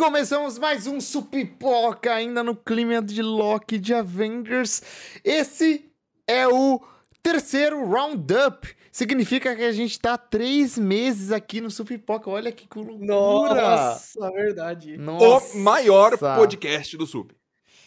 começamos 0.00 0.58
mais 0.58 0.86
um 0.86 0.98
Supipoca, 0.98 2.14
ainda 2.14 2.42
no 2.42 2.56
clima 2.56 3.02
de 3.02 3.20
Loki 3.20 3.78
de 3.78 3.92
Avengers. 3.92 4.82
Esse 5.22 5.92
é 6.26 6.48
o 6.48 6.80
terceiro 7.22 7.84
Roundup. 7.84 8.66
Significa 8.90 9.54
que 9.54 9.62
a 9.62 9.72
gente 9.72 10.00
tá 10.00 10.16
três 10.16 10.78
meses 10.78 11.30
aqui 11.30 11.60
no 11.60 11.70
Supipoca. 11.70 12.30
Olha 12.30 12.50
que 12.50 12.66
loucura! 12.74 13.60
Nossa, 13.60 14.30
verdade. 14.30 14.96
Nossa. 14.96 15.54
O 15.54 15.60
maior 15.60 16.16
podcast 16.16 16.96
do 16.96 17.06
Sup. 17.06 17.32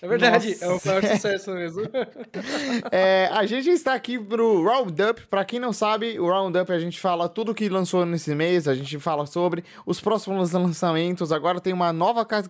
É 0.04 0.08
verdade, 0.08 0.50
Nossa. 0.50 0.66
é 0.66 0.68
o 0.68 0.82
maior 0.86 1.16
sucesso 1.16 1.52
mesmo. 1.52 1.82
É, 2.92 3.28
a 3.32 3.46
gente 3.46 3.70
está 3.70 3.94
aqui 3.94 4.20
pro 4.20 4.62
Roundup. 4.64 5.26
Pra 5.28 5.46
quem 5.46 5.60
não 5.62 5.72
sabe, 5.72 6.20
o 6.20 6.26
Roundup 6.28 6.70
a 6.74 6.78
gente 6.80 7.00
fala 7.00 7.30
tudo 7.30 7.56
que 7.56 7.70
lançou 7.70 8.06
nesse 8.06 8.36
mês, 8.36 8.68
a 8.68 8.76
gente 8.76 9.00
fala 9.00 9.26
sobre 9.26 9.64
os 9.86 10.02
próximos 10.02 10.52
lançamentos. 10.52 11.32
Agora 11.32 11.62
tem 11.62 11.72
uma 11.72 11.94
nova 11.94 12.26
cate- 12.26 12.50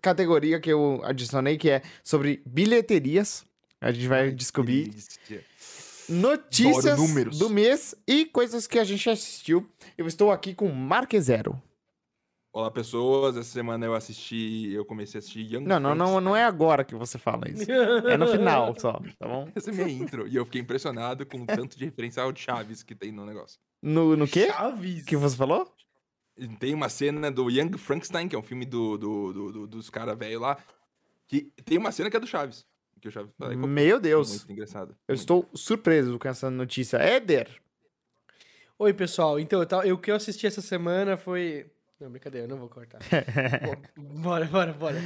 categoria 0.00 0.60
que 0.60 0.70
eu 0.72 1.00
adicionei 1.02 1.58
que 1.58 1.68
é 1.70 1.82
sobre 2.04 2.40
bilheterias. 2.46 3.44
A 3.80 3.90
gente 3.90 4.06
vai 4.06 4.30
descobrir 4.30 4.94
notícias 6.08 6.96
do 7.36 7.50
mês 7.50 7.94
e 8.06 8.24
coisas 8.26 8.66
que 8.68 8.78
a 8.78 8.84
gente 8.84 9.10
assistiu. 9.10 9.68
Eu 9.98 10.06
estou 10.06 10.30
aqui 10.30 10.54
com 10.54 10.68
Mark 10.68 11.12
Zero. 11.18 11.60
Olá, 12.56 12.70
pessoas. 12.70 13.36
Essa 13.36 13.50
semana 13.50 13.84
eu 13.84 13.94
assisti. 13.94 14.72
Eu 14.72 14.82
comecei 14.82 15.18
a 15.18 15.20
assistir 15.20 15.40
Young 15.40 15.66
Não, 15.66 15.78
não, 15.78 15.94
não, 15.94 16.18
não 16.22 16.34
é 16.34 16.42
agora 16.42 16.84
que 16.84 16.94
você 16.94 17.18
fala 17.18 17.42
isso. 17.50 17.70
É 17.70 18.16
no 18.16 18.26
final 18.28 18.74
só, 18.80 18.94
tá 19.18 19.28
bom? 19.28 19.46
Essa 19.54 19.68
é 19.70 19.74
minha 19.74 19.86
intro. 19.90 20.26
E 20.26 20.36
eu 20.36 20.44
fiquei 20.46 20.62
impressionado 20.62 21.26
com 21.26 21.42
o 21.42 21.46
tanto 21.46 21.76
de 21.76 21.84
referencial 21.84 22.32
de 22.32 22.40
Chaves 22.40 22.82
que 22.82 22.94
tem 22.94 23.12
no 23.12 23.26
negócio. 23.26 23.60
No, 23.82 24.16
no 24.16 24.26
quê? 24.26 24.46
Chaves. 24.46 25.04
que 25.04 25.18
você 25.18 25.36
falou? 25.36 25.70
Tem 26.58 26.72
uma 26.72 26.88
cena 26.88 27.30
do 27.30 27.50
Young 27.50 27.76
Frankenstein, 27.76 28.26
que 28.26 28.34
é 28.34 28.38
um 28.38 28.42
filme 28.42 28.64
do, 28.64 28.96
do, 28.96 29.32
do- 29.34 29.52
do- 29.52 29.66
dos 29.66 29.90
caras 29.90 30.16
velhos 30.18 30.40
lá. 30.40 30.56
Que 31.28 31.52
tem 31.62 31.76
uma 31.76 31.92
cena 31.92 32.08
que 32.10 32.16
é 32.16 32.20
do 32.20 32.26
Chaves. 32.26 32.64
Que 33.02 33.08
o 33.08 33.10
Chaves 33.10 33.32
"Qual- 33.36 33.54
Meu 33.54 34.00
Deus. 34.00 34.30
Muito 34.30 34.52
engraçado. 34.52 34.96
Eu 35.06 35.14
estou 35.14 35.46
surpreso 35.54 36.18
com 36.18 36.26
essa 36.26 36.50
notícia. 36.50 36.96
Éder, 36.96 37.50
Oi, 38.78 38.94
pessoal. 38.94 39.38
Então, 39.38 39.62
eu- 39.84 39.94
o 39.96 39.98
que 39.98 40.10
eu 40.10 40.14
assisti 40.16 40.46
essa 40.46 40.62
semana 40.62 41.18
foi... 41.18 41.70
Não, 41.98 42.10
brincadeira, 42.10 42.46
eu 42.46 42.50
não 42.50 42.58
vou 42.58 42.68
cortar. 42.68 42.98
Bora, 43.96 44.44
bora, 44.44 44.72
bora. 44.74 44.96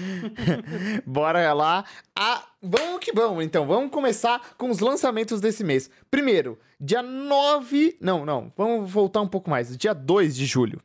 bora 1.06 1.52
lá. 1.52 1.84
Ah, 2.16 2.44
vamos 2.60 2.98
que 2.98 3.12
vamos, 3.12 3.44
então. 3.44 3.64
Vamos 3.64 3.92
começar 3.92 4.56
com 4.56 4.70
os 4.70 4.80
lançamentos 4.80 5.41
desse 5.41 5.62
mês. 5.62 5.88
Primeiro, 6.11 6.58
dia 6.80 7.00
9... 7.00 7.96
Não, 8.00 8.27
não. 8.27 8.52
Vamos 8.56 8.91
voltar 8.91 9.20
um 9.20 9.28
pouco 9.28 9.48
mais. 9.48 9.77
Dia 9.77 9.94
2 9.94 10.34
de 10.34 10.46
julho. 10.46 10.83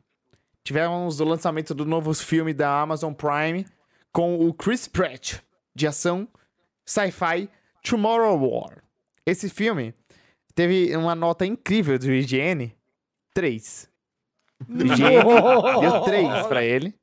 Tivemos 0.62 1.18
o 1.18 1.24
lançamento 1.24 1.74
do 1.74 1.84
novo 1.84 2.14
filme 2.14 2.54
da 2.54 2.80
Amazon 2.80 3.12
Prime 3.12 3.66
com 4.12 4.38
o 4.38 4.54
Chris 4.54 4.86
Pratt, 4.86 5.40
de 5.74 5.86
ação, 5.88 6.28
sci-fi, 6.84 7.50
Tomorrow 7.82 8.38
War. 8.38 8.82
Esse 9.24 9.48
filme 9.48 9.92
teve 10.54 10.96
uma 10.96 11.16
nota 11.16 11.44
incrível 11.44 11.98
do 11.98 12.12
IGN, 12.12 12.72
3. 13.34 13.95
Deu 14.68 16.00
3 16.02 16.46
pra 16.46 16.64
ele. 16.64 16.94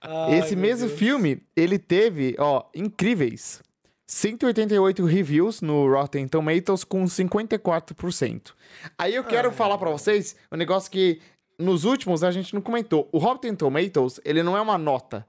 Ai, 0.00 0.38
Esse 0.38 0.54
mesmo 0.54 0.86
Deus. 0.88 0.98
filme, 0.98 1.42
ele 1.56 1.78
teve, 1.78 2.36
ó, 2.38 2.64
incríveis 2.74 3.62
188 4.06 5.04
reviews 5.06 5.62
no 5.62 5.88
Rotten 5.90 6.28
Tomatoes 6.28 6.84
com 6.84 7.04
54%. 7.04 8.52
Aí 8.98 9.14
eu 9.14 9.24
quero 9.24 9.50
falar 9.50 9.78
pra 9.78 9.90
vocês 9.90 10.36
um 10.52 10.56
negócio 10.56 10.90
que 10.90 11.20
nos 11.58 11.84
últimos 11.84 12.22
a 12.22 12.30
gente 12.30 12.52
não 12.52 12.60
comentou. 12.60 13.08
O 13.12 13.18
Rotten 13.18 13.54
Tomatoes, 13.54 14.20
ele 14.24 14.42
não 14.42 14.56
é 14.56 14.60
uma 14.60 14.76
nota. 14.76 15.26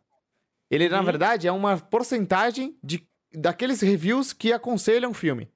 Ele, 0.70 0.90
na 0.90 1.00
Uhum. 1.00 1.06
verdade, 1.06 1.48
é 1.48 1.52
uma 1.52 1.78
porcentagem 1.78 2.76
de, 2.84 3.08
daqueles 3.34 3.80
reviews 3.82 4.34
que 4.34 4.52
aconselham 4.52 5.12
o 5.12 5.14
filme. 5.14 5.50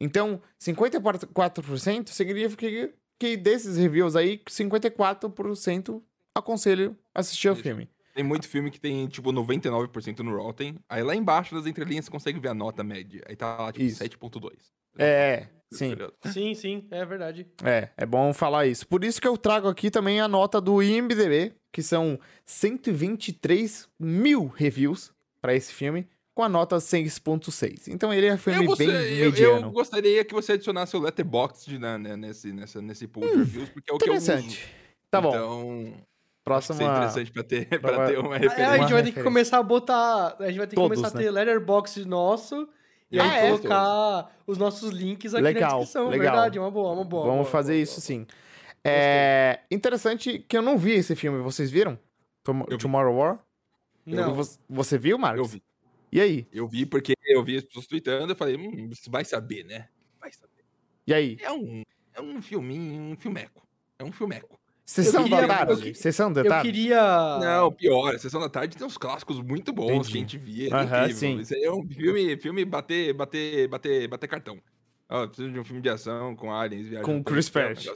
Então, 0.00 0.40
54% 0.58 2.08
significa 2.10 2.66
que, 2.68 2.94
que 3.18 3.36
desses 3.36 3.76
reviews 3.76 4.16
aí, 4.16 4.38
54% 4.38 6.02
aconselham 6.34 6.96
assistir 7.14 7.48
ao 7.48 7.56
filme. 7.56 7.88
Tem 8.14 8.22
muito 8.22 8.48
filme 8.48 8.70
que 8.70 8.80
tem, 8.80 9.08
tipo, 9.08 9.32
99% 9.32 10.20
no 10.20 10.36
Rotten. 10.36 10.76
Aí 10.88 11.02
lá 11.02 11.16
embaixo 11.16 11.54
das 11.54 11.66
entrelinhas 11.66 12.04
você 12.04 12.10
consegue 12.10 12.38
ver 12.38 12.48
a 12.48 12.54
nota 12.54 12.84
média. 12.84 13.22
Aí 13.28 13.34
tá 13.34 13.56
lá, 13.56 13.72
tipo, 13.72 13.84
Isso. 13.84 14.02
7.2. 14.02 14.52
É, 14.96 15.48
sim. 15.72 15.88
Tá 15.88 15.94
ligado? 15.94 16.14
Sim, 16.32 16.54
sim, 16.54 16.86
é 16.90 17.04
verdade. 17.04 17.46
É, 17.64 17.90
é 17.96 18.06
bom 18.06 18.32
falar 18.32 18.66
isso. 18.66 18.86
Por 18.86 19.02
isso 19.02 19.20
que 19.20 19.26
eu 19.26 19.36
trago 19.36 19.68
aqui 19.68 19.90
também 19.90 20.20
a 20.20 20.28
nota 20.28 20.60
do 20.60 20.80
IMDB, 20.80 21.54
que 21.72 21.82
são 21.82 22.18
123 22.46 23.88
mil 23.98 24.46
reviews 24.46 25.12
pra 25.40 25.54
esse 25.54 25.72
filme, 25.72 26.08
com 26.34 26.42
a 26.42 26.48
nota 26.48 26.76
6.6. 26.76 27.88
Então 27.88 28.12
ele 28.12 28.26
é 28.26 28.34
um 28.34 28.38
filme 28.38 28.64
Eu, 28.66 28.76
bem 28.76 28.88
eu- 28.88 28.94
eu 28.94 29.30
mediano. 29.30 29.70
gostaria 29.70 30.24
que 30.24 30.34
você 30.34 30.52
adicionasse 30.52 30.96
o 30.96 31.00
Letterboxd 31.00 31.78
na, 31.78 31.96
né, 31.98 32.16
nesse, 32.16 32.52
nessa, 32.52 32.82
nesse 32.82 33.06
pool 33.06 33.22
de 33.28 33.36
reviews, 33.36 33.68
porque 33.68 33.90
é 33.90 33.94
o 33.94 33.98
que 33.98 34.08
eu 34.08 34.14
uso. 34.14 34.32
Hum, 34.32 34.34
Interessante. 34.34 34.68
Tá 35.10 35.20
bom. 35.20 35.28
Então, 35.30 35.94
Próxima. 36.42 36.74
Isso 36.74 36.82
é 36.82 36.86
interessante 36.86 37.32
pra 37.32 37.42
ter, 37.42 37.66
pra 37.80 37.96
Vai- 37.96 38.06
ter 38.08 38.18
uma 38.18 38.36
referência. 38.36 38.70
a 38.70 38.76
gente 38.78 38.92
vai 38.92 39.02
ter 39.02 39.12
que 39.12 39.22
começar 39.22 39.58
a 39.58 39.62
botar... 39.62 40.36
A 40.38 40.46
gente 40.48 40.58
vai 40.58 40.66
ter 40.66 40.70
que 40.70 40.82
Todos, 40.82 40.98
começar 40.98 41.16
a 41.16 41.18
né? 41.18 41.24
ter 41.24 41.30
letterbox 41.30 42.04
nosso... 42.04 42.68
E 43.10 43.18
Ah, 43.20 43.30
aí 43.30 43.46
é? 43.46 43.50
colocar 43.56 44.36
os 44.46 44.58
nossos 44.58 44.90
links 44.90 45.34
aqui 45.34 45.42
Legal, 45.44 45.70
na 45.70 45.78
descrição. 45.78 46.08
legal. 46.08 46.32
Verdade, 46.32 46.58
uma 46.58 46.70
boa, 46.70 46.92
uma 46.92 47.04
boa. 47.04 47.22
Vamos 47.26 47.42
boa, 47.42 47.50
fazer 47.50 47.74
boa, 47.74 47.82
isso 47.82 47.94
boa. 47.94 48.00
sim. 48.02 48.26
É 48.84 49.60
interessante 49.70 50.38
que 50.40 50.56
eu 50.56 50.62
não 50.62 50.76
vi 50.76 50.92
esse 50.92 51.14
filme. 51.14 51.40
Vocês 51.40 51.70
viram? 51.70 51.98
Tom- 52.42 52.64
Eu 52.68 52.76
vi. 52.76 52.82
Tomorrow 52.82 53.14
War? 53.16 53.38
Não. 54.04 54.34
Você- 54.34 54.58
Você 54.68 54.98
viu, 54.98 55.16
Marcos? 55.16 55.38
Eu 55.38 55.44
vi. 55.46 55.62
E 56.14 56.20
aí? 56.20 56.46
Eu 56.52 56.68
vi 56.68 56.86
porque 56.86 57.12
eu 57.26 57.42
vi 57.42 57.56
as 57.56 57.64
pessoas 57.64 57.88
tweetando, 57.88 58.30
eu 58.32 58.36
falei, 58.36 58.56
hum, 58.56 58.88
você 58.88 59.10
vai 59.10 59.24
saber, 59.24 59.64
né? 59.64 59.88
Vai 60.20 60.32
saber. 60.32 60.64
E 61.04 61.12
aí? 61.12 61.36
É 61.40 61.50
um, 61.50 61.82
é 62.14 62.20
um 62.22 62.40
filminho, 62.40 63.02
um 63.02 63.16
filmeco. 63.16 63.66
É 63.98 64.04
um 64.04 64.12
filmeco. 64.12 64.56
Sessão 64.86 65.24
queria- 65.24 65.38
da 65.38 65.42
eu 65.42 65.48
tarde? 65.48 65.94
Sessão 65.96 66.32
da 66.32 66.42
Eu 66.42 66.48
tarde? 66.48 66.68
queria... 66.70 67.38
Não, 67.40 67.72
pior, 67.72 68.14
a 68.14 68.18
Sessão 68.18 68.40
da 68.40 68.48
Tarde 68.48 68.76
tem 68.76 68.86
uns 68.86 68.96
clássicos 68.96 69.40
muito 69.40 69.72
bons 69.72 69.90
Entendi. 70.08 70.12
que 70.12 70.16
a 70.16 70.20
gente 70.20 70.38
via. 70.38 70.70
É 71.08 71.12
sim. 71.12 71.40
Isso 71.40 71.52
aí 71.54 71.64
é 71.64 71.72
um 71.72 71.84
filme, 71.88 72.36
filme 72.36 72.64
bater, 72.64 73.12
bater, 73.12 73.66
bater, 73.66 74.06
bater 74.06 74.28
cartão. 74.28 74.60
Ó, 75.08 75.26
preciso 75.26 75.50
de 75.50 75.58
um 75.58 75.64
filme 75.64 75.82
de 75.82 75.88
ação 75.88 76.36
com 76.36 76.52
aliens, 76.52 76.86
viajando. 76.86 77.06
Com 77.06 77.22
pelo 77.22 77.34
Chris 77.34 77.46
céu, 77.46 77.70
um 77.70 77.74
Pratt. 77.74 77.86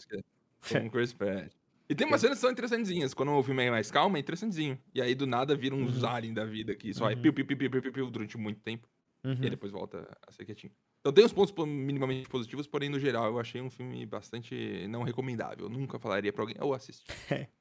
é- 0.73 0.81
Com 0.81 0.87
o 0.87 0.91
Chris 0.91 1.13
Pratt. 1.13 1.53
E 1.89 1.95
tem 1.95 2.07
umas 2.07 2.21
cenas 2.21 2.37
que 2.39 2.43
são 2.43 2.51
interessantezinhas. 2.51 3.15
Quando 3.15 3.33
o 3.33 3.43
filme 3.43 3.65
é 3.65 3.71
mais 3.71 3.91
calmo, 3.91 4.17
é 4.17 4.21
interessantezinho. 4.21 4.79
E 4.95 5.01
aí, 5.01 5.15
do 5.15 5.27
nada, 5.27 5.57
vira 5.57 5.75
uns 5.75 6.03
Uhum. 6.03 6.05
aliens 6.05 6.35
da 6.35 6.45
vida 6.45 6.75
que 6.77 6.93
só 6.93 7.11
é 7.11 7.17
Uhum. 7.17 7.17
piu, 7.17 7.33
piu, 7.33 7.47
piu, 7.47 7.57
piu, 7.59 7.71
piu, 7.71 7.83
piu, 7.83 7.93
piu 7.93 8.11
durante 8.11 8.37
muito 8.37 8.61
tempo. 8.61 8.89
Uhum. 9.25 9.39
E 9.41 9.47
aí 9.47 9.51
depois 9.51 9.73
volta 9.73 10.17
a 10.27 10.33
ser 10.33 10.45
quietinho. 10.45 10.73
Então 11.01 11.13
tem 11.13 11.25
uns 11.25 11.33
pontos 11.33 11.53
po- 11.53 11.67
minimamente 11.67 12.29
positivos, 12.29 12.67
porém, 12.67 12.89
no 12.91 12.99
geral, 13.01 13.27
eu 13.27 13.39
achei 13.41 13.61
um 13.63 13.71
filme 13.71 14.05
bastante 14.07 14.87
não 14.89 15.03
recomendável. 15.03 15.67
Eu 15.67 15.71
nunca 15.71 15.99
falaria 15.99 16.33
pra 16.33 16.43
alguém, 16.43 16.57
ou 16.61 16.75
assiste. 16.75 17.07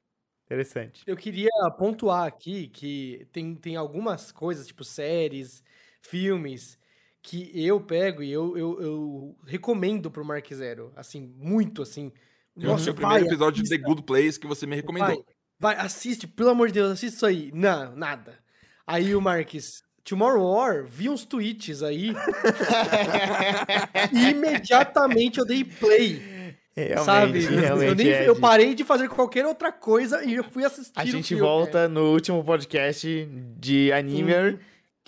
Interessante. 0.46 1.06
Eu 1.06 1.16
queria 1.16 1.50
pontuar 1.78 2.26
aqui 2.26 2.68
que 2.68 3.26
tem, 3.32 3.54
tem 3.54 3.76
algumas 3.76 4.32
coisas, 4.32 4.66
tipo 4.66 4.84
séries, 4.84 5.62
filmes, 6.02 6.78
que 7.22 7.50
eu 7.54 7.84
pego 7.84 8.22
e 8.22 8.30
eu, 8.30 8.56
eu, 8.56 8.80
eu 8.82 9.38
recomendo 9.46 10.10
pro 10.10 10.24
Mark 10.24 10.46
Zero. 10.52 10.92
Assim, 10.96 11.26
muito 11.26 11.82
assim. 11.82 12.12
Eu 12.60 12.74
achei 12.74 12.92
o 12.92 12.94
primeiro 12.94 13.26
episódio 13.26 13.62
de 13.62 13.68
The 13.68 13.78
Good 13.78 14.02
Place 14.02 14.38
que 14.38 14.46
você 14.46 14.66
me 14.66 14.76
recomendou. 14.76 15.24
Vai, 15.58 15.74
vai, 15.76 15.84
assiste, 15.84 16.26
pelo 16.26 16.50
amor 16.50 16.68
de 16.68 16.74
Deus, 16.74 16.92
assiste 16.92 17.16
isso 17.16 17.26
aí. 17.26 17.50
Não, 17.54 17.94
nada. 17.94 18.38
Aí 18.86 19.14
o 19.14 19.20
Marques, 19.20 19.82
Tomorrow 20.04 20.54
War, 20.54 20.86
vi 20.86 21.08
uns 21.08 21.24
tweets 21.24 21.82
aí. 21.82 22.14
e 24.12 24.30
imediatamente 24.30 25.38
eu 25.38 25.46
dei 25.46 25.64
play. 25.64 26.38
Realmente, 26.74 27.04
sabe? 27.04 27.44
eu, 27.44 27.60
realmente. 27.60 27.94
nem, 27.96 28.06
Ed. 28.06 28.26
eu 28.26 28.36
parei 28.36 28.74
de 28.74 28.84
fazer 28.84 29.08
qualquer 29.08 29.44
outra 29.44 29.72
coisa 29.72 30.24
e 30.24 30.34
eu 30.34 30.44
fui 30.44 30.64
assistir. 30.64 30.92
A 30.94 31.02
o 31.02 31.06
gente 31.06 31.28
filme, 31.28 31.42
volta 31.42 31.88
no 31.88 32.12
último 32.12 32.42
podcast 32.44 33.28
de 33.58 33.92
Animer, 33.92 34.54
Uhum. 34.54 34.58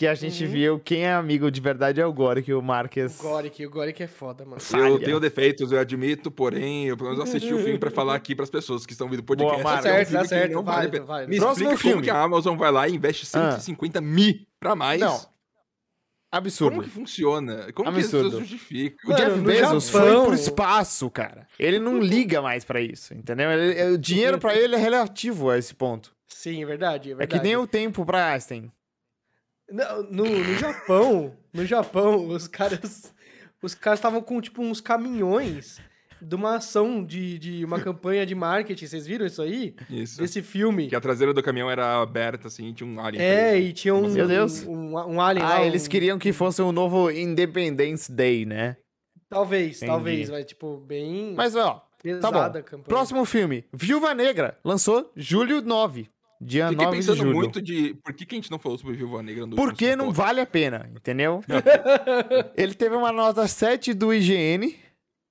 Que 0.01 0.07
a 0.07 0.15
gente 0.15 0.45
Uhum. 0.47 0.51
viu 0.51 0.81
quem 0.81 1.05
é 1.05 1.13
amigo 1.13 1.51
de 1.51 1.61
verdade 1.61 2.01
é 2.01 2.07
o 2.07 2.11
Gore, 2.13 2.43
que 2.43 2.55
o 2.55 2.61
O 2.61 2.63
Marques. 2.63 3.19
Goric, 3.19 3.67
o 3.67 3.69
Goric 3.71 4.03
é 4.03 4.07
foda, 4.07 4.47
mano. 4.47 4.59
Falha. 4.59 4.89
Eu 4.89 4.99
tenho 4.99 5.21
defeitos, 5.21 5.71
eu 5.73 5.79
admito, 5.79 6.31
porém, 6.31 6.87
eu 6.87 6.97
pelo 6.97 7.11
menos 7.11 7.23
assisti 7.29 7.53
o 7.53 7.59
filme 7.59 7.79
pra 7.79 7.91
falar 7.91 8.15
aqui 8.15 8.35
pras 8.35 8.49
pessoas 8.49 8.87
que 8.87 8.93
estão 8.93 9.07
ouvindo 9.09 9.21
o 9.21 9.25
podcast. 9.25 9.53
Boa, 9.53 9.63
Marcos. 9.63 9.85
É 9.85 9.91
um 9.91 9.93
Certo, 9.93 10.07
filme 10.09 10.17
tá 10.17 10.23
que 10.23 10.29
certo, 10.29 10.53
não 10.55 10.63
vale 10.63 10.87
válido, 10.89 11.05
válido. 11.07 11.31
Me 11.31 11.37
Próximo 11.39 11.65
explica 11.73 11.77
filme. 11.83 11.93
como 11.97 12.05
que 12.05 12.11
a 12.11 12.23
Amazon 12.23 12.57
vai 12.57 12.73
lá 12.73 12.89
e 12.89 12.95
investe 12.95 13.27
Ah. 13.37 13.51
150 13.53 14.01
mil 14.01 14.35
pra 14.59 14.75
mais. 14.75 14.99
Não. 15.03 15.21
Absurdo. 16.33 16.71
Como 16.77 16.83
que 16.85 16.91
funciona? 16.91 17.71
Como 17.75 17.93
que 17.93 17.99
Absurdo. 17.99 18.27
as 18.29 18.33
pessoas 18.33 18.49
justificam? 18.49 19.11
O 19.11 19.15
Jeff 19.17 19.39
Bezos 19.41 19.91
foi 19.91 20.25
pro 20.25 20.33
espaço, 20.35 21.11
cara. 21.11 21.47
Ele 21.59 21.79
não 21.79 21.99
liga 21.99 22.41
mais 22.41 22.65
pra 22.65 22.81
isso, 22.81 23.13
entendeu? 23.13 23.51
Ele- 23.51 23.93
o 23.95 23.99
dinheiro 23.99 24.39
pra 24.39 24.55
ele 24.57 24.77
é 24.77 24.79
relativo 24.79 25.51
a 25.51 25.59
esse 25.59 25.75
ponto. 25.75 26.11
Sim, 26.27 26.63
é 26.63 26.67
verdade, 26.67 27.11
é 27.11 27.13
É 27.13 27.17
verdade. 27.17 27.39
que 27.39 27.47
nem 27.47 27.57
o 27.57 27.67
tempo 27.67 28.07
pra 28.07 28.33
Einstein. 28.33 28.73
No, 29.71 30.03
no, 30.05 30.25
no 30.25 30.55
Japão, 30.57 31.37
no 31.53 31.65
Japão, 31.67 32.27
os 32.29 32.47
caras. 32.49 33.13
Os 33.63 33.75
caras 33.75 33.99
estavam 33.99 34.23
com, 34.23 34.41
tipo, 34.41 34.63
uns 34.63 34.81
caminhões 34.81 35.79
de 36.23 36.35
uma 36.35 36.57
ação 36.57 37.05
de, 37.05 37.39
de 37.39 37.65
uma 37.65 37.79
campanha 37.81 38.25
de 38.25 38.35
marketing. 38.35 38.87
Vocês 38.87 39.07
viram 39.07 39.27
isso 39.27 39.43
aí? 39.43 39.75
Isso. 39.89 40.19
Desse 40.19 40.43
filme. 40.43 40.89
Que 40.89 40.97
a 40.97 41.01
traseira 41.01 41.33
do 41.35 41.43
caminhão 41.43 41.71
era 41.71 42.01
aberta, 42.01 42.49
assim, 42.49 42.69
e 42.69 42.73
tinha 42.75 42.89
um 42.89 42.99
alien. 43.01 43.23
É, 43.23 43.51
preso. 43.53 43.67
e 43.67 43.73
tinha 43.75 43.95
um, 43.95 44.09
Meu 44.09 44.27
Deus. 44.27 44.65
um, 44.67 44.73
um, 44.97 45.15
um 45.17 45.21
alien 45.21 45.45
lá. 45.47 45.57
Ah, 45.59 45.65
eles 45.67 45.87
um- 45.87 45.89
queriam 45.91 46.19
que 46.19 46.33
fosse 46.33 46.61
um 46.63 46.73
novo 46.73 47.11
Independence 47.11 48.11
Day, 48.11 48.45
né? 48.47 48.77
Talvez, 49.29 49.77
Entendi. 49.77 49.87
talvez, 49.93 50.31
mas 50.31 50.45
tipo, 50.47 50.79
bem 50.79 51.35
Mas, 51.37 51.55
ó, 51.55 51.87
pesada 52.03 52.21
tá 52.21 52.49
bom. 52.51 52.59
a 52.59 52.63
campanha. 52.63 52.85
próximo 52.89 53.25
filme. 53.25 53.65
Viúva 53.73 54.13
Negra. 54.15 54.59
Lançou 54.65 55.13
julho 55.15 55.61
9. 55.63 56.09
Dia 56.43 56.69
Fiquei 56.71 56.85
9 56.87 56.99
de 56.99 57.07
pensando 57.07 57.19
julho. 57.19 57.35
muito 57.37 57.61
de 57.61 57.95
por 58.03 58.15
que, 58.15 58.25
que 58.25 58.35
a 58.35 58.39
gente 58.39 58.51
não 58.51 58.59
falou 58.59 58.79
sobre 58.79 58.95
Viúva 58.97 59.23
Negra 59.23 59.47
no 59.47 59.57
Porque 59.57 59.95
não 59.95 60.07
Cinepoca? 60.07 60.23
vale 60.27 60.41
a 60.41 60.47
pena, 60.47 60.91
entendeu? 60.97 61.45
Ele 62.57 62.75
teve 62.75 62.95
uma 62.97 63.13
nota 63.13 63.47
7 63.47 63.93
do 63.93 64.13
IGN. 64.13 64.75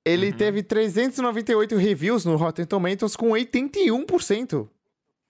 Ele 0.06 0.28
Uhum. 0.28 0.34
teve 0.38 0.64
398 0.64 1.76
reviews 1.78 2.26
no 2.26 2.36
Rotten 2.36 2.66
Tomatoes 2.66 3.16
com 3.16 3.30
81%. 3.32 4.70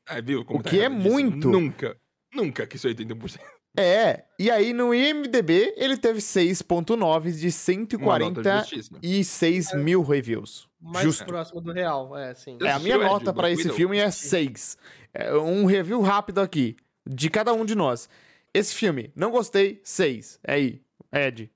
É, 0.07 0.21
viu? 0.21 0.43
como 0.43 0.59
O 0.59 0.63
tá 0.63 0.69
que 0.69 0.79
é 0.79 0.85
erradíssimo. 0.85 1.11
muito. 1.13 1.49
Nunca, 1.49 1.97
nunca 2.33 2.67
que 2.67 2.75
isso 2.75 2.87
81%. 2.87 3.39
É, 3.77 4.23
e 4.39 4.49
aí 4.49 4.73
no 4.73 4.93
IMDB 4.93 5.73
ele 5.77 5.95
teve 5.95 6.19
6.9 6.19 7.31
de 7.31 7.95
Uma 7.97 8.19
nota 8.19 8.41
146 8.43 8.99
justíssima. 8.99 9.81
mil 9.83 10.01
reviews. 10.01 10.67
Mais 10.81 11.05
Justo. 11.05 11.25
próximo 11.25 11.61
do 11.61 11.71
real, 11.71 12.17
é, 12.17 12.33
sim. 12.33 12.57
É, 12.61 12.71
a 12.71 12.79
minha 12.79 12.97
nota 12.97 13.31
Black 13.31 13.59
esse 13.59 13.69
filme 13.71 13.97
é 13.97 14.09
6. 14.09 14.77
É 15.13 15.33
um 15.35 15.65
review 15.65 16.01
rápido 16.01 16.39
aqui, 16.39 16.75
de 17.05 17.29
cada 17.29 17.53
um 17.53 17.65
de 17.65 17.75
nós. 17.75 18.09
Esse 18.53 18.73
filme, 18.73 19.11
não 19.15 19.31
gostei, 19.31 19.79
6. 19.83 20.39
É 20.43 20.53
aí, 20.53 20.81
Ed. 21.11 21.51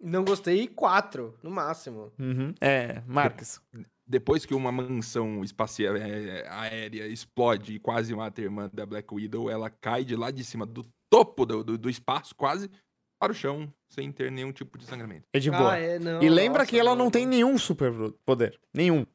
Não 0.00 0.24
gostei, 0.24 0.68
quatro, 0.68 1.34
no 1.42 1.50
máximo. 1.50 2.12
Uhum. 2.18 2.54
É, 2.60 3.02
Marques. 3.06 3.60
Depois 4.06 4.44
que 4.44 4.54
uma 4.54 4.70
mansão 4.70 5.42
espacial 5.42 5.96
é, 5.96 6.46
aérea 6.48 7.06
explode 7.08 7.74
e 7.74 7.78
quase 7.78 8.14
mata 8.14 8.40
a 8.40 8.44
irmã 8.44 8.70
da 8.72 8.86
Black 8.86 9.12
Widow, 9.12 9.50
ela 9.50 9.68
cai 9.68 10.04
de 10.04 10.14
lá 10.14 10.30
de 10.30 10.44
cima 10.44 10.64
do 10.64 10.86
topo 11.10 11.44
do, 11.44 11.64
do, 11.64 11.78
do 11.78 11.90
espaço, 11.90 12.34
quase, 12.34 12.70
para 13.18 13.32
o 13.32 13.34
chão, 13.34 13.72
sem 13.88 14.12
ter 14.12 14.30
nenhum 14.30 14.52
tipo 14.52 14.78
de 14.78 14.84
sangramento. 14.84 15.24
É 15.32 15.38
de 15.38 15.50
boa. 15.50 15.72
Ah, 15.72 15.78
é, 15.78 15.98
não, 15.98 16.22
e 16.22 16.28
lembra 16.28 16.60
nossa, 16.60 16.70
que 16.70 16.78
ela 16.78 16.94
não 16.94 17.10
tem 17.10 17.26
nenhum 17.26 17.56
super 17.58 17.92
poder. 18.24 18.60
Nenhum. 18.72 19.06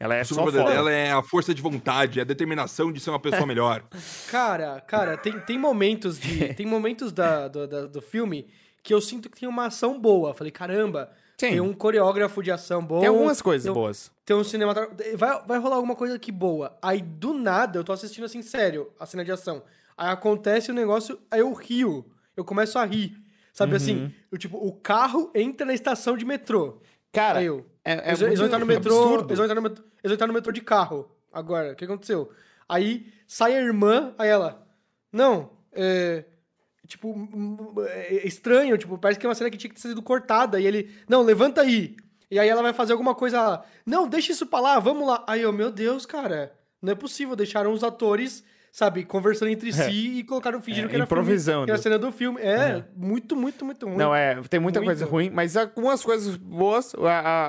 Ela 0.00 0.14
é 0.14 0.22
o 0.22 0.24
só 0.26 0.44
foda. 0.44 0.62
dela 0.64 0.90
é 0.92 1.10
a 1.12 1.22
força 1.22 1.52
de 1.54 1.60
vontade, 1.60 2.18
é 2.18 2.22
a 2.22 2.24
determinação 2.24 2.92
de 2.92 3.00
ser 3.00 3.10
uma 3.10 3.18
pessoa 3.18 3.44
melhor. 3.46 3.82
Cara, 4.30 4.80
cara, 4.80 5.16
tem, 5.16 5.38
tem 5.40 5.58
momentos 5.58 6.18
de. 6.18 6.52
tem 6.54 6.66
momentos 6.66 7.12
da, 7.12 7.48
do, 7.48 7.66
da- 7.66 7.86
do 7.86 8.00
filme 8.00 8.46
que 8.82 8.94
eu 8.94 9.00
sinto 9.00 9.28
que 9.28 9.40
tem 9.40 9.48
uma 9.48 9.66
ação 9.66 9.98
boa. 10.00 10.32
Falei, 10.34 10.50
caramba, 10.52 11.10
Sim, 11.38 11.48
tem 11.50 11.60
um 11.60 11.72
coreógrafo 11.74 12.42
de 12.42 12.50
ação 12.50 12.82
bom. 12.84 13.00
tem 13.00 13.08
algumas 13.08 13.42
coisas 13.42 13.64
tem 13.64 13.72
um- 13.72 13.74
boas. 13.74 14.10
Tem 14.24 14.36
um 14.36 14.44
cinematográfico. 14.44 15.16
Vai, 15.18 15.42
vai 15.46 15.58
rolar 15.58 15.76
alguma 15.76 15.96
coisa 15.96 16.14
aqui 16.16 16.30
boa. 16.30 16.76
Aí, 16.82 17.00
do 17.02 17.32
nada, 17.34 17.78
eu 17.78 17.84
tô 17.84 17.92
assistindo 17.92 18.24
assim, 18.24 18.42
sério, 18.42 18.90
a 19.00 19.06
cena 19.06 19.24
de 19.24 19.32
ação. 19.32 19.62
Aí 19.96 20.10
acontece 20.12 20.70
o 20.70 20.74
negócio, 20.74 21.18
aí 21.30 21.40
eu 21.40 21.52
rio. 21.54 22.04
Eu 22.36 22.44
começo 22.44 22.78
a 22.78 22.84
rir. 22.84 23.16
Sabe 23.52 23.72
Uhum. 23.72 23.76
assim? 23.76 24.14
Eu, 24.30 24.38
tipo, 24.38 24.56
o 24.58 24.70
carro 24.72 25.32
entra 25.34 25.66
na 25.66 25.74
estação 25.74 26.16
de 26.16 26.24
metrô. 26.24 26.80
Cara, 27.12 27.42
eu. 27.42 27.66
é, 27.84 27.92
é 27.92 28.08
eles, 28.08 28.20
eles 28.20 28.38
vão 28.38 28.46
entrar 28.46 28.58
no 28.58 28.66
metrô. 28.66 29.02
absurdo. 29.02 29.28
Eles 29.28 29.38
vão 29.38 29.46
entrar 29.46 29.54
no 29.54 29.62
metrô, 29.62 29.84
eles 29.84 30.02
vão 30.04 30.14
entrar 30.14 30.26
no 30.26 30.32
metrô 30.32 30.52
de 30.52 30.60
carro. 30.60 31.10
Agora, 31.32 31.72
o 31.72 31.76
que 31.76 31.84
aconteceu? 31.84 32.30
Aí 32.68 33.12
sai 33.26 33.54
a 33.56 33.60
irmã, 33.60 34.14
aí 34.18 34.28
ela. 34.28 34.66
Não, 35.12 35.50
é. 35.72 36.24
Tipo, 36.86 37.14
é 37.86 38.26
estranho, 38.26 38.78
tipo, 38.78 38.96
parece 38.96 39.20
que 39.20 39.26
é 39.26 39.28
uma 39.28 39.34
cena 39.34 39.50
que 39.50 39.58
tinha 39.58 39.68
que 39.68 39.80
ter 39.80 39.88
sido 39.88 40.02
cortada. 40.02 40.58
E 40.58 40.66
ele, 40.66 40.90
não, 41.06 41.22
levanta 41.22 41.60
aí. 41.60 41.94
E 42.30 42.38
aí 42.38 42.48
ela 42.48 42.62
vai 42.62 42.72
fazer 42.72 42.92
alguma 42.92 43.14
coisa 43.14 43.40
lá. 43.40 43.64
Não, 43.84 44.08
deixa 44.08 44.32
isso 44.32 44.46
pra 44.46 44.60
lá, 44.60 44.78
vamos 44.78 45.06
lá. 45.06 45.24
Aí 45.26 45.42
eu, 45.42 45.52
meu 45.52 45.70
Deus, 45.70 46.06
cara, 46.06 46.52
não 46.80 46.92
é 46.92 46.94
possível. 46.94 47.36
Deixaram 47.36 47.72
os 47.72 47.84
atores, 47.84 48.42
sabe, 48.78 49.04
conversando 49.04 49.48
entre 49.50 49.72
si 49.72 50.18
e 50.18 50.22
colocaram, 50.22 50.60
fingindo 50.62 50.86
É, 50.86 50.88
que 50.90 50.94
era 50.94 51.04
filme, 51.06 51.20
improvisando. 51.22 51.64
que 51.64 51.70
era 51.72 51.80
cena 51.82 51.98
do 51.98 52.12
filme. 52.12 52.40
É, 52.40 52.84
muito, 52.96 53.34
muito, 53.34 53.64
muito 53.64 53.86
ruim. 53.86 53.96
Não, 53.96 54.14
é, 54.14 54.40
tem 54.48 54.60
muita 54.60 54.78
Muito. 54.78 54.86
coisa 54.88 55.04
ruim, 55.04 55.30
mas 55.30 55.56
algumas 55.56 56.04
coisas 56.04 56.36
boas. 56.36 56.94
A, 56.94 57.08
a, 57.10 57.42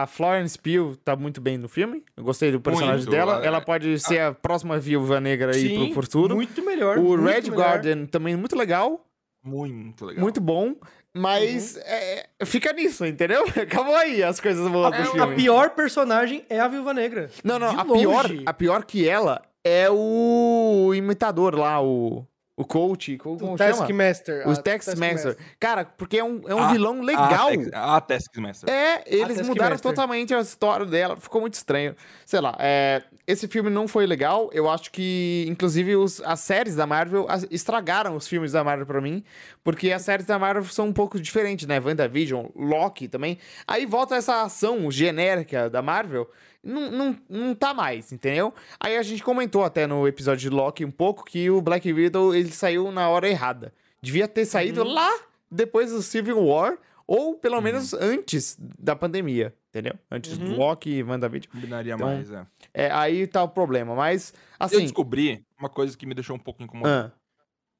a- 0.00 0.02
a 0.02 0.06
Florence 0.06 0.58
Pugh 0.58 0.96
tá 1.04 1.14
muito 1.14 1.38
bem 1.40 1.58
no 1.58 1.68
filme. 1.68 2.02
Eu 2.16 2.24
gostei 2.24 2.50
do 2.50 2.60
personagem 2.60 2.96
Muito, 3.06 3.10
dela. 3.10 3.42
é. 3.42 3.46
Ela 3.46 3.60
pode 3.60 3.98
ser 4.00 4.20
a 4.20 4.32
próxima 4.32 4.78
viúva 4.78 5.20
negra 5.20 5.52
aí 5.54 5.68
Sim, 5.68 5.92
pro 5.92 6.02
futuro. 6.02 6.34
muito 6.34 6.64
melhor. 6.64 6.96
o 6.96 7.02
muito 7.02 7.22
Red 7.24 7.42
melhor. 7.42 7.56
Guardian 7.58 8.06
também 8.06 8.34
muito 8.34 8.56
legal, 8.56 9.04
Muito 9.44 10.06
legal. 10.06 10.22
muito 10.22 10.40
bom. 10.40 10.74
Mas 11.12 11.74
Uhum. 11.74 11.82
é, 11.86 12.26
fica 12.44 12.72
nisso, 12.72 13.04
entendeu? 13.04 13.44
Acabou 13.60 13.96
aí 13.96 14.22
as 14.22 14.40
coisas 14.40 14.66
boas 14.70 14.90
do 14.92 14.96
A, 14.96 15.00
a 15.00 15.06
filme. 15.06 15.34
pior 15.36 15.70
personagem 15.70 16.44
é 16.48 16.60
a 16.60 16.68
Viúva 16.68 16.94
Negra. 16.94 17.28
Não, 17.42 17.58
não, 17.58 17.74
De 17.74 17.80
a 17.80 17.84
pior, 17.84 18.22
longe. 18.30 18.42
a 18.46 18.52
pior 18.54 18.84
que 18.84 19.08
ela 19.08 19.42
é 19.64 19.88
o 19.90 20.92
imitador 20.94 21.54
lá, 21.54 21.82
o, 21.82 22.26
o 22.56 22.64
coach. 22.64 23.16
Como, 23.18 23.38
como 23.38 23.52
O? 23.54 23.56
Taskmaster. 23.56 24.46
O 24.48 24.52
a 24.52 24.56
Taskmaster. 24.56 25.36
Cara, 25.58 25.84
porque 25.84 26.18
é 26.18 26.24
um, 26.24 26.40
é 26.46 26.54
um 26.54 26.62
A- 26.62 26.72
vilão 26.72 26.98
A, 27.00 27.02
legal. 27.02 27.48
A 27.72 28.00
Taskmaster. 28.00 28.68
É, 28.72 29.02
eles 29.06 29.46
mudaram 29.46 29.76
totalmente 29.78 30.34
a 30.34 30.40
história 30.40 30.86
dela, 30.86 31.16
ficou 31.16 31.40
muito 31.40 31.54
estranho. 31.54 31.94
Sei 32.24 32.40
lá, 32.40 32.56
é, 32.58 33.02
esse 33.26 33.46
filme 33.48 33.68
não 33.70 33.86
foi 33.86 34.06
legal. 34.06 34.50
Eu 34.52 34.68
acho 34.68 34.90
que, 34.90 35.44
inclusive, 35.48 35.94
os- 35.96 36.20
as 36.22 36.40
séries 36.40 36.74
da 36.76 36.86
Marvel 36.86 37.26
as- 37.28 37.46
estragaram 37.50 38.16
os 38.16 38.26
filmes 38.26 38.52
da 38.52 38.64
Marvel 38.64 38.86
pra 38.86 39.00
mim, 39.00 39.22
porque 39.62 39.92
as 39.92 40.02
séries 40.02 40.26
da 40.26 40.38
Marvel 40.38 40.64
são 40.64 40.86
um 40.88 40.92
pouco 40.92 41.20
diferentes, 41.20 41.66
né? 41.66 41.78
WandaVision, 41.80 42.46
Loki 42.56 43.08
também. 43.08 43.38
Aí 43.66 43.84
volta 43.86 44.16
essa 44.16 44.42
ação 44.42 44.90
genérica 44.90 45.68
da 45.70 45.80
Marvel. 45.82 46.28
Não, 46.62 46.90
não, 46.90 47.16
não 47.28 47.54
tá 47.54 47.72
mais, 47.72 48.12
entendeu? 48.12 48.52
Aí 48.78 48.96
a 48.96 49.02
gente 49.02 49.22
comentou 49.22 49.64
até 49.64 49.86
no 49.86 50.06
episódio 50.06 50.50
de 50.50 50.54
Loki 50.54 50.84
um 50.84 50.90
pouco 50.90 51.24
que 51.24 51.48
o 51.50 51.62
Black 51.62 51.90
Widow 51.90 52.34
ele 52.34 52.50
saiu 52.52 52.92
na 52.92 53.08
hora 53.08 53.28
errada. 53.28 53.72
Devia 54.02 54.28
ter 54.28 54.44
saído 54.44 54.82
Uhum. 54.82 54.92
lá 54.92 55.10
depois 55.50 55.90
do 55.90 56.02
Civil 56.02 56.38
War, 56.44 56.76
ou 57.06 57.34
pelo 57.34 57.60
menos 57.60 57.92
antes 57.94 58.56
da 58.78 58.94
pandemia, 58.94 59.54
entendeu? 59.70 59.94
Antes 60.10 60.36
do 60.38 60.50
Uhum. 60.50 60.56
Loki 60.58 60.90
e 60.90 61.02
WandaVision. 61.02 61.50
Combinaria 61.50 61.94
Então, 61.94 62.06
mais, 62.06 62.30
é. 62.30 62.46
É, 62.72 62.90
aí 62.92 63.26
tá 63.26 63.42
o 63.42 63.48
problema. 63.48 63.94
Mas, 63.96 64.32
Eu 64.32 64.66
assim. 64.66 64.82
descobri 64.82 65.44
uma 65.58 65.68
coisa 65.68 65.96
que 65.96 66.06
me 66.06 66.14
deixou 66.14 66.36
um 66.36 66.38
pouco 66.38 66.62
incomodado. 66.62 67.12
Ah, 67.12 67.20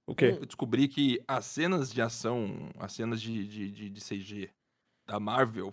o 0.07 0.15
quê? 0.15 0.37
Eu 0.41 0.47
descobri 0.47 0.89
que 0.89 1.23
as 1.29 1.45
cenas 1.45 1.93
de 1.93 2.03
ação, 2.03 2.71
as 2.79 2.93
cenas 2.93 3.21
de, 3.23 3.47
de, 3.47 3.71
de, 3.71 3.91
de 3.91 4.01
CG 4.01 4.51
da 5.07 5.21
Marvel, 5.21 5.73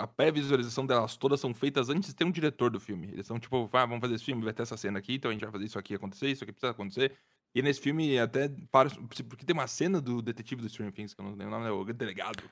a 0.00 0.06
pré-visualização 0.06 0.86
delas 0.86 1.16
todas 1.16 1.38
são 1.40 1.52
feitas 1.54 1.88
antes 1.88 2.08
de 2.10 2.14
ter 2.14 2.24
um 2.24 2.30
diretor 2.30 2.70
do 2.70 2.80
filme. 2.80 3.08
Eles 3.12 3.26
são 3.26 3.38
tipo, 3.38 3.68
ah, 3.72 3.86
vamos 3.86 4.00
fazer 4.00 4.14
esse 4.14 4.24
filme, 4.24 4.42
vai 4.42 4.52
ter 4.52 4.62
essa 4.62 4.76
cena 4.76 4.98
aqui, 4.98 5.14
então 5.14 5.30
a 5.30 5.32
gente 5.34 5.42
vai 5.42 5.52
fazer 5.52 5.64
isso 5.64 5.78
aqui 5.78 5.94
acontecer, 5.94 6.28
isso 6.28 6.42
aqui 6.44 6.52
precisa 6.52 6.70
acontecer. 6.72 7.12
E 7.54 7.62
nesse 7.62 7.80
filme 7.80 8.18
até 8.18 8.50
para. 8.72 8.90
Porque 9.28 9.44
tem 9.44 9.54
uma 9.54 9.66
cena 9.68 10.00
do 10.00 10.20
detetive 10.20 10.60
do 10.60 10.68
Stranger 10.68 10.92
Things, 10.92 11.14
que 11.14 11.20
eu 11.20 11.24
não 11.24 11.32
lembro 11.32 11.48
o 11.48 11.50
nome, 11.58 11.66
é 11.66 11.70
o 11.70 11.84
delegado. 11.84 12.42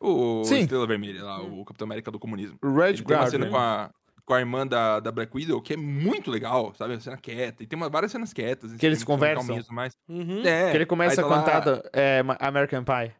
O 0.00 0.44
Sim. 0.44 0.60
Estrela 0.60 0.86
Vermelha 0.86 1.22
lá, 1.24 1.42
o 1.42 1.64
Capitão 1.64 1.86
América 1.86 2.10
do 2.10 2.18
Comunismo. 2.18 2.58
O 2.62 2.74
Red 2.74 2.88
Ele 2.90 3.02
tem 3.02 3.16
uma 3.16 3.30
cena 3.30 3.48
com 3.48 3.56
a, 3.56 3.90
com 4.24 4.34
a 4.34 4.40
irmã 4.40 4.66
da, 4.66 5.00
da 5.00 5.10
Black 5.10 5.34
Widow 5.34 5.60
que 5.62 5.72
é 5.72 5.76
muito 5.76 6.30
legal, 6.30 6.74
sabe? 6.74 6.94
Uma 6.94 7.00
cena 7.00 7.16
quieta. 7.16 7.62
E 7.62 7.66
tem 7.66 7.76
uma, 7.78 7.88
várias 7.88 8.12
cenas 8.12 8.32
quietas. 8.32 8.72
Que 8.74 8.86
eles 8.86 9.02
conversam. 9.04 9.42
calminhas 9.42 9.66
tudo 9.66 9.74
Mais. 9.74 9.94
Uhum. 10.08 10.42
É, 10.46 10.70
Que 10.70 10.76
ele 10.76 10.86
começa 10.86 11.20
a 11.20 11.24
tá 11.24 11.30
lá- 11.30 11.42
cantar 11.42 11.82
é, 11.92 12.22
American 12.40 12.84
Pie. 12.84 13.14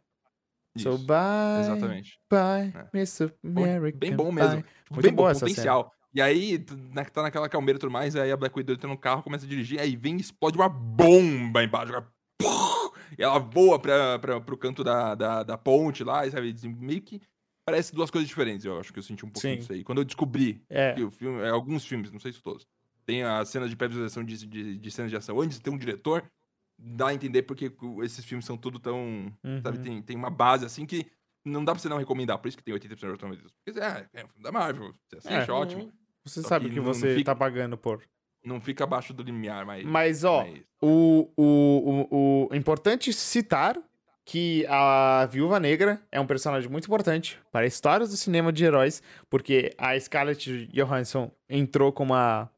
So 0.79 0.89
Isso, 0.95 1.05
bye, 1.05 1.59
Exatamente. 1.59 2.19
bye, 2.29 2.73
É. 2.75 2.97
Mr. 2.97 3.33
American 3.43 3.99
bem 3.99 4.15
bom 4.15 4.31
mesmo. 4.31 4.61
Tipo, 4.61 4.93
Muito 4.93 5.03
bem 5.03 5.13
bom, 5.13 5.29
essa 5.29 5.41
potencial. 5.45 5.91
E 6.13 6.21
aí, 6.21 6.63
na- 6.93 7.05
tá 7.05 7.21
naquela 7.21 7.47
calmeira 7.49 7.77
e 7.77 7.79
tudo 7.79 7.91
mais, 7.91 8.15
aí 8.15 8.31
a 8.31 8.37
Black 8.37 8.57
Widow 8.57 8.73
entra 8.75 8.87
no 8.89 8.97
carro, 8.97 9.21
começa 9.23 9.45
a 9.45 9.49
dirigir, 9.49 9.79
aí 9.79 9.95
vem 9.95 10.17
e 10.17 10.21
explode 10.21 10.57
uma 10.57 10.69
bomba 10.69 11.63
embaixo. 11.63 11.93
pum, 12.39 12.89
E 13.17 13.21
ela 13.23 13.39
voa 13.39 13.79
pra, 13.79 14.17
pra, 14.19 14.41
pro 14.41 14.57
canto 14.57 14.83
da, 14.83 15.13
da, 15.15 15.43
da 15.43 15.57
ponte 15.57 16.03
lá, 16.03 16.25
e 16.25 16.31
sabe? 16.31 16.53
Meio 16.79 17.01
que 17.01 17.21
parece 17.65 17.93
duas 17.93 18.09
coisas 18.09 18.27
diferentes, 18.27 18.65
eu 18.65 18.79
acho 18.79 18.91
que 18.93 18.99
eu 18.99 19.03
senti 19.03 19.25
um 19.25 19.29
pouquinho 19.29 19.53
Sim. 19.55 19.59
disso 19.59 19.73
aí. 19.73 19.83
Quando 19.83 19.99
eu 19.99 20.05
descobri 20.05 20.61
É. 20.69 20.93
que 20.93 21.03
o 21.03 21.11
filme, 21.11 21.41
é, 21.41 21.49
alguns 21.49 21.85
filmes, 21.85 22.11
não 22.11 22.19
sei 22.19 22.31
se 22.31 22.41
todos, 22.41 22.65
tem 23.05 23.23
a 23.23 23.43
cena 23.45 23.67
de 23.67 23.75
pré-visualização 23.75 24.23
de, 24.23 24.47
de, 24.47 24.77
de 24.77 24.91
cenas 24.91 25.11
de 25.11 25.17
ação 25.17 25.39
antes 25.39 25.59
ter 25.59 25.69
um 25.69 25.77
diretor, 25.77 26.23
dá 26.77 27.07
a 27.07 27.13
entender 27.13 27.43
porque 27.43 27.71
esses 28.03 28.23
filmes 28.25 28.45
são 28.45 28.57
tudo 28.57 28.79
tão. 28.79 29.31
Sabe, 29.63 29.77
Uhum. 29.77 29.83
tem, 29.83 30.01
tem 30.01 30.15
uma 30.15 30.29
base 30.29 30.65
assim 30.65 30.85
que 30.85 31.05
não 31.45 31.63
dá 31.63 31.71
pra 31.73 31.81
você 31.81 31.89
não 31.89 31.97
recomendar. 31.97 32.37
Por 32.39 32.47
isso 32.47 32.57
que 32.57 32.63
tem 32.63 32.73
80% 32.73 33.13
de 33.13 33.17
Tomatoes. 33.19 33.55
Porque 33.65 33.79
é, 33.79 34.05
é 34.13 34.25
um 34.25 34.27
filme 34.27 34.43
da 34.43 34.51
Marvel. 34.51 34.93
Você 35.09 35.17
assiste, 35.17 35.49
É. 35.49 35.53
ótimo. 35.53 35.91
Você 36.25 36.41
Só 36.41 36.47
sabe 36.49 36.67
que 36.67 36.73
que 36.75 36.79
você 36.81 37.15
fica- 37.15 37.31
tá 37.31 37.35
pagando 37.35 37.77
por. 37.77 38.01
Não 38.43 38.59
fica 38.61 38.83
abaixo 38.83 39.13
do 39.13 39.23
limiar, 39.23 39.65
mas. 39.65 39.83
Mas, 39.85 40.23
ó, 40.23 40.43
mas- 40.45 40.61
o, 40.81 41.29
o, 41.35 42.07
o, 42.11 42.47
o 42.51 42.55
importante 42.55 43.11
citar 43.13 43.77
que 44.25 44.65
a 44.67 45.25
Viúva 45.31 45.57
Negra 45.59 46.01
é 46.11 46.19
um 46.19 46.27
personagem 46.27 46.69
muito 46.69 46.83
importante 46.85 47.39
para 47.51 47.61
a 47.61 47.67
história 47.67 48.05
do 48.05 48.17
cinema 48.17 48.51
de 48.51 48.65
heróis, 48.65 49.01
porque 49.29 49.73
a 49.77 49.97
Scarlett 49.97 50.67
Johansson 50.67 51.31
entrou 51.49 51.93
como 51.93 52.13
a, 52.13 52.49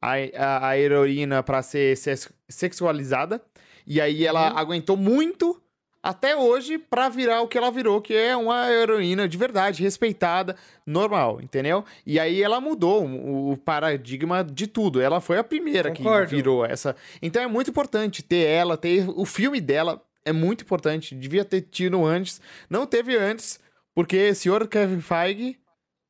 a, 0.00 0.12
a, 0.36 0.68
a 0.68 0.78
heroína 0.78 1.42
para 1.42 1.62
ser 1.62 1.96
sex- 1.96 2.32
sexualizada, 2.48 3.40
e 3.86 4.00
aí 4.00 4.24
ela 4.24 4.52
Uhum. 4.52 4.58
aguentou 4.58 4.96
muito 4.96 5.60
até 6.02 6.34
hoje 6.34 6.78
pra 6.78 7.10
virar 7.10 7.42
o 7.42 7.48
que 7.48 7.58
ela 7.58 7.70
virou, 7.70 8.00
que 8.00 8.14
é 8.14 8.34
uma 8.34 8.70
heroína 8.70 9.28
de 9.28 9.36
verdade, 9.36 9.82
respeitada, 9.82 10.56
normal, 10.86 11.40
entendeu? 11.42 11.84
E 12.06 12.18
aí 12.18 12.42
ela 12.42 12.58
mudou 12.60 13.04
o, 13.04 13.52
o 13.52 13.56
paradigma 13.58 14.42
de 14.42 14.66
tudo. 14.66 15.00
Ela 15.00 15.20
foi 15.20 15.36
a 15.38 15.44
primeira 15.44 15.94
Concordo. 15.94 16.30
que 16.30 16.36
virou 16.36 16.64
essa. 16.64 16.96
Então 17.20 17.42
é 17.42 17.46
muito 17.46 17.68
importante 17.70 18.22
ter 18.22 18.46
ela, 18.46 18.78
ter 18.78 19.06
o 19.10 19.26
filme 19.26 19.60
dela 19.60 20.00
é 20.24 20.32
muito 20.32 20.62
importante. 20.64 21.14
Devia 21.14 21.44
ter 21.44 21.60
tido 21.62 22.02
antes. 22.06 22.40
Não 22.70 22.86
teve 22.86 23.14
antes, 23.16 23.60
porque 23.94 24.30
o 24.30 24.34
senhor 24.34 24.66
Kevin 24.68 25.00
Feige 25.02 25.58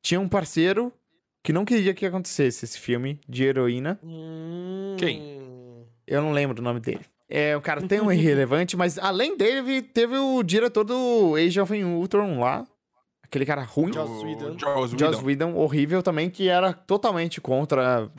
tinha 0.01 0.21
um 0.21 0.29
parceiro 0.29 0.93
que 1.43 1.53
não 1.53 1.65
queria 1.65 1.93
que 1.93 2.05
acontecesse 2.05 2.65
esse 2.65 2.79
filme 2.79 3.19
de 3.27 3.43
heroína. 3.43 3.99
Quem? 4.97 5.41
Eu 6.05 6.21
não 6.21 6.31
lembro 6.31 6.59
o 6.59 6.63
nome 6.63 6.79
dele. 6.79 7.05
É, 7.29 7.55
o 7.55 7.61
cara 7.61 7.81
tem 7.81 8.01
um 8.01 8.11
irrelevante, 8.11 8.75
mas 8.75 8.99
além 8.99 9.37
dele, 9.37 9.81
teve 9.81 10.17
o 10.17 10.43
diretor 10.43 10.83
do 10.83 11.35
Age 11.35 11.59
of 11.59 11.83
Ultron 11.83 12.39
lá. 12.39 12.67
Aquele 13.23 13.45
cara 13.45 13.63
ruim. 13.63 13.93
Joss 13.93 14.25
Whedon. 14.25 14.57
Joss. 14.59 15.23
Whedon, 15.23 15.55
horrível 15.55 16.03
também, 16.03 16.29
que 16.29 16.49
era 16.49 16.73
totalmente 16.73 17.39
contra 17.39 18.11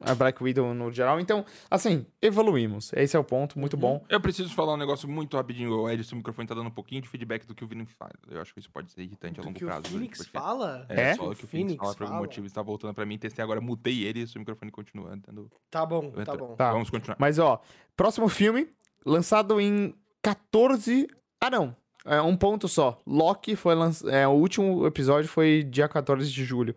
a 0.00 0.14
Black 0.14 0.42
Widow 0.42 0.74
no 0.74 0.90
geral. 0.92 1.18
Então, 1.20 1.44
assim, 1.70 2.04
evoluímos. 2.20 2.92
Esse 2.94 3.16
é 3.16 3.18
o 3.18 3.24
ponto, 3.24 3.58
muito 3.58 3.76
bom. 3.76 4.04
Eu 4.08 4.20
preciso 4.20 4.52
falar 4.54 4.74
um 4.74 4.76
negócio 4.76 5.08
muito 5.08 5.36
rapidinho. 5.36 5.72
O 5.72 5.88
Ed, 5.90 6.02
seu 6.04 6.16
microfone 6.16 6.46
tá 6.48 6.54
dando 6.54 6.66
um 6.66 6.70
pouquinho 6.72 7.00
de 7.00 7.08
feedback 7.08 7.46
do 7.46 7.54
que 7.54 7.64
o 7.64 7.66
Vini 7.66 7.86
fala. 7.86 8.12
Eu 8.28 8.40
acho 8.40 8.52
que 8.52 8.60
isso 8.60 8.70
pode 8.70 8.90
ser 8.90 9.02
irritante 9.02 9.40
a 9.40 9.42
Do 9.42 9.46
longo 9.46 9.58
que 9.58 9.64
o 9.64 9.68
prazo. 9.68 9.82
durante 9.82 9.98
Phoenix 10.16 10.26
fala? 10.26 10.86
É, 10.88 11.10
É? 11.10 11.14
só 11.14 11.30
o 11.30 11.34
que 11.34 11.44
o 11.44 11.48
Phoenix 11.48 11.76
fala 11.76 11.94
por 11.94 12.02
algum 12.06 12.16
motivo. 12.18 12.46
Está 12.46 12.60
voltando 12.62 12.92
pra 12.94 13.06
mim. 13.06 13.16
Testei 13.18 13.42
agora, 13.42 13.60
mutei 13.60 14.02
ele 14.04 14.20
e 14.20 14.22
o 14.24 14.28
seu 14.28 14.38
microfone 14.40 14.70
continua 14.70 15.16
dando. 15.16 15.50
Tá 15.70 15.86
bom, 15.86 16.10
tá 16.10 16.36
bom. 16.36 16.54
Tá. 16.56 16.72
Vamos 16.72 16.90
continuar. 16.90 17.16
Mas, 17.18 17.38
ó, 17.38 17.60
próximo 17.96 18.28
filme, 18.28 18.68
lançado 19.06 19.60
em 19.60 19.94
14. 20.22 21.06
Ah, 21.40 21.50
não. 21.50 21.74
É 22.06 22.20
um 22.20 22.36
ponto 22.36 22.68
só. 22.68 23.00
Loki 23.06 23.56
foi 23.56 23.74
lançado. 23.74 24.10
É, 24.10 24.28
o 24.28 24.32
último 24.32 24.86
episódio 24.86 25.28
foi 25.28 25.62
dia 25.62 25.88
14 25.88 26.30
de 26.30 26.44
julho. 26.44 26.74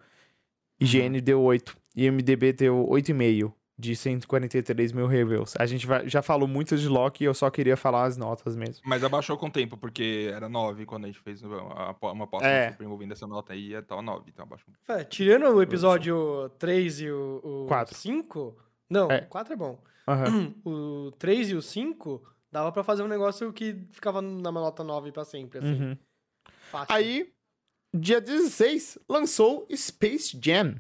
IGN 0.80 1.20
deu 1.22 1.42
8. 1.42 1.76
E 1.98 2.06
MDB 2.12 2.54
deu 2.54 2.86
8,5 2.88 3.52
de 3.80 3.96
143 3.96 4.92
mil 4.92 5.08
reviews. 5.08 5.54
A 5.60 5.66
gente 5.66 5.86
vai- 5.86 6.08
já 6.08 6.22
falou 6.22 6.48
muito 6.48 6.78
de 6.78 6.88
Loki 6.88 7.24
e 7.24 7.28
eu 7.28 7.34
só 7.34 7.50
queria 7.50 7.76
falar 7.76 8.06
as 8.06 8.18
notas 8.18 8.56
mesmo. 8.56 8.84
Mas 8.86 9.04
abaixou 9.04 9.38
com 9.38 9.48
o 9.48 9.52
tempo, 9.52 9.76
porque 9.78 10.30
era 10.34 10.48
9 10.48 10.86
quando 10.86 11.06
a 11.06 11.08
gente 11.08 11.20
fez 11.20 11.44
a- 11.44 11.96
a- 12.02 12.12
uma 12.12 12.26
aposta 12.26 12.48
É. 12.48 12.76
envolvendo 12.82 13.12
essa 13.14 13.26
nota 13.28 13.54
aí, 13.54 13.74
e 13.76 13.82
tava 13.82 14.02
9, 14.02 14.30
então 14.34 14.46
abaixou. 14.46 14.72
É, 14.88 15.04
tirando 15.04 15.48
o 15.56 15.62
episódio 15.62 16.50
3 16.60 17.00
e 17.02 17.10
o, 17.12 17.42
o 17.44 17.66
Quatro. 17.68 17.96
5. 17.96 18.56
Não, 18.90 19.12
É. 19.12 19.20
o 19.22 19.26
4 19.28 19.54
é 19.54 19.56
bom. 19.58 19.80
Aham. 20.08 20.54
O 20.66 21.12
3 21.20 21.50
e 21.50 21.56
o 21.56 21.62
5 21.62 22.24
dava 22.52 22.72
pra 22.72 22.84
fazer 22.84 23.04
um 23.04 23.08
negócio 23.08 23.52
que 23.54 23.76
ficava 23.92 24.22
na 24.22 24.52
nota 24.52 24.84
9 24.84 25.12
pra 25.12 25.26
sempre, 25.26 25.60
assim. 25.60 25.82
Uhum. 25.84 25.98
Fácil. 26.72 26.96
Aí, 26.96 27.30
dia 27.94 28.20
16, 28.22 28.98
lançou 29.10 29.68
Space 29.76 30.40
Jam. 30.44 30.76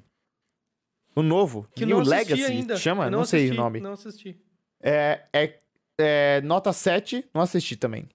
O 1.17 1.23
novo. 1.23 1.67
que 1.75 1.85
New 1.85 1.97
não 1.97 2.05
Legacy. 2.05 2.43
ainda. 2.43 2.77
Chama? 2.77 3.05
Eu 3.05 3.11
Não, 3.11 3.25
sei 3.25 3.45
assisti, 3.45 3.57
o 3.59 3.61
nome. 3.63 3.79
Não 3.79 3.91
assisti. 3.93 4.37
É, 4.83 5.23
é, 5.33 5.59
é 5.99 6.41
nota 6.41 6.71
7, 6.71 7.25
não 7.33 7.41
assisti 7.41 7.75
também. 7.75 8.03
Uhum. 8.03 8.07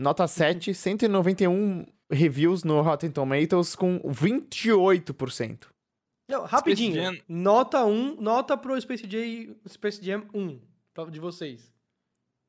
Nota 0.00 0.26
7, 0.26 0.72
191 0.74 1.84
reviews 2.10 2.64
no 2.64 2.80
Rotten 2.80 3.10
Tomatoes 3.10 3.74
com 3.74 3.98
28%. 4.00 5.66
Não, 6.30 6.44
rapidinho. 6.44 7.20
Nota 7.28 7.84
1, 7.84 8.20
nota 8.20 8.56
pro 8.56 8.80
Space 8.80 9.04
Jam, 9.08 9.54
Space 9.68 10.04
Jam 10.04 10.26
1, 10.34 10.60
pra- 10.94 11.04
de 11.06 11.20
vocês. 11.20 11.72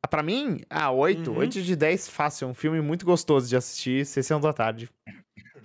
Ah, 0.04 0.08
Pra 0.08 0.24
mim, 0.24 0.62
ah, 0.70 0.92
8. 0.92 1.32
Uhum. 1.32 1.38
8 1.40 1.62
de 1.62 1.76
10, 1.76 2.08
fácil. 2.08 2.46
É 2.48 2.52
um 2.52 2.54
filme 2.54 2.82
muito 2.82 3.06
gostoso 3.06 3.48
de 3.50 3.56
assistir, 3.56 4.06
sessão 4.06 4.40
da 4.40 4.54
tarde. 4.54 4.90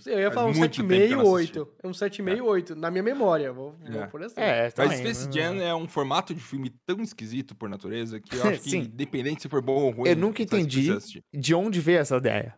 Eu 0.06 0.18
ia 0.18 0.25
Faz 0.30 0.35
falar 0.35 0.47
um 0.50 0.54
muito 0.54 0.76
tempo 0.76 0.88
que 0.88 0.94
7,5, 0.94 1.11
eu 1.12 1.16
não 1.25 1.35
assisti. 1.37 1.59
8. 1.59 1.68
É 1.82 1.88
um 1.88 1.90
7,5, 1.90 2.42
8, 2.44 2.75
na 2.76 2.90
minha 2.90 3.02
memória. 3.02 3.52
Vou, 3.52 3.75
vou 3.90 4.02
É. 4.02 4.06
por 4.06 4.23
assim. 4.23 4.35
É, 4.40 4.73
Mas 4.76 4.99
Space 4.99 5.26
né? 5.26 5.32
Jam 5.32 5.61
é 5.61 5.75
um 5.75 5.87
formato 5.88 6.35
de 6.35 6.40
filme 6.40 6.71
tão 6.87 7.00
esquisito 7.02 7.54
por 7.54 7.68
natureza 7.68 8.18
que 8.21 8.35
eu 8.37 8.42
acho 8.49 8.61
que, 8.62 8.76
independente 8.76 9.42
se 9.42 9.49
for 9.49 9.61
bom 9.62 9.75
ou 9.75 9.90
ruim, 9.90 10.09
Eu 10.09 10.16
nunca 10.16 10.42
entendi 10.42 10.97
de 11.32 11.54
onde 11.54 11.80
veio 11.80 11.99
essa 12.00 12.16
ideia. 12.16 12.54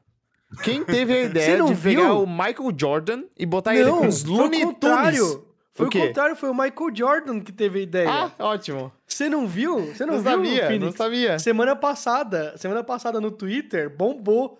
Quem 0.63 0.85
teve 0.85 1.13
a 1.13 1.23
ideia 1.25 1.59
não 1.59 1.67
de 1.73 1.81
pegar 1.81 2.03
viu? 2.03 2.23
o 2.23 2.27
Michael 2.27 2.73
Jordan 2.79 3.25
e 3.37 3.45
botar 3.45 3.75
ele 3.75 3.91
com 3.91 4.01
Não, 4.03 4.09
os 4.09 4.23
foi 4.23 4.31
Looney 4.33 4.65
o 4.65 4.73
Tunes? 4.73 4.75
contrário. 4.75 5.45
Foi 5.77 5.87
O 5.87 5.89
o, 5.89 5.93
contrário, 5.93 6.37
foi 6.37 6.49
o 6.51 6.55
Michael 6.55 6.95
Jordan 6.95 7.41
que 7.41 7.51
teve 7.51 7.81
a 7.81 7.83
ideia. 7.83 8.09
Ah, 8.09 8.31
ótimo. 8.39 8.93
Você 9.09 9.29
não 9.29 9.45
viu? 9.45 9.93
Você 9.93 10.07
não, 10.07 10.15
Não, 10.15 10.23
viu, 10.23 10.31
sabia, 10.31 10.61
não 10.63 10.69
Phoenix? 10.69 10.97
sabia. 10.97 11.39
Semana 11.41 11.75
passada, 11.75 12.57
semana 12.57 12.85
passada 12.85 13.21
no 13.21 13.33
Twitter, 13.33 13.91
bombou. 13.91 14.57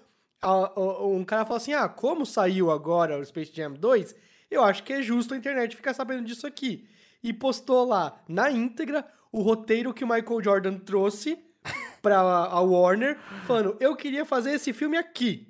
Um 0.47 1.25
cara 1.25 1.45
falou 1.45 1.57
assim: 1.57 1.73
ah, 1.73 1.89
como 1.89 2.27
saiu 2.27 2.71
agora 2.71 3.19
o 3.19 3.25
Space 3.25 3.53
Jam 3.55 3.73
2, 3.73 4.15
eu 4.51 4.63
acho 4.63 4.83
que 4.83 4.93
é 4.93 5.03
justo 5.03 5.35
a 5.35 5.37
internet 5.37 5.77
ficar 5.77 5.95
sabendo 5.95 6.25
disso 6.25 6.47
aqui. 6.47 6.87
E 7.23 7.33
postou 7.33 7.87
lá, 7.87 8.23
na 8.29 8.51
íntegra, 8.51 9.07
o 9.33 9.41
roteiro 9.41 9.95
que 9.95 10.05
o 10.05 10.09
Michael 10.09 10.43
Jordan 10.43 10.79
trouxe 10.79 11.39
pra 12.03 12.19
a 12.19 12.61
Warner, 12.61 13.19
falando: 13.47 13.77
eu 13.81 13.97
queria 13.97 14.25
fazer 14.25 14.53
esse 14.53 14.73
filme 14.73 14.97
aqui. 14.97 15.49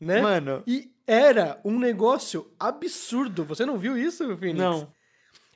Né? 0.00 0.20
Mano, 0.20 0.62
E 0.66 0.92
era 1.06 1.60
um 1.64 1.78
negócio 1.78 2.50
absurdo. 2.58 3.44
Você 3.44 3.64
não 3.64 3.78
viu 3.78 3.96
isso, 3.96 4.36
Phoenix? 4.36 4.58
não. 4.58 4.92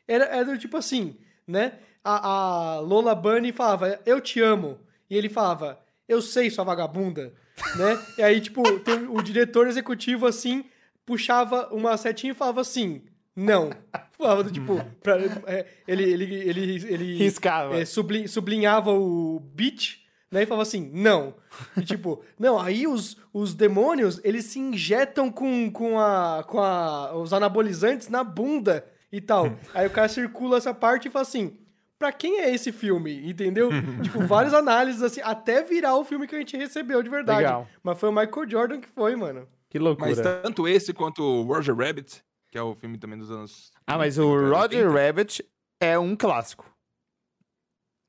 Era, 0.06 0.25
era 0.25 0.44
do 0.44 0.59
tipo 0.59 0.76
assim, 0.76 1.16
né? 1.47 1.78
A, 2.02 2.28
a 2.28 2.80
Lola 2.80 3.14
Bunny 3.14 3.52
falava, 3.52 4.00
eu 4.04 4.20
te 4.20 4.40
amo. 4.40 4.78
E 5.09 5.16
ele 5.16 5.28
falava, 5.28 5.78
eu 6.09 6.20
sei, 6.20 6.50
sua 6.50 6.64
vagabunda. 6.64 7.32
Né? 7.76 7.98
E 8.18 8.22
aí, 8.22 8.40
tipo, 8.40 8.62
o 9.10 9.22
diretor 9.22 9.66
executivo, 9.68 10.26
assim, 10.26 10.64
puxava 11.06 11.68
uma 11.72 11.96
setinha 11.96 12.32
e 12.32 12.36
falava 12.36 12.60
assim, 12.60 13.02
não. 13.34 13.70
Falava 14.16 14.44
do 14.44 14.50
tipo, 14.50 14.80
pra- 15.02 15.16
é, 15.46 15.66
ele, 15.88 16.02
ele, 16.04 16.34
ele, 16.34 16.74
ele 16.86 17.16
Riscava. 17.16 17.76
é, 17.78 17.84
subli- 17.84 18.28
sublinhava 18.28 18.92
o 18.92 19.40
beat, 19.54 19.98
né? 20.30 20.42
E 20.42 20.46
falava 20.46 20.62
assim, 20.62 20.90
não. 20.92 21.34
E 21.76 21.80
tipo, 21.82 22.22
não, 22.38 22.58
aí 22.60 22.86
os, 22.86 23.16
os 23.32 23.54
demônios, 23.54 24.20
eles 24.22 24.44
se 24.44 24.58
injetam 24.58 25.30
com, 25.30 25.70
com, 25.70 25.98
a, 25.98 26.44
com 26.46 26.60
a, 26.60 27.16
os 27.16 27.32
anabolizantes 27.32 28.08
na 28.08 28.22
bunda 28.22 28.84
e 29.10 29.20
tal. 29.20 29.56
Aí 29.74 29.86
o 29.86 29.90
cara 29.90 30.08
circula 30.08 30.58
essa 30.58 30.74
parte 30.74 31.08
e 31.08 31.10
fala 31.10 31.22
assim, 31.22 31.56
pra 32.00 32.11
quem 32.11 32.40
é 32.40 32.52
esse 32.52 32.73
filme? 32.73 33.28
Entendeu? 33.30 33.69
tipo, 34.02 34.26
várias 34.26 34.54
análises 34.54 35.02
assim, 35.02 35.21
até 35.23 35.62
virar 35.62 35.95
o 35.97 36.04
filme 36.04 36.26
que 36.26 36.35
a 36.35 36.38
gente 36.38 36.57
recebeu 36.57 37.00
de 37.02 37.11
verdade. 37.11 37.42
Legal. 37.42 37.69
Mas 37.83 38.00
foi 38.00 38.09
o 38.09 38.12
Michael 38.12 38.50
Jordan 38.50 38.80
que 38.80 38.88
foi, 38.88 39.14
mano. 39.14 39.47
Que 39.69 39.78
loucura. 39.78 40.09
Mas 40.09 40.19
tanto 40.21 40.66
esse 40.66 40.92
quanto 40.92 41.23
o 41.23 41.42
Roger 41.42 41.76
Rabbit, 41.76 42.25
que 42.50 42.59
é 42.59 42.62
o 42.62 42.75
filme 42.75 42.99
também 42.99 43.19
dos 43.19 43.30
anos. 43.30 43.71
Ah, 43.87 43.99
mas 43.99 44.19
o 44.19 44.26
80, 44.26 44.57
Roger 44.57 44.90
Rabbit 44.90 45.47
é 45.78 45.97
um 45.99 46.16
clássico. 46.16 46.69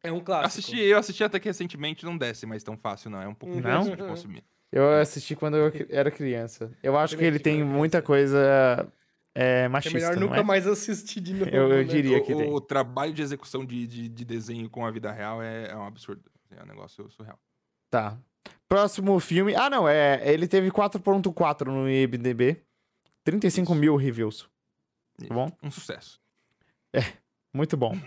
É 0.04 0.12
um 0.12 0.16
Eu 0.18 0.22
clássico. 0.24 0.48
assisti, 0.48 0.80
eu 0.80 0.98
assisti 0.98 1.24
até 1.24 1.40
que 1.40 1.48
recentemente, 1.48 2.04
não 2.06 2.18
desce 2.18 2.48
mais 2.48 2.64
tão 2.64 2.76
fácil, 2.76 3.12
não. 3.12 3.22
É 3.22 3.28
um 3.28 3.36
pouco 3.36 3.60
Não? 3.60 3.82
difícil 3.82 3.98
de 3.98 4.04
consumir. 4.10 4.44
Eu 4.72 4.90
assisti 5.00 5.36
quando 5.36 5.58
eu 5.58 5.72
era 5.90 6.10
criança. 6.10 6.72
Eu 6.82 6.98
acho 6.98 7.16
que 7.18 7.24
ele 7.26 7.38
tem 7.38 7.62
muita 7.64 8.02
coisa 8.02 8.88
é, 9.36 9.64
É 9.64 9.68
machista, 9.68 9.98
melhor 9.98 10.16
não 10.16 10.28
nunca 10.28 10.40
é? 10.40 10.44
mais 10.44 10.68
assistir 10.68 11.20
de 11.22 11.34
novo. 11.34 11.50
Eu- 11.52 11.70
eu 11.70 11.78
né? 11.78 11.84
diria. 11.84 12.22
que 12.22 12.34
o, 12.34 12.38
tem. 12.38 12.54
o 12.54 12.62
trabalho 12.62 13.14
de 13.14 13.22
execução 13.22 13.66
de, 13.66 13.88
de, 13.88 14.10
de 14.10 14.26
desenho 14.26 14.70
com 14.70 14.86
a 14.86 14.92
vida 14.92 15.12
real 15.12 15.42
é, 15.42 15.70
é 15.70 15.76
um 15.76 15.86
absurdo. 15.86 16.24
É 16.56 16.64
um 16.64 16.68
negócio 16.68 17.10
surreal. 17.12 17.40
Tá. 17.90 18.18
Próximo 18.68 19.20
filme... 19.20 19.56
Ah, 19.56 19.70
não, 19.70 19.88
é... 19.88 20.22
Ele 20.32 20.48
teve 20.48 20.70
4.4 20.72 21.66
no 21.68 21.90
IMDB. 21.90 22.62
35 23.24 23.74
mil 23.76 23.96
reviews. 23.96 24.50
Tá 25.28 25.34
bom? 25.34 25.52
Um 25.62 25.70
sucesso. 25.72 26.20
Muito 27.54 27.76
bom. 27.78 27.96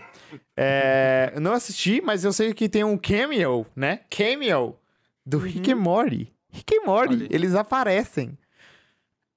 É, 0.57 1.31
eu 1.35 1.39
não 1.41 1.53
assisti, 1.53 2.01
mas 2.01 2.23
eu 2.23 2.33
sei 2.33 2.53
que 2.53 2.67
tem 2.67 2.83
um 2.83 2.97
cameo, 2.97 3.65
né? 3.75 4.01
Cameo 4.09 4.77
do 5.25 5.37
Rick 5.37 5.71
and 5.71 5.75
Morty. 5.77 6.33
Rick 6.49 6.75
and 6.77 6.85
Morty, 6.85 7.27
eles 7.29 7.53
aparecem. 7.55 8.37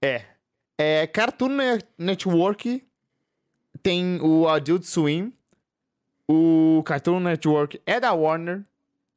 É. 0.02 0.24
É 0.78 1.06
Cartoon 1.08 1.48
Ne- 1.48 1.82
Network 1.98 2.84
tem 3.82 4.20
o 4.20 4.48
Adult 4.48 4.84
Swim. 4.84 5.32
O 6.30 6.82
Cartoon 6.84 7.20
Network 7.20 7.80
é 7.84 7.98
da 7.98 8.12
Warner. 8.12 8.64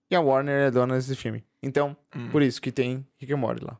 E 0.09 0.15
a 0.15 0.21
Warner 0.21 0.67
é 0.67 0.71
dona 0.71 0.95
desse 0.95 1.15
filme. 1.15 1.43
Então, 1.61 1.95
Hum. 2.15 2.29
por 2.29 2.41
isso 2.41 2.61
que 2.61 2.71
tem 2.71 3.05
Rick 3.17 3.31
and 3.33 3.37
Morty 3.37 3.63
lá. 3.63 3.77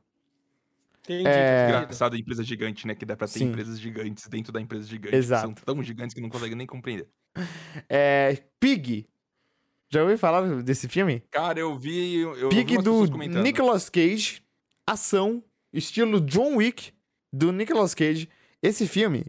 Entendi. 1.04 1.28
É. 1.28 1.68
Engraçado, 1.70 2.16
empresa 2.16 2.44
gigante, 2.44 2.86
né? 2.86 2.94
Que 2.94 3.06
dá 3.06 3.16
pra 3.18 3.28
ter 3.28 3.40
Sim. 3.40 3.46
empresas 3.46 3.80
gigantes 3.80 4.28
dentro 4.28 4.52
da 4.54 4.62
empresa 4.62 4.88
gigante. 4.88 5.16
Exato. 5.16 5.54
Que 5.54 5.60
são 5.62 5.76
tão 5.76 5.84
gigantes 5.84 6.14
que 6.14 6.22
não 6.22 6.30
conseguem 6.30 6.56
nem 6.56 6.68
compreender. 6.68 7.08
É 7.90 8.38
Pig. 8.60 9.08
Já 9.90 10.04
ouviu 10.04 10.18
falar 10.18 10.62
desse 10.62 10.88
filme? 10.88 11.22
Cara, 11.32 11.60
eu 11.60 11.78
vi. 11.78 12.20
Eu 12.20 12.50
Pig 12.50 12.78
do. 12.78 13.06
Nicolas 13.42 13.90
Cage, 13.90 14.42
ação, 14.88 15.44
estilo 15.74 16.22
John 16.22 16.58
Wick, 16.58 16.94
do 17.32 17.52
Nicolas 17.52 17.94
Cage. 17.94 18.30
Esse 18.62 18.88
filme 18.88 19.26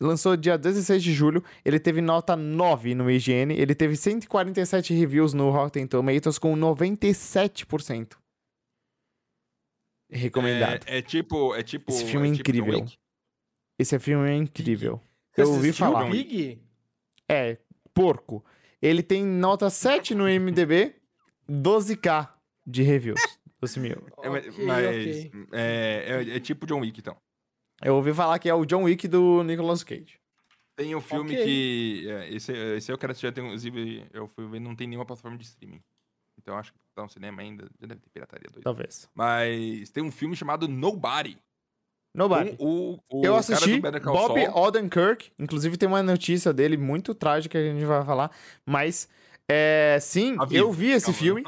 lançou 0.00 0.36
dia 0.36 0.58
16 0.58 1.02
de 1.02 1.12
julho, 1.12 1.42
ele 1.64 1.78
teve 1.80 2.00
nota 2.00 2.36
9 2.36 2.94
no 2.94 3.10
IGN, 3.10 3.54
ele 3.54 3.74
teve 3.74 3.96
147 3.96 4.92
reviews 4.92 5.32
no 5.32 5.50
Rotten 5.50 5.86
Tomatoes 5.86 6.38
com 6.38 6.54
97%. 6.56 8.16
Recomendado. 10.08 10.84
É, 10.86 10.98
é 10.98 11.02
tipo. 11.02 11.54
É 11.54 11.62
tipo. 11.62 11.90
Esse 11.90 12.04
filme 12.04 12.30
é 12.30 12.32
tipo 12.32 12.52
John 12.52 12.58
incrível. 12.58 12.80
Wick. 12.80 12.98
Esse 13.78 13.98
filme 13.98 14.30
é 14.30 14.34
incrível. 14.34 15.00
Você 15.34 15.42
Eu 15.42 15.50
ouvi 15.50 15.72
falar. 15.72 16.10
Pig? 16.10 16.62
É, 17.28 17.58
porco. 17.92 18.44
Ele 18.80 19.02
tem 19.02 19.24
nota 19.24 19.68
7 19.68 20.14
no 20.14 20.24
MDB, 20.24 20.94
12k 21.48 22.28
de 22.64 22.82
reviews. 22.82 23.20
12 23.60 23.80
mil. 23.80 24.06
É, 24.22 24.28
mas 24.28 24.46
Ok, 24.46 24.64
mas 24.64 24.86
ok. 24.86 25.32
É, 25.52 26.04
é, 26.06 26.36
é 26.36 26.40
tipo 26.40 26.66
John 26.66 26.80
Wick, 26.80 27.00
então. 27.00 27.16
Eu 27.82 27.94
ouvi 27.96 28.12
falar 28.14 28.38
que 28.38 28.48
é 28.48 28.54
o 28.54 28.64
John 28.64 28.84
Wick 28.84 29.06
do 29.08 29.42
Nicolas 29.42 29.82
Cage. 29.84 30.18
Tem 30.76 30.94
um 30.94 31.00
filme 31.00 31.32
Ok. 31.32 31.44
que. 31.44 32.06
é, 32.08 32.30
esse, 32.34 32.52
esse 32.52 32.92
eu 32.92 32.98
quero 32.98 33.12
assistir, 33.12 33.32
tem, 33.32 33.44
inclusive, 33.44 34.06
eu 34.12 34.26
fui 34.28 34.46
ver, 34.46 34.60
não 34.60 34.74
tem 34.76 34.86
nenhuma 34.86 35.06
plataforma 35.06 35.36
de 35.38 35.44
streaming. 35.44 35.80
Então 36.38 36.56
acho 36.56 36.72
que 36.72 36.78
tá 36.94 37.02
no 37.02 37.08
cinema 37.08 37.40
ainda, 37.40 37.64
já 37.80 37.86
deve 37.86 38.00
ter 38.00 38.10
pirataria 38.10 38.48
doida. 38.50 38.62
Talvez. 38.62 39.08
Mas 39.14 39.88
tem 39.90 40.02
um 40.02 40.10
filme 40.10 40.36
chamado 40.36 40.68
Nobody. 40.68 41.36
Nobody. 42.14 42.56
O, 42.58 42.98
o 43.10 43.24
Eu 43.24 43.36
assisti 43.36 43.80
Bob. 43.80 44.48
Odenkirk. 44.54 45.30
Inclusive 45.38 45.76
tem 45.76 45.88
uma 45.88 46.02
notícia 46.02 46.52
dele 46.52 46.76
muito 46.76 47.14
trágica 47.14 47.58
que 47.58 47.68
a 47.68 47.72
gente 47.72 47.84
vai 47.84 48.04
falar. 48.04 48.30
Mas, 48.64 49.08
é, 49.50 49.98
sim, 50.00 50.36
Tá 50.36 50.46
eu 50.50 50.70
vi 50.72 50.90
esse 50.92 51.06
Calma, 51.06 51.18
filme. 51.18 51.42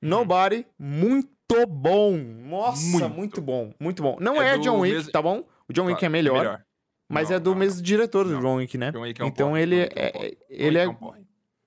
Nobody, 0.00 0.66
muito 0.78 1.66
bom. 1.66 2.16
Nossa, 2.16 2.80
muito, 2.82 3.08
Muito. 3.16 3.42
bom. 3.42 3.74
Muito 3.80 4.02
bom. 4.02 4.16
Não 4.20 4.40
é, 4.40 4.54
É 4.54 4.58
John 4.58 4.80
Wick, 4.80 4.94
mesmo- 4.94 5.12
tá 5.12 5.20
bom? 5.22 5.44
O 5.68 5.72
John 5.72 5.84
Wick 5.86 5.98
Claro, 6.00 6.06
é 6.06 6.08
melhor, 6.08 6.62
mas 7.10 7.28
Não, 7.28 7.36
é 7.36 7.40
do 7.40 7.50
não, 7.50 7.58
mesmo 7.58 7.82
diretor 7.82 8.24
do 8.24 8.32
Não. 8.32 8.40
John 8.40 8.56
Wick, 8.56 8.76
né? 8.78 8.90
John 8.92 9.00
Wick 9.02 9.20
é 9.20 9.24
um 9.24 9.28
então 9.28 9.48
porre, 9.50 9.62
ele 9.62 9.76
é 9.80 9.88
é, 9.94 10.26
é- 10.26 10.36
ele 10.50 10.78
é, 10.78 10.86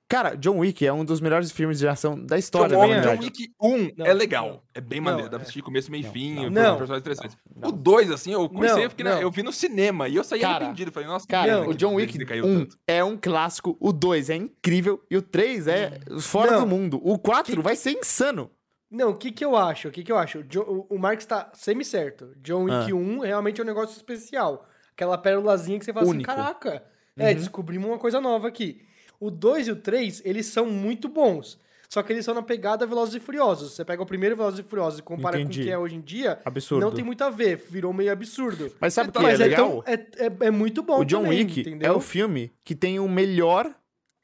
cara, 0.09 0.35
John 0.35 0.57
Wick 0.59 0.85
é 0.85 0.91
um 0.91 1.05
dos 1.05 1.21
melhores 1.21 1.51
filmes 1.51 1.79
de 1.79 1.87
ação 1.87 2.19
da 2.25 2.37
história 2.37 2.75
John, 2.75 3.01
John. 3.01 3.23
Wick 3.23 3.49
1 3.61 3.91
Não, 3.97 4.05
é 4.05 4.13
legal. 4.13 4.47
não. 4.49 4.61
É 4.73 4.81
bem 4.81 4.99
Não, 4.99 5.05
maneiro. 5.05 5.29
Dá 5.29 5.37
pra 5.37 5.39
é. 5.39 5.43
assistir 5.43 5.61
começo, 5.61 5.89
meio 5.91 6.01
e 6.01 6.05
Não, 6.05 6.11
fim. 6.11 6.35
não, 6.49 6.77
personagens 6.77 6.99
interessantes. 7.01 7.37
Não. 7.55 7.69
O 7.69 7.71
2, 7.71 8.11
assim, 8.11 8.33
eu 8.33 8.49
comecei, 8.49 8.75
Não, 8.87 8.91
eu, 8.97 9.03
na- 9.05 9.15
não. 9.15 9.21
eu 9.21 9.31
vi 9.31 9.43
no 9.43 9.53
cinema 9.53 10.07
e 10.09 10.15
eu 10.15 10.23
saí 10.23 10.39
Cara, 10.41 10.65
arrependido. 10.65 10.91
Falei, 10.91 11.07
nossa, 11.07 11.25
que 11.25 11.31
Cara, 11.31 11.57
merda 11.57 11.69
o 11.69 11.73
John 11.75 11.93
Wick 11.95 12.17
decaiu 12.17 12.45
1 12.45 12.59
tanto. 12.59 12.77
é 12.87 13.03
um 13.03 13.15
clássico, 13.17 13.77
o 13.79 13.93
2 13.93 14.29
é 14.29 14.35
incrível 14.35 15.01
e 15.09 15.15
o 15.17 15.21
3 15.21 15.67
é 15.67 15.99
fora 16.19 16.51
Não. 16.53 16.61
do 16.61 16.67
mundo. 16.67 16.99
O 17.03 17.17
4 17.17 17.55
Que- 17.55 17.61
vai 17.61 17.75
ser 17.75 17.91
insano. 17.91 18.49
Não, 18.91 19.11
o 19.11 19.15
que 19.15 19.31
que 19.31 19.43
eu 19.45 19.55
acho? 19.55 19.87
O 19.87 19.91
que 19.91 20.03
que 20.03 20.11
eu 20.11 20.17
acho? 20.17 20.39
O 20.67 20.85
O, 20.89 20.99
Marx 20.99 21.25
tá 21.25 21.49
semi-certo. 21.53 22.33
John 22.41 22.63
Wick 22.65 22.91
Ah. 22.91 22.95
1 22.95 23.19
realmente 23.19 23.61
é 23.61 23.63
um 23.63 23.67
negócio 23.67 23.95
especial. 23.95 24.67
Aquela 24.93 25.17
pérolazinha 25.17 25.79
que 25.79 25.85
você 25.85 25.93
fala 25.93 26.05
Único. 26.05 26.29
assim, 26.29 26.37
caraca, 26.39 26.83
é, 27.17 27.29
Uhum. 27.29 27.35
descobrimos 27.35 27.87
uma 27.89 27.97
coisa 27.97 28.19
nova 28.19 28.47
aqui. 28.49 28.81
O 29.19 29.31
2 29.31 29.67
e 29.67 29.71
o 29.71 29.75
3, 29.77 30.21
eles 30.25 30.47
são 30.47 30.65
muito 30.65 31.07
bons. 31.07 31.57
Só 31.87 32.01
que 32.01 32.11
eles 32.13 32.23
são 32.23 32.33
na 32.33 32.41
pegada 32.41 32.85
Velozes 32.85 33.15
e 33.15 33.19
Furiosos. 33.19 33.73
Você 33.73 33.83
pega 33.83 34.01
o 34.01 34.05
primeiro 34.05 34.35
Velozes 34.35 34.59
e 34.59 34.63
Furiosos 34.63 34.99
e 34.99 35.03
compara 35.03 35.35
com 35.37 35.43
o 35.43 35.45
Entendi. 35.45 35.63
que 35.63 35.69
é 35.69 35.77
hoje 35.77 35.95
em 35.95 36.01
dia, 36.01 36.39
Absurdo. 36.45 36.85
não 36.85 36.93
tem 36.93 37.03
muito 37.03 37.21
a 37.23 37.29
ver. 37.29 37.57
Virou 37.69 37.91
meio 37.93 38.11
absurdo. 38.11 38.73
Mas 38.79 38.93
sabe 38.93 39.09
o 39.09 39.11
que 39.13 39.19
Mas 39.21 39.39
é 39.41 39.43
é, 39.43 39.47
legal? 39.47 39.83
tão- 39.83 39.93
é, 39.93 39.93
é, 40.43 40.47
é 40.47 40.51
muito 40.51 40.81
bom 40.83 40.99
o 41.01 41.05
John 41.05 41.23
também, 41.23 41.39
Wick 41.39 41.59
entendeu? 41.61 41.91
é 41.93 41.95
o 41.95 41.99
filme 41.99 42.51
que 42.63 42.73
tem 42.75 42.97
o 42.99 43.07
melhor 43.09 43.69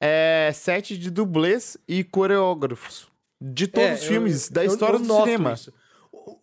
é, 0.02 0.52
set 0.54 0.98
de 0.98 1.10
dublês 1.12 1.78
e 1.88 2.04
coreógrafos 2.06 3.10
de 3.40 3.68
todos 3.68 3.90
É, 3.90 3.94
os 3.94 4.02
eu- 4.04 4.08
filmes 4.08 4.50
da 4.50 4.64
eu- 4.66 4.72
história 4.72 4.96
eu 4.96 5.00
do 5.00 5.06
noto 5.06 5.24
cinema. 5.26 5.54
isso. 5.54 5.74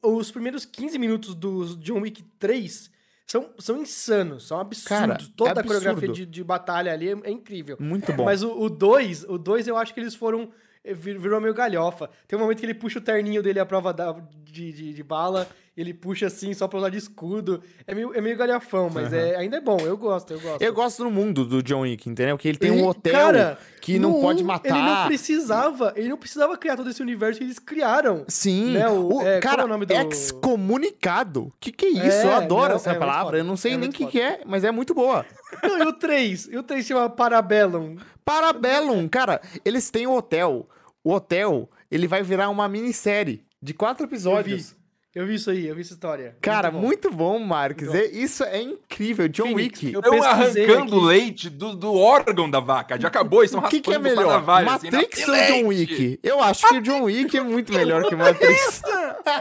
Os 0.03 0.31
primeiros 0.31 0.65
15 0.65 0.99
minutos 0.99 1.35
do 1.35 1.77
John 1.77 2.01
Wick 2.01 2.23
3 2.39 2.91
são, 3.27 3.51
são 3.59 3.79
insanos, 3.83 4.47
são 4.47 4.59
absurdos. 4.61 4.89
Cara, 4.89 5.19
Toda 5.37 5.51
é 5.51 5.53
a 5.61 5.65
coreografia 5.65 6.09
absurdo. 6.09 6.15
de, 6.15 6.27
de 6.27 6.45
batalha 6.45 6.93
ali 6.93 7.09
é, 7.09 7.17
é 7.25 7.31
incrível. 7.31 7.77
Muito 7.81 8.13
bom. 8.13 8.25
Mas 8.25 8.43
o 8.43 8.69
2, 8.69 9.25
o 9.25 9.37
2 9.39 9.67
eu 9.67 9.77
acho 9.77 9.93
que 9.93 10.01
eles 10.01 10.15
foram. 10.15 10.51
eh, 10.87 10.93
vir- 10.95 11.19
Virou 11.19 11.41
meio 11.41 11.55
galhofa. 11.55 12.11
Tem 12.29 12.39
um 12.39 12.43
momento 12.43 12.61
que 12.61 12.67
ele 12.67 12.75
puxa 12.75 12.99
o 12.99 13.03
terninho 13.03 13.43
dele 13.43 13.59
à 13.59 13.65
prova 13.67 13.91
da, 13.93 14.13
de, 14.55 14.73
de, 14.73 14.93
de 14.95 15.03
bala, 15.03 15.49
ele 15.77 15.93
puxa 15.93 16.29
assim 16.29 16.55
só 16.55 16.69
pra 16.69 16.79
usar 16.79 16.89
de 16.89 16.99
escudo. 16.99 17.61
É 17.87 17.95
meio, 17.95 18.15
é 18.15 18.21
meio 18.21 18.37
galhafão, 18.37 18.89
mas 18.89 19.13
é, 19.13 19.35
ainda 19.37 19.57
é 19.57 19.61
bom. 19.61 19.79
Eu 19.81 19.97
gosto, 19.97 20.33
eu 20.33 20.41
gosto. 20.41 20.63
Eu 20.63 20.73
gosto 20.73 21.03
do 21.03 21.11
mundo 21.11 21.45
do 21.45 21.63
John 21.63 21.81
Wick, 21.81 22.09
entendeu? 22.09 22.39
Que 22.39 22.47
ele 22.49 22.59
tem 22.59 22.79
E, 22.79 22.81
um 22.81 22.87
hotel 22.87 23.13
cara, 23.13 23.59
que 23.81 23.99
não 23.99 24.21
pode 24.21 24.45
um, 24.45 24.47
matar. 24.47 24.69
Ele 24.79 24.87
não 24.87 25.07
precisava, 25.07 25.93
ele 25.97 26.09
não 26.09 26.17
precisava 26.17 26.57
criar 26.57 26.77
todo 26.77 26.89
esse 26.89 27.03
universo 27.03 27.39
que 27.41 27.45
eles 27.45 27.59
criaram. 27.59 28.25
Sim, 28.29 28.73
Né, 28.75 28.89
o- 28.89 29.15
o, 29.17 29.23
é, 29.27 29.41
cara, 29.41 29.63
é 29.63 29.65
o 29.65 29.69
nome 29.69 29.85
do- 29.85 29.93
excomunicado. 29.93 31.53
Que 31.61 31.73
que 31.73 31.87
é 31.87 31.91
isso? 31.91 32.01
É, 32.19 32.25
eu 32.27 32.33
adoro 32.37 32.69
não, 32.71 32.77
essa 32.77 32.91
é 32.93 32.95
palavra. 32.95 33.39
Eu 33.39 33.45
não 33.45 33.57
sei 33.57 33.73
É 33.73 33.77
nem 33.77 33.89
o 33.89 33.93
que, 33.93 34.07
que 34.07 34.21
é, 34.21 34.41
mas 34.47 34.65
é 34.65 34.71
muito 34.71 34.95
boa. 34.95 35.27
Não, 35.63 35.79
e 35.79 35.87
o 35.87 35.93
3? 35.93 36.49
E 36.51 36.57
o 36.59 36.63
3 36.65 36.85
chama 36.85 37.09
Parabellum. 37.09 37.97
Parabellum, 38.25 39.07
cara, 39.09 39.41
eles 39.65 39.89
têm 39.89 40.05
o 40.07 40.13
hotel. 40.17 40.69
O 41.03 41.13
hotel, 41.13 41.71
ele 41.91 42.09
vai 42.09 42.23
virar 42.25 42.49
uma 42.49 42.67
minissérie 42.69 43.44
de 43.65 43.73
quatro 43.75 44.07
episódios. 44.07 44.77
Eu 45.15 45.25
vi 45.29 45.37
isso 45.37 45.49
aí, 45.49 45.69
eu 45.69 45.77
vi 45.77 45.83
essa 45.83 45.93
história. 45.93 46.37
Cara, 46.41 46.73
bom. 46.73 46.81
muito 46.81 47.09
bom, 47.09 47.39
Marques. 47.39 47.87
Muito 47.87 48.01
É- 48.05 48.07
isso 48.11 48.43
é 48.43 48.61
incrível. 48.61 49.29
John 49.29 49.45
Phoenix, 49.45 49.81
Wick. 49.81 49.95
eu 49.95 50.03
pesquisei 50.03 50.65
arrancando 50.65 50.97
aqui. 50.97 51.07
leite 51.07 51.49
do, 51.51 51.73
do 51.77 51.95
órgão 51.95 52.51
da 52.51 52.59
vaca. 52.59 53.01
Já 53.01 53.07
acabou, 53.07 53.45
estão 53.45 53.61
O 53.61 53.69
que, 53.69 53.81
que 53.81 53.91
é 53.93 53.95
raspando 53.95 54.17
melhor? 54.17 54.45
assim, 54.51 54.91
Matrix 54.91 55.25
Que 55.25 55.31
ou 55.31 55.37
John 55.37 55.69
leite! 55.69 55.93
Wick? 55.95 56.21
Eu 56.21 56.43
acho 56.43 56.69
que 56.69 56.75
o 56.79 56.83
John 56.83 57.03
Wick 57.05 57.37
é 57.37 57.41
muito 57.45 57.73
melhor 57.73 58.03
que 58.09 58.17
Matrix. 58.17 58.83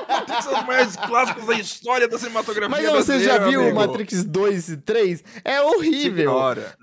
Matrix 0.07 0.43
são 0.43 0.59
os 0.59 0.63
maiores 0.67 0.95
clássicos 0.95 1.45
da 1.47 1.53
história 1.55 2.07
da 2.07 2.19
cinematografia 2.19 2.69
Mas 2.69 2.85
não, 2.85 2.93
você 2.93 3.19
já 3.19 3.39
viu 3.39 3.61
amigo. 3.61 3.75
Matrix 3.75 4.23
2 4.25 4.69
e 4.69 4.77
3? 4.77 5.23
É 5.43 5.59
horrível. 5.59 6.31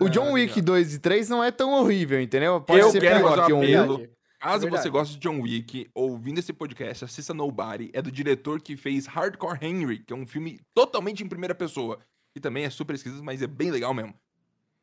O 0.01 0.05
Não, 0.05 0.09
John 0.11 0.33
Wick 0.33 0.55
senhora. 0.55 0.67
2 0.67 0.95
e 0.95 0.99
3 0.99 1.29
não 1.29 1.45
é 1.45 1.53
tão 1.53 1.71
horrível, 1.75 2.21
entendeu? 2.21 2.61
Pode 2.61 2.81
Eu 2.81 2.91
ser 2.91 3.01
quero 3.01 3.21
pior 3.21 3.47
que 3.47 3.53
um 3.53 3.59
um. 3.59 3.63
apelo. 3.63 4.09
Verdade. 4.41 4.53
Caso 4.53 4.63
Verdade. 4.63 4.83
você 4.83 4.91
goste 4.91 5.15
de 5.15 5.21
John 5.21 5.41
Wick, 5.43 5.91
ouvindo 5.95 6.39
esse 6.39 6.53
podcast, 6.53 7.05
assista 7.05 7.35
Nobody. 7.35 7.91
É 7.93 8.01
do 8.01 8.11
diretor 8.11 8.61
que 8.61 8.77
fez 8.77 9.07
Hardcore 9.07 9.59
Henry, 9.61 9.99
que 9.99 10.13
é 10.13 10.17
um 10.17 10.27
filme 10.27 10.59
totalmente 10.75 11.23
em 11.23 11.29
primeira 11.29 11.55
pessoa. 11.55 11.99
E 12.35 12.41
também 12.41 12.65
é 12.65 12.71
super 12.71 12.95
esquisito, 12.95 13.23
mas 13.23 13.43
é 13.43 13.47
bem 13.47 13.71
legal 13.71 13.93
mesmo. 13.93 14.15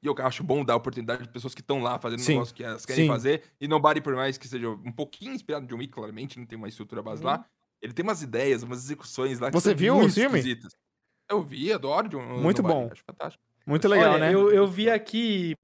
E 0.03 0.05
eu 0.05 0.15
acho 0.19 0.43
bom 0.43 0.63
dar 0.63 0.75
oportunidade 0.75 1.23
de 1.23 1.29
pessoas 1.29 1.55
que 1.55 1.61
estão 1.61 1.81
lá 1.81 1.97
fazendo 1.97 2.19
Sim. 2.19 2.33
um 2.33 2.35
negócio 2.35 2.53
que 2.53 2.63
elas 2.63 2.85
querem 2.85 3.05
Sim. 3.05 3.09
fazer. 3.11 3.43
E 3.59 3.67
Nobody, 3.67 3.99
por 3.99 4.15
mais 4.15 4.37
que 4.37 4.47
seja 4.47 4.69
um 4.69 4.91
pouquinho 4.91 5.33
inspirado 5.33 5.63
no 5.63 5.69
John 5.69 5.77
Wick, 5.77 5.91
claramente, 5.91 6.37
não 6.37 6.45
tem 6.45 6.57
uma 6.57 6.67
estrutura 6.67 7.01
base 7.01 7.23
lá. 7.23 7.43
Ele 7.81 7.93
tem 7.93 8.03
umas 8.03 8.21
ideias, 8.21 8.61
umas 8.63 8.83
execuções 8.83 9.39
lá 9.39 9.49
que 9.49 9.59
Você 9.59 9.69
são 9.69 9.77
viu 9.77 9.97
o 9.97 10.09
filme? 10.09 10.37
esquisitas. 10.37 10.75
Eu 11.29 11.41
vi, 11.41 11.73
adoro 11.73 12.07
John 12.09 12.21
Muito 12.39 12.61
Nobody, 12.61 12.85
bom. 12.85 12.89
Acho 12.91 13.03
fantástico. 13.03 13.43
Muito 13.65 13.87
legal, 13.87 14.13
Olha, 14.13 14.19
né? 14.27 14.33
eu, 14.33 14.51
eu 14.51 14.67
vi 14.67 14.89
aqui. 14.89 15.55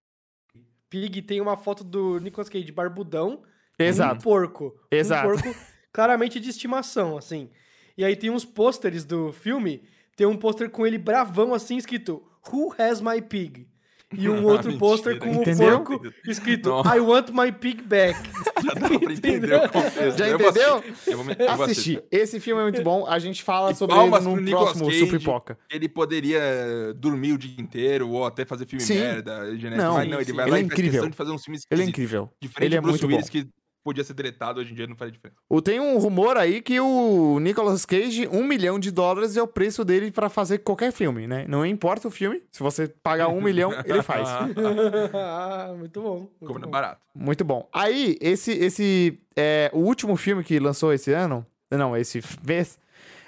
Pig 0.89 1.21
tem 1.21 1.39
uma 1.39 1.55
foto 1.55 1.83
do 1.83 2.19
Nicolas 2.19 2.49
Cage 2.49 2.71
barbudão. 2.71 3.43
Um 3.79 3.83
Exato. 3.83 4.23
porco. 4.23 4.75
Exato. 4.91 5.27
Um 5.27 5.31
porco 5.33 5.55
claramente 5.91 6.39
de 6.39 6.49
estimação, 6.49 7.17
assim. 7.17 7.49
E 7.97 8.03
aí 8.03 8.15
tem 8.15 8.29
uns 8.29 8.45
pôsteres 8.45 9.05
do 9.05 9.31
filme. 9.31 9.81
Tem 10.15 10.27
um 10.27 10.37
pôster 10.37 10.69
com 10.69 10.85
ele 10.85 10.97
bravão, 10.97 11.53
assim, 11.53 11.77
escrito 11.77 12.23
Who 12.51 12.73
has 12.77 13.01
my 13.01 13.21
pig? 13.21 13.67
E 14.15 14.29
um 14.29 14.43
outro 14.45 14.67
Mentira. 14.69 14.79
pôster 14.79 15.17
com 15.17 15.41
Entendeu? 15.41 15.77
o 15.79 15.83
porco 15.83 16.07
escrito 16.27 16.69
Não. 16.69 16.81
I 16.95 16.99
want 16.99 17.29
my 17.31 17.51
pig 17.51 17.81
back. 17.81 18.19
Já 18.63 18.73
dá 18.75 18.87
pra 18.87 19.11
entender 19.11 19.53
o 19.55 19.69
contexto. 19.69 20.17
Já 20.19 20.29
entendeu? 20.29 20.49
assistir. 20.77 21.11
Eu 21.11 21.17
vou, 21.17 21.25
me- 21.25 21.35
eu 21.37 21.55
vou 21.57 21.65
Assistir. 21.65 22.03
Esse 22.11 22.39
filme 22.39 22.61
é 22.61 22.63
muito 22.63 22.83
bom. 22.83 23.07
A 23.07 23.17
gente 23.17 23.41
fala 23.41 23.71
E 23.71 23.75
sobre 23.75 23.95
ele 23.95 24.09
no 24.19 24.49
próximo 24.51 24.85
Cage. 24.85 24.99
Supipoca. 24.99 25.57
Ele 25.71 25.89
poderia 25.89 26.93
dormir 26.95 27.33
o 27.33 27.37
dia 27.39 27.55
inteiro 27.59 28.07
ou 28.09 28.23
até 28.25 28.45
fazer 28.45 28.67
filme 28.67 28.83
Sim. 28.83 28.99
merda, 28.99 29.45
genético. 29.57 29.77
Não, 29.77 29.93
mas 29.95 30.07
não, 30.09 30.17
ele 30.17 30.25
sim, 30.25 30.33
vai 30.33 30.45
ele 30.45 30.51
lá 30.51 30.57
é 30.57 30.59
e 30.59 30.63
faz 30.63 30.71
incrível. 30.73 30.91
questão 30.91 31.09
de 31.09 31.17
fazer 31.17 31.31
uns 31.31 31.43
filmes 31.43 31.65
Ele 31.71 31.81
é 31.81 31.85
incrível. 31.85 32.29
Diferente 32.39 32.67
Ele 32.69 32.75
é 32.75 32.81
do 32.81 32.83
Bruce 32.87 33.03
muito 33.05 33.13
Willis, 33.15 33.25
bom. 33.29 33.31
que 33.31 33.62
podia 33.83 34.03
ser 34.03 34.13
tretado 34.13 34.59
hoje 34.59 34.71
em 34.71 34.75
dia, 34.75 34.87
não 34.87 34.95
faria 34.95 35.11
diferença. 35.11 35.37
O- 35.49 35.61
Tem 35.61 35.79
um 35.79 35.97
rumor 35.97 36.37
aí 36.37 36.61
que 36.61 36.79
o 36.79 37.39
Nicolas 37.39 37.85
Cage, 37.85 38.27
um 38.31 38.43
milhão 38.45 38.79
de 38.79 38.89
dólares 38.91 39.35
é 39.35 39.41
o 39.41 39.47
preço 39.47 39.83
dele 39.83 40.09
pra 40.11 40.29
fazer 40.29 40.59
qualquer 40.59 40.91
filme, 40.91 41.27
né? 41.27 41.45
Não 41.47 41.65
importa 41.65 42.07
o 42.07 42.11
filme, 42.11 42.41
se 42.51 42.61
você 42.63 42.87
pagar 42.87 43.27
um 43.27 43.41
milhão, 43.41 43.71
ele 43.85 44.01
faz. 44.01 44.27
ah, 45.13 45.73
muito 45.77 46.01
bom. 46.01 46.17
Muito 46.19 46.31
Como 46.45 46.59
é 46.59 46.61
bom. 46.63 46.69
barato. 46.71 47.01
Muito 47.13 47.43
bom. 47.43 47.67
Aí, 47.73 48.17
esse, 48.21 48.51
esse, 48.51 49.19
é, 49.35 49.69
o 49.73 49.79
último 49.79 50.15
filme 50.15 50.43
que 50.43 50.59
lançou 50.59 50.93
esse 50.93 51.11
ano, 51.11 51.45
não, 51.69 51.95
esse 51.97 52.21
mês, 52.45 52.79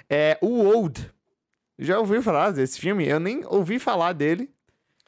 é 0.08 0.38
o 0.40 0.64
Old. 0.64 1.10
Já 1.78 1.98
ouviu 1.98 2.22
falar 2.22 2.52
desse 2.52 2.80
filme? 2.80 3.06
Eu 3.06 3.20
nem 3.20 3.42
ouvi 3.46 3.78
falar 3.78 4.12
dele. 4.14 4.48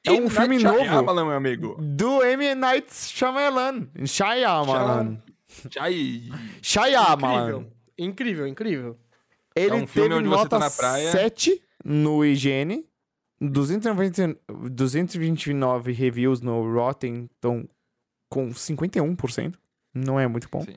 É 0.06 0.12
um 0.12 0.28
filme 0.30 0.58
Night 0.58 0.64
novo 0.64 0.84
Shyamalan, 0.84 1.24
meu 1.24 1.34
amigo. 1.34 1.76
do 1.80 2.22
M. 2.24 2.54
Night 2.54 2.86
Shyamalan. 2.94 3.88
Shyamalan. 4.06 5.18
Jai... 5.70 6.22
Shyamalan. 6.62 7.66
Incrível, 7.98 8.46
incrível, 8.46 8.46
incrível. 8.46 8.98
Ele 9.54 9.70
É 9.70 9.74
um 9.74 9.86
teve 9.86 10.08
você 10.08 10.20
nota 10.20 10.48
tá 10.48 10.58
na 10.58 10.70
praia. 10.70 11.10
7 11.10 11.60
no 11.84 12.24
IGN, 12.24 12.84
290, 13.40 14.38
229 14.70 15.92
reviews 15.92 16.40
no 16.40 16.72
Rotten, 16.72 17.28
então 17.38 17.68
com 18.30 18.50
51%. 18.50 19.54
Não 19.94 20.18
é 20.20 20.26
muito 20.28 20.48
bom. 20.50 20.62
Sim. 20.62 20.76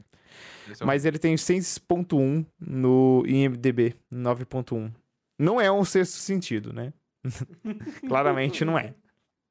É 0.82 0.86
Mas 0.86 1.06
ele 1.06 1.20
tem 1.20 1.36
6.1 1.36 2.46
no 2.60 3.24
IMDB, 3.28 3.96
9.1. 4.12 4.92
Não 5.38 5.60
é 5.60 5.72
um 5.72 5.84
sexto 5.84 6.16
sentido, 6.16 6.72
né? 6.72 6.94
Claramente 8.08 8.64
não 8.64 8.78
é. 8.78 8.96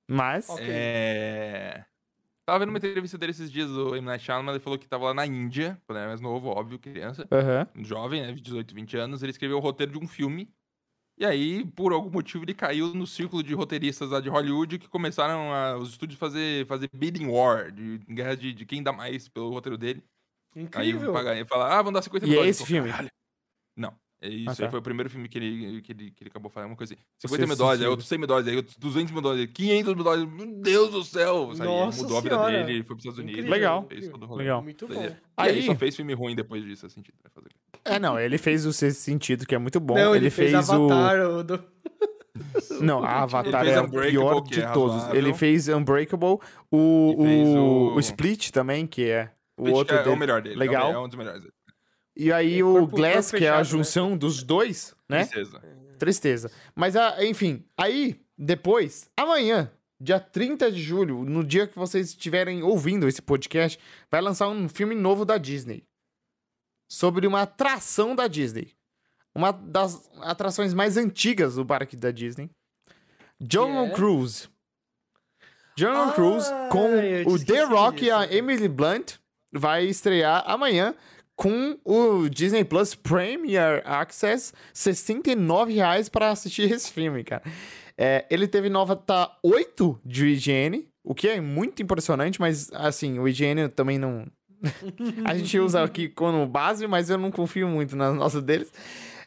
Mas 0.09 0.49
Ok. 0.49 0.67
É... 0.69 1.85
Tava 2.51 2.59
vendo 2.59 2.71
uma 2.71 2.79
entrevista 2.79 3.17
dele 3.17 3.31
esses 3.31 3.49
dias 3.49 3.71
do 3.71 3.95
M. 3.95 4.05
Night 4.05 4.25
Shyamalan, 4.25 4.51
ele 4.55 4.59
falou 4.59 4.77
que 4.77 4.89
tava 4.89 5.05
lá 5.05 5.15
na 5.15 5.25
Índia, 5.25 5.81
quando 5.87 5.99
era 5.99 6.09
mais 6.09 6.21
novo, 6.21 6.49
óbvio, 6.49 6.81
criança, 6.81 7.25
Aham. 7.31 7.65
um 7.77 7.85
jovem, 7.85 8.23
né, 8.23 8.33
18, 8.33 8.75
20 8.75 8.97
anos, 8.97 9.23
ele 9.23 9.31
escreveu 9.31 9.57
o 9.59 9.61
roteiro 9.61 9.93
de 9.93 9.99
um 10.05 10.09
filme. 10.09 10.51
E 11.17 11.25
aí, 11.25 11.65
por 11.65 11.93
algum 11.93 12.11
motivo, 12.11 12.43
ele 12.45 12.53
caiu 12.53 12.93
no 12.93 13.07
círculo 13.07 13.41
de 13.41 13.55
roteiristas 13.55 14.11
lá 14.11 14.21
de 14.21 14.29
Hollywood 14.29 14.81
que 14.81 14.89
começaram 14.89 15.53
a, 15.55 15.77
os 15.77 15.91
estúdios 15.91 16.19
fazer, 16.19 16.67
fazer 16.67 16.91
bidding 16.93 17.29
war, 17.29 17.71
de 17.71 17.99
guerra 18.09 18.37
de, 18.37 18.53
de 18.53 18.67
quem 18.67 18.83
dá 18.83 18.93
mais 18.93 19.29
pelo 19.29 19.51
roteiro 19.51 19.79
dele. 19.79 20.03
Aí 20.57 20.63
Incrível. 20.63 21.13
pagar 21.13 21.37
e 21.39 21.45
falar, 21.47 21.79
ah, 21.79 21.83
vamos 21.83 21.93
dar 21.93 22.03
50 22.03 22.27
E 22.27 22.31
é 22.31 22.35
dólares. 22.35 22.57
esse 22.57 22.63
Ele 22.65 22.67
filme? 22.67 22.91
"Caralho." 22.91 23.11
Não. 23.77 23.95
É 24.23 24.29
Isso 24.29 24.51
Ah, 24.51 24.55
tá. 24.55 24.65
aí 24.65 24.71
foi 24.71 24.79
o 24.81 24.83
primeiro 24.83 25.09
filme 25.09 25.29
que 25.29 25.39
ele, 25.39 25.81
que 25.81 25.93
ele, 25.93 26.11
que 26.11 26.23
ele 26.23 26.29
acabou 26.29 26.51
fazendo, 26.51 26.71
uma 26.71 26.77
coisa 26.77 26.93
assim. 26.93 27.03
O 27.25 27.29
50 27.29 27.47
mil 27.47 27.57
dólares, 27.57 27.81
aí 27.81 27.89
outros 27.89 28.07
100 28.09 28.19
mil 28.19 28.27
dólares, 28.27 28.49
aí 28.49 28.57
outros 28.57 28.77
200 28.77 29.13
mil 29.13 29.23
dólares, 29.23 29.49
500 29.55 29.95
mil 29.95 30.05
dólares. 30.05 30.29
Meu 30.31 30.47
Deus 30.61 30.91
do 30.91 31.03
céu! 31.05 31.51
Sabe? 31.55 31.71
Ele 31.71 31.79
Nossa 31.81 32.03
mudou 32.03 32.19
a 32.19 32.21
vida 32.21 32.35
Senhora. 32.37 32.65
dele, 32.65 32.83
foi 32.85 32.97
pros 32.97 32.99
Estados 32.99 33.19
Unidos. 33.19 33.39
Incrível, 33.39 33.51
Legal. 33.53 33.87
Fez 33.89 34.09
todo 34.09 34.23
o 34.23 34.27
rolê. 34.27 34.43
Legal. 34.45 34.63
Muito 34.63 34.87
bom. 34.87 35.03
E 35.03 35.17
Aí- 35.39 35.51
aí 35.55 35.63
só 35.67 35.75
fez 35.75 35.97
filme 35.97 36.13
ruim 36.13 36.35
depois 36.37 36.63
disso, 36.65 36.89
sentido. 36.91 37.15
Né? 37.25 37.31
Fazer... 37.35 37.49
É, 37.83 37.99
não, 37.99 38.21
ele 38.21 38.37
fez 38.37 38.67
o 38.67 38.73
Sexto 38.75 38.99
Sentido, 38.99 39.47
que 39.47 39.55
é 39.55 39.59
muito 39.59 39.81
bom. 39.81 39.95
Não, 39.95 40.15
ele, 40.15 40.25
ele, 40.27 40.31
fez, 40.31 40.53
o. 40.69 40.73
Avatar, 40.75 41.21
o 41.27 41.43
do... 41.43 41.65
Não, 42.81 43.03
a 43.03 43.23
Avatar 43.23 43.65
fez 43.65 43.77
é 43.77 43.81
o 43.81 43.89
pior 43.91 44.41
de 44.43 44.61
é 44.61 44.71
todos. 44.73 44.95
razoável. 44.97 45.17
Ele 45.19 45.35
fez 45.35 45.69
Unbreakable, 45.69 46.39
o, 46.71 47.15
fez 47.25 47.49
o, 47.49 47.95
o- 47.95 48.01
Split 48.01 48.51
também, 48.51 48.87
que 48.87 49.05
é 49.09 49.31
o 49.57 49.63
Split 49.65 49.77
outro 49.77 49.97
é, 49.97 50.01
é 50.01 50.03
dele. 50.05 50.15
o 50.15 50.19
melhor 50.19 50.43
dele. 50.43 50.57
Legal. 50.57 50.93
É 50.93 50.99
um 50.99 51.09
dos 51.09 51.17
melhores 51.19 51.41
dele. 51.43 51.53
E 52.23 52.31
aí 52.33 52.59
É 52.61 52.65
o 52.65 52.73
corpo- 52.81 52.97
Glass, 52.97 53.31
corpo 53.31 53.39
que 53.39 53.45
é 53.45 53.49
a 53.49 53.53
fechado, 53.53 53.59
né? 53.59 53.65
junção 53.65 54.17
dos 54.17 54.43
dois, 54.43 54.95
né? 55.09 55.25
Princesa. 55.25 55.63
Tristeza. 55.99 56.51
Mas, 56.75 56.97
ah, 56.97 57.17
enfim, 57.25 57.65
aí, 57.77 58.21
depois, 58.37 59.09
amanhã, 59.17 59.71
dia 59.99 60.21
30 60.21 60.71
de 60.71 60.83
julho, 60.83 61.25
no 61.25 61.43
dia 61.43 61.67
que 61.67 61.79
vocês 61.79 62.09
estiverem 62.09 62.63
ouvindo 62.63 63.09
esse 63.09 63.23
podcast, 63.23 63.79
vai 64.11 64.21
lançar 64.21 64.49
um 64.49 64.69
filme 64.69 64.95
novo 64.95 65.25
da 65.25 65.39
Disney. 65.39 65.83
Sobre 66.91 67.27
uma 67.27 67.43
atração 67.43 68.15
da 68.17 68.27
Disney. 68.27 68.73
Uma 69.35 69.53
das 69.53 70.11
atrações 70.23 70.75
mais 70.75 70.97
antigas 70.97 71.55
do 71.55 71.65
parque 71.65 71.97
da 71.97 72.11
Disney. 72.11 72.51
Jungle 73.41 73.87
é? 73.87 73.91
Cruise. 73.91 74.49
Jungle 75.79 76.03
Ah, 76.03 76.13
Cruise 76.13 76.51
com 76.71 77.33
o 77.33 77.43
The 77.45 77.63
Rock 77.65 78.05
e 78.05 78.11
a 78.11 78.23
disso. 78.27 78.35
Emily 78.37 78.69
Blunt 78.69 79.15
vai 79.53 79.85
estrear 79.87 80.43
amanhã 80.47 80.95
com 81.41 81.79
o 81.87 82.29
Disney 82.29 82.65
Plus 82.65 82.95
Premier 82.95 83.81
Access, 83.87 84.53
69 84.75 85.73
reais 85.73 86.07
para 86.07 86.29
assistir 86.31 86.71
esse 86.71 86.93
filme, 86.93 87.25
cara. 87.25 87.43
É, 87.97 88.27
ele 88.31 88.47
teve 88.47 88.69
nota 88.69 89.31
8 89.43 89.99
de 90.05 90.27
IGN, 90.35 90.87
o 91.03 91.15
que 91.15 91.29
é 91.29 91.41
muito 91.41 91.83
impressionante, 91.83 92.39
mas 92.39 92.71
assim, 92.75 93.19
o 93.19 93.27
IGN 93.27 93.71
também 93.71 93.99
não. 93.99 94.27
a 95.25 95.35
gente 95.35 95.59
usa 95.59 95.83
aqui 95.83 96.11
como 96.11 96.47
base, 96.47 96.87
mas 96.87 97.09
eu 97.09 97.17
não 97.17 97.31
confio 97.31 97.67
muito 97.69 97.97
nas 97.97 98.15
notas 98.15 98.43
deles. 98.43 98.71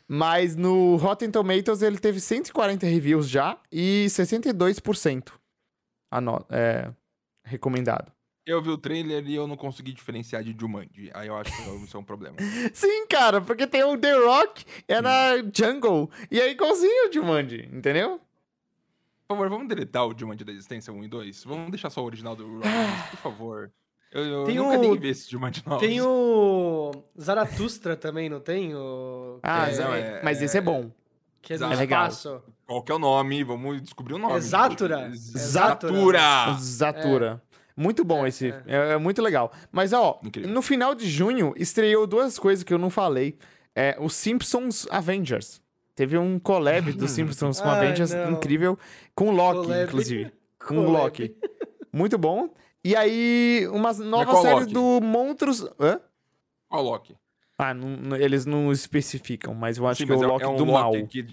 Mas 0.07 0.55
no 0.55 0.95
Rotten 0.97 1.31
Tomatoes 1.31 1.81
ele 1.81 1.97
teve 1.97 2.19
140 2.19 2.85
reviews 2.85 3.27
já 3.27 3.57
e 3.71 4.05
62% 4.09 5.31
a 6.11 6.21
no- 6.21 6.45
é, 6.51 6.91
recomendado. 7.43 8.11
Eu 8.45 8.61
vi 8.61 8.69
o 8.71 8.77
trailer 8.77 9.25
e 9.25 9.35
eu 9.35 9.47
não 9.47 9.55
consegui 9.55 9.93
diferenciar 9.93 10.43
de 10.43 10.53
Jumanji. 10.59 11.09
Aí 11.13 11.27
eu 11.29 11.37
acho 11.37 11.49
que 11.55 11.61
isso 11.85 11.95
é 11.95 11.99
um 11.99 12.03
problema. 12.03 12.35
Sim, 12.73 13.07
cara, 13.07 13.39
porque 13.39 13.65
tem 13.65 13.83
o 13.83 13.97
The 13.97 14.11
Rock, 14.17 14.65
é 14.87 14.99
na 15.01 15.37
Jungle, 15.53 16.09
e 16.29 16.39
é 16.41 16.51
igualzinho 16.51 17.09
o 17.09 17.13
Jumanji, 17.13 17.69
entendeu? 17.71 18.19
Por 19.27 19.35
favor, 19.37 19.49
vamos 19.49 19.67
deletar 19.69 20.05
o 20.05 20.13
Jumanji 20.17 20.43
da 20.43 20.51
existência 20.51 20.91
1 20.91 21.03
e 21.05 21.07
2? 21.07 21.43
Vamos 21.45 21.71
deixar 21.71 21.89
só 21.89 22.01
o 22.01 22.05
original 22.05 22.35
do 22.35 22.45
Rollins, 22.45 23.09
por 23.11 23.17
favor. 23.19 23.71
Eu, 24.11 24.23
eu 24.25 24.43
Tem 24.43 24.55
nunca 24.55 24.77
o- 24.77 24.81
nem 24.81 24.99
vi 24.99 25.07
esse 25.09 25.31
Jumanji 25.31 25.63
novos. 25.65 25.87
Tem 25.87 26.01
o 26.01 26.91
Zaratustra 27.19 27.95
também, 27.95 28.27
não 28.29 28.41
tem? 28.41 28.75
O... 28.75 29.39
Ah, 29.41 29.69
É, 29.69 29.73
é, 29.73 29.77
não, 29.79 29.93
é- 29.93 30.21
mas 30.21 30.41
esse 30.41 30.57
é 30.57 30.61
bom. 30.61 30.91
Que 31.41 31.53
é 31.53 31.55
É 31.55 31.59
legal. 31.75 32.09
Qual 32.67 32.83
que 32.83 32.91
é 32.91 32.95
o 32.95 32.99
nome? 32.99 33.43
Vamos 33.43 33.81
descobrir 33.81 34.13
o 34.13 34.17
nome. 34.17 34.35
É 34.35 34.39
Zatura. 34.41 35.11
Zatura! 36.57 37.41
Muito 37.75 38.03
bom 38.03 38.25
É, 38.25 38.29
esse, 38.29 38.49
é. 38.49 38.63
é. 38.67 38.75
é 38.93 38.97
muito 38.97 39.21
legal. 39.21 39.51
Mas, 39.71 39.93
ó, 39.93 40.19
Incrível. 40.23 40.51
no 40.51 40.61
final 40.61 40.93
de 40.93 41.09
junho, 41.09 41.53
estreou 41.57 42.05
duas 42.05 42.37
coisas 42.37 42.63
que 42.63 42.73
eu 42.73 42.77
não 42.77 42.89
falei. 42.89 43.37
É, 43.75 43.95
o 43.99 44.09
Simpsons 44.09 44.87
Avengers. 44.91 45.61
Teve 45.95 46.17
um 46.17 46.39
collab 46.39 46.91
dos 46.93 47.11
Simpsons 47.11 47.59
com 47.61 47.69
Ai, 47.69 47.77
Avengers 47.85 48.11
não. 48.13 48.31
incrível, 48.31 48.77
com 49.15 49.29
o 49.29 49.31
Loki, 49.31 49.61
Collab. 49.67 49.83
inclusive. 49.83 50.31
Com 50.65 50.79
o 50.79 50.85
Collab. 50.85 51.03
Loki. 51.03 51.35
Muito 51.91 52.17
bom. 52.17 52.49
E 52.85 52.95
aí, 52.95 53.67
uma 53.71 53.91
nova 53.93 54.35
série 54.41 54.61
Loki? 54.61 54.73
do 54.73 55.01
Monstros... 55.01 55.61
Hã? 55.79 55.99
Qual 56.69 56.83
Loki? 56.83 57.15
Ah, 57.57 57.73
não- 57.73 57.97
não- 57.97 58.15
eles 58.17 58.45
não 58.45 58.71
especificam, 58.71 59.53
mas 59.53 59.77
eu 59.77 59.85
acho 59.85 59.99
Sim, 60.01 60.05
que 60.07 60.11
é 60.13 60.15
o 60.15 60.19
mas 60.19 60.27
Loki 60.29 60.45
um 60.45 60.55
do 60.55 60.63
Loki 60.65 60.71
mal. 60.99 61.07
que- 61.07 61.27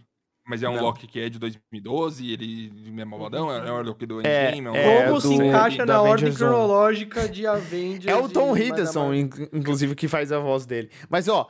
mas 0.50 0.62
é 0.62 0.68
um 0.68 0.74
Não. 0.74 0.82
Loki 0.82 1.06
que 1.06 1.18
é 1.20 1.28
de 1.30 1.38
2012, 1.38 2.30
ele 2.32 2.72
é 3.00 3.04
malvadão, 3.04 3.50
é 3.50 3.72
o 3.72 3.82
Loki 3.82 4.04
do 4.04 4.20
É, 4.26 4.48
Endgame, 4.50 4.66
é, 4.66 4.70
um 4.70 4.74
é, 4.76 4.96
Como 5.02 5.14
Loki 5.14 5.28
se 5.28 5.36
do- 5.36 5.44
encaixa 5.44 5.86
na 5.86 6.02
ordem 6.02 6.12
Avengers 6.14 6.36
cronológica 6.36 7.28
de 7.28 7.46
Avengers 7.46 8.06
É 8.06 8.16
o 8.16 8.28
Tom 8.28 8.56
Hiddleston, 8.56 9.14
inclusive, 9.14 9.94
que 9.94 10.08
faz 10.08 10.32
a 10.32 10.38
voz 10.40 10.66
dele. 10.66 10.90
Mas, 11.08 11.28
ó, 11.28 11.48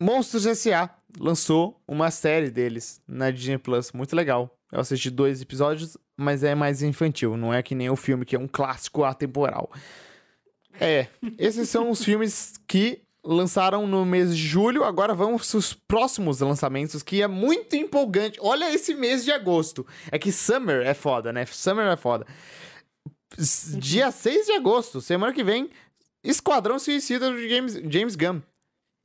Monstros 0.00 0.44
S.A. 0.46 0.90
lançou 1.18 1.80
uma 1.88 2.10
série 2.10 2.50
deles 2.50 3.00
na 3.08 3.30
Disney 3.30 3.56
Plus. 3.58 3.90
Muito 3.92 4.14
legal. 4.14 4.54
Eu 4.70 4.80
assisti 4.80 5.08
dois 5.08 5.40
episódios, 5.40 5.96
mas 6.16 6.42
é 6.44 6.54
mais 6.54 6.82
infantil. 6.82 7.36
Não 7.36 7.54
é 7.54 7.62
que 7.62 7.74
nem 7.74 7.88
o 7.88 7.96
filme, 7.96 8.24
que 8.24 8.36
é 8.36 8.38
um 8.38 8.48
clássico 8.48 9.04
atemporal. 9.04 9.70
É, 10.80 11.06
esses 11.38 11.68
são 11.68 11.88
os 11.90 12.02
filmes 12.04 12.54
que 12.66 13.00
lançaram 13.24 13.86
no 13.86 14.04
mês 14.04 14.36
de 14.36 14.42
julho. 14.46 14.84
Agora 14.84 15.14
vamos 15.14 15.52
os 15.54 15.72
próximos 15.72 16.40
lançamentos, 16.40 17.02
que 17.02 17.22
é 17.22 17.26
muito 17.26 17.74
empolgante. 17.76 18.38
Olha 18.42 18.72
esse 18.72 18.94
mês 18.94 19.24
de 19.24 19.32
agosto. 19.32 19.86
É 20.12 20.18
que 20.18 20.30
Summer 20.32 20.86
é 20.86 20.94
foda, 20.94 21.32
né? 21.32 21.44
Summer 21.46 21.86
é 21.86 21.96
foda. 21.96 22.26
S- 23.38 23.76
Dia 23.78 24.10
6 24.10 24.46
de 24.46 24.52
agosto, 24.52 25.00
semana 25.00 25.32
que 25.32 25.42
vem, 25.42 25.70
Esquadrão 26.22 26.78
Suicida 26.78 27.30
do 27.30 27.48
James, 27.48 27.74
James 27.88 28.14
Gunn. 28.16 28.40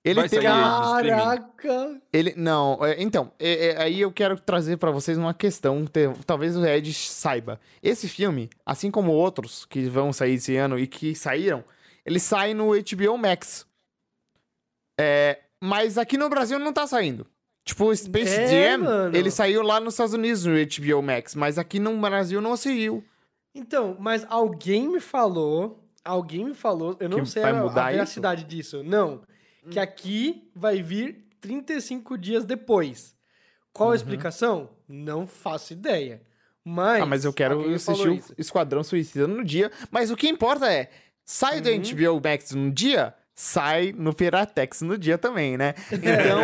Ele 0.06 0.22
Vai 0.22 0.30
teve. 0.30 0.44
Caraca! 0.44 2.02
Ele, 2.14 2.34
não, 2.38 2.80
é, 2.86 3.02
então, 3.02 3.34
é- 3.38 3.68
é, 3.72 3.82
aí 3.82 4.00
eu 4.00 4.12
quero 4.12 4.40
trazer 4.40 4.78
pra 4.78 4.92
vocês 4.92 5.18
uma 5.18 5.34
questão, 5.34 5.86
te- 5.86 6.10
talvez 6.26 6.56
o 6.56 6.66
Ed 6.66 6.94
saiba. 6.94 7.60
Esse 7.84 8.08
filme, 8.08 8.50
assim 8.66 8.90
como 8.90 9.12
outros 9.12 9.66
que 9.66 9.90
vão 9.90 10.14
sair 10.14 10.36
esse 10.36 10.56
ano 10.56 10.80
e 10.80 10.88
que 10.88 11.14
saíram, 11.16 11.66
ele 12.06 12.20
sai 12.20 12.54
no 12.54 12.70
HBO 12.74 13.18
Max. 13.18 13.66
É, 15.00 15.40
mas 15.62 15.98
aqui 15.98 16.18
no 16.18 16.30
Brasil 16.30 16.60
não 16.60 16.74
tá 16.74 16.86
saindo. 16.86 17.26
Tipo, 17.64 17.86
o 17.86 17.96
Space 17.96 18.34
É, 18.36 18.48
Jam, 18.72 18.84
mano. 18.84 19.16
ele 19.16 19.30
saiu 19.32 19.62
lá 19.62 19.80
nos 19.80 19.94
Estados 19.94 20.14
Unidos 20.14 20.46
no 20.46 20.54
HBO 20.56 21.02
Max, 21.04 21.36
mas 21.36 21.58
aqui 21.58 21.80
no 21.80 21.96
Brasil 22.00 22.42
não 22.42 22.58
saiu. 22.58 23.04
Então, 23.54 23.96
mas 24.00 24.26
alguém 24.30 24.88
me 24.90 25.00
falou, 25.00 25.84
alguém 26.04 26.46
me 26.46 26.54
falou, 26.54 26.98
eu 27.00 27.08
não 27.10 27.20
Que 27.20 27.26
sei 27.30 27.44
a, 27.44 27.50
a 27.62 27.90
veracidade 27.90 28.44
disso. 28.44 28.84
Não, 28.84 29.22
Hum. 29.66 29.70
que 29.72 29.80
aqui 29.80 30.50
vai 30.56 30.82
vir 30.82 31.26
35 31.42 32.18
dias 32.18 32.46
depois. 32.46 33.16
Qual 33.74 33.92
a 33.92 33.96
explicação? 33.96 34.70
Não 34.88 35.28
faço 35.28 35.74
ideia. 35.74 36.22
Mas 36.64 36.98
Uhum. 36.98 37.04
Ah, 37.04 37.06
mas 37.06 37.26
eu 37.26 37.34
quero 37.34 37.74
assistir 37.74 38.10
o 38.10 38.20
Esquadrão 38.38 38.84
Suicida 38.84 39.28
no 39.28 39.44
dia. 39.44 39.72
Mas 39.92 40.12
o 40.12 40.16
que 40.16 40.28
importa 40.28 40.72
é, 40.72 40.90
sai 41.26 41.62
do 41.62 41.70
Uhum. 41.70 41.82
HBO 42.18 42.22
Max 42.28 42.52
no 42.52 42.72
dia, 42.72 43.14
sai 43.42 43.94
no 43.98 44.14
Piratex 44.14 44.82
no 44.82 44.98
dia 44.98 45.18
também, 45.18 45.56
né? 45.58 45.74
Então, 45.94 46.42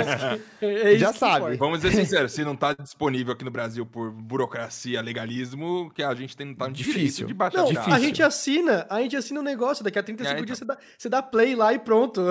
É 0.61 0.95
já 0.97 1.11
sabe. 1.11 1.57
Vamos 1.57 1.81
dizer 1.81 1.93
sincero, 1.93 2.29
se 2.29 2.41
não 2.45 2.55
tá 2.55 2.71
disponível 2.73 3.33
aqui 3.33 3.43
no 3.43 3.51
Brasil 3.51 3.85
por 3.85 4.11
burocracia, 4.11 5.01
legalismo, 5.01 5.91
que 5.93 6.01
a 6.01 6.15
gente 6.15 6.37
tem 6.37 6.47
não 6.47 6.55
tá 6.55 6.69
no 6.69 6.73
Difícil. 6.73 7.27
de 7.27 7.33
baixar 7.33 7.57
Não, 7.57 7.65
de 7.65 7.77
a 7.77 7.99
gente 7.99 8.23
assina, 8.23 8.87
a 8.89 9.01
gente 9.01 9.17
assina 9.17 9.41
um 9.41 9.43
negócio, 9.43 9.83
daqui 9.83 9.99
a 9.99 10.03
35 10.03 10.39
É, 10.39 10.45
dias 10.45 10.57
você 10.57 10.63
dá, 10.63 10.77
você 10.97 11.09
dá 11.09 11.21
play 11.21 11.53
lá 11.53 11.73
e 11.73 11.79
pronto. 11.79 12.21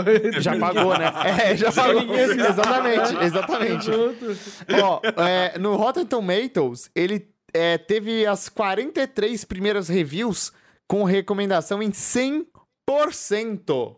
já 0.41 0.57
pagou, 0.59 0.97
né? 0.99 1.13
É, 1.45 1.55
já 1.57 1.71
pagou. 1.71 2.15
exatamente, 2.19 3.17
exatamente. 3.23 3.91
Ó, 4.83 5.01
é, 5.23 5.59
no 5.59 5.77
Rotten 5.77 6.07
Tomatoes, 6.07 6.91
ele 6.95 7.29
é, 7.53 7.77
teve 7.77 8.25
as 8.25 8.49
43 8.49 9.45
primeiras 9.45 9.89
reviews 9.89 10.55
com 10.89 11.05
recomendação 11.05 11.83
em 11.83 11.91
100%. 11.91 13.97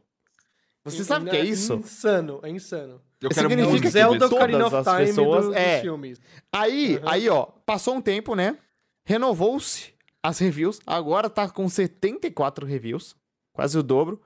Você 0.86 1.04
sabe 1.04 1.26
o 1.26 1.30
que 1.30 1.36
é 1.36 1.44
isso? 1.44 1.74
Insano, 1.74 2.40
é 2.42 2.48
insano. 2.50 3.00
Eu 3.20 3.30
quero 3.30 3.48
significa 3.48 3.68
muito 3.70 3.82
que 3.82 3.88
O 3.88 3.90
Zelda 3.90 4.26
Ocarina 4.26 4.66
of 4.66 4.76
as 4.76 4.84
Time 4.86 4.98
pessoas- 5.06 5.44
do- 5.44 5.50
dos 5.50 5.56
é. 5.56 5.80
filmes. 5.80 6.20
Aí, 6.52 6.96
Uhum. 6.96 7.08
aí, 7.08 7.28
ó, 7.28 7.44
passou 7.44 7.94
um 7.96 8.00
tempo, 8.00 8.34
né? 8.34 8.56
Renovou-se 9.04 9.92
as 10.22 10.38
reviews. 10.38 10.80
Agora 10.86 11.30
tá 11.30 11.48
com 11.48 11.68
74 11.68 12.66
reviews, 12.66 13.14
quase 13.52 13.78
o 13.78 13.82
dobro. 13.82 14.20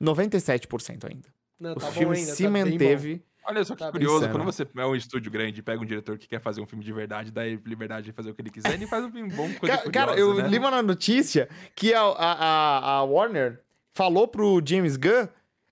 97% 0.00 1.04
ainda. 1.08 1.28
Não, 1.58 1.72
o 1.72 1.76
tá 1.76 1.92
filme 1.92 2.16
ainda, 2.16 2.32
se 2.34 2.42
tá 2.44 2.50
manteve 2.50 3.22
Olha 3.44 3.64
só 3.64 3.74
que 3.74 3.80
Sabe? 3.80 3.92
curioso, 3.92 4.18
Insano. 4.18 4.32
quando 4.32 4.44
você 4.44 4.64
é 4.76 4.86
um 4.86 4.94
estúdio 4.94 5.28
grande 5.30 5.58
e 5.58 5.62
pega 5.64 5.82
um 5.82 5.84
diretor 5.84 6.16
que 6.16 6.28
quer 6.28 6.40
fazer 6.40 6.60
um 6.60 6.66
filme 6.66 6.84
de 6.84 6.92
verdade, 6.92 7.32
dá 7.32 7.44
liberdade 7.44 8.06
de 8.06 8.12
fazer 8.12 8.30
o 8.30 8.34
que 8.34 8.40
ele 8.40 8.50
quiser, 8.50 8.72
ele 8.74 8.86
faz 8.86 9.04
um 9.04 9.10
filme 9.10 9.28
bom, 9.32 9.52
coisa 9.54 9.78
Ca- 9.78 9.90
Cara, 9.90 10.12
eu 10.12 10.28
curiosa, 10.28 10.42
né? 10.44 10.48
li 10.48 10.58
uma 10.58 10.80
notícia 10.80 11.48
que 11.74 11.92
a, 11.92 12.02
a, 12.02 12.32
a- 12.32 12.94
a 12.98 13.02
Warner 13.02 13.60
falou 13.92 14.28
pro 14.28 14.62
James 14.64 14.96
Gunn 14.96 15.26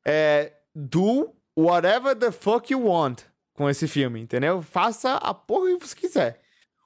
é, 0.05 0.53
do 0.75 1.35
whatever 1.57 2.15
the 2.17 2.31
fuck 2.33 2.73
you 2.73 2.87
want 2.87 3.23
com 3.55 3.69
esse 3.69 3.87
filme, 3.89 4.21
entendeu? 4.21 4.63
Faça 4.63 5.15
a 5.17 5.35
porra 5.35 5.77
que 5.79 5.87
você 5.87 5.95
quiser. 5.97 6.41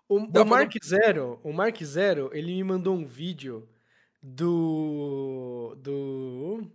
O, 0.09 0.19
o 0.19 0.31
pra 0.33 0.45
Mark 0.45 0.73
Zero, 0.85 1.41
o 1.43 1.53
Mark 1.53 1.83
Zero, 1.83 2.31
ele 2.33 2.53
me 2.55 2.65
mandou 2.65 2.95
um 2.95 3.05
vídeo 3.07 3.69
do 4.23 5.75
do 5.79 6.67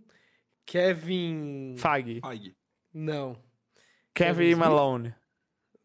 Kevin, 0.66 1.74
Fag. 1.78 2.20
Feige. 2.24 2.56
não, 2.92 3.36
Kevin 4.14 4.38
Kevin? 4.48 4.54
Malone. 4.56 5.14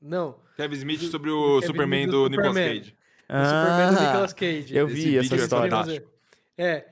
não, 0.01 0.39
Kevin 0.57 0.75
Smith 0.75 0.99
Do- 1.01 1.07
sobre 1.07 1.29
o 1.31 1.55
Kevin 1.59 1.67
Superman 1.67 2.07
do 2.07 2.11
do 2.23 2.29
Nicolas. 2.29 2.55
Cage. 2.55 2.97
o 3.29 3.45
Superman 3.45 3.91
do 3.93 3.97
Ah, 3.99 4.05
Nicolas 4.07 4.33
Cage. 4.33 4.75
eu 4.75 4.87
Esse 4.87 4.95
vi 4.95 5.17
essa 5.17 5.35
é 5.35 5.37
história. 5.37 6.05
É, 6.57 6.87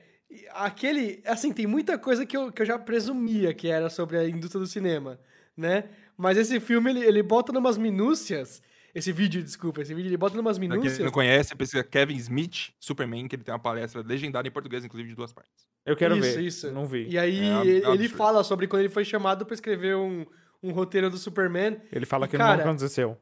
aquele, 0.52 1.22
assim, 1.26 1.52
tem 1.52 1.66
muita 1.66 1.98
coisa 1.98 2.24
que 2.26 2.36
eu, 2.36 2.50
que 2.52 2.62
eu 2.62 2.66
já 2.66 2.78
presumia 2.78 3.52
que 3.54 3.68
era 3.68 3.88
sobre 3.90 4.16
a 4.18 4.28
indústria 4.28 4.60
do 4.60 4.66
cinema, 4.66 5.18
né? 5.56 5.84
Mas 6.16 6.36
esse 6.38 6.60
filme, 6.60 6.90
ele, 6.90 7.04
ele 7.04 7.22
bota 7.22 7.52
numas 7.52 7.76
minúcias, 7.76 8.62
esse 8.94 9.10
vídeo, 9.12 9.42
desculpa, 9.42 9.82
esse 9.82 9.92
vídeo, 9.94 10.08
ele 10.08 10.16
bota 10.16 10.36
numas 10.36 10.58
minúcias. 10.58 10.96
quem 10.96 11.04
não 11.04 11.12
conhece, 11.12 11.54
pesquisa 11.56 11.82
Kevin 11.82 12.16
Smith, 12.16 12.70
Superman, 12.78 13.26
que 13.26 13.34
ele 13.36 13.42
tem 13.42 13.52
uma 13.52 13.58
palestra 13.58 14.02
legendada 14.02 14.46
em 14.46 14.50
português, 14.52 14.84
inclusive 14.84 15.08
de 15.10 15.16
duas 15.16 15.32
partes. 15.32 15.66
Eu 15.84 15.96
quero 15.96 16.16
isso, 16.16 16.36
ver. 16.36 16.40
Isso, 16.42 16.72
Não 16.72 16.86
vi. 16.86 17.08
E 17.08 17.18
aí, 17.18 17.40
É 17.40 17.66
ele 17.66 17.86
absurdo. 17.86 18.08
fala 18.16 18.44
sobre 18.44 18.66
quando 18.68 18.80
ele 18.80 18.88
foi 18.88 19.04
chamado 19.04 19.44
pra 19.44 19.54
escrever 19.54 19.96
um, 19.96 20.24
um 20.62 20.70
roteiro 20.72 21.10
do 21.10 21.18
Superman. 21.18 21.76
Ele 21.92 22.06
fala 22.06 22.26
E, 22.26 22.28
que 22.28 22.36
cara, 22.36 22.56
não 22.64 22.70
aconteceu. 22.70 23.18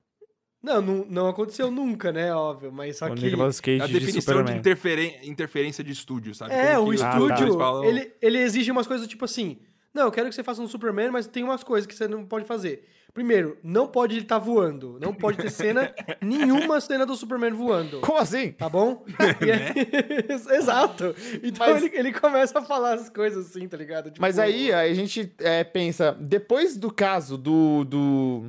Não, 0.62 0.80
não, 0.80 1.04
não 1.08 1.26
aconteceu 1.28 1.70
nunca, 1.70 2.12
né? 2.12 2.32
Óbvio, 2.34 2.70
mas 2.70 2.96
só 2.98 3.06
O 3.08 3.14
que... 3.14 3.24
Nicolas 3.24 3.60
Cage 3.60 3.80
É 3.80 3.82
a 3.82 3.86
de 3.86 3.92
definição 3.94 4.18
de 4.34 4.38
Superman. 4.38 4.58
interferen- 4.58 5.18
interferência 5.24 5.82
de 5.82 5.90
estúdio, 5.92 6.34
sabe? 6.34 6.54
É, 6.54 6.74
Como 6.76 6.86
o 6.86 6.90
que 6.90 6.96
estúdio, 6.96 7.58
falam- 7.58 7.84
ele, 7.84 8.12
ele 8.22 8.38
exige 8.38 8.70
umas 8.70 8.86
coisas 8.86 9.06
tipo 9.08 9.24
assim, 9.24 9.58
não, 9.92 10.04
eu 10.04 10.12
quero 10.12 10.28
que 10.28 10.34
você 10.34 10.42
faça 10.44 10.62
um 10.62 10.68
Superman, 10.68 11.10
mas 11.10 11.26
tem 11.26 11.42
umas 11.42 11.64
coisas 11.64 11.86
que 11.86 11.94
você 11.94 12.06
não 12.06 12.24
pode 12.24 12.44
fazer. 12.46 12.84
Primeiro, 13.12 13.58
não 13.62 13.86
pode 13.86 14.14
ele 14.14 14.22
estar 14.22 14.38
voando. 14.38 14.98
Não 14.98 15.12
pode 15.12 15.36
ter 15.36 15.50
cena, 15.50 15.92
nenhuma 16.22 16.80
cena 16.80 17.04
do 17.04 17.14
Superman 17.14 17.52
voando. 17.52 18.00
Como 18.00 18.16
assim? 18.16 18.52
Tá 18.52 18.68
bom? 18.70 19.04
Aí- 19.18 20.56
Exato. 20.56 21.14
Então 21.42 21.66
Mas- 21.72 21.82
ele, 21.82 21.96
ele 21.98 22.12
começa 22.12 22.58
a 22.58 22.62
falar 22.62 22.94
as 22.94 23.10
coisas 23.10 23.48
assim, 23.50 23.68
tá 23.68 23.76
ligado? 23.76 24.06
Tipo, 24.10 24.20
Mas 24.20 24.38
aí 24.38 24.72
a 24.72 24.94
gente 24.94 25.30
é, 25.40 25.62
pensa, 25.64 26.16
depois 26.20 26.76
do 26.76 26.90
caso 26.92 27.36
do. 27.36 27.84
do... 27.84 28.46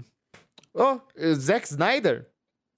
Oh, 0.74 1.00
Zack 1.36 1.68
Snyder, 1.68 2.28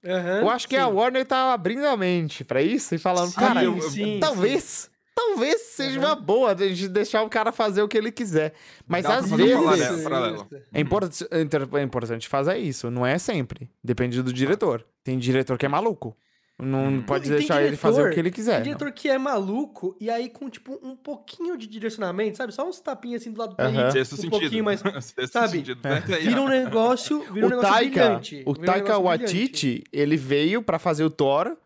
aham, 0.05 0.41
eu 0.41 0.49
acho 0.49 0.67
que 0.67 0.75
a 0.75 0.85
sim. 0.87 0.91
Warner 0.91 1.25
tá 1.25 1.53
abrindo 1.53 1.85
a 1.85 1.95
mente 1.95 2.43
pra 2.43 2.61
isso 2.61 2.93
e 2.93 2.97
falando, 2.97 3.29
Sim, 3.31 3.39
cara, 3.39 3.63
eu- 3.63 3.81
sim, 3.81 4.17
talvez. 4.19 4.89
Talvez 5.17 5.61
seja 5.61 5.97
Aham. 6.01 6.07
uma 6.09 6.15
boa 6.17 6.51
a 6.51 6.57
gente 6.57 6.89
deixar 6.89 7.23
o 7.23 7.29
cara 7.29 7.53
fazer 7.53 7.81
o 7.81 7.87
que 7.87 7.97
ele 7.97 8.11
quiser. 8.11 8.53
Mas 8.85 9.03
Dá 9.03 9.15
às 9.19 9.31
um 9.31 9.37
vezes. 9.37 9.55
paralelo, 9.63 10.03
paralelo. 10.03 10.47
É 10.73 10.79
importante, 10.81 11.25
é 11.31 11.79
é 11.79 11.81
importante 11.83 12.27
fazer 12.27 12.57
isso. 12.57 12.91
Não 12.91 13.05
é 13.05 13.17
sempre. 13.17 13.69
Depende 13.81 14.21
do 14.21 14.33
diretor. 14.33 14.85
Tem 15.05 15.17
diretor 15.17 15.57
que 15.57 15.65
é 15.65 15.69
maluco. 15.69 16.17
Não 16.57 16.85
Hum. 16.87 17.01
pode 17.01 17.29
Não, 17.29 17.35
tem 17.35 17.45
deixar 17.45 17.61
ele 17.63 17.75
fazer 17.75 17.95
o 17.95 18.03
diretor- 18.03 18.13
que 18.13 18.19
ele 18.21 18.29
Tem 18.29 18.35
quiser. 18.35 18.55
não. 18.57 18.63
diretor 18.63 18.91
que 18.93 19.09
é 19.09 19.17
maluco 19.17 19.93
e 19.99 20.09
aí 20.09 20.29
com, 20.29 20.49
tipo, 20.49 20.79
um 20.81 20.95
pouquinho 20.95 21.57
de 21.57 21.67
direcionamento, 21.67 22.37
sabe? 22.37 22.53
Só 22.53 22.65
uns 22.67 22.79
tapinhas 22.79 23.21
assim 23.21 23.31
do 23.33 23.39
lado 23.39 23.57
pra 23.57 23.65
Aham. 23.67 23.81
ele, 23.81 23.91
Sexto 23.91 24.13
um 24.13 24.15
sentido. 24.15 24.39
pouquinho 24.39 24.63
mais... 24.63 24.79
Sexto 25.03 25.33
sabe? 25.33 25.57
sentido, 25.57 25.81
né? 25.83 25.99
Vira 26.21 26.41
um 26.41 26.47
negócio, 26.47 27.19
vira 27.33 27.45
um 27.45 27.49
O 27.49 27.49
negócio 27.49 27.71
Taika, 27.73 27.89
brilhante. 28.05 28.43
o 28.45 28.53
vira 28.53 28.63
um 28.63 28.65
Taika 28.65 28.99
brilhante. 28.99 29.03
Waititi, 29.03 29.83
ele 29.91 30.15
veio 30.15 30.61
pra 30.63 30.79
fazer 30.79 31.03
o 31.03 31.09
Thor 31.09 31.57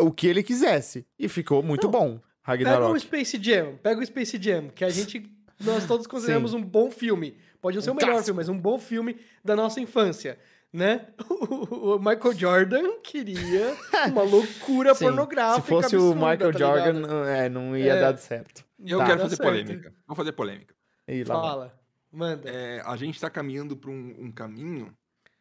o 0.00 0.10
que 0.12 0.26
ele 0.26 0.42
quisesse. 0.42 1.06
E 1.18 1.26
ficou 1.26 1.62
muito 1.62 1.84
Não, 1.84 1.90
bom, 1.90 2.08
Pega 2.10 2.20
o 2.20 2.72
Ragnarok. 2.74 3.00
Space 3.00 3.38
Jam, 3.42 3.78
pega 3.82 3.98
o 4.00 4.04
Space 4.06 4.38
Jam, 4.40 4.68
que 4.68 4.84
a 4.84 4.90
gente, 4.90 5.26
nós 5.58 5.86
todos 5.86 6.06
consideramos 6.06 6.52
um 6.52 6.62
bom 6.62 6.90
filme. 6.90 7.38
Pode 7.62 7.76
não 7.76 7.82
ser 7.82 7.90
Um 7.90 7.94
o 7.94 7.96
melhor 7.96 8.22
filme, 8.22 8.36
mas 8.36 8.48
um 8.50 8.58
bom 8.58 8.78
filme 8.78 9.16
da 9.42 9.56
nossa 9.56 9.80
infância, 9.80 10.38
né? 10.76 11.06
O 11.48 11.98
Michael 11.98 12.34
Jordan 12.34 13.00
queria 13.02 13.76
uma 14.08 14.22
loucura 14.22 14.94
Sim, 14.94 15.04
pornográfica 15.06 15.62
Se 15.62 15.68
fosse 15.68 15.96
o 15.96 16.10
absurda, 16.10 16.30
Michael 16.30 16.52
tá 16.52 16.58
Jordan, 16.58 17.26
é, 17.26 17.48
não 17.48 17.76
ia 17.76 17.92
É. 17.94 18.00
dar 18.00 18.16
certo. 18.18 18.64
Eu 18.84 18.98
Tá. 18.98 19.06
quero 19.06 19.18
Dá 19.18 19.22
fazer 19.24 19.36
certo. 19.36 19.48
polêmica. 19.48 19.94
Vou 20.06 20.16
fazer 20.16 20.32
polêmica. 20.32 20.74
E 21.08 21.24
lá 21.24 21.34
vai. 21.34 21.48
Fala, 21.48 21.80
manda. 22.12 22.48
É, 22.50 22.82
a 22.84 22.96
gente 22.96 23.20
tá 23.20 23.30
caminhando 23.30 23.76
pra 23.76 23.90
um, 23.90 24.14
um 24.18 24.32
caminho. 24.32 24.92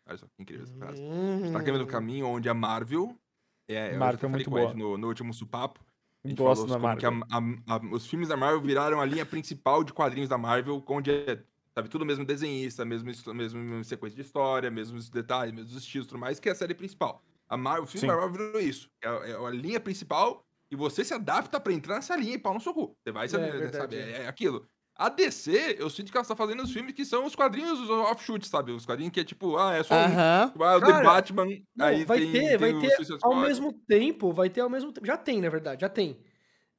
Olha 0.07 0.17
só, 0.17 0.25
que 0.27 0.41
incrível 0.43 0.63
essa 0.65 0.75
frase. 0.77 1.01
A 1.01 1.05
Hum. 1.05 1.39
gente 1.41 1.51
tá 1.53 1.59
caminhando 1.59 1.85
pro 1.85 1.93
caminho 1.93 2.27
onde 2.27 2.47
a 2.47 2.53
Marvel. 2.53 3.15
É, 3.67 3.95
Marvel 3.97 4.29
é 4.29 4.31
muito 4.31 4.49
boa. 4.49 4.73
no, 4.73 4.97
no 4.97 5.07
último 5.07 5.33
supapo. 5.33 5.79
A 6.23 6.27
gente 6.27 6.37
Gosto 6.37 6.67
falou 6.67 6.81
da 6.81 6.95
que 6.97 7.05
a- 7.05 7.11
Marvel. 7.11 7.59
a- 7.67 7.75
a- 7.75 7.81
os 7.93 8.05
filmes 8.07 8.27
da 8.29 8.37
Marvel 8.37 8.61
viraram 8.61 9.01
a 9.01 9.05
linha 9.05 9.25
principal 9.25 9.83
de 9.83 9.91
quadrinhos 9.93 10.29
da 10.29 10.37
Marvel, 10.37 10.83
onde 10.87 11.11
é, 11.11 11.39
sabe, 11.77 11.89
tudo 11.89 12.05
mesmo 12.05 12.25
desenhista, 12.25 12.85
mesmo, 12.85 13.09
mesmo 13.33 13.83
sequência 13.83 14.15
de 14.15 14.21
história, 14.21 14.71
mesmos 14.71 15.09
detalhes, 15.09 15.53
mesmos 15.53 15.75
estilos, 15.75 16.07
tudo 16.07 16.19
mais, 16.19 16.39
que 16.39 16.49
é 16.49 16.51
a 16.51 16.55
série 16.55 16.73
principal. 16.75 17.21
A 17.47 17.57
Marvel, 17.57 17.83
o 17.83 17.87
filme 17.87 18.01
Sim. 18.01 18.07
da 18.07 18.15
Marvel 18.15 18.31
virou 18.31 18.59
isso. 18.61 18.89
É, 19.03 19.07
a- 19.07 19.27
é 19.27 19.35
a 19.47 19.49
linha 19.51 19.79
principal 19.79 20.43
e 20.71 20.75
você 20.75 21.03
se 21.05 21.13
adapta 21.13 21.59
pra 21.59 21.73
entrar 21.73 21.95
nessa 21.95 22.15
linha 22.15 22.33
e 22.35 22.39
pau 22.39 22.53
no 22.53 22.61
seu 22.61 22.73
cu. 22.73 22.95
Você 23.03 23.11
vai, 23.11 23.25
É, 23.25 23.27
sabe, 23.27 23.51
verdade. 23.51 23.77
sabe, 23.77 23.97
é, 23.97 24.23
é 24.23 24.27
aquilo. 24.27 24.67
A 24.97 25.09
DC, 25.09 25.75
eu 25.77 25.89
sinto 25.89 26.09
que 26.11 26.17
ela 26.17 26.25
tá 26.25 26.35
fazendo 26.35 26.63
os 26.63 26.71
filmes 26.71 26.93
que 26.93 27.03
são 27.05 27.25
os 27.25 27.35
quadrinhos 27.35 27.79
os 27.81 27.89
offshoots, 27.89 28.49
sabe? 28.49 28.71
Os 28.71 28.85
quadrinhos 28.85 29.11
que 29.13 29.19
é 29.19 29.23
tipo, 29.25 29.57
ah, 29.57 29.73
é 29.75 29.83
só 29.83 29.99
um. 29.99 29.99
Aham. 30.05 30.47
Tipo, 30.51 30.63
ah, 30.63 30.77
o 30.77 30.81
The 30.81 30.93
Batman, 30.93 31.47
Não, 31.75 31.85
aí 31.85 32.05
vai 32.05 32.21
tem, 32.21 32.31
ter, 32.31 32.57
tem 32.57 32.57
vai 32.57 32.73
ter 32.73 32.89
Suicide 32.91 33.19
ao 33.21 33.35
Squad. 33.35 33.41
mesmo 33.41 33.73
tempo, 33.87 34.31
vai 34.33 34.49
ter 34.49 34.61
ao 34.61 34.69
mesmo 34.69 34.91
tempo. 34.93 35.05
Já 35.07 35.17
tem, 35.17 35.41
na 35.41 35.49
verdade, 35.49 35.81
já 35.81 35.89
tem. 35.89 36.19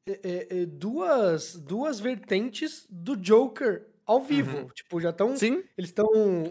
É, 0.07 0.21
é, 0.59 0.63
é, 0.63 0.67
duas, 0.67 1.57
duas 1.57 2.01
vertentes 2.01 2.87
do 2.91 3.17
Joker 3.17 3.89
ao 4.07 4.21
vivo. 4.21 4.71
Tipo, 4.75 5.01
já 5.01 5.11
estão. 5.11 5.37
Sim, 5.37 5.63
Eles 5.77 5.91
estão. 5.91 6.07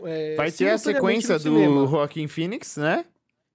É, 0.05 0.35
vai 0.35 0.51
ter 0.51 0.69
a 0.69 0.77
sequência 0.77 1.39
do. 1.39 1.87
Joaquin 1.87 2.27
Phoenix, 2.27 2.77
né? 2.77 3.05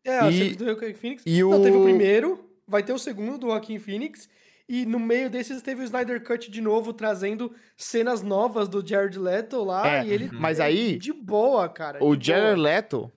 É, 0.04 0.18
a 0.18 0.30
e- 0.30 0.32
sequência 0.32 0.56
do 0.58 0.64
Joaquin 0.66 0.94
Phoenix. 0.94 1.22
e 1.26 1.42
Não, 1.42 1.62
teve 1.62 1.76
o 1.76 1.80
o- 1.80 1.84
primeiro, 1.84 2.50
vai 2.66 2.82
ter 2.82 2.92
o 2.92 2.98
segundo 2.98 3.38
do 3.38 3.46
Joaquin 3.48 3.78
Phoenix. 3.78 4.28
E 4.68 4.86
no 4.86 5.00
meio 5.00 5.28
desses 5.28 5.60
teve 5.62 5.82
o 5.82 5.84
Snyder 5.84 6.22
Cut 6.22 6.48
de 6.48 6.60
novo, 6.60 6.92
trazendo 6.92 7.52
cenas 7.76 8.22
novas 8.22 8.68
do 8.68 8.86
Jared 8.86 9.18
Leto 9.18 9.64
lá. 9.64 9.96
É, 9.98 10.06
e 10.06 10.12
ele 10.12 10.30
mas 10.32 10.60
é 10.60 10.62
aí, 10.64 10.96
De 10.96 11.12
boa, 11.12 11.68
cara. 11.68 12.02
O 12.04 12.14
Jared 12.14 12.54
boa. 12.54 12.62
Leto, 12.68 13.12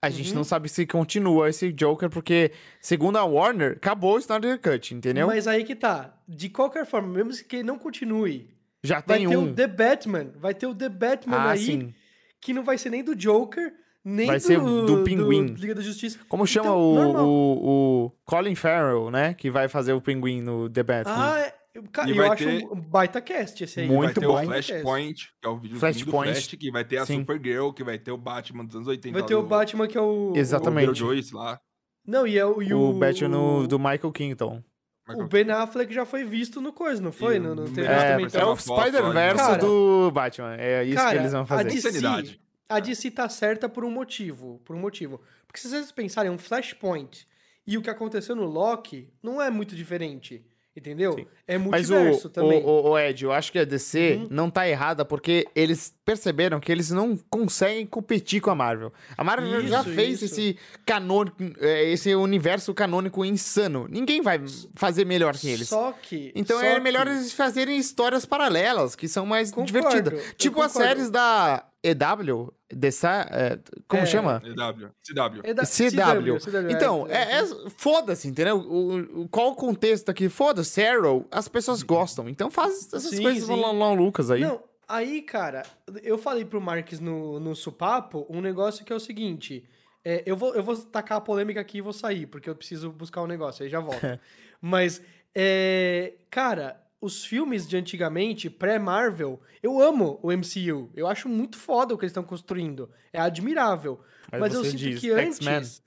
a 0.00 0.08
gente 0.08 0.28
Uhum. 0.30 0.36
não 0.36 0.44
sabe 0.44 0.68
se 0.68 0.86
continua 0.86 1.48
esse 1.48 1.72
Joker, 1.72 2.08
porque, 2.08 2.52
segundo 2.80 3.16
a 3.16 3.24
Warner, 3.24 3.72
acabou 3.72 4.14
o 4.14 4.18
Snyder 4.20 4.60
Cut, 4.60 4.94
entendeu? 4.94 5.26
Mas 5.26 5.48
aí 5.48 5.64
que 5.64 5.74
tá. 5.74 6.16
De 6.28 6.48
qualquer 6.48 6.86
forma, 6.86 7.08
mesmo 7.08 7.44
que 7.48 7.56
ele 7.56 7.62
não 7.64 7.78
continue, 7.78 8.48
Já 8.86 9.00
vai 9.00 9.18
tem 9.18 9.28
ter 9.28 9.36
um. 9.36 9.50
o 9.50 9.54
The 9.54 9.66
Batman. 9.66 10.26
Vai 10.38 10.54
ter 10.54 10.66
o 10.66 10.74
The 10.74 10.88
Batman 10.88 11.36
Ah, 11.36 11.50
aí, 11.50 11.58
sim. 11.58 11.94
que 12.40 12.52
não 12.52 12.62
vai 12.64 12.78
ser 12.78 12.90
nem 12.90 13.02
do 13.04 13.14
Joker, 13.14 13.72
nem 14.04 14.26
Vai 14.28 14.36
do, 14.38 14.42
ser 14.42 14.60
do 14.60 15.02
Pinguim. 15.04 15.46
Liga 15.58 15.74
da 15.74 15.82
Justiça. 15.82 16.18
Como 16.28 16.46
chama 16.46 16.66
Então, 16.68 16.78
o, 16.80 16.94
normal. 16.94 17.26
o, 17.28 18.04
o 18.06 18.12
Colin 18.24 18.54
Farrell, 18.54 19.10
né? 19.10 19.34
Que 19.34 19.50
vai 19.50 19.68
fazer 19.68 19.92
o 19.92 20.00
pinguim 20.00 20.40
no 20.40 20.70
The 20.70 20.82
Batman. 20.82 21.14
Ah, 21.34 21.38
é, 21.40 21.54
cara, 21.92 22.08
E 22.08 22.12
eu 22.12 22.16
vai 22.16 22.28
acho 22.28 22.44
ter- 22.44 22.64
um 22.72 22.80
baita 22.80 23.20
cast 23.20 23.64
esse 23.64 23.80
aí. 23.80 23.86
Muito 23.88 24.02
vai 24.04 24.14
ter 24.14 24.26
bom. 24.26 24.40
o 24.40 24.44
Flashpoint, 24.44 25.28
que 25.42 25.46
é 25.46 25.50
o 25.50 25.58
vídeo 25.58 25.76
Flashpoint, 25.78 26.28
do 26.28 26.34
Flash, 26.34 26.46
que 26.54 26.70
vai 26.70 26.84
ter 26.84 26.98
a 26.98 27.06
sim. 27.06 27.18
Supergirl, 27.18 27.70
que 27.72 27.82
vai 27.84 27.98
ter 27.98 28.12
o 28.12 28.16
Batman 28.16 28.64
dos 28.64 28.76
anos 28.76 28.86
80. 28.88 29.18
Vai 29.18 29.26
ter 29.26 29.34
o 29.34 29.42
do- 29.42 29.48
Batman 29.48 29.86
que 29.88 29.98
é 29.98 30.00
o... 30.00 30.32
Exatamente. 30.36 30.90
O 30.90 30.94
Joyce 30.94 31.34
lá. 31.34 31.58
Não, 32.06 32.24
e, 32.24 32.38
é 32.38 32.46
o, 32.46 32.62
e 32.62 32.72
o, 32.72 32.90
o... 32.90 32.92
Batman 32.94 33.28
no- 33.28 33.66
do 33.66 33.78
Michael 33.80 34.12
Keaton. 34.12 34.62
O 35.08 35.24
Ben 35.24 35.50
Affleck 35.50 35.92
já 35.94 36.04
foi 36.04 36.24
visto 36.24 36.60
no 36.60 36.72
coisa, 36.72 37.00
não 37.00 37.12
foi? 37.12 37.36
E 37.36 37.38
No, 37.38 37.54
no 37.54 37.64
É, 37.80 38.18
é 38.34 38.44
o 38.44 38.56
foto, 38.56 38.80
Spider-Verse 38.80 39.58
do 39.58 40.10
Batman. 40.10 40.56
É 40.56 40.82
isso 40.84 40.96
cara, 40.96 41.12
que 41.12 41.18
eles 41.18 41.32
vão 41.32 41.42
a 41.42 41.46
fazer. 41.46 41.64
DC 41.64 41.88
Insanidade. 41.88 42.40
A 42.68 42.80
DC 42.80 43.10
tá 43.12 43.28
certa 43.28 43.68
por 43.68 43.84
um 43.84 43.90
motivo. 43.90 44.60
Por 44.64 44.74
um 44.74 44.80
motivo. 44.80 45.20
Porque 45.46 45.60
se 45.60 45.68
vocês 45.68 45.92
pensarem, 45.92 46.30
um 46.30 46.38
Flashpoint 46.38 47.26
e 47.64 47.78
o 47.78 47.82
que 47.82 47.90
aconteceu 47.90 48.34
no 48.34 48.44
Loki 48.44 49.08
não 49.22 49.40
é 49.40 49.48
muito 49.50 49.76
diferente. 49.76 50.44
Entendeu? 50.76 51.14
Sim. 51.14 51.26
É 51.48 51.56
Mas 51.56 51.88
o, 51.88 51.94
multiverso 51.94 52.28
também. 52.28 52.62
o, 52.62 52.90
o, 52.90 52.98
Ed, 52.98 53.24
eu 53.24 53.32
acho 53.32 53.50
que 53.50 53.58
a 53.58 53.64
DC 53.64 54.18
Uhum. 54.20 54.26
não 54.30 54.50
tá 54.50 54.68
errada 54.68 55.04
porque 55.06 55.46
eles 55.54 55.94
perceberam 56.04 56.60
que 56.60 56.70
eles 56.70 56.90
não 56.90 57.16
conseguem 57.30 57.86
competir 57.86 58.40
com 58.42 58.50
a 58.50 58.54
Marvel. 58.54 58.92
A 59.16 59.24
Marvel 59.24 59.66
já 59.66 59.80
Isso, 59.80 59.90
fez 59.90 60.22
isso. 60.22 60.24
esse 60.26 60.58
canônico, 60.84 61.36
é, 61.60 61.90
esse 61.90 62.14
universo 62.14 62.74
canônico 62.74 63.24
insano. 63.24 63.86
Ninguém 63.90 64.20
vai 64.20 64.40
fazer 64.74 65.04
melhor 65.06 65.34
que 65.36 65.48
eles. 65.48 65.68
Só 65.68 65.92
que. 66.02 66.30
Então 66.34 66.58
só 66.60 66.64
é 66.66 66.74
que- 66.74 66.80
melhor 66.80 67.06
eles 67.06 67.32
fazerem 67.32 67.78
histórias 67.78 68.26
paralelas, 68.26 68.94
que 68.94 69.08
são 69.08 69.24
mais 69.24 69.50
Concordo, 69.50 69.72
divertidas. 69.72 70.34
Tipo 70.36 70.60
as 70.60 70.72
séries 70.72 71.10
da 71.10 71.64
EW, 71.90 72.52
dessa, 72.72 73.26
é, 73.30 73.58
como 73.86 74.02
É, 74.02 74.06
chama? 74.06 74.40
CW. 74.40 74.90
CW. 75.02 75.40
É 75.44 75.54
CW. 75.64 76.38
CW, 76.40 76.70
Então, 76.70 77.06
é, 77.08 77.34
é, 77.34 77.40
é- 77.40 77.70
foda-se, 77.76 78.28
entendeu? 78.28 78.58
O, 78.58 79.22
o- 79.22 79.28
qual 79.28 79.50
o 79.52 79.54
contexto 79.54 80.08
aqui? 80.10 80.28
Foda-se, 80.28 80.84
Arrow, 80.84 81.26
as 81.30 81.48
pessoas 81.48 81.82
gostam. 81.82 82.28
Então 82.28 82.50
faz 82.50 82.86
essas 82.86 83.04
Sim, 83.04 83.22
coisas 83.22 83.44
sim. 83.46 83.94
Lucas 83.96 84.30
aí. 84.30 84.40
Não, 84.40 84.62
Aí, 84.88 85.20
cara, 85.22 85.64
eu 86.04 86.16
falei 86.16 86.44
pro 86.44 86.60
Marques 86.60 87.00
no, 87.00 87.40
no 87.40 87.56
Supapo 87.56 88.24
um 88.30 88.40
negócio 88.40 88.84
que 88.84 88.92
é 88.92 88.96
o 88.96 89.00
seguinte. 89.00 89.68
é, 90.04 90.22
eu, 90.24 90.36
vou, 90.36 90.54
eu 90.54 90.62
vou 90.62 90.76
tacar 90.76 91.18
a 91.18 91.20
polêmica 91.20 91.60
aqui 91.60 91.78
e 91.78 91.80
vou 91.80 91.92
sair, 91.92 92.26
porque 92.26 92.48
eu 92.48 92.54
preciso 92.54 92.92
buscar 92.92 93.20
um 93.22 93.26
negócio, 93.26 93.64
aí 93.64 93.68
já 93.68 93.80
volto. 93.80 93.98
Mas, 94.62 95.02
é, 95.34 96.14
cara, 96.30 96.80
os 97.00 97.24
filmes 97.24 97.66
de 97.68 97.76
antigamente, 97.76 98.48
pré-Marvel, 98.50 99.40
eu 99.62 99.80
amo 99.80 100.18
o 100.22 100.30
MCU. 100.32 100.90
Eu 100.94 101.06
acho 101.06 101.28
muito 101.28 101.56
foda 101.58 101.94
o 101.94 101.98
que 101.98 102.04
eles 102.04 102.10
estão 102.10 102.24
construindo. 102.24 102.90
É 103.12 103.20
admirável. 103.20 104.00
Mas 104.32 104.40
Mas, 104.40 104.54
eu 104.54 104.64
sinto 104.64 104.76
diz 104.76 105.00
que 105.00 105.10
antes. 105.10 105.82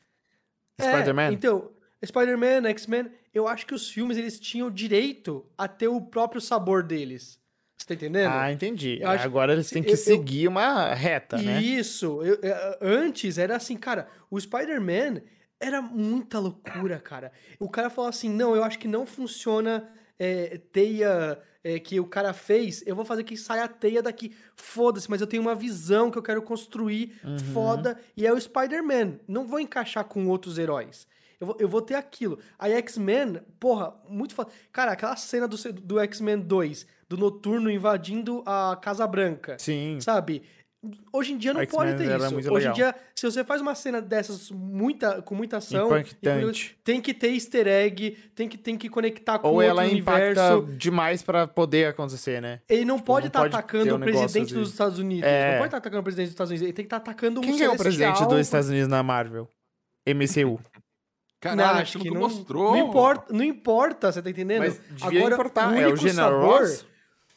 É, 0.77 0.83
Spider-Man? 0.91 1.31
Então, 1.33 1.71
Spider-Man, 2.05 2.69
X-Men, 2.69 3.11
eu 3.33 3.47
acho 3.47 3.65
que 3.65 3.73
os 3.73 3.89
filmes 3.89 4.17
eles 4.17 4.39
tinham 4.39 4.71
direito 4.71 5.45
a 5.57 5.67
ter 5.67 5.87
o 5.87 5.99
próprio 5.99 6.39
sabor 6.39 6.83
deles. 6.83 7.37
Você 7.77 7.87
tá 7.87 7.93
entendendo? 7.93 8.31
Ah, 8.31 8.51
entendi. 8.51 8.99
Eu 9.01 9.09
acho- 9.09 9.25
Agora 9.25 9.53
eles 9.53 9.69
têm 9.69 9.81
que 9.83 9.89
eu- 9.89 9.93
eu- 9.93 9.97
seguir 9.97 10.47
uma 10.47 10.93
reta, 10.93 11.37
né? 11.37 11.61
Isso. 11.61 12.21
eu- 12.23 12.39
é, 12.41 12.77
antes 12.81 13.37
era 13.37 13.55
assim, 13.55 13.75
cara, 13.77 14.07
o 14.29 14.39
Spider-Man 14.39 15.21
era 15.59 15.81
muita 15.81 16.39
loucura, 16.39 16.99
cara. 16.99 17.31
O 17.59 17.69
cara 17.69 17.89
falou 17.89 18.09
assim: 18.09 18.29
não, 18.29 18.55
eu 18.55 18.63
acho 18.63 18.77
que 18.79 18.87
não 18.87 19.05
funciona 19.05 19.89
é, 20.19 20.59
teia 20.71 21.39
é, 21.63 21.79
que 21.79 21.99
o 21.99 22.05
cara 22.05 22.33
fez, 22.33 22.83
eu 22.85 22.95
vou 22.95 23.05
fazer 23.05 23.23
que 23.23 23.35
saia 23.37 23.63
a 23.63 23.67
teia 23.67 24.01
daqui. 24.03 24.35
Foda-se, 24.55 25.09
mas 25.09 25.21
eu 25.21 25.27
tenho 25.27 25.41
uma 25.41 25.55
visão 25.55 26.11
que 26.11 26.17
eu 26.17 26.23
quero 26.23 26.41
construir 26.41 27.17
Uhum. 27.23 27.39
foda. 27.53 27.97
E 28.15 28.25
é 28.27 28.33
o 28.33 28.39
Spider-Man. 28.39 29.19
Não 29.27 29.47
vou 29.47 29.59
encaixar 29.59 30.03
com 30.05 30.27
outros 30.27 30.57
heróis. 30.57 31.07
Eu 31.39 31.47
vou, 31.47 31.57
eu 31.59 31.69
vou 31.69 31.81
ter 31.81 31.95
aquilo. 31.95 32.37
A 32.57 32.69
X-Men, 32.69 33.39
porra, 33.59 33.95
muito 34.09 34.35
foda. 34.35 34.49
Cara, 34.73 34.91
aquela 34.91 35.15
cena 35.15 35.47
do, 35.47 35.55
do 35.73 35.97
X-Men 35.99 36.39
2, 36.39 36.85
do 37.07 37.17
Noturno 37.17 37.71
invadindo 37.71 38.43
a 38.45 38.77
Casa 38.81 39.07
Branca. 39.07 39.55
Sim. 39.57 39.99
Sabe? 40.01 40.43
Hoje 41.11 41.33
em 41.33 41.37
dia 41.37 41.53
não 41.53 41.65
pode 41.65 41.97
ter 41.97 42.05
isso. 42.05 42.31
muito 42.33 42.53
Hoje 42.53 42.67
em 42.67 42.71
legal. 42.71 42.73
dia, 42.73 42.95
se 43.13 43.25
você 43.29 43.43
faz 43.43 43.59
uma 43.61 43.75
cena 43.75 44.01
dessas 44.01 44.49
muita, 44.49 45.21
com 45.21 45.35
muita 45.35 45.57
ação, 45.57 45.87
Impactante. 45.87 46.79
tem 46.85 47.01
que 47.01 47.13
ter 47.13 47.33
easter 47.33 47.67
egg, 47.67 48.11
tem 48.33 48.47
que, 48.47 48.57
tem 48.57 48.77
que 48.77 48.87
conectar 48.87 49.39
com 49.39 49.49
Ou 49.49 49.61
ela 49.61 49.85
impacta 49.85 50.53
universo. 50.55 50.77
demais 50.77 51.21
pra 51.21 51.45
poder 51.45 51.87
acontecer, 51.87 52.41
né? 52.41 52.61
Ele 52.69 52.85
não 52.85 52.97
pode 52.97 53.25
não 53.25 53.27
estar 53.27 53.39
pode 53.39 53.51
ter 53.51 53.57
atacando 53.57 53.93
um 53.93 53.97
o 53.97 53.99
presidente 53.99 54.53
dos 54.53 54.69
Estados 54.69 54.99
Unidos. 54.99 55.25
É. 55.29 55.51
Não 55.51 55.57
pode 55.57 55.67
estar 55.67 55.77
atacando 55.79 55.99
o 55.99 56.03
presidente 56.03 56.25
dos 56.27 56.33
Estados 56.33 56.51
Unidos. 56.51 56.63
Ele 56.65 56.73
tem 56.73 56.85
que 56.85 56.87
estar 56.87 56.97
atacando 56.97 57.39
um 57.41 57.43
Quem 57.43 57.61
é 57.61 57.69
o 57.69 57.75
presidente 57.77 58.25
dos 58.25 58.39
Estados 58.39 58.69
Unidos 58.69 58.87
na 58.87 59.03
Marvel? 59.03 59.49
MCU. 60.07 60.61
Caralho, 61.41 61.73
Não, 61.73 61.81
acho 61.81 61.99
que 61.99 62.07
não 62.09 62.15
não, 62.15 62.21
mostrou. 62.21 62.71
não 62.71 62.87
importa, 62.89 63.33
não 63.33 63.43
importa, 63.43 64.11
você 64.11 64.21
tá 64.21 64.29
entendendo? 64.29 64.59
Mas 64.59 64.79
devia 64.91 65.19
Agora, 65.19 65.35
importar. 65.35 65.71
o 65.71 65.75
É 65.75 65.87
o 65.87 65.95
General 65.95 66.31
sabor- 66.41 66.59
Ross? 66.59 66.85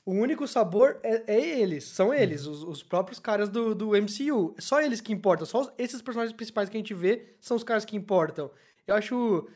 O 0.04 0.12
único 0.12 0.48
sabor 0.48 0.98
é, 1.02 1.22
é 1.32 1.60
eles, 1.60 1.84
são 1.84 2.12
eles, 2.12 2.44
os, 2.46 2.64
os 2.64 2.82
próprios 2.82 3.20
caras 3.20 3.48
do, 3.48 3.72
do 3.74 3.90
MCU. 3.90 4.54
Só 4.58 4.80
eles 4.80 5.00
que 5.00 5.12
importam, 5.12 5.46
só 5.46 5.60
os- 5.60 5.72
esses 5.78 6.02
personagens 6.02 6.34
principais 6.34 6.68
que 6.68 6.76
a 6.76 6.80
gente 6.80 6.92
vê 6.94 7.36
são 7.40 7.56
os 7.56 7.62
caras 7.62 7.84
que 7.84 7.96
importam. 7.96 8.50
Eu 8.86 8.96
acho. 8.96 9.48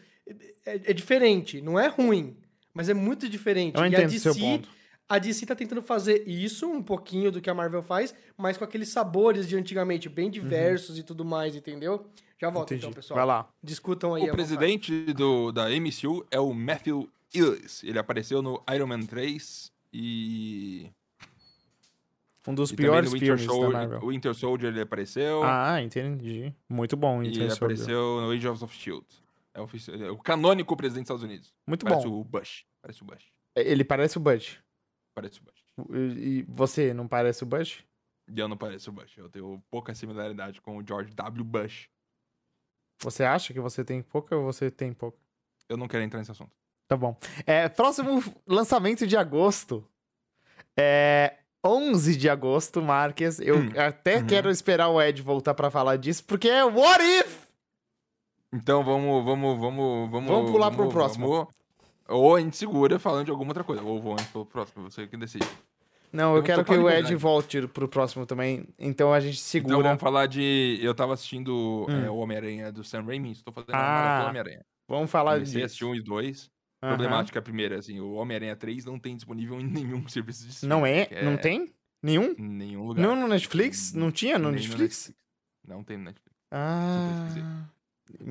É, 0.65 0.91
é 0.91 0.93
diferente, 0.93 1.61
não 1.61 1.79
é 1.79 1.89
ruim, 1.89 2.37
mas 2.73 2.89
é 2.89 2.95
muito 2.95 3.29
diferente. 3.29 3.77
Eu 3.77 3.83
e 3.83 3.85
a 3.85 3.89
entendo 3.89 4.09
o 4.09 4.13
DC, 4.13 4.19
seu 4.33 4.35
ponto. 4.35 4.69
a 5.09 5.19
DC 5.19 5.47
tá 5.47 5.55
tentando 5.55 5.83
fazer 5.83 6.23
isso, 6.29 6.69
um 6.69 6.83
pouquinho 6.83 7.31
do 7.33 7.41
que 7.41 7.49
a 7.51 7.55
Marvel 7.55 7.83
faz, 7.83 8.15
mas 8.37 8.57
com 8.57 8.65
aqueles 8.65 8.89
sabores 8.89 9.49
de 9.49 9.57
antigamente, 9.57 10.09
bem 10.09 10.31
diversos 10.31 10.97
e 10.99 11.03
tudo 11.03 11.25
mais, 11.25 11.55
entendeu? 11.57 12.07
Já 12.41 12.51
volto 12.51 12.69
Entendi. 12.73 12.87
então, 12.87 12.93
pessoal. 12.95 13.17
Vai 13.19 13.27
lá. 13.27 13.49
Discutam 13.63 14.15
aí. 14.15 14.23
O 14.23 14.27
vontade. 14.27 14.37
presidente 14.37 15.13
do, 15.13 15.51
da 15.53 15.69
MCU 15.71 16.25
é 16.31 16.39
o 16.39 16.53
Matthew 16.53 17.09
Illis. 17.35 17.83
Ele 17.83 17.99
apareceu 17.99 18.43
no 18.43 18.63
Iron 18.73 18.87
Man 18.89 19.01
3 19.07 19.73
e. 19.93 20.91
Um 22.49 22.55
dos 22.55 22.71
e 22.71 22.77
piores 22.77 23.13
Winter, 23.13 23.27
filmes 23.37 23.47
da 23.47 23.53
Soldier, 23.53 23.73
Marvel. 23.73 24.01
o 24.05 24.09
Winter 24.11 24.35
Soldier 24.35 24.73
ele 24.73 24.81
apareceu. 24.81 25.43
Ah, 25.43 25.83
entendi. 25.83 26.55
Muito 26.69 26.97
bom, 26.97 27.21
e 27.23 27.27
ele 27.27 27.35
Winter 27.41 27.51
Soldier. 27.51 27.65
apareceu 27.79 28.21
no 28.21 28.31
Agents 28.31 28.63
of 28.63 28.75
Shield. 28.77 29.07
É, 29.53 29.61
ofici- 29.61 29.91
é 29.91 30.11
o 30.11 30.19
canônico 30.19 30.77
presidente 30.77 31.07
dos 31.07 31.17
Estados 31.17 31.23
Unidos. 31.25 31.53
Muito 31.67 31.85
Parece 31.85 32.07
bom. 32.07 32.21
o 32.21 32.25
Bush. 32.25 32.65
Parece 32.81 33.03
o 33.03 33.05
Bush. 33.05 33.33
Ele 33.57 33.83
parece 33.85 34.17
o 34.17 34.21
Bush. 34.21 34.61
Parece 35.15 35.41
o 35.41 35.43
Bush. 35.43 35.65
E 36.19 36.45
você 36.49 36.95
não 36.95 37.09
parece 37.09 37.43
o 37.43 37.47
Bush? 37.47 37.83
Eu 38.37 38.49
não 38.49 38.57
pareço 38.57 38.91
o 38.91 38.93
Bush. 38.93 39.17
Eu 39.17 39.29
tenho 39.29 39.63
pouca 39.71 39.95
similaridade 39.95 40.61
com 40.61 40.77
o 40.77 40.87
George 40.87 41.13
W. 41.15 41.43
Bush. 41.45 41.89
Você 43.03 43.25
acha 43.25 43.53
que 43.53 43.61
você 43.61 43.85
tem 43.85 44.03
pouca 44.03 44.37
ou 44.37 44.45
você 44.45 44.71
tem 44.71 44.93
pouca? 44.93 45.19
Eu 45.69 45.77
não 45.77 45.89
quero 45.89 46.05
entrar 46.05 46.19
nesse 46.21 46.31
assunto. 46.31 46.53
Tá 46.89 46.97
bom. 46.97 47.17
É, 47.47 47.69
próximo 47.69 48.23
lançamento 48.47 49.07
de 49.07 49.17
agosto. 49.17 49.85
É 50.77 51.35
11 51.65 52.17
de 52.17 52.29
agosto, 52.29 52.81
Marques. 52.83 53.41
Eu 53.41 53.57
Hum, 53.59 53.73
até 53.77 54.19
uhum. 54.19 54.27
quero 54.27 54.51
esperar 54.51 54.89
o 54.89 55.01
Ed 55.03 55.21
voltar 55.23 55.55
pra 55.55 55.71
falar 55.71 55.97
disso, 55.97 56.25
porque 56.25 56.49
é 56.49 56.65
What 56.65 57.03
If? 57.03 57.47
Então 58.53 58.85
vamos, 58.85 59.25
vamos, 59.25 59.59
vamos, 59.59 60.11
vamos. 60.11 60.31
Vamos 60.31 60.51
pular 60.51 60.71
pro 60.71 60.89
próximo. 60.89 61.29
vamos- 61.29 61.49
Ou 62.09 62.37
a 62.37 62.41
gente 62.41 62.57
segura 62.57 62.99
falando 63.01 63.25
de 63.25 63.31
alguma 63.33 63.51
outra 63.51 63.65
coisa. 63.65 63.83
Ou 63.83 64.01
vamos 64.01 64.23
pro 64.27 64.47
próximo, 64.47 64.89
você 64.89 65.07
que 65.09 65.17
decide. 65.17 65.47
Não, 66.13 66.31
eu, 66.33 66.37
Eu 66.37 66.43
quero 66.45 66.65
que 66.65 66.71
o 66.71 66.89
Ed 66.89 66.99
empolgado. 67.01 67.19
volte 67.19 67.67
pro 67.67 67.89
próximo 67.89 68.25
também. 68.25 68.65
Então 68.79 69.13
a 69.13 69.19
gente 69.19 69.35
Então 69.39 69.45
segura. 69.71 69.89
vamos 69.89 70.01
falar 70.01 70.27
de. 70.27 70.79
Eu 70.81 70.95
tava 70.95 71.15
assistindo 71.15 71.85
Hum. 71.89 72.05
é, 72.05 72.09
o 72.11 72.17
Homem-Aranha 72.19 72.71
do 72.71 72.85
Sam 72.85 73.03
Raimi. 73.03 73.33
Estou 73.33 73.53
fazendo 73.53 73.75
Ah, 73.75 74.27
Homem-Aranha. 74.29 74.65
Vamos 74.89 75.11
falar 75.11 75.33
Comecei 75.35 75.63
a 75.63 75.67
assistir 75.67 75.85
disso. 75.85 75.93
um 75.93 75.95
e 75.97 76.01
dois. 76.01 76.49
Aham. 76.83 76.97
Problemática 76.97 77.41
primeira, 77.43 77.79
assim, 77.79 77.99
o 78.01 78.13
Homem-Aranha 78.13 78.55
3 78.57 78.85
não 78.85 78.99
tem 78.99 79.17
disponível 79.17 79.59
em 79.61 79.67
nenhum 79.67 80.07
serviço 80.09 80.45
de 80.45 80.51
streaming. 80.51 80.75
Não 80.75 80.87
é? 80.87 81.07
que 81.07 81.23
Não 81.23 81.37
tem? 81.37 81.75
Nenhum? 82.03 82.35
Nenhum 82.39 82.87
lugar. 82.87 83.03
Não 83.03 83.17
no 83.17 83.27
Netflix? 83.27 83.93
Não 83.93 84.13
tinha 84.13 84.39
no 84.39 84.51
Nem 84.51 84.61
Netflix? 84.61 85.13
Não 85.67 85.83
tem 85.83 85.97
no 85.97 86.05
Netflix. 86.05 86.37
Ah. 86.53 87.29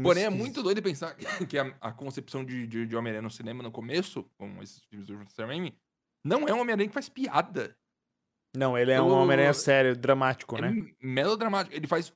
Porém, 0.02 0.24
é 0.24 0.30
muito 0.30 0.64
doido 0.64 0.82
pensar 0.82 1.16
que 1.50 1.58
a, 1.58 1.76
a 1.82 1.92
concepção 1.92 2.46
de, 2.46 2.66
de, 2.66 2.86
de 2.86 2.96
Homem-Aranha 2.96 3.22
no 3.24 3.30
cinema 3.30 3.62
no 3.62 3.72
começo, 3.72 4.24
com 4.38 4.62
esses 4.62 4.84
filmes 4.86 5.08
do 5.08 5.26
Sam 5.28 5.48
Raimi, 5.48 5.78
não 6.24 6.48
é 6.48 6.54
um 6.54 6.62
Homem-Aranha 6.62 6.88
que 6.88 6.94
faz 6.94 7.10
piada. 7.10 7.76
Não, 8.56 8.78
ele 8.78 8.92
é 8.92 9.02
um 9.02 9.10
Homem-Aranha 9.10 9.54
sério, 9.54 9.96
dramático, 9.98 10.56
É 10.58 10.62
né? 10.62 10.90
melodramático. 11.02 11.76
Ele 11.76 11.88
faz. 11.88 12.14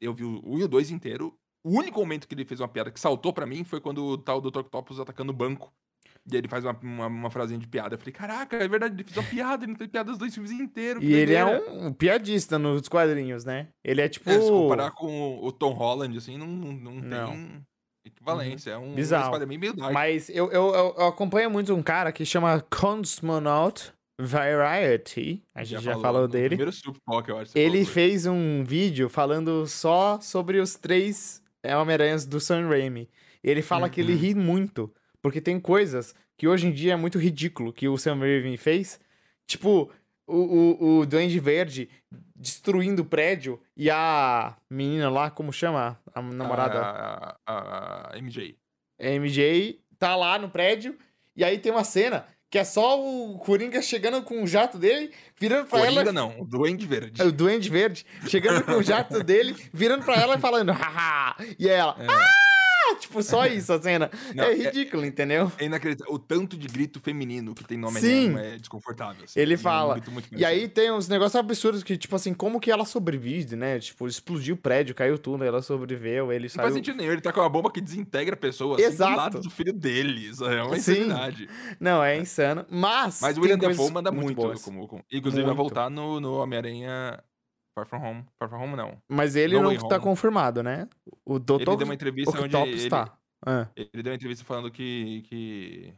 Eu 0.00 0.12
vi 0.12 0.24
o 0.24 0.42
1 0.44 0.58
e 0.58 0.64
o 0.64 0.68
2 0.68 0.90
inteiro. 0.90 1.38
O 1.68 1.78
único 1.78 2.00
momento 2.00 2.26
que 2.26 2.34
ele 2.34 2.46
fez 2.46 2.60
uma 2.60 2.68
piada 2.68 2.90
que 2.90 2.98
saltou 2.98 3.30
pra 3.30 3.44
mim 3.44 3.62
foi 3.62 3.78
quando 3.78 4.16
tá 4.18 4.34
o 4.34 4.40
Dr. 4.40 4.60
Octopus 4.60 4.98
atacando 4.98 5.32
o 5.32 5.36
banco. 5.36 5.70
E 6.30 6.36
ele 6.36 6.48
faz 6.48 6.64
uma, 6.64 6.78
uma, 6.82 7.06
uma 7.06 7.30
frasinha 7.30 7.58
de 7.58 7.66
piada. 7.66 7.94
Eu 7.94 7.98
falei, 7.98 8.12
caraca, 8.12 8.56
é 8.56 8.66
verdade, 8.68 8.94
ele 8.94 9.04
fez 9.04 9.16
uma 9.16 9.22
piada, 9.28 9.64
ele 9.64 9.72
não 9.72 9.78
fez 9.78 9.90
piada 9.90 10.10
dos 10.10 10.18
dois 10.18 10.32
filmes 10.32 10.50
inteiros. 10.50 11.02
E 11.02 11.12
ele 11.12 11.34
é 11.34 11.44
doideira." 11.44 11.72
um 11.86 11.92
piadista 11.92 12.58
nos 12.58 12.88
quadrinhos, 12.88 13.44
né? 13.44 13.68
Ele 13.84 14.00
é 14.00 14.08
tipo. 14.08 14.30
É, 14.30 14.40
se 14.40 14.48
comparar 14.48 14.92
com 14.92 15.38
o, 15.42 15.52
Tom 15.52 15.72
Holland, 15.72 16.16
assim, 16.16 16.38
não, 16.38 16.46
não, 16.46 16.72
não 16.72 16.94
Não. 16.94 17.32
tem 17.32 17.62
equivalência. 18.06 18.70
É 18.70 18.78
um, 18.78 18.94
Bizarro. 18.94 19.46
Meio 19.46 19.74
dark. 19.74 19.92
Mas 19.92 20.30
eu, 20.30 20.50
eu, 20.50 20.74
eu- 20.74 21.06
acompanho 21.06 21.50
muito 21.50 21.74
um 21.74 21.82
cara 21.82 22.12
que 22.12 22.24
chama 22.24 22.60
Cosmonaut 22.70 23.92
Variety. 24.20 25.42
A 25.54 25.64
gente 25.64 25.82
já, 25.82 25.98
falou 25.98 26.22
no 26.22 26.28
dele. 26.28 26.48
Primeiro 26.48 26.72
Super 26.72 27.00
Talk, 27.06 27.28
eu 27.28 27.38
acho. 27.38 27.52
Ele 27.56 27.80
falou. 27.80 27.92
fez 27.92 28.26
um 28.26 28.64
vídeo 28.64 29.08
falando 29.08 29.66
só 29.66 30.18
sobre 30.20 30.58
os 30.58 30.74
três 30.74 31.42
é, 31.62 31.76
Homem-Aranhas 31.76 32.24
do 32.26 32.40
Sam 32.40 32.68
Raimi. 32.68 33.08
Ele 33.42 33.62
fala 33.62 33.88
que 33.88 34.00
ele 34.00 34.12
Uhum. 34.14 34.18
ri 34.18 34.34
muito, 34.34 34.92
porque 35.22 35.40
tem 35.40 35.58
coisas 35.60 36.14
que 36.36 36.46
hoje 36.48 36.66
em 36.66 36.72
dia 36.72 36.92
é 36.92 36.96
muito 36.96 37.18
ridículo 37.18 37.72
que 37.72 37.88
o 37.88 37.96
Sam 37.98 38.18
Raimi 38.18 38.56
fez. 38.56 39.00
Tipo, 39.46 39.90
o, 40.26 40.36
o, 40.36 40.98
o 41.00 41.06
Duende 41.06 41.38
Verde 41.40 41.88
destruindo 42.36 43.02
o 43.02 43.04
prédio 43.06 43.60
e 43.76 43.90
a 43.90 44.56
menina 44.70 45.08
lá, 45.10 45.30
como 45.30 45.52
chama? 45.52 45.98
A 46.14 46.20
namorada? 46.22 46.80
A, 46.80 47.36
a, 47.46 48.14
a 48.14 48.18
MJ. 48.18 48.56
A 49.00 49.04
MJ 49.18 49.80
tá 49.98 50.14
lá 50.14 50.38
no 50.38 50.48
prédio 50.50 50.96
e 51.34 51.42
aí 51.44 51.58
tem 51.58 51.72
uma 51.72 51.84
cena 51.84 52.26
que 52.50 52.58
é 52.58 52.64
só 52.64 52.98
o 53.00 53.38
Coringa 53.38 53.80
chegando 53.82 54.22
com 54.22 54.42
o 54.42 54.46
jato 54.46 54.78
dele, 54.78 55.12
virando 55.38 55.66
pra 55.68 55.80
Coringa 55.80 56.00
ela. 56.00 56.12
não, 56.12 56.40
o 56.40 56.44
Duende 56.44 56.86
Verde. 56.86 57.20
É 57.20 57.24
o 57.24 57.30
Duende 57.32 57.68
Verde 57.68 58.06
chegando 58.26 58.64
com 58.64 58.72
o 58.72 58.82
jato 58.82 59.20
dele, 59.24 59.54
virando 59.72 60.04
pra 60.04 60.14
ela 60.16 60.36
e 60.36 60.40
falando, 60.40 60.72
haha! 60.72 61.36
E 61.58 61.68
aí 61.68 61.76
ela, 61.76 61.96
É. 61.98 62.06
ah! 62.06 62.47
Tipo, 63.00 63.22
só 63.22 63.46
isso 63.46 63.72
a 63.72 63.80
cena. 63.80 64.10
Não, 64.34 64.44
é 64.44 64.52
é- 64.52 64.54
ridículo, 64.56 65.04
entendeu? 65.04 65.50
É 65.58 65.64
inacreditável. 65.64 66.12
O 66.14 66.18
tanto 66.18 66.56
de 66.56 66.66
grito 66.68 67.00
feminino 67.00 67.54
que 67.54 67.64
tem 67.64 67.78
no 67.78 67.90
Sim. 67.92 68.36
É 68.38 68.56
desconfortável. 68.58 69.24
assim. 69.24 69.38
Ele 69.40 69.54
É 69.54 69.56
um 69.56 69.60
fala. 69.60 70.00
muito 70.10 70.28
E 70.36 70.44
aí 70.44 70.68
tem 70.68 70.90
uns 70.92 71.08
negócios 71.08 71.36
absurdos 71.36 71.82
que, 71.82 71.96
tipo 71.96 72.14
assim, 72.16 72.34
como 72.34 72.60
que 72.60 72.70
ela 72.70 72.84
sobrevive, 72.84 73.56
né? 73.56 73.78
Tipo, 73.78 74.06
explodiu 74.06 74.54
o 74.54 74.58
prédio, 74.58 74.94
caiu 74.94 75.18
tudo, 75.18 75.44
ela 75.44 75.62
sobreviveu, 75.62 76.32
ele 76.32 76.44
Não 76.44 76.48
saiu. 76.50 76.62
faz 76.64 76.74
sentido 76.74 76.96
nenhum. 76.96 77.12
Ele 77.12 77.20
tá 77.20 77.32
com 77.32 77.40
uma 77.40 77.48
bomba 77.48 77.70
que 77.70 77.80
desintegra 77.80 78.34
a 78.34 78.38
pessoa 78.38 78.76
assim, 78.76 78.84
Exato. 78.84 79.10
do 79.12 79.16
lado 79.16 79.40
do 79.40 79.50
filho 79.50 79.72
dele. 79.72 80.28
Isso 80.28 80.44
é 80.44 80.62
uma 80.62 80.76
Sim. 80.78 80.92
insanidade. 80.92 81.48
Não, 81.80 82.02
é 82.02 82.18
insano. 82.18 82.66
Mas. 82.70 83.20
Mas 83.22 83.36
o 83.36 83.40
William 83.40 83.58
Dafoe 83.58 83.90
manda 83.90 84.10
muito. 84.10 84.34
boas. 84.36 84.62
como, 84.62 84.86
como- 84.86 85.04
Inclusive 85.10 85.42
vai 85.42 85.54
Muito. 85.54 85.58
voltar 85.58 85.88
no, 85.90 86.20
no 86.20 86.34
Homem-Aranha 86.34 87.18
Far 87.86 88.00
From 88.00 88.08
Home. 88.08 88.24
Far 88.38 88.48
From 88.48 88.62
Home 88.62 88.76
não. 88.76 89.00
Mas 89.08 89.36
ele 89.36 89.54
No 89.56 89.62
não 89.62 89.68
Way 89.70 89.78
tá 89.88 89.96
Home. 89.96 90.04
confirmado, 90.04 90.62
né? 90.62 90.88
O 91.24 91.38
Dr. 91.38 91.54
Ele 91.60 91.76
deu 91.76 91.84
uma 91.86 91.94
entrevista 91.94 92.30
onde 92.40 92.56
Octopus 92.56 92.80
ele, 92.80 92.90
tá. 92.90 93.18
Ah. 93.46 93.68
ele 93.76 94.02
deu 94.02 94.10
uma 94.10 94.16
entrevista 94.16 94.44
falando 94.44 94.70
que, 94.70 95.22
que 95.22 95.94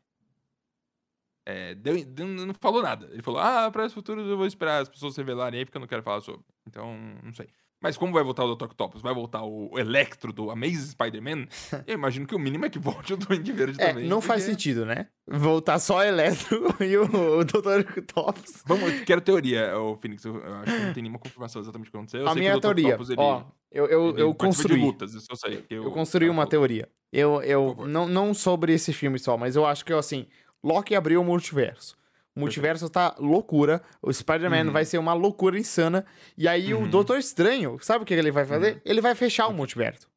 é, 1.47 1.74
deu, 1.74 2.05
deu- 2.05 2.26
não 2.26 2.55
falou 2.55 2.83
nada. 2.83 3.07
Ele 3.12 3.22
falou, 3.22 3.41
ah, 3.41 3.70
para 3.70 3.87
os 3.87 3.93
futuros 3.93 4.28
eu 4.28 4.37
vou 4.37 4.47
esperar 4.47 4.83
as 4.83 4.89
pessoas 4.89 5.16
revelarem 5.16 5.59
aí, 5.59 5.64
porque 5.64 5.76
eu 5.76 5.81
não 5.81 5.89
quero 5.89 6.03
falar 6.03 6.20
sobre. 6.20 6.45
Então, 6.66 6.95
não 7.24 7.33
sei. 7.33 7.49
Mas 7.83 7.97
como 7.97 8.12
vai 8.12 8.22
voltar 8.22 8.45
o 8.45 8.55
Dr. 8.55 8.64
Octopus? 8.64 9.01
Vai 9.01 9.14
voltar 9.14 9.43
o 9.43 9.78
Electro 9.78 10.33
do 10.33 10.51
Amazing 10.51 10.91
Spider-Man? 10.91 11.47
eu 11.87 11.95
imagino 11.95 12.26
que 12.26 12.35
o 12.35 12.39
mínimo 12.39 12.66
é 12.66 12.70
que 12.70 12.78
volte 12.78 13.14
o 13.14 13.16
Duende 13.16 13.51
Verde 13.53 13.81
É, 13.81 13.89
também. 13.89 14.07
não 14.07 14.20
faz 14.20 14.43
porque- 14.43 14.53
sentido, 14.53 14.85
né? 14.85 15.07
Voltar 15.26 15.78
só 15.78 16.05
Eletro 16.05 16.74
e 16.85 16.97
o, 16.99 17.39
o 17.39 17.45
Dr. 17.45 17.81
Octopus. 17.99 18.62
Vamos, 18.66 19.01
quero 19.03 19.20
teoria, 19.20 19.78
o 19.78 19.97
Phoenix. 19.97 20.24
Eu, 20.24 20.37
eu 20.37 20.55
acho 20.57 20.64
que 20.76 20.85
não 20.85 20.93
tem 20.93 21.03
nenhuma 21.05 21.18
confirmação 21.18 21.62
exatamente 21.62 21.89
do 21.89 21.91
que 21.93 21.97
aconteceu. 21.97 22.20
Eu 22.20 22.28
a 22.28 22.35
minha 22.35 22.57
o 22.57 22.61
teoria, 22.61 22.89
Octopus, 22.89 23.11
ele, 23.11 23.20
ó, 23.20 23.45
eu, 23.70 23.87
eu, 23.87 24.18
eu 24.18 24.35
construí. 24.35 24.81
Lutas, 24.81 25.14
isso 25.14 25.26
eu 25.31 25.37
sei. 25.37 25.64
Eu 25.70 25.87
o 25.87 25.91
construí 25.93 26.26
cara 26.26 26.33
uma 26.33 26.47
teoria. 26.47 26.89
Eu, 27.12 27.41
eu 27.43 27.87
não, 27.89 28.07
não 28.09 28.35
sobre 28.35 28.72
esse 28.74 28.93
filme 28.93 29.18
só, 29.18 29.37
mas 29.37 29.57
eu 29.57 29.64
acho 29.64 29.85
que 29.85 29.93
assim, 29.93 30.26
Loki 30.62 30.95
abriu 30.95 31.20
o 31.20 31.24
multiverso. 31.24 31.97
O 32.37 32.41
multiverso 32.41 32.89
tá 32.89 33.14
loucura. 33.18 33.83
O 34.01 34.12
Spider-Man 34.12 34.66
Uhum. 34.66 34.72
vai 34.72 34.85
ser 34.85 34.99
uma 34.99 35.12
loucura 35.12 35.59
insana. 35.59 36.07
E 36.39 36.47
aí 36.47 36.72
Uhum. 36.72 36.85
o 36.85 36.89
Doutor 36.89 37.18
Estranho, 37.18 37.78
sabe 37.81 38.03
o 38.05 38.07
que 38.07 38.14
ele 38.14 38.31
vai 38.31 38.45
fazer? 38.45 38.81
Ele 38.85 39.01
vai 39.01 39.14
fechar 39.14 39.49
o 39.49 39.53
multiverso. 39.53 40.09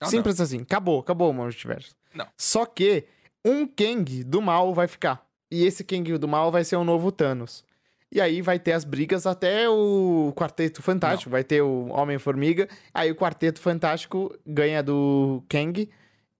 Ah, 0.00 0.04
não. 0.04 0.10
Simples 0.10 0.40
assim. 0.40 0.62
Acabou, 0.62 1.00
acabou 1.00 1.30
o 1.30 1.34
multiverso. 1.34 1.94
Não. 2.14 2.26
Só 2.36 2.64
que 2.64 3.04
um 3.44 3.66
Kang 3.66 4.24
do 4.24 4.40
mal 4.40 4.72
vai 4.74 4.86
ficar. 4.88 5.24
E 5.50 5.64
esse 5.64 5.84
Kang 5.84 6.16
do 6.18 6.26
mal 6.28 6.50
vai 6.50 6.64
ser 6.64 6.76
o 6.76 6.84
novo 6.84 7.10
Thanos. 7.12 7.64
E 8.10 8.20
aí 8.20 8.40
vai 8.40 8.58
ter 8.58 8.72
as 8.72 8.84
brigas 8.84 9.26
até 9.26 9.68
o 9.68 10.32
Quarteto 10.34 10.80
Fantástico. 10.82 11.30
Vai 11.30 11.44
ter 11.44 11.60
o 11.60 11.88
Homem-Formiga. 11.90 12.66
Aí 12.94 13.10
o 13.10 13.14
Quarteto 13.14 13.60
Fantástico 13.60 14.34
ganha 14.46 14.82
do 14.82 15.42
Kang. 15.48 15.88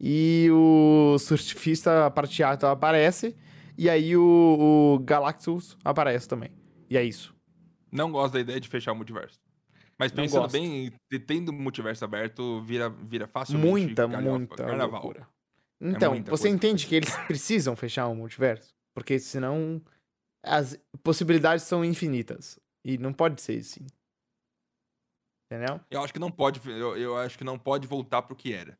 E 0.00 0.48
o 0.50 1.18
Surfista 1.18 2.10
Prateado 2.10 2.66
aparece. 2.66 3.36
E 3.78 3.88
aí 3.88 4.16
o, 4.16 4.96
o 4.96 4.98
Galactus 4.98 5.78
aparece 5.84 6.26
também. 6.28 6.50
E 6.90 6.96
é 6.98 7.04
isso. 7.04 7.32
Não 7.92 8.10
gosto 8.10 8.34
da 8.34 8.40
ideia 8.40 8.60
de 8.60 8.68
fechar 8.68 8.90
o 8.92 8.96
multiverso. 8.96 9.40
Mas 9.96 10.10
pensando 10.12 10.48
bem, 10.50 10.92
te- 11.08 11.18
tendo 11.20 11.50
o 11.50 11.52
multiverso 11.52 12.04
aberto, 12.04 12.60
vira, 12.62 12.90
vira 12.90 13.26
facilmente 13.28 13.66
Muita, 13.68 14.06
galhofa, 14.06 14.38
muita 14.38 14.56
carnaval. 14.56 15.02
loucura. 15.02 15.28
Então, 15.80 16.12
muita 16.12 16.30
você 16.30 16.42
coisa. 16.48 16.56
entende 16.56 16.86
que 16.86 16.94
eles 16.96 17.16
precisam 17.28 17.76
fechar 17.76 18.08
o 18.08 18.14
multiverso? 18.14 18.74
Porque 18.94 19.18
senão 19.20 19.80
as 20.44 20.76
possibilidades 21.04 21.64
são 21.64 21.84
infinitas. 21.84 22.58
E 22.84 22.98
não 22.98 23.12
pode 23.12 23.40
ser 23.40 23.58
assim. 23.58 23.86
Entendeu? 25.50 25.80
Eu 25.90 26.02
acho 26.02 26.12
que 26.12 26.18
não 26.18 26.30
pode, 26.30 26.60
eu, 26.68 26.96
eu 26.96 27.16
acho 27.16 27.38
que 27.38 27.44
não 27.44 27.58
pode 27.58 27.86
voltar 27.86 28.22
pro 28.22 28.36
que 28.36 28.52
era. 28.52 28.78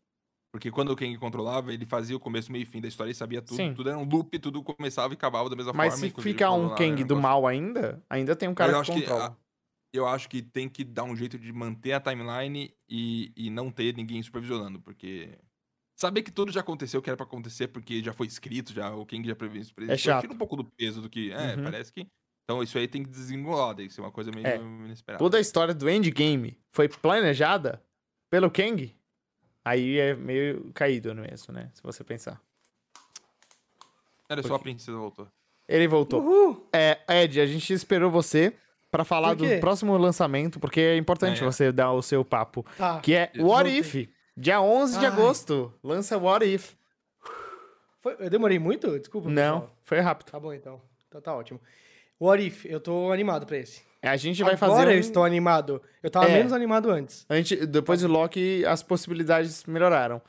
Porque 0.53 0.71
quando 0.71 0.91
o 0.91 0.97
Kang 0.97 1.17
controlava, 1.19 1.73
ele 1.75 1.85
fazia 1.85 2.17
o 2.17 2.21
começo, 2.21 2.51
meio 2.51 2.63
e 2.63 2.67
fim 2.67 2.81
da 2.81 2.89
história 2.89 3.11
e 3.11 3.15
sabia 3.15 3.43
tudo. 3.43 3.57
Sim. 3.57 3.75
Tudo 3.75 3.91
era 3.91 3.99
um 3.99 4.09
loop, 4.09 4.39
tudo 4.39 4.63
começava 4.63 5.13
e 5.13 5.17
acabava 5.17 5.51
da 5.51 5.55
mesma 5.57 5.73
Mas 5.75 5.93
forma. 5.93 5.99
se 6.01 6.07
inclusive 6.11 6.33
ficar 6.33 6.53
um 6.53 6.75
Kang 6.75 7.05
do 7.05 7.17
mal 7.17 7.47
ainda, 7.47 8.03
ainda 8.09 8.35
tem 8.35 8.49
um 8.49 8.55
cara 8.55 8.73
eu 8.73 8.75
que 8.77 8.81
acho 8.81 8.93
que 8.93 9.01
controla. 9.03 9.27
a- 9.29 9.37
eu 9.93 10.07
acho 10.07 10.29
que 10.29 10.43
tem 10.43 10.69
que 10.69 10.85
dar 10.85 11.05
um 11.05 11.15
jeito 11.17 11.39
de 11.39 11.53
manter 11.53 11.93
a 11.93 12.01
timeline 12.01 12.73
e, 12.89 13.33
e 13.37 13.51
não 13.51 13.71
ter 13.71 13.95
ninguém 13.95 14.23
supervisionando, 14.23 14.81
porque 14.81 15.39
saber 15.99 16.23
que 16.23 16.31
tudo 16.31 16.51
já 16.53 16.61
aconteceu, 16.61 17.01
que 17.03 17.11
era 17.11 17.17
pra 17.17 17.25
acontecer, 17.27 17.69
porque 17.69 18.03
já 18.03 18.13
foi 18.13 18.27
escrito, 18.27 18.73
já 18.73 18.95
o 18.95 19.05
King 19.07 19.27
já 19.29 19.35
previu 19.37 19.61
isso, 19.61 19.73
É 19.89 19.97
chato. 19.97 20.23
tira 20.23 20.33
um 20.33 20.37
pouco 20.39 20.57
do 20.57 20.65
peso 20.65 21.01
do 21.03 21.09
que, 21.11 21.31
é, 21.33 21.57
Uhum. 21.57 21.65
parece 21.65 21.93
que 21.93 22.07
então 22.45 22.63
isso 22.63 22.79
aí 22.79 22.89
tem 22.89 23.03
que 23.03 23.11
desenrolar, 23.11 23.75
tem 23.75 23.87
que 23.87 23.93
ser 23.93 24.01
uma 24.01 24.11
coisa 24.13 24.31
meio 24.35 24.47
É. 24.47 24.57
inesperada. 24.57 25.19
Toda 25.23 25.37
a 25.37 25.41
história 25.41 25.75
do 25.75 25.89
Endgame 25.91 26.59
foi 26.75 26.89
planejada 26.89 27.83
pelo 28.31 28.51
Kang. 28.51 28.95
Aí 29.69 29.99
é 29.99 30.15
meio 30.15 30.71
caído 30.73 31.15
mesmo, 31.15 31.53
né? 31.53 31.71
Se 31.75 31.83
você 31.83 32.03
pensar. 32.03 32.41
Era 34.29 34.43
só 34.43 34.55
a 34.55 34.59
princesa 34.59 34.97
voltou. 34.97 35.29
Ele 35.69 35.87
voltou. 35.89 36.23
Uhul! 36.23 36.69
É, 36.73 36.99
Ed, 37.09 37.41
a 37.41 37.47
gente 37.47 37.73
esperou 37.73 38.11
você 38.11 38.55
pra 38.91 39.05
falar 39.05 39.35
do 39.35 39.45
próximo 39.61 39.97
lançamento, 39.99 40.59
porque 40.59 40.81
é 40.81 40.97
importante 40.97 41.43
É, 41.43 41.47
é. 41.47 41.51
você 41.51 41.71
dar 41.73 41.93
o 41.93 42.03
seu 42.03 42.25
papo. 42.25 42.65
Tá. 42.77 43.01
Que 43.01 43.15
é 43.15 43.31
What 43.37 43.43
voltei. 43.71 43.79
If. 43.79 44.09
Dia 44.37 44.61
11 44.61 44.99
de 44.99 45.05
Ai. 45.07 45.13
agosto. 45.13 45.73
Lança 45.83 46.17
What 46.17 46.45
If. 46.47 46.75
Foi- 48.01 48.17
eu 48.21 48.31
demorei 48.31 48.59
muito? 48.59 48.99
Desculpa. 48.99 49.29
Não, 49.29 49.61
pessoal. 49.61 49.77
foi 49.85 50.01
rápido. 50.01 50.31
Tá 50.31 50.39
bom, 50.41 50.53
então. 50.55 50.81
Então 51.09 51.21
tá 51.21 51.35
ótimo. 51.35 51.61
What 52.21 52.43
If? 52.47 52.65
Eu 52.67 52.81
tô 52.81 53.11
animado 53.13 53.45
pra 53.47 53.57
esse. 53.59 53.83
A 54.03 54.17
gente 54.17 54.43
vai 54.43 54.55
Agora 54.55 54.75
fazer. 54.77 54.93
eu 54.93 54.97
um- 54.97 55.01
estou 55.01 55.25
animado. 55.25 55.83
Eu 56.03 56.11
tava 56.11 56.29
É. 56.29 56.35
menos 56.35 56.53
animado 56.53 56.91
antes. 56.91 57.27
Antes, 57.29 57.67
depois 57.67 58.01
do 58.01 58.09
Loki, 58.09 58.65
as 58.65 58.83
possibilidades 58.83 59.65
melhoraram. 59.65 60.23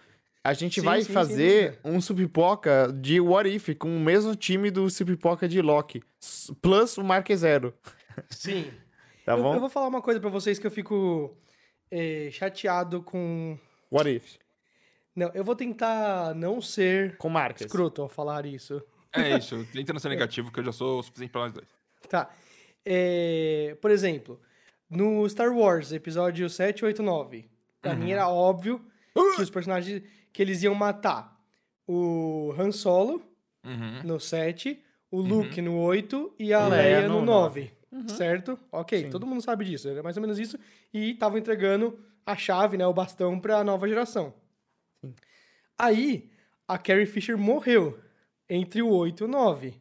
A 0.43 0.53
gente 0.53 0.79
Sim, 0.79 0.85
vai 0.85 1.01
sim, 1.01 1.11
fazer 1.13 1.71
dúvida. 1.73 1.79
um 1.97 2.01
Supipoca 2.01 2.91
de 2.93 3.19
What 3.19 3.47
If 3.49 3.69
com 3.77 3.95
o 3.95 3.99
mesmo 3.99 4.35
time 4.35 4.71
do 4.71 4.89
Supipoca 4.89 5.47
de 5.47 5.61
Loki. 5.61 6.01
Plus 6.61 6.97
o 6.97 7.03
Mark 7.03 7.27
Zero. 7.35 7.73
Sim. 8.29 8.71
Tá 9.25 9.33
eu, 9.33 9.43
bom? 9.43 9.53
eu 9.53 9.59
vou 9.59 9.69
falar 9.69 9.87
uma 9.87 10.01
coisa 10.01 10.19
pra 10.19 10.29
vocês 10.29 10.57
que 10.57 10.65
eu 10.65 10.71
fico 10.71 11.37
eh, 11.91 12.29
chateado 12.31 13.03
com. 13.03 13.57
What 13.91 14.09
If. 14.09 14.37
Não, 15.15 15.29
eu 15.33 15.43
vou 15.43 15.55
tentar 15.55 16.33
não 16.33 16.61
ser 16.61 17.17
Com 17.17 17.29
Marcos. 17.29 17.61
escroto 17.65 18.01
ao 18.01 18.09
falar 18.09 18.45
isso. 18.45 18.81
É 19.13 19.37
isso, 19.37 19.67
tenta 19.73 19.91
não 19.93 19.99
ser 19.99 20.09
negativo, 20.09 20.51
que 20.51 20.59
eu 20.59 20.63
já 20.63 20.71
sou 20.71 20.99
o 20.99 21.03
suficiente 21.03 21.31
pra 21.31 21.41
nós 21.41 21.51
dois. 21.53 21.67
Tá. 22.09 22.29
É, 22.91 23.77
por 23.79 23.91
exemplo, 23.91 24.41
no 24.89 25.29
Star 25.29 25.55
Wars, 25.55 25.91
episódio 25.91 26.49
7, 26.49 26.83
8, 26.83 27.03
9, 27.03 27.47
pra 27.79 27.93
mim 27.95 28.11
era 28.11 28.27
óbvio 28.27 28.83
que 29.35 29.41
os 29.43 29.49
personagens 29.51 30.01
que 30.33 30.41
eles 30.41 30.63
iam 30.63 30.73
matar 30.73 31.39
o 31.87 32.51
Han 32.57 32.71
Solo 32.71 33.21
Uhum. 33.63 34.01
no 34.05 34.19
7, 34.19 34.81
o 35.11 35.19
Luke 35.21 35.61
no 35.61 35.77
8 35.79 36.33
e 36.39 36.51
a 36.53 36.65
Leia 36.67 36.81
Leia 36.99 37.07
no 37.07 37.19
no 37.19 37.25
9. 37.25 37.71
Certo? 38.07 38.57
Ok, 38.71 39.03
Sim. 39.03 39.09
todo 39.11 39.25
mundo 39.27 39.41
sabe 39.41 39.65
disso. 39.65 39.87
Era 39.89 40.01
mais 40.01 40.15
ou 40.17 40.21
menos 40.21 40.39
isso. 40.39 40.57
E 40.93 41.13
tava 41.15 41.37
entregando 41.37 41.99
a 42.25 42.35
chave, 42.35 42.77
né, 42.77 42.87
o 42.87 42.93
bastão 42.93 43.39
pra 43.39 43.63
nova 43.63 43.87
geração. 43.87 44.33
Sim. 45.03 45.13
Aí, 45.77 46.29
a 46.67 46.77
Carrie 46.77 47.05
Fisher 47.05 47.37
morreu 47.37 47.99
entre 48.49 48.81
o 48.81 48.89
8 48.89 49.23
e 49.23 49.25
o 49.25 49.27
9, 49.27 49.73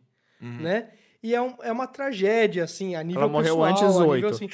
Uhum. 0.43 0.59
né? 0.61 0.91
E 1.23 1.35
é, 1.35 1.41
um- 1.43 1.57
é 1.63 1.73
uma 1.73 1.87
tragédia, 1.87 2.65
assim, 2.65 2.95
a 2.95 3.03
nível 3.03 3.23
Ela 3.23 3.31
morreu 3.33 3.55
pessoal, 3.57 3.71
antes 3.71 3.81
do 3.83 3.87
a 3.87 3.91
nível, 3.91 4.09
8. 4.11 4.27
assim- 4.29 4.49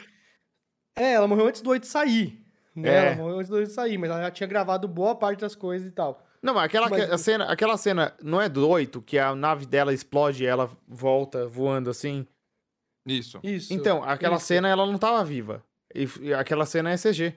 É, 0.97 1.13
ela 1.13 1.27
morreu 1.29 1.47
antes 1.49 1.61
do 1.61 1.71
8 1.71 1.87
sair. 1.87 2.43
Né? 2.75 2.89
É. 2.89 3.07
Ela 3.09 3.17
morreu 3.17 3.39
antes 3.39 3.49
do 3.51 3.57
8 3.57 3.71
sair, 3.73 3.99
mas 3.99 4.11
ela 4.11 4.23
já 4.23 4.31
tinha 4.31 4.47
gravado 4.47 4.89
boa 4.89 5.15
parte 5.15 5.41
das 5.41 5.55
coisas 5.55 5.87
e 5.87 5.91
tal. 5.93 6.25
Não, 6.43 6.55
mas 6.55 6.65
aquela, 6.65 6.89
Mas- 6.89 7.11
a 7.11 7.19
cena, 7.19 7.45
aquela 7.47 7.77
cena 7.77 8.15
não 8.23 8.41
é 8.41 8.49
do 8.49 8.69
8, 8.69 9.01
que 9.01 9.19
a 9.19 9.35
nave 9.35 9.65
dela 9.67 9.93
explode 9.95 10.45
e 10.45 10.47
ela 10.47 10.71
volta 10.87 11.47
voando 11.47 11.89
assim? 11.91 12.27
Isso. 13.07 13.39
Isso. 13.43 13.73
Então, 13.73 14.03
aquela 14.05 14.37
isso. 14.37 14.47
cena 14.47 14.69
ela 14.69 14.87
não 14.87 14.99
tava 14.99 15.25
viva. 15.25 15.63
E, 15.95 16.07
e 16.21 16.35
aquela 16.35 16.67
cena 16.67 16.91
é 16.91 16.97
CG. 16.97 17.35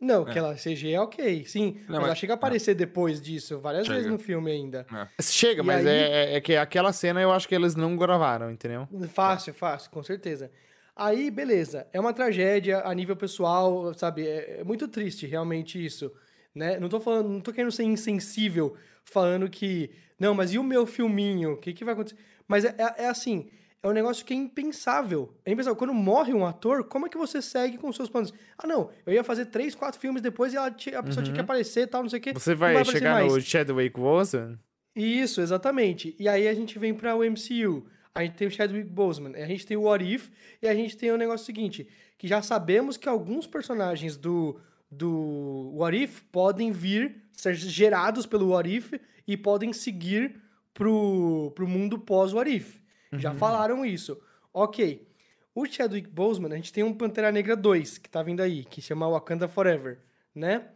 Não, 0.00 0.26
É. 0.26 0.30
aquela 0.30 0.54
CG 0.56 0.92
é 0.92 1.00
ok, 1.00 1.44
sim. 1.44 1.78
Não, 1.80 1.86
mas 1.88 1.96
mas- 1.96 2.04
ela 2.06 2.14
chega 2.14 2.32
a 2.32 2.36
aparecer 2.36 2.74
depois 2.74 3.20
disso, 3.20 3.58
várias 3.58 3.84
Chega. 3.86 3.96
vezes 3.96 4.10
no 4.12 4.18
filme 4.18 4.50
ainda. 4.50 4.86
Chega, 5.20 5.62
E 5.62 5.64
mas 5.66 5.84
aí- 5.84 5.92
é, 5.92 6.34
é 6.36 6.40
que 6.40 6.54
aquela 6.56 6.92
cena 6.92 7.20
eu 7.20 7.32
acho 7.32 7.48
que 7.48 7.54
eles 7.54 7.74
não 7.74 7.96
gravaram, 7.96 8.50
entendeu? 8.50 8.86
Fácil, 9.12 9.52
fácil, 9.52 9.90
com 9.90 10.02
certeza. 10.02 10.50
Aí, 10.94 11.30
beleza. 11.30 11.86
É 11.92 11.98
uma 12.00 12.12
tragédia 12.12 12.80
a 12.84 12.94
nível 12.94 13.16
pessoal, 13.16 13.92
sabe? 13.94 14.26
É, 14.26 14.60
é 14.60 14.64
muito 14.64 14.86
triste 14.88 15.26
realmente 15.26 15.84
isso, 15.84 16.12
né? 16.54 16.78
Não 16.78 16.88
tô 16.88 17.00
falando, 17.00 17.28
não 17.28 17.40
tô 17.40 17.52
querendo 17.52 17.70
ser 17.72 17.84
insensível 17.84 18.76
falando 19.04 19.48
que, 19.48 19.90
não, 20.18 20.34
mas 20.34 20.52
e 20.52 20.58
o 20.58 20.62
meu 20.62 20.86
filminho? 20.86 21.52
O 21.52 21.56
que 21.56 21.72
que 21.72 21.84
vai 21.84 21.94
acontecer? 21.94 22.16
Mas 22.46 22.64
é, 22.64 22.74
é, 22.78 23.04
é 23.04 23.08
assim, 23.08 23.48
é 23.82 23.88
um 23.88 23.92
negócio 23.92 24.24
que 24.24 24.34
é 24.34 24.36
impensável. 24.36 25.32
É 25.44 25.52
impensável. 25.52 25.76
Quando 25.76 25.94
morre 25.94 26.34
um 26.34 26.44
ator, 26.44 26.84
como 26.84 27.06
é 27.06 27.08
que 27.08 27.16
você 27.16 27.40
segue 27.40 27.78
com 27.78 27.88
os 27.88 27.96
seus 27.96 28.10
planos? 28.10 28.34
Ah, 28.56 28.66
não, 28.66 28.90
eu 29.06 29.12
ia 29.12 29.22
fazer 29.22 29.46
três, 29.46 29.74
quatro 29.74 30.00
filmes 30.00 30.20
depois 30.20 30.52
e 30.52 30.56
ela 30.56 30.66
a 30.66 31.02
pessoa 31.02 31.22
tinha 31.22 31.34
que 31.34 31.40
aparecer 31.40 31.82
e 31.82 31.86
tal, 31.86 32.02
não 32.02 32.10
sei 32.10 32.18
o 32.18 32.22
quê. 32.22 32.30
Uhum. 32.30 32.38
Você 32.38 32.54
vai, 32.54 32.72
aparecer 32.72 32.92
chegar 32.92 33.14
mais. 33.14 33.32
no 33.32 33.40
Chadwick 33.40 33.98
Boseman, 33.98 34.58
Isso, 34.96 35.40
exatamente. 35.40 36.16
E 36.18 36.28
aí 36.28 36.48
a 36.48 36.54
gente 36.54 36.78
vem 36.78 36.92
pra 36.92 37.14
o 37.14 37.20
MCU. 37.20 37.86
A 38.14 38.24
gente 38.24 38.34
tem 38.34 38.48
o 38.48 38.50
Chadwick 38.50 38.90
Boseman, 38.90 39.36
a 39.36 39.46
gente 39.46 39.64
tem 39.64 39.76
o 39.76 39.82
What 39.82 40.04
If, 40.04 40.28
e 40.60 40.66
a 40.66 40.74
gente 40.74 40.96
tem 40.96 41.12
o 41.12 41.16
negócio 41.16 41.46
seguinte, 41.46 41.88
que 42.16 42.26
já 42.26 42.42
sabemos 42.42 42.96
que 42.96 43.08
alguns 43.08 43.46
personagens 43.46 44.16
do, 44.16 44.58
do 44.90 45.72
What 45.76 45.96
If 45.96 46.22
podem 46.32 46.72
vir, 46.72 47.22
ser 47.32 47.54
gerados 47.54 48.26
pelo 48.26 48.48
What 48.48 48.68
If, 48.68 48.94
e 49.24 49.36
podem 49.36 49.72
seguir 49.72 50.34
pro, 50.74 51.52
pro 51.54 51.68
mundo 51.68 51.96
pós-What 51.96 52.50
If. 52.50 52.77
Já 53.12 53.32
falaram 53.34 53.84
isso. 53.84 54.18
Ok. 54.52 55.06
O 55.54 55.66
Chadwick 55.66 56.08
Boseman, 56.08 56.52
a 56.52 56.56
gente 56.56 56.72
tem 56.72 56.84
um 56.84 56.92
Pantera 56.94 57.32
Negra 57.32 57.56
2, 57.56 57.98
que 57.98 58.08
tá 58.08 58.22
vindo 58.22 58.40
aí, 58.40 58.64
que 58.64 58.80
chama 58.80 59.08
Wakanda 59.08 59.48
Forever, 59.48 59.98
né? 60.34 60.68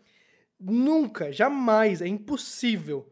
Nunca, 0.59 1.33
jamais, 1.33 2.01
é 2.01 2.07
impossível 2.07 3.09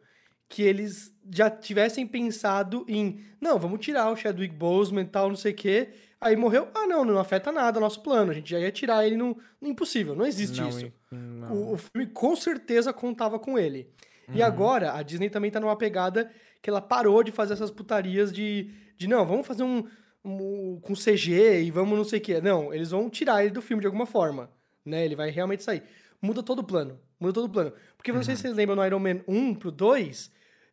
que 0.49 0.63
eles 0.63 1.15
já 1.33 1.49
tivessem 1.51 2.07
pensado 2.07 2.85
em, 2.89 3.25
não, 3.41 3.59
vamos 3.59 3.81
tirar 3.85 4.11
o 4.11 4.17
Chadwick 4.17 4.55
Boseman 4.55 5.03
e 5.03 5.07
tal, 5.07 5.29
não 5.29 5.37
sei 5.37 5.53
o 5.53 5.57
quê. 5.57 5.91
Aí 6.21 6.37
morreu, 6.37 6.69
ah, 6.75 6.87
não, 6.87 7.05
não 7.05 7.19
afeta 7.19 7.51
nada 7.53 7.79
o 7.79 7.81
nosso 7.81 8.03
plano, 8.03 8.31
a 8.31 8.35
gente 8.35 8.51
já 8.51 8.59
ia 8.59 8.71
tirar 8.71 9.07
ele 9.07 9.17
no, 9.17 9.37
no 9.61 9.69
impossível, 9.69 10.15
não 10.15 10.27
existe 10.27 10.61
Não, 10.61 10.69
isso. 10.69 10.87
e- 10.87 10.93
não. 11.13 11.53
O, 11.53 11.73
o 11.75 11.77
filme 11.77 12.07
com 12.09 12.35
certeza 12.37 12.93
contava 12.93 13.39
com 13.39 13.59
ele. 13.59 13.89
E 14.29 14.39
Uhum. 14.41 14.45
agora 14.45 14.93
a 14.93 15.03
Disney 15.03 15.29
também 15.31 15.51
tá 15.51 15.59
numa 15.59 15.77
pegada 15.77 16.31
que 16.63 16.69
ela 16.71 16.81
parou 16.81 17.23
de 17.23 17.33
fazer 17.33 17.55
essas 17.55 17.71
putarias 17.71 18.33
de, 18.33 18.71
de 18.97 19.07
não, 19.09 19.25
vamos 19.27 19.47
fazer 19.47 19.63
um, 19.63 19.85
um- 20.25 20.79
com 20.83 20.95
CG 20.95 21.63
e 21.63 21.71
vamos 21.71 21.97
não 21.97 22.05
sei 22.05 22.19
o 22.19 22.23
quê. 22.23 22.41
Não, 22.41 22.73
eles 22.75 22.91
vão 22.91 23.09
tirar 23.09 23.43
ele 23.45 23.53
do 23.53 23.63
filme 23.63 23.81
de 23.81 23.87
alguma 23.87 24.07
forma, 24.07 24.51
né? 24.85 25.05
Ele 25.05 25.17
vai 25.17 25.31
realmente 25.31 25.63
sair. 25.63 25.83
Muda 26.21 26.43
todo 26.43 26.59
o 26.59 26.65
plano, 26.65 26.99
muda 27.19 27.33
todo 27.33 27.47
o 27.47 27.49
plano. 27.51 27.73
Porque 27.97 28.13
não 28.13 28.23
sei 28.23 28.33
Uhum. 28.33 28.37
se 28.37 28.43
vocês 28.43 28.55
lembram 28.55 28.77
no 28.77 28.85
Iron 28.85 28.99
Man 28.99 29.21
1 29.27 29.55
pro 29.55 29.71
2, 29.71 30.31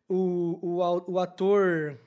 o, 0.08 0.58
o, 0.80 1.12
o 1.12 1.18
ator 1.18 1.98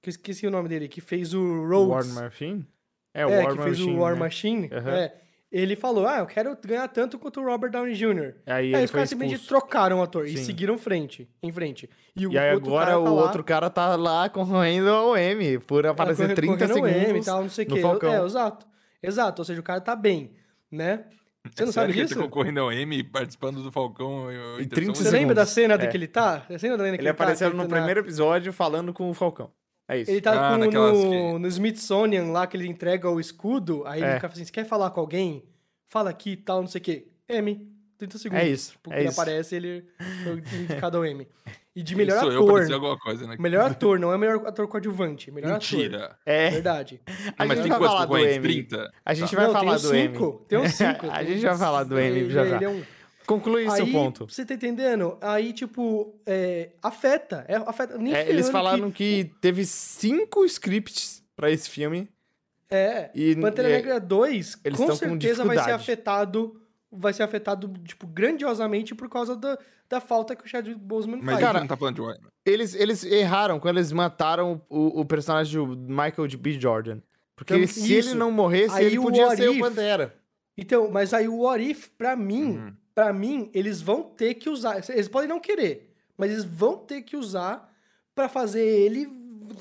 que 0.00 0.08
eu 0.08 0.10
esqueci 0.12 0.46
o 0.46 0.50
nome 0.50 0.68
dele, 0.68 0.88
que 0.88 1.00
fez 1.00 1.34
o 1.34 1.64
Rhodes. 1.66 2.14
War 2.14 2.24
Machine? 2.24 2.66
É, 3.14 3.22
É, 3.22 3.26
o 3.26 3.30
War 3.30 3.56
que 3.56 3.62
fez 3.62 3.78
Machine. 3.78 3.96
o 3.96 4.00
War 4.00 4.12
né? 4.14 4.18
Machine. 4.20 4.70
Aham. 4.72 4.90
é, 4.96 5.20
ele 5.52 5.76
falou, 5.76 6.06
ah, 6.06 6.18
eu 6.20 6.26
quero 6.26 6.56
ganhar 6.66 6.88
tanto 6.88 7.18
quanto 7.18 7.40
o 7.40 7.44
Robert 7.44 7.70
Downey 7.70 7.94
Jr. 7.94 8.34
Aí 8.46 8.54
Aí 8.54 8.66
ele 8.74 8.84
os 8.84 8.90
foi 8.90 8.98
caras 8.98 9.10
simplesmente 9.10 9.46
trocaram 9.46 10.00
o 10.00 10.02
ator 10.02 10.26
e 10.26 10.36
Sim. 10.38 10.44
seguiram 10.44 10.78
frente, 10.78 11.28
em 11.42 11.52
frente. 11.52 11.90
E, 12.16 12.26
o 12.26 12.32
E 12.32 12.38
aí 12.38 12.54
outro 12.54 12.70
agora 12.70 12.86
cara 12.86 12.98
o 13.00 13.04
tá 13.04 13.10
lá, 13.10 13.22
outro 13.22 13.44
cara 13.44 13.70
tá 13.70 13.96
lá 13.96 14.28
concorrendo 14.28 14.88
ao 14.90 15.16
M 15.16 15.58
por 15.60 15.86
aparecer 15.86 16.22
correndo- 16.22 16.36
30 16.36 16.68
correndo 16.68 16.84
o 16.84 16.88
M 16.88 16.96
segundos 17.00 17.22
e 17.26 17.30
tal, 17.30 17.42
não 17.42 17.48
sei 17.50 17.64
o 17.66 17.68
no 17.68 17.74
quê. 17.76 17.82
Falcão. 17.82 18.12
É, 18.12 18.24
exato. 18.26 18.66
Exato, 19.02 19.42
ou 19.42 19.44
seja, 19.44 19.60
o 19.60 19.64
cara 19.64 19.80
tá 19.80 19.94
bem, 19.94 20.32
né? 20.70 21.04
Você 21.44 21.62
não 21.64 21.70
É 21.70 21.72
Sério 21.72 21.72
sabe 21.72 21.92
ele 21.92 22.02
disso? 22.02 22.14
tá 22.14 22.22
concorrendo 22.22 22.60
ao 22.60 22.72
M 22.72 23.02
participando 23.02 23.62
do 23.62 23.72
Falcão 23.72 24.30
e 24.30 24.34
Em 24.36 24.64
Intercept? 24.64 24.74
30 24.74 24.94
Você 24.94 25.10
lembra 25.10 25.34
da 25.34 25.44
cena 25.44 25.76
de 25.76 25.86
É. 25.86 25.88
que 25.88 25.96
ele 25.96 26.06
tá? 26.06 26.46
Você 26.48 26.68
lembra 26.68 26.78
da 26.78 26.84
cena 26.84 26.96
que 26.96 27.02
Ele 27.02 27.08
apareceu 27.08 27.50
tá, 27.50 27.56
no 27.56 27.62
ele 27.62 27.68
tá 27.68 27.74
na- 27.74 27.80
primeiro 27.82 28.00
episódio 28.00 28.52
falando 28.52 28.92
com 28.92 29.10
o 29.10 29.12
Falcão. 29.14 29.50
É 29.88 29.98
isso. 30.00 30.10
Ele 30.10 30.20
tá 30.20 30.32
Ah, 30.32 30.52
com- 30.52 30.64
no, 30.64 30.70
que- 30.70 31.38
no 31.38 31.48
Smithsonian 31.48 32.24
lá, 32.32 32.46
que 32.46 32.56
ele 32.56 32.66
entrega 32.66 33.10
o 33.10 33.20
escudo, 33.20 33.82
aí 33.86 34.00
É. 34.02 34.04
ele 34.06 34.14
fica 34.14 34.26
assim, 34.28 34.44
você 34.44 34.52
quer 34.52 34.64
falar 34.64 34.90
com 34.90 35.00
alguém? 35.00 35.44
Fala 35.88 36.10
aqui 36.10 36.30
e 36.32 36.36
tal, 36.36 36.60
não 36.60 36.68
sei 36.68 36.80
o 36.80 36.84
quê. 36.84 37.08
M, 37.28 37.68
30 37.98 38.18
segundos. 38.18 38.44
É 38.44 38.48
isso, 38.48 38.72
Tipo, 38.72 38.92
é 38.92 39.00
ele 39.00 39.08
isso. 39.08 39.20
aparece, 39.20 39.54
ele 39.56 39.84
foi 40.24 40.42
indicado 40.60 40.96
ao 40.98 41.04
M. 41.04 41.26
E 41.74 41.82
de 41.82 41.96
melhor 41.96 42.20
Sou 42.20 42.30
eu 42.32 42.40
pra 42.44 42.52
ator. 42.52 42.60
dizer 42.60 42.74
alguma 42.74 42.98
coisa, 42.98 43.26
né? 43.26 43.36
Melhor 43.38 43.64
ator, 43.70 43.98
não 43.98 44.12
é 44.12 44.18
melhor 44.18 44.46
ator 44.46 44.68
coadjuvante. 44.68 45.30
Melhor 45.30 45.52
ator. 45.52 45.78
Mentira. 45.78 46.18
É, 46.26 46.50
Verdade. 46.50 47.00
a 47.38 47.44
mas 47.46 47.56
gente 47.58 47.62
tem 47.62 47.70
vai 47.70 47.78
quantos 47.78 47.86
falar 47.94 48.00
do 48.04 48.08
concorrentes? 48.08 48.36
M. 48.36 48.42
30? 48.42 48.92
A 49.04 49.14
gente 49.14 49.30
Tá. 49.30 49.36
vai 49.36 49.46
não, 49.46 49.52
falar 49.52 49.64
tem 49.64 49.80
do 49.82 49.86
uns 49.88 49.92
M. 49.92 50.08
cinco. 50.14 50.44
Tem 50.48 50.58
uns 50.58 50.72
cinco. 50.74 51.06
A 51.10 51.18
tem 51.18 51.26
gente 51.28 51.42
vai 51.46 51.56
falar 51.58 51.84
do 51.84 51.98
M 51.98 52.30
já 52.30 52.46
já. 52.46 52.56
ele 52.56 52.64
é 52.64 52.68
um- 52.68 52.82
Conclui 53.26 53.70
seu 53.70 53.86
ponto. 53.90 54.26
você 54.28 54.44
tá 54.44 54.54
entendendo? 54.54 55.16
Aí, 55.20 55.52
tipo, 55.52 56.14
é, 56.26 56.70
afeta. 56.82 57.44
É, 57.48 57.56
afeta. 57.56 57.96
Nem 57.98 58.14
É, 58.14 58.28
eles 58.28 58.48
falaram 58.50 58.90
que... 58.90 59.30
teve 59.40 59.64
cinco 59.64 60.44
scripts 60.44 61.22
pra 61.36 61.50
esse 61.50 61.68
filme. 61.70 62.08
É. 62.70 63.10
E 63.14 63.36
Pantera 63.36 63.68
é, 63.68 63.72
Negra 63.76 64.00
2, 64.00 64.60
eles 64.64 64.78
com 64.78 64.86
tão 64.86 64.94
com 64.96 64.98
certeza 64.98 65.44
vai 65.44 65.58
ser 65.58 65.72
afetado. 65.72 66.58
Vai 66.94 67.12
ser 67.14 67.22
afetado, 67.22 67.72
tipo, 67.84 68.06
grandiosamente 68.06 68.94
por 68.94 69.08
causa 69.08 69.34
da, 69.34 69.58
da 69.88 69.98
falta 70.00 70.36
que 70.36 70.44
o 70.44 70.48
Chadwick 70.48 70.78
Boseman 70.78 71.16
Mas 71.22 71.24
faz. 71.24 71.38
a 71.38 71.40
Cara, 71.46 71.60
não 71.60 71.66
tá 71.66 71.76
falando 71.76 71.94
de 71.94 72.00
Warner. 72.02 72.20
eles, 72.44 72.74
eles 72.74 73.02
erraram 73.04 73.58
quando 73.58 73.78
eles 73.78 73.92
mataram 73.92 74.60
o, 74.68 75.00
o 75.00 75.04
personagem 75.06 75.54
do 75.64 75.74
Michael 75.74 76.28
B. 76.38 76.52
Jordan. 76.60 76.98
Porque 77.34 77.54
Então, 77.54 77.66
se 77.66 77.96
isso. 77.98 78.10
ele 78.10 78.18
não 78.18 78.30
morresse, 78.30 78.74
Aí 78.74 78.84
ele 78.86 78.98
o 78.98 79.02
podia 79.04 79.34
ser 79.34 79.48
o 79.48 79.54
If- 79.54 79.60
Pantera. 79.60 80.14
Então, 80.56 80.90
mas 80.90 81.14
aí 81.14 81.26
o 81.28 81.38
What 81.38 81.70
If, 81.70 81.88
pra 81.96 82.14
mim, 82.14 82.56
Uhum. 82.58 82.74
Pra 82.94 83.12
mim, 83.12 83.50
eles 83.54 83.80
vão 83.80 84.02
ter 84.02 84.34
que 84.34 84.48
usar. 84.48 84.82
Eles 84.88 85.08
podem 85.08 85.28
não 85.28 85.40
querer, 85.40 85.94
mas 86.16 86.30
eles 86.30 86.44
vão 86.44 86.78
ter 86.78 87.02
que 87.02 87.16
usar 87.16 87.70
pra 88.14 88.28
fazer 88.28 88.64
ele, 88.64 89.08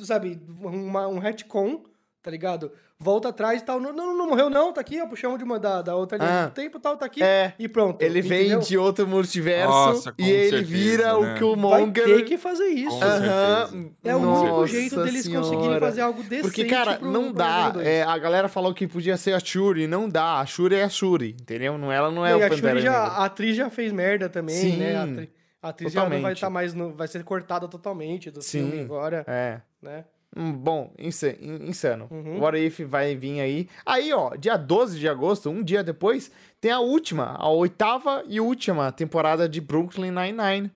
sabe, 0.04 0.42
uma, 0.60 1.08
um 1.08 1.20
retcon, 1.20 1.84
tá 2.22 2.30
ligado? 2.30 2.72
Volta 3.04 3.30
atrás 3.30 3.60
e 3.62 3.66
tal. 3.66 3.80
Não, 3.80 3.92
não, 3.92 4.16
não 4.16 4.28
morreu, 4.30 4.48
não, 4.48 4.72
tá 4.72 4.80
aqui, 4.80 5.02
ó. 5.02 5.08
Puxamos 5.08 5.40
de 5.40 5.44
uma 5.44 5.58
da, 5.60 5.82
da 5.82 5.96
outra 5.96 6.20
linha 6.20 6.44
Ah. 6.44 6.46
do 6.46 6.52
tempo 6.54 6.80
tal, 6.80 6.96
tá 6.96 7.08
aqui. 7.08 7.24
É, 7.24 7.54
E 7.58 7.68
pronto. 7.68 8.00
ele 8.00 8.22
vem 8.22 8.42
entendeu? 8.42 8.60
de 8.60 8.78
outro 8.78 9.08
multiverso 9.08 9.72
Nossa, 9.72 10.14
e 10.20 10.30
ele 10.30 10.50
certeza, 10.52 10.64
vira 10.72 11.04
né? 11.06 11.14
o 11.14 11.22
Vai 11.22 11.38
Killmonger. 11.40 12.04
ter 12.06 12.22
que 12.26 12.38
fazer 12.38 12.68
isso. 12.68 13.04
Aham. 13.04 13.90
É 14.04 14.16
o 14.16 14.20
único 14.20 14.46
Nossa 14.48 14.68
jeito 14.68 15.04
deles 15.04 15.24
senhora. 15.24 15.48
conseguirem 15.48 15.80
fazer 15.80 16.02
algo 16.02 16.22
decente 16.22 16.42
Porque, 16.44 16.66
cara, 16.66 16.98
pro- 16.98 17.12
não 17.12 17.24
pro 17.26 17.34
dá. 17.34 17.46
Iron 17.50 17.64
Man 17.64 17.72
2. 17.74 17.88
É, 17.88 18.04
a 18.04 18.18
galera 18.20 18.48
falou 18.48 18.74
que 18.74 18.88
podia 18.88 19.18
ser 19.18 19.34
a 19.34 19.40
Shuri. 19.40 19.88
Não 19.88 20.08
dá. 20.08 20.40
A 20.40 20.46
Shuri 20.46 20.76
é 20.76 20.84
a 20.84 20.90
Shuri, 20.90 21.36
entendeu? 21.42 21.78
Não, 21.80 21.92
ela 21.92 22.12
não 22.12 22.24
é 22.24 22.32
e 22.32 22.34
o 22.36 22.38
a 22.38 22.50
Pantera 22.50 22.70
Shuri 22.70 22.82
já, 22.82 22.98
a 23.04 23.26
atriz 23.26 23.56
já 23.56 23.70
fez 23.72 23.92
merda 23.92 24.30
também, 24.30 24.56
Sim, 24.56 24.78
né? 24.78 24.96
A, 24.96 25.04
atri- 25.04 25.32
a 25.64 25.70
atriz 25.70 25.92
já 25.92 26.08
não 26.08 26.22
vai 26.22 26.34
estar 26.34 26.50
mais 26.52 26.74
no, 26.76 26.94
vai 26.94 27.08
ser 27.08 27.24
cortada 27.24 27.68
totalmente 27.68 28.30
do 28.30 28.42
Sim. 28.44 28.70
filme 28.70 28.84
agora, 28.84 29.24
É. 29.28 29.60
né? 29.82 30.06
Bom, 30.36 30.94
insa- 30.98 31.36
in- 31.42 31.68
insano. 31.70 32.08
Uhum. 32.10 32.40
What 32.40 32.58
If 32.58 32.80
vai 32.82 33.16
vir 33.16 33.42
aí. 33.42 33.68
Aí, 33.86 34.14
ó, 34.14 34.36
dia 34.36 34.56
12 34.58 34.98
de 34.98 35.08
agosto, 35.08 35.50
um 35.50 35.62
dia 35.62 35.84
depois, 35.84 36.32
tem 36.62 36.72
a 36.72 36.80
última, 36.80 37.36
a 37.38 37.50
oitava 37.50 38.24
e 38.28 38.40
última 38.40 38.92
temporada 38.92 39.50
de 39.50 39.60
Brooklyn 39.60 40.12
Nine-Nine. 40.12 40.72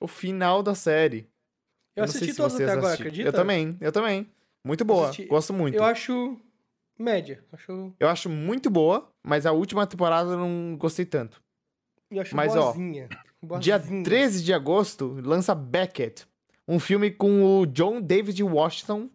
O 0.00 0.08
final 0.08 0.62
da 0.64 0.74
série. 0.74 1.28
Eu 1.94 2.00
não 2.02 2.04
assisti 2.06 2.32
vocês 2.32 2.54
até 2.68 2.72
agora, 2.72 2.86
assistiram. 2.88 3.08
acredita? 3.10 3.28
Eu 3.28 3.32
também, 3.32 3.76
eu 3.80 3.92
também. 3.92 4.26
Muito 4.66 4.84
boa, 4.84 5.04
Assisti- 5.10 5.26
gosto 5.26 5.52
muito. 5.52 5.76
Eu 5.76 5.84
acho 5.84 6.36
média. 6.98 7.44
Acho, 7.52 7.92
Eu 8.00 8.08
acho 8.08 8.28
muito 8.28 8.68
boa, 8.70 9.08
mas 9.22 9.46
a 9.46 9.52
última 9.52 9.86
temporada 9.86 10.30
eu 10.32 10.38
não 10.38 10.76
gostei 10.76 11.04
tanto. 11.04 11.40
eu 12.10 12.20
acho 12.20 12.34
Mas, 12.34 12.56
ó, 12.56 12.72
boazinha. 12.72 13.08
Dia 13.60 13.78
boazinha. 13.78 14.02
13 14.04 14.42
de 14.42 14.52
agosto, 14.52 15.16
lança 15.22 15.54
Beckett, 15.54 16.26
um 16.68 16.78
filme 16.78 17.10
com 17.10 17.60
o 17.60 17.66
John 17.66 18.00
David 18.00 18.42
Washington, 18.42 19.08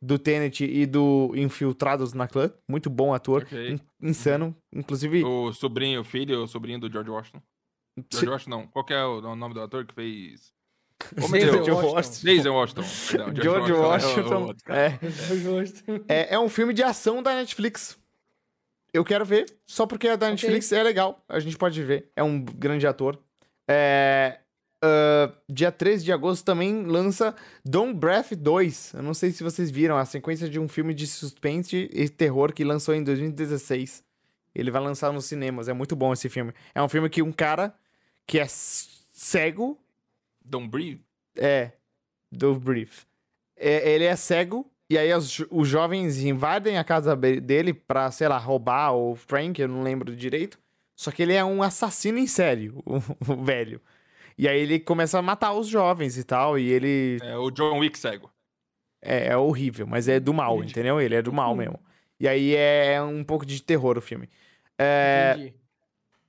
do 0.00 0.18
Tenet 0.18 0.64
e 0.64 0.84
do 0.84 1.32
Infiltrados 1.34 2.12
na 2.12 2.26
Clã. 2.26 2.52
Muito 2.68 2.90
bom 2.90 3.14
ator, 3.14 3.42
Ok. 3.42 3.70
in- 3.72 3.80
insano. 4.08 4.54
Inclusive, 4.74 5.22
O 5.24 5.52
sobrinho, 5.52 6.00
o 6.00 6.04
filho, 6.04 6.42
o 6.42 6.46
sobrinho 6.48 6.78
do 6.80 6.90
George 6.90 7.10
Washington. 7.10 7.40
George 8.10 8.28
Washington, 8.30 8.50
não. 8.50 8.66
Qual 8.66 8.84
que 8.84 8.92
é 8.94 9.04
o 9.04 9.20
nome 9.36 9.54
do 9.54 9.60
ator 9.60 9.84
que 9.86 9.94
fez... 9.94 10.52
Denzel 11.16 11.30
Deus. 11.30 11.66
George 11.66 11.70
Washington. 11.70 11.94
Washington. 11.94 12.26
Denzel 12.26 12.54
Washington. 12.54 12.82
Perdão, 13.10 13.42
George 13.42 13.72
é 13.72 13.74
é 13.74 13.78
Washington. 13.78 14.54
cara. 14.64 14.80
É, 14.80 14.98
gosto. 15.44 15.84
é, 16.08 16.34
é 16.34 16.38
um 16.38 16.48
filme 16.48 16.72
de 16.72 16.82
ação 16.82 17.22
da 17.22 17.34
Netflix. 17.34 17.98
Eu 18.94 19.04
quero 19.04 19.24
ver, 19.24 19.46
só 19.66 19.86
porque 19.86 20.06
é 20.06 20.16
da 20.16 20.30
Netflix, 20.30 20.70
é 20.70 20.82
legal. 20.82 21.22
A 21.28 21.40
gente 21.40 21.56
pode 21.56 21.82
ver. 21.82 22.10
É 22.14 22.22
um 22.22 22.44
grande 22.44 22.86
ator. 22.86 23.18
É, 23.68 24.38
ah, 24.82 25.32
dia 25.48 25.70
13 25.70 26.04
de 26.04 26.12
agosto 26.12 26.44
também 26.44 26.84
lança 26.84 27.34
Don't 27.64 27.94
Breath 27.94 28.32
2. 28.32 28.94
Eu 28.94 29.02
não 29.02 29.14
sei 29.14 29.30
se 29.30 29.42
vocês 29.42 29.70
viram, 29.70 29.96
a 29.96 30.04
sequência 30.04 30.48
de 30.48 30.58
um 30.58 30.68
filme 30.68 30.92
de 30.92 31.06
suspense 31.06 31.88
e 31.92 32.08
terror 32.08 32.52
que 32.52 32.64
lançou 32.64 32.94
em 32.94 33.02
2016. 33.02 34.04
Ele 34.54 34.70
vai 34.70 34.82
lançar 34.82 35.12
nos 35.12 35.24
cinemas. 35.24 35.68
É 35.68 35.72
muito 35.72 35.96
bom 35.96 36.12
esse 36.12 36.28
filme. 36.28 36.52
É 36.74 36.82
um 36.82 36.88
filme 36.88 37.08
que 37.08 37.22
um 37.22 37.32
cara 37.32 37.74
que 38.26 38.38
é 38.38 38.46
cego 38.48 39.78
Don't 40.44 40.68
Breathe? 40.68 41.00
é, 41.36 41.72
do 42.30 42.54
Brief. 42.54 43.04
É, 43.56 43.90
ele 43.90 44.04
é 44.04 44.16
cego, 44.16 44.70
e 44.88 44.98
aí 44.98 45.12
os, 45.14 45.44
os 45.50 45.68
jovens 45.68 46.22
invadem 46.22 46.78
a 46.78 46.84
casa 46.84 47.14
dele 47.16 47.72
pra, 47.72 48.10
sei 48.10 48.28
lá, 48.28 48.38
roubar 48.38 48.92
ou 48.92 49.14
Frank, 49.14 49.60
eu 49.60 49.68
não 49.68 49.82
lembro 49.82 50.14
direito. 50.14 50.58
Só 50.94 51.10
que 51.10 51.22
ele 51.22 51.32
é 51.32 51.44
um 51.44 51.62
assassino 51.62 52.18
em 52.18 52.26
série, 52.26 52.70
o, 52.84 53.02
o 53.28 53.44
velho. 53.44 53.80
E 54.38 54.48
aí 54.48 54.60
ele 54.60 54.78
começa 54.80 55.18
a 55.18 55.22
matar 55.22 55.52
os 55.52 55.68
jovens 55.68 56.16
e 56.18 56.24
tal, 56.24 56.58
e 56.58 56.70
ele 56.70 57.18
É 57.22 57.36
o 57.36 57.50
John 57.50 57.78
Wick 57.78 57.98
cego. 57.98 58.30
é, 59.02 59.28
é 59.28 59.36
horrível, 59.36 59.86
mas 59.86 60.08
é 60.08 60.18
do 60.20 60.32
mal, 60.32 60.56
Entendi. 60.58 60.72
entendeu? 60.72 61.00
Ele 61.00 61.14
é 61.14 61.22
do 61.22 61.32
mal 61.32 61.54
mesmo. 61.54 61.78
E 62.20 62.28
aí 62.28 62.54
é 62.54 63.02
um 63.02 63.24
pouco 63.24 63.44
de 63.44 63.60
terror 63.62 63.98
o 63.98 64.00
filme. 64.00 64.28
É, 64.78 65.34
Entendi. 65.36 65.54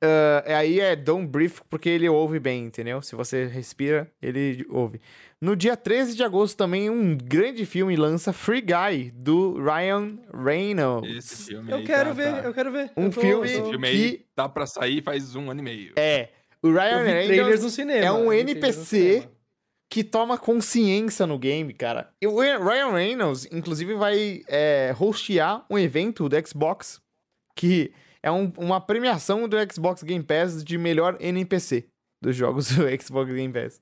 é, 0.01 0.55
aí 0.55 0.79
é 0.79 0.95
Don't 0.95 1.27
Breathe 1.27 1.61
porque 1.69 1.87
ele 1.89 2.09
ouve 2.09 2.39
bem, 2.39 2.65
entendeu? 2.65 3.01
Se 3.01 3.15
você 3.15 3.45
respira, 3.45 4.11
ele 4.21 4.65
ouve. 4.69 4.99
No 5.39 5.55
dia 5.55 5.75
13 5.77 6.15
de 6.15 6.23
agosto 6.23 6.57
também 6.57 6.89
um 6.89 7.17
grande 7.17 7.65
filme 7.65 7.95
lança 7.95 8.31
Free 8.33 8.61
Guy, 8.61 9.11
do 9.13 9.61
Ryan 9.61 10.17
Reynolds. 10.33 11.17
Esse 11.17 11.45
filme 11.51 11.69
Eu 11.71 11.77
aí 11.77 11.83
quero 11.83 12.09
tá- 12.09 12.13
ver, 12.15 12.31
tá- 12.31 12.39
eu 12.47 12.53
quero 12.53 12.71
ver. 12.71 12.91
Um 12.97 13.09
tô- 13.09 13.21
filme 13.21 13.53
tô- 13.57 13.69
filme 13.69 13.87
que- 13.89 13.93
aí 13.93 14.25
tá 14.35 14.47
pra 14.49 14.65
sair 14.65 15.03
faz 15.03 15.35
um 15.35 15.51
ano 15.51 15.59
e 15.59 15.63
meio. 15.63 15.93
É, 15.97 16.29
o 16.63 16.71
Ryan 16.71 17.03
Reynolds 17.03 17.63
no 17.63 17.69
cinema. 17.69 18.05
é 18.05 18.11
um 18.11 18.31
NPC 18.33 19.29
que 19.89 20.03
toma 20.03 20.37
consciência 20.37 21.27
no 21.27 21.37
game, 21.37 21.73
cara. 21.73 22.11
E 22.21 22.25
o 22.25 22.39
Ryan 22.39 22.91
Reynolds, 22.93 23.45
inclusive, 23.51 23.93
vai 23.93 24.41
é, 24.47 24.95
hostear 24.99 25.65
um 25.69 25.77
evento 25.77 26.27
do 26.27 26.47
Xbox 26.47 26.99
que 27.55 27.93
é 28.23 28.31
um- 28.31 28.51
uma 28.57 28.81
premiação 28.81 29.47
do 29.47 29.55
Xbox 29.71 30.01
Game 30.01 30.23
Pass 30.23 30.63
de 30.63 30.77
melhor 30.77 31.17
NPC 31.19 31.85
dos 32.21 32.35
jogos 32.35 32.69
do 32.75 32.83
Xbox 32.99 33.31
Game 33.31 33.53
Pass. 33.53 33.81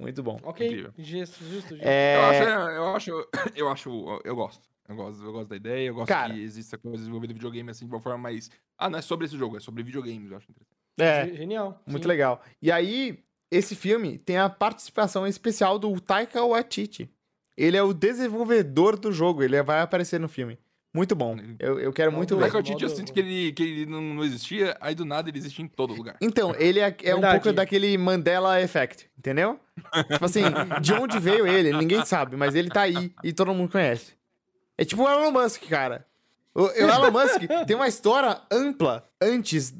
Muito 0.00 0.22
bom. 0.22 0.38
Ok, 0.42 0.66
Incrível. 0.66 0.92
justo, 0.96 1.44
justo, 1.44 1.68
justo. 1.70 1.76
É, 1.80 2.16
Eu 2.16 2.22
acho, 2.24 2.42
eu 2.70 2.88
acho, 2.94 3.28
eu 3.56 3.68
acho, 3.68 4.20
eu 4.24 4.34
gosto. 4.34 4.68
Eu 4.88 4.96
gosto, 4.96 5.22
eu 5.24 5.32
gosto 5.32 5.48
da 5.50 5.56
ideia, 5.56 5.86
eu 5.88 5.94
gosto 5.94 6.08
Cara. 6.08 6.32
que 6.34 6.40
exista 6.42 6.76
coisa 6.76 6.98
desenvolvida 6.98 7.32
em 7.32 7.36
videogame 7.36 7.70
assim 7.70 7.86
de 7.86 7.92
uma 7.94 8.00
forma 8.00 8.18
mais. 8.18 8.50
Ah, 8.78 8.90
não 8.90 8.98
é 8.98 9.02
sobre 9.02 9.24
esse 9.26 9.36
jogo, 9.36 9.56
é 9.56 9.60
sobre 9.60 9.82
videogames, 9.82 10.30
eu 10.30 10.36
acho 10.36 10.50
interessante. 10.50 10.76
É, 10.98 11.26
Ge- 11.26 11.36
Genial. 11.36 11.80
muito 11.86 12.02
sim. 12.04 12.08
legal. 12.08 12.42
E 12.60 12.70
aí, 12.70 13.18
esse 13.50 13.74
filme 13.74 14.18
tem 14.18 14.38
a 14.38 14.48
participação 14.48 15.26
especial 15.26 15.78
do 15.78 15.98
Taika 16.00 16.42
Waititi. 16.44 17.10
Ele 17.56 17.76
é 17.76 17.82
o 17.82 17.92
desenvolvedor 17.94 18.98
do 18.98 19.12
jogo, 19.12 19.42
ele 19.42 19.62
vai 19.62 19.80
aparecer 19.80 20.18
no 20.18 20.28
filme. 20.28 20.58
Muito 20.92 21.16
bom. 21.16 21.36
Eu, 21.58 21.80
eu 21.80 21.92
quero 21.92 22.12
muito 22.12 22.36
Maldoso. 22.36 22.36
ver. 22.36 22.42
Taika 22.52 22.56
Waititi, 22.58 22.82
eu 22.84 22.88
sinto 22.96 23.12
que 23.12 23.18
ele, 23.20 23.52
que 23.52 23.62
ele 23.62 23.86
não, 23.86 24.00
não 24.00 24.24
existia, 24.24 24.76
aí 24.80 24.94
do 24.94 25.04
nada 25.04 25.28
ele 25.28 25.38
existe 25.38 25.60
em 25.60 25.66
todo 25.66 25.92
lugar. 25.92 26.16
Então, 26.20 26.54
ele 26.56 26.78
é, 26.80 26.96
é 27.02 27.14
um 27.16 27.20
pouco 27.20 27.52
daquele 27.52 27.96
Mandela 27.98 28.60
Effect, 28.62 29.08
entendeu? 29.18 29.58
tipo 30.08 30.24
assim, 30.24 30.42
de 30.80 30.92
onde 30.92 31.18
veio 31.18 31.46
ele, 31.48 31.72
ninguém 31.76 32.04
sabe, 32.04 32.36
mas 32.36 32.54
ele 32.54 32.70
tá 32.70 32.82
aí 32.82 33.12
e 33.24 33.32
todo 33.32 33.52
mundo 33.52 33.70
conhece. 33.72 34.12
É 34.78 34.84
tipo 34.84 35.02
o 35.02 35.08
Elon 35.08 35.32
Musk, 35.32 35.62
cara. 35.68 36.06
O, 36.54 36.62
o 36.62 36.70
Elon 36.70 37.10
Musk 37.10 37.42
tem 37.66 37.74
uma 37.74 37.88
história 37.88 38.40
ampla 38.50 39.08
antes 39.20 39.72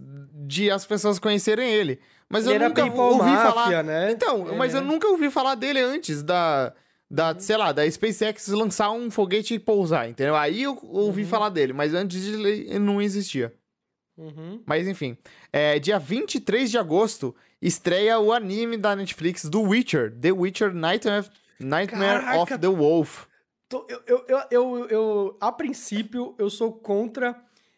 de 0.46 0.70
as 0.70 0.84
pessoas 0.86 1.18
conhecerem 1.18 1.70
ele. 1.72 2.00
Mas 2.28 2.46
Ele 2.46 2.64
eu 2.64 2.68
nunca 2.68 2.84
ouvi 2.84 3.30
Mafia, 3.30 3.52
falar. 3.52 3.82
né? 3.84 4.10
Então, 4.10 4.48
É. 4.48 4.56
mas 4.56 4.74
eu 4.74 4.80
nunca 4.80 5.06
ouvi 5.08 5.30
falar 5.30 5.54
dele 5.54 5.80
antes 5.80 6.22
da, 6.22 6.72
da, 7.10 7.38
sei 7.38 7.56
lá, 7.56 7.70
da 7.70 7.88
SpaceX 7.88 8.48
lançar 8.48 8.90
um 8.90 9.10
foguete 9.10 9.54
e 9.54 9.58
pousar, 9.58 10.08
entendeu? 10.08 10.34
Aí 10.34 10.62
eu 10.62 10.78
ouvi 10.84 11.22
Uhum. 11.22 11.28
falar 11.28 11.50
dele, 11.50 11.72
mas 11.72 11.92
antes 11.94 12.26
ele 12.26 12.78
não 12.78 13.00
existia. 13.00 13.52
Uhum. 14.16 14.62
Mas 14.64 14.86
enfim, 14.88 15.16
é, 15.52 15.78
dia 15.78 15.98
23 15.98 16.70
de 16.70 16.78
agosto 16.78 17.34
estreia 17.60 18.18
o 18.18 18.32
anime 18.32 18.76
da 18.76 18.94
Netflix 18.96 19.44
do 19.44 19.60
Witcher, 19.62 20.12
The 20.20 20.32
Witcher 20.32 20.72
Nightmare, 20.72 21.26
Nightmare 21.60 22.20
Caraca. 22.20 22.38
of 22.40 22.58
the 22.58 22.68
Wolf. 22.68 23.24
Eu, 23.72 23.86
eu, 24.06 24.24
eu, 24.28 24.40
eu, 24.50 24.86
eu- 24.88 25.36
a 25.40 25.50
princípio, 25.50 26.34
eu 26.38 26.48
sou 26.48 26.72
contra 26.72 27.36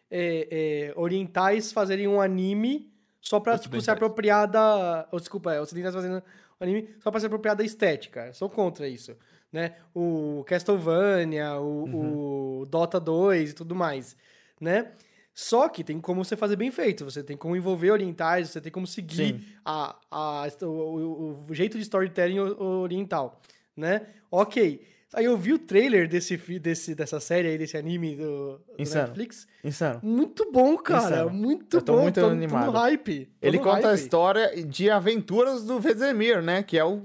é, 0.09 0.47
é, 0.89 0.93
orientais 0.95 1.71
fazerem 1.71 2.07
um 2.07 2.19
anime 2.21 2.91
só 3.21 3.39
pra 3.39 3.57
tipo, 3.57 3.79
se 3.81 3.91
apropriar 3.91 4.47
da. 4.47 5.07
ou, 5.11 5.19
desculpa, 5.19 5.53
é, 5.53 5.61
ocidentais 5.61 5.93
fazendo 5.93 6.17
um 6.17 6.63
anime 6.63 6.89
só 6.99 7.11
pra 7.11 7.19
se 7.19 7.25
apropriar 7.25 7.55
da 7.55 7.63
estética. 7.63 8.31
Sou 8.33 8.49
contra 8.49 8.87
isso. 8.87 9.15
Né? 9.51 9.75
O 9.95 10.43
Castlevania, 10.45 11.55
o, 11.59 11.83
Uhum. 11.83 12.61
o 12.61 12.65
Dota 12.65 12.99
2 12.99 13.51
e 13.51 13.53
tudo 13.53 13.73
mais. 13.75 14.15
Né? 14.59 14.91
Só 15.33 15.69
que 15.69 15.83
tem 15.83 16.01
como 16.01 16.23
você 16.25 16.35
fazer 16.35 16.55
bem 16.55 16.71
feito. 16.71 17.05
Você 17.05 17.23
tem 17.23 17.37
como 17.37 17.55
envolver 17.55 17.91
orientais, 17.91 18.49
você 18.49 18.59
tem 18.59 18.71
como 18.71 18.87
seguir 18.87 19.15
Sim. 19.35 19.41
a, 19.63 19.95
a, 20.11 20.47
o, 20.63 21.45
o- 21.49 21.53
jeito 21.53 21.77
de 21.77 21.83
storytelling 21.83 22.39
oriental, 22.39 23.39
né? 23.75 24.07
Ok. 24.31 24.85
Aí 25.13 25.23
eu 25.25 25.37
vi 25.37 25.53
o 25.53 25.59
trailer 25.59 26.07
desse, 26.07 26.35
desse, 26.59 26.93
dessa 26.93 27.19
série 27.19 27.47
aí, 27.47 27.57
desse 27.57 27.77
anime 27.77 28.15
do, 28.17 28.57
do 28.57 28.63
Insano. 28.77 29.07
Netflix. 29.07 29.47
Insano. 29.63 29.99
Muito 30.03 30.51
bom, 30.51 30.77
cara. 30.77 31.05
Insano. 31.21 31.29
Muito 31.29 31.77
Eu 31.77 31.81
tô 31.81 31.93
bom. 31.95 32.01
muito 32.03 32.15
tô, 32.15 32.21
tô 32.21 32.27
animado. 32.27 32.65
no 32.65 32.71
hype. 32.73 33.25
Tô 33.39 33.47
Ele 33.47 33.57
no 33.57 33.63
conta 33.63 33.87
a 33.87 33.89
hype. 33.91 33.99
história 34.01 34.63
de 34.65 34.89
aventuras 34.89 35.63
do 35.63 35.79
Vesemir, 35.79 36.41
né? 36.41 36.61
Que 36.61 36.77
é 36.77 36.83
o, 36.83 37.03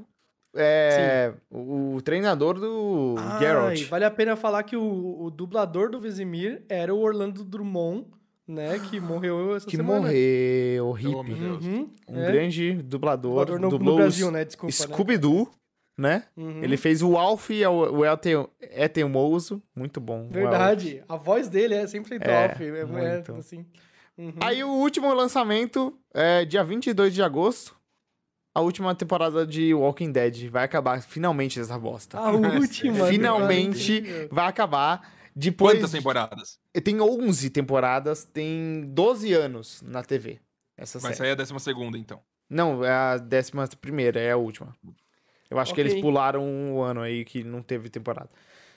é, 0.54 1.32
o 1.50 2.00
treinador 2.04 2.58
do 2.58 3.14
Ai, 3.18 3.38
Geralt. 3.38 3.84
vale 3.88 4.04
a 4.04 4.10
pena 4.10 4.34
falar 4.36 4.64
que 4.64 4.76
o, 4.76 5.22
o 5.22 5.30
dublador 5.30 5.88
do 5.88 6.00
Vesemir 6.00 6.62
era 6.68 6.92
o 6.92 6.98
Orlando 6.98 7.44
Drummond, 7.44 8.06
né? 8.48 8.80
Que 8.90 8.98
morreu 9.00 9.54
essa 9.54 9.64
Que 9.66 9.76
semana. 9.76 10.00
morreu, 10.00 10.88
Oh, 10.88 10.94
meu 10.94 11.22
hippie. 11.22 11.34
Deus. 11.40 11.64
Uhum, 11.64 11.90
Um 12.08 12.20
é. 12.20 12.32
grande 12.32 12.72
dublador. 12.82 13.30
Dublador 13.46 13.58
no, 13.60 13.66
no 13.66 13.70
dublou 13.70 13.96
Brasil, 13.98 14.26
os 14.26 14.32
né? 14.32 14.44
Desculpa, 14.44 14.66
né? 14.66 14.72
Scooby-Doo, 14.72 15.44
né? 15.44 15.46
Uhum. 16.36 16.62
Ele 16.64 16.76
fez 16.76 17.02
o 17.02 17.16
Alf 17.16 17.50
e 17.50 17.64
o 17.66 17.98
o 17.98 18.04
El 18.04 18.16
Te- 18.16 18.48
é 18.60 18.88
teimoso. 18.88 19.62
Muito 19.76 20.00
bom. 20.00 20.28
Verdade. 20.28 21.02
A 21.08 21.16
voz 21.16 21.48
dele 21.48 21.74
é 21.74 21.86
sempre 21.86 22.16
É, 22.20 22.48
top. 22.48 22.64
É, 22.64 22.78
é, 22.80 22.84
muito. 22.84 23.34
assim. 23.34 23.66
Uhum. 24.16 24.34
Aí 24.40 24.62
o 24.64 24.68
último 24.70 25.12
lançamento 25.14 25.98
é 26.12 26.44
dia 26.44 26.62
22 26.64 27.14
de 27.14 27.22
agosto. 27.22 27.76
A 28.54 28.60
última 28.60 28.94
temporada 28.94 29.46
de 29.46 29.72
Walking 29.72 30.12
Dead 30.12 30.48
vai 30.50 30.64
acabar 30.64 31.00
finalmente 31.02 31.58
essa 31.58 31.78
bosta. 31.78 32.18
A 32.18 32.30
última. 32.32 33.06
finalmente 33.08 34.02
vai 34.30 34.46
acabar. 34.46 35.10
Depois 35.34 35.78
Quantas 35.78 35.92
temporadas? 35.92 36.60
tem 36.84 37.00
11 37.00 37.48
temporadas, 37.48 38.22
tem 38.24 38.84
12 38.88 39.32
anos 39.32 39.80
na 39.80 40.02
TV. 40.02 40.38
Essa 40.76 40.98
Vai 40.98 41.12
série. 41.12 41.18
sair 41.18 41.30
a 41.30 41.34
décima 41.34 41.58
segunda, 41.58 41.96
então. 41.96 42.20
Não, 42.50 42.84
é 42.84 42.90
a 42.92 43.16
décima 43.16 43.66
primeira, 43.80 44.20
é 44.20 44.32
a 44.32 44.36
última. 44.36 44.76
Eu 45.52 45.58
acho 45.58 45.74
que 45.74 45.80
Ok. 45.80 45.92
eles 45.92 46.02
pularam 46.02 46.42
um 46.44 46.80
ano 46.82 47.00
aí 47.00 47.24
que 47.24 47.44
não 47.44 47.62
teve 47.62 47.88
temporada. 47.90 48.28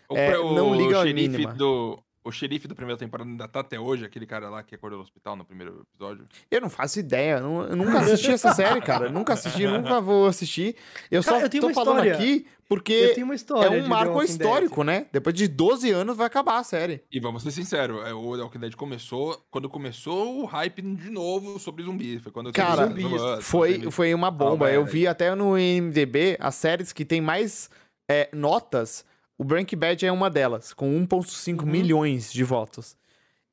O, 0.10 0.16
É, 0.18 0.38
o 0.38 0.54
não 0.54 0.76
liga 0.76 1.00
a 1.00 1.04
xerife 1.04 1.30
mínima. 1.30 1.54
do 1.54 1.98
O 2.26 2.32
xerife 2.32 2.68
da 2.68 2.74
primeira 2.74 2.98
temporada 2.98 3.30
ainda 3.30 3.48
tá 3.48 3.60
até 3.60 3.80
hoje, 3.80 4.04
aquele 4.04 4.26
cara 4.26 4.50
lá 4.50 4.64
que 4.64 4.74
acordou 4.74 4.98
no 4.98 5.04
hospital 5.04 5.36
no 5.36 5.46
primeiro 5.46 5.86
episódio. 5.94 6.28
Eu 6.50 6.60
não 6.60 6.70
faço 6.72 7.00
ideia. 7.00 7.38
Eu, 7.38 7.48
nu- 7.48 7.64
eu 7.68 7.76
nunca 7.76 8.00
assisti 8.02 8.32
essa 8.32 8.52
série, 8.54 8.82
cara. 8.82 9.06
Eu 9.06 9.12
nunca 9.12 9.34
assisti, 9.34 9.66
nunca 9.68 10.02
vou 10.02 10.26
assistir. 10.26 10.76
Eu 11.12 11.24
Cara, 11.24 11.40
só 11.40 11.46
eu 11.46 11.50
tenho 11.50 11.62
tô 11.62 11.68
uma 11.68 11.74
falando 11.76 11.98
história. 12.04 12.14
aqui 12.16 12.46
Eu 12.48 12.66
porque 12.68 13.10
tenho 13.10 13.28
uma 13.28 13.36
é 13.36 13.70
um 13.70 13.88
marco 13.88 14.24
histórico, 14.24 14.84
né? 14.84 15.06
Depois 15.14 15.36
de 15.36 15.48
12 15.48 15.92
anos 15.92 16.18
vai 16.18 16.26
acabar 16.26 16.58
a 16.58 16.64
série. 16.64 17.04
E 17.12 17.20
vamos 17.20 17.44
ser 17.44 17.52
sinceros, 17.52 18.04
é, 18.08 18.12
o 18.12 18.36
The 18.36 18.42
Walking 18.44 18.60
Dead 18.60 18.74
começou. 18.76 19.40
Quando 19.52 19.70
começou 19.70 20.42
o 20.42 20.46
hype 20.46 20.82
de 20.82 21.12
novo 21.12 21.60
sobre 21.60 21.84
zumbi. 21.84 22.18
Foi 22.18 22.32
quando 22.32 22.52
Cara, 22.52 22.88
Us, 22.88 23.46
Foi, 23.46 23.92
foi 23.92 24.14
uma 24.16 24.32
bomba. 24.32 24.72
Eu 24.72 24.82
velho. 24.82 24.92
vi 24.92 25.08
até 25.08 25.36
no 25.36 25.56
IMDB 25.60 26.38
as 26.40 26.56
séries 26.56 26.92
que 26.92 27.06
tem 27.06 27.22
mais 27.22 27.70
é, 28.10 28.30
notas. 28.34 29.06
O 29.38 29.44
Breaking 29.44 29.78
Bad 29.78 30.06
é 30.06 30.12
uma 30.12 30.30
delas, 30.30 30.74
com 30.74 30.88
1,5 30.96 31.64
Uhum. 31.66 31.72
milhões 31.72 32.32
de 32.32 32.44
votos. 32.44 32.96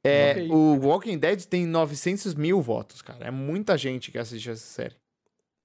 É, 0.05 0.33
Ok. 0.33 0.51
O 0.51 0.79
Walking 0.87 1.19
Dead 1.19 1.45
tem 1.45 1.67
900 1.67 2.35
mil 2.35 2.61
votos, 2.61 3.03
cara. 3.03 3.27
É 3.27 3.31
muita 3.31 3.77
gente 3.79 4.11
que 4.11 4.19
assiste 4.19 4.51
essa 4.51 4.65
série. 4.67 4.95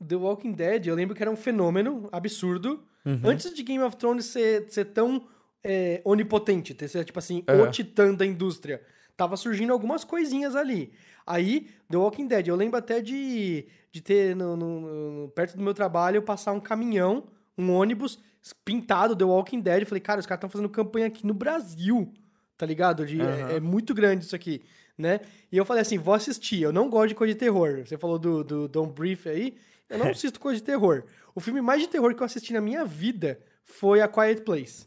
The 0.06 0.16
Walking 0.16 0.52
Dead, 0.54 0.86
eu 0.88 0.96
lembro 0.96 1.16
que 1.16 1.24
era 1.24 1.32
um 1.32 1.36
fenômeno 1.36 2.08
absurdo. 2.12 2.84
Uhum. 3.06 3.22
Antes 3.24 3.52
de 3.54 3.64
Game 3.64 3.84
of 3.84 3.96
Thrones 3.96 4.26
ser, 4.26 4.66
ser 4.70 4.86
tão 4.86 5.28
é, 5.64 6.02
onipotente, 6.06 6.74
ter 6.76 6.88
ser, 6.88 7.04
tipo 7.04 7.18
assim, 7.18 7.44
É. 7.48 7.54
o 7.54 7.70
titã 7.72 8.14
da 8.14 8.26
indústria. 8.26 8.82
Tava 9.18 9.36
surgindo 9.36 9.74
algumas 9.74 10.04
coisinhas 10.04 10.56
ali. 10.56 10.94
Aí, 11.26 11.68
The 11.90 11.98
Walking 11.98 12.28
Dead, 12.28 12.48
eu 12.48 12.56
lembro 12.56 12.78
até 12.78 13.02
de, 13.02 13.66
de 13.92 14.00
ter 14.02 14.36
no, 14.36 14.56
no- 14.56 14.82
no- 15.24 15.30
perto 15.30 15.58
do 15.58 15.64
meu 15.64 15.74
trabalho, 15.74 16.22
passar 16.22 16.54
um 16.54 16.60
caminhão, 16.60 17.26
um 17.58 17.72
ônibus 17.72 18.20
pintado 18.66 19.16
The 19.16 19.24
Walking 19.26 19.60
Dead. 19.62 19.82
Eu 19.82 19.86
falei, 19.88 20.02
cara, 20.02 20.20
os 20.20 20.26
caras 20.26 20.40
estão 20.40 20.50
fazendo 20.50 20.70
campanha 20.70 21.08
aqui 21.08 21.26
no 21.26 21.34
Brasil, 21.34 22.12
tá 22.58 22.66
ligado? 22.66 23.06
De- 23.06 23.20
é- 23.22 23.24
Aham. 23.24 23.50
é, 23.56 23.60
muito 23.60 23.94
grande 23.94 24.26
isso 24.26 24.36
aqui, 24.36 24.62
né? 24.98 25.20
E 25.52 25.58
eu 25.58 25.66
falei 25.66 25.82
assim, 25.82 25.98
vou 25.98 26.14
assistir. 26.14 26.62
Eu 26.62 26.72
não 26.74 26.90
gosto 26.90 27.10
de 27.10 27.16
coisa 27.16 27.34
de 27.34 27.40
terror. 27.40 27.84
Você 27.86 27.98
falou 27.98 28.18
do, 28.20 28.44
do 28.44 28.68
Don't 28.68 28.94
Brief 28.94 29.28
aí. 29.28 29.56
Eu 29.90 29.98
não 30.00 30.08
assisto 30.12 30.40
coisa 30.40 30.60
de 30.60 30.64
terror. 30.66 31.04
O 31.36 31.40
filme 31.40 31.62
mais 31.62 31.82
de 31.82 31.88
terror 31.88 32.14
que 32.16 32.22
eu 32.22 32.26
assisti 32.26 32.52
na 32.54 32.62
minha 32.62 32.84
vida 32.86 33.40
foi 33.64 34.02
A 34.02 34.08
Quiet 34.08 34.42
Place. 34.42 34.86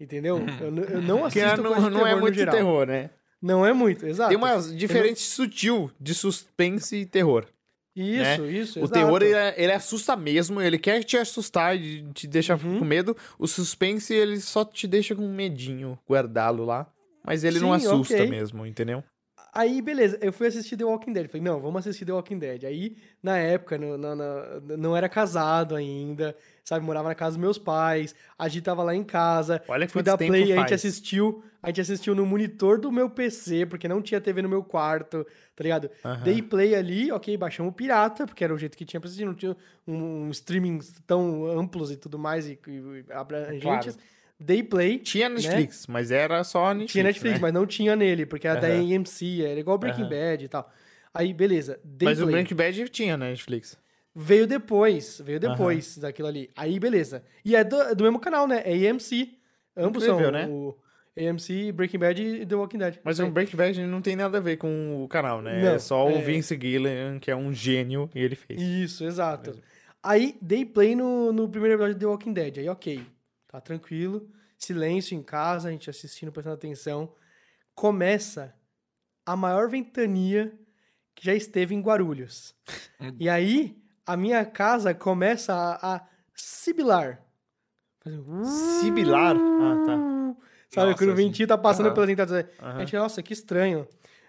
Entendeu? 0.00 0.38
Eu, 0.60 0.70
n- 0.70 0.86
eu 0.88 1.02
não 1.02 1.24
assisto 1.24 1.60
não, 1.62 1.72
coisa 1.72 1.86
de 1.88 1.90
não 1.90 1.98
terror 1.98 2.06
é 2.08 2.14
no 2.14 2.20
muito 2.20 2.34
geral. 2.34 2.54
terror, 2.54 2.86
né? 2.86 3.10
Não 3.42 3.64
é 3.66 3.72
muito, 3.72 4.04
exato. 4.06 4.28
Tem 4.30 4.36
uma 4.38 4.60
diferença 4.60 5.20
sutil 5.22 5.90
de 6.00 6.12
suspense 6.14 6.96
e 6.96 7.06
terror. 7.06 7.46
Isso, 8.00 8.44
isso, 8.46 8.78
O 8.80 8.84
exato. 8.84 8.92
terror, 8.92 9.22
ele, 9.22 9.34
é- 9.34 9.54
ele 9.56 9.72
assusta 9.72 10.14
mesmo, 10.16 10.60
ele 10.60 10.78
quer 10.78 11.02
te 11.02 11.16
assustar 11.16 11.76
e 11.76 12.04
te 12.12 12.26
deixar 12.26 12.58
Uhum. 12.62 12.78
com 12.78 12.84
medo. 12.84 13.16
O 13.38 13.46
suspense, 13.46 14.14
ele 14.14 14.40
só 14.40 14.64
te 14.64 14.86
deixa 14.86 15.14
com 15.14 15.26
medinho, 15.28 15.98
guardá-lo 16.08 16.64
lá. 16.64 16.86
Mas 17.24 17.44
ele 17.44 17.58
não 17.58 17.78
Sim, 17.78 17.86
assusta 17.86 18.14
ok. 18.14 18.26
mesmo, 18.28 18.64
entendeu? 18.64 19.02
Aí, 19.52 19.82
beleza, 19.82 20.18
eu 20.20 20.32
fui 20.32 20.46
assistir 20.46 20.76
The 20.76 20.84
Walking 20.84 21.12
Dead. 21.12 21.26
Falei, 21.26 21.42
não, 21.42 21.58
vamos 21.60 21.80
assistir 21.80 22.04
The 22.04 22.12
Walking 22.12 22.38
Dead. 22.38 22.64
Aí, 22.64 22.96
na 23.22 23.38
época, 23.38 23.76
no- 23.76 23.98
na- 23.98 24.14
na- 24.14 24.60
não 24.76 24.96
era 24.96 25.08
casado 25.08 25.74
ainda, 25.74 26.36
sabe? 26.68 26.84
Morava 26.84 27.08
na 27.08 27.14
casa 27.14 27.30
dos 27.30 27.40
meus 27.40 27.56
pais. 27.58 28.14
A 28.38 28.46
gente 28.46 28.62
tava 28.62 28.82
lá 28.82 28.94
em 28.94 29.02
casa. 29.02 29.62
Olha 29.66 29.86
que 29.86 29.92
Fui 29.92 30.02
dar 30.02 30.18
play, 30.18 30.42
a 30.42 30.46
gente 30.46 30.56
faz. 30.56 30.72
assistiu. 30.72 31.42
A 31.62 31.68
gente 31.68 31.80
assistiu 31.80 32.14
no 32.14 32.24
monitor 32.26 32.78
do 32.78 32.92
meu 32.92 33.08
PC, 33.10 33.66
porque 33.66 33.88
não 33.88 34.00
tinha 34.00 34.20
TV 34.20 34.42
no 34.42 34.48
meu 34.48 34.62
quarto, 34.62 35.26
tá 35.56 35.64
ligado? 35.64 35.90
Aham. 36.04 36.22
Dei 36.22 36.40
play 36.42 36.74
ali, 36.74 37.10
ok, 37.10 37.36
baixamos 37.36 37.72
o 37.72 37.74
pirata, 37.74 38.26
porque 38.26 38.44
era 38.44 38.54
o 38.54 38.58
jeito 38.58 38.76
que 38.76 38.84
tinha 38.84 39.00
pra 39.00 39.08
assistir, 39.08 39.24
não 39.24 39.34
tinha 39.34 39.56
um, 39.86 40.26
um 40.26 40.30
streaming 40.30 40.78
tão 41.04 41.46
amplos 41.48 41.90
e 41.90 41.96
tudo 41.96 42.16
mais, 42.16 42.46
e, 42.46 42.52
e 42.68 43.12
abrangentes. 43.12 43.98
Dei 44.38 44.62
play. 44.62 44.98
Tinha 44.98 45.28
Netflix, 45.28 45.88
mas 45.88 46.12
era 46.12 46.44
só 46.44 46.66
Netflix. 46.68 46.92
Tinha 46.92 47.04
Netflix, 47.04 47.34
né? 47.34 47.42
mas 47.42 47.52
não 47.52 47.66
tinha 47.66 47.96
nele, 47.96 48.24
porque 48.24 48.46
era 48.46 48.60
da 48.60 48.68
Aham. 48.68 48.94
AMC, 48.94 49.42
era 49.42 49.58
igual 49.58 49.78
Breaking 49.78 50.02
Aham. 50.02 50.10
Bad 50.10 50.44
e 50.44 50.48
tal. 50.48 50.70
Aí, 51.12 51.34
beleza, 51.34 51.80
dei 51.82 52.06
Mas 52.06 52.20
o 52.20 52.24
play. 52.24 52.34
Breaking 52.36 52.54
Bad 52.54 52.88
tinha 52.90 53.16
na 53.16 53.26
Netflix. 53.30 53.76
Veio 54.20 54.48
depois, 54.48 55.20
veio 55.24 55.38
depois 55.38 55.96
daquilo 55.96 56.26
ali. 56.26 56.50
Aí, 56.56 56.80
beleza. 56.80 57.22
E 57.44 57.54
é 57.54 57.62
do, 57.62 57.80
é 57.80 57.94
do 57.94 58.02
mesmo 58.02 58.18
canal, 58.18 58.48
né? 58.48 58.62
É 58.64 58.90
AMC. 58.90 59.38
Ambos 59.76 60.02
Incrível, 60.02 60.24
são 60.24 60.32
né? 60.32 60.48
o 60.48 60.76
AMC, 61.16 61.70
Breaking 61.70 61.98
Bad 62.00 62.20
e 62.20 62.44
The 62.44 62.54
Walking 62.56 62.78
Dead. 62.78 62.98
Mas 63.04 63.20
o 63.20 63.30
Breaking 63.30 63.56
Bad 63.56 63.86
não 63.86 64.02
tem 64.02 64.16
nada 64.16 64.38
a 64.38 64.40
ver 64.40 64.56
com 64.56 65.04
o 65.04 65.06
canal, 65.06 65.40
né? 65.40 65.62
Não, 65.62 65.74
é 65.74 65.78
só 65.78 66.10
é- 66.10 66.18
o 66.18 66.20
Vince 66.20 66.58
Gillian, 66.60 67.20
que 67.20 67.30
é 67.30 67.36
um 67.36 67.52
gênio, 67.52 68.10
e 68.12 68.18
ele 68.18 68.34
fez. 68.34 68.60
Isso, 68.60 69.04
exato. 69.04 69.56
Aí, 70.02 70.36
dei 70.42 70.64
play 70.64 70.96
no, 70.96 71.32
no 71.32 71.48
primeiro 71.48 71.74
episódio 71.74 71.94
de 71.94 72.00
The 72.00 72.06
Walking 72.06 72.32
Dead. 72.32 72.58
Aí, 72.58 72.68
ok, 72.68 73.00
tá 73.46 73.60
tranquilo. 73.60 74.28
Silêncio 74.56 75.16
em 75.16 75.22
casa, 75.22 75.68
a 75.68 75.70
gente 75.70 75.88
assistindo, 75.88 76.32
prestando 76.32 76.56
atenção. 76.56 77.14
Começa 77.72 78.52
a 79.24 79.36
maior 79.36 79.68
ventania 79.68 80.52
que 81.14 81.24
já 81.24 81.34
esteve 81.36 81.72
em 81.72 81.80
Guarulhos. 81.80 82.52
e 83.16 83.28
aí, 83.28 83.76
a 84.12 84.16
minha 84.16 84.44
casa 84.44 84.94
começa 84.94 85.52
a, 85.54 85.96
a 85.96 86.06
sibilar. 86.34 87.22
Um 88.06 88.42
Sibilar? 88.44 89.36
Ah, 89.36 89.76
tá. 89.84 90.34
Sabe, 90.70 90.90
Nossa, 90.90 90.98
quando 90.98 91.10
o 91.10 91.14
ventinho 91.16 91.48
tá 91.48 91.58
passando 91.58 91.86
aham. 91.86 91.94
pelas 91.94 92.10
entradas. 92.10 92.46
A 92.58 92.70
Aham. 92.70 92.80
gente, 92.80 92.96
nossa, 92.96 93.22
que 93.22 93.32
estranho. 93.32 93.86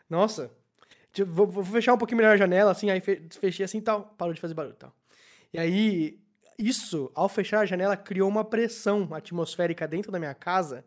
Nossa. 0.10 0.52
Vou, 1.28 1.48
vou 1.48 1.64
fechar 1.64 1.94
um 1.94 1.98
pouquinho 1.98 2.18
melhor 2.18 2.34
a 2.34 2.38
janela, 2.38 2.72
assim, 2.72 2.90
aí 2.90 3.02
fe- 3.02 3.28
fechei 3.40 3.66
assim 3.66 3.80
e 3.80 3.82
tal. 3.82 4.04
Parou 4.18 4.34
de 4.34 4.40
fazer 4.40 4.54
barulho 4.54 4.74
e 4.74 4.78
tal. 4.78 4.94
E 5.54 5.60
aí, 5.60 6.20
isso, 6.58 7.12
ao 7.16 7.28
fechar 7.28 7.62
a 7.62 7.66
janela, 7.66 7.98
criou 7.98 8.30
uma 8.30 8.44
pressão 8.46 9.08
atmosférica 9.14 9.88
dentro 9.88 10.12
da 10.12 10.20
minha 10.20 10.34
casa. 10.34 10.86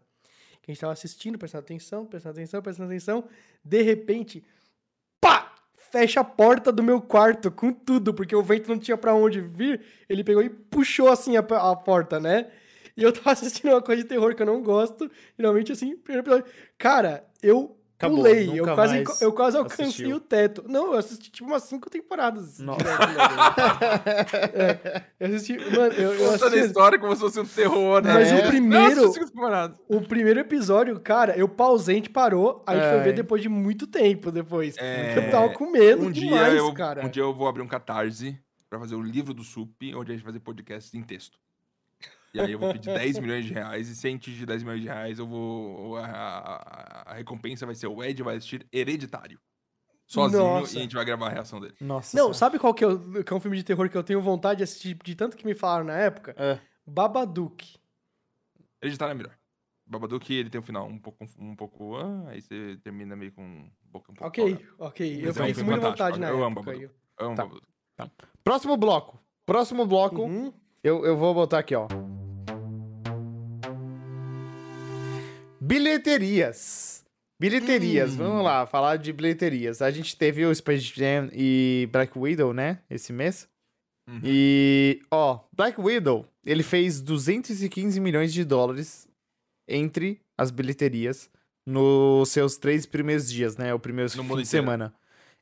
Que 0.63 0.71
a 0.71 0.75
gente 0.75 0.81
tava 0.81 0.93
assistindo, 0.93 1.37
prestando 1.39 1.65
atenção, 1.65 2.07
prestando 2.07 2.35
atenção, 2.39 2.63
prestando 2.63 2.89
atenção. 2.89 3.29
De 3.65 3.83
repente! 3.83 4.45
Fecha 5.93 6.21
a 6.21 6.25
porta 6.25 6.73
do 6.73 6.83
meu 6.83 7.03
quarto 7.03 7.51
com 7.51 7.71
tudo, 7.71 8.15
porque 8.15 8.35
o 8.35 8.43
vento 8.43 8.67
não 8.71 8.79
tinha 8.79 8.97
pra 8.97 9.15
onde 9.15 9.43
vir. 9.43 9.83
Ele 10.09 10.25
pegou 10.25 10.43
e 10.43 10.49
puxou 10.49 11.11
assim 11.11 11.37
a, 11.37 11.41
a 11.41 11.77
porta, 11.77 12.19
né? 12.19 12.47
E 12.97 13.03
eu 13.03 13.13
tava 13.13 13.33
assistindo 13.33 13.73
uma 13.73 13.83
coisa 13.83 14.03
de 14.03 14.09
terror 14.09 14.35
que 14.35 14.41
eu 14.41 14.47
não 14.47 14.63
gosto. 14.63 15.11
Geralmente, 15.39 15.71
assim, 15.71 15.95
primeiro 15.99 16.27
episódio. 16.27 16.51
Cara, 16.79 17.27
eu 17.43 17.77
Acabou, 18.03 18.19
pulei. 18.19 18.51
Eu 18.59 18.65
quase, 18.75 18.95
mais 19.05 19.23
eu 19.23 19.33
quase 19.33 19.57
alcancei 19.57 19.85
assistiu. 19.87 20.17
o 20.17 20.21
teto. 20.21 20.65
Não, 20.69 20.93
eu 20.93 20.99
assisti 20.99 21.31
tipo 21.31 21.49
umas 21.49 21.63
cinco 21.63 21.89
temporadas. 21.89 22.59
Nossa. 22.59 22.83
É, 24.55 25.03
eu 25.21 25.27
assisti. 25.35 25.57
Mano, 25.59 25.93
eu, 25.95 26.13
eu 26.15 26.31
Contando 26.33 26.43
a 26.45 26.47
assisti. 26.49 26.67
história 26.67 26.99
como 26.99 27.15
se 27.15 27.21
fosse 27.21 27.41
um 27.41 27.45
terror, 27.47 28.03
né? 28.03 28.13
Mas 28.15 28.29
É. 28.33 28.45
o 28.45 28.49
primeiro. 28.49 29.07
Nossa. 29.07 29.75
O 29.89 30.01
primeiro 30.01 30.41
episódio, 30.41 30.99
cara, 31.01 31.37
eu 31.37 31.49
pausei, 31.49 31.95
a 31.95 31.99
gente 31.99 32.11
parou, 32.11 32.63
a 32.67 32.75
gente 32.75 32.89
foi 32.89 32.99
É. 32.99 33.03
ver 33.03 33.13
depois 33.15 33.41
de 33.43 33.49
muito 33.49 33.87
tempo 33.87 34.31
depois. 34.31 34.77
É, 34.79 35.15
Porque 35.15 35.27
eu 35.27 35.31
tava 35.31 35.49
com 35.51 35.71
medo 35.71 36.07
Um 36.07 36.11
dia, 36.11 36.29
demais, 36.29 36.55
eu, 36.55 36.73
cara. 36.75 37.05
um 37.05 37.09
dia 37.09 37.23
eu 37.23 37.35
vou 37.35 37.47
abrir 37.49 37.63
um 37.63 37.69
catarse 37.69 38.39
pra 38.69 38.79
fazer 38.79 38.95
o 38.95 39.03
livro 39.03 39.35
do 39.35 39.43
SUP, 39.45 39.95
onde 39.95 40.13
a 40.13 40.15
gente 40.15 40.25
vai 40.25 40.33
fazer 40.33 40.41
podcast 40.41 40.97
em 40.97 41.03
texto. 41.03 41.39
E 42.35 42.41
aí 42.41 42.53
eu 42.53 42.59
vou 42.59 42.73
pedir 42.73 42.93
10 42.95 43.19
milhões 43.19 43.45
de 43.45 43.53
reais, 43.53 43.89
e 43.89 43.95
se 43.95 44.07
a 44.07 44.11
gente 44.11 44.31
atingir 44.31 44.47
10 44.47 44.63
milhões 44.63 44.81
de 44.81 44.87
reais, 44.89 45.19
eu 45.19 45.27
vou. 45.27 45.97
A, 45.99 46.07
a- 46.07 47.03
a 47.13 47.15
recompensa 47.15 47.67
vai 47.67 47.75
ser 47.75 47.87
o 47.89 48.03
Ed 48.03 48.23
vai 48.23 48.37
assistir 48.37 48.67
Hereditário. 48.73 49.39
Sozinho 50.07 50.43
Nossa. 50.43 50.75
e 50.75 50.79
a 50.79 50.83
gente 50.83 50.95
vai 50.95 51.05
gravar 51.05 51.27
a 51.29 51.31
reação 51.31 51.61
dele. 51.61 51.75
Nossa. 51.81 52.15
Não, 52.17 52.25
senhora. 52.25 52.35
sabe 52.35 52.59
qual 52.59 52.75
que 52.75 52.85
é, 52.85 52.87
o- 52.89 53.25
que 53.25 53.33
é 53.33 53.37
um 53.37 53.41
filme 53.41 53.57
de 53.57 53.63
terror 53.65 53.89
que 53.89 53.97
eu 53.97 54.03
tenho 54.05 54.21
vontade 54.21 54.59
de 54.59 54.65
assistir 54.65 54.95
de 55.03 55.15
tanto 55.15 55.37
que 55.37 55.47
me 55.47 55.55
falaram 55.55 55.85
na 55.87 55.95
época? 55.97 56.35
É. 56.39 56.59
Babadook. 56.87 57.77
Hereditário 58.83 59.13
é 59.13 59.15
melhor. 59.15 59.33
Babadook, 59.87 60.33
ele 60.33 60.51
tem 60.51 60.61
um 60.61 60.65
final 60.65 60.87
um 60.87 60.99
pouco. 60.99 61.25
Um 61.39 61.55
pouco 61.57 61.97
ah, 61.97 62.29
aí 62.29 62.41
você 62.41 62.77
termina 62.83 63.15
meio 63.17 63.33
com 63.33 63.71
boca 63.85 64.11
um 64.13 64.15
pouco. 64.15 64.29
Ok, 64.29 64.67
ok. 64.79 65.17
Mas 65.17 65.23
Eu 65.23 65.27
é 65.27 65.31
um 65.31 65.35
fiquei 65.35 65.49
com 65.49 65.55
filme 65.55 65.71
muita 65.71 65.91
vontade 65.91 66.21
na 66.21 66.29
eu 66.29 66.45
amo 66.45 66.61
época. 66.61 66.73
Babadook. 66.73 66.83
eu- 67.19 67.27
Amo 67.27 67.37
Tá. 67.37 67.43
Babadook. 67.45 67.67
Próximo 68.45 68.77
bloco. 68.77 69.19
Próximo 69.47 69.87
bloco. 69.87 70.23
Uhum. 70.23 70.53
Eu, 70.83 71.05
eu 71.07 71.17
vou 71.17 71.33
botar 71.33 71.61
aqui, 71.61 71.75
ó. 71.75 71.87
Bilheterias. 75.63 77.05
Bilheterias, 77.41 78.13
Hum. 78.15 78.17
vamos 78.19 78.45
lá, 78.45 78.67
falar 78.67 78.97
de 78.97 79.13
bilheterias. 79.13 79.81
A 79.83 79.91
gente 79.91 80.17
teve 80.17 80.45
o 80.45 80.55
Space 80.55 80.83
Jam 80.95 81.29
e 81.33 81.89
Black 81.91 82.17
Widow, 82.19 82.53
né, 82.53 82.79
esse 82.91 83.13
mês. 83.13 83.49
Uhum. 84.09 84.21
E, 84.25 85.01
ó, 85.11 85.41
Black 85.53 85.81
Widow, 85.81 86.27
ele 86.45 86.63
fez 86.63 87.01
215 87.01 87.99
milhões 88.01 88.33
de 88.33 88.45
dólares 88.45 89.09
entre 89.69 90.21
as 90.37 90.51
bilheterias 90.51 91.31
nos 91.67 92.29
seus 92.31 92.57
três 92.57 92.85
primeiros 92.85 93.31
dias, 93.31 93.57
né, 93.57 93.73
o 93.73 93.79
primeiro 93.79 94.11
No 94.17 94.23
fim 94.23 94.29
de 94.29 94.33
inteiro. 94.35 94.47
semana. 94.47 94.95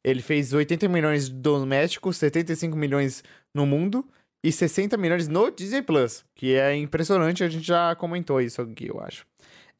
Ele 0.05 0.23
fez 0.23 0.53
80 0.53 0.89
milhões 0.89 1.29
domésticos, 1.29 2.16
75 2.18 2.77
milhões 2.77 3.23
no 3.55 3.66
mundo 3.66 4.07
e 4.45 4.51
60 4.53 4.97
milhões 4.97 5.29
no 5.29 5.51
Disney 5.51 5.83
Plus, 5.83 6.25
que 6.35 6.55
é 6.55 6.75
impressionante, 6.77 7.45
a 7.45 7.49
gente 7.49 7.66
já 7.66 7.95
comentou 7.97 8.41
isso 8.41 8.62
aqui, 8.62 8.87
eu 8.89 9.01
acho. 9.01 9.27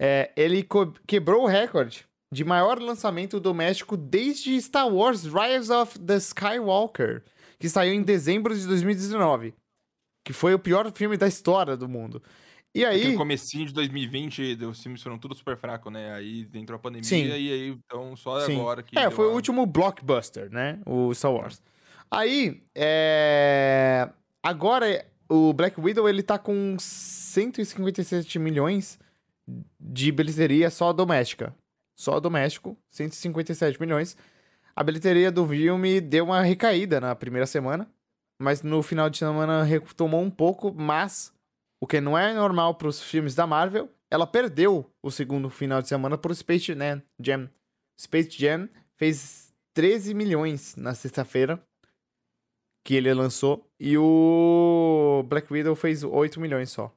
É, 0.03 0.31
ele 0.35 0.67
quebrou 1.07 1.43
o 1.43 1.47
recorde 1.47 2.07
de 2.33 2.43
maior 2.43 2.81
lançamento 2.81 3.39
doméstico 3.39 3.99
desde 3.99 4.59
Star 4.63 4.89
Wars 4.89 5.25
Rise 5.25 5.71
of 5.71 5.99
the 5.99 6.17
Skywalker, 6.17 7.23
que 7.59 7.69
saiu 7.69 7.93
em 7.93 8.03
dezembro 8.03 8.57
de 8.57 8.67
2019, 8.67 9.53
que 10.25 10.33
foi 10.33 10.55
o 10.55 10.59
pior 10.59 10.91
filme 10.93 11.19
da 11.19 11.29
história 11.29 11.77
do 11.77 11.87
mundo. 11.87 12.23
E 12.75 12.81
Porque 12.81 12.97
aí, 12.97 13.13
no 13.13 13.19
comecinho 13.19 13.67
de 13.67 13.75
2020, 13.75 14.57
os 14.65 14.81
filmes 14.81 15.03
foram 15.03 15.19
tudo 15.19 15.35
super 15.35 15.57
fracos, 15.57 15.93
né? 15.93 16.15
Aí 16.15 16.49
entrou 16.55 16.77
a 16.77 16.79
pandemia 16.79 17.05
Sim. 17.05 17.27
e 17.27 17.33
aí, 17.33 17.69
então, 17.69 18.17
só 18.17 18.41
Sim. 18.47 18.61
agora 18.61 18.83
que. 18.83 18.97
É, 18.97 19.11
foi 19.11 19.27
o 19.27 19.31
a- 19.31 19.35
último 19.35 19.67
blockbuster, 19.67 20.49
né? 20.51 20.79
O 20.87 21.13
Star 21.13 21.33
Wars. 21.33 21.61
Aí, 22.09 22.63
é... 22.75 24.09
Agora, 24.43 25.05
o 25.29 25.53
Black 25.53 25.79
Widow, 25.81 26.09
ele 26.09 26.23
tá 26.23 26.39
com 26.39 26.77
157 26.79 28.39
milhões 28.39 28.99
de 29.79 30.13
bilheteria 30.13 30.71
só 30.71 30.93
doméstica. 30.93 31.55
Só 31.95 32.19
doméstico, 32.19 32.77
157 32.91 33.79
milhões. 33.81 34.17
A 34.75 34.83
bilheteria 34.83 35.31
do 35.31 35.47
filme 35.47 36.01
deu 36.01 36.25
uma 36.25 36.41
recaída 36.41 37.01
na 37.01 37.15
primeira 37.15 37.47
semana, 37.47 37.91
mas 38.41 38.63
no 38.63 38.83
final 38.83 39.11
de 39.11 39.19
semana 39.19 39.63
retomou 39.63 40.23
um 40.23 40.31
pouco, 40.31 40.73
mas 40.73 41.33
o 41.81 41.87
que 41.87 42.01
não 42.01 42.17
é 42.17 42.33
normal 42.33 42.75
para 42.75 42.89
os 42.89 43.03
filmes 43.03 43.35
da 43.35 43.47
Marvel, 43.47 43.91
ela 44.11 44.27
perdeu 44.27 44.91
o 45.03 45.11
segundo 45.11 45.51
final 45.51 45.83
de 45.83 45.89
semana 45.89 46.17
pro 46.17 46.35
Space 46.35 46.65
Jam. 46.65 47.03
Jam. 47.19 47.51
Space 48.01 48.31
Jam 48.31 48.69
fez 48.97 49.53
13 49.75 50.15
milhões 50.15 50.77
na 50.77 50.95
sexta-feira 50.95 51.63
que 52.85 52.95
ele 52.95 53.13
lançou 53.13 53.71
e 53.79 53.97
o 53.99 55.23
Black 55.29 55.53
Widow 55.53 55.75
fez 55.77 56.03
8 56.03 56.41
milhões 56.41 56.71
só. 56.71 56.95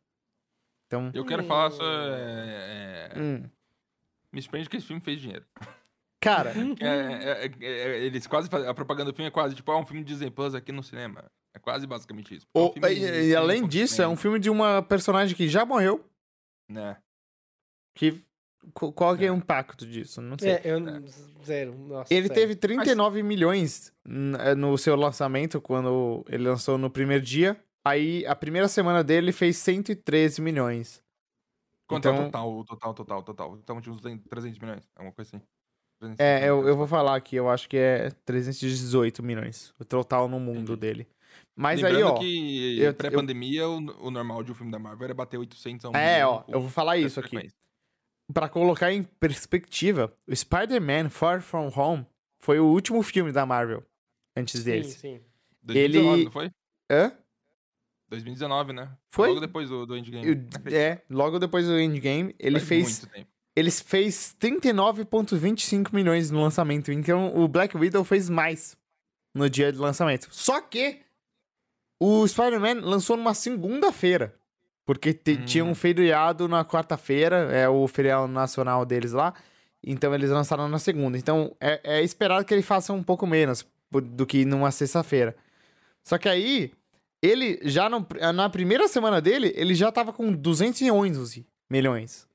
Então, 0.99 1.11
Eu 1.13 1.25
quero 1.25 1.43
falar 1.43 1.71
só. 1.71 1.83
é, 1.83 3.09
é, 3.15 3.19
hum. 3.19 3.43
Me 4.31 4.41
surpreende 4.41 4.69
que 4.69 4.77
esse 4.77 4.85
filme 4.87 5.01
fez 5.01 5.19
dinheiro. 5.21 5.45
cara, 6.19 6.53
É, 6.79 6.85
é, 6.85 7.45
é, 7.45 7.51
é, 7.61 8.05
eles 8.05 8.25
quase 8.27 8.49
fazem. 8.49 8.67
A 8.67 8.73
propaganda 8.73 9.11
do 9.11 9.15
filme 9.15 9.27
é 9.27 9.31
quase 9.31 9.55
tipo, 9.55 9.71
ah, 9.71 9.77
um 9.79 9.85
filme 9.85 10.03
de 10.03 10.11
Disney 10.13 10.29
Plus 10.31 10.55
aqui 10.55 10.71
no 10.71 10.83
cinema. 10.83 11.25
É 11.55 11.59
quase 11.59 11.85
basicamente 11.85 12.35
isso. 12.35 12.47
É 12.53 12.59
um 12.59 12.65
o- 12.65 12.73
filme 12.73 12.89
e, 12.93 13.29
e 13.29 13.35
além 13.35 13.59
100 13.59 13.67
disso, 13.67 14.01
é 14.01 14.07
um 14.07 14.15
filme 14.15 14.39
de 14.39 14.49
uma 14.49 14.81
personagem 14.81 15.35
que 15.35 15.47
já 15.47 15.65
morreu, 15.65 16.03
Né? 16.69 16.97
que 17.95 18.23
qu- 18.73 18.91
qual 18.91 19.15
que 19.15 19.23
é 19.25 19.31
o 19.31 19.35
impacto 19.35 19.85
disso? 19.85 20.19
Não 20.19 20.35
sei. 20.39 20.53
É, 20.53 20.61
eu. 20.63 20.79
Zero. 21.45 21.77
Nossa, 21.77 22.11
Ele 22.11 22.27
sério. 22.27 22.41
teve 22.41 22.55
39 22.55 23.21
milhões 23.21 23.93
n- 24.03 24.35
eh, 24.39 24.55
no 24.55 24.75
seu 24.79 24.95
lançamento, 24.95 25.61
quando 25.61 26.25
ele 26.27 26.47
lançou 26.49 26.75
no 26.77 26.89
primeiro 26.89 27.23
dia. 27.23 27.55
Aí, 27.85 28.25
a 28.25 28.35
primeira 28.35 28.67
semana 28.67 29.03
dele 29.03 29.31
fez 29.31 29.57
113 29.57 30.41
milhões. 30.41 31.03
Quanto 31.87 32.07
é 32.07 32.11
Então- 32.11 32.23
o 32.23 32.25
total, 32.31 32.53
o 32.59 32.63
total, 32.65 32.93
total, 32.93 33.23
total? 33.23 33.57
Então 33.57 33.81
tinha 33.81 33.93
uns 33.93 34.01
300 34.29 34.57
milhões, 34.59 34.89
alguma 34.95 35.13
coisa 35.13 35.35
assim. 35.35 35.45
350 35.99 36.23
É, 36.23 36.49
eu, 36.49 36.67
eu 36.67 36.75
vou 36.77 36.87
falar 36.87 37.15
aqui, 37.15 37.35
eu 37.35 37.49
acho 37.49 37.67
que 37.69 37.77
é 37.77 38.09
318 38.25 39.21
milhões, 39.21 39.73
o 39.79 39.85
total 39.85 40.27
no 40.27 40.39
mundo 40.39 40.73
Entendi. 40.73 40.79
dele. 40.79 41.07
Mas 41.55 41.81
Lembrando 41.81 41.97
aí, 41.97 42.03
ó. 42.03 42.19
que 42.19 42.93
pré-pandemia, 42.97 43.67
o, 43.67 43.77
o 44.07 44.11
normal 44.11 44.43
de 44.43 44.51
um 44.51 44.55
filme 44.55 44.71
da 44.71 44.79
Marvel 44.79 45.05
era 45.05 45.13
bater 45.13 45.37
800 45.37 45.85
a 45.85 45.89
1 45.89 45.95
É, 45.95 46.13
milhão 46.15 46.29
ó, 46.31 46.43
eu 46.51 46.61
vou 46.61 46.69
falar 46.69 46.97
isso 46.97 47.19
aqui. 47.19 47.49
Pra 48.33 48.47
colocar 48.47 48.91
em 48.93 49.03
perspectiva, 49.03 50.13
o 50.27 50.35
Spider-Man 50.35 51.09
Far 51.09 51.41
From 51.41 51.69
Home 51.75 52.05
foi 52.41 52.59
o 52.59 52.65
último 52.65 53.01
filme 53.03 53.31
da 53.31 53.45
Marvel 53.45 53.83
antes 54.37 54.61
Sim, 54.61 54.65
desse. 54.71 54.99
sim. 54.99 55.21
2019, 55.61 56.15
Ele- 56.15 56.23
não 56.25 56.31
foi? 56.31 56.51
Hã? 56.91 57.11
2019, 58.13 58.73
né? 58.73 58.89
Foi? 59.09 59.27
Logo 59.29 59.39
depois 59.39 59.69
do, 59.69 59.85
do 59.85 59.97
Endgame. 59.97 60.27
Eu- 60.27 60.45
é, 60.73 61.01
logo 61.09 61.39
depois 61.39 61.65
do 61.67 61.79
Endgame, 61.79 62.35
ele 62.39 62.59
Faz 62.59 62.67
fez 62.69 62.99
muito 63.01 63.13
tempo. 63.13 63.27
ele 63.55 63.71
fez 63.71 64.35
39,25 64.39 65.93
milhões 65.93 66.31
no 66.31 66.41
lançamento. 66.41 66.91
Então 66.91 67.35
o 67.35 67.47
Black 67.47 67.75
Widow 67.77 68.03
fez 68.03 68.29
mais 68.29 68.77
no 69.33 69.49
dia 69.49 69.71
de 69.71 69.77
lançamento. 69.77 70.27
Só 70.31 70.61
que 70.61 70.99
o 71.99 72.27
Spider-Man 72.27 72.81
lançou 72.81 73.17
numa 73.17 73.33
segunda-feira. 73.33 74.33
Porque 74.85 75.13
te- 75.13 75.33
Hum. 75.39 75.45
tinha 75.45 75.63
um 75.65 75.73
feriado 75.73 76.47
na 76.49 76.65
quarta-feira, 76.65 77.37
é 77.53 77.69
o 77.69 77.87
feriado 77.87 78.27
nacional 78.27 78.85
deles 78.85 79.13
lá. 79.13 79.33
Então 79.81 80.13
eles 80.13 80.29
lançaram 80.29 80.67
na 80.67 80.77
segunda. 80.79 81.17
Então 81.17 81.55
é, 81.59 81.79
é 81.99 82.03
esperado 82.03 82.43
que 82.45 82.53
ele 82.53 82.61
faça 82.61 82.91
um 82.91 83.01
pouco 83.03 83.25
menos 83.25 83.65
do 83.91 84.25
que 84.25 84.43
numa 84.43 84.71
sexta-feira. 84.71 85.35
Só 86.03 86.17
que 86.17 86.27
aí, 86.27 86.73
ele 87.23 87.59
já 87.63 87.89
no- 87.89 88.05
na 88.35 88.49
primeira 88.49 88.87
semana 88.87 89.21
dele, 89.21 89.53
ele 89.55 89.73
já 89.73 89.91
tava 89.91 90.11
com 90.11 90.31
211 90.33 91.45
milhões. 91.69 92.27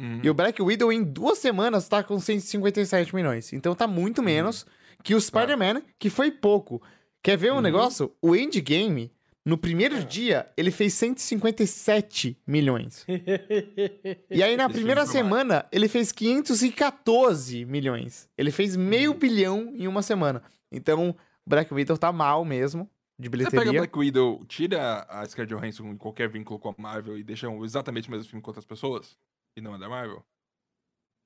Uhum. 0.00 0.20
E 0.22 0.30
o 0.30 0.34
Black 0.34 0.60
Widow 0.62 0.90
em 0.90 1.02
duas 1.04 1.38
semanas 1.38 1.86
tá 1.86 2.02
com 2.02 2.18
157 2.18 3.14
milhões. 3.14 3.52
Então 3.52 3.74
tá 3.74 3.86
muito 3.86 4.22
menos 4.22 4.64
que 5.04 5.14
o 5.14 5.20
Spider-Man, 5.20 5.82
que 5.98 6.08
foi 6.08 6.30
pouco. 6.30 6.82
Quer 7.22 7.36
ver 7.36 7.52
um 7.52 7.56
Uhum. 7.56 7.60
negócio? 7.60 8.10
O 8.22 8.34
Endgame, 8.34 9.12
no 9.44 9.58
primeiro 9.58 9.96
É. 9.96 10.02
dia, 10.02 10.46
ele 10.56 10.70
fez 10.70 10.94
157 10.94 12.36
milhões. 12.46 13.04
E 14.30 14.42
aí 14.42 14.56
na 14.56 14.64
Esse 14.66 14.74
primeira 14.74 15.04
semana, 15.06 15.66
ele 15.72 15.88
fez 15.88 16.12
514 16.12 17.64
milhões. 17.66 18.28
Ele 18.38 18.50
fez 18.50 18.76
meio 18.76 19.12
Uhum. 19.12 19.18
bilhão 19.18 19.72
em 19.76 19.86
uma 19.86 20.02
semana. 20.02 20.42
Então, 20.72 21.14
Black 21.46 21.72
Widow 21.74 21.98
tá 21.98 22.12
mal 22.12 22.44
mesmo, 22.44 22.88
de 23.20 23.28
Você 23.28 23.36
pega 23.44 23.50
bilheteria. 23.50 23.80
Black 23.80 23.98
Widow, 23.98 24.44
tira 24.46 25.06
a 25.08 25.26
Scarlett 25.26 25.54
Johansson 25.54 25.88
em 25.88 25.96
qualquer 25.96 26.28
vínculo 26.28 26.58
com 26.58 26.70
a 26.70 26.74
Marvel 26.78 27.18
e 27.18 27.22
deixa 27.22 27.46
exatamente 27.62 28.08
o 28.08 28.10
mesmo 28.10 28.28
filme 28.28 28.42
com 28.42 28.50
outras 28.50 28.64
pessoas? 28.64 29.16
E 29.56 29.60
não 29.60 29.74
é 29.74 29.78
da 29.78 29.88
Marvel? 29.88 30.24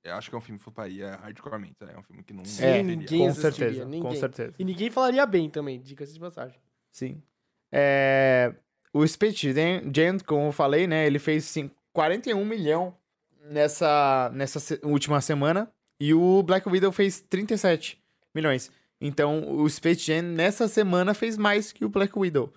Eu 0.03 0.15
acho 0.15 0.29
que 0.29 0.35
é 0.35 0.39
um 0.39 0.41
filme 0.41 0.59
que 0.59 0.65
floparia 0.65 1.17
hardcoremente. 1.17 1.77
É 1.81 1.99
um 1.99 2.03
filme 2.03 2.23
que 2.23 2.35
não. 2.35 2.45
Sim, 2.45 2.63
teria. 2.63 2.83
ninguém 2.83 3.19
com 3.21 3.29
assistiria, 3.29 3.53
certeza, 3.53 3.85
com 3.85 3.91
ninguém. 3.91 4.17
certeza. 4.17 4.55
E 4.59 4.65
ninguém 4.65 4.91
falaria 4.91 5.25
bem 5.25 5.49
também, 5.49 5.81
diga-se 5.81 6.13
de 6.13 6.21
passagem. 6.21 6.61
Sim. 6.93 7.23
É, 7.73 8.55
o 8.93 9.07
Space 9.07 9.53
Jam, 9.93 10.19
como 10.27 10.49
eu 10.49 10.53
falei, 10.53 10.87
né? 10.87 11.07
Ele 11.07 11.19
fez 11.19 11.45
sim, 11.45 11.71
41 11.93 12.45
milhão 12.45 12.95
nessa, 13.51 14.31
nessa 14.35 14.79
última 14.85 15.21
semana. 15.21 15.73
E 15.99 16.13
o 16.13 16.43
Black 16.43 16.69
Widow 16.69 16.93
fez 16.93 17.21
37 17.21 18.03
milhões. 18.35 18.71
Então, 19.01 19.57
o 19.61 19.69
Space 19.69 20.01
Jam 20.01 20.23
nessa 20.23 20.69
semana 20.69 21.15
fez 21.15 21.37
mais 21.37 21.73
que 21.73 21.85
o 21.85 21.89
Black 21.89 22.19
Widow. 22.19 22.53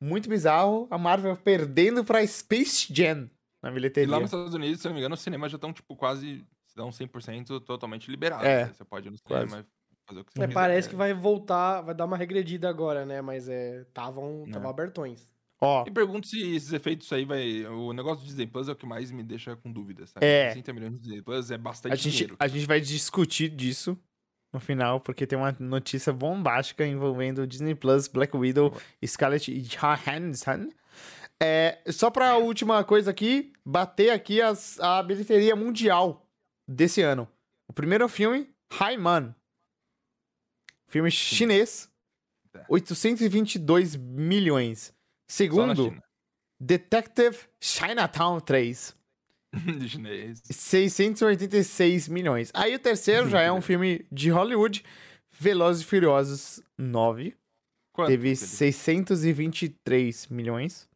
Muito 0.00 0.28
bizarro. 0.28 0.86
A 0.90 0.98
Marvel 0.98 1.36
perdendo 1.36 2.04
pra 2.04 2.26
Space 2.26 2.92
Jam 2.92 3.30
na 3.62 3.70
E 3.70 3.72
bilheteria. 3.74 4.10
lá 4.10 4.20
nos 4.20 4.26
Estados 4.32 4.54
Unidos, 4.54 4.80
se 4.80 4.86
eu 4.86 4.90
não 4.90 4.94
me 4.94 5.00
engano, 5.00 5.14
os 5.14 5.20
cinemas 5.20 5.50
já 5.50 5.56
estão, 5.56 5.72
tipo, 5.72 5.96
quase. 5.96 6.44
Se 6.66 6.76
dão 6.76 6.90
100% 6.90 7.60
totalmente 7.60 8.10
liberados. 8.10 8.44
É, 8.46 8.66
né? 8.66 8.72
Você 8.74 8.84
pode 8.84 9.08
ir 9.08 9.10
no 9.10 9.16
quase. 9.22 9.46
cinema 9.48 9.66
e 9.90 9.96
fazer 10.06 10.20
o 10.20 10.24
que 10.24 10.32
você 10.32 10.38
É, 10.42 10.46
quiser. 10.46 10.54
parece 10.54 10.88
que 10.90 10.94
vai 10.96 11.14
voltar, 11.14 11.80
vai 11.80 11.94
dar 11.94 12.04
uma 12.04 12.16
regredida 12.16 12.68
agora, 12.68 13.06
né? 13.06 13.22
Mas 13.22 13.48
é, 13.48 13.80
estavam 13.82 14.44
É. 14.52 14.68
abertões. 14.68 15.34
Ó, 15.58 15.84
E 15.86 15.90
pergunto 15.90 16.26
se 16.26 16.38
esses 16.54 16.70
efeitos 16.74 17.10
aí 17.14 17.24
vai. 17.24 17.64
O 17.64 17.94
negócio 17.94 18.22
do 18.22 18.26
Disney 18.26 18.46
Plus 18.46 18.68
é 18.68 18.72
o 18.72 18.76
que 18.76 18.84
mais 18.84 19.10
me 19.10 19.22
deixa 19.22 19.56
com 19.56 19.72
dúvidas, 19.72 20.10
sabe? 20.10 20.26
É. 20.26 20.48
60 20.50 20.72
milhões 20.74 20.92
de 20.92 21.00
Disney 21.00 21.22
Plus 21.22 21.50
é 21.50 21.56
bastante 21.56 21.92
a 21.94 21.96
gente, 21.96 22.12
dinheiro. 22.12 22.36
a 22.38 22.46
gente 22.46 22.66
vai 22.66 22.78
discutir 22.78 23.48
disso 23.48 23.98
no 24.52 24.60
final, 24.60 25.00
porque 25.00 25.26
tem 25.26 25.38
uma 25.38 25.54
notícia 25.58 26.12
bombástica 26.12 26.86
envolvendo 26.86 27.46
Disney 27.46 27.74
Plus, 27.74 28.08
Black 28.08 28.36
Widow, 28.36 28.74
Scarlett 29.04 29.52
Johansson. 29.60 30.70
É, 31.42 31.82
só 31.88 32.10
pra 32.10 32.36
última 32.36 32.82
coisa 32.84 33.10
aqui, 33.10 33.52
bater 33.64 34.10
aqui 34.10 34.40
as, 34.40 34.80
a 34.80 35.02
bilheteria 35.02 35.54
mundial 35.54 36.26
desse 36.66 37.02
ano. 37.02 37.28
O 37.68 37.72
primeiro 37.72 38.08
filme, 38.08 38.48
Haiman. 38.80 39.34
Filme 40.88 41.10
chinês, 41.10 41.90
É. 42.54 42.64
822 42.68 43.96
milhões. 43.96 44.94
Segundo. 45.28 45.94
Detective 46.58 47.36
Chinatown 47.60 48.40
3. 48.40 48.96
De 49.54 49.88
chinês. 49.88 50.42
686 50.44 52.08
milhões. 52.08 52.50
Aí 52.54 52.74
o 52.74 52.78
terceiro 52.78 53.28
já 53.28 53.40
é 53.40 53.50
um 53.52 53.60
filme 53.62 54.04
de 54.10 54.30
Hollywood, 54.30 54.84
Velozes 55.38 55.82
e 55.82 55.86
Furiosos 55.86 56.62
9. 56.78 57.34
Quanto? 57.92 58.08
Teve 58.08 58.34
Felipe? 58.36 58.46
623 58.46 60.26
milhões. 60.28 60.88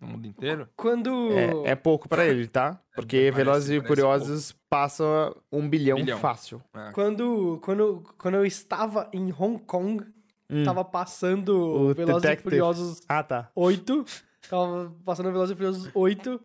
No 0.00 0.08
mundo 0.08 0.26
inteiro? 0.26 0.68
Quando. 0.76 1.30
É, 1.66 1.72
é 1.72 1.74
pouco 1.74 2.08
pra 2.08 2.24
ele, 2.24 2.46
tá? 2.48 2.80
Porque 2.94 3.30
parece- 3.30 3.36
Velozes 3.36 3.70
e 3.70 3.86
Furiosos 3.86 4.54
passa 4.68 5.04
um 5.52 5.68
bilhão, 5.68 5.98
Bilhão. 5.98 6.18
fácil. 6.18 6.62
É. 6.74 6.90
Quando, 6.92 7.58
quando, 7.62 8.02
quando 8.16 8.34
eu 8.36 8.46
estava 8.46 9.08
em 9.12 9.32
Hong 9.32 9.58
Kong, 9.64 10.04
Hum. 10.52 10.64
tava 10.64 10.84
passando 10.84 11.50
O 11.56 11.94
Velozes 11.94 12.18
e 12.18 12.26
Detective. 12.26 12.42
Furiosos 12.42 13.00
Ah, 13.08 13.22
tá. 13.22 13.50
8. 13.54 14.04
Tava 14.48 14.92
passando 15.04 15.30
Velozes 15.30 15.52
e 15.52 15.56
Furiosos 15.56 15.90
8. 15.94 16.40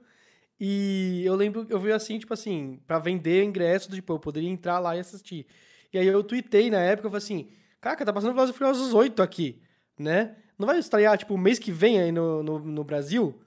E 0.59 1.21
eu 1.25 1.35
lembro, 1.35 1.65
eu 1.69 1.79
vi 1.79 1.91
assim, 1.91 2.17
tipo 2.17 2.33
assim, 2.33 2.79
pra 2.87 2.97
vender 2.99 3.43
ingresso, 3.43 3.89
tipo, 3.91 4.13
eu 4.13 4.19
poderia 4.19 4.49
entrar 4.49 4.79
lá 4.79 4.95
e 4.95 4.99
assistir. 4.99 5.45
E 5.93 5.97
aí 5.97 6.07
eu 6.07 6.23
tuitei 6.23 6.69
na 6.69 6.79
época, 6.79 7.07
eu 7.07 7.11
falei 7.11 7.23
assim, 7.23 7.49
caraca, 7.81 8.05
tá 8.05 8.13
passando 8.13 8.33
Velozes 8.33 8.55
e 8.55 8.57
Furiosos 8.57 8.93
8 8.93 9.21
aqui, 9.21 9.61
né? 9.99 10.35
Não 10.57 10.65
vai 10.65 10.79
estrear, 10.79 11.17
tipo, 11.17 11.33
o 11.33 11.37
mês 11.37 11.59
que 11.59 11.71
vem 11.71 11.99
aí 11.99 12.11
no, 12.11 12.41
no, 12.41 12.59
no 12.59 12.83
Brasil? 12.83 13.37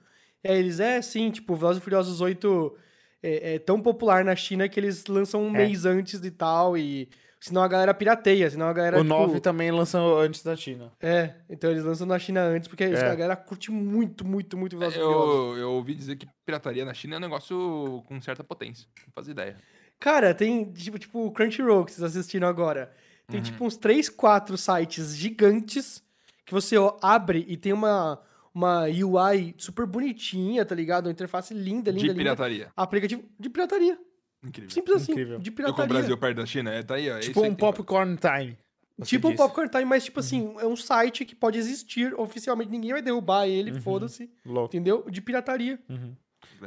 E 0.43 0.49
aí 0.49 0.57
eles, 0.59 0.79
é, 0.79 1.01
sim, 1.01 1.31
tipo, 1.31 1.55
Velozes 1.55 1.81
e 1.81 1.83
Furiosos 1.83 2.21
8 2.21 2.75
é, 3.23 3.55
é 3.55 3.59
tão 3.59 3.81
popular 3.81 4.23
na 4.23 4.35
China 4.35 4.69
que 4.69 4.79
eles 4.79 5.05
lançam 5.07 5.41
um 5.43 5.49
É. 5.55 5.65
mês 5.67 5.85
antes 5.85 6.23
e 6.23 6.31
tal, 6.31 6.77
e... 6.77 7.09
Senão 7.41 7.63
a 7.63 7.67
galera 7.69 7.93
pirateia, 7.93 8.49
senão 8.49 8.67
a 8.67 8.73
galera, 8.73 8.97
o 8.97 9.01
tipo... 9.01 9.13
9 9.13 9.39
também 9.39 9.71
lançou 9.71 10.19
antes 10.19 10.43
da 10.43 10.55
China. 10.57 10.91
É, 10.99 11.35
então 11.49 11.71
eles 11.71 11.85
lançam 11.85 12.05
na 12.05 12.19
China 12.19 12.41
antes, 12.41 12.67
porque 12.67 12.83
É. 12.83 12.95
a 12.99 13.15
galera 13.15 13.35
curte 13.37 13.71
muito, 13.71 14.25
muito, 14.25 14.57
muito 14.57 14.77
Velozes 14.77 14.99
Furiosos. 15.01 15.57
Eu, 15.57 15.57
eu 15.57 15.71
ouvi 15.71 15.95
dizer 15.95 16.17
que 16.17 16.27
pirataria 16.45 16.83
na 16.83 16.93
China 16.93 17.15
é 17.15 17.17
um 17.17 17.21
negócio 17.21 18.03
com 18.07 18.19
certa 18.21 18.43
potência. 18.43 18.85
Não 19.07 19.13
fazia 19.13 19.31
ideia. 19.31 19.57
Cara, 19.99 20.33
tem, 20.33 20.69
tipo, 20.73 20.99
tipo 20.99 21.25
o 21.25 21.31
Crunchyroll 21.31 21.85
que 21.85 21.91
vocês 21.93 22.03
assistiram 22.03 22.47
agora. 22.47 22.91
Tem, 23.27 23.37
Uhum. 23.39 23.43
tipo, 23.45 23.65
uns 23.65 23.77
3, 23.77 24.09
4 24.09 24.57
sites 24.57 25.15
gigantes 25.15 26.03
que 26.45 26.51
você 26.53 26.77
ó, 26.77 26.97
abre 27.01 27.45
e 27.47 27.55
tem 27.55 27.71
uma, 27.71 28.19
uma 28.53 28.83
UI 28.85 29.53
super 29.57 29.85
bonitinha, 29.85 30.65
tá 30.65 30.73
ligado? 30.75 31.05
Uma 31.05 31.11
interface 31.11 31.53
linda, 31.53 31.89
linda, 31.91 31.99
de 32.01 32.07
linda. 32.07 32.15
pirataria. 32.15 32.71
Aplicativo 32.75 33.23
de 33.39 33.49
pirataria. 33.49 33.97
Incrível. 34.43 34.69
Simples 34.71 34.95
assim, 35.01 35.11
Incrível. 35.11 35.39
de 35.39 35.49
Eu 35.49 35.53
com 35.53 35.61
o 35.61 35.65
pirataria. 35.65 35.87
Brasil 35.87 36.17
perto 36.17 36.37
da 36.37 36.45
China, 36.45 36.71
é, 36.71 36.81
tá 36.83 36.95
aí, 36.95 37.09
ó. 37.09 37.17
é 37.17 37.19
Tipo 37.19 37.43
aí 37.43 37.49
um 37.49 37.55
popcorn 37.55 38.17
time. 38.17 38.57
Tipo 39.03 39.29
um 39.29 39.31
disse. 39.31 39.41
Popcorn 39.43 39.69
Time, 39.69 39.85
mas, 39.85 40.03
tipo 40.03 40.19
assim, 40.19 40.41
Uhum. 40.41 40.59
é 40.59 40.65
um 40.65 40.75
site 40.75 41.23
que 41.23 41.33
pode 41.33 41.57
existir 41.57 42.13
oficialmente. 42.19 42.69
Ninguém 42.69 42.91
vai 42.91 43.01
derrubar 43.01 43.47
ele, 43.47 43.71
Uhum. 43.71 43.81
foda-se. 43.81 44.29
Entendeu? 44.65 45.05
De 45.09 45.21
pirataria. 45.21 45.79
Uhum. 45.89 46.13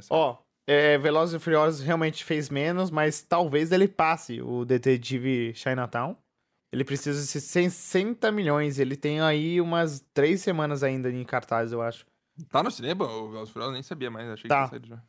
Ó, 0.08 0.38
é, 0.66 0.96
Velozes 0.96 1.34
e 1.34 1.38
Furiosos 1.38 1.82
realmente 1.84 2.24
fez 2.24 2.48
menos, 2.48 2.90
mas 2.90 3.20
talvez 3.20 3.70
ele 3.70 3.86
passe 3.86 4.40
o 4.40 4.64
Detetive 4.64 5.52
Chinatown. 5.54 6.16
Ele 6.72 6.84
precisa 6.84 7.20
de 7.20 7.26
60 7.26 8.32
milhões. 8.32 8.78
Ele 8.78 8.96
tem 8.96 9.20
aí 9.20 9.60
umas 9.60 10.02
três 10.14 10.40
semanas 10.40 10.82
ainda 10.82 11.10
em 11.10 11.24
cartaz, 11.24 11.70
eu 11.70 11.82
acho. 11.82 12.06
Tá 12.48 12.62
no 12.62 12.70
cinema? 12.70 13.04
O 13.04 13.28
Velozes 13.28 13.50
e 13.50 13.52
Furiosos 13.52 13.72
eu 13.72 13.74
nem 13.74 13.82
sabia, 13.82 14.10
mas 14.10 14.26
achei 14.30 14.48
Tá. 14.48 14.62
que 14.62 14.68
tinha 14.70 14.80
saído 14.80 14.86
já. 14.88 15.02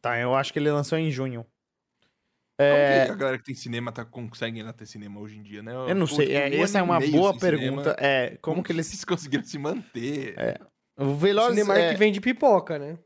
Tá, 0.00 0.16
eu 0.20 0.32
acho 0.32 0.52
que 0.52 0.60
ele 0.60 0.70
lançou 0.70 0.96
em 0.96 1.10
junho. 1.10 1.44
Como 2.58 2.68
É, 2.70 3.06
que 3.06 3.12
a 3.12 3.14
galera 3.14 3.38
que 3.38 3.44
tem 3.44 3.54
cinema 3.54 3.92
tá, 3.92 4.04
consegue 4.04 4.58
ainda 4.58 4.72
ter 4.72 4.84
cinema 4.84 5.20
hoje 5.20 5.38
em 5.38 5.42
dia, 5.44 5.62
né? 5.62 5.72
eu 5.72 5.94
não 5.94 6.08
Ficou, 6.08 6.24
sei, 6.24 6.34
é, 6.34 6.48
um 6.58 6.64
essa 6.64 6.78
é 6.80 6.82
uma 6.82 6.98
boa 6.98 7.30
sem 7.30 7.38
cinema. 7.40 7.40
pergunta. 7.40 7.96
É, 8.00 8.36
como 8.42 8.64
que 8.64 8.72
eles. 8.72 9.04
conseguiram 9.06 9.44
se 9.44 9.56
manter? 9.58 10.34
O 10.96 11.14
Velozes. 11.14 11.50
Cinemark 11.54 11.80
é, 11.80 11.94
vende 11.94 12.20
pipoca, 12.20 12.76
né? 12.76 12.98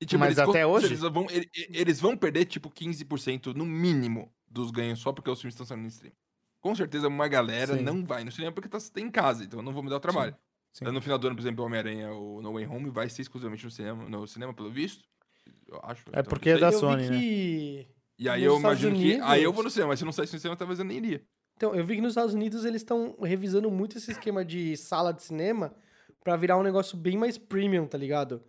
E, 0.00 0.06
tipo, 0.06 0.20
Mas 0.20 0.38
eles 0.38 0.38
até 0.38 0.62
con- 0.64 0.70
hoje? 0.70 0.86
Eles 0.86 1.00
vão, 1.00 1.26
ele- 1.30 1.50
eles 1.70 2.00
vão 2.00 2.16
perder, 2.16 2.44
tipo, 2.44 2.70
15% 2.70 3.46
no 3.54 3.64
mínimo 3.66 4.32
dos 4.48 4.70
ganhos 4.70 5.00
só 5.00 5.12
porque 5.12 5.28
os 5.30 5.40
filmes 5.40 5.54
estão 5.54 5.66
saindo 5.66 5.82
no 5.82 5.88
stream. 5.88 6.12
Com 6.60 6.72
certeza 6.76 7.08
uma 7.08 7.26
galera 7.26 7.76
Sim. 7.76 7.82
não 7.82 8.04
vai 8.04 8.22
no 8.22 8.30
cinema 8.30 8.52
porque 8.52 8.68
tá, 8.68 8.78
tá 8.78 9.00
em 9.00 9.10
casa, 9.10 9.42
então 9.42 9.58
eu 9.58 9.64
não 9.64 9.72
vou 9.72 9.82
me 9.82 9.90
dar 9.90 9.96
o 9.96 10.00
trabalho. 10.00 10.36
sim. 10.72 10.84
No 10.84 11.00
final 11.02 11.18
do 11.18 11.26
ano, 11.26 11.34
por 11.34 11.42
exemplo, 11.42 11.64
Homem-Aranha, 11.64 12.12
o 12.12 12.40
No 12.40 12.52
Way 12.52 12.66
Home, 12.68 12.88
vai 12.90 13.08
ser 13.08 13.22
exclusivamente 13.22 13.64
no 13.64 13.70
cinema, 13.72 14.08
no 14.08 14.26
cinema 14.28 14.54
pelo 14.54 14.70
visto. 14.70 15.04
Eu 15.68 15.80
acho. 15.82 16.04
É 16.12 16.20
então, 16.20 16.24
porque 16.24 16.50
não 16.50 16.56
é 16.58 16.60
da 16.60 16.68
eu 16.68 16.78
Sony, 16.78 17.08
vi 17.08 17.86
né? 17.88 17.94
E 18.22 18.28
aí 18.28 18.40
nos 18.42 18.50
eu 18.50 18.56
Estados 18.56 18.82
imagino 18.82 18.96
que. 18.96 19.12
Aí 19.22 19.42
eu 19.42 19.50
Unidos- 19.50 19.54
vou 19.54 19.64
no 19.64 19.70
cinema, 19.70 19.88
mas 19.88 19.98
se 19.98 20.04
não 20.04 20.12
saísse 20.12 20.32
no 20.34 20.38
cinema, 20.38 20.56
talvez 20.56 20.78
eu 20.78 20.84
nem 20.84 20.96
iria. 20.98 21.22
Então, 21.56 21.74
eu 21.74 21.84
vi 21.84 21.96
que 21.96 22.00
nos 22.00 22.12
Estados 22.12 22.34
Unidos 22.34 22.64
eles 22.64 22.80
estão 22.82 23.16
revisando 23.22 23.70
muito 23.70 23.98
esse 23.98 24.10
esquema 24.12 24.44
de 24.44 24.76
sala 24.76 25.12
de 25.12 25.22
cinema 25.22 25.74
pra 26.24 26.36
virar 26.36 26.56
um 26.58 26.62
negócio 26.62 26.96
bem 26.96 27.16
mais 27.16 27.36
premium, 27.38 27.86
tá 27.86 27.96
ligado? 27.98 28.42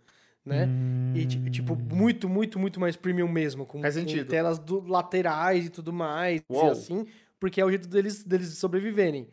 Né? 0.44 0.68
E, 1.14 1.24
ti- 1.26 1.50
tipo, 1.50 1.74
muito, 1.76 2.28
muito, 2.28 2.58
muito 2.58 2.78
mais 2.78 2.96
premium 2.96 3.28
mesmo. 3.28 3.64
Com, 3.66 3.78
Hum. 3.78 3.82
Com 3.82 4.24
telas 4.28 4.58
do- 4.58 4.80
laterais 4.86 5.66
e 5.66 5.70
tudo 5.70 5.92
mais, 5.92 6.40
e 6.40 6.44
Uou. 6.52 6.70
assim, 6.70 7.06
porque 7.40 7.60
é 7.60 7.64
o 7.64 7.70
jeito 7.70 7.88
deles, 7.88 8.22
deles 8.24 8.56
sobreviverem. 8.58 9.28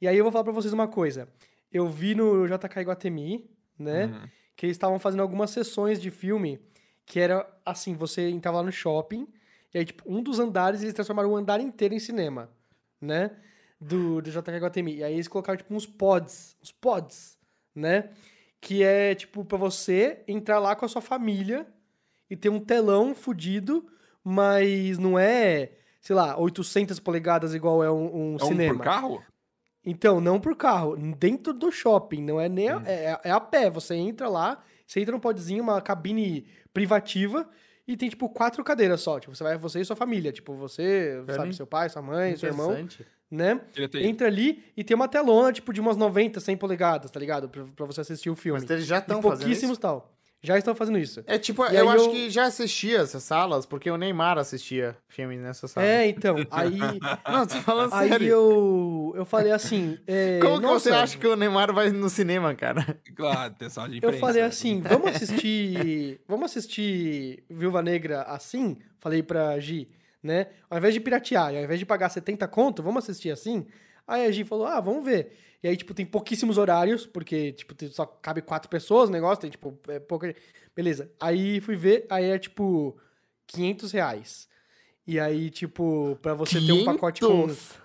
E 0.00 0.08
aí 0.08 0.16
eu 0.16 0.24
vou 0.24 0.32
falar 0.32 0.44
pra 0.44 0.52
vocês 0.52 0.72
uma 0.72 0.88
coisa. 0.88 1.28
Eu 1.72 1.88
vi 1.88 2.14
no 2.14 2.46
JK 2.46 2.80
Iguatemi, 2.80 3.48
né? 3.78 4.06
Uhum. 4.06 4.28
que 4.56 4.66
eles 4.66 4.76
estavam 4.76 4.98
fazendo 5.00 5.20
algumas 5.20 5.50
sessões 5.50 6.00
de 6.00 6.10
filme 6.12 6.60
que 7.04 7.18
era 7.18 7.44
assim, 7.66 7.94
você 7.94 8.28
entrava 8.30 8.58
lá 8.58 8.62
no 8.62 8.70
shopping 8.72 9.26
e 9.74 9.78
aí, 9.78 9.84
tipo, 9.84 10.04
um 10.06 10.22
dos 10.22 10.38
andares 10.38 10.82
eles 10.82 10.94
transformaram 10.94 11.32
o 11.32 11.36
andar 11.36 11.60
inteiro 11.60 11.94
em 11.94 11.98
cinema, 11.98 12.48
né? 13.00 13.32
Do, 13.80 14.22
do 14.22 14.30
JK 14.30 14.58
Guatemi. 14.60 14.94
E 14.96 15.04
aí 15.04 15.14
eles 15.14 15.26
colocaram, 15.26 15.56
tipo, 15.56 15.74
uns 15.74 15.84
pods, 15.84 16.56
uns 16.62 16.70
pods, 16.70 17.36
né? 17.74 18.10
Que 18.60 18.84
é, 18.84 19.16
tipo, 19.16 19.44
pra 19.44 19.58
você 19.58 20.22
entrar 20.28 20.60
lá 20.60 20.76
com 20.76 20.84
a 20.84 20.88
sua 20.88 21.02
família 21.02 21.66
e 22.30 22.36
ter 22.36 22.50
um 22.50 22.60
telão 22.60 23.16
fudido, 23.16 23.84
mas 24.22 24.96
não 24.96 25.18
é, 25.18 25.72
sei 26.00 26.14
lá, 26.14 26.38
800 26.38 27.00
polegadas 27.00 27.52
igual 27.52 27.82
é 27.82 27.90
um, 27.90 28.34
um 28.34 28.36
É 28.40 28.44
um 28.44 28.48
cinema. 28.48 28.78
por 28.78 28.84
carro? 28.84 29.22
Então, 29.84 30.20
não 30.20 30.40
por 30.40 30.56
carro, 30.56 30.96
dentro 31.18 31.52
do 31.52 31.70
shopping, 31.70 32.22
não 32.22 32.40
é 32.40 32.48
nem 32.48 32.68
a, 32.68 32.80
é, 32.86 33.20
é 33.24 33.30
a 33.32 33.40
pé. 33.40 33.68
Você 33.68 33.96
entra 33.96 34.28
lá, 34.28 34.62
você 34.86 35.00
entra 35.00 35.12
num 35.12 35.20
podzinho, 35.20 35.64
uma 35.64 35.80
cabine 35.82 36.46
privativa 36.72 37.46
e 37.86 37.96
tem 37.96 38.08
tipo 38.08 38.28
quatro 38.28 38.62
cadeiras 38.64 39.00
só. 39.00 39.20
Tipo, 39.20 39.34
você 39.34 39.44
vai 39.44 39.56
você 39.56 39.80
e 39.80 39.84
sua 39.84 39.96
família, 39.96 40.32
tipo, 40.32 40.54
você, 40.54 41.22
sabe, 41.34 41.54
seu 41.54 41.66
pai, 41.66 41.88
sua 41.88 42.02
mãe, 42.02 42.36
seu 42.36 42.48
irmão, 42.48 42.72
Interessante. 42.72 43.06
né? 43.30 43.60
Entra 43.94 44.26
ali 44.26 44.64
e 44.76 44.82
tem 44.82 44.94
uma 44.94 45.08
telona 45.08 45.52
tipo 45.52 45.72
de 45.72 45.80
umas 45.80 45.96
90, 45.96 46.40
100 46.40 46.56
polegadas, 46.56 47.10
tá 47.10 47.20
ligado? 47.20 47.48
Pra, 47.48 47.64
pra 47.64 47.86
você 47.86 48.00
assistir 48.00 48.30
o 48.30 48.34
filme. 48.34 48.60
Mas 48.60 48.70
eles 48.70 48.86
já 48.86 48.98
estão 48.98 49.20
fazendo 49.20 49.40
pouquíssimos 49.40 49.72
isso? 49.72 49.80
tal. 49.80 50.13
Já 50.46 50.58
estão 50.58 50.74
fazendo 50.74 50.98
isso. 50.98 51.24
É 51.26 51.38
tipo, 51.38 51.64
E 51.64 51.74
eu 51.74 51.88
aí 51.88 51.96
acho 51.96 52.04
eu- 52.04 52.10
que 52.10 52.28
já 52.28 52.44
assistia 52.44 52.98
essas 52.98 53.22
salas, 53.22 53.64
porque 53.64 53.90
o 53.90 53.96
Neymar 53.96 54.36
assistia 54.36 54.94
filmes 55.08 55.40
nessas 55.40 55.70
salas. 55.70 55.88
É, 55.88 56.06
então, 56.06 56.36
aí 56.50 56.78
Não, 57.32 57.46
tô 57.46 57.54
falando 57.62 57.94
aí 57.94 58.10
sério. 58.10 58.26
eu 58.28 59.12
eu 59.16 59.24
falei 59.24 59.52
assim, 59.52 59.98
é, 60.06 60.38
Como 60.42 60.60
que 60.60 60.66
você 60.66 60.90
acha 60.90 61.16
que 61.16 61.26
o 61.26 61.34
Neymar 61.34 61.72
vai 61.72 61.90
no 61.90 62.10
cinema, 62.10 62.54
cara? 62.54 63.00
Claro, 63.16 63.54
tensão 63.54 63.84
de 63.88 63.94
Eu 63.94 63.96
imprensa. 63.96 64.18
falei 64.20 64.42
né? 64.42 64.48
assim, 64.48 64.80
vamos 64.82 65.08
assistir. 65.16 66.20
vamos 66.28 66.50
assistir 66.50 67.42
Viúva 67.48 67.80
Negra 67.82 68.22
assim? 68.22 68.76
Falei 68.98 69.22
pra 69.22 69.58
Gi, 69.58 69.88
né? 70.22 70.48
Ao 70.68 70.76
invés 70.78 70.92
de 70.92 71.00
piratear, 71.00 71.54
ao 71.54 71.62
invés 71.62 71.78
de 71.78 71.86
pagar 71.86 72.08
70 72.10 72.46
conto, 72.48 72.82
vamos 72.82 73.02
assistir 73.04 73.30
assim? 73.30 73.66
Aí 74.06 74.26
a 74.26 74.30
gente 74.30 74.46
falou, 74.46 74.66
ah, 74.66 74.80
vamos 74.80 75.04
ver. 75.04 75.32
E 75.64 75.68
aí, 75.68 75.78
tipo, 75.78 75.94
tem 75.94 76.04
pouquíssimos 76.04 76.58
horários, 76.58 77.06
porque, 77.06 77.52
tipo, 77.52 77.74
só 77.90 78.04
cabe 78.04 78.42
quatro 78.42 78.68
pessoas 78.68 79.08
no 79.08 79.14
negócio, 79.14 79.40
tem, 79.40 79.50
tipo, 79.50 79.74
é 79.88 79.98
pouca... 79.98 80.36
Beleza. 80.76 81.10
Aí 81.18 81.58
fui 81.62 81.74
ver, 81.74 82.04
aí 82.10 82.26
é, 82.26 82.38
tipo, 82.38 82.94
500 83.46 83.90
reais. 83.92 84.46
E 85.06 85.18
aí, 85.18 85.48
tipo, 85.48 86.18
pra 86.20 86.34
você 86.34 86.60
ter 86.60 86.72
um 86.72 86.84
pacote 86.84 87.22
com... 87.22 87.46
500. 87.46 87.82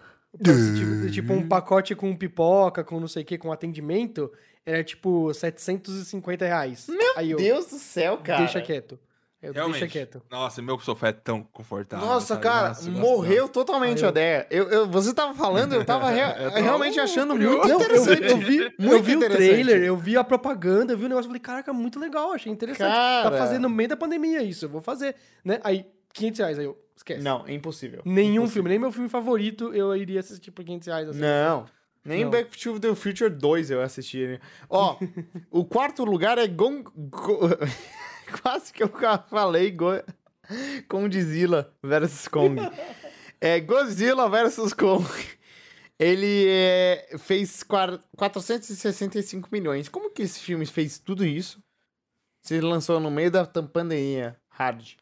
tipo, 0.77 1.11
tipo, 1.11 1.33
um 1.33 1.47
pacote 1.47 1.95
com 1.95 2.13
pipoca, 2.17 2.83
com 2.83 2.99
não 2.99 3.07
sei 3.07 3.23
o 3.23 3.25
que, 3.25 3.37
com 3.37 3.49
atendimento, 3.49 4.29
era, 4.65 4.83
tipo, 4.83 5.33
750 5.33 6.45
reais. 6.45 6.85
Meu 6.89 7.23
eu, 7.23 7.37
Deus 7.37 7.67
do 7.67 7.79
céu, 7.79 8.17
cara. 8.17 8.39
deixa 8.39 8.61
quieto. 8.61 8.99
Eu, 9.41 9.53
deixa 9.53 9.67
Realmente. 9.69 9.91
quieto. 9.91 10.21
Nossa, 10.29 10.61
meu 10.61 10.77
sofá 10.79 11.07
é 11.07 11.11
tão 11.13 11.41
confortável. 11.43 12.05
Nossa, 12.05 12.27
sabe? 12.35 12.41
cara, 12.43 12.67
Nossa, 12.69 12.89
gosto 12.91 12.99
morreu 13.01 13.47
totalmente 13.47 14.01
eu- 14.01 14.07
a 14.09 14.11
ideia. 14.11 14.45
Eu, 14.51 14.69
eu- 14.69 14.87
você 14.89 15.13
tava 15.13 15.33
falando, 15.33 15.73
eu 15.75 15.85
tava 15.85 16.09
rea- 16.11 16.35
Eu 16.37 16.51
tô 16.51 16.59
realmente 16.59 16.99
achando 16.99 17.31
curioso. 17.31 17.57
muito 17.57 17.69
Não, 17.69 17.75
interessante. 17.77 18.23
eu 18.23 18.37
vi, 18.37 18.57
eu 18.57 18.71
Muito 18.77 19.03
vi 19.03 19.15
o 19.15 19.19
trailer, 19.21 19.81
eu 19.81 19.95
vi 19.95 20.17
a 20.17 20.23
propaganda, 20.25 20.91
eu 20.91 20.97
vi 20.97 21.05
o 21.05 21.07
negócio, 21.07 21.27
eu 21.27 21.29
falei, 21.29 21.39
caraca, 21.39 21.71
muito 21.71 21.97
legal, 21.99 22.33
achei 22.33 22.51
interessante. 22.51 22.91
Cara. 22.91 23.31
Tá 23.31 23.37
fazendo 23.37 23.61
no 23.61 23.69
meio 23.69 23.87
da 23.87 23.95
pandemia 23.95 24.43
isso, 24.43 24.65
eu 24.65 24.69
vou 24.69 24.81
fazer, 24.81 25.15
né? 25.45 25.59
Aí, 25.63 25.85
500 26.13 26.39
reais, 26.39 26.59
aí 26.59 26.65
eu, 26.65 26.77
esquece. 26.93 27.21
Não, 27.23 27.45
é 27.47 27.53
impossível. 27.53 28.01
Nenhum 28.03 28.29
Impossível. 28.41 28.49
filme, 28.55 28.69
nem 28.71 28.79
meu 28.79 28.91
filme 28.91 29.07
favorito 29.07 29.73
eu 29.73 29.95
iria 29.95 30.19
assistir 30.19 30.51
por 30.51 30.65
500 30.65 30.87
reais. 30.87 31.09
Assim. 31.09 31.19
Não. 31.21 31.65
Nem 32.03 32.23
Não. 32.25 32.31
Back 32.31 32.57
to 32.57 32.77
the 32.79 32.93
Future 32.95 33.29
2 33.29 33.71
eu 33.71 33.81
assisti. 33.81 34.25
né? 34.27 34.39
Ó, 34.69 34.97
o 35.49 35.63
quarto 35.63 36.03
lugar 36.03 36.37
é 36.37 36.45
Gon... 36.47 36.83
Go- 36.83 37.39
Quase 38.41 38.73
que 38.73 38.83
eu 38.83 38.91
falei 39.29 39.71
Go... 39.71 39.91
Godzilla 40.89 41.73
versus 41.83 42.27
Kong. 42.27 42.59
É 43.41 43.57
Godzilla 43.61 44.29
versus 44.29 44.73
Kong. 44.73 45.05
Ele 45.97 46.45
é, 46.49 47.07
fez 47.17 47.63
quar- 47.63 48.03
465 48.17 49.47
milhões. 49.49 49.87
Como 49.87 50.11
que 50.11 50.23
esse 50.23 50.41
filme 50.41 50.65
fez 50.65 50.99
tudo 50.99 51.25
isso? 51.25 51.63
Se 52.43 52.59
lançou 52.59 52.99
no 52.99 53.09
meio 53.09 53.31
da 53.31 53.45
pandemia. 53.45 54.37
Hard. 54.49 54.95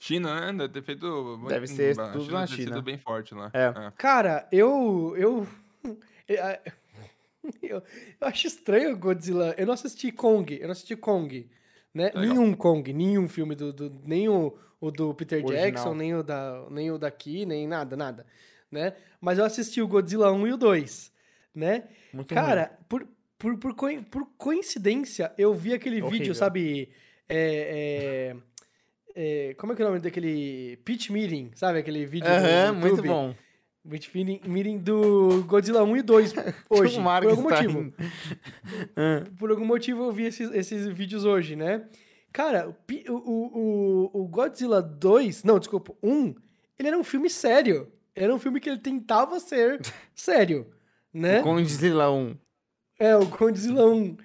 China, 0.00 0.40
né? 0.52 0.52
Deve 0.52 0.72
ter 0.72 0.82
feito. 0.82 1.36
Deve 1.46 1.66
ser 1.66 1.94
tudo 1.94 2.32
na 2.32 2.40
deve 2.40 2.50
ter 2.56 2.62
China. 2.62 2.76
sido 2.76 2.82
bem 2.82 2.96
forte 2.96 3.34
lá. 3.34 3.50
É. 3.52 3.92
Cara, 3.98 4.48
eu. 4.50 5.14
Eu. 5.16 5.46
Eu, 7.60 7.82
eu 8.20 8.28
acho 8.28 8.46
estranho 8.46 8.92
o 8.92 8.96
Godzilla. 8.96 9.52
Eu 9.58 9.66
não 9.66 9.74
assisti 9.74 10.12
Kong, 10.12 10.54
eu 10.54 10.66
não 10.68 10.70
assisti 10.70 10.94
Kong. 10.94 11.50
Né? 11.94 12.10
Nenhum 12.14 12.54
Kong, 12.54 12.92
nenhum 12.92 13.28
filme 13.28 13.54
do. 13.54 13.72
do 13.72 14.00
nem 14.04 14.28
o, 14.28 14.56
o 14.80 14.90
do 14.90 15.14
Peter 15.14 15.38
Original. 15.44 15.64
Jackson, 15.64 15.94
nem 15.94 16.14
o, 16.14 16.22
da, 16.22 16.66
nem 16.70 16.90
o 16.90 16.98
daqui, 16.98 17.44
nem 17.44 17.66
nada, 17.66 17.96
nada. 17.96 18.26
Né? 18.70 18.94
Mas 19.20 19.38
eu 19.38 19.44
assisti 19.44 19.82
o 19.82 19.88
Godzilla 19.88 20.32
1 20.32 20.46
e 20.46 20.52
o 20.52 20.56
2. 20.56 21.12
Né? 21.54 21.84
Muito. 22.12 22.34
Cara, 22.34 22.78
por, 22.88 23.06
por, 23.38 23.58
por, 23.58 23.74
por 24.10 24.26
coincidência, 24.38 25.32
eu 25.36 25.52
vi 25.52 25.74
aquele 25.74 26.00
Horrível. 26.00 26.18
vídeo, 26.18 26.34
sabe? 26.34 26.90
É, 27.28 28.34
é, 29.14 29.50
é, 29.50 29.54
como 29.54 29.72
é 29.72 29.76
que 29.76 29.82
é 29.82 29.84
o 29.84 29.88
nome 29.88 30.00
daquele 30.00 30.78
Pitch 30.78 31.10
Meeting, 31.10 31.50
sabe? 31.54 31.78
Aquele 31.78 32.06
vídeo 32.06 32.28
Aham, 32.28 32.72
muito 32.72 32.88
YouTube? 32.88 33.08
bom. 33.08 33.34
Pitch 33.88 34.14
Meeting, 34.14 34.40
meeting 34.48 34.78
do 34.78 35.42
Godzilla 35.44 35.82
1 35.82 35.96
e 35.96 36.02
2 36.02 36.34
hoje, 36.70 37.00
o 37.00 37.02
por 37.02 37.26
algum 37.26 37.48
tá 37.48 37.62
motivo. 37.62 37.92
Ah, 38.96 39.24
Por 39.38 39.50
algum 39.50 39.64
motivo 39.64 40.04
eu 40.04 40.12
vi 40.12 40.24
esses, 40.24 40.50
esses 40.52 40.86
vídeos 40.86 41.24
hoje, 41.24 41.56
né? 41.56 41.84
Cara, 42.32 42.68
o, 42.68 43.12
o, 43.12 44.10
o, 44.14 44.22
o 44.22 44.28
Godzilla 44.28 44.80
2, 44.80 45.44
não, 45.44 45.58
desculpa, 45.58 45.94
1, 46.02 46.34
ele 46.78 46.88
era 46.88 46.98
um 46.98 47.04
filme 47.04 47.28
sério. 47.28 47.92
Era 48.14 48.34
um 48.34 48.38
filme 48.38 48.60
que 48.60 48.68
ele 48.68 48.78
tentava 48.78 49.40
ser 49.40 49.80
sério, 50.14 50.66
né? 51.12 51.42
Godzilla 51.42 52.10
1. 52.10 52.36
É, 52.98 53.16
o 53.16 53.26
Godzilla 53.26 53.86
1. 53.86 53.90
Uhum. 53.90 54.16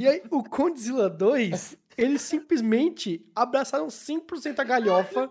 E 0.00 0.08
aí, 0.08 0.22
o 0.30 0.42
Godzilla 0.42 1.08
2, 1.08 1.76
eles 1.96 2.22
simplesmente 2.22 3.24
abraçaram 3.34 3.86
100% 3.86 4.58
a 4.58 4.64
galhofa. 4.64 5.30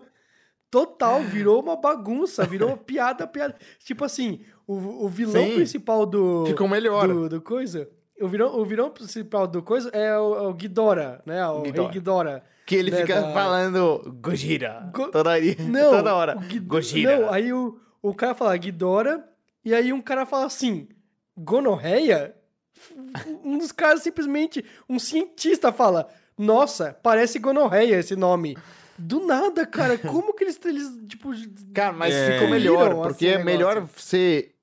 Total, 0.74 1.20
virou 1.22 1.62
uma 1.62 1.76
bagunça, 1.76 2.44
virou 2.44 2.70
uma 2.70 2.76
piada, 2.76 3.26
piada. 3.28 3.54
Tipo 3.84 4.04
assim, 4.04 4.40
o, 4.66 5.04
o 5.04 5.08
vilão 5.08 5.44
Sim. 5.44 5.54
principal 5.54 6.04
do. 6.04 6.44
Ficou 6.46 6.66
melhor. 6.66 7.06
Do, 7.06 7.28
do 7.28 7.40
coisa. 7.40 7.88
O 8.20 8.26
vilão, 8.26 8.58
o 8.58 8.64
vilão 8.64 8.90
principal 8.90 9.46
do 9.46 9.62
coisa 9.62 9.88
é 9.90 10.18
o, 10.18 10.34
é 10.36 10.40
o 10.48 10.52
Ghidorah, 10.52 11.20
né? 11.24 11.46
O 11.46 11.62
Ghidorah. 11.62 11.82
rei 11.88 11.92
Ghidorah. 11.92 12.42
Que 12.66 12.74
ele 12.74 12.90
né, 12.90 13.02
fica 13.02 13.20
da- 13.22 13.32
falando 13.32 14.18
Gojira 14.20 14.90
Go- 14.92 15.10
toda, 15.12 15.30
aí- 15.30 15.54
Não, 15.62 15.90
toda 15.92 16.12
hora. 16.14 16.36
o 16.36 16.40
Ghid- 16.40 16.66
Gojira. 16.66 17.18
Não, 17.20 17.32
aí 17.32 17.52
o, 17.52 17.78
o 18.02 18.12
cara 18.14 18.34
fala 18.34 18.56
Ghidorah, 18.56 19.22
e 19.64 19.72
aí 19.72 19.92
um 19.92 20.00
cara 20.02 20.26
fala 20.26 20.46
assim, 20.46 20.88
gonorreia? 21.36 22.34
Um 23.44 23.56
dos 23.58 23.70
caras 23.70 24.02
simplesmente, 24.02 24.64
um 24.88 24.98
cientista 24.98 25.72
fala, 25.72 26.08
nossa, 26.36 26.96
parece 27.02 27.38
gonorreia 27.38 27.96
esse 28.00 28.16
nome. 28.16 28.56
Do 28.98 29.26
nada, 29.26 29.66
cara, 29.66 29.96
como 29.98 30.34
que 30.34 30.44
eles, 30.44 30.58
eles 30.64 30.88
tipo... 31.08 31.30
Cara, 31.74 31.92
mas 31.92 32.14
É. 32.14 32.34
ficou 32.34 32.48
melhor, 32.48 32.94
porque 33.02 33.26
assim, 33.28 33.40
é 33.40 33.44
melhor 33.44 33.74
negócio. 33.76 34.00
ser 34.00 34.54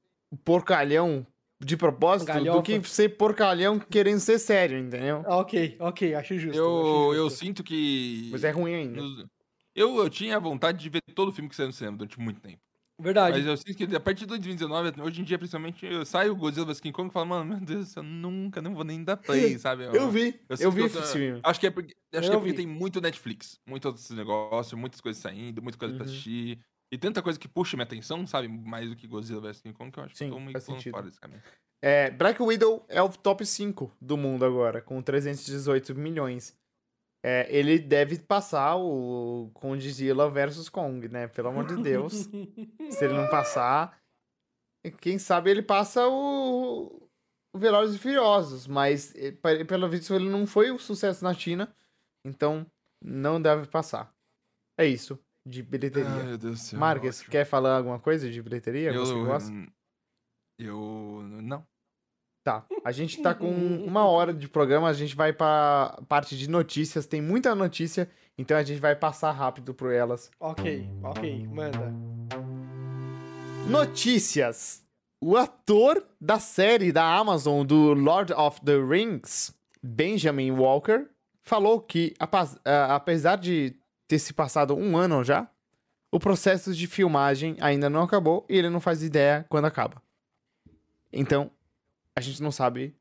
porcalhão 0.43 1.25
de 1.59 1.77
propósito 1.77 2.27
do 2.27 2.33
Galhofa. 2.33 2.63
que 2.63 2.89
ser 2.89 3.09
porcalhão 3.17 3.77
querendo 3.79 4.19
ser 4.19 4.39
sério, 4.39 4.79
entendeu? 4.79 5.23
Ok, 5.27 5.75
ok, 5.79 6.15
acho 6.15 6.37
justo. 6.39 6.57
Eu, 6.57 6.65
acho 7.11 7.13
eu 7.15 7.23
justo. 7.29 7.39
sinto 7.39 7.63
que. 7.63 8.29
Mas 8.31 8.43
é 8.43 8.49
ruim 8.51 8.73
ainda. 8.73 9.01
Eu, 9.75 9.95
eu 9.97 10.09
tinha 10.09 10.39
vontade 10.39 10.79
de 10.79 10.89
ver 10.89 11.01
todo 11.13 11.29
o 11.29 11.31
filme 11.31 11.49
que 11.49 11.55
saiu 11.55 11.67
no 11.67 11.73
cinema 11.73 11.97
durante 11.97 12.19
muito 12.19 12.41
tempo. 12.41 12.59
Verdade. 13.01 13.39
Mas 13.39 13.47
eu 13.47 13.57
sinto 13.57 13.75
que 13.75 13.95
a 13.95 13.99
partir 13.99 14.21
de 14.21 14.27
2019, 14.27 15.01
hoje 15.01 15.21
em 15.21 15.23
dia, 15.23 15.37
principalmente, 15.37 15.85
eu 15.85 16.05
saio 16.05 16.33
o 16.33 16.35
Godzilla 16.35 16.65
vs 16.67 16.79
King 16.79 16.93
Kong 16.93 17.09
e 17.09 17.11
falo, 17.13 17.25
mano, 17.25 17.45
meu 17.45 17.59
Deus, 17.59 17.95
eu 17.95 18.03
nunca, 18.03 18.61
não 18.61 18.73
vou 18.75 18.83
nem 18.83 19.03
dar 19.03 19.17
play, 19.17 19.57
sabe? 19.59 19.83
Eu 19.85 20.09
vi, 20.09 20.39
eu, 20.47 20.57
sinto 20.57 20.71
vi 20.71 20.83
esse 20.83 21.13
filme. 21.13 21.41
Acho 21.43 21.59
que 21.59 21.67
é 21.67 21.71
porque, 21.71 21.95
acho 22.13 22.27
Eu 22.27 22.29
que 22.29 22.35
é 22.35 22.39
porque 22.39 22.53
tem 22.53 22.67
muito 22.67 23.01
Netflix, 23.01 23.59
muito 23.67 23.85
outros 23.85 24.09
negócios, 24.11 24.79
muitas 24.79 25.01
coisas 25.01 25.21
saindo, 25.21 25.61
muita 25.61 25.77
coisa 25.77 25.93
pra 25.93 26.03
Uhum. 26.05 26.11
assistir. 26.11 26.59
E 26.93 26.97
tanta 26.97 27.21
coisa 27.21 27.39
que 27.39 27.47
puxa 27.47 27.77
minha 27.77 27.85
atenção, 27.85 28.27
sabe? 28.27 28.47
Mais 28.49 28.89
do 28.89 28.95
que 28.95 29.07
Godzilla 29.07 29.41
vs 29.41 29.61
King 29.61 29.73
Kong, 29.75 29.91
que 29.91 29.99
eu 29.99 30.03
acho 30.03 30.15
Sim, 30.15 30.25
que 30.25 30.31
eu 30.31 30.37
tô 30.37 30.39
meio 30.41 30.61
pulando 30.61 30.83
fora 30.91 31.05
desse 31.05 31.19
caminho. 31.19 31.41
É, 31.81 32.11
Black 32.11 32.41
Widow 32.41 32.85
é 32.89 33.01
o 33.01 33.09
top 33.09 33.45
5 33.45 33.91
do 33.99 34.15
mundo 34.17 34.45
agora, 34.45 34.81
com 34.81 35.01
318 35.01 35.95
milhões. 35.95 36.55
É, 37.23 37.47
ele 37.55 37.77
deve 37.77 38.17
passar 38.19 38.75
o 38.77 39.51
Godzilla 39.53 40.29
versus 40.29 40.67
Kong, 40.69 41.07
né? 41.07 41.27
Pelo 41.27 41.49
amor 41.49 41.67
de 41.67 41.81
Deus. 41.83 42.13
Se 42.89 43.05
ele 43.05 43.13
não 43.13 43.29
passar, 43.29 44.01
quem 44.99 45.19
sabe 45.19 45.51
ele 45.51 45.61
passa 45.61 46.07
o, 46.07 47.07
o 47.53 47.59
Velozes 47.59 47.95
e 47.95 47.99
Furiosos, 47.99 48.65
mas 48.65 49.13
pe- 49.41 49.63
pelo 49.65 49.87
visto 49.87 50.15
ele 50.15 50.29
não 50.29 50.47
foi 50.47 50.71
um 50.71 50.79
sucesso 50.79 51.23
na 51.23 51.33
China, 51.33 51.71
então 52.25 52.65
não 53.03 53.39
deve 53.39 53.67
passar. 53.67 54.11
É 54.75 54.87
isso, 54.87 55.19
de 55.47 55.61
bilheteria. 55.61 56.09
Ai, 56.09 56.23
meu 56.23 56.37
Deus 56.39 56.59
do 56.59 56.63
céu. 56.63 56.79
Marques, 56.79 57.19
ótimo. 57.19 57.31
quer 57.31 57.45
falar 57.45 57.77
alguma 57.77 57.99
coisa 57.99 58.31
de 58.31 58.41
bilheteria? 58.41 58.91
eu, 58.91 59.05
Você 59.05 59.13
gosta? 59.13 59.51
Eu. 60.57 61.21
Não. 61.43 61.65
Tá. 62.43 62.65
A 62.83 62.91
gente 62.91 63.21
tá 63.21 63.33
com 63.33 63.47
uma 63.85 64.05
hora 64.05 64.33
de 64.33 64.47
programa, 64.47 64.87
a 64.87 64.93
gente 64.93 65.15
vai 65.15 65.31
pra 65.31 65.99
parte 66.07 66.37
de 66.37 66.49
notícias, 66.49 67.05
tem 67.05 67.21
muita 67.21 67.53
notícia, 67.53 68.09
então 68.37 68.57
a 68.57 68.63
gente 68.63 68.79
vai 68.79 68.95
passar 68.95 69.31
rápido 69.31 69.73
por 69.73 69.91
elas. 69.91 70.31
ok, 70.39 70.89
ok, 71.03 71.47
manda. 71.47 71.93
Notícias. 73.67 74.83
O 75.23 75.37
ator 75.37 76.03
da 76.19 76.39
série 76.39 76.91
da 76.91 77.15
Amazon 77.15 77.63
do 77.63 77.93
Lord 77.93 78.33
of 78.33 78.59
the 78.61 78.75
Rings, 78.75 79.53
Benjamin 79.83 80.51
Walker, 80.51 81.05
falou 81.43 81.79
que, 81.79 82.15
apesar 82.65 83.35
de 83.35 83.75
ter 84.07 84.17
se 84.17 84.33
passado 84.33 84.75
um 84.75 84.97
ano 84.97 85.23
já, 85.23 85.47
o 86.11 86.19
processo 86.19 86.73
de 86.73 86.87
filmagem 86.87 87.55
ainda 87.61 87.87
não 87.89 88.01
acabou 88.01 88.45
e 88.49 88.57
ele 88.57 88.69
não 88.69 88.79
faz 88.79 89.03
ideia 89.03 89.45
quando 89.47 89.65
acaba. 89.65 90.01
Então, 91.13 91.51
a 92.15 92.21
gente 92.21 92.41
não 92.41 92.51
sabe 92.51 92.95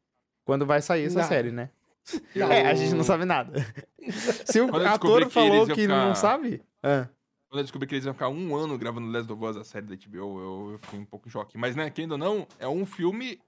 quando 0.45 0.67
vai 0.67 0.81
sair 0.83 1.05
essa 1.05 1.17
Nada. 1.19 1.29
série, 1.29 1.51
né? 1.51 1.71
Não. 2.35 2.51
É, 2.51 2.67
a 2.67 2.75
gente 2.75 2.95
não 2.95 3.05
sabe 3.05 3.25
nada. 3.27 3.53
Se 4.47 4.59
o 4.61 4.69
eu 4.69 4.87
ator 4.89 5.25
que 5.27 5.31
falou 5.31 5.67
que 5.67 5.87
não 5.87 6.09
ficar- 6.09 6.15
sabe. 6.17 6.63
Ah, 6.83 7.07
Quando 7.49 7.59
eu 7.61 7.63
descobri 7.65 7.87
que 7.87 7.95
eles 7.95 8.05
iam 8.07 8.15
ficar 8.15 8.31
um 8.31 8.57
ano 8.57 8.77
gravando 8.79 9.11
Last 9.13 9.31
of 9.31 9.45
Us, 9.45 9.57
a 9.59 9.65
série 9.65 9.87
da 9.87 9.95
HBO, 9.95 10.17
eu, 10.41 10.69
eu 10.73 10.79
fiquei 10.79 10.99
um 10.99 11.05
pouco 11.05 11.29
em 11.29 11.31
choque. 11.31 11.59
Mas, 11.59 11.77
né, 11.77 11.91
querendo 11.91 12.13
ou 12.13 12.19
não, 12.19 12.49
é 12.59 12.67
um 12.67 12.87
filme. 12.87 13.39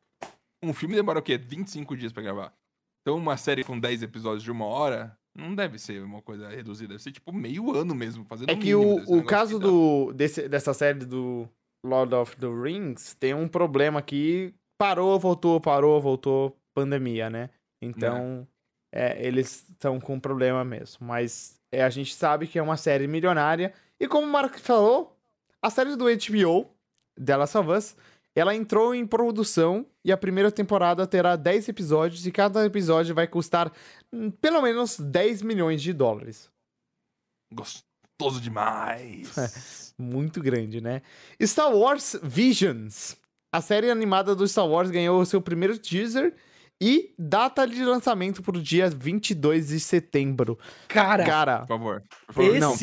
Um 0.62 0.72
filme 0.74 0.94
demora 0.94 1.18
o 1.18 1.22
quê? 1.22 1.38
25 1.38 1.96
dias 1.96 2.12
pra 2.12 2.22
gravar. 2.22 2.52
Então, 3.00 3.16
uma 3.16 3.36
série 3.38 3.64
com 3.64 3.80
10 3.80 4.02
episódios 4.02 4.42
de 4.44 4.50
uma 4.52 4.66
hora 4.66 5.16
não 5.34 5.54
deve 5.54 5.78
ser 5.78 6.02
uma 6.04 6.20
coisa 6.20 6.48
reduzida. 6.48 6.90
Deve 6.92 7.02
ser 7.02 7.10
tipo 7.10 7.32
meio 7.32 7.74
ano 7.74 7.94
mesmo, 7.94 8.24
fazendo 8.26 8.50
É 8.50 8.54
que 8.54 8.74
o, 8.74 8.96
o 9.18 9.24
caso 9.24 9.58
do, 9.58 10.12
desse, 10.12 10.46
dessa 10.48 10.74
série 10.74 11.06
do 11.06 11.48
Lord 11.84 12.14
of 12.14 12.36
the 12.36 12.46
Rings 12.46 13.14
tem 13.18 13.32
um 13.34 13.48
problema 13.48 14.00
que 14.02 14.54
parou, 14.82 15.16
voltou, 15.16 15.60
parou, 15.60 16.00
voltou, 16.00 16.58
pandemia, 16.74 17.30
né? 17.30 17.50
Então, 17.80 18.44
é, 18.92 19.24
eles 19.24 19.64
estão 19.70 20.00
com 20.00 20.14
um 20.14 20.20
problema 20.20 20.64
mesmo. 20.64 21.06
Mas 21.06 21.56
é, 21.70 21.84
a 21.84 21.88
gente 21.88 22.12
sabe 22.12 22.48
que 22.48 22.58
é 22.58 22.62
uma 22.62 22.76
série 22.76 23.06
milionária. 23.06 23.72
E 24.00 24.08
como 24.08 24.26
o 24.26 24.30
Marco 24.30 24.58
falou, 24.58 25.16
A 25.62 25.70
série 25.70 25.94
do 25.94 26.06
HBO, 26.06 26.68
The 27.24 27.36
Last 27.36 27.56
of 27.58 27.70
Us, 27.70 27.96
ela 28.34 28.56
entrou 28.56 28.92
em 28.92 29.06
produção 29.06 29.86
e 30.04 30.10
a 30.10 30.16
primeira 30.16 30.50
temporada 30.50 31.06
terá 31.06 31.36
10 31.36 31.68
episódios 31.68 32.26
e 32.26 32.32
cada 32.32 32.66
episódio 32.66 33.14
vai 33.14 33.28
custar 33.28 33.70
hum, 34.12 34.32
pelo 34.32 34.60
menos 34.60 34.98
10 34.98 35.42
milhões 35.42 35.80
de 35.80 35.92
dólares. 35.92 36.50
Gostoso 37.54 38.40
demais. 38.40 39.94
Muito 39.96 40.42
grande, 40.42 40.80
né? 40.80 41.02
Star 41.40 41.72
Wars 41.72 42.18
Visions. 42.20 43.21
A 43.52 43.60
série 43.60 43.90
animada 43.90 44.34
do 44.34 44.46
Star 44.48 44.66
Wars 44.66 44.90
ganhou 44.90 45.24
seu 45.26 45.40
primeiro 45.40 45.76
teaser 45.78 46.34
e 46.80 47.14
data 47.18 47.66
de 47.66 47.84
lançamento 47.84 48.42
pro 48.42 48.60
dia 48.60 48.88
22 48.90 49.68
de 49.68 49.78
setembro. 49.78 50.58
Cara, 50.88 51.24
Cara, 51.24 51.58
Por 51.60 51.68
favor. 51.68 52.02
Por 52.26 52.34
favor. 52.34 52.50
esse 52.50 52.60
não, 52.60 52.72
eu 52.72 52.78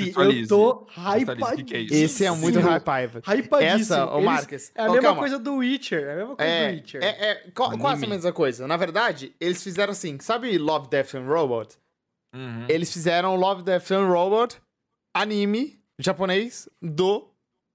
tô 0.47 0.88
Visualize, 0.95 1.53
o 1.53 1.55
que 1.57 1.63
que 1.63 1.76
é 1.76 1.82
esse 1.82 2.24
é 2.26 2.32
muito 2.32 2.59
hypável. 2.59 3.22
hypadíssimo. 3.28 3.82
Essa, 3.82 4.05
ô 4.05 4.22
Marques. 4.22 4.72
É 4.76 4.84
a 4.84 4.89
ô, 4.89 4.93
mesma 4.93 5.01
calma. 5.07 5.20
coisa 5.20 5.39
do 5.39 5.55
Witcher. 5.55 6.03
É 6.03 6.11
a 6.13 6.15
mesma 6.15 6.36
coisa 6.36 6.51
do 6.51 6.55
É, 6.63 6.70
Witcher. 6.72 7.03
é, 7.03 7.07
é 7.32 7.36
qua- 7.53 7.78
quase 7.78 8.05
a 8.05 8.07
mesma 8.07 8.32
coisa. 8.32 8.67
Na 8.67 8.78
verdade, 8.78 9.36
eles 9.39 9.61
fizeram 9.61 9.91
assim, 9.91 10.17
sabe 10.22 10.57
Love, 10.57 10.88
Death 10.88 11.15
and 11.15 11.26
Robot? 11.26 11.76
Uhum. 12.34 12.67
Eles 12.70 12.93
fizeram 12.93 13.36
Love, 13.36 13.63
Death 13.63 13.91
and 13.91 14.05
Robot, 14.07 14.55
anime 15.13 15.78
japonês 15.99 16.70
do 16.82 17.28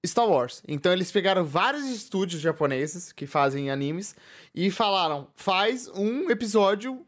Star 0.07 0.27
Wars. 0.27 0.61
Então 0.67 0.91
eles 0.91 1.11
pegaram 1.11 1.43
vários 1.45 1.85
estúdios 1.85 2.41
japoneses 2.41 3.11
que 3.11 3.25
fazem 3.27 3.69
animes 3.71 4.15
e 4.53 4.69
falaram, 4.71 5.27
faz 5.35 5.87
um 5.89 6.29
episódio 6.29 7.05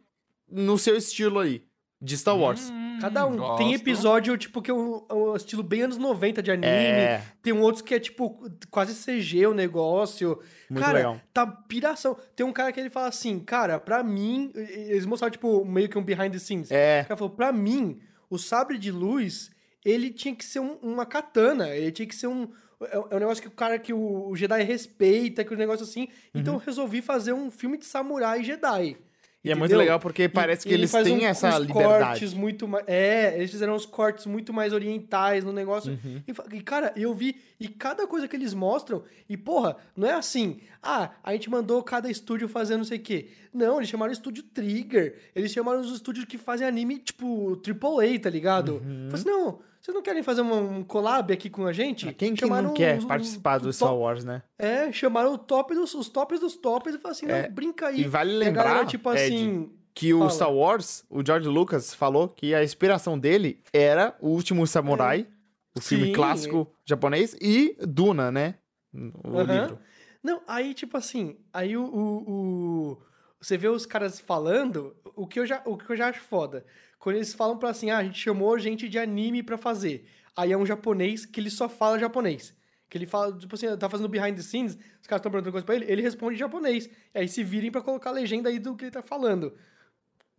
no 0.49 0.77
seu 0.77 0.95
estilo 0.95 1.39
aí, 1.39 1.63
de 2.01 2.17
Star 2.17 2.37
Wars. 2.37 2.69
Hum, 2.69 2.97
Cada 3.01 3.25
um. 3.27 3.31
Tem 3.57 3.67
gosto. 3.69 3.81
episódio, 3.81 4.37
tipo, 4.37 4.59
que 4.61 4.71
é 4.71 4.73
um, 4.73 5.05
um 5.11 5.35
estilo 5.35 5.61
bem 5.61 5.83
anos 5.83 5.97
90 5.97 6.41
de 6.41 6.49
anime. 6.51 6.67
É, 6.67 7.23
Tem 7.43 7.53
um 7.53 7.61
outro 7.61 7.83
que 7.83 7.93
é, 7.93 7.99
tipo, 7.99 8.49
quase 8.71 8.93
CG 8.95 9.45
o 9.45 9.53
negócio. 9.53 10.39
muito 10.69 10.83
cara, 10.83 10.97
legal. 10.97 11.21
tá 11.33 11.45
piração. 11.45 12.17
Tem 12.35 12.43
um 12.45 12.51
cara 12.51 12.71
que 12.71 12.79
ele 12.79 12.89
fala 12.89 13.07
assim, 13.07 13.39
cara, 13.39 13.79
pra 13.79 14.03
mim... 14.03 14.51
Eles 14.55 15.05
mostraram, 15.05 15.31
tipo, 15.31 15.63
meio 15.63 15.87
que 15.89 15.97
um 15.97 16.03
behind 16.03 16.31
the 16.31 16.39
scenes. 16.39 16.71
É, 16.71 17.01
O 17.01 17.07
cara 17.09 17.17
falou, 17.17 17.33
pra 17.35 17.51
mim, 17.51 17.99
o 18.31 18.37
sabre 18.39 18.79
de 18.79 18.91
luz, 18.91 19.51
ele 19.85 20.09
tinha 20.09 20.33
que 20.35 20.43
ser 20.45 20.59
um- 20.59 20.77
uma 20.81 21.05
katana. 21.05 21.69
Ele 21.69 21.91
tinha 21.91 22.07
que 22.07 22.15
ser 22.15 22.27
um... 22.27 22.47
É 22.81 22.95
é 22.95 23.15
um 23.15 23.19
negócio 23.19 23.41
que 23.41 23.47
o 23.47 23.51
cara, 23.51 23.79
que 23.79 23.91
o, 23.93 24.35
Jedi 24.35 24.61
respeita, 24.63 25.43
que 25.43 25.53
o 25.53 25.57
negócio 25.57 25.83
assim. 25.83 26.07
Então 26.33 26.53
eu 26.55 26.59
resolvi 26.59 27.01
fazer 27.01 27.33
um 27.33 27.49
filme 27.49 27.77
de 27.77 27.85
samurai 27.85 28.43
Jedi. 28.43 28.97
e 29.43 29.49
é 29.51 29.55
muito 29.55 29.65
entendeu? 29.71 29.79
legal 29.79 29.99
porque 29.99 30.27
parece 30.29 30.67
E- 30.67 30.69
que 30.69 30.73
ele 30.75 30.81
eles 30.83 30.91
têm 30.91 31.19
um- 31.19 31.25
essa 31.25 31.57
liberdade. 31.57 32.03
cortes 32.19 32.33
muito 32.33 32.67
mais. 32.67 32.83
É, 32.87 33.35
eles 33.37 33.49
fizeram 33.49 33.73
uns 33.75 33.85
cortes 33.85 34.25
muito 34.25 34.51
mais 34.53 34.73
orientais 34.73 35.43
no 35.43 35.51
negócio. 35.53 35.93
Uhum. 35.93 36.21
E, 36.27 36.57
e, 36.57 36.61
cara, 36.61 36.91
eu 36.95 37.13
vi. 37.15 37.35
E 37.59 37.67
cada 37.67 38.05
coisa 38.05 38.27
que 38.27 38.35
eles 38.35 38.53
mostram. 38.53 39.03
E, 39.29 39.35
porra, 39.37 39.77
não 39.95 40.07
é 40.07 40.13
assim. 40.13 40.59
Ah, 40.83 41.11
a 41.23 41.31
gente 41.33 41.49
mandou 41.49 41.81
cada 41.81 42.09
estúdio 42.11 42.47
fazer 42.47 42.77
não 42.77 42.83
sei 42.83 42.97
o 42.97 43.01
quê. 43.01 43.29
Não, 43.53 43.77
eles 43.77 43.89
chamaram 43.89 44.11
o 44.11 44.13
estúdio 44.13 44.43
Trigger. 44.43 45.15
Eles 45.33 45.51
chamaram 45.51 45.79
os 45.81 45.91
estúdios 45.91 46.25
que 46.25 46.37
fazem 46.37 46.67
anime, 46.67 46.99
tipo, 46.99 47.55
AAA, 47.65 48.19
tá 48.19 48.29
ligado? 48.29 48.73
Uhum. 48.75 49.07
Falei 49.09 49.13
assim, 49.13 49.29
não. 49.29 49.59
Vocês 49.87 49.95
não 49.95 50.01
querem 50.01 50.21
fazer 50.21 50.41
um 50.41 50.83
collab 50.83 51.31
aqui 51.31 51.49
com 51.49 51.65
a 51.65 51.71
gente? 51.71 52.11
Quem 52.11 52.33
que 52.35 52.41
Chamaram 52.41 52.67
não 52.67 52.73
quer 52.73 52.97
os- 52.97 53.05
participar 53.05 53.57
do 53.57 53.71
Star 53.71 53.95
Wars, 53.95 54.25
né? 54.25 54.43
É, 54.59 54.91
chamaram 54.91 55.33
o 55.33 55.37
top 55.37 55.73
dos, 55.73 55.93
os 55.93 56.09
tops 56.09 56.41
dos 56.41 56.57
tops 56.57 56.93
e 56.93 56.97
falaram 56.97 57.11
assim, 57.17 57.25
É, 57.25 57.43
não, 57.47 57.55
brinca 57.55 57.87
aí. 57.87 58.01
E 58.01 58.05
vale 58.05 58.33
E 58.33 58.35
lembrar, 58.35 58.63
galera, 58.65 58.85
tipo 58.85 59.09
Ed, 59.13 59.33
assim. 59.33 59.71
que 59.95 60.13
o 60.13 60.19
Fala. 60.19 60.29
Star 60.31 60.53
Wars, 60.53 61.05
o 61.09 61.25
George 61.25 61.47
Lucas 61.47 61.93
falou 61.93 62.27
que 62.27 62.53
a 62.53 62.61
inspiração 62.65 63.17
dele 63.17 63.61
era 63.71 64.13
O 64.19 64.27
Último 64.27 64.67
Samurai, 64.67 65.25
o 65.73 65.79
filme 65.79 66.07
Sim. 66.07 66.11
clássico 66.11 66.69
japonês, 66.85 67.33
e 67.39 67.77
Duna, 67.79 68.29
né? 68.29 68.55
O 69.23 69.39
Aham. 69.39 69.43
livro. 69.45 69.79
Não, 70.21 70.41
aí, 70.49 70.73
tipo 70.73 70.97
assim, 70.97 71.37
aí 71.53 71.77
o, 71.77 71.85
o, 71.85 72.91
o- 72.91 72.97
Você 73.39 73.57
vê 73.57 73.69
os 73.69 73.85
caras 73.85 74.19
falando, 74.19 74.97
o 75.15 75.25
que, 75.25 75.39
eu 75.39 75.45
já, 75.45 75.61
o 75.65 75.77
que 75.77 75.89
eu 75.89 75.95
já 75.95 76.09
acho 76.09 76.19
foda. 76.19 76.65
Quando 76.99 77.15
eles 77.17 77.33
falam 77.33 77.57
pra 77.57 77.69
assim, 77.69 77.89
ah, 77.89 77.97
a 77.97 78.03
gente 78.03 78.19
chamou 78.19 78.57
gente 78.57 78.89
de 78.89 78.97
anime 78.97 79.43
pra 79.43 79.57
fazer. 79.57 80.05
Aí 80.35 80.51
é 80.51 80.57
um 80.57 80.65
japonês 80.65 81.25
que 81.25 81.39
ele 81.39 81.49
só 81.49 81.67
fala 81.69 81.99
japonês. 81.99 82.55
Que 82.89 82.97
ele 82.97 83.05
fala, 83.05 83.37
tipo 83.37 83.53
assim, 83.55 83.75
tá 83.77 83.89
fazendo 83.89 84.07
behind 84.07 84.35
the 84.35 84.41
scenes, 84.41 84.77
os 85.01 85.07
caras 85.07 85.19
estão 85.19 85.31
perguntando 85.31 85.51
coisa 85.51 85.65
pra 85.65 85.75
ele, 85.75 85.85
ele 85.91 86.01
responde 86.01 86.35
em 86.35 86.39
japonês. 86.39 86.89
E 87.13 87.19
aí 87.19 87.27
se 87.27 87.43
virem 87.43 87.71
pra 87.71 87.81
colocar 87.81 88.11
a 88.11 88.13
legenda 88.13 88.49
aí 88.49 88.59
do 88.59 88.75
que 88.75 88.85
ele 88.85 88.91
tá 88.91 89.01
falando. 89.01 89.53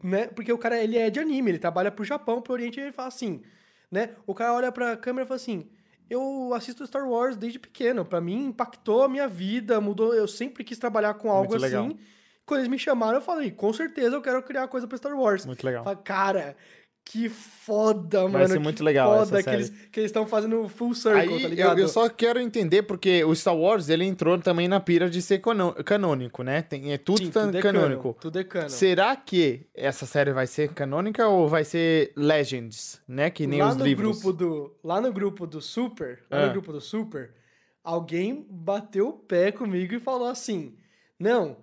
Né? 0.03 0.29
Porque 0.29 0.53
o 0.53 0.59
cara, 0.59 0.83
ele 0.83 0.97
é 0.97 1.11
de 1.11 1.21
anime, 1.21 1.51
ele 1.51 1.59
trabalha 1.59 1.91
pro 1.91 2.05
Japão, 2.05 2.41
pro 2.41 2.53
Oriente, 2.53 2.79
e 2.79 2.83
ele 2.85 2.93
fala 2.93 3.09
assim, 3.09 3.43
né? 3.91 4.15
O 4.27 4.35
cara 4.35 4.55
olha 4.55 4.73
pra 4.73 4.97
câmera 4.97 5.25
e 5.25 5.29
fala 5.29 5.37
assim, 5.37 5.69
eu 6.09 6.55
assisto 6.55 6.87
Star 6.87 7.07
Wars 7.07 7.37
desde 7.37 7.59
pequeno, 7.59 8.05
pra 8.05 8.21
mim 8.21 8.47
impactou 8.47 9.03
a 9.03 9.09
minha 9.09 9.29
vida, 9.29 9.81
mudou, 9.81 10.15
eu 10.15 10.27
sempre 10.27 10.65
quis 10.65 10.79
trabalhar 10.79 11.15
com 11.15 11.31
algo 11.31 11.55
assim. 11.57 11.99
Quando 12.49 12.61
eles 12.61 12.71
me 12.71 12.79
chamaram, 12.79 13.19
eu 13.19 13.23
falei, 13.23 13.51
com 13.51 13.73
certeza 13.73 14.17
eu 14.17 14.23
quero 14.23 14.43
criar 14.43 14.67
coisa 14.69 14.87
pra 14.89 14.97
Star 14.97 15.15
Wars. 15.15 15.45
Muito 15.47 15.65
legal. 15.65 15.85
Falei, 15.85 15.99
cara, 16.03 16.57
que 17.05 17.29
foda, 17.29 18.23
Vai 18.23 18.33
mano. 18.33 18.49
ser 18.49 18.53
que 18.55 18.59
muito 18.59 18.83
legal 18.85 19.11
foda 19.19 19.39
essa 19.39 19.43
que 19.51 19.55
eles 19.57 19.71
que 19.91 20.01
eles 20.01 20.09
estão 20.11 20.27
fazendo 20.27 20.69
full 20.69 20.95
circle, 20.95 21.21
Aí 21.21 21.29
tá 21.29 21.35
eu, 21.47 21.49
ligado? 21.51 21.79
eu 21.79 21.89
só 21.89 22.09
quero 22.09 22.39
entender, 22.41 22.83
porque 22.83 23.25
o 23.25 23.35
Star 23.35 23.57
Wars, 23.57 23.89
ele 23.89 24.05
entrou 24.05 24.39
também 24.39 24.69
na 24.69 24.79
pira 24.81 25.09
de 25.09 25.23
ser 25.23 25.41
canônico, 25.85 26.43
né? 26.43 26.61
Tem, 26.63 26.93
é 26.93 26.99
tudo, 26.99 27.19
Sim, 27.25 27.31
tudo 27.31 27.57
é 27.57 27.61
canônico. 27.63 28.03
cano, 28.03 28.15
tudo 28.21 28.39
é 28.39 28.45
cano. 28.45 28.69
Será 28.71 29.15
que 29.17 29.67
essa 29.75 30.05
série 30.07 30.33
vai 30.33 30.47
ser 30.47 30.69
canônica 30.75 31.27
ou 31.29 31.49
vai 31.49 31.65
ser 31.65 32.13
Legends, 32.17 33.01
né? 33.09 33.31
Que 33.31 33.47
nem 33.47 33.61
lá 33.63 33.71
os 33.71 33.77
no 33.77 33.85
livros. 33.87 34.21
grupo 34.23 34.33
do 34.37 34.77
lá 34.85 35.01
no 35.01 35.13
grupo 35.13 35.47
do 35.47 35.61
Super, 35.63 36.25
lá 36.31 36.39
Ah. 36.43 36.47
no 36.47 36.53
grupo 36.53 36.73
do 36.73 36.81
Super, 36.81 37.33
alguém 37.83 38.47
bateu 38.51 39.09
o 39.09 39.13
pé 39.15 39.51
comigo 39.51 39.95
e 39.95 39.99
falou 40.01 40.29
assim: 40.29 40.77
"Não, 41.19 41.57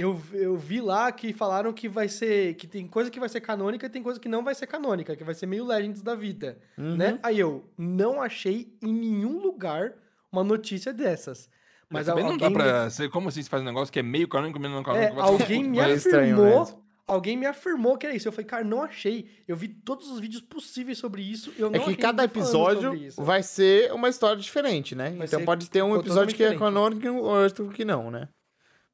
eu, 0.00 0.20
eu 0.32 0.56
vi 0.56 0.80
lá 0.80 1.12
que 1.12 1.32
falaram 1.32 1.72
que 1.72 1.88
vai 1.88 2.08
ser 2.08 2.54
que 2.54 2.66
tem 2.66 2.86
coisa 2.86 3.10
que 3.10 3.20
vai 3.20 3.28
ser 3.28 3.40
canônica 3.40 3.86
e 3.86 3.90
tem 3.90 4.02
coisa 4.02 4.18
que 4.18 4.28
não 4.28 4.42
vai 4.42 4.54
ser 4.54 4.66
canônica, 4.66 5.14
que 5.14 5.24
vai 5.24 5.34
ser 5.34 5.46
meio 5.46 5.64
Legends 5.64 6.02
da 6.02 6.14
vida", 6.14 6.58
Uhum. 6.78 6.96
né? 6.96 7.18
Aí 7.22 7.38
eu 7.38 7.64
não 7.76 8.20
achei 8.20 8.72
em 8.82 8.92
nenhum 8.92 9.40
lugar 9.40 9.92
uma 10.32 10.42
notícia 10.44 10.92
dessas. 10.92 11.48
Mas 11.88 12.06
Mas 12.06 12.06
também 12.06 12.24
não 12.24 12.32
alguém 12.32 12.52
dá 12.52 12.54
pra 12.54 12.90
ser 12.90 13.10
como 13.10 13.28
assim, 13.28 13.42
você 13.42 13.50
faz 13.50 13.62
um 13.62 13.66
negócio 13.66 13.92
que 13.92 13.98
é 13.98 14.02
meio 14.02 14.28
canônico, 14.28 14.60
meio 14.60 14.72
não 14.72 14.80
é, 14.80 14.84
canônico. 14.84 15.16
ser 15.16 15.22
alguém 15.22 15.64
me 15.64 15.78
é 15.80 15.90
estranho 15.92 16.36
afirmou, 16.36 16.84
alguém 17.06 17.36
me 17.36 17.46
afirmou 17.46 17.98
que 17.98 18.06
era 18.06 18.14
isso. 18.14 18.28
Eu 18.28 18.32
falei, 18.32 18.46
cara, 18.46 18.62
não 18.64 18.82
achei. 18.82 19.28
Eu 19.46 19.56
vi 19.56 19.66
todos 19.66 20.08
os 20.08 20.20
vídeos 20.20 20.40
possíveis 20.40 20.98
sobre 20.98 21.20
isso. 21.20 21.52
Eu 21.58 21.66
É 21.66 21.78
não 21.78 21.84
que 21.84 21.96
cada 21.96 22.22
episódio 22.22 22.92
vai 23.16 23.42
ser 23.42 23.92
uma 23.92 24.08
história 24.08 24.40
diferente, 24.40 24.94
né? 24.94 25.10
Vai 25.10 25.26
então 25.26 25.44
pode 25.44 25.68
ter 25.68 25.82
um 25.82 25.96
episódio 25.96 26.36
que 26.36 26.44
é 26.44 26.56
canônico 26.56 27.04
e 27.04 27.10
outro 27.10 27.68
que 27.70 27.84
não, 27.84 28.10
né? 28.10 28.28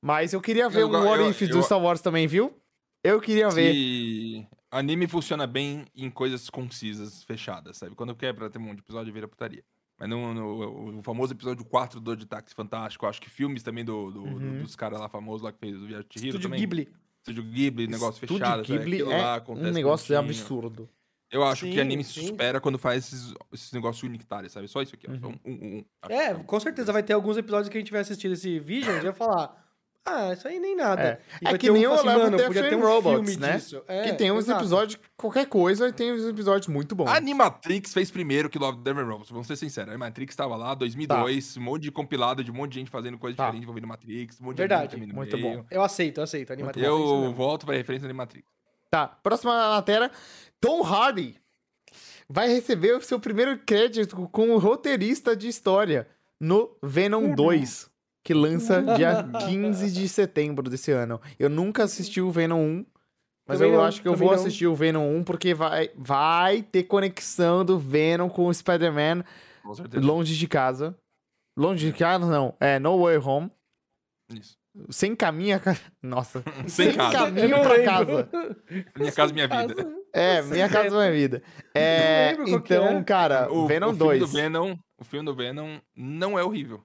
Mas 0.06 0.32
eu 0.32 0.40
queria 0.40 0.68
ver 0.68 0.82
Eu 0.82 0.88
um 0.88 0.92
What 1.04 1.20
eu- 1.20 1.30
If 1.30 1.40
do 1.48 1.58
eu- 1.58 1.62
Star 1.64 1.80
Wars 1.82 2.00
também, 2.00 2.28
viu? 2.28 2.54
Eu 3.02 3.20
queria 3.20 3.48
ver. 3.50 3.72
Se 3.72 4.46
anime 4.70 5.08
funciona 5.08 5.48
bem 5.48 5.84
em 5.96 6.08
coisas 6.08 6.48
concisas, 6.48 7.24
fechadas, 7.24 7.76
sabe? 7.78 7.96
Quando 7.96 8.14
quer 8.14 8.32
pra 8.32 8.48
ter 8.48 8.58
um 8.58 8.62
monte 8.62 8.76
de 8.76 8.82
episódio, 8.82 9.12
vira 9.12 9.26
putaria. 9.26 9.64
Mas 9.98 10.08
no, 10.08 10.32
no- 10.32 10.98
o 10.98 11.02
famoso 11.02 11.32
episódio 11.32 11.64
4 11.64 11.98
do 11.98 12.16
de 12.16 12.24
Táxi 12.24 12.54
Fantástico, 12.54 13.04
acho 13.04 13.20
que 13.20 13.28
filmes 13.28 13.64
também 13.64 13.84
do, 13.84 14.10
do- 14.12 14.22
do- 14.22 14.28
Uhum. 14.28 14.62
dos 14.62 14.76
caras 14.76 15.00
lá 15.00 15.08
famosos 15.08 15.42
lá 15.42 15.50
que 15.52 15.58
fez 15.58 15.74
o 15.76 15.86
Viagem 15.86 16.06
de 16.08 16.18
Estúdio 16.18 16.40
também. 16.40 16.60
Ghibli. 16.60 16.88
Estúdio 17.18 17.42
Ghibli, 17.42 17.86
negócio 17.88 18.22
Estúdio 18.24 18.38
fechado. 18.44 18.64
sabe? 18.64 18.78
Ghibli 18.78 18.96
Aquilo 19.02 19.12
é 19.12 19.22
lá 19.22 19.42
um 19.48 19.72
negócio 19.72 20.16
absurdo. 20.16 20.88
Eu 21.32 21.42
acho 21.42 21.66
Sim, 21.66 21.72
que 21.72 21.80
anime 21.80 22.04
sim. 22.04 22.20
se 22.20 22.26
supera 22.28 22.60
quando 22.60 22.78
faz 22.78 23.06
esses, 23.06 23.34
esses 23.52 23.72
negócios 23.72 24.04
unitários, 24.04 24.52
sabe? 24.52 24.68
Só 24.68 24.80
isso 24.82 24.94
aqui, 24.94 25.08
ó. 25.08 25.12
Uhum. 25.12 25.34
Um, 25.44 25.50
um, 25.50 25.76
um. 25.78 25.84
É, 26.08 26.32
que 26.34 26.44
com 26.44 26.60
certeza 26.60 26.92
vai 26.92 27.02
ter 27.02 27.14
alguns 27.14 27.36
episódios 27.36 27.68
que 27.68 27.76
a 27.76 27.80
gente 27.80 27.90
vai 27.90 28.00
assistir 28.02 28.30
esse 28.30 28.60
vídeo 28.60 28.92
e 28.96 29.00
vai 29.00 29.12
falar. 29.12 29.65
Ah, 30.08 30.32
isso 30.32 30.46
aí 30.46 30.60
nem 30.60 30.76
nada. 30.76 31.02
É. 31.02 31.20
E 31.42 31.48
É 31.48 31.52
que 31.52 31.66
ter 31.66 31.70
um 31.70 31.74
nem 31.74 31.82
que 31.82 31.88
o 31.88 31.96
fala 31.96 32.12
assim, 32.26 32.36
Death 32.36 32.72
and 32.72 32.76
um 32.76 32.80
Robots, 32.80 33.12
filme 33.28 33.36
né? 33.44 33.56
disso. 33.56 33.82
É, 33.88 34.02
que 34.04 34.12
tem 34.14 34.30
uns 34.30 34.44
exato. 34.44 34.60
episódios, 34.60 35.00
qualquer 35.16 35.46
coisa, 35.46 35.88
e 35.88 35.92
tem 35.92 36.12
uns 36.12 36.24
episódios 36.24 36.68
muito 36.68 36.94
bons. 36.94 37.08
A 37.08 37.16
Animatrix 37.16 37.92
fez 37.92 38.10
primeiro 38.10 38.48
que 38.48 38.58
Love, 38.58 38.78
Death 38.82 38.96
and 38.98 39.04
Robots, 39.04 39.30
vamos 39.30 39.46
ser 39.48 39.56
sinceros. 39.56 39.88
A 39.90 39.92
Animatrix 39.92 40.36
tava 40.36 40.54
lá, 40.56 40.74
2002, 40.74 41.56
um 41.56 41.60
monte 41.60 41.82
de 41.82 41.90
compilado 41.90 42.44
de 42.44 42.50
um 42.50 42.54
monte 42.54 42.72
de 42.74 42.78
gente 42.78 42.90
fazendo 42.90 43.18
coisa 43.18 43.36
Tá. 43.36 43.44
diferente 43.46 43.62
envolvendo 43.64 43.86
Matrix, 43.88 44.40
um 44.40 44.44
monte 44.44 44.58
Verdade, 44.58 44.96
de 44.96 45.06
no 45.06 45.14
muito 45.14 45.36
meio. 45.36 45.58
bom. 45.58 45.64
Eu 45.70 45.82
aceito, 45.82 46.18
eu 46.18 46.24
aceito. 46.24 46.52
Animatrix. 46.52 46.86
é 46.86 46.88
Eu 46.88 46.98
mesmo. 46.98 47.34
volto 47.34 47.66
pra 47.66 47.74
referência 47.74 48.06
da 48.06 48.10
Animatrix. 48.10 48.46
Tá, 48.88 49.08
próxima 49.08 49.70
matéria. 49.70 50.10
Tom 50.60 50.82
Hardy 50.84 51.34
vai 52.28 52.48
receber 52.48 52.96
o 52.96 53.02
seu 53.02 53.18
primeiro 53.18 53.58
crédito 53.58 54.28
como 54.30 54.56
roteirista 54.58 55.34
de 55.36 55.48
história 55.48 56.06
no 56.40 56.70
Venom 56.82 57.34
2, 57.34 57.90
que 58.26 58.34
lança 58.34 58.82
dia 58.96 59.22
15 59.46 59.92
de 59.92 60.08
setembro 60.08 60.68
desse 60.68 60.90
ano. 60.90 61.20
Eu 61.38 61.48
nunca 61.48 61.84
assisti 61.84 62.20
o 62.20 62.28
Venom 62.30 62.58
1, 62.60 62.86
mas 63.46 63.58
Também 63.58 63.72
eu 63.72 63.78
não, 63.78 63.84
acho 63.86 64.02
que 64.02 64.08
eu 64.08 64.16
vou 64.16 64.28
não. 64.28 64.34
assistir 64.34 64.66
o 64.66 64.74
Venom 64.74 65.16
1 65.18 65.22
porque 65.22 65.54
vai, 65.54 65.90
vai 65.96 66.60
ter 66.62 66.82
conexão 66.82 67.64
do 67.64 67.78
Venom 67.78 68.28
com 68.28 68.46
o 68.46 68.52
Spider-Man 68.52 69.22
Com 69.62 69.74
certeza. 69.74 70.04
longe 70.04 70.36
de 70.36 70.48
casa. 70.48 70.98
Longe 71.56 71.86
de 71.86 71.96
casa, 71.96 72.26
não. 72.26 72.52
É 72.58 72.80
No 72.80 73.00
Way 73.04 73.18
Home. 73.18 73.50
Isso. 74.32 74.56
Sem 74.90 75.14
caminho. 75.14 75.58
Nossa. 76.02 76.42
Sem 76.66 76.92
casa. 76.92 77.12
caminho 77.18 77.62
pra 77.62 77.82
casa. 77.84 78.28
Minha 78.96 79.12
casa, 79.12 79.32
minha 79.32 79.48
vida. 79.48 79.96
É, 80.12 80.42
Minha 80.42 80.68
Casa 80.68 80.90
Minha 80.98 81.12
Vida. 81.12 81.42
É, 81.74 82.32
então, 82.48 82.86
é. 82.98 83.04
cara, 83.04 83.52
O, 83.52 83.66
Venom 83.66 83.88
o 83.90 83.94
filme 83.94 84.18
2. 84.18 84.20
do 84.20 84.26
Venom, 84.26 84.76
o 84.98 85.04
filme 85.04 85.26
do 85.26 85.34
Venom 85.34 85.78
não 85.94 86.38
é 86.38 86.42
horrível. 86.42 86.82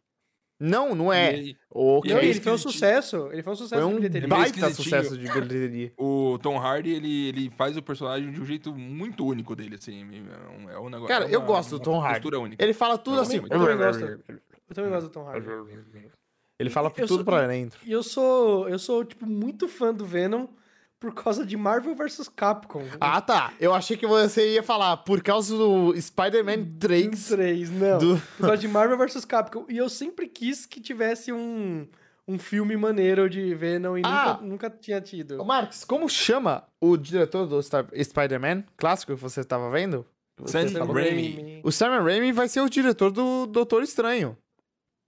Não, 0.63 0.93
não 0.93 1.11
é. 1.11 1.35
E 1.37 1.57
Ok. 1.73 2.11
E 2.11 2.13
Não, 2.13 2.21
é 2.21 2.25
ele 2.25 2.39
foi 2.39 2.51
um 2.51 2.57
sucesso. 2.57 3.29
Ele 3.31 3.41
foi 3.41 3.53
um 3.53 3.55
sucesso 3.55 3.81
Foi 3.81 3.89
de 3.89 3.95
um 3.95 3.97
bilheteria. 3.97 4.27
meio 4.27 4.41
baita 4.41 4.59
esquisitinho. 4.59 4.83
sucesso 5.03 5.17
de 5.17 5.27
bilheteria. 5.31 5.91
o 5.97 6.37
Tom 6.41 6.57
Hardy, 6.59 6.91
ele, 6.91 7.27
ele 7.29 7.49
faz 7.49 7.75
o 7.77 7.81
personagem 7.81 8.31
de 8.31 8.39
um 8.39 8.45
jeito 8.45 8.73
muito 8.75 9.25
único 9.25 9.55
dele, 9.55 9.75
assim. 9.75 10.01
É 10.01 10.61
um, 10.61 10.69
é 10.69 10.79
um 10.79 10.89
negócio. 10.89 11.07
Cara, 11.07 11.25
é 11.25 11.33
eu 11.35 11.39
uma- 11.39 11.47
gosto 11.47 11.71
do 11.71 11.79
Tom 11.79 11.99
Hardy. 11.99 12.27
única. 12.35 12.63
Ele 12.63 12.73
fala 12.73 12.97
tudo 12.97 13.17
Eu 13.17 13.21
assim. 13.21 13.39
também- 13.41 13.51
eu 13.51 13.59
também 13.59 13.77
gosto. 13.77 14.03
Eu 14.03 14.75
também 14.75 14.91
gosto 14.91 15.07
do 15.07 15.11
Tom 15.11 15.23
Hardy. 15.25 15.47
Ele 16.59 16.69
fala 16.69 16.89
Eu 16.89 17.07
tudo 17.07 17.15
sou- 17.15 17.23
pra 17.25 17.47
dentro. 17.47 17.79
E 17.83 17.91
eu 17.91 18.03
sou, 18.03 18.69
eu 18.69 18.77
sou, 18.77 19.03
tipo, 19.03 19.25
muito 19.25 19.67
fã 19.67 19.91
do 19.93 20.05
Venom 20.05 20.45
por 21.01 21.13
causa 21.15 21.43
de 21.43 21.57
Marvel 21.57 21.95
vs 21.95 22.29
Capcom. 22.29 22.83
Ah, 22.99 23.19
tá. 23.19 23.51
Eu 23.59 23.73
achei 23.73 23.97
que 23.97 24.05
você 24.05 24.53
ia 24.53 24.61
falar 24.63 24.97
por 24.97 25.21
causa 25.23 25.57
do 25.57 25.99
Spider-Man 25.99 26.75
3. 26.79 27.27
3, 27.27 27.71
não. 27.71 27.97
Do- 27.97 28.21
Por 28.37 28.45
causa 28.45 28.57
de 28.59 28.67
Marvel 28.67 28.97
vs 28.99 29.25
Capcom. 29.25 29.65
E 29.67 29.75
eu 29.77 29.89
sempre 29.89 30.27
quis 30.27 30.67
que 30.67 30.79
tivesse 30.79 31.33
um, 31.33 31.87
um 32.27 32.37
filme 32.37 32.77
maneiro 32.77 33.27
de 33.27 33.53
Venom 33.55 33.97
e 33.97 34.03
Ah! 34.05 34.33
nunca, 34.39 34.45
nunca 34.45 34.69
tinha 34.69 35.01
tido. 35.01 35.41
Ô, 35.41 35.43
Marcos, 35.43 35.83
como 35.83 36.07
chama 36.07 36.63
o 36.79 36.95
diretor 36.95 37.47
do 37.47 37.59
Spider-Man 37.61 38.63
clássico 38.77 39.15
que 39.15 39.19
você 39.21 39.43
tava 39.43 39.71
vendo? 39.71 40.05
Sam? 40.45 40.67
Raimi. 40.93 41.61
O 41.63 41.71
Sam 41.71 41.99
Raimi 42.03 42.31
vai 42.31 42.47
ser 42.47 42.61
o 42.61 42.69
diretor 42.69 43.11
do 43.11 43.47
Doutor 43.47 43.81
Estranho. 43.83 44.37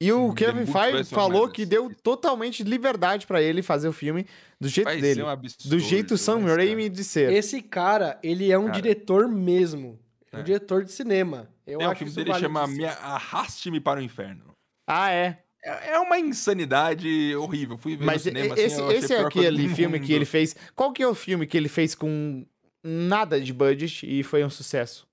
E 0.03 0.11
o 0.11 0.25
Hum, 0.27 0.33
Kevin 0.33 0.65
Feige 0.65 1.03
falou 1.05 1.47
que 1.49 1.65
deu 1.65 1.89
totalmente 2.03 2.63
liberdade 2.63 3.25
pra 3.25 3.41
ele 3.41 3.61
fazer 3.61 3.87
o 3.87 3.93
filme 3.93 4.25
do 4.59 4.67
jeito 4.67 4.85
Vai 4.87 4.99
dele. 4.99 5.15
ser 5.15 5.23
um 5.23 5.27
absurdo. 5.29 5.69
do 5.69 5.79
jeito 5.79 6.17
Sam 6.17 6.39
Raimi 6.45 6.89
de 6.89 7.03
ser. 7.03 7.31
Esse 7.31 7.61
cara, 7.61 8.19
ele 8.21 8.51
é 8.51 8.57
um 8.57 8.65
Cara. 8.65 8.81
diretor 8.81 9.27
mesmo. 9.29 9.99
É 10.31 10.37
um 10.37 10.39
É. 10.39 10.43
diretor 10.43 10.83
de 10.83 10.91
cinema. 10.91 11.47
Eu 11.65 11.79
um 11.79 11.83
acho 11.89 11.99
filme 11.99 12.09
isso 12.11 12.15
dele 12.23 12.33
chama 12.39 12.61
validíssimo. 12.61 12.87
Me 12.87 12.93
Arraste-me 13.01 13.79
para 13.79 13.99
o 13.99 14.03
Inferno. 14.03 14.45
Ah, 14.87 15.09
é. 15.11 15.39
É 15.63 15.91
é 15.93 15.99
uma 15.99 16.19
insanidade 16.19 17.33
horrível. 17.37 17.77
Fui 17.77 17.95
ver 17.95 18.03
Mas 18.05 18.25
no 18.25 18.31
cinema, 18.31 18.47
e- 18.47 18.51
assim, 18.65 18.83
esse, 18.89 19.05
esse 19.05 19.13
é 19.13 19.19
aquele 19.21 19.69
filme 19.69 19.99
que 19.99 20.11
ele 20.11 20.25
fez. 20.25 20.53
Qual 20.75 20.91
que 20.91 21.01
é 21.01 21.07
o 21.07 21.15
filme 21.15 21.47
que 21.47 21.55
ele 21.55 21.69
fez 21.69 21.95
com 21.95 22.45
nada 22.83 23.39
de 23.39 23.53
budget 23.53 24.05
e 24.05 24.21
foi 24.23 24.43
um 24.43 24.49
sucesso? 24.49 25.07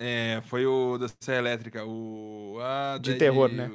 É, 0.00 0.40
foi 0.46 0.64
o 0.64 0.96
da 0.96 1.08
Serra 1.20 1.38
Elétrica, 1.40 1.84
o... 1.84 2.58
ah, 2.60 2.98
De 3.02 3.16
terror, 3.16 3.50
né? 3.50 3.68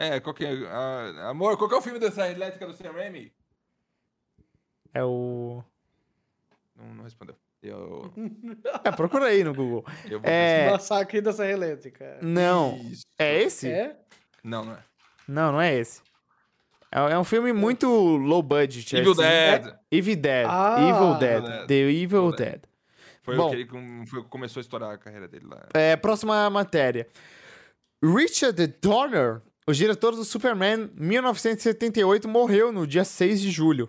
É, 0.00 0.18
qual 0.18 0.34
que 0.34 0.46
é... 0.46 0.66
ah, 0.66 1.28
amor, 1.28 1.58
qual 1.58 1.68
que 1.68 1.74
é 1.74 1.78
o 1.78 1.82
filme 1.82 2.00
Serra 2.10 2.30
Elétrica 2.30 2.66
do 2.66 2.72
Sam 2.72 2.92
Raimi? 2.92 3.30
É 4.94 5.04
o. 5.04 5.62
Não, 6.74 6.94
não 6.94 7.04
respondeu. 7.04 7.36
Eu, 7.62 8.10
É, 8.82 8.90
procura 8.90 9.26
aí 9.26 9.44
no 9.44 9.52
Google. 9.52 9.84
eu 10.06 10.18
vou 10.18 10.30
É. 10.30 10.70
Massacre 10.70 11.20
da 11.20 11.34
Serra 11.34 11.50
Elétrica. 11.50 12.18
Não. 12.22 12.78
Isso. 12.90 13.04
É 13.18 13.42
esse? 13.42 13.70
É? 13.70 13.94
Não, 14.42 14.64
não 14.64 14.72
é. 14.72 14.84
Não, 15.28 15.52
não 15.52 15.60
é 15.60 15.74
esse. 15.76 16.00
É, 16.90 16.98
é 17.12 17.18
um 17.18 17.24
filme 17.24 17.52
muito 17.52 17.86
low 17.86 18.42
budget. 18.42 18.96
Evil 18.96 19.12
assim. 19.12 19.20
Dead. 19.20 19.74
Evil 19.92 20.16
Dead. 20.16 20.46
Ah. 20.48 20.76
Evil 20.80 21.18
Dead. 21.18 21.44
Evil 21.44 21.50
Dead. 21.50 21.66
The 21.66 21.74
Evil 21.74 22.02
Evil 22.02 22.30
Dead. 22.32 22.50
Dead. 22.52 22.62
Foi 23.20 23.36
Bom. 23.36 23.48
o 23.48 23.50
que 23.50 24.10
foi 24.10 24.24
começou 24.24 24.60
a 24.60 24.62
estourar 24.62 24.94
a 24.94 24.98
carreira 24.98 25.28
dele 25.28 25.46
lá. 25.46 25.68
É, 25.74 25.94
próxima 25.94 26.48
matéria. 26.48 27.06
Richard 28.02 28.66
Donner, 28.80 29.42
o 29.66 29.72
diretor 29.72 30.14
do 30.16 30.24
Superman 30.24 30.90
1978, 30.94 32.28
morreu 32.28 32.72
no 32.72 32.86
dia 32.86 33.04
6 33.04 33.40
de 33.40 33.50
julho. 33.50 33.88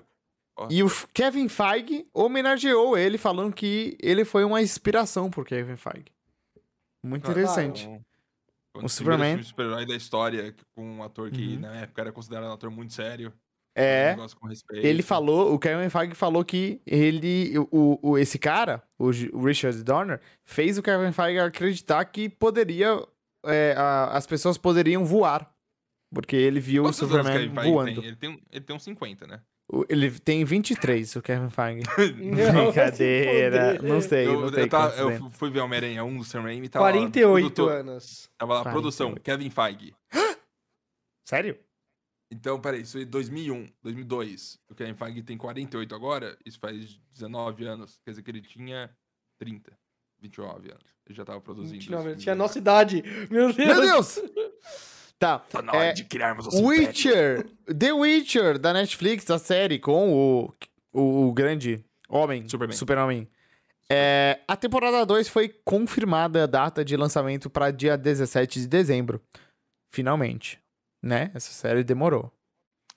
Ó. 0.57 0.68
E 0.69 0.84
o 0.84 0.89
Kevin 1.14 1.48
Feige 1.48 2.06
homenageou 2.14 2.98
ele, 2.98 3.18
falando 3.18 3.53
que 3.53 3.98
ele 4.02 4.26
foi 4.26 4.43
uma 4.43 4.61
inspiração 4.61 5.30
por 5.30 5.45
Kevin 5.45 5.77
Feige. 5.77 6.06
Muito 7.03 7.27
Ah, 7.27 7.31
interessante. 7.31 7.88
Um, 7.88 8.02
O 8.73 8.80
um 8.80 8.81
dos 8.84 8.93
Superman. 8.93 9.41
super-herói 9.43 9.85
da 9.85 9.95
história, 9.95 10.56
com 10.76 10.84
um 10.98 11.03
ator 11.03 11.30
que 11.31 11.56
Uhum. 11.56 11.60
na 11.61 11.76
época 11.77 12.02
era 12.02 12.11
considerado 12.11 12.49
um 12.49 12.53
ator 12.53 12.69
muito 12.72 12.93
sério. 12.93 13.34
É. 13.76 14.07
Um 14.14 14.15
negócio 14.18 14.38
com 14.38 14.48
respeito. 14.48 14.85
Ele 14.85 15.02
falou, 15.02 15.53
o 15.53 15.57
Kevin 15.60 15.89
Feige 15.89 16.14
falou 16.14 16.43
que 16.45 16.81
ele, 16.85 17.53
o, 17.72 17.98
o- 18.02 18.18
esse 18.18 18.38
cara, 18.38 18.84
o 18.99 19.07
o 19.34 19.45
Richard 19.45 19.81
Donner, 19.84 20.19
fez 20.43 20.77
o 20.77 20.84
Kevin 20.84 21.11
Feige 21.14 21.39
acreditar 21.39 22.03
que 22.06 22.27
poderia, 22.30 23.02
é, 23.45 23.73
a- 23.77 24.15
as 24.18 24.27
pessoas 24.27 24.57
poderiam 24.57 25.03
voar. 25.06 25.49
Porque 26.14 26.36
ele 26.36 26.60
viu 26.60 26.84
Quantos 26.84 27.02
o 27.02 27.06
anos 27.06 27.18
Superman 27.18 27.40
Kevin 27.42 27.56
Feige 27.56 27.72
voando. 27.72 27.96
Tem? 28.02 28.06
Ele, 28.10 28.16
tem, 28.18 28.30
um- 28.30 28.42
ele 28.52 28.66
tem 28.66 28.76
uns 28.76 28.84
50, 28.84 29.28
né? 29.28 29.42
Ele 29.88 30.12
tem 30.20 30.44
23, 30.44 31.16
o 31.16 31.22
Kevin 31.22 31.50
Feige. 31.50 31.84
Não, 32.20 32.66
Brincadeira. 32.68 33.80
se. 33.80 33.86
Não 33.86 34.02
sei, 34.02 34.28
eu, 34.28 34.42
não 34.42 34.50
sei 34.50 34.64
eu, 34.66 34.70
quantos 34.70 35.00
eu 35.00 35.30
fui 35.30 35.50
ver 35.50 35.62
Homem-Aranha 35.62 36.04
1 36.04 36.18
do 36.18 36.24
Sam 36.26 36.42
Raimi. 36.42 36.68
Tava 36.68 36.84
lá, 36.86 36.92
48 36.92 37.32
produtor- 37.54 37.72
anos. 37.72 38.30
Tava 38.38 38.54
lá, 38.56 38.64
48. 38.64 38.74
produção, 38.74 39.16
Kevin 39.24 39.50
Feige. 39.50 39.96
Sério? 41.26 41.58
Então, 42.34 42.60
peraí, 42.60 42.82
isso 42.82 42.98
é 42.98 43.06
2001, 43.06 43.68
2002. 43.82 44.58
O 44.70 44.76
Kevin 44.76 44.94
Feige 44.96 45.24
tem 45.24 45.38
48 45.38 45.96
agora, 45.96 46.38
isso 46.46 46.60
faz 46.60 47.00
19 47.14 47.66
anos. 47.66 48.00
Quer 48.04 48.12
dizer 48.12 48.24
que 48.24 48.32
ele 48.32 48.42
tinha 48.42 48.90
30, 49.40 49.72
29 50.20 50.70
anos. 50.72 50.84
Ele 51.06 51.16
já 51.16 51.24
tava 51.26 51.40
produzindo. 51.42 51.74
29, 51.74 52.00
os 52.00 52.06
ele 52.06 52.10
filmes 52.12 52.24
tinha 52.24 52.34
a 52.34 52.36
nossa 52.38 52.58
idade. 52.58 53.04
Meu 53.30 53.54
Deus. 53.54 53.58
Meu 53.58 53.82
Deus! 53.82 54.20
Tá. 55.22 55.38
Tá 55.38 55.61
na 55.61 55.72
hora 55.72 55.85
É, 55.85 55.93
de 55.93 56.03
criarmos 56.03 56.48
o 56.48 56.65
Witcher! 56.65 57.45
The 57.77 57.93
Witcher, 57.93 58.57
da 58.57 58.73
Netflix, 58.73 59.30
a 59.30 59.38
série 59.38 59.77
com 59.77 60.11
o, 60.11 60.53
o, 60.91 61.27
o 61.27 61.31
grande 61.31 61.85
homem, 62.10 62.49
Superman. 62.49 62.76
Super-Homem. 62.76 63.27
É, 63.88 64.39
a 64.48 64.56
temporada 64.56 65.06
2 65.06 65.27
foi 65.30 65.48
confirmada 65.64 66.43
a 66.43 66.48
data 66.48 66.84
de 66.84 66.98
lançamento 66.98 67.52
para 67.52 67.69
dia 67.69 67.95
17 67.95 68.61
de 68.61 68.68
dezembro. 68.68 69.22
Finalmente. 69.93 70.60
Né? 71.03 71.30
Essa 71.35 71.52
série 71.52 71.84
demorou. 71.84 72.31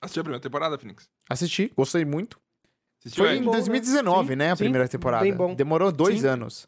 Assistiu 0.01 0.21
a 0.21 0.25
primeira 0.25 0.43
temporada, 0.43 0.79
Phoenix? 0.79 1.07
Assisti, 1.29 1.71
gostei 1.77 2.07
muito. 2.07 2.39
Assistiu 3.01 3.25
Foi 3.25 3.33
aí? 3.35 3.39
em 3.39 3.43
bom, 3.43 3.51
né? 3.51 3.57
2019, 3.59 4.29
Sim, 4.31 4.37
né? 4.37 4.53
A 4.53 4.57
sim, 4.57 4.65
primeira 4.65 4.89
temporada. 4.89 5.25
bem 5.25 5.35
bom. 5.35 5.55
Demorou 5.55 5.93
dois 5.93 6.21
Sim. 6.23 6.27
anos. 6.29 6.67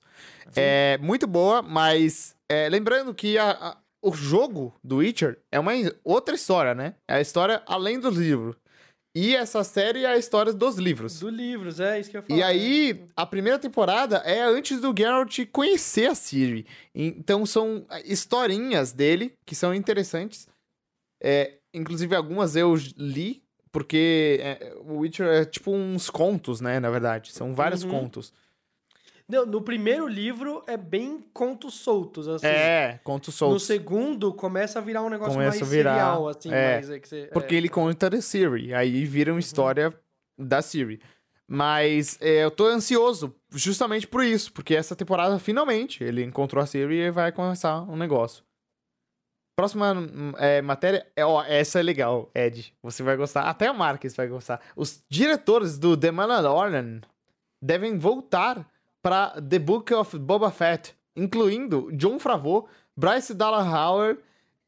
É 0.54 0.98
muito 0.98 1.26
boa, 1.26 1.62
mas 1.62 2.36
é, 2.46 2.68
lembrando 2.68 3.14
que 3.14 3.38
a- 3.38 3.50
a- 3.52 3.76
o 4.02 4.12
jogo 4.12 4.74
do 4.82 4.96
Witcher 4.96 5.38
é 5.50 5.58
uma 5.58 5.72
outra 6.04 6.34
história, 6.34 6.74
né? 6.74 6.94
É 7.08 7.14
a 7.16 7.20
história 7.20 7.62
além 7.66 7.98
do 7.98 8.10
livro. 8.10 8.56
E 9.14 9.34
essa 9.34 9.64
série 9.64 10.04
é 10.04 10.08
a 10.08 10.18
história 10.18 10.52
dos 10.52 10.76
livros. 10.76 11.20
Do 11.20 11.30
livros, 11.30 11.80
é 11.80 11.98
isso 11.98 12.10
que 12.10 12.18
eu 12.18 12.22
falar. 12.22 12.38
E 12.38 12.42
aí, 12.42 13.06
a 13.16 13.24
primeira 13.24 13.58
temporada 13.58 14.18
é 14.18 14.42
antes 14.42 14.78
do 14.78 14.94
Geralt 14.96 15.38
conhecer 15.50 16.06
a 16.10 16.14
Ciri. 16.14 16.66
Então 16.94 17.46
são 17.46 17.86
historinhas 18.04 18.92
dele 18.92 19.32
que 19.46 19.54
são 19.54 19.74
interessantes. 19.74 20.46
É, 21.22 21.54
inclusive, 21.72 22.14
algumas 22.14 22.56
eu 22.56 22.74
li, 22.98 23.42
porque 23.72 24.38
é, 24.42 24.74
o 24.84 24.98
Witcher 24.98 25.26
é 25.26 25.44
tipo 25.46 25.70
uns 25.72 26.10
contos, 26.10 26.60
né? 26.60 26.78
Na 26.78 26.90
verdade. 26.90 27.32
São 27.32 27.54
vários 27.54 27.84
Uhum. 27.84 27.90
contos. 27.90 28.34
Não, 29.28 29.44
no 29.44 29.60
primeiro 29.60 30.06
livro 30.06 30.62
é 30.68 30.76
bem 30.76 31.20
contos 31.32 31.74
soltos, 31.74 32.28
assim. 32.28 32.46
É, 32.46 33.00
contos 33.02 33.34
No 33.34 33.38
soltos. 33.38 33.64
segundo 33.64 34.32
começa 34.32 34.78
a 34.78 34.82
virar 34.82 35.02
um 35.02 35.08
negócio 35.10 35.32
Começa 35.34 35.58
mais 35.58 35.68
virar, 35.70 35.92
serial, 35.94 36.28
assim. 36.28 36.52
é, 36.52 36.74
mais, 36.74 36.90
é 36.90 37.00
você- 37.00 37.30
Porque 37.32 37.54
é. 37.54 37.58
ele 37.58 37.68
conta 37.68 38.08
da 38.08 38.20
Siri. 38.20 38.72
Aí 38.72 39.04
vira 39.04 39.32
uma 39.32 39.40
história 39.40 39.92
da 40.38 40.62
Siri. 40.62 41.00
Mas 41.48 42.18
é, 42.20 42.44
eu 42.44 42.50
tô 42.52 42.66
ansioso 42.66 43.34
justamente 43.50 44.06
por 44.06 44.22
isso. 44.24 44.52
Porque 44.52 44.76
essa 44.76 44.94
temporada, 44.94 45.36
finalmente, 45.40 46.04
ele 46.04 46.22
encontrou 46.22 46.62
a 46.62 46.66
Siri 46.66 46.94
e 47.00 47.10
vai 47.10 47.32
começar 47.32 47.82
um 47.82 47.96
negócio. 47.96 48.44
Próxima 49.58 49.94
é, 50.38 50.60
matéria. 50.62 51.04
É, 51.16 51.24
ó, 51.24 51.42
essa 51.42 51.80
é 51.80 51.82
legal, 51.82 52.30
Ed. 52.34 52.72
Você 52.82 53.02
vai 53.02 53.16
gostar. 53.16 53.42
Até 53.48 53.66
a 53.66 53.72
Marques 53.72 54.14
vai 54.14 54.28
gostar. 54.28 54.60
Os 54.76 55.02
diretores 55.08 55.78
do 55.78 55.96
The 55.96 56.10
Mandalorian 56.10 57.00
devem 57.62 57.98
voltar 57.98 58.68
para 59.06 59.40
The 59.40 59.60
Book 59.60 59.94
of 59.94 60.18
Boba 60.18 60.50
Fett, 60.50 60.92
incluindo 61.14 61.92
John 61.92 62.18
Favreau, 62.18 62.68
Bryce 62.96 63.32
Dallas 63.34 63.64
Howard, 63.64 64.18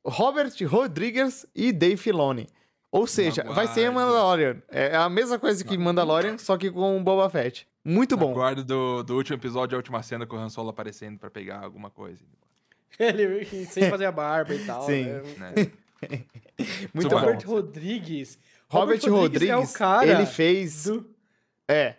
Robert 0.05 0.52
Rodrigues 0.65 1.44
e 1.56 1.73
Dave 1.73 1.97
Filoni. 1.97 2.47
Ou 2.93 3.05
seja, 3.05 3.43
vai 3.43 3.66
ser. 3.66 3.90
Mandalorian. 3.90 4.62
É 4.69 4.94
a 4.97 5.09
mesma 5.09 5.40
coisa 5.40 5.65
que 5.65 5.77
Mandalorian, 5.77 6.39
só 6.39 6.56
que 6.56 6.70
com 6.70 7.02
Boba 7.02 7.28
Fett. 7.28 7.66
Muito 7.85 8.16
bom. 8.16 8.31
Aguardo 8.31 8.62
do, 8.62 9.02
do 9.02 9.16
último 9.16 9.35
episódio, 9.36 9.74
a 9.74 9.78
última 9.78 10.05
cena 10.05 10.24
com 10.24 10.36
o 10.36 10.39
Han 10.39 10.48
Solo 10.51 10.69
aparecendo 10.70 11.19
pra 11.19 11.28
pegar 11.28 11.59
alguma 11.65 11.90
coisa. 11.90 12.23
Ele 12.97 13.44
sem 13.66 13.90
fazer 13.90 14.05
a 14.05 14.12
barba 14.12 14.55
e 14.55 14.65
tal. 14.65 14.86
Sim. 14.86 15.02
né? 15.02 15.52
Né? 16.01 16.20
Muito 16.94 17.10
Super. 17.10 17.10
bom. 17.10 17.27
Robert 17.27 17.44
Rodrigues. 17.44 18.39
Robert 18.69 19.01
Rodrigues, 19.05 19.48
é 19.51 19.56
o 19.56 19.66
cara. 19.73 20.06
ele 20.06 20.27
fez. 20.27 20.85
do- 20.85 21.05
É. 21.66 21.97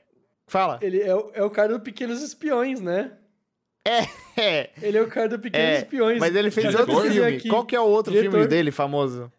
Fala. 0.49 0.77
ele 0.81 1.01
é, 1.01 1.15
o- 1.15 1.31
é 1.33 1.43
o 1.43 1.49
cara 1.49 1.73
do 1.73 1.79
Pequenos 1.79 2.21
Espiões, 2.21 2.81
né? 2.81 3.13
É. 4.35 4.69
Ele 4.81 4.97
é 4.97 5.01
o 5.01 5.07
cara 5.07 5.29
do 5.29 5.39
Pequenos 5.39 5.67
É, 5.67 5.77
Espiões. 5.79 6.19
Mas 6.19 6.35
ele 6.35 6.51
fez 6.51 6.75
outro 6.75 7.01
filme. 7.01 7.35
Aqui. 7.37 7.47
Qual 7.49 7.65
que 7.65 7.75
é 7.75 7.79
o 7.79 7.85
outro 7.85 8.11
Diretor. 8.11 8.31
filme 8.31 8.47
dele 8.47 8.71
famoso? 8.71 9.31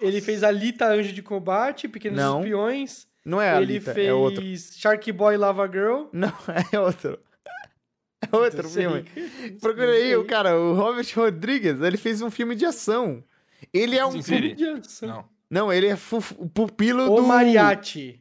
Ele 0.00 0.20
fez 0.20 0.42
Alita 0.44 0.86
Anjo 0.88 1.12
de 1.12 1.22
Combate, 1.22 1.88
Pequenos 1.88 2.18
Não. 2.18 2.40
Espiões. 2.40 3.06
Não 3.24 3.40
é 3.40 3.50
a 3.50 3.56
ele 3.62 3.74
Alita, 3.76 3.94
fez 3.94 4.08
é 4.08 4.12
outro. 4.12 4.42
Shark 4.56 5.10
Boy 5.12 5.36
Lava 5.36 5.66
Girl. 5.68 6.04
Não, 6.12 6.32
é 6.72 6.78
outro. 6.80 7.18
outro 8.32 8.66
Isso 8.66 8.78
aí. 8.78 8.84
filme. 8.84 9.04
Procura 9.60 9.90
aí, 9.92 10.16
o 10.16 10.24
cara, 10.24 10.58
o 10.58 10.74
Robert 10.74 11.06
Rodrigues, 11.14 11.80
ele 11.80 11.96
fez 11.96 12.20
um 12.22 12.30
filme 12.30 12.54
de 12.56 12.64
ação. 12.66 13.22
Ele 13.72 13.96
é 13.96 14.04
um. 14.04 14.12
Sim, 14.12 14.22
Siri. 14.22 14.54
De 14.54 14.66
ação. 14.68 15.08
Não. 15.08 15.24
Não, 15.50 15.72
ele 15.72 15.86
é 15.88 15.94
o 16.38 16.48
pupilo 16.48 17.12
O 17.12 17.16
do. 17.16 17.22
Mariachi. 17.22 18.20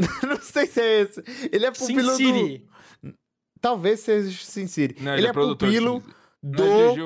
Não 0.26 0.36
sei 0.40 0.66
se 0.66 0.80
é 0.80 1.00
esse. 1.02 1.22
Ele 1.52 1.66
é 1.66 1.74
Sin 1.74 1.94
pupilo 1.94 2.16
do. 2.16 3.14
Talvez 3.60 4.00
seja 4.00 4.30
Sin 4.44 4.66
City. 4.66 5.02
Não, 5.02 5.14
ele, 5.16 5.26
é, 5.26 5.32
produtor, 5.32 5.68
pupilo 5.68 6.02
do, 6.42 6.64
ele 6.64 6.96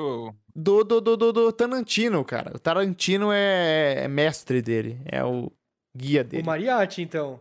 do, 0.55 0.83
do, 0.83 1.01
do, 1.01 1.17
do, 1.17 1.33
do 1.33 1.51
Tarantino, 1.51 2.23
cara. 2.23 2.53
O 2.55 2.59
Tarantino 2.59 3.31
é, 3.31 4.03
é 4.05 4.07
mestre 4.07 4.61
dele. 4.61 5.01
É 5.05 5.23
o 5.23 5.51
guia 5.95 6.23
dele. 6.23 6.43
O 6.43 6.45
Mariachi, 6.45 7.01
então. 7.01 7.39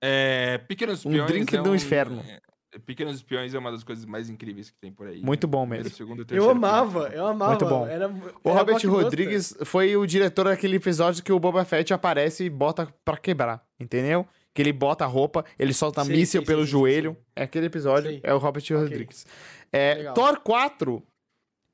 É, 0.00 0.58
Pequenos 0.58 1.04
Um 1.04 1.10
Espiões. 1.10 1.28
drink 1.28 1.56
é 1.56 1.62
do 1.62 1.74
inferno. 1.74 2.22
é, 2.26 2.78
Pequenos 2.80 3.16
Espiões 3.16 3.54
é 3.54 3.58
uma 3.58 3.72
das 3.72 3.82
coisas 3.82 4.04
mais 4.04 4.28
incríveis 4.30 4.70
que 4.70 4.78
tem 4.80 4.92
por 4.92 5.06
aí. 5.08 5.20
Muito 5.22 5.46
bom 5.48 5.60
Primeiro, 5.62 5.84
mesmo. 5.84 5.96
segundo 5.96 6.24
Eu 6.30 6.50
amava, 6.50 7.02
filme. 7.02 7.16
eu 7.16 7.26
amava. 7.26 7.50
Muito 7.52 7.66
bom. 7.66 7.86
Era, 7.86 8.08
O 8.08 8.50
era 8.50 8.58
Robert. 8.58 8.86
Rodrigues 8.88 9.56
foi 9.64 9.96
o 9.96 10.06
diretor 10.06 10.44
daquele 10.44 10.76
episódio 10.76 11.22
que 11.22 11.32
o 11.32 11.38
Boba 11.40 11.64
Fett 11.64 11.92
aparece 11.94 12.44
e 12.44 12.50
bota 12.50 12.92
pra 13.04 13.16
quebrar, 13.16 13.64
entendeu? 13.80 14.26
Que 14.54 14.62
ele 14.62 14.72
bota 14.72 15.04
a 15.04 15.06
roupa, 15.06 15.44
ele 15.58 15.72
solta 15.72 16.04
Sim, 16.04 16.12
míssil 16.12 16.40
sim, 16.40 16.46
pelo 16.46 16.64
sim, 16.64 16.70
joelho. 16.70 17.12
sim. 17.12 17.24
É 17.36 17.42
aquele 17.44 17.66
episódio, 17.66 18.10
Sim. 18.10 18.20
é 18.22 18.34
o 18.34 18.38
Robert 18.38 18.64
Rodrigues. 18.70 19.26
É, 19.72 19.94
Legal. 19.94 20.14
Thor 20.14 20.40
4 20.40 21.02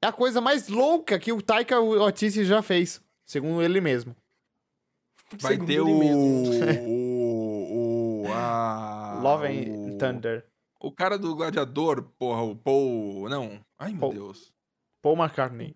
é 0.02 0.06
a 0.08 0.12
coisa 0.12 0.40
mais 0.40 0.68
louca 0.68 1.18
que 1.18 1.32
o 1.32 1.40
Taika 1.40 1.80
Waititi 1.80 2.44
já 2.44 2.60
fez, 2.60 3.00
segundo 3.24 3.62
ele 3.62 3.80
mesmo. 3.80 4.14
Vai 5.40 5.52
Segundo 5.52 5.66
ter 5.66 5.80
o. 5.80 5.98
mesmo. 5.98 6.50
o. 6.86 8.22
o 8.26 8.32
a, 8.32 9.18
Love 9.22 9.46
o- 9.46 9.50
and 9.94 9.98
Thunder. 9.98 10.44
O 10.80 10.92
cara 10.92 11.16
do 11.18 11.34
Gladiador, 11.34 12.02
porra, 12.18 12.42
o 12.42 12.54
Paul. 12.54 13.28
Não. 13.30 13.58
Ai, 13.78 13.92
meu 13.92 14.00
Paul. 14.00 14.12
Deus. 14.12 14.52
Paul 15.02 15.16
McCartney. 15.16 15.74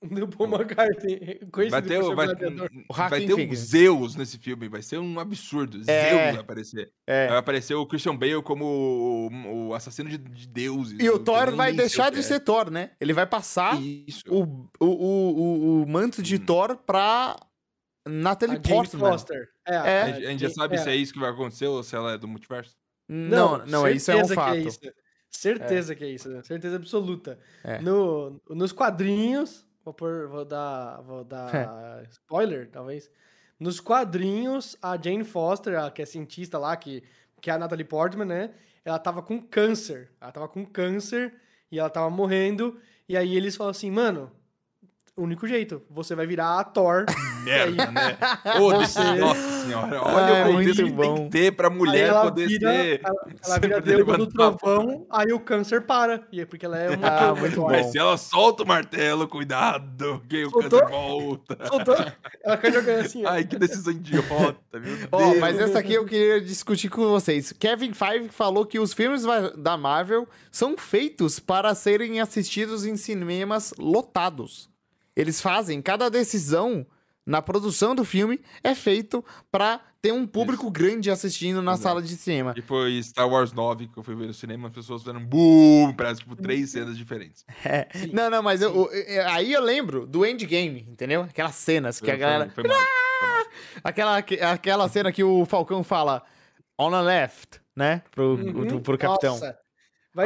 Do 0.00 0.28
Paul 0.28 0.48
McCartney. 0.54 1.40
Conhecido 1.50 1.70
Vai 1.70 1.82
ter, 1.82 2.00
vai, 2.02 2.14
vai 2.14 2.36
Joaquin 2.36 3.26
ter 3.26 3.34
Phoenix. 3.34 3.58
Zeus 3.58 4.14
nesse 4.14 4.38
filme. 4.38 4.68
Vai 4.68 4.80
ser 4.80 4.98
um 4.98 5.18
absurdo. 5.18 5.78
É. 5.90 6.10
Zeus 6.10 6.20
vai 6.34 6.36
aparecer. 6.36 6.92
É. 7.06 7.26
Vai 7.28 7.36
aparecer 7.38 7.74
o 7.74 7.84
Christian 7.84 8.14
Bale 8.16 8.40
como 8.42 8.64
o, 8.64 9.68
o 9.70 9.74
assassino 9.74 10.08
de, 10.08 10.16
de 10.18 10.46
deuses. 10.46 10.96
E 11.00 11.10
o 11.10 11.18
que 11.18 11.24
Thor 11.24 11.50
vai 11.56 11.72
deixar 11.72 12.10
de 12.12 12.20
é. 12.20 12.22
ser 12.22 12.38
Thor, 12.40 12.70
né? 12.70 12.92
Ele 13.00 13.12
vai 13.12 13.26
passar 13.26 13.80
Isso. 13.82 14.22
o, 14.28 14.68
o, 14.78 14.86
o, 14.86 15.82
o, 15.82 15.88
manto 15.88 16.22
de 16.22 16.36
Hum. 16.36 16.44
Thor 16.46 16.76
pra 16.76 17.36
Natalie 18.06 18.60
Portman. 18.60 19.10
Foster. 19.10 19.48
É, 19.66 19.74
É. 19.74 20.02
A 20.02 20.12
gente- 20.30 20.40
já 20.42 20.50
sabe 20.50 20.76
é. 20.76 20.78
se 20.78 20.88
é 20.90 20.94
isso 20.96 21.12
que 21.12 21.18
vai 21.18 21.30
acontecer 21.30 21.66
ou 21.66 21.82
se 21.82 21.96
ela 21.96 22.12
é 22.12 22.18
do 22.18 22.28
multiverso. 22.28 22.76
Não, 23.08 23.58
não, 23.66 23.86
é 23.86 23.92
isso 23.92 24.10
é 24.12 24.14
um 24.14 24.18
certeza 24.18 24.34
que 24.34 24.40
fato. 24.40 24.56
isso. 24.58 24.80
Certeza 25.30 25.94
que 25.94 26.04
é 26.04 26.08
isso. 26.10 26.42
Certeza 26.44 26.76
absoluta. 26.76 27.38
É. 27.64 27.80
No, 27.80 28.40
nos 28.48 28.70
quadrinhos, 28.72 29.66
vou, 29.88 29.94
pôr, 29.94 30.28
vou 30.28 30.44
dar, 30.44 31.00
vou 31.02 31.20
É. 31.20 31.24
dar 31.24 32.02
spoiler, 32.10 32.68
talvez. 32.70 33.10
Nos 33.58 33.80
quadrinhos, 33.80 34.76
a 34.82 34.96
Jane 35.00 35.24
Foster, 35.24 35.78
a, 35.78 35.90
que 35.90 36.02
é 36.02 36.06
cientista 36.06 36.58
lá, 36.58 36.76
que, 36.76 37.02
que 37.40 37.50
é 37.50 37.54
a 37.54 37.58
Natalie 37.58 37.84
Portman, 37.84 38.26
né? 38.26 38.50
Ela 38.84 38.98
tava 38.98 39.22
com 39.22 39.40
câncer. 39.40 40.10
Ela 40.20 40.30
tava 40.32 40.48
com 40.48 40.64
câncer 40.64 41.34
e 41.70 41.78
ela 41.78 41.90
tava 41.90 42.08
morrendo. 42.10 42.78
E 43.08 43.16
aí 43.16 43.36
eles 43.36 43.56
falam 43.56 43.70
assim, 43.70 43.90
mano, 43.90 44.30
o 45.18 45.22
único 45.24 45.46
jeito, 45.46 45.82
você 45.90 46.14
vai 46.14 46.26
virar 46.26 46.58
a 46.60 46.64
Thor. 46.64 47.04
Merda, 47.44 47.86
né? 47.90 48.16
Ô, 48.60 48.70
Você- 48.70 49.14
Nossa 49.14 49.64
senhora, 49.64 50.02
olha 50.02 50.44
Ah, 50.44 50.48
o 50.48 50.52
muito 50.52 50.68
contexto 50.70 50.84
que 50.84 50.92
tem 51.00 51.14
que 51.24 51.30
ter 51.30 51.52
pra 51.52 51.70
mulher 51.70 52.08
ela 52.08 52.22
poder 52.22 52.46
vira, 52.48 52.70
ser. 52.72 53.00
ela, 53.04 53.14
ela 53.44 53.58
vira 53.60 53.74
poder 53.80 53.96
deusa 54.04 54.18
do 54.18 54.26
trovão, 54.26 55.06
aí 55.10 55.32
o 55.32 55.40
câncer 55.40 55.82
para. 55.82 56.26
E 56.32 56.40
é 56.40 56.46
porque 56.46 56.66
ela 56.66 56.78
é 56.78 56.90
uma... 56.96 57.08
Ah, 57.08 57.34
muito 57.34 57.60
bom. 57.60 57.70
Mas 57.70 57.86
se 57.86 57.98
ela 57.98 58.16
solta 58.16 58.62
o 58.62 58.66
martelo, 58.66 59.26
cuidado, 59.28 60.22
que 60.28 60.44
o 60.44 60.50
Soltou? 60.50 60.80
câncer 60.80 60.90
volta. 60.92 61.58
Soltou. 61.66 61.96
Ela 62.44 62.56
cai 62.56 62.72
jogando 62.72 63.00
assim. 63.00 63.24
Ai, 63.26 63.44
que 63.44 63.56
decisão 63.56 63.92
idiota, 63.92 64.56
Deus. 64.80 65.08
Ó, 65.12 65.34
mas 65.40 65.58
essa 65.58 65.78
aqui 65.78 65.94
eu 65.94 66.04
queria 66.04 66.40
discutir 66.40 66.88
com 66.88 67.02
vocês. 67.08 67.52
Kevin 67.52 67.92
Feige 67.92 68.28
falou 68.28 68.66
que 68.66 68.78
os 68.78 68.92
filmes 68.92 69.22
da 69.56 69.76
Marvel 69.76 70.28
são 70.50 70.76
feitos 70.76 71.38
para 71.40 71.74
serem 71.74 72.20
assistidos 72.20 72.84
em 72.84 72.96
cinemas 72.96 73.72
lotados. 73.78 74.68
Eles 75.18 75.40
fazem, 75.40 75.82
cada 75.82 76.08
decisão 76.08 76.86
na 77.26 77.42
produção 77.42 77.94
do 77.94 78.04
filme 78.04 78.40
é 78.64 78.74
feito 78.74 79.22
para 79.50 79.80
ter 80.00 80.12
um 80.12 80.26
público 80.26 80.70
grande 80.70 81.10
assistindo 81.10 81.60
na 81.60 81.72
Exato. 81.72 81.82
sala 81.82 82.00
de 82.02 82.16
cinema. 82.16 82.54
E 82.56 82.62
foi 82.62 83.02
Star 83.02 83.28
Wars 83.28 83.52
9 83.52 83.88
que 83.88 83.98
eu 83.98 84.02
fui 84.02 84.14
ver 84.14 84.28
no 84.28 84.32
cinema, 84.32 84.68
as 84.68 84.74
pessoas 84.74 85.02
fizeram 85.02 85.22
boom, 85.22 85.92
parece 85.94 86.20
tipo 86.20 86.36
três 86.36 86.70
cenas 86.72 86.96
diferentes. 86.96 87.44
É. 87.64 87.86
Sim, 87.92 88.10
Não, 88.12 88.30
não, 88.30 88.42
mas 88.42 88.62
eu- 88.62 88.72
eu- 88.74 88.92
eu- 88.92 89.28
aí 89.28 89.52
eu 89.52 89.60
lembro 89.60 90.06
do 90.06 90.24
Endgame, 90.24 90.86
entendeu? 90.88 91.22
Aquelas 91.22 91.56
cenas 91.56 92.00
que 92.00 92.08
a 92.10 92.14
Foi- 92.14 92.18
galera. 92.20 92.50
Foi, 92.54 92.62
foi 92.64 92.72
mágico, 92.72 92.90
foi 93.20 93.28
mágico. 93.28 93.50
Aquela, 93.84 94.22
que- 94.22 94.40
aquela 94.40 94.88
cena 94.88 95.10
que 95.12 95.24
o 95.24 95.44
Falcão 95.44 95.82
fala 95.82 96.22
on 96.78 96.90
the 96.92 97.00
left, 97.02 97.60
né? 97.76 98.02
Pro, 98.12 98.36
Uhum. 98.36 98.52
pro, 98.68 98.80
pro 98.80 98.98
capitão. 98.98 99.34
Nossa, 99.34 99.58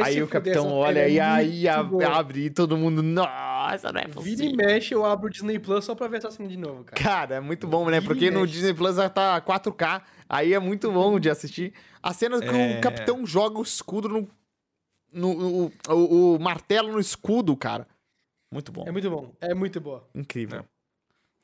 vai 0.01 0.11
aí 0.13 0.21
o 0.23 0.27
capitão 0.27 0.71
olha 0.71 1.01
série 1.01 1.13
e 1.13 1.17
é 1.19 1.21
aí 1.21 1.67
abre 1.67 2.45
e 2.45 2.49
todo 2.49 2.75
mundo. 2.77 3.01
Nossa, 3.03 3.91
não 3.91 3.99
é 4.01 4.03
Vira 4.05 4.13
possível. 4.15 4.45
e 4.49 4.55
mexe, 4.55 4.93
eu 4.93 5.05
abro 5.05 5.27
o 5.27 5.29
Disney 5.29 5.59
Plus 5.59 5.85
só 5.85 5.93
pra 5.95 6.07
ver 6.07 6.17
essa 6.17 6.31
cena 6.31 6.49
de 6.49 6.57
novo, 6.57 6.83
cara. 6.83 7.01
Cara, 7.01 7.35
é 7.35 7.39
muito 7.39 7.67
bom, 7.67 7.85
né? 7.89 7.99
Vira 7.99 8.13
Porque 8.13 8.31
no. 8.31 8.45
Disney 8.47 8.73
Plus 8.73 8.95
já 8.95 9.09
tá 9.09 9.39
4K. 9.41 10.01
Aí 10.27 10.53
é 10.53 10.59
muito 10.59 10.91
bom 10.91 11.19
de 11.19 11.29
assistir. 11.29 11.73
A 12.01 12.13
cena 12.13 12.39
que 12.39 12.47
É. 12.47 12.77
o 12.77 12.81
capitão 12.81 13.25
joga 13.25 13.59
o 13.59 13.61
escudo 13.63 14.09
no. 14.09 14.27
no, 15.11 15.33
no- 15.67 15.71
o, 15.89 16.35
o 16.35 16.39
martelo 16.39 16.91
no 16.91 16.99
escudo, 16.99 17.55
cara. 17.55 17.87
Muito 18.51 18.71
bom. 18.71 18.83
É 18.87 18.91
muito 18.91 19.09
bom, 19.09 19.33
é 19.41 19.53
muito 19.53 19.79
boa. 19.81 20.07
Incrível. 20.13 20.65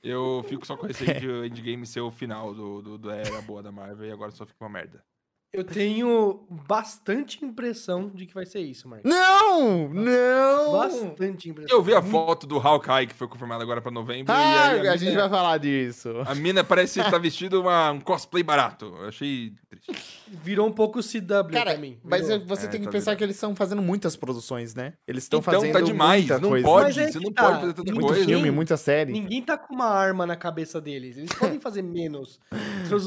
Eu 0.01 0.43
fico 0.47 0.65
só 0.65 0.77
com 0.77 0.88
receio 0.88 1.19
de 1.19 1.47
Endgame 1.47 1.85
ser 1.85 1.99
o 2.01 2.09
final 2.11 2.53
do, 2.53 2.81
do, 2.81 2.97
do 2.97 3.11
Era 3.11 3.41
Boa 3.41 3.61
da 3.61 3.71
Marvel 3.71 4.07
e 4.07 4.11
agora 4.11 4.31
só 4.31 4.45
fica 4.45 4.63
uma 4.63 4.69
merda. 4.69 5.03
Eu 5.51 5.63
tenho 5.63 6.45
bastante 6.67 7.43
impressão 7.43 8.09
de 8.13 8.27
que 8.27 8.34
vai 8.35 8.45
ser 8.45 8.59
isso, 8.59 8.88
Marcos. 8.88 9.09
Não! 9.09 9.89
Não! 9.89 10.71
Bastante 10.73 11.49
impressão. 11.49 11.76
Eu 11.76 11.81
vi 11.84 11.91
a 11.95 12.03
foto 12.03 12.45
do 12.45 12.59
Hawkeye 12.59 13.07
que 13.07 13.15
foi 13.15 13.27
confirmada 13.27 13.63
agora 13.63 13.81
pra 13.81 13.91
novembro 13.91 14.31
Ah, 14.31 14.76
e 14.76 14.80
aí 14.81 14.88
a, 14.88 14.91
a, 14.93 14.95
gente 14.95 15.09
mina, 15.09 15.21
vai 15.27 15.30
falar 15.39 15.57
disso. 15.57 16.09
a 16.23 16.35
mina 16.35 16.63
parece 16.63 16.99
estar 16.99 17.17
vestindo 17.17 17.59
uma, 17.61 17.89
um 17.91 17.99
cosplay 17.99 18.43
barato. 18.43 18.93
Eu 19.01 19.07
achei 19.07 19.51
triste. 19.67 20.21
Virou 20.27 20.67
um 20.67 20.71
pouco 20.71 20.99
CW 21.01 21.51
Cara, 21.51 21.71
pra 21.71 21.77
mim. 21.80 21.97
mas 22.03 22.27
virou. 22.27 22.45
você 22.45 22.67
É, 22.67 22.69
tem 22.69 22.80
que 22.81 22.85
tá 22.85 22.91
pensar 22.91 23.05
virando. 23.05 23.17
que 23.17 23.23
eles 23.23 23.35
estão 23.35 23.55
fazendo 23.55 23.81
muitas 23.81 24.15
produções, 24.15 24.76
né? 24.76 24.93
Eles 25.07 25.23
estão 25.23 25.39
Então 25.39 25.51
fazendo 25.53 25.73
tá 25.73 25.81
demais, 25.81 26.21
muita 26.27 26.39
não 26.39 26.49
coisa. 26.49 26.65
pode, 26.67 26.85
Mas 26.85 26.97
é 26.99 27.11
você 27.11 27.19
não 27.19 27.31
tá, 27.34 27.43
pode 27.47 27.59
fazer 27.61 27.73
tanta 27.73 27.91
Muito 27.91 28.07
coisa. 28.07 28.23
filme, 28.26 28.51
muita 28.51 28.77
série. 28.77 29.11
Ninguém 29.11 29.41
tá 29.41 29.57
com 29.57 29.73
uma 29.73 29.88
arma 29.89 30.27
na 30.27 30.35
cabeça 30.35 30.80
deles. 30.80 31.17
Eles 31.17 31.34
podem 31.34 31.59
fazer 31.59 31.81
menos. 31.81 32.39
Só 32.88 32.99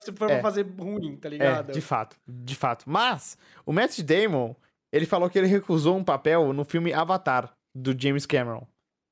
se 0.00 0.12
for 0.14 0.30
É. 0.30 0.34
pra 0.34 0.40
fazer 0.42 0.66
ruim, 0.78 1.16
tá 1.16 1.28
É, 1.28 1.30
ligado? 1.30 1.72
de 1.72 1.80
fato, 1.90 2.16
de 2.26 2.54
fato. 2.54 2.84
Mas, 2.88 3.36
o 3.66 3.72
Matt 3.72 4.00
Damon, 4.00 4.54
ele 4.92 5.06
falou 5.06 5.28
que 5.28 5.36
ele 5.36 5.48
recusou 5.48 5.96
um 5.96 6.04
papel 6.04 6.52
no 6.52 6.64
filme 6.64 6.92
Avatar, 6.92 7.52
do 7.74 8.00
James 8.00 8.26
Cameron. 8.26 8.64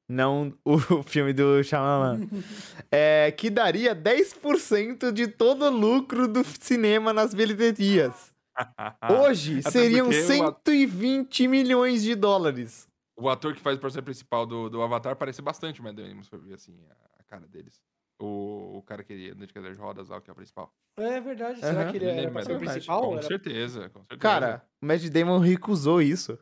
Não 0.08 0.56
o 0.64 0.78
filme 1.02 1.32
do 1.32 1.62
Shyamalan. 1.62 2.28
é, 2.90 3.32
que 3.32 3.50
daria 3.50 3.96
10% 3.96 5.10
de 5.10 5.26
todo 5.26 5.64
o 5.64 5.70
lucro 5.70 6.28
do 6.28 6.44
cinema 6.44 7.12
nas 7.12 7.34
bilheterias. 7.34 8.32
Hoje, 9.10 9.60
seriam 9.70 10.06
porque 10.06 10.20
o 10.20 10.26
120 10.26 11.48
milhões 11.48 12.02
de 12.02 12.14
dólares. 12.14 12.88
O 13.16 13.28
ator 13.28 13.54
que 13.54 13.60
faz 13.60 13.76
o 13.76 13.80
personagem 13.80 14.04
principal 14.04 14.46
do, 14.46 14.70
do 14.70 14.80
Avatar 14.80 15.16
parece 15.16 15.42
bastante 15.42 15.80
o 15.80 15.84
Matt 15.84 15.96
Damon, 15.96 16.22
se 16.22 16.30
for 16.30 16.38
ver 16.38 16.54
assim, 16.54 16.76
a, 16.88 17.20
a 17.20 17.24
cara 17.24 17.46
deles. 17.48 17.82
O, 18.20 18.78
o 18.78 18.82
cara 18.82 19.04
que 19.04 19.30
anda 19.30 19.46
de 19.46 19.52
cadeira 19.52 19.74
de 19.74 19.80
rodas 19.80 20.08
lá, 20.08 20.20
que 20.20 20.28
é 20.28 20.32
o 20.32 20.36
principal. 20.36 20.72
É 20.98 21.20
verdade. 21.20 21.60
Será 21.60 21.82
Aham. 21.82 21.90
que 21.92 21.96
ele 21.98 22.06
era 22.06 22.16
Lembra, 22.16 22.32
pra 22.32 22.42
ser 22.42 22.56
o 22.56 22.58
principal? 22.58 23.00
Com 23.02 23.12
Era- 23.12 23.22
certeza, 23.22 23.88
com 23.90 24.00
certeza. 24.00 24.20
Cara, 24.20 24.64
o 24.82 24.86
Matt 24.86 25.04
Damon 25.08 25.38
recusou 25.38 26.02
isso. 26.02 26.36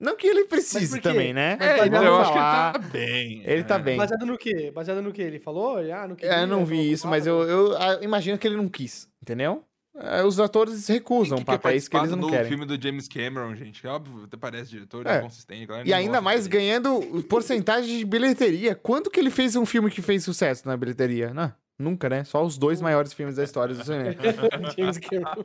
Não 0.00 0.16
que 0.16 0.28
ele 0.28 0.44
precise 0.44 1.00
também, 1.00 1.34
né? 1.34 1.56
Mas 1.58 1.68
é, 1.68 1.76
tá 1.78 1.86
então 1.88 2.04
eu 2.04 2.16
acho 2.18 2.32
que 2.32 2.38
ele 2.38 2.44
tá 2.44 2.78
bem. 2.92 3.42
Ele 3.44 3.64
tá 3.64 3.74
é. 3.74 3.78
bem. 3.80 3.96
Baseado 3.96 4.26
no 4.26 4.38
quê? 4.38 4.70
Baseado 4.70 5.02
no 5.02 5.12
quê? 5.12 5.22
Ele 5.22 5.40
falou? 5.40 5.78
Ah, 5.92 6.06
no 6.06 6.14
que 6.14 6.24
É, 6.24 6.42
eu 6.42 6.46
não 6.46 6.64
vi 6.64 6.92
isso, 6.92 7.08
mas 7.08 7.26
eu, 7.26 7.42
eu 7.42 7.76
ah, 7.76 7.98
imagino 8.00 8.38
que 8.38 8.46
ele 8.46 8.56
não 8.56 8.68
quis, 8.68 9.10
entendeu? 9.20 9.64
É, 10.00 10.22
Os 10.24 10.38
atores 10.38 10.86
recusam 10.86 11.38
Quem 11.38 11.44
que 11.44 11.50
papéis 11.52 11.88
que 11.88 11.96
eles 11.96 12.10
não 12.12 12.18
do 12.20 12.28
querem. 12.30 12.48
filme 12.48 12.64
do 12.64 12.80
James 12.80 13.08
Cameron, 13.08 13.54
gente. 13.56 13.84
É 13.86 13.90
óbvio, 13.90 14.24
até 14.24 14.36
parece 14.36 14.70
diretor, 14.70 15.06
É. 15.06 15.16
é 15.16 15.20
consistente. 15.20 15.66
galera 15.66 15.88
E 15.88 15.92
ainda 15.92 16.20
mais 16.20 16.46
dele. 16.46 16.56
ganhando 16.64 17.22
porcentagem 17.28 17.98
de 17.98 18.04
bilheteria. 18.04 18.74
Quanto 18.74 19.10
que 19.10 19.18
ele 19.18 19.30
fez 19.30 19.56
um 19.56 19.66
filme 19.66 19.90
que 19.90 20.00
fez 20.00 20.22
sucesso 20.24 20.66
na 20.68 20.76
bilheteria? 20.76 21.34
Não, 21.34 21.52
nunca, 21.78 22.08
né? 22.08 22.22
Só 22.24 22.44
os 22.44 22.56
dois 22.56 22.80
maiores 22.80 23.12
filmes 23.12 23.36
da 23.36 23.42
história 23.44 23.74
do 23.74 23.84
cinema. 23.84 24.14
James 24.78 24.98
Cameron. 24.98 25.44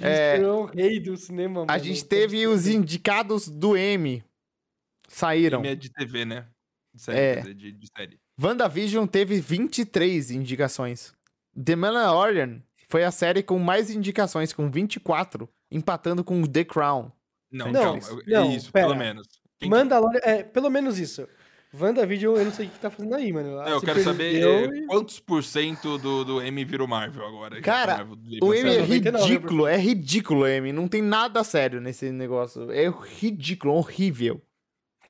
É. 0.00 0.36
James 0.36 0.40
Cameron 0.40 0.46
é 0.46 0.52
o 0.52 0.64
rei 0.66 1.00
do 1.00 1.16
cinema, 1.16 1.62
A 1.62 1.66
mano. 1.66 1.84
gente 1.84 2.04
teve 2.04 2.46
os 2.46 2.66
indicados 2.66 3.48
do 3.48 3.76
M. 3.76 4.24
Saíram. 5.08 5.58
Filme 5.60 5.72
é 5.72 5.76
de 5.76 5.90
TV, 5.90 6.24
né? 6.24 6.46
De 6.92 7.02
série, 7.02 7.18
É. 7.18 7.36
dizer, 7.40 7.54
de, 7.54 7.72
de 7.72 7.88
série. 7.96 8.18
WandaVision 8.40 9.06
teve 9.06 9.40
23 9.40 10.30
indicações. 10.32 11.12
The 11.62 11.76
Mandalorian 11.76 12.60
foi 12.94 13.02
a 13.02 13.10
série 13.10 13.42
com 13.42 13.58
mais 13.58 13.90
indicações, 13.90 14.52
com 14.52 14.70
24, 14.70 15.48
empatando 15.68 16.22
com 16.22 16.40
The 16.46 16.62
Crown. 16.62 17.10
Não, 17.50 17.72
Não, 17.72 17.98
não, 18.24 18.52
isso, 18.52 18.70
pera. 18.70 18.86
pelo 18.86 18.96
menos. 18.96 19.26
Quem- 19.58 19.68
Mandalorian, 19.68 20.20
é, 20.22 20.44
pelo 20.44 20.70
menos 20.70 20.96
isso. 21.00 21.26
WandaVision, 21.76 22.36
eu 22.36 22.44
não 22.44 22.52
sei 22.52 22.66
o 22.66 22.70
que 22.70 22.78
tá 22.78 22.88
fazendo 22.90 23.12
aí, 23.16 23.32
mano. 23.32 23.56
Não, 23.56 23.66
eu 23.66 23.80
quero 23.80 24.00
saber 24.04 24.40
e- 24.40 24.86
quantos 24.86 25.18
por 25.18 25.42
cento 25.42 25.98
do, 25.98 26.24
do 26.24 26.40
M 26.40 26.64
virou 26.64 26.86
Marvel 26.86 27.26
agora. 27.26 27.60
Cara, 27.62 28.06
O 28.40 28.54
M 28.54 28.70
é. 28.70 28.78
99, 28.78 29.24
ridículo, 29.26 29.66
é 29.66 29.76
ridículo, 29.76 30.46
M. 30.46 30.72
Não 30.72 30.86
tem 30.86 31.02
nada 31.02 31.42
sério 31.42 31.80
nesse 31.80 32.12
negócio. 32.12 32.70
É 32.70 32.88
ridículo, 33.18 33.74
horrível. 33.74 34.40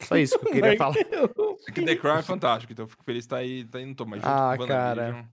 Só 0.01 0.17
isso 0.17 0.39
que 0.39 0.49
eu 0.49 0.53
queria 0.53 0.75
falar. 0.79 0.95
É 1.69 1.73
que 1.73 1.83
The 1.83 1.97
Crown 1.97 2.17
é 2.19 2.23
fantástico, 2.23 2.73
então 2.73 2.85
eu 2.85 2.89
fico 2.89 3.05
feliz 3.05 3.25
que 3.27 3.29
tá 3.31 3.37
aí, 3.37 3.65
tá 3.65 3.79
mas 4.07 4.21
junto 4.23 4.27
Ah, 4.27 4.55
com 4.57 4.65
o 4.65 4.67
cara. 4.67 5.27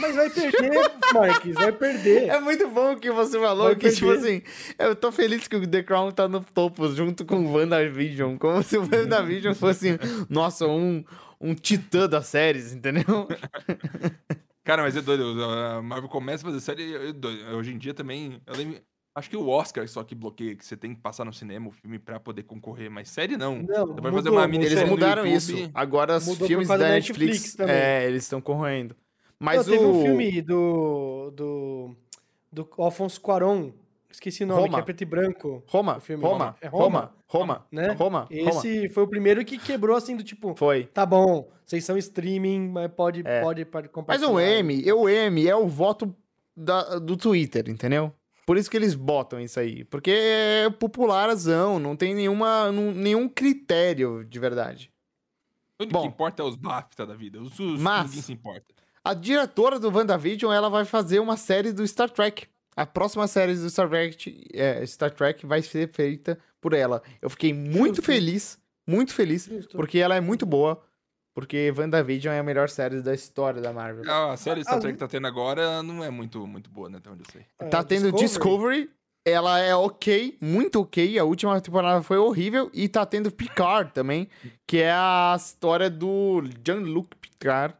Mas 0.00 0.16
vai 0.16 0.30
perder, 0.30 0.90
Marques, 1.14 1.54
vai 1.54 1.72
perder. 1.72 2.28
É 2.28 2.40
muito 2.40 2.68
bom 2.68 2.92
o 2.92 2.96
que 3.00 3.10
você 3.10 3.38
falou, 3.38 3.66
Vai 3.66 3.76
que 3.76 3.90
tipo 3.90 4.06
perder. 4.08 4.18
assim, 4.26 4.42
eu 4.78 4.94
tô 4.96 5.10
feliz 5.12 5.46
que 5.48 5.56
o 5.56 5.66
The 5.66 5.82
Crown 5.82 6.10
tá 6.12 6.28
no 6.28 6.42
topo 6.42 6.88
junto 6.94 7.24
com 7.24 7.36
o 7.44 7.52
WandaVision, 7.52 8.36
como 8.38 8.62
se 8.62 8.76
o 8.78 8.82
WandaVision 8.82 9.54
fosse, 9.54 9.98
nossa, 10.28 10.66
um, 10.66 11.04
um 11.40 11.54
titã 11.54 12.08
das 12.08 12.26
séries, 12.26 12.72
entendeu? 12.72 13.28
Cara, 14.64 14.82
mas 14.82 14.96
é 14.96 15.00
doido. 15.02 15.42
A 15.44 15.82
Marvel 15.82 16.08
começa 16.08 16.46
a 16.46 16.50
fazer 16.50 16.60
série. 16.60 16.94
é 16.94 17.12
doido. 17.12 17.56
Hoje 17.56 17.72
em 17.72 17.78
dia 17.78 17.92
também. 17.92 18.40
Eu 18.46 18.54
lembro. 18.56 18.80
Acho 19.14 19.28
que 19.28 19.36
o 19.36 19.46
Oscar 19.48 19.86
só 19.88 20.02
que 20.02 20.14
bloqueia, 20.14 20.56
que 20.56 20.64
você 20.64 20.74
tem 20.74 20.94
que 20.94 21.00
passar 21.02 21.26
no 21.26 21.34
cinema 21.34 21.68
o 21.68 21.70
filme 21.70 21.98
pra 21.98 22.18
poder 22.18 22.44
conconcorrer, 22.44 22.90
mas 22.90 23.10
série 23.10 23.36
não. 23.36 23.56
Não, 23.56 23.94
pra 23.94 24.04
fazer 24.10 24.30
mudou, 24.30 24.32
uma 24.32 24.40
mudou. 24.42 24.48
minissérie 24.48 24.78
Eles 24.84 24.90
mudaram 24.90 25.26
YouTube. 25.26 25.36
isso. 25.64 25.70
Agora 25.74 26.16
os 26.16 26.26
Mudou 26.26 26.46
filmes 26.48 26.66
da 26.68 26.78
Netflix, 26.78 27.18
Netflix 27.20 27.54
também. 27.54 27.74
é, 27.74 28.06
eles 28.06 28.22
estão 28.22 28.40
correndo. 28.40 28.96
Mas 29.42 29.66
Não, 29.66 29.74
teve 29.74 29.84
o 29.84 29.90
um 29.90 30.02
filme 30.02 30.40
do, 30.42 31.30
do, 31.34 31.96
do 32.52 32.68
Alfonso 32.78 33.20
Cuarón, 33.20 33.70
esqueci 34.10 34.44
o 34.44 34.46
nome, 34.46 34.62
Roma. 34.62 34.74
que 34.74 34.80
é 34.80 34.84
preto 34.84 35.00
e 35.02 35.04
branco, 35.04 35.62
Roma, 35.66 35.96
o 35.96 36.00
filme. 36.00 36.22
Roma, 36.24 36.54
É 36.60 36.68
Roma, 36.68 37.12
Roma, 37.26 37.66
né? 37.72 37.88
Roma, 37.88 38.20
Roma. 38.20 38.28
Esse 38.30 38.88
foi 38.90 39.02
o 39.02 39.08
primeiro 39.08 39.44
que 39.44 39.58
quebrou, 39.58 39.96
assim, 39.96 40.14
do 40.16 40.22
tipo, 40.22 40.54
Foi. 40.54 40.84
tá 40.86 41.04
bom, 41.04 41.50
vocês 41.66 41.84
são 41.84 41.98
streaming, 41.98 42.68
mas 42.68 42.88
pode, 42.92 43.22
É. 43.26 43.40
pode, 43.40 43.64
pode 43.64 43.86
Mas 43.88 43.92
compartilhar. 43.92 44.30
o 44.30 44.38
M, 44.38 44.92
o 44.92 45.08
M 45.08 45.48
é 45.48 45.56
o 45.56 45.66
voto 45.66 46.14
da- 46.56 46.98
do 47.00 47.16
Twitter, 47.16 47.68
entendeu? 47.68 48.12
Por 48.46 48.56
isso 48.56 48.70
que 48.70 48.76
eles 48.76 48.94
botam 48.94 49.40
isso 49.40 49.58
aí. 49.58 49.84
Porque 49.84 50.10
é 50.12 50.68
popularzão, 50.70 51.78
não 51.80 51.96
tem 51.96 52.14
nenhuma, 52.14 52.70
nu- 52.70 52.92
nenhum 52.92 53.28
critério 53.28 54.24
de 54.24 54.38
verdade. 54.38 54.90
Bom. 55.90 56.02
que 56.02 56.06
importa 56.08 56.42
é 56.42 56.44
os 56.46 56.54
BAFTA 56.54 57.04
da 57.04 57.14
vida. 57.14 57.40
Os, 57.40 57.58
os 57.58 57.80
Mas- 57.80 58.04
ninguém 58.06 58.22
se 58.22 58.32
importa. 58.32 58.71
A 59.04 59.14
diretora 59.14 59.78
do 59.80 59.90
WandaVision, 59.90 60.52
ela 60.52 60.68
vai 60.70 60.84
fazer 60.84 61.18
uma 61.18 61.36
série 61.36 61.72
do 61.72 61.86
Star 61.86 62.08
Trek. 62.10 62.46
A 62.76 62.86
próxima 62.86 63.26
série 63.26 63.54
do 63.54 63.68
Star 63.68 63.88
Trek, 63.88 64.46
é, 64.54 64.84
Star 64.86 65.10
Trek 65.10 65.44
vai 65.44 65.60
ser 65.60 65.88
feita 65.88 66.38
por 66.60 66.72
ela. 66.72 67.02
Eu 67.20 67.28
fiquei 67.28 67.52
muito 67.52 67.96
Justo. 67.96 68.02
feliz, 68.02 68.58
muito 68.86 69.12
feliz, 69.12 69.44
Justo. 69.46 69.76
porque 69.76 69.98
ela 69.98 70.14
é 70.14 70.20
muito 70.20 70.46
boa. 70.46 70.80
Porque 71.34 71.72
WandaVision 71.76 72.34
é 72.34 72.38
a 72.38 72.42
melhor 72.42 72.68
série 72.68 73.00
da 73.00 73.14
história 73.14 73.60
da 73.60 73.72
Marvel. 73.72 74.04
A 74.10 74.36
série 74.36 74.62
Star 74.62 74.76
as- 74.76 74.80
Trek 74.82 74.94
que 74.94 75.00
tá 75.00 75.08
tendo 75.08 75.26
agora 75.26 75.82
não 75.82 76.04
é 76.04 76.10
muito, 76.10 76.46
muito 76.46 76.70
boa, 76.70 76.88
né? 76.90 76.98
Até 76.98 77.10
onde 77.10 77.22
eu 77.22 77.32
sei. 77.32 77.46
É, 77.58 77.68
Tá 77.68 77.82
tendo 77.82 78.12
Discovery. 78.12 78.90
ela 79.24 79.58
é 79.58 79.74
ok, 79.74 80.36
muito 80.40 80.80
ok. 80.80 81.18
A 81.18 81.24
última 81.24 81.58
temporada 81.60 82.02
foi 82.02 82.18
horrível. 82.18 82.70
E 82.74 82.86
tá 82.86 83.06
tendo 83.06 83.30
Picard 83.32 83.92
também, 83.92 84.28
que 84.66 84.78
é 84.78 84.92
a 84.92 85.34
história 85.38 85.88
do 85.88 86.42
Jean-Luc 86.62 87.16
Picard, 87.16 87.74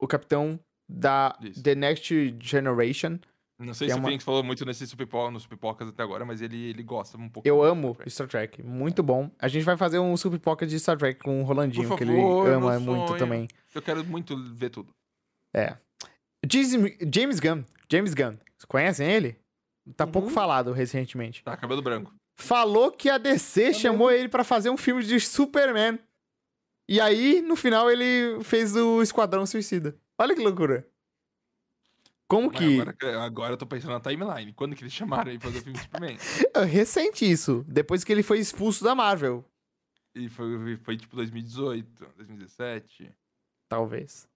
o 0.00 0.06
capitão 0.06 0.58
da 0.88 1.36
Isso. 1.42 1.62
The 1.62 1.74
Next 1.74 2.36
Generation. 2.40 3.18
Não 3.58 3.74
sei 3.74 3.88
se 3.88 3.92
é 3.92 3.94
o 3.94 3.98
uma- 3.98 4.04
Phoenix 4.06 4.24
falou 4.24 4.42
muito 4.42 4.64
nesses 4.64 4.94
pipo- 4.94 5.30
nos 5.30 5.46
pipocas 5.46 5.86
até 5.88 6.02
agora, 6.02 6.24
mas 6.24 6.40
ele, 6.40 6.70
ele 6.70 6.82
gosta 6.82 7.18
um 7.18 7.28
pouco. 7.28 7.46
Eu 7.46 7.62
amo 7.62 7.88
Star 7.88 7.96
Trek. 7.98 8.10
Star 8.10 8.28
Trek, 8.28 8.62
muito 8.62 9.02
bom. 9.02 9.30
A 9.38 9.48
gente 9.48 9.64
vai 9.64 9.76
fazer 9.76 9.98
um 9.98 10.16
super 10.16 10.38
pocket 10.40 10.68
de 10.68 10.80
Star 10.80 10.96
Trek 10.96 11.20
com 11.20 11.42
o 11.42 11.44
Rolandinho, 11.44 11.86
Por 11.86 11.98
que 11.98 12.04
ele 12.04 12.16
favor, 12.16 12.48
ama 12.48 12.80
muito 12.80 13.08
sonho. 13.08 13.18
também. 13.18 13.48
Eu 13.74 13.82
quero 13.82 14.02
muito 14.04 14.34
ver 14.54 14.70
tudo. 14.70 14.90
James, 16.50 16.72
James 17.14 17.38
Gunn, 17.40 17.62
James 17.90 18.14
Gunn, 18.14 18.32
vocês 18.32 18.64
conhecem 18.66 19.06
ele? 19.10 19.36
Tá 19.96 20.06
pouco 20.06 20.28
Uhum. 20.28 20.34
falado 20.34 20.72
recentemente. 20.72 21.42
Tá, 21.44 21.56
cabelo 21.56 21.82
branco. 21.82 22.14
Falou 22.38 22.90
que 22.90 23.10
a 23.10 23.18
DC 23.18 23.74
chamou 23.74 24.10
ele 24.10 24.28
pra 24.28 24.42
fazer 24.44 24.70
um 24.70 24.76
filme 24.76 25.02
de 25.02 25.20
Superman. 25.20 25.98
E 26.90 27.00
aí, 27.00 27.40
no 27.40 27.54
final, 27.54 27.88
ele 27.88 28.42
fez 28.42 28.74
o 28.74 29.00
Esquadrão 29.00 29.46
Suicida. 29.46 29.96
Olha 30.18 30.34
que 30.34 30.42
loucura. 30.42 30.84
Como 32.26 32.48
Mas 32.48 32.58
que. 32.58 32.80
Agora, 32.80 33.22
agora 33.22 33.52
eu 33.52 33.56
tô 33.56 33.64
pensando 33.64 33.92
na 33.92 34.00
timeline. 34.00 34.52
Quando 34.52 34.74
que 34.74 34.82
eles 34.82 34.92
chamaram 34.92 35.30
ele 35.30 35.38
pra 35.38 35.52
fazer 35.52 35.60
o 35.60 35.62
filme 35.62 35.78
de 35.78 35.84
Superman? 35.84 36.18
É 36.52 36.64
recente 36.64 37.30
isso. 37.30 37.64
Depois 37.68 38.02
que 38.02 38.10
ele 38.10 38.24
foi 38.24 38.40
expulso 38.40 38.82
da 38.82 38.92
Marvel. 38.92 39.44
E 40.16 40.28
foi, 40.28 40.76
foi 40.78 40.96
tipo 40.96 41.14
2018, 41.14 42.06
2017. 42.16 43.12
Talvez. 43.68 44.28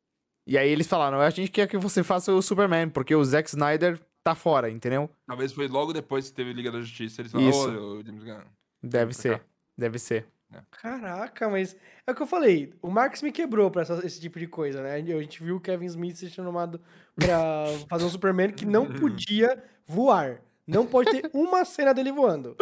E 0.47 0.57
aí 0.57 0.71
eles 0.71 0.87
falaram: 0.87 1.21
a 1.21 1.31
gente 1.31 1.51
quer 1.51 1.67
que 1.67 1.77
você 1.77 2.05
faça 2.05 2.33
o 2.33 2.41
Superman, 2.41 2.89
porque 2.89 3.17
o 3.17 3.25
Zack 3.25 3.49
Snyder 3.49 4.01
tá 4.23 4.37
fora, 4.37 4.71
entendeu? 4.71 5.11
Talvez 5.27 5.53
foi 5.53 5.67
logo 5.67 5.93
depois 5.93 6.31
que 6.31 6.37
teve 6.37 6.53
Liga 6.53 6.71
da 6.71 6.81
Justiça. 6.81 7.21
Eles 7.21 7.33
falaram, 7.33 7.51
Isso. 7.51 7.69
ô, 7.69 8.03
James 8.05 8.23
Gunn. 8.23 8.45
Deve 8.81 9.13
ser. 9.13 9.43
Deve 9.77 9.99
ser. 9.99 10.25
Caraca, 10.71 11.49
mas 11.49 11.77
é 12.07 12.13
o 12.13 12.15
que 12.15 12.23
eu 12.23 12.27
falei. 12.27 12.73
O 12.83 12.91
Marx 12.91 13.23
me 13.23 13.33
quebrou 13.33 13.71
pra 13.71 13.83
essa- 13.83 14.01
esse 14.05 14.21
tipo 14.21 14.39
de 14.39 14.47
coisa, 14.47 14.83
né? 14.83 14.95
A 14.95 15.21
gente 15.21 15.43
viu 15.43 15.57
o 15.57 15.61
Kevin 15.61 15.87
Smith 15.87 16.17
ser 16.17 16.29
chamado 16.31 16.81
pra 17.17 17.65
fazer 17.89 18.05
um 18.05 18.09
Superman 18.11 18.51
que 18.53 18.67
não 18.67 18.87
podia 18.87 19.63
voar. 19.87 20.41
Não 20.67 20.87
pode 20.87 21.11
ter 21.11 21.31
uma 21.35 21.65
cena 21.65 21.93
dele 21.93 22.11
voando, 22.11 22.57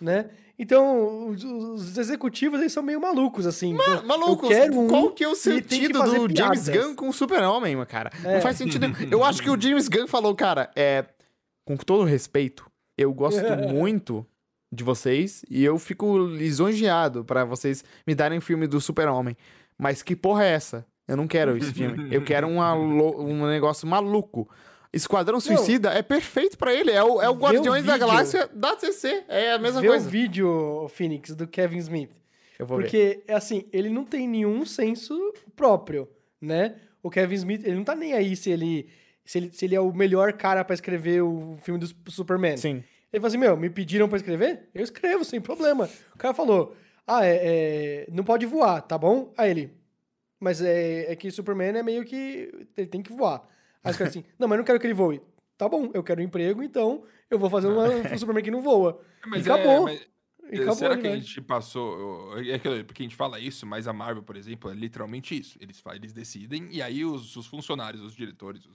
né? 0.00 0.28
Então, 0.58 1.28
os, 1.28 1.42
os 1.44 1.98
executivos, 1.98 2.60
eles 2.60 2.72
são 2.72 2.82
meio 2.82 3.00
malucos, 3.00 3.46
assim. 3.46 3.76
Maluco, 4.04 4.46
eu 4.46 4.48
quero 4.48 4.80
um 4.80 4.88
qual 4.88 5.10
que 5.10 5.22
é 5.24 5.28
o 5.28 5.34
sentido 5.34 6.00
do 6.02 6.10
James 6.34 6.64
piadas. 6.64 6.68
Gunn 6.68 6.94
com 6.94 7.08
o 7.08 7.12
Super-Homem, 7.12 7.76
cara? 7.86 8.10
Não 8.22 8.30
É. 8.30 8.40
faz 8.40 8.56
sentido. 8.56 8.86
Eu 9.10 9.22
acho 9.24 9.42
que 9.42 9.50
o 9.50 9.60
James 9.60 9.88
Gunn 9.88 10.06
falou, 10.06 10.34
cara, 10.34 10.70
é. 10.76 11.04
Com 11.64 11.76
todo 11.76 12.04
respeito, 12.04 12.70
eu 12.98 13.12
gosto 13.12 13.40
muito 13.72 14.24
de 14.74 14.84
vocês 14.84 15.44
e 15.48 15.64
eu 15.64 15.78
fico 15.78 16.18
lisonjeado 16.26 17.24
pra 17.24 17.44
vocês 17.44 17.84
me 18.06 18.14
darem 18.14 18.40
filme 18.40 18.66
do 18.66 18.80
Super-Homem. 18.80 19.36
Mas 19.78 20.02
que 20.02 20.14
porra 20.16 20.44
é 20.44 20.50
essa? 20.52 20.86
Eu 21.06 21.16
não 21.16 21.26
quero 21.26 21.56
esse 21.56 21.72
filme. 21.72 22.14
Eu 22.14 22.22
quero 22.24 22.46
um, 22.46 22.60
alo- 22.60 23.22
um 23.22 23.46
negócio 23.46 23.86
maluco. 23.86 24.48
Esquadrão 24.92 25.40
Suicida 25.40 25.90
é 25.90 26.02
perfeito 26.02 26.56
pra 26.56 26.72
ele. 26.72 26.90
É 26.92 27.02
o, 27.02 27.20
é 27.20 27.28
o 27.28 27.34
Guardiões 27.34 27.84
da. 27.84 27.98
Galáxia 27.98 28.48
da 28.54 28.78
CC. 28.78 29.24
É 29.28 29.52
a 29.52 29.58
mesma 29.58 29.80
Vê 29.80 29.88
coisa. 29.88 30.06
o 30.06 30.10
vídeo, 30.10 30.86
Phoenix, 30.90 31.34
do 31.34 31.48
Kevin 31.48 31.78
Smith. 31.78 32.12
Eu 32.58 32.64
vou 32.66 32.76
ver. 32.78 32.84
Porque, 32.84 33.24
assim, 33.28 33.64
ele 33.72 33.88
não 33.88 34.04
tem 34.04 34.28
nenhum 34.28 34.64
senso 34.64 35.14
próprio, 35.56 36.08
né? 36.40 36.76
O 37.02 37.10
Kevin 37.10 37.34
Smith, 37.34 37.64
ele 37.66 37.74
não 37.74 37.82
tá 37.84 37.96
nem 37.96 38.12
aí 38.12 38.36
se 38.36 38.50
ele, 38.50 38.88
se 39.24 39.38
ele, 39.38 39.50
se 39.52 39.64
ele 39.64 39.74
é 39.74 39.80
o 39.80 39.92
melhor 39.92 40.32
cara 40.34 40.64
pra 40.64 40.72
escrever 40.74 41.22
o 41.22 41.56
filme 41.60 41.80
do 41.80 41.88
Superman. 42.10 42.56
Sim. 42.56 42.84
Ele 43.14 43.20
falou 43.20 43.28
assim, 43.28 43.38
meu, 43.38 43.56
me 43.56 43.70
pediram 43.70 44.08
pra 44.08 44.16
escrever? 44.16 44.68
Eu 44.74 44.82
escrevo, 44.82 45.24
sem 45.24 45.40
problema. 45.40 45.88
O 46.12 46.18
cara 46.18 46.34
falou, 46.34 46.74
ah, 47.06 47.24
é, 47.24 47.36
é, 47.44 48.06
não 48.10 48.24
pode 48.24 48.44
voar, 48.44 48.82
tá 48.82 48.98
bom? 48.98 49.32
Aí 49.38 49.50
ele, 49.52 49.72
mas 50.40 50.60
é, 50.60 51.12
é 51.12 51.14
que 51.14 51.30
Superman 51.30 51.76
é 51.78 51.82
meio 51.82 52.04
que, 52.04 52.66
ele 52.76 52.88
tem 52.88 53.02
que 53.04 53.12
voar. 53.12 53.48
Aí 53.84 53.92
os 53.92 53.96
caras 53.96 54.10
assim, 54.16 54.24
não, 54.36 54.48
mas 54.48 54.56
eu 54.56 54.58
não 54.58 54.64
quero 54.64 54.80
que 54.80 54.86
ele 54.88 54.94
voe. 54.94 55.22
Tá 55.56 55.68
bom, 55.68 55.92
eu 55.94 56.02
quero 56.02 56.20
um 56.20 56.24
emprego, 56.24 56.60
então 56.60 57.04
eu 57.30 57.38
vou 57.38 57.48
fazer 57.48 57.68
uma- 57.68 57.88
um 57.88 58.18
Superman 58.18 58.42
que 58.42 58.50
não 58.50 58.60
voa. 58.60 59.00
Mas 59.28 59.46
E 59.46 59.50
acabou. 59.52 59.88
É, 59.88 59.92
mas- 59.92 60.08
E 60.52 60.56
acabou, 60.56 60.74
Será 60.74 60.98
que 60.98 61.06
a 61.06 61.16
gente 61.16 61.40
passou. 61.40 62.36
É 62.38 62.54
aquilo, 62.54 62.84
porque 62.84 63.02
a 63.02 63.06
gente 63.06 63.16
fala 63.16 63.38
isso, 63.40 63.64
mas 63.64 63.88
a 63.88 63.92
Marvel, 63.94 64.22
por 64.22 64.36
exemplo, 64.36 64.70
é 64.70 64.74
literalmente 64.74 65.38
isso. 65.38 65.56
Eles, 65.58 65.82
eles 65.94 66.12
decidem 66.12 66.68
e 66.70 66.82
aí 66.82 67.02
os, 67.04 67.34
os 67.36 67.46
funcionários, 67.46 68.02
os 68.02 68.14
diretores, 68.14 68.68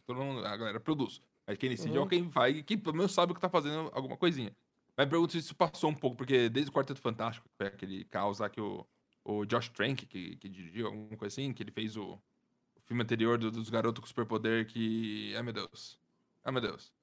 a 0.46 0.58
galera 0.58 0.80
produz. 0.80 1.22
Mas 1.50 1.58
quem 1.58 1.70
decide 1.72 1.98
é 1.98 2.00
Uhum. 2.00 2.08
quem 2.08 2.28
vai, 2.28 2.62
quem 2.62 2.78
pelo 2.78 2.96
menos 2.96 3.12
sabe 3.12 3.32
o 3.32 3.36
que 3.36 3.42
tá 3.42 3.50
fazendo 3.50 3.90
alguma 3.94 4.16
coisinha. 4.16 4.56
Mas 4.96 5.08
me 5.08 5.10
pergunto 5.10 5.32
se 5.32 5.40
isso 5.40 5.56
passou 5.56 5.90
um 5.90 5.96
pouco, 5.96 6.16
porque 6.16 6.48
desde 6.48 6.70
o 6.70 6.74
Quarteto 6.74 7.00
Fantástico, 7.02 7.48
que 7.50 7.56
foi 7.58 7.68
aquele 7.68 8.04
caos 8.06 8.38
lá 8.40 8.50
que 8.50 8.62
o, 8.62 8.86
o 9.26 9.46
Josh 9.46 9.70
Trank, 9.70 10.06
que, 10.06 10.36
que 10.36 10.48
dirigiu, 10.48 10.86
alguma 10.88 11.18
coisa 11.18 11.34
assim, 11.34 11.52
que 11.54 11.64
ele 11.64 11.72
fez 11.72 11.98
o, 11.98 12.04
o 12.76 12.82
filme 12.86 13.02
anterior 13.02 13.38
do- 13.38 13.50
dos 13.50 13.70
garotos 13.70 14.00
com 14.02 14.08
superpoder 14.08 14.68
que. 14.68 15.34
Ai 15.36 15.42
meu 15.42 15.54
Deus. 15.54 15.98
Ai 16.44 16.52
meu 16.52 16.62
Deus. 16.62 16.94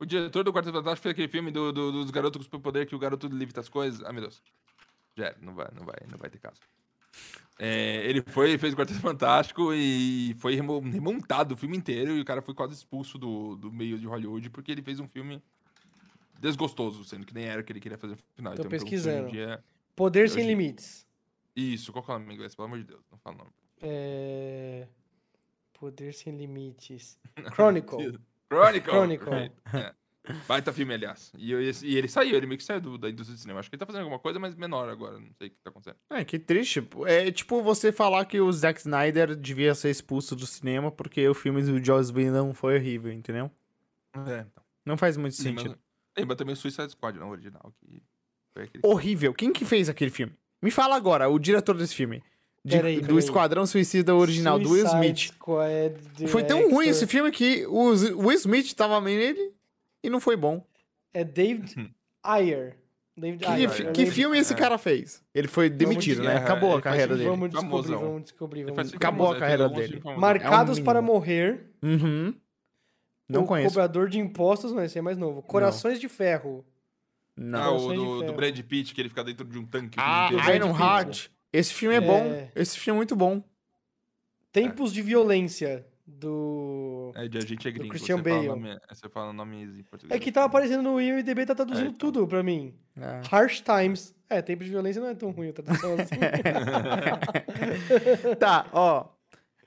O 0.00 0.04
diretor 0.04 0.42
do 0.42 0.52
Quarteto 0.52 0.76
Fantástico 0.76 1.02
fez 1.04 1.12
aquele 1.12 1.28
filme 1.28 1.50
do, 1.52 1.70
do- 1.72 1.92
dos 1.92 2.10
garotos 2.10 2.38
com 2.38 2.44
superpoder 2.44 2.86
que 2.88 2.96
o 2.96 2.98
garoto 2.98 3.28
livre 3.28 3.54
das 3.54 3.68
coisas. 3.68 4.02
Ai 4.04 4.12
meu 4.12 4.22
Deus. 4.22 4.42
Já 5.16 5.26
era, 5.26 5.38
não 5.40 5.54
vai, 5.54 5.68
não 5.74 5.84
vai, 5.84 5.96
não 6.10 6.18
vai 6.18 6.28
ter 6.30 6.38
caso. 6.38 6.58
É, 7.58 8.04
ele 8.08 8.22
foi, 8.22 8.56
fez 8.58 8.72
o 8.72 8.76
Quarteto 8.76 8.98
Fantástico 9.00 9.72
e 9.72 10.34
foi 10.38 10.54
remo- 10.54 10.80
remontado 10.80 11.54
o 11.54 11.56
filme 11.56 11.76
inteiro 11.76 12.16
e 12.16 12.20
o 12.20 12.24
cara 12.24 12.42
foi 12.42 12.54
quase 12.54 12.74
expulso 12.74 13.18
do, 13.18 13.54
do 13.56 13.70
meio 13.72 13.98
de 13.98 14.06
Hollywood 14.06 14.50
porque 14.50 14.72
ele 14.72 14.82
fez 14.82 14.98
um 14.98 15.06
filme 15.06 15.40
desgostoso, 16.40 17.04
sendo 17.04 17.24
que 17.24 17.32
nem 17.34 17.44
era 17.44 17.60
o 17.60 17.64
que 17.64 17.72
ele 17.72 17.78
queria 17.80 17.98
fazer 17.98 18.14
no 18.14 18.18
final. 18.34 18.54
Tô 18.54 18.62
Então, 18.62 18.70
hoje 18.72 18.80
pesquisando. 18.84 19.30
dia- 19.30 19.62
Poder 19.94 20.24
Hoje- 20.24 20.34
sem 20.34 20.46
limites. 20.46 21.06
Isso, 21.54 21.92
qual 21.92 22.02
que 22.02 22.10
é 22.10 22.14
o 22.14 22.18
nome 22.18 22.32
em 22.32 22.34
inglês? 22.34 22.54
Pelo 22.54 22.66
amor 22.66 22.78
de 22.78 22.84
Deus, 22.84 23.02
não 23.12 23.18
fala 23.18 23.36
o 23.36 23.38
nome. 23.40 23.50
É... 23.82 24.88
Poder 25.78 26.14
sem 26.14 26.34
limites. 26.36 27.18
Chronicle. 27.52 28.18
Chronicle. 28.50 28.90
Chronicle. 28.92 29.34
É. 29.34 29.94
Baita 30.46 30.72
filme, 30.72 30.94
aliás. 30.94 31.32
E, 31.36 31.50
eu- 31.50 31.60
e 31.60 31.96
ele 31.96 32.06
saiu, 32.06 32.36
ele 32.36 32.46
meio 32.46 32.56
que 32.58 32.62
saiu 32.64 32.80
do- 32.80 32.96
da 32.96 33.10
indústria 33.10 33.36
do 33.36 33.40
cinema. 33.40 33.58
Acho 33.60 33.68
que 33.68 33.74
ele 33.74 33.80
tá 33.80 33.86
fazendo 33.86 34.02
alguma 34.02 34.20
coisa, 34.20 34.38
mas 34.38 34.54
menor 34.54 34.88
agora. 34.88 35.18
Não 35.18 35.32
sei 35.36 35.48
o 35.48 35.50
que 35.50 35.56
tá 35.62 35.70
acontecendo. 35.70 35.96
É, 36.10 36.24
que 36.24 36.38
triste. 36.38 36.86
É 37.06 37.30
tipo 37.32 37.60
você 37.60 37.90
falar 37.90 38.24
que 38.24 38.40
o 38.40 38.52
Zack 38.52 38.78
Snyder 38.80 39.34
devia 39.34 39.74
ser 39.74 39.90
expulso 39.90 40.36
do 40.36 40.46
cinema 40.46 40.92
porque 40.92 41.26
o 41.28 41.34
filme 41.34 41.60
do 41.62 41.84
Joss 41.84 42.12
Whedon 42.12 42.54
foi 42.54 42.76
horrível, 42.76 43.12
entendeu? 43.12 43.50
É, 44.14 44.40
então. 44.40 44.62
Não 44.86 44.96
faz 44.96 45.16
muito 45.16 45.34
sentido. 45.34 45.76
lembra 46.16 46.36
também 46.36 46.52
o 46.52 46.56
Suicide 46.56 46.90
Squad, 46.92 47.18
não, 47.18 47.28
o 47.28 47.30
original. 47.32 47.72
Que. 47.80 48.02
Horrível. 48.82 49.32
Quem 49.34 49.52
que 49.52 49.64
fez 49.64 49.88
aquele 49.88 50.10
filme? 50.10 50.32
Me 50.60 50.70
fala 50.70 50.94
agora, 50.94 51.28
o 51.28 51.38
diretor 51.38 51.76
desse 51.76 51.94
filme. 51.94 52.22
De- 52.64 52.76
Peraí, 52.76 52.96
do 53.00 53.06
peraí. 53.06 53.18
Esquadrão 53.18 53.66
Suicida 53.66 54.14
original, 54.14 54.56
do 54.58 54.70
Will 54.70 54.86
Suicide 54.86 55.04
Smith. 55.04 55.32
Squad 55.34 56.28
Foi 56.28 56.44
tão 56.44 56.70
ruim 56.70 56.86
esse 56.86 57.08
filme 57.08 57.32
que 57.32 57.66
o 57.66 57.88
Will 57.90 58.32
Smith 58.38 58.72
tava 58.74 59.00
nele 59.00 59.52
e 60.02 60.10
não 60.10 60.20
foi 60.20 60.36
bom. 60.36 60.64
É 61.14 61.22
David 61.24 61.94
Ayer. 62.22 62.76
David 63.16 63.44
Que, 63.44 63.50
Ayer. 63.50 63.68
fi- 63.70 63.82
Eu 63.84 63.92
que 63.92 64.06
filme 64.06 64.38
esse 64.38 64.54
É. 64.54 64.56
cara 64.56 64.78
fez? 64.78 65.22
Ele 65.34 65.46
foi 65.48 65.68
demitido, 65.68 66.22
né? 66.22 66.34
é, 66.34 66.36
Acabou 66.38 66.76
a 66.76 66.80
carreira 66.80 67.14
dele. 67.14 67.28
Vamos 67.28 67.50
descobrir, 67.50 67.70
Famosão. 67.70 67.98
vamos 68.00 68.22
descobrir. 68.22 68.64
Vamos 68.64 68.82
descobrir. 68.84 68.96
Acabou 69.06 69.32
a 69.32 69.38
carreira 69.38 69.68
dele. 69.68 70.00
Marcados 70.16 70.78
É 70.78 70.80
um 70.80 70.84
para. 70.84 71.02
Morrer. 71.02 71.66
Uhum. 71.82 72.34
Não 73.28 73.42
o 73.44 73.46
conheço. 73.46 73.68
Cobrador 73.74 74.08
de 74.08 74.18
Impostos, 74.18 74.72
não, 74.72 74.82
esse 74.82 74.98
é 74.98 75.02
mais 75.02 75.16
novo. 75.18 75.42
Corações 75.42 76.00
de 76.00 76.08
Ferro. 76.08 76.64
Não. 77.36 77.62
Ah, 77.62 77.70
o 77.72 77.92
do, 77.92 78.22
do. 78.24 78.32
Brad 78.34 78.58
Pitt, 78.60 78.94
que 78.94 79.00
ele 79.00 79.08
fica 79.08 79.24
dentro 79.24 79.46
de 79.46 79.58
um 79.58 79.64
tanque. 79.66 79.98
Ah, 80.00 80.28
Iron. 80.54 80.70
Heart. 80.78 81.28
Esse 81.52 81.72
filme 81.74 81.94
é, 81.94 81.98
É. 81.98 82.00
bom. 82.00 82.48
Esse 82.56 82.78
filme 82.78 82.96
é 82.96 82.98
muito 82.98 83.14
bom. 83.16 83.42
Tempos 84.50 84.92
de 84.92 85.00
Violência, 85.02 85.86
do... 86.06 86.81
É, 87.14 87.28
de 87.28 87.38
agente 87.38 87.68
é 87.68 87.70
gringo. 87.70 87.90
Christian 87.90 88.16
você 88.18 88.22
Fala 88.22 88.36
Bale. 88.36 88.48
nome, 88.48 88.78
você 88.88 89.08
fala 89.08 89.32
nome 89.32 89.62
em 89.64 89.82
português. 89.84 90.16
É 90.16 90.22
que 90.22 90.32
tava 90.32 90.46
aparecendo 90.46 90.82
no 90.82 91.00
IMDB, 91.00 91.46
tá 91.46 91.54
traduzindo 91.54 91.86
É, 91.86 91.88
então. 91.88 91.98
tudo 92.12 92.26
pra 92.26 92.42
mim. 92.42 92.74
É. 92.96 93.20
Harsh 93.30 93.62
Times. 93.62 94.14
É, 94.28 94.40
Tempos 94.40 94.64
de 94.66 94.70
Violência 94.72 95.00
não 95.00 95.08
é 95.08 95.14
tão 95.14 95.30
ruim 95.30 95.50
a 95.50 95.52
tradução 95.52 95.94
assim. 95.94 96.16
tá, 98.38 98.66
ó. 98.72 99.06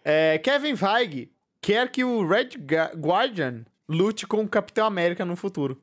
É, 0.03 0.37
Kevin 0.39 0.75
Feige 0.75 1.31
quer 1.61 1.89
que 1.91 2.03
o 2.03 2.27
Red 2.27 2.49
Guardian 2.95 3.65
lute 3.87 4.27
com 4.27 4.41
o 4.41 4.47
Capitão 4.47 4.85
América 4.85 5.25
no 5.25 5.35
futuro. 5.35 5.81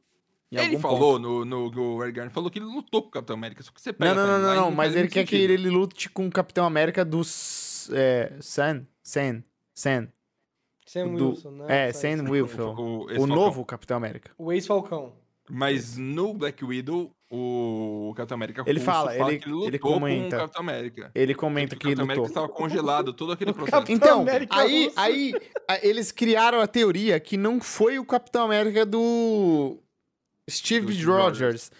Em 0.50 0.56
Ele 0.56 0.66
algum 0.76 0.80
falou 0.80 1.18
no, 1.18 1.44
no, 1.44 1.70
no 1.70 1.98
Red 1.98 2.10
Guardian, 2.10 2.30
falou 2.30 2.50
que 2.50 2.58
ele 2.58 2.66
lutou 2.66 3.02
com 3.02 3.08
o 3.08 3.12
Capitão 3.12 3.34
América, 3.34 3.62
só 3.62 3.72
que 3.72 3.80
você 3.80 3.92
pega 3.92 4.14
Não, 4.14 4.26
não, 4.26 4.38
não, 4.38 4.48
não, 4.48 4.54
não, 4.62 4.70
mas 4.70 4.94
ele 4.94 5.08
quer 5.08 5.24
que 5.24 5.36
sentido. 5.36 5.52
ele 5.52 5.70
lute 5.70 6.10
com 6.10 6.26
o 6.26 6.30
Capitão 6.30 6.66
América 6.66 7.04
do 7.04 7.22
é, 7.92 8.32
Sam, 8.40 8.86
Sam, 9.02 9.42
Sam. 9.74 10.08
Sam 10.86 11.14
do- 11.14 11.28
Wilson, 11.30 11.50
né? 11.50 11.88
É, 11.88 11.92
Sabe? 11.92 12.16
Sam 12.16 12.30
Wilson. 12.30 12.74
O, 12.74 13.04
O 13.04 13.08
Falcão. 13.08 13.26
novo 13.26 13.64
Capitão 13.64 13.96
América. 13.96 14.30
O 14.38 14.52
ex-Falcão. 14.52 15.12
Mas 15.50 15.96
no 15.96 16.32
Black 16.34 16.64
Widow, 16.64 17.10
o 17.30 18.12
Capitão 18.16 18.36
América 18.36 18.62
Ele 18.64 18.78
russo 18.78 18.84
fala, 18.90 19.14
ele- 19.16 19.38
que 19.38 19.44
ele 19.46 19.52
lutou 19.54 19.68
ele 19.68 19.78
com 19.78 19.92
comenta. 19.94 20.36
o 20.36 20.40
Capitão 20.40 20.60
América. 20.62 21.10
Ele 21.14 21.34
comenta 21.34 21.74
o 21.74 21.78
que 21.78 21.84
Capitão 21.84 22.04
América 22.04 22.26
estava 22.26 22.48
congelado, 22.48 23.12
todo 23.12 23.32
aquele 23.32 23.52
processo. 23.52 23.72
Capitão 23.78 23.94
Então, 23.96 24.20
América 24.22 24.56
aí, 24.56 24.84
russo. 24.86 25.00
aí 25.00 25.34
a- 25.68 25.78
eles 25.86 26.12
criaram 26.12 26.60
a 26.60 26.66
teoria 26.66 27.18
que 27.18 27.36
não 27.36 27.60
foi 27.60 27.98
o 27.98 28.04
Capitão 28.04 28.44
América 28.44 28.86
do 28.86 29.78
Steve, 30.48 30.86
Do 30.86 30.92
Steve 30.92 31.10
Rogers. 31.10 31.70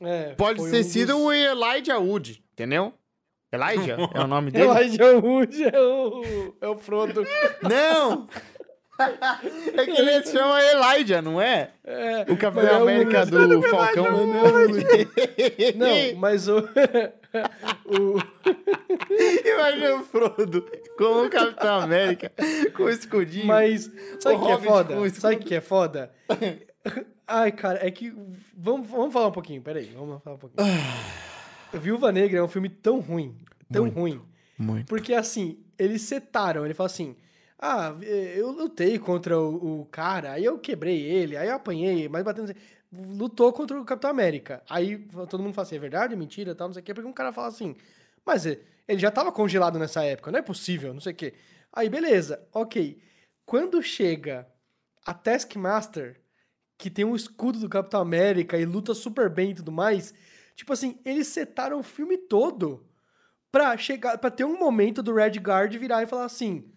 É, 0.00 0.34
Pode 0.34 0.62
ter 0.70 0.80
um 0.80 0.82
sido 0.82 1.12
dos- 1.12 1.22
o 1.22 1.32
Elijah 1.32 1.98
Wood, 1.98 2.42
entendeu? 2.54 2.92
Elijah 3.52 3.96
é 4.14 4.20
o 4.20 4.26
nome 4.26 4.50
dele? 4.50 4.66
Elijah 4.70 5.12
Wood 5.18 5.62
é 5.64 5.78
o, 5.80 6.54
é 6.60 6.68
o 6.68 6.78
Frodo. 6.78 7.26
Não! 7.62 8.26
é 9.02 9.84
que 9.86 9.90
ele 10.00 10.22
se 10.24 10.32
chama 10.32 10.60
Elijah, 10.62 11.22
não 11.22 11.40
é? 11.40 11.70
É, 11.84 12.22
O 12.30 12.36
Capitão 12.36 12.68
é 12.68 12.74
América 12.74 13.24
do 13.26 13.62
Falcão. 13.62 14.06
Não, 15.76 16.18
mas 16.18 16.48
o... 16.48 16.58
o... 17.86 18.18
Imagina 19.44 19.94
o 19.96 20.04
Frodo 20.04 20.64
como 20.98 21.24
o 21.24 21.30
Capitão 21.30 21.80
América 21.80 22.32
com 22.74 22.84
o 22.84 22.90
escudinho. 22.90 23.46
Mas 23.46 23.90
sabe 24.18 24.36
O 24.36 24.40
que 24.40 24.48
é 24.48 24.52
Hobbit 24.52 24.68
foda? 24.68 24.94
com 24.94 25.00
o 25.00 25.10
Sabe 25.10 25.36
o 25.36 25.38
que 25.40 25.54
é 25.54 25.60
foda? 25.60 26.10
Ai, 27.26 27.52
cara, 27.52 27.86
é 27.86 27.90
que... 27.90 28.12
Vamos, 28.56 28.88
vamos 28.88 29.12
falar 29.12 29.28
um 29.28 29.32
pouquinho, 29.32 29.62
peraí. 29.62 29.92
Vamos 29.96 30.22
falar 30.22 30.36
um 30.36 30.38
pouquinho. 30.38 30.66
Viúva 31.72 32.10
Negra 32.10 32.40
é 32.40 32.42
um 32.42 32.48
filme 32.48 32.68
tão 32.68 32.98
ruim, 32.98 33.36
tão 33.72 33.84
Muito. 33.84 33.94
ruim. 33.98 34.22
Muito. 34.58 34.86
Porque, 34.86 35.14
assim, 35.14 35.58
eles 35.78 36.02
setaram. 36.02 36.64
Ele 36.64 36.74
fala 36.74 36.88
assim... 36.88 37.16
Ah, 37.62 37.94
eu 38.02 38.50
lutei 38.50 38.98
contra 38.98 39.38
o, 39.38 39.82
o 39.82 39.86
cara, 39.86 40.32
aí 40.32 40.44
eu 40.44 40.58
quebrei 40.58 41.02
ele, 41.02 41.36
aí 41.36 41.48
eu 41.48 41.56
apanhei, 41.56 42.08
mas 42.08 42.24
batendo... 42.24 42.54
Lutou 42.92 43.52
contra 43.52 43.80
o 43.80 43.84
Capitão 43.84 44.10
América. 44.10 44.64
Aí 44.68 44.98
todo 45.28 45.42
mundo 45.42 45.54
fala 45.54 45.64
assim, 45.64 45.76
é 45.76 45.78
verdade, 45.78 46.16
mentira, 46.16 46.56
tal, 46.56 46.66
não 46.66 46.74
sei 46.74 46.82
o 46.82 46.84
quê. 46.84 46.92
Porque 46.92 47.08
um 47.08 47.12
cara 47.12 47.32
fala 47.32 47.46
assim, 47.46 47.76
mas 48.26 48.46
ele 48.46 48.98
já 48.98 49.12
tava 49.12 49.30
congelado 49.30 49.78
nessa 49.78 50.02
época, 50.02 50.32
não 50.32 50.40
é 50.40 50.42
possível, 50.42 50.92
não 50.92 51.00
sei 51.00 51.12
o 51.12 51.16
quê. 51.16 51.34
Aí, 51.72 51.88
beleza, 51.88 52.44
ok. 52.52 53.00
Quando 53.46 53.80
chega 53.80 54.48
a 55.06 55.14
Taskmaster, 55.14 56.20
que 56.76 56.90
tem 56.90 57.04
um 57.04 57.14
escudo 57.14 57.60
do 57.60 57.68
Capitão 57.68 58.00
América 58.00 58.58
e 58.58 58.64
luta 58.64 58.92
super 58.92 59.30
bem 59.30 59.50
e 59.50 59.54
tudo 59.54 59.70
mais, 59.70 60.12
tipo 60.56 60.72
assim, 60.72 60.98
eles 61.04 61.28
setaram 61.28 61.78
o 61.78 61.84
filme 61.84 62.18
todo 62.18 62.84
pra 63.52 63.76
chegar, 63.76 64.18
para 64.18 64.30
ter 64.30 64.44
um 64.44 64.58
momento 64.58 65.00
do 65.00 65.14
Red 65.14 65.38
Guard 65.38 65.72
virar 65.76 66.02
e 66.02 66.06
falar 66.06 66.24
assim: 66.24 66.72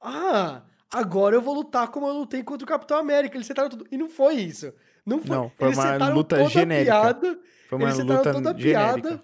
"Ah, 0.00 0.62
agora 0.92 1.36
eu 1.36 1.42
vou 1.42 1.54
lutar 1.54 1.88
como 1.88 2.06
eu 2.06 2.12
lutei 2.14 2.42
contra 2.42 2.64
o 2.64 2.68
Capitão 2.68 2.98
América". 2.98 3.36
Eles 3.36 3.46
setaram 3.46 3.68
tudo 3.68 3.86
e 3.90 3.96
não 3.96 4.08
foi 4.08 4.34
isso. 4.34 4.72
Não 5.04 5.20
foi. 5.22 5.36
Não, 5.36 5.50
foi 5.56 5.68
eles 5.68 5.78
uma 5.78 6.08
luta 6.10 6.36
toda 6.36 6.48
genérica. 6.50 6.94
a 6.98 7.00
piada, 7.14 7.38
Foi 7.68 7.78
uma 7.78 7.92
luta 7.94 8.32
toda 8.32 8.50
a 8.50 8.54
genérica. 8.58 9.00
piada, 9.08 9.22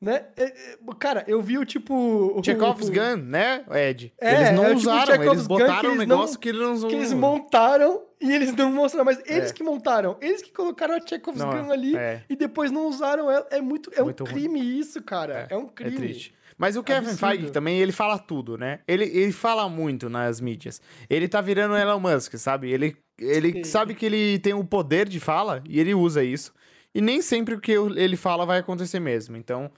né? 0.00 0.24
É, 0.36 0.42
é, 0.44 0.76
Cara, 0.98 1.24
eu 1.26 1.42
vi 1.42 1.58
o 1.58 1.64
tipo 1.66 2.40
Chekhov's 2.44 2.88
o- 2.88 2.92
Gun, 2.92 3.16
né, 3.24 3.64
Ed? 3.70 4.12
É, 4.20 4.34
eles 4.36 4.52
não 4.52 4.64
é 4.64 4.68
tipo 4.68 4.78
usaram, 4.80 5.06
Chekhov's 5.06 5.32
eles 5.32 5.46
botaram 5.46 5.88
um 5.90 5.92
eles 5.94 6.06
não- 6.08 6.16
negócio 6.16 6.38
que 6.38 6.48
eles 6.48 6.60
não 6.80 6.88
que 6.88 6.94
eles 6.94 7.12
montaram 7.12 8.02
e 8.20 8.32
eles 8.32 8.54
não 8.54 8.72
mostraram, 8.72 9.04
mas 9.04 9.20
eles 9.26 9.50
É. 9.50 9.52
que 9.52 9.62
montaram, 9.62 10.16
eles 10.20 10.40
que 10.40 10.50
colocaram 10.52 10.94
a 10.94 11.00
Chekhov's 11.06 11.40
Não, 11.42 11.50
Gun 11.50 11.70
ali 11.72 11.96
é. 11.96 12.22
e 12.28 12.34
depois 12.36 12.70
não 12.70 12.86
usaram 12.86 13.30
ela. 13.30 13.46
É 13.50 13.60
muito, 13.60 13.90
é 13.94 14.02
Muito 14.02 14.22
um 14.22 14.26
ruim. 14.26 14.34
crime 14.34 14.78
isso, 14.78 15.02
cara. 15.02 15.46
É, 15.50 15.56
um 15.56 15.66
É 15.66 15.70
crime. 15.74 15.96
triste. 15.96 16.34
Mas 16.58 16.76
o 16.76 16.82
Kevin 16.82 17.10
Absurdo. 17.10 17.18
Feige 17.18 17.50
também, 17.52 17.78
ele 17.78 17.92
fala 17.92 18.18
tudo, 18.18 18.58
né? 18.58 18.80
Ele, 18.86 19.04
ele 19.04 19.32
fala 19.32 19.68
muito 19.68 20.10
nas 20.10 20.40
mídias. 20.40 20.82
Ele 21.08 21.28
tá 21.28 21.40
virando 21.40 21.76
Elon 21.76 22.00
Musk, 22.00 22.34
sabe? 22.34 22.70
Ele, 22.72 22.96
ele 23.16 23.52
Sim. 23.52 23.64
sabe 23.64 23.94
que 23.94 24.04
ele 24.04 24.40
tem 24.40 24.52
o 24.54 24.64
poder 24.64 25.08
de 25.08 25.20
fala 25.20 25.62
e 25.68 25.78
ele 25.78 25.94
usa 25.94 26.24
isso. 26.24 26.52
E 26.92 27.00
nem 27.00 27.22
sempre 27.22 27.54
o 27.54 27.60
que 27.60 27.72
ele 27.72 28.16
fala 28.16 28.44
vai 28.44 28.58
acontecer 28.58 28.98
mesmo. 28.98 29.36
Então, 29.36 29.70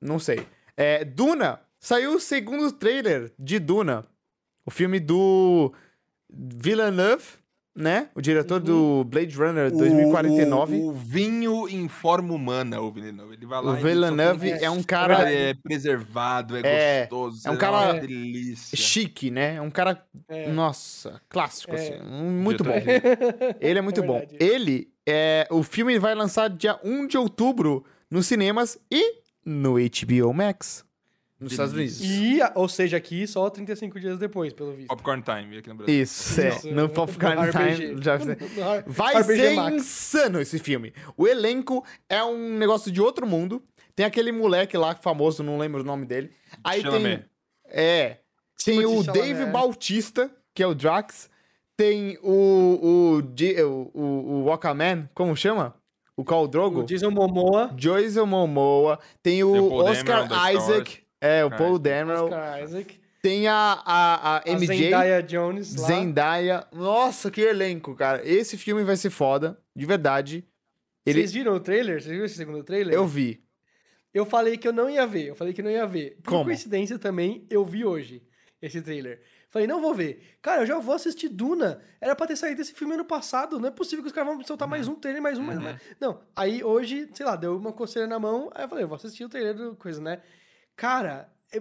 não 0.00 0.18
sei. 0.18 0.46
É, 0.76 1.02
Duna. 1.04 1.60
Saiu 1.80 2.14
o 2.14 2.20
segundo 2.20 2.70
trailer 2.70 3.32
de 3.38 3.58
Duna. 3.58 4.04
O 4.64 4.70
filme 4.70 5.00
do 5.00 5.72
Villeneuve, 6.30 7.24
né? 7.74 8.08
O 8.14 8.20
diretor 8.20 8.60
do 8.60 9.02
Blade 9.04 9.34
Runner 9.36 9.70
2049. 9.70 10.76
O, 10.76 10.88
o 10.88 10.92
vinho 10.92 11.68
em 11.68 11.88
forma 11.88 12.34
humana, 12.34 12.80
o 12.80 12.90
Villeneuve. 12.92 13.34
Ele 13.34 13.46
vai 13.46 13.62
lá 13.62 13.72
O 13.72 13.76
Villeneuve 13.76 14.50
é 14.50 14.70
um 14.70 14.82
cara 14.82 15.30
é 15.32 15.54
preservado, 15.54 16.56
é, 16.56 16.60
É, 16.64 17.00
gostoso. 17.06 17.46
é 17.46 17.50
um 17.50 17.54
uma 17.54 17.58
cara- 17.58 17.92
delícia. 18.00 18.76
chique, 18.76 19.30
né? 19.30 19.56
É 19.56 19.60
um 19.62 19.70
cara, 19.70 20.04
É. 20.28 20.50
nossa, 20.50 21.20
clássico, 21.28 21.72
É. 21.74 21.76
assim. 21.76 22.02
Muito 22.04 22.62
bom. 22.62 22.72
Diretor- 22.78 23.56
Ele 23.60 23.78
é 23.78 23.82
muito 23.82 24.02
É 24.02 24.06
bom. 24.06 24.26
Ele, 24.38 24.88
é, 25.08 25.46
o 25.50 25.62
filme 25.62 25.98
vai 25.98 26.14
lançar 26.14 26.48
dia 26.50 26.78
1 26.84 27.06
de 27.06 27.16
outubro 27.16 27.84
nos 28.10 28.26
cinemas 28.26 28.78
e 28.90 29.22
no 29.44 29.74
HBO 29.78 30.32
Max. 30.34 30.84
Nos 31.42 31.52
Estados 31.52 31.74
Unidos. 31.74 32.00
E, 32.00 32.38
ou 32.54 32.68
seja, 32.68 32.96
aqui 32.96 33.26
só 33.26 33.50
35 33.50 33.98
dias 34.00 34.18
depois, 34.18 34.52
pelo 34.52 34.72
visto. 34.72 34.88
Popcorn 34.88 35.22
Time 35.22 35.58
aqui 35.58 35.68
no 35.68 35.74
Brasil. 35.74 36.02
Isso, 36.02 36.40
é. 36.40 36.48
Isso, 36.48 36.70
No 36.70 36.88
Popcorn 36.88 37.36
RPG. 37.48 37.76
Time. 37.76 38.02
Já... 38.02 38.18
No 38.86 38.92
Vai 38.92 39.20
RPG 39.20 39.36
ser 39.36 39.54
Max. 39.54 39.76
insano 39.76 40.40
esse 40.40 40.58
filme. 40.58 40.92
O 41.16 41.26
elenco 41.26 41.84
é 42.08 42.22
um 42.22 42.56
negócio 42.56 42.90
de 42.90 43.00
outro 43.00 43.26
mundo. 43.26 43.62
Tem 43.94 44.06
aquele 44.06 44.32
moleque 44.32 44.76
lá 44.76 44.94
famoso, 44.94 45.42
não 45.42 45.58
lembro 45.58 45.80
o 45.82 45.84
nome 45.84 46.06
dele. 46.06 46.30
Aí 46.64 46.80
Chalamet. 46.80 47.18
tem. 47.18 47.24
É. 47.68 48.16
Tem 48.64 48.84
o 48.84 49.02
Chalamet. 49.02 49.12
Dave 49.12 49.46
Bautista, 49.50 50.30
que 50.54 50.62
é 50.62 50.66
o 50.66 50.74
Drax. 50.74 51.28
Tem 51.76 52.18
o. 52.22 53.18
O, 53.20 53.20
o, 53.20 53.90
o, 53.94 54.32
o 54.34 54.44
Walkaman, 54.44 55.08
como 55.14 55.36
chama? 55.36 55.74
O 56.16 56.24
Khal 56.24 56.46
Drogo. 56.46 56.80
O 56.80 56.84
Jason 56.84 57.10
Momoa, 57.10 57.70
Jason 57.74 58.26
Momoa. 58.26 58.98
Tem 59.22 59.42
o 59.42 59.52
Tem 59.52 59.60
o 59.60 59.68
Paul 59.68 59.84
Oscar 59.84 60.52
Isaac. 60.52 61.01
É, 61.24 61.44
o 61.44 61.50
Cara, 61.50 61.62
Paul 61.62 61.78
Dameron. 61.78 62.24
Oscar 62.24 62.62
Isaac, 62.64 63.00
Tem 63.22 63.46
a, 63.46 63.54
a, 63.54 64.14
a 64.14 64.36
a 64.38 64.42
MJ. 64.56 64.66
Zendaya 64.66 65.22
Jones 65.22 65.76
lá. 65.76 65.86
Zendaya. 65.86 66.66
Nossa, 66.72 67.30
que 67.30 67.40
elenco, 67.40 67.94
cara. 67.94 68.20
Esse 68.28 68.58
filme 68.58 68.82
vai 68.82 68.96
ser 68.96 69.10
foda, 69.10 69.56
de 69.74 69.86
verdade. 69.86 70.44
Ele, 71.06 71.20
Vocês 71.20 71.32
viram 71.32 71.54
o 71.54 71.60
trailer? 71.60 72.02
Vocês 72.02 72.10
viram 72.12 72.24
esse 72.24 72.34
segundo 72.34 72.64
trailer? 72.64 72.92
eu 72.92 73.06
vi. 73.06 73.44
Eu 74.12 74.26
falei 74.26 74.56
que 74.58 74.66
eu 74.66 74.72
não 74.72 74.90
ia 74.90 75.06
ver. 75.06 75.28
Eu 75.28 75.34
falei 75.36 75.54
que 75.54 75.62
não 75.62 75.70
ia 75.70 75.86
ver. 75.86 76.18
Por 76.22 76.30
Como? 76.30 76.44
coincidência 76.44 76.98
também, 76.98 77.46
eu 77.48 77.64
vi 77.64 77.84
hoje. 77.84 78.22
esse 78.60 78.82
trailer. 78.82 79.22
Falei, 79.48 79.68
não 79.68 79.80
vou 79.80 79.94
ver. 79.94 80.36
Cara, 80.40 80.62
eu 80.62 80.66
já 80.66 80.78
vou 80.78 80.94
assistir 80.94 81.28
Duna. 81.28 81.80
Era 82.00 82.16
pra 82.16 82.26
ter 82.26 82.36
saído 82.36 82.60
esse 82.62 82.72
filme 82.74 82.94
ano 82.94 83.04
passado. 83.04 83.60
Não 83.60 83.68
é 83.68 83.70
possível 83.70 84.02
que 84.02 84.08
os 84.08 84.12
caras 84.12 84.34
vão 84.34 84.42
soltar 84.44 84.66
mais 84.66 84.88
um 84.88 84.94
trailer, 84.94 85.22
mais 85.22 85.38
um, 85.38 85.42
mais 85.42 85.58
um. 85.58 85.66
Uhum. 85.66 85.76
Não, 86.00 86.20
aí 86.34 86.64
hoje, 86.64 87.08
sei 87.14 87.24
lá, 87.26 87.36
deu 87.36 87.56
uma 87.56 87.72
coceira 87.72 88.08
na 88.08 88.18
mão. 88.18 88.50
Aí 88.54 88.64
eu 88.64 88.68
falei, 88.68 88.84
eu 88.84 88.88
vou 88.88 88.96
assistir 88.96 89.24
o 89.24 89.28
trailer 89.28 89.54
do 89.54 89.76
coisa, 89.76 90.00
né? 90.00 90.20
Cara, 90.76 91.28
é- 91.52 91.58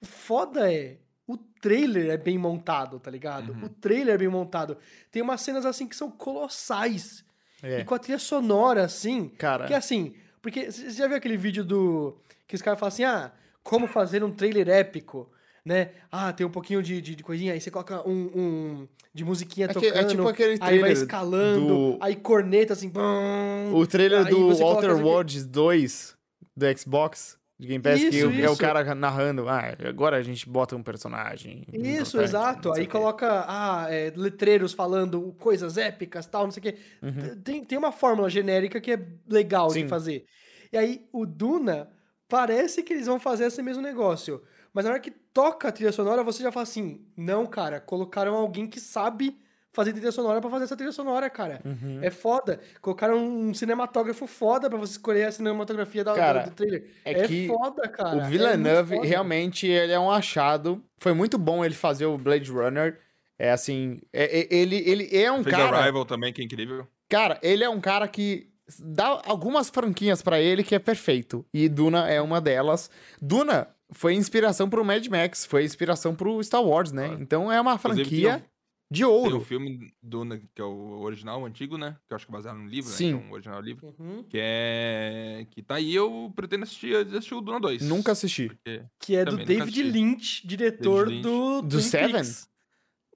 o 0.00 0.06
foda 0.06 0.72
é. 0.72 0.98
O 1.28 1.36
trailer 1.36 2.10
é 2.10 2.16
bem 2.16 2.38
montado, 2.38 3.00
tá 3.00 3.10
ligado? 3.10 3.52
Uhum. 3.52 3.64
O 3.64 3.68
trailer 3.68 4.14
é 4.14 4.18
bem 4.18 4.28
montado. 4.28 4.76
Tem 5.10 5.20
umas 5.22 5.40
cenas 5.40 5.66
assim 5.66 5.86
que 5.88 5.96
são 5.96 6.10
colossais. 6.10 7.24
É. 7.62 7.80
E 7.80 7.84
com 7.84 7.94
a 7.94 7.98
trilha 7.98 8.18
sonora, 8.18 8.84
assim. 8.84 9.28
Cara, 9.30 9.66
Que 9.66 9.74
assim, 9.74 10.14
porque 10.40 10.70
você 10.70 10.90
já 10.90 11.06
viu 11.08 11.16
aquele 11.16 11.36
vídeo 11.36 11.64
do. 11.64 12.16
Que 12.46 12.54
os 12.54 12.62
caras 12.62 12.78
falam 12.78 12.88
assim, 12.92 13.02
ah, 13.04 13.32
como 13.62 13.88
fazer 13.88 14.22
um 14.22 14.30
trailer 14.30 14.68
épico, 14.68 15.28
né? 15.64 15.90
Ah, 16.12 16.32
tem 16.32 16.46
um 16.46 16.50
pouquinho 16.50 16.80
de, 16.82 17.00
de, 17.00 17.16
de 17.16 17.22
coisinha, 17.24 17.52
aí 17.54 17.60
você 17.60 17.70
coloca 17.70 18.06
um. 18.08 18.30
um 18.34 18.88
de 19.12 19.24
musiquinha 19.24 19.66
É 19.66 19.72
que- 19.74 19.86
é 19.86 19.90
tocando. 19.92 20.08
tipo 20.10 20.28
aquele 20.28 20.58
aí 20.60 20.78
vai 20.78 20.92
escalando, 20.92 21.66
do- 21.66 21.98
aí 22.02 22.14
corneta 22.14 22.74
assim. 22.74 22.88
bum, 22.90 23.72
o 23.74 23.86
trailer 23.86 24.26
do 24.26 24.54
Walter. 24.54 24.92
Worlds 24.92 25.46
2 25.46 26.14
do 26.54 26.78
Xbox 26.78 27.36
de 27.58 27.66
Game 27.66 27.82
Pass, 27.82 27.98
que 27.98 28.08
Isso, 28.08 28.26
é 28.26 28.28
o 28.28 28.52
isso. 28.52 28.58
cara 28.58 28.94
narrando. 28.94 29.48
Ah, 29.48 29.74
agora 29.88 30.18
a 30.18 30.22
gente 30.22 30.48
bota 30.48 30.76
um 30.76 30.82
personagem. 30.82 31.66
Isso, 31.72 32.20
exato. 32.20 32.72
Aí 32.72 32.86
coloca 32.86 33.44
ah, 33.48 33.86
é, 33.88 34.12
letreiros 34.14 34.74
falando 34.74 35.34
coisas 35.38 35.78
épicas, 35.78 36.26
tal, 36.26 36.44
não 36.44 36.50
sei 36.50 36.60
o 36.60 36.62
quê. 36.64 36.78
Uhum. 37.02 37.40
Tem, 37.42 37.64
tem 37.64 37.78
uma 37.78 37.92
fórmula 37.92 38.28
genérica 38.28 38.80
que 38.80 38.92
é 38.92 39.06
legal 39.26 39.70
Sim. 39.70 39.84
de 39.84 39.88
fazer. 39.88 40.26
E 40.70 40.76
aí, 40.76 41.06
o 41.12 41.24
Duna, 41.24 41.88
parece 42.28 42.82
que 42.82 42.92
eles 42.92 43.06
vão 43.06 43.18
fazer 43.18 43.46
esse 43.46 43.62
mesmo 43.62 43.82
negócio. 43.82 44.42
Mas 44.74 44.84
na 44.84 44.90
hora 44.90 45.00
que 45.00 45.10
toca 45.10 45.68
a 45.68 45.72
trilha 45.72 45.92
sonora, 45.92 46.22
você 46.22 46.42
já 46.42 46.52
fala 46.52 46.64
assim: 46.64 47.06
não, 47.16 47.46
cara, 47.46 47.80
colocaram 47.80 48.34
alguém 48.34 48.66
que 48.66 48.78
sabe 48.78 49.38
fazer 49.76 49.92
trilha 49.92 50.10
sonora 50.10 50.40
pra 50.40 50.48
fazer 50.50 50.64
essa 50.64 50.74
trilha 50.76 50.90
sonora, 50.90 51.28
cara. 51.30 51.60
Uhum. 51.64 52.00
É 52.02 52.10
foda. 52.10 52.58
Colocaram 52.80 53.18
um 53.18 53.52
cinematógrafo 53.54 54.26
foda 54.26 54.68
pra 54.68 54.78
você 54.78 54.92
escolher 54.92 55.24
a 55.24 55.30
cinematografia 55.32 56.02
da, 56.02 56.14
Cara, 56.14 56.44
do 56.44 56.50
trailer. 56.52 56.86
é 57.04 57.12
É, 57.12 57.26
que 57.28 57.46
foda, 57.46 57.86
cara. 57.88 58.16
O 58.16 58.20
é 58.22 58.28
Villeneuve, 58.28 58.96
foda. 58.96 59.06
realmente, 59.06 59.66
ele 59.66 59.92
é 59.92 60.00
um 60.00 60.10
achado. 60.10 60.82
Foi 60.98 61.12
muito 61.12 61.36
bom 61.38 61.64
ele 61.64 61.74
fazer 61.74 62.06
o 62.06 62.16
Blade 62.16 62.50
Runner. 62.50 62.98
É 63.38 63.52
assim, 63.52 64.00
é- 64.12 64.40
é- 64.40 64.48
ele, 64.50 64.76
ele 64.88 65.08
é 65.14 65.30
um 65.30 65.44
Fez 65.44 65.54
cara. 65.54 65.76
Arrival 65.78 66.06
também, 66.06 66.32
que 66.32 66.40
é 66.40 66.44
incrível. 66.44 66.86
Cara, 67.08 67.38
ele 67.42 67.62
é 67.62 67.68
um 67.68 67.80
cara 67.80 68.08
que 68.08 68.48
dá 68.80 69.20
algumas 69.26 69.68
franquinhas 69.68 70.22
pra 70.22 70.40
ele 70.40 70.64
que 70.64 70.74
é 70.74 70.78
perfeito. 70.78 71.44
E 71.52 71.68
Duna 71.68 72.08
é 72.08 72.20
uma 72.20 72.40
delas. 72.40 72.90
Duna 73.20 73.68
foi 73.92 74.14
inspiração 74.14 74.68
pro 74.68 74.84
Mad 74.84 75.06
Max, 75.06 75.44
foi 75.46 75.64
inspiração 75.64 76.14
pro 76.14 76.42
Star 76.42 76.64
Wars, 76.64 76.90
né? 76.92 77.16
Então 77.20 77.52
é 77.52 77.60
uma 77.60 77.78
franquia 77.78 78.42
um- 78.90 78.94
de 78.94 79.00
Tem 79.00 79.06
o 79.08 79.10
ouro. 79.10 79.40
filme 79.40 79.92
Duna, 80.02 80.38
que 80.54 80.60
é 80.60 80.64
o 80.64 81.00
original, 81.00 81.40
o 81.42 81.46
antigo, 81.46 81.76
né? 81.76 81.96
Que 82.06 82.12
eu 82.12 82.16
acho 82.16 82.26
que 82.26 82.32
é 82.32 82.34
baseado 82.36 82.56
no 82.56 82.66
livro, 82.68 82.90
Sim. 82.90 83.14
né? 83.14 83.18
Que 83.18 83.24
é 83.24 83.28
um 83.28 83.32
original 83.32 83.60
livro. 83.60 83.94
Uhum. 83.98 84.22
Que 84.24 84.38
é. 84.40 85.46
Que 85.50 85.62
tá 85.62 85.74
aí, 85.76 85.94
eu 85.94 86.32
pretendo 86.36 86.62
assistir, 86.64 86.94
assistir 86.96 87.34
o 87.34 87.40
Duna 87.40 87.58
2. 87.60 87.82
Nunca 87.82 88.12
assisti. 88.12 88.48
Porque... 88.48 88.82
Que 89.00 89.16
é 89.16 89.24
do 89.24 89.32
Também 89.32 89.46
David 89.46 89.62
assisti. 89.62 89.82
Lynch, 89.82 90.46
diretor 90.46 91.06
David 91.06 91.14
Lynch. 91.16 91.22
do, 91.22 91.62
Do 91.62 91.68
Twin 91.68 91.80
Seven? 91.82 92.12
Peaks. 92.12 92.48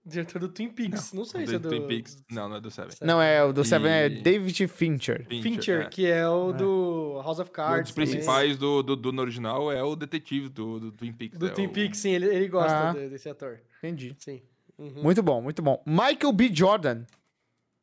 Diretor 0.02 0.38
do 0.40 0.48
Twin 0.48 0.70
Peaks. 0.70 1.12
Não, 1.12 1.24
sei 1.26 1.46
se 1.46 1.54
é 1.54 1.58
do... 1.58 1.68
Twin 1.68 1.86
Peaks. 1.86 2.24
Não, 2.30 2.48
não 2.48 2.56
é 2.56 2.60
do 2.60 2.70
Seven. 2.70 2.96
Não, 3.02 3.20
é 3.20 3.44
o 3.44 3.52
do 3.52 3.62
Seven 3.62 3.92
é 3.92 4.06
E- 4.06 4.22
David 4.22 4.66
Fincher. 4.66 5.26
Fincher, 5.28 5.82
é. 5.82 5.88
que 5.90 6.06
é 6.06 6.26
o 6.26 6.50
É. 6.50 6.52
do 6.54 7.20
House 7.22 7.38
of 7.38 7.50
Um 7.50 7.52
Cards. 7.52 7.82
dos 7.90 7.94
também. 7.94 8.10
principais 8.10 8.56
do, 8.56 8.82
do 8.82 8.96
Duna 8.96 9.20
original 9.20 9.70
é 9.70 9.84
o 9.84 9.94
detetive 9.94 10.48
do, 10.48 10.80
do 10.80 10.90
Twin 10.92 11.12
Peaks. 11.12 11.38
Do 11.38 11.46
é 11.48 11.50
Twin 11.50 11.66
o- 11.66 11.70
Peaks, 11.70 11.98
sim, 12.00 12.10
ele, 12.12 12.26
ele 12.34 12.48
gosta 12.48 12.88
Ah. 12.90 12.92
de- 12.94 13.10
desse 13.10 13.28
ator. 13.28 13.60
Entendi. 13.78 14.16
Sim. 14.18 14.40
Uhum. 14.80 15.02
Muito 15.02 15.22
bom, 15.22 15.42
muito 15.42 15.60
bom. 15.62 15.82
Michael 15.86 16.32
B. 16.32 16.50
Jordan. 16.52 17.02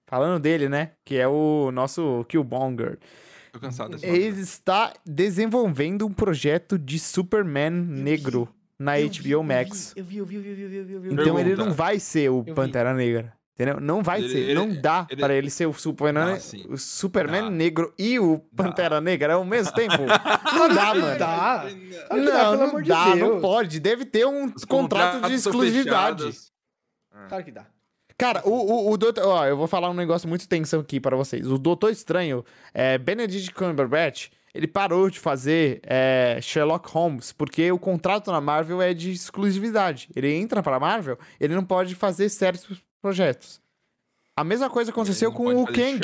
Falando 0.10 0.42
dele, 0.42 0.68
né? 0.70 0.92
Que 1.06 1.18
é 1.18 1.28
o 1.28 1.70
nosso 1.72 2.26
Killmonger. 2.30 2.98
Tô 3.52 3.60
cansado 3.60 3.92
dessa 3.92 4.08
Ele 4.08 4.42
está 4.42 4.94
desenvolvendo 5.06 6.06
um 6.06 6.12
projeto 6.14 6.78
de 6.80 6.98
Superman 6.98 7.72
negro 7.72 8.48
na 8.80 9.00
Eu 9.00 9.08
HBO 9.10 9.14
vi, 9.22 9.30
eu 9.32 9.42
vi, 9.42 9.48
Max. 9.48 9.94
Eu 9.96 10.04
vi, 10.04 10.18
eu 10.18 10.26
vi, 10.26 10.36
eu 10.36 10.42
vi, 10.42 10.50
eu 10.50 10.56
vi, 10.56 10.64
eu 10.64 10.86
vi, 10.86 10.94
eu 10.94 11.02
vi. 11.02 11.14
Então 11.14 11.40
ele 11.40 11.50
Pergunta. 11.50 11.66
não 11.70 11.74
vai 11.76 12.00
ser 12.00 12.30
o 12.30 12.42
vi. 12.42 12.54
Pantera 12.54 12.94
Negra. 12.94 13.34
Entendeu? 13.56 13.80
Não 13.82 14.04
vai 14.04 14.20
Ele- 14.20 14.30
ser. 14.30 14.38
ele- 14.38 14.54
não 14.54 14.82
dá 14.82 15.08
ele- 15.10 15.20
para 15.20 15.34
ele 15.34 15.50
ser 15.50 15.66
o 15.66 15.74
Superman, 15.74 16.26
Dá, 16.36 16.40
sim. 16.40 16.64
o 16.70 16.78
Superman 16.78 17.46
Dá. 17.46 17.50
negro 17.50 17.92
e 17.98 18.20
o 18.20 18.38
Pantera 18.56 19.02
Negra 19.02 19.34
ao 19.34 19.44
mesmo 19.44 19.74
tempo. 19.76 19.98
não 19.98 20.70
dá, 20.74 20.94
mano. 20.94 21.18
Dá. 21.20 21.66
Claro 21.66 21.76
que 21.76 22.26
dá, 22.28 22.44
Não, 22.44 22.56
não 22.58 22.64
amor 22.70 22.84
de 22.84 22.90
dá, 22.90 23.16
não 23.16 23.42
pode. 23.42 23.80
Deve 23.80 24.06
ter 24.06 24.28
um 24.28 24.46
Os 24.56 24.64
contrato 24.64 25.28
de 25.28 25.34
exclusividade. 25.34 26.30
Claro 27.28 27.44
que 27.44 27.52
dá. 27.52 27.66
Cara, 28.18 28.42
o, 28.46 28.52
o, 28.52 28.92
o 28.92 28.98
Doutor... 28.98 29.24
Ó, 29.26 29.46
eu 29.46 29.56
vou 29.56 29.68
falar 29.68 29.90
um 29.90 29.94
negócio 29.94 30.28
muito 30.28 30.48
tenso 30.48 30.78
aqui 30.80 31.00
para 31.00 31.16
vocês. 31.16 31.46
O 31.46 31.58
Doutor 31.58 31.92
Estranho, 31.92 32.44
é, 32.74 32.98
Benedict 32.98 33.54
Cumberbatch, 33.54 34.30
ele 34.54 34.68
parou 34.68 35.08
de 35.08 35.20
fazer 35.20 35.80
é, 35.84 36.40
Sherlock 36.42 36.90
Holmes 36.90 37.32
porque 37.32 37.72
o 37.72 37.78
contrato 37.78 38.32
na 38.32 38.42
Marvel 38.42 38.82
é 38.82 38.92
de 38.92 39.12
exclusividade. 39.12 40.10
Ele 40.16 40.34
entra 40.34 40.64
pra 40.64 40.80
Marvel, 40.80 41.20
ele 41.40 41.54
não 41.54 41.64
pode 41.64 41.94
fazer 41.94 42.28
certos 42.30 42.82
projetos. 43.00 43.62
A 44.36 44.44
mesma 44.44 44.70
coisa 44.70 44.90
aconteceu 44.90 45.32
com 45.32 45.62
o 45.62 45.68
Kang. 45.68 46.00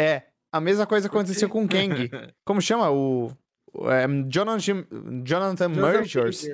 É, 0.00 0.22
a 0.50 0.60
mesma 0.60 0.86
coisa 0.86 1.06
aconteceu 1.06 1.48
com 1.48 1.64
o 1.64 1.68
Kang. 1.68 2.10
Como 2.44 2.60
chama? 2.60 2.90
O... 2.90 3.30
é, 3.90 4.06
Jonathan, 4.28 4.84
Jonathan 5.24 5.68
Majors. 5.68 6.44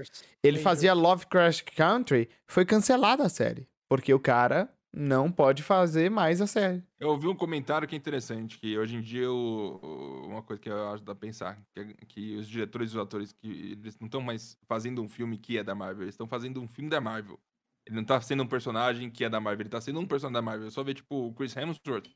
Ele 0.42 0.58
fazia 0.58 0.94
Lovecraft 0.94 1.74
Country, 1.76 2.28
foi 2.46 2.64
cancelada 2.64 3.24
a 3.24 3.28
série. 3.28 3.68
Porque 3.88 4.12
o 4.14 4.20
cara 4.20 4.68
não 4.92 5.30
pode 5.30 5.62
fazer 5.62 6.10
mais 6.10 6.40
a 6.40 6.46
série. 6.46 6.82
Eu 6.98 7.08
ouvi 7.10 7.26
um 7.28 7.34
comentário 7.34 7.86
que 7.86 7.94
é 7.94 7.98
interessante, 7.98 8.58
que 8.58 8.76
hoje 8.76 8.96
em 8.96 9.00
dia 9.00 9.30
o- 9.30 10.26
uma 10.26 10.42
coisa 10.42 10.60
que 10.60 10.68
eu 10.68 10.88
acho 10.90 11.02
pra 11.02 11.14
pensar, 11.14 11.56
que, 11.74 11.80
é- 11.80 11.94
que 12.08 12.36
os 12.36 12.48
diretores 12.48 12.90
e 12.90 12.96
os 12.96 13.02
atores, 13.02 13.32
que 13.32 13.48
eles 13.80 13.98
não 14.00 14.06
estão 14.06 14.20
mais 14.20 14.56
fazendo 14.68 15.02
um 15.02 15.08
filme 15.08 15.38
que 15.38 15.58
é 15.58 15.62
da 15.64 15.74
Marvel, 15.74 16.02
eles 16.02 16.14
estão 16.14 16.26
fazendo 16.26 16.60
um 16.60 16.66
filme 16.68 16.90
da 16.90 17.00
Marvel. 17.00 17.38
Ele 17.86 17.96
não 17.96 18.04
tá 18.04 18.20
sendo 18.20 18.42
um 18.42 18.46
personagem 18.46 19.10
que 19.10 19.24
é 19.24 19.28
da 19.28 19.40
Marvel, 19.40 19.62
ele 19.62 19.70
tá 19.70 19.80
sendo 19.80 20.00
um 20.00 20.06
personagem 20.06 20.34
da 20.34 20.42
Marvel. 20.42 20.66
Eu 20.66 20.70
só 20.70 20.82
vê, 20.82 20.92
tipo, 20.94 21.28
o 21.28 21.32
Chris 21.34 21.56
Hemsworth 21.56 22.08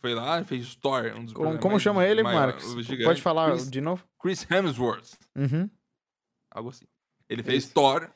foi 0.00 0.14
lá 0.14 0.40
e 0.40 0.44
fez 0.44 0.74
Thor, 0.76 1.12
um 1.16 1.24
dos 1.24 1.32
Como, 1.32 1.58
como 1.58 1.72
mais- 1.72 1.82
chama 1.82 2.06
ele, 2.06 2.22
Marcos? 2.22 2.74
Pode 3.04 3.20
falar 3.22 3.50
Chris, 3.52 3.70
de 3.70 3.80
novo? 3.80 4.04
Chris 4.20 4.46
Hemsworth, 4.50 5.14
Uhum. 5.36 5.68
algo 6.50 6.70
assim. 6.70 6.84
Ele 7.28 7.42
fez 7.42 7.66
Thor, 7.66 8.08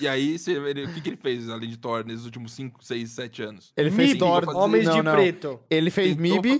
e 0.00 0.06
aí, 0.06 0.38
você- 0.38 0.52
ele- 0.52 0.84
o 0.84 0.92
que, 0.92 1.00
que 1.00 1.08
ele 1.10 1.16
fez 1.16 1.48
além 1.48 1.68
de 1.70 1.76
Thor 1.76 2.04
nesses 2.04 2.24
últimos 2.24 2.52
5, 2.52 2.84
6, 2.84 3.10
7 3.10 3.42
anos? 3.42 3.72
Ele 3.76 3.90
fez 3.90 4.10
MIB, 4.10 4.18
Thor. 4.18 4.56
Homens 4.56 4.84
não, 4.86 4.94
de 4.96 5.02
não. 5.02 5.12
Preto. 5.14 5.60
Ele 5.70 5.90
fez 5.90 6.16
Tentou 6.16 6.42
MIB, 6.42 6.58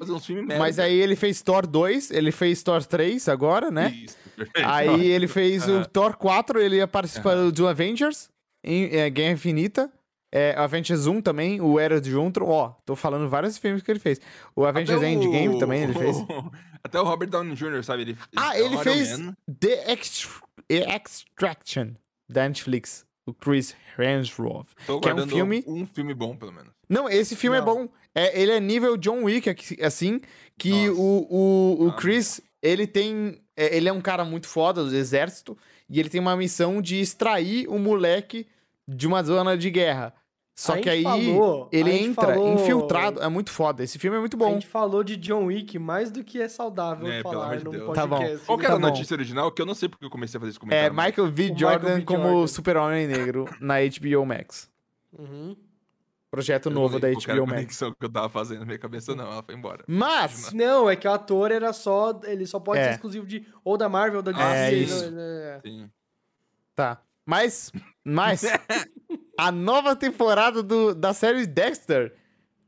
mas 0.59 0.79
aí 0.79 0.95
ele 0.95 1.15
fez 1.17 1.43
Thor 1.43 1.67
2, 1.67 2.11
ele 2.11 2.33
fez 2.33 2.63
Thor 2.63 2.85
3 2.85 3.29
agora, 3.29 3.71
né? 3.71 3.91
Isso, 3.91 4.17
perfeito. 4.35 4.69
Aí 4.69 5.07
ele 5.07 5.27
fez 5.29 5.69
o. 5.69 5.85
Thor 5.87 6.17
4, 6.17 6.61
ele 6.61 6.77
ia 6.77 6.89
participar 6.89 7.51
do 7.51 7.69
Avengers, 7.69 8.29
em 8.65 8.95
é, 8.97 9.09
Guerra 9.11 9.33
Infinita. 9.35 9.93
É, 10.31 10.55
Avengers 10.57 11.07
1 11.07 11.23
também, 11.23 11.61
o 11.61 11.79
Era 11.79 12.01
de 12.01 12.15
Ultron. 12.15 12.47
Ó, 12.49 12.69
tô 12.85 12.95
falando 12.95 13.29
vários 13.29 13.57
filmes 13.57 13.83
que 13.83 13.91
ele 13.91 13.99
fez. 14.01 14.21
O 14.55 14.65
Avengers 14.65 14.99
Até 14.99 15.11
Endgame 15.11 15.57
o- 15.57 15.59
também 15.59 15.83
ele 15.85 15.95
fez. 15.95 16.17
Até 16.85 17.01
o 17.01 17.05
Robert 17.05 17.29
Downey 17.31 17.55
Jr., 17.55 17.83
sabe? 17.83 18.03
Ele, 18.03 18.17
Ah, 18.37 18.57
é 18.57 18.63
ele 18.63 18.77
fez 18.79 19.19
Man. 19.19 19.35
The 19.61 19.93
Ext- 19.93 20.29
Extraction 20.69 21.93
da 22.29 22.47
Netflix. 22.49 23.07
O 23.27 23.35
Chris 23.35 23.75
Hemsworth. 23.99 24.69
Tô 24.87 25.01
que 25.01 25.09
é 25.11 25.15
um 25.15 25.29
filme- 25.29 25.63
um 25.67 25.85
filme 25.87 26.15
bom, 26.15 26.35
pelo 26.35 26.51
menos. 26.51 26.73
Não, 26.89 27.11
esse 27.11 27.37
filme 27.37 27.59
é 27.59 27.61
Não. 27.61 27.67
bom. 27.67 27.89
É, 28.15 28.41
ele 28.41 28.53
é 28.53 28.59
nível 28.59 28.97
John 28.97 29.25
Wick, 29.25 29.55
assim, 29.83 30.21
que 30.57 30.89
Nossa. 30.89 31.01
o, 31.01 31.27
o, 31.31 31.85
o 31.85 31.89
Ah, 31.91 31.97
Chris, 31.97 32.41
ele 32.63 32.87
tem... 32.87 33.39
é, 33.55 33.77
Ele 33.77 33.87
é 33.87 33.93
um 33.93 34.01
cara 34.01 34.25
muito 34.25 34.47
foda 34.49 34.83
do 34.83 34.97
exército, 34.97 35.59
e 35.91 36.01
ele 36.01 36.09
tem 36.09 36.19
uma 36.23 36.35
missão 36.37 36.81
de 36.81 36.99
extrair 36.99 37.69
o 37.69 37.79
moleque 37.79 38.47
de 38.89 39.07
uma 39.07 39.23
zona 39.23 39.57
de 39.57 39.71
guerra. 39.71 40.15
Só 40.57 40.73
A 40.75 40.79
que 40.79 40.91
aí 40.91 41.05
falou- 41.05 41.69
ele 41.71 41.91
a 41.91 41.95
entra 42.03 42.35
falou- 42.35 42.55
infiltrado. 42.55 43.23
É 43.23 43.29
muito 43.29 43.51
foda. 43.53 43.85
Esse 43.85 43.97
filme 43.97 44.17
é 44.17 44.21
muito 44.21 44.35
A 44.37 44.39
bom. 44.41 44.55
gente 44.55 44.67
falou 44.67 45.05
de 45.05 45.17
John 45.17 45.45
Wick 45.45 45.79
mais 45.79 46.11
do 46.11 46.25
que 46.25 46.41
é 46.43 46.49
saudável 46.49 47.07
É, 47.07 47.23
falar 47.23 47.59
de 47.59 47.65
num 47.65 47.71
podcast. 47.71 47.95
Tá 47.95 48.07
bom. 48.09 48.39
Qual 48.45 48.59
que 48.59 48.65
Tá 48.65 48.71
era 48.73 48.77
a 48.77 48.81
bom. 48.81 48.89
notícia 48.89 49.15
original? 49.15 49.53
Que 49.53 49.63
eu 49.63 49.67
não 49.67 49.75
sei 49.75 49.89
porque 49.89 50.05
eu 50.05 50.11
comecei 50.11 50.37
a 50.37 50.41
fazer 50.41 50.51
esse 50.51 50.59
É 50.59 50.61
comentário. 50.61 50.95
mas- 50.95 51.07
Michael 51.11 51.31
V. 51.31 51.47
Jordan 51.57 51.79
Michael 51.79 51.97
V. 51.99 52.05
como 52.07 52.23
Jordan. 52.25 52.47
Super-Homem 52.49 53.07
Negro 53.07 53.45
na 53.61 53.75
HBO 53.81 54.27
Max. 54.27 54.69
Uhum. 55.17 55.57
Projeto 56.29 56.67
eu 56.67 56.73
novo 56.73 56.99
da 56.99 57.09
HBO 57.09 57.31
a 57.31 57.47
Max. 57.47 57.53
conexão 57.53 57.93
que 57.93 58.05
eu 58.05 58.11
tava 58.11 58.29
fazendo 58.29 58.59
na 58.61 58.67
minha 58.67 58.79
cabeça, 58.79 59.15
não. 59.15 59.31
Ela 59.31 59.43
foi 59.45 59.55
embora. 59.55 59.85
Mas, 59.87 60.53
Não, 60.53 60.91
é 60.91 60.97
que 60.97 61.07
o 61.07 61.13
ator 61.13 61.53
era 61.53 61.73
só. 61.73 62.19
Ele 62.25 62.45
só 62.47 62.59
pode 62.59 62.81
É. 62.81 62.85
ser 62.85 62.91
exclusivo 62.95 63.27
de. 63.27 63.47
Ou 63.65 63.77
da 63.79 63.89
Marvel 63.89 64.17
ou 64.17 64.23
da 64.25 64.33
DC. 64.33 64.45
É 64.45 64.73
isso. 64.75 65.11
não- 65.13 65.21
é. 65.21 65.61
Sim. 65.65 65.89
Tá. 66.75 67.01
Mas, 67.25 67.71
mas, 68.09 68.43
a 69.39 69.53
nova 69.53 69.95
temporada 69.95 70.63
do, 70.63 70.95
da 70.95 71.13
série 71.13 71.47
Dexter 71.47 72.15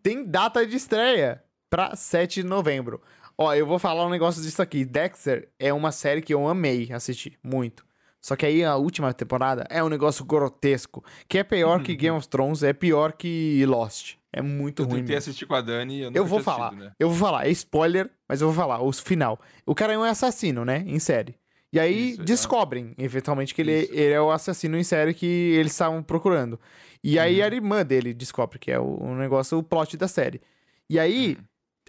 tem 0.02 0.24
data 0.24 0.66
de 0.66 0.76
estreia 0.76 1.42
pra 1.68 1.94
7 1.96 2.42
de 2.42 2.46
novembro. 2.48 3.00
Ó, 3.36 3.54
eu 3.54 3.66
vou 3.66 3.78
falar 3.78 4.04
um 4.06 4.10
negócio 4.10 4.42
disso 4.42 4.60
aqui. 4.60 4.84
Dexter 4.84 5.48
é 5.58 5.72
uma 5.72 5.92
série 5.92 6.20
que 6.20 6.34
eu 6.34 6.46
amei 6.46 6.92
assistir, 6.92 7.38
muito. 7.42 7.84
Só 8.20 8.36
que 8.36 8.44
aí 8.44 8.62
a 8.62 8.76
última 8.76 9.14
temporada 9.14 9.66
é 9.70 9.82
um 9.82 9.88
negócio 9.88 10.24
grotesco, 10.26 11.02
que 11.26 11.38
é 11.38 11.42
pior 11.44 11.82
que 11.82 11.96
Game 11.96 12.14
of 12.16 12.28
Thrones, 12.28 12.62
é 12.62 12.72
pior 12.74 13.12
que 13.14 13.64
Lost. 13.64 14.16
É 14.30 14.42
muito 14.42 14.82
Eu 14.82 14.86
ruim. 14.86 14.98
tentei 15.00 15.14
mesmo. 15.16 15.30
assistir 15.30 15.46
com 15.46 15.54
a 15.54 15.60
Dani 15.62 16.00
e 16.00 16.02
eu, 16.02 16.12
Eu 16.14 16.26
vou 16.26 16.40
falar, 16.40 16.66
assistido, 16.66 16.84
né? 16.84 16.92
eu 17.00 17.08
vou 17.08 17.18
falar, 17.18 17.46
é 17.46 17.50
spoiler, 17.50 18.10
mas 18.28 18.40
eu 18.42 18.48
vou 18.48 18.54
falar, 18.56 18.80
o 18.82 18.92
final. 18.92 19.40
O 19.64 19.74
cara 19.74 19.94
é 19.94 19.98
um 19.98 20.02
assassino, 20.04 20.64
né, 20.64 20.84
em 20.86 20.98
série. 20.98 21.34
E 21.72 21.78
aí 21.78 22.10
Isso, 22.10 22.22
é. 22.22 22.24
descobrem, 22.24 22.94
eventualmente, 22.98 23.55
que 23.55 23.60
ele, 23.62 23.82
Isso. 23.82 23.92
ele 23.92 24.12
é 24.12 24.20
o 24.20 24.30
assassino 24.30 24.76
em 24.76 24.82
série 24.84 25.14
que 25.14 25.26
eles 25.26 25.72
estavam 25.72 26.02
procurando. 26.02 26.59
E 27.02 27.18
aí 27.18 27.38
Uhum. 27.40 27.44
a 27.44 27.47
irmã 27.47 27.84
dele 27.86 28.12
descobre, 28.12 28.59
que 28.59 28.70
é 28.72 28.78
o, 28.78 28.97
o 29.01 29.14
negócio, 29.14 29.56
o 29.56 29.62
plot 29.62 29.97
da 29.97 30.09
série. 30.09 30.40
E 30.88 30.98
aí 30.98 31.36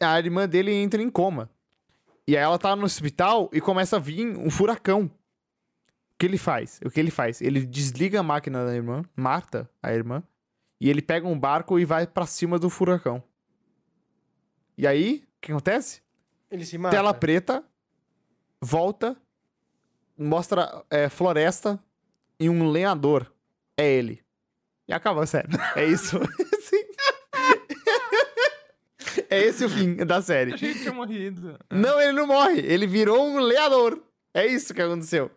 Uhum. 0.01 0.07
a 0.07 0.19
irmã 0.19 0.47
dele 0.47 0.71
entra 0.71 1.01
em 1.01 1.09
coma. 1.09 1.49
E 2.27 2.37
aí 2.37 2.43
ela 2.43 2.59
tá 2.59 2.75
no 2.75 2.85
hospital 2.85 3.49
e 3.51 3.59
começa 3.59 3.95
a 3.95 3.99
vir 3.99 4.37
um 4.37 4.49
furacão. 4.51 5.05
O 5.05 6.17
que 6.19 6.25
ele 6.27 6.37
faz? 6.37 6.79
O 6.85 6.89
que 6.91 6.99
ele 6.99 7.09
faz? 7.11 7.41
Ele 7.41 7.65
desliga 7.65 8.19
a 8.19 8.23
máquina 8.23 8.63
da 8.63 8.75
irmã, 8.75 9.03
mata 9.15 9.67
a 9.81 9.91
irmã, 9.91 10.21
e 10.79 10.87
ele 10.87 11.01
pega 11.01 11.27
um 11.27 11.37
barco 11.37 11.79
e 11.79 11.85
vai 11.85 12.05
pra 12.05 12.27
cima 12.27 12.59
do 12.59 12.69
furacão. 12.69 13.23
E 14.77 14.85
aí, 14.85 15.23
o 15.37 15.41
que 15.41 15.51
acontece? 15.51 16.01
Ele 16.51 16.63
se 16.65 16.77
mata. 16.77 16.95
Tela 16.95 17.13
preta, 17.13 17.63
volta, 18.61 19.17
mostra 20.21 20.83
é, 20.89 21.09
floresta 21.09 21.79
e 22.39 22.49
um 22.49 22.69
lenhador. 22.69 23.31
É 23.77 23.89
ele. 23.89 24.21
E 24.87 24.93
acaba 24.93 25.23
a 25.23 25.25
série. 25.25 25.47
É 25.75 25.85
isso. 25.85 26.19
É 29.29 29.39
esse 29.39 29.65
o 29.65 29.69
fim 29.69 29.95
da 29.95 30.21
série. 30.21 30.53
Achei 30.53 30.73
que 30.73 30.81
tinha 30.81 30.93
morrido. 30.93 31.57
Não, 31.69 31.99
ele 31.99 32.13
não 32.13 32.27
morre. 32.27 32.59
Ele 32.59 32.87
virou 32.87 33.25
um 33.25 33.39
lenhador. 33.39 34.01
É 34.33 34.45
isso 34.45 34.73
que 34.73 34.81
aconteceu. 34.81 35.29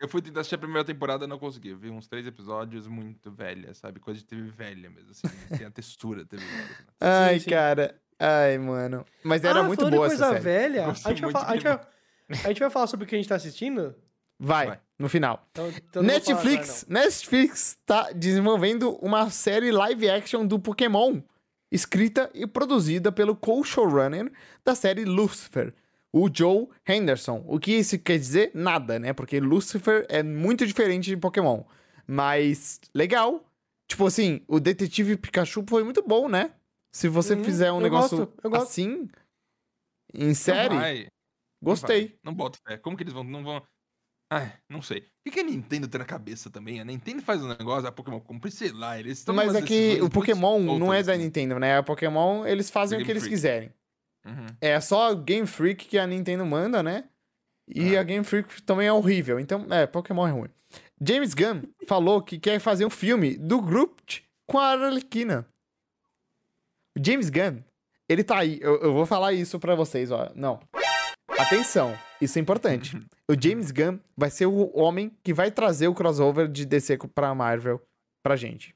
Eu 0.00 0.08
fui 0.08 0.20
tentar 0.20 0.40
assistir 0.40 0.56
a 0.56 0.58
primeira 0.58 0.84
temporada 0.84 1.24
e 1.24 1.28
não 1.28 1.38
consegui. 1.38 1.70
Eu 1.70 1.78
vi 1.78 1.90
uns 1.90 2.06
três 2.06 2.26
episódios 2.26 2.86
muito 2.86 3.30
velha, 3.30 3.72
sabe? 3.72 3.98
Coisa 3.98 4.20
de 4.20 4.26
TV 4.26 4.50
velha 4.50 4.90
mesmo, 4.90 5.10
assim. 5.10 5.28
Tem 5.56 5.66
a 5.66 5.70
textura 5.70 6.24
TV 6.24 6.44
velha. 6.44 6.68
né? 6.68 6.86
Ai, 7.00 7.40
sim. 7.40 7.50
cara. 7.50 8.00
Ai, 8.18 8.58
mano. 8.58 9.04
Mas 9.24 9.44
era 9.44 9.60
ah, 9.60 9.62
muito 9.62 9.88
boa 9.88 10.06
essa 10.06 10.16
coisa 10.16 10.28
série. 10.28 10.40
velha, 10.40 10.86
a 10.86 10.92
gente, 10.92 11.22
vai 11.22 11.42
a, 11.44 11.54
gente 11.54 11.62
vai, 11.62 11.80
a 12.28 12.48
gente 12.48 12.60
vai 12.60 12.70
falar 12.70 12.86
sobre 12.86 13.04
o 13.04 13.08
que 13.08 13.14
a 13.14 13.18
gente 13.18 13.28
tá 13.28 13.36
assistindo? 13.36 13.94
Vai, 14.38 14.66
Vai. 14.66 14.80
no 14.98 15.08
final. 15.08 15.46
Então, 15.50 15.68
então 15.68 16.02
não 16.02 16.10
vou 16.10 16.20
falar 16.22 16.34
Netflix, 16.44 16.86
Netflix 16.88 17.78
tá 17.86 18.12
desenvolvendo 18.12 18.96
uma 18.96 19.30
série 19.30 19.70
live 19.70 20.10
action 20.10 20.46
do 20.46 20.58
Pokémon, 20.58 21.20
escrita 21.72 22.30
e 22.34 22.46
produzida 22.46 23.10
pelo 23.10 23.34
co-showrunner 23.34 24.30
da 24.64 24.74
série 24.74 25.04
Lucifer, 25.04 25.72
o 26.12 26.28
Joe 26.32 26.68
Henderson. 26.86 27.44
O 27.46 27.58
que 27.58 27.72
isso 27.72 27.98
quer 27.98 28.18
dizer? 28.18 28.50
Nada, 28.54 28.98
né? 28.98 29.12
Porque 29.12 29.40
Lucifer 29.40 30.06
é 30.08 30.22
muito 30.22 30.66
diferente 30.66 31.06
de 31.06 31.16
Pokémon. 31.16 31.62
Mas 32.06 32.80
legal. 32.94 33.42
Tipo 33.88 34.06
assim, 34.06 34.42
o 34.48 34.58
Detetive 34.60 35.16
Pikachu 35.16 35.64
foi 35.68 35.82
muito 35.84 36.02
bom, 36.02 36.28
né? 36.28 36.52
Se 36.92 37.08
você 37.08 37.34
Uhum, 37.34 37.44
fizer 37.44 37.70
um 37.72 37.76
eu 37.76 37.80
negócio 37.80 38.18
gosto, 38.18 38.34
eu 38.42 38.50
gosto. 38.50 38.62
assim, 38.70 39.08
em 40.14 40.28
Não 40.28 40.34
série, 40.34 40.74
não 40.74 41.12
gostei. 41.62 42.06
vai. 42.08 42.18
Não 42.24 42.34
boto 42.34 42.58
fé. 42.66 42.76
Como 42.78 42.96
que 42.96 43.02
eles 43.02 43.12
vão. 43.12 43.24
Não 43.24 43.42
vão. 43.44 43.62
Ai, 44.30 44.52
não 44.68 44.82
sei. 44.82 45.04
O 45.26 45.30
que, 45.30 45.38
a 45.40 45.42
Nintendo 45.42 45.86
tem 45.86 45.98
na 46.00 46.04
cabeça 46.04 46.50
também? 46.50 46.80
A 46.80 46.84
Nintendo 46.84 47.22
faz 47.22 47.42
um 47.42 47.48
negócio, 47.48 47.88
a 47.88 47.92
Pokémon 47.92 48.20
compra, 48.20 48.50
sei 48.50 48.72
lá, 48.72 48.98
eles 48.98 49.18
estão 49.18 49.34
Mas 49.34 49.54
é 49.54 49.62
que 49.62 50.00
o 50.02 50.10
Pokémon 50.10 50.58
não 50.78 50.92
é 50.92 51.02
da 51.02 51.12
assim. 51.12 51.22
Nintendo, 51.22 51.58
né? 51.60 51.78
A 51.78 51.82
Pokémon, 51.82 52.44
eles 52.44 52.68
fazem 52.70 53.00
o 53.00 53.04
que 53.04 53.10
eles 53.10 53.22
Freak. 53.22 53.34
quiserem. 53.36 53.72
Uhum. 54.24 54.46
É 54.60 54.80
só 54.80 55.14
Game 55.14 55.46
Freak 55.46 55.86
que 55.86 55.98
a 55.98 56.06
Nintendo 56.06 56.44
manda, 56.44 56.82
né? 56.82 57.04
E 57.68 57.96
Ah. 57.96 58.00
a 58.00 58.02
Game 58.02 58.24
Freak 58.24 58.62
também 58.62 58.88
é 58.88 58.92
horrível. 58.92 59.38
Então, 59.38 59.66
é, 59.70 59.86
Pokémon 59.86 60.26
é 60.26 60.30
ruim. 60.32 60.48
James 61.00 61.34
Gunn 61.34 61.62
falou 61.86 62.22
que 62.22 62.38
quer 62.38 62.58
fazer 62.58 62.84
um 62.84 62.90
filme 62.90 63.36
do 63.36 63.60
Groot 63.60 64.24
com 64.46 64.58
a 64.58 64.68
Arlequina. 64.72 65.46
James 66.98 67.28
Gunn, 67.30 67.60
ele 68.08 68.24
tá 68.24 68.38
aí. 68.38 68.58
Eu, 68.60 68.80
eu 68.80 68.92
vou 68.92 69.04
falar 69.06 69.32
isso 69.32 69.58
pra 69.60 69.74
vocês, 69.74 70.10
ó. 70.10 70.30
Não. 70.34 70.60
Atenção, 71.38 71.96
isso 72.20 72.38
é 72.38 72.42
importante. 72.42 72.96
O 73.30 73.34
James 73.40 73.70
Gunn 73.70 73.98
vai 74.16 74.30
ser 74.30 74.46
o 74.46 74.70
homem 74.76 75.12
que 75.22 75.34
vai 75.34 75.50
trazer 75.50 75.86
o 75.88 75.94
crossover 75.94 76.48
de 76.48 76.64
DC 76.64 76.96
pra 77.14 77.34
Marvel 77.34 77.80
pra 78.22 78.36
gente. 78.36 78.74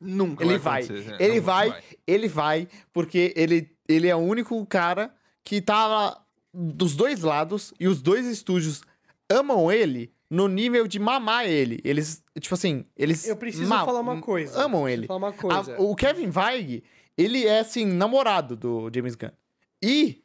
Nunca 0.00 0.44
Ele 0.44 0.58
vai. 0.58 0.82
vai. 0.82 0.96
Ele 1.18 1.34
nunca 1.34 1.40
vai, 1.42 1.82
ele 2.06 2.28
vai, 2.28 2.68
porque 2.92 3.32
ele, 3.36 3.70
ele 3.88 4.08
é 4.08 4.14
o 4.16 4.18
único 4.18 4.64
cara 4.66 5.12
que 5.44 5.60
tá 5.60 6.20
dos 6.52 6.94
dois 6.94 7.22
lados 7.22 7.72
e 7.80 7.86
os 7.88 8.02
dois 8.02 8.26
estúdios 8.26 8.82
amam 9.30 9.70
ele 9.72 10.12
no 10.30 10.48
nível 10.48 10.86
de 10.86 10.98
mamar 10.98 11.46
ele. 11.46 11.80
Eles, 11.84 12.22
tipo 12.40 12.54
assim, 12.54 12.84
eles 12.96 13.26
Eu 13.26 13.36
preciso 13.36 13.66
ma- 13.68 13.84
falar 13.84 14.00
uma 14.00 14.20
coisa. 14.20 14.60
amam 14.62 14.82
Preciso 14.82 15.00
ele. 15.00 15.06
falar 15.06 15.18
uma 15.18 15.28
A- 15.28 15.32
coisa. 15.32 15.80
o 15.80 15.94
Kevin 15.96 16.30
Feige, 16.32 16.82
ele 17.16 17.46
é, 17.46 17.60
assim, 17.60 17.86
namorado 17.86 18.56
do 18.56 18.90
James 18.94 19.14
Gunn. 19.14 19.30
E 19.82 20.21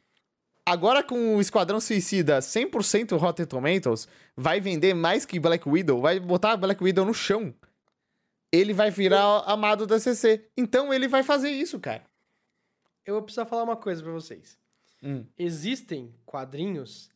agora 0.68 1.02
com 1.02 1.36
o 1.36 1.40
Esquadrão 1.40 1.80
Suicida 1.80 2.38
100% 2.40 3.16
Rotten 3.16 3.46
Tomatoes, 3.46 4.06
vai 4.36 4.60
vender 4.60 4.94
mais 4.94 5.24
que 5.24 5.40
Black 5.40 5.68
Widow, 5.68 6.00
vai 6.00 6.20
botar 6.20 6.56
Black 6.56 6.82
Widow 6.82 7.04
no 7.04 7.14
chão. 7.14 7.54
Ele 8.52 8.72
vai 8.72 8.90
virar 8.90 9.42
amado 9.46 9.86
da 9.86 9.98
CC. 9.98 10.46
Então 10.56 10.92
ele 10.92 11.08
vai 11.08 11.22
fazer 11.22 11.50
isso, 11.50 11.78
cara. 11.78 12.02
Eu 13.04 13.14
vou 13.14 13.22
precisar 13.22 13.46
falar 13.46 13.62
uma 13.62 13.76
coisa 13.76 14.02
pra 14.02 14.12
vocês. 14.12 14.58
Hum. 15.02 15.24
Existem 15.38 16.14
quadrinhos 16.26 17.10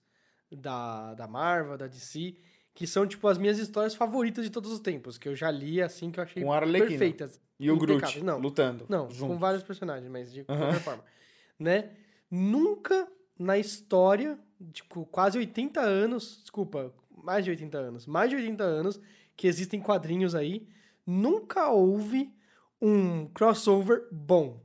da, 0.50 1.14
da 1.14 1.26
Marvel, 1.26 1.76
da 1.76 1.86
DC, 1.86 2.36
que 2.74 2.86
são, 2.86 3.06
tipo, 3.06 3.26
as 3.28 3.38
minhas 3.38 3.58
histórias 3.58 3.94
favoritas 3.94 4.44
de 4.44 4.50
todos 4.50 4.70
os 4.70 4.80
tempos, 4.80 5.18
que 5.18 5.28
eu 5.28 5.34
já 5.34 5.50
li, 5.50 5.80
assim, 5.82 6.10
que 6.10 6.18
eu 6.18 6.24
achei 6.24 6.42
Com 6.42 6.72
perfeitas. 6.72 7.40
E 7.58 7.70
o 7.70 7.76
Groot. 7.76 8.22
Não, 8.22 8.38
lutando. 8.38 8.86
Não, 8.88 9.10
junto. 9.10 9.32
com 9.32 9.38
vários 9.38 9.62
personagens, 9.62 10.10
mas 10.10 10.32
de 10.32 10.44
Aham. 10.48 10.58
qualquer 10.58 10.80
forma. 10.80 11.04
Né? 11.58 11.90
Nunca 12.30 13.06
na 13.38 13.58
história, 13.58 14.38
tipo, 14.72 15.04
quase 15.06 15.38
80 15.38 15.80
anos, 15.80 16.38
desculpa, 16.42 16.92
mais 17.24 17.44
de 17.44 17.50
80 17.50 17.78
anos, 17.78 18.06
mais 18.06 18.30
de 18.30 18.36
80 18.36 18.62
anos 18.64 19.00
que 19.36 19.46
existem 19.46 19.80
quadrinhos 19.80 20.34
aí, 20.34 20.66
nunca 21.06 21.68
houve 21.70 22.30
um 22.80 23.26
crossover 23.28 24.06
bom. 24.10 24.60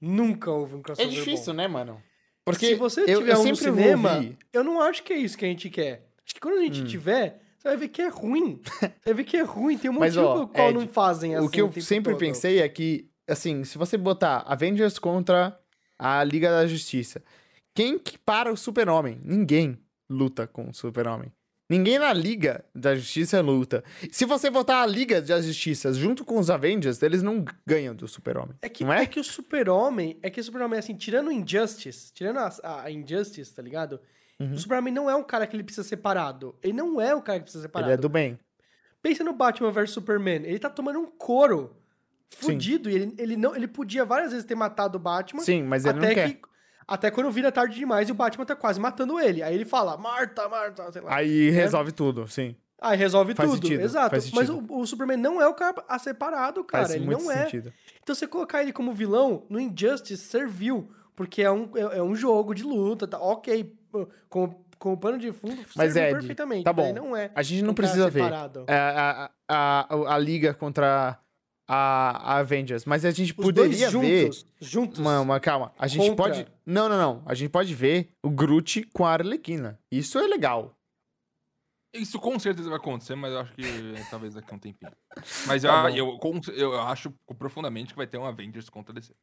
Nunca 0.00 0.50
houve 0.50 0.74
um 0.74 0.80
É 0.80 0.82
crossover 0.82 1.10
difícil, 1.12 1.52
bom. 1.52 1.56
né, 1.56 1.68
mano? 1.68 2.02
Porque 2.44 2.66
Se 2.66 2.74
você 2.74 3.02
eu, 3.02 3.20
tiver 3.20 3.34
eu 3.34 3.40
um 3.40 3.44
no 3.48 3.56
cinema, 3.56 4.36
eu 4.52 4.64
não 4.64 4.80
acho 4.80 5.02
que 5.04 5.12
é 5.12 5.16
isso 5.16 5.38
que 5.38 5.44
a 5.44 5.48
gente 5.48 5.70
quer. 5.70 6.08
Acho 6.24 6.34
que 6.34 6.40
quando 6.40 6.58
a 6.58 6.62
gente 6.62 6.82
Hum. 6.82 6.86
tiver, 6.86 7.40
você 7.56 7.68
vai 7.68 7.76
ver 7.76 7.88
que 7.88 8.02
é 8.02 8.08
ruim. 8.08 8.60
Você 8.64 8.90
vai 9.06 9.14
ver 9.14 9.24
que 9.24 9.36
é 9.36 9.42
ruim. 9.42 9.78
Tem 9.78 9.90
um 9.90 9.94
Mas, 9.94 10.16
motivo 10.16 10.34
pelo 10.34 10.48
qual 10.48 10.70
Ed, 10.70 10.78
não 10.78 10.88
fazem 10.88 11.36
assim 11.36 11.46
o 11.46 11.50
que 11.50 11.60
eu 11.60 11.72
sempre 11.80 12.12
todo. 12.14 12.18
pensei 12.20 12.60
é 12.60 12.68
que, 12.68 13.08
assim, 13.28 13.62
se 13.62 13.78
você 13.78 13.96
botar 13.96 14.38
Avengers 14.38 14.98
contra 14.98 15.56
a 15.96 16.24
Liga 16.24 16.50
da 16.50 16.66
Justiça, 16.66 17.22
quem 17.74 17.98
que 17.98 18.18
para 18.18 18.52
o 18.52 18.56
Super-Homem? 18.56 19.20
Ninguém 19.24 19.78
luta 20.08 20.46
com 20.46 20.68
o 20.68 20.74
Super-Homem. 20.74 21.32
Ninguém 21.70 21.98
na 21.98 22.12
Liga 22.12 22.62
da 22.74 22.94
Justiça 22.94 23.40
luta. 23.40 23.82
Se 24.10 24.26
você 24.26 24.50
botar 24.50 24.82
a 24.82 24.86
Liga 24.86 25.22
da 25.22 25.40
Justiça 25.40 25.90
junto 25.94 26.22
com 26.22 26.38
os 26.38 26.50
Avengers, 26.50 27.02
eles 27.02 27.22
não 27.22 27.42
ganham 27.66 27.94
do 27.94 28.06
Super-Homem. 28.06 28.54
É 28.60 28.68
que, 28.68 28.84
não 28.84 28.92
é? 28.92 29.04
é? 29.04 29.06
que 29.06 29.18
o 29.18 29.24
Super-Homem, 29.24 30.18
é 30.22 30.28
que 30.28 30.38
o 30.38 30.44
Super-Homem, 30.44 30.78
assim, 30.78 30.94
tirando 30.94 31.28
o 31.28 31.32
Injustice, 31.32 32.12
tirando 32.12 32.38
a, 32.38 32.52
a- 32.62 32.90
Injustice, 32.90 33.54
tá 33.54 33.62
ligado? 33.62 33.98
Uhum. 34.38 34.52
O 34.52 34.58
Super-Homem 34.58 34.92
não 34.92 35.08
é 35.08 35.16
um 35.16 35.22
cara 35.22 35.46
que 35.46 35.56
ele 35.56 35.62
precisa 35.62 35.82
ser 35.82 35.90
separado. 35.90 36.54
Ele 36.62 36.74
não 36.74 37.00
é 37.00 37.14
um 37.14 37.22
cara 37.22 37.38
que 37.38 37.44
precisa 37.44 37.62
ser 37.62 37.68
separado. 37.68 37.90
Ele 37.90 37.94
é 37.94 37.96
do 37.96 38.08
bem. 38.08 38.38
Pensa 39.00 39.24
no 39.24 39.32
Batman 39.32 39.70
vs 39.70 39.90
Superman. 39.92 40.42
Ele 40.44 40.58
tá 40.58 40.68
tomando 40.68 40.98
um 40.98 41.06
couro 41.06 41.74
fudido. 42.28 42.90
E 42.90 42.94
ele, 42.94 43.14
ele, 43.16 43.36
não, 43.36 43.56
ele 43.56 43.66
podia 43.66 44.04
várias 44.04 44.32
vezes 44.32 44.44
ter 44.44 44.54
matado 44.54 44.98
o 44.98 45.00
Batman. 45.00 45.42
Sim, 45.42 45.62
mas 45.62 45.86
ele 45.86 45.98
até 45.98 46.06
não 46.08 46.14
quer. 46.14 46.34
que. 46.34 46.42
Até 46.86 47.10
quando 47.10 47.30
vira 47.30 47.52
tarde 47.52 47.76
demais 47.76 48.08
e 48.08 48.12
o 48.12 48.14
Batman 48.14 48.44
tá 48.44 48.56
quase 48.56 48.80
matando 48.80 49.18
ele. 49.18 49.42
Aí 49.42 49.54
ele 49.54 49.64
fala, 49.64 49.96
Marta, 49.96 50.48
Marta, 50.48 50.90
sei 50.92 51.02
lá. 51.02 51.14
Aí 51.16 51.50
resolve 51.50 51.92
tudo, 51.92 52.26
sim. 52.28 52.56
Aí 52.80 52.98
resolve 52.98 53.34
Faz 53.34 53.48
tudo. 53.48 53.62
sentido, 53.62 53.80
Exato. 53.80 54.10
faz 54.10 54.30
Mas 54.32 54.50
o, 54.50 54.64
o 54.68 54.84
Superman 54.84 55.16
não 55.16 55.40
é 55.40 55.46
o 55.46 55.54
cara 55.54 55.84
a 55.88 55.98
separado, 55.98 56.64
cara. 56.64 56.84
Faz 56.84 56.96
ele 56.96 57.06
não 57.06 57.30
é. 57.30 57.44
sentido. 57.44 57.72
Então 58.02 58.14
você 58.14 58.26
colocar 58.26 58.60
ele 58.62 58.72
como 58.72 58.92
vilão 58.92 59.44
no 59.48 59.60
Injustice 59.60 60.24
serviu. 60.24 60.90
Porque 61.14 61.42
é 61.42 61.50
um, 61.50 61.70
é, 61.76 61.98
é 61.98 62.02
um 62.02 62.14
jogo 62.14 62.54
de 62.54 62.64
luta, 62.64 63.06
tá? 63.06 63.18
Ok. 63.18 63.76
Com, 64.28 64.54
com 64.82 64.94
o 64.94 64.96
pano 64.96 65.16
de 65.16 65.30
fundo, 65.30 65.62
Mas, 65.76 65.94
Ed, 65.94 66.10
perfeitamente. 66.12 66.64
tá 66.64 66.72
bom. 66.72 66.92
não 66.92 67.16
é. 67.16 67.30
A 67.36 67.42
gente 67.42 67.62
não 67.62 67.70
um 67.70 67.74
precisa 67.74 68.10
ver 68.10 68.24
separado. 68.24 68.64
a, 68.66 69.30
a, 69.48 69.86
a, 69.88 70.14
a 70.14 70.18
Liga 70.18 70.52
contra 70.52 71.16
a, 71.74 72.34
a 72.34 72.38
Avengers, 72.40 72.84
mas 72.84 73.02
a 73.04 73.10
gente 73.10 73.30
Os 73.32 73.36
poderia 73.36 73.90
dois 73.90 74.04
ver 74.04 74.24
juntos, 74.26 74.46
juntos. 74.60 75.00
Mama, 75.00 75.40
calma. 75.40 75.72
A 75.78 75.86
gente 75.86 76.06
Contra. 76.08 76.16
pode. 76.16 76.46
Não, 76.66 76.86
não, 76.88 76.98
não. 76.98 77.22
A 77.24 77.32
gente 77.34 77.48
pode 77.48 77.74
ver 77.74 78.10
o 78.22 78.28
Groot 78.30 78.82
com 78.92 79.06
a 79.06 79.12
Arlequina. 79.12 79.78
Isso 79.90 80.18
é 80.18 80.26
legal. 80.26 80.76
Isso 81.94 82.18
com 82.18 82.38
certeza 82.38 82.68
vai 82.68 82.78
acontecer, 82.78 83.14
mas 83.14 83.32
eu 83.32 83.40
acho 83.40 83.52
que 83.54 83.62
é, 83.64 84.04
talvez 84.10 84.34
daqui 84.34 84.52
a 84.52 84.56
um 84.56 84.58
tempinho. 84.58 84.92
Mas 85.46 85.62
Tá 85.62 85.90
eu, 85.90 86.18
bom. 86.18 86.40
eu, 86.48 86.72
eu 86.74 86.80
acho 86.82 87.10
profundamente 87.38 87.92
que 87.92 87.96
vai 87.96 88.06
ter 88.06 88.18
um 88.18 88.24
Avengers 88.26 88.68
contra 88.68 88.92
DC. 88.94 89.14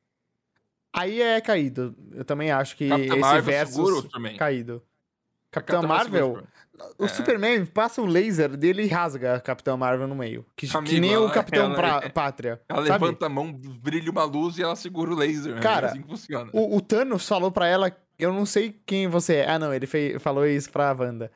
Aí 0.93 1.21
é 1.21 1.39
caído. 1.41 1.95
Eu 2.13 2.25
também 2.25 2.49
acho 2.51 2.75
que 2.75 2.89
Capitã 2.89 3.11
esse 3.13 3.19
Marvel 3.19 3.43
versus 3.43 3.75
segura 3.75 3.95
o 3.95 4.01
Superman. 4.01 4.37
caído. 4.37 4.83
Capitão 5.51 5.81
Capitão 5.81 5.87
Marvel, 5.87 6.27
Marvel. 6.33 6.47
O 6.97 7.05
É. 7.05 7.07
Superman 7.07 7.65
passa 7.65 8.01
o 8.01 8.05
laser 8.05 8.55
dele 8.57 8.83
e 8.83 8.87
rasga 8.87 9.35
a 9.35 9.39
Capitão 9.39 9.77
Marvel 9.77 10.07
no 10.07 10.15
meio. 10.15 10.45
Que, 10.55 10.67
que 10.67 10.75
Amigo, 10.77 10.99
nem 10.99 11.17
o 11.17 11.29
Capitão 11.29 11.65
ela- 11.65 11.75
Pra- 11.75 12.09
Pátria. 12.09 12.61
Ela 12.67 12.85
sabe? 12.85 13.03
levanta 13.05 13.25
a 13.25 13.29
mão, 13.29 13.51
brilha 13.53 14.11
uma 14.11 14.23
luz 14.23 14.57
e 14.57 14.63
ela 14.63 14.75
segura 14.75 15.11
o 15.11 15.15
laser. 15.15 15.55
né? 15.55 15.61
Cara, 15.61 15.87
é 15.87 15.89
assim 15.91 16.01
que 16.01 16.07
funciona. 16.07 16.49
O, 16.53 16.75
o 16.77 16.81
Thanos 16.81 17.27
falou 17.27 17.51
pra 17.51 17.67
ela, 17.67 17.95
eu 18.17 18.33
não 18.33 18.45
sei 18.45 18.75
quem 18.85 19.07
você 19.07 19.35
é. 19.35 19.49
Ah, 19.49 19.59
não, 19.59 19.73
ele 19.73 19.87
fez, 19.87 20.21
falou 20.21 20.45
isso 20.45 20.69
pra 20.71 20.91
Wanda. 20.97 21.31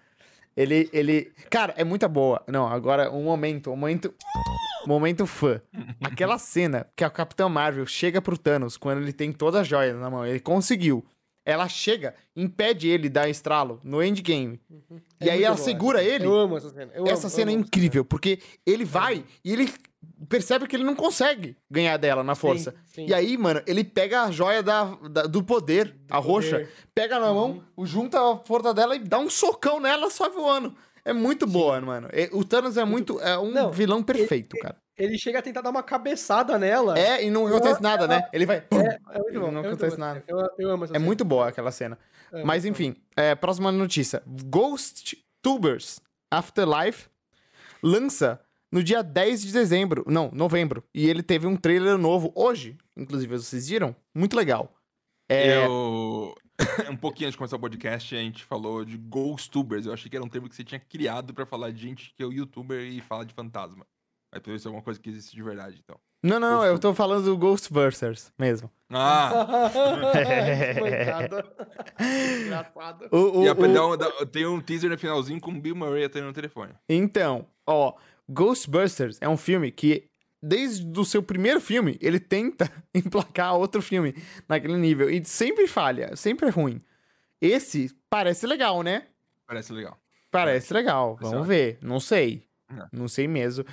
Ele, 0.55 0.87
ele... 0.93 1.31
Cara, 1.49 1.73
é 1.77 1.83
muita 1.83 2.07
boa. 2.07 2.43
Não, 2.47 2.67
agora, 2.67 3.09
um 3.11 3.23
momento, 3.23 3.71
um 3.71 3.75
momento... 3.75 4.13
Momento 4.85 5.25
fã. 5.25 5.61
Aquela 6.03 6.37
cena 6.37 6.85
que 6.95 7.03
a 7.05 7.09
Capitã 7.09 7.47
Marvel 7.47 7.85
chega 7.85 8.21
pro 8.21 8.37
Thanos 8.37 8.75
quando 8.75 9.01
ele 9.01 9.13
tem 9.13 9.31
todas 9.31 9.61
as 9.61 9.67
joias 9.67 9.97
na 9.97 10.09
mão. 10.09 10.25
Ele 10.25 10.41
conseguiu. 10.41 11.03
Ela 11.45 11.67
chega, 11.67 12.15
impede 12.35 12.87
ele 12.87 13.09
dar 13.09 13.27
estralo 13.29 13.79
no 13.83 14.01
endgame. 14.03 14.61
E 15.21 15.27
É 15.27 15.33
aí 15.33 15.43
ela 15.43 15.55
boa 15.55 15.65
segura 15.65 15.99
cena. 15.99 16.11
ele. 16.15 16.25
Eu 16.25 16.33
amo 16.35 16.57
essa 16.57 16.69
cena. 16.69 16.91
eu 16.95 17.05
Essa 17.05 17.27
amo, 17.27 17.35
cena 17.35 17.51
é 17.51 17.53
amo 17.53 17.59
essa 17.61 17.67
incrível, 17.67 18.05
porque 18.05 18.39
ele 18.65 18.85
vai 18.85 19.25
e 19.43 19.51
ele 19.51 19.69
percebe 20.29 20.67
que 20.67 20.75
ele 20.75 20.83
não 20.85 20.95
consegue 20.95 21.55
ganhar 21.69 21.97
dela 21.97 22.23
na 22.23 22.33
força. 22.35 22.73
sim. 22.85 23.05
E 23.07 23.13
aí, 23.13 23.37
mano, 23.37 23.61
ele 23.67 23.83
pega 23.83 24.23
a 24.23 24.31
joia 24.31 24.63
da, 24.63 24.85
da- 25.09 25.23
do 25.23 25.43
poder, 25.43 25.95
a 26.09 26.17
roxa, 26.17 26.59
poder. 26.59 26.69
pega 26.95 27.19
na 27.19 27.33
mão, 27.33 27.61
junta 27.83 28.19
a 28.19 28.37
força 28.37 28.73
dela 28.73 28.95
e 28.95 28.99
dá 28.99 29.19
um 29.19 29.29
socão 29.29 29.79
nela 29.81 30.09
só 30.09 30.29
voando. 30.29 30.73
É 31.05 31.11
muito 31.11 31.45
boa, 31.45 31.81
mano. 31.81 32.07
E 32.13 32.29
O 32.31 32.45
Thanos 32.45 32.77
é 32.77 32.85
muito. 32.85 33.19
É 33.19 33.37
um 33.37 33.51
Não, 33.51 33.69
vilão 33.71 34.01
perfeito, 34.01 34.55
cara. 34.57 34.77
Ele 35.03 35.17
chega 35.17 35.39
a 35.39 35.41
tentar 35.41 35.61
dar 35.61 35.69
uma 35.69 35.83
cabeçada 35.83 36.57
nela. 36.57 36.97
É, 36.97 37.23
e 37.25 37.29
não 37.29 37.45
acontece 37.45 37.81
nada, 37.81 38.07
né? 38.07 38.27
Ele 38.31 38.45
vai. 38.45 38.57
É, 38.71 38.99
é 39.15 39.19
muito 39.19 39.39
bom. 39.39 39.51
Não 39.51 39.63
é 39.63 39.67
acontece 39.67 39.97
nada. 39.97 40.23
Eu, 40.27 40.37
eu 40.57 40.69
amo 40.71 40.85
essa 40.85 40.93
É 40.93 40.95
cena. 40.95 41.05
muito 41.05 41.25
boa 41.25 41.49
aquela 41.49 41.71
cena. 41.71 41.97
Amo, 42.31 42.45
Mas 42.45 42.65
enfim, 42.65 42.95
é, 43.15 43.35
próxima 43.35 43.71
notícia. 43.71 44.23
Ghost 44.25 45.17
Tubers 45.41 45.99
Afterlife 46.31 47.07
lança 47.81 48.39
no 48.71 48.81
dia 48.83 49.03
10 49.03 49.43
de 49.43 49.51
dezembro. 49.51 50.03
Não, 50.07 50.31
novembro. 50.33 50.83
E 50.93 51.07
ele 51.09 51.21
teve 51.21 51.45
um 51.45 51.55
trailer 51.55 51.97
novo 51.97 52.31
hoje. 52.35 52.77
Inclusive, 52.95 53.37
vocês 53.37 53.67
viram? 53.69 53.95
Muito 54.15 54.35
legal. 54.35 54.73
É, 55.29 55.65
Eu... 55.65 56.33
um 56.89 56.95
pouquinho 56.95 57.27
antes 57.27 57.33
de 57.33 57.37
começar 57.37 57.55
o 57.55 57.59
podcast, 57.59 58.15
a 58.15 58.19
gente 58.19 58.43
falou 58.43 58.83
de 58.85 58.97
ghostubers. 58.97 59.85
Eu 59.85 59.93
achei 59.93 60.09
que 60.09 60.15
era 60.15 60.25
um 60.25 60.29
termo 60.29 60.47
que 60.49 60.55
você 60.55 60.63
tinha 60.63 60.79
criado 60.79 61.33
pra 61.33 61.45
falar 61.45 61.71
de 61.71 61.81
gente 61.81 62.13
que 62.15 62.23
é 62.23 62.25
o 62.25 62.31
youtuber 62.31 62.79
e 62.81 63.01
fala 63.01 63.25
de 63.25 63.33
fantasma. 63.33 63.85
Aí 64.33 64.39
pelo 64.39 64.55
isso 64.55 64.67
é 64.67 64.69
alguma 64.69 64.83
coisa 64.83 64.99
que 64.99 65.09
existe 65.09 65.35
de 65.35 65.43
verdade, 65.43 65.79
então. 65.83 65.95
Não, 66.23 66.39
não, 66.39 66.57
Ghost 66.57 66.69
eu 66.71 66.79
tô 66.79 66.93
falando 66.95 67.25
do 67.25 67.37
Ghostbusters 67.37 68.31
mesmo. 68.39 68.71
Ah! 68.89 69.29
Coitado. 70.79 71.43
Engraçado. 72.45 73.07
O, 73.11 73.39
o- 73.41 73.45
e 73.45 73.49
o- 73.49 73.73
dá 73.73 73.87
um- 73.87 73.97
dá- 73.97 74.25
tem 74.25 74.45
um 74.45 74.59
teaser 74.61 74.89
no 74.89 74.97
finalzinho 74.97 75.39
com 75.39 75.51
o 75.51 75.59
Bill 75.61 75.75
Murray 75.75 76.03
atendendo 76.05 76.27
no 76.27 76.33
telefone. 76.33 76.73
Então, 76.89 77.45
ó, 77.67 77.93
Ghostbusters 78.29 79.17
é 79.21 79.27
um 79.29 79.37
filme 79.37 79.71
que, 79.71 80.05
desde 80.41 80.99
o 80.99 81.05
seu 81.05 81.21
primeiro 81.21 81.59
filme, 81.61 81.97
ele 82.01 82.19
tenta 82.19 82.71
emplacar 82.93 83.55
outro 83.55 83.81
filme 83.81 84.15
naquele 84.47 84.77
nível. 84.77 85.09
E 85.09 85.23
sempre 85.25 85.67
falha, 85.67 86.15
sempre 86.15 86.47
é 86.47 86.51
ruim. 86.51 86.81
Esse 87.41 87.91
parece 88.09 88.47
legal, 88.47 88.81
né? 88.81 89.07
Parece 89.45 89.73
legal. 89.73 89.97
Parece 90.31 90.73
legal. 90.73 91.17
Vamos 91.21 91.45
ver. 91.47 91.77
Não 91.81 91.99
sei. 91.99 92.43
Não. 92.71 92.87
Não 92.91 93.07
sei 93.07 93.27
mesmo. 93.27 93.65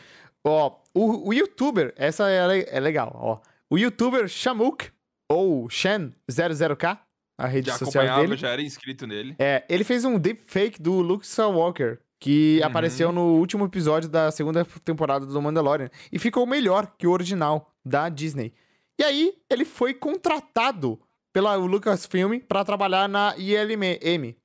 Ó, 0.44 0.76
o, 0.94 1.28
o 1.28 1.32
youtuber, 1.34 1.92
essa 1.96 2.30
é, 2.30 2.66
é 2.76 2.80
legal, 2.80 3.12
ó. 3.14 3.38
O 3.68 3.78
youtuber 3.78 4.26
Shamuk, 4.28 4.88
ou 5.28 5.68
Shen00k, 5.68 6.98
a 7.38 7.46
rede 7.46 7.68
Já 7.68 7.78
social 7.78 8.02
acompanhava, 8.04 8.22
dele. 8.28 8.36
já 8.36 8.48
era 8.48 8.62
inscrito 8.62 9.06
nele. 9.06 9.36
É, 9.38 9.64
ele 9.68 9.84
fez 9.84 10.04
um 10.04 10.18
deepfake 10.18 10.80
do 10.82 11.00
Luke 11.00 11.24
Skywalker, 11.24 12.00
que 12.18 12.58
Uhum. 12.60 12.66
apareceu 12.66 13.12
no 13.12 13.36
último 13.38 13.64
episódio 13.64 14.08
da 14.08 14.30
segunda 14.30 14.66
temporada 14.84 15.24
do 15.24 15.40
Mandalorian. 15.42 15.88
E 16.12 16.18
ficou 16.18 16.44
melhor 16.46 16.92
que 16.98 17.06
o 17.06 17.10
original 17.12 17.72
da 17.84 18.08
Disney. 18.08 18.52
E 18.98 19.04
aí, 19.04 19.34
ele 19.48 19.64
foi 19.64 19.94
contratado 19.94 21.00
pela 21.32 21.54
Lucasfilm 21.54 22.40
para 22.40 22.64
trabalhar 22.64 23.08
na 23.08 23.34
ILM, 23.38 24.36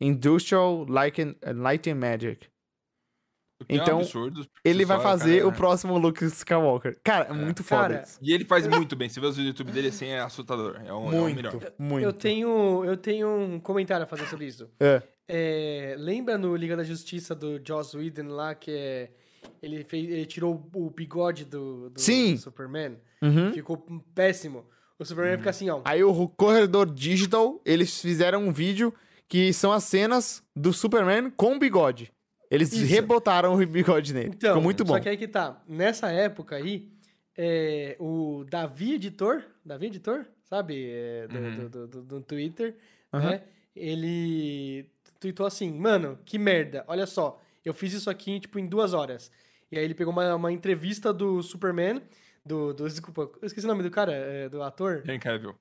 Industrial 0.00 0.84
Light 0.88 1.20
and, 1.20 1.34
Light 1.54 1.88
and 1.90 1.94
Magic. 1.96 2.46
O 3.64 3.66
que 3.66 3.74
é 3.74 3.80
um 3.80 3.82
Então, 3.82 3.98
absurdo, 3.98 4.46
Ele 4.64 4.84
vai 4.84 5.00
fazer 5.00 5.38
cara, 5.38 5.48
o 5.48 5.52
próximo 5.52 5.98
Luke 5.98 6.24
Skywalker. 6.24 6.96
Cara, 7.02 7.26
é 7.26 7.32
muito 7.32 7.64
foda 7.64 7.94
Cara. 7.94 8.04
E 8.22 8.32
ele 8.32 8.44
faz 8.44 8.66
muito 8.66 8.94
bem. 8.94 9.08
Se 9.08 9.20
vê 9.20 9.26
os 9.26 9.36
vídeos 9.36 9.54
do 9.54 9.58
YouTube 9.58 9.74
dele 9.74 9.88
assim, 9.88 10.06
é 10.06 10.20
assustador. 10.20 10.80
É 10.84 10.92
um, 10.92 11.12
é 11.12 11.20
o 11.20 11.24
melhor. 11.34 11.52
Muito, 11.52 11.72
muito. 11.78 12.04
Eu 12.04 12.12
tenho, 12.12 12.84
eu 12.84 12.96
tenho 12.96 13.28
um 13.28 13.60
comentário 13.60 14.04
a 14.04 14.06
fazer 14.06 14.26
sobre 14.26 14.46
isso. 14.46 14.68
É. 14.78 15.02
É, 15.26 15.96
lembra 15.98 16.36
no 16.36 16.54
Liga 16.54 16.76
da 16.76 16.84
Justiça 16.84 17.34
do 17.34 17.60
Joss 17.66 17.96
Whedon 17.96 18.28
lá, 18.28 18.54
que 18.54 18.70
é. 18.70 19.10
Ele, 19.62 19.84
fez, 19.84 20.08
ele 20.08 20.26
tirou 20.26 20.70
o 20.74 20.90
bigode 20.90 21.44
do, 21.44 21.90
do 21.90 22.00
Sim. 22.00 22.36
Superman? 22.36 22.98
Uhum. 23.22 23.52
Ficou 23.52 23.86
péssimo. 24.14 24.64
O 24.98 25.04
Superman 25.04 25.38
fica 25.38 25.50
assim, 25.50 25.68
ó. 25.70 25.80
Aí 25.84 26.04
o 26.04 26.28
corredor 26.28 26.90
digital, 26.90 27.60
eles 27.64 28.00
fizeram 28.00 28.46
um 28.46 28.52
vídeo 28.52 28.92
que 29.28 29.52
são 29.52 29.72
as 29.72 29.84
cenas 29.84 30.42
do 30.54 30.72
Superman 30.72 31.30
com 31.30 31.58
bigode. 31.58 32.12
Eles 32.50 32.72
Isso. 32.72 32.84
rebotaram 32.86 33.54
o 33.54 33.66
bigode 33.66 34.12
nele. 34.14 34.28
Então, 34.28 34.50
Ficou 34.50 34.62
muito 34.62 34.84
bom. 34.84 34.94
Só 34.94 35.00
que 35.00 35.08
aí 35.08 35.16
que 35.16 35.26
tá. 35.28 35.62
Nessa 35.66 36.10
época 36.10 36.56
aí, 36.56 36.88
é, 37.36 37.96
o 37.98 38.44
Davi 38.48 38.94
Editor, 38.94 39.42
Davi 39.64 39.86
Editor, 39.86 40.24
sabe? 40.44 40.88
É, 40.90 41.26
do, 41.28 41.38
Uhum. 41.38 41.54
do, 41.56 41.68
do, 41.68 41.86
do- 41.88 42.02
do 42.02 42.20
Twitter, 42.20 42.76
Aham. 43.12 43.30
né? 43.30 43.42
Ele 43.74 44.86
tweetou 45.20 45.46
assim, 45.46 45.72
mano, 45.72 46.18
que 46.24 46.38
merda, 46.38 46.84
olha 46.86 47.06
só, 47.06 47.40
eu 47.64 47.72
fiz 47.72 47.92
isso 47.92 48.10
aqui, 48.10 48.38
tipo, 48.40 48.58
em 48.58 48.66
duas 48.66 48.92
horas. 48.92 49.30
E 49.72 49.78
aí 49.78 49.84
ele 49.84 49.94
pegou 49.94 50.12
uma, 50.12 50.34
uma 50.34 50.52
entrevista 50.52 51.12
do 51.12 51.42
Superman, 51.42 52.00
do, 52.44 52.72
do... 52.74 52.86
Desculpa, 52.88 53.22
eu 53.40 53.46
esqueci 53.46 53.66
o 53.66 53.68
nome 53.68 53.82
do 53.82 53.90
cara, 53.90 54.12
é, 54.12 54.48
do 54.48 54.62
ator. 54.62 55.02
Henry 55.06 55.18
Cavill. 55.18 55.54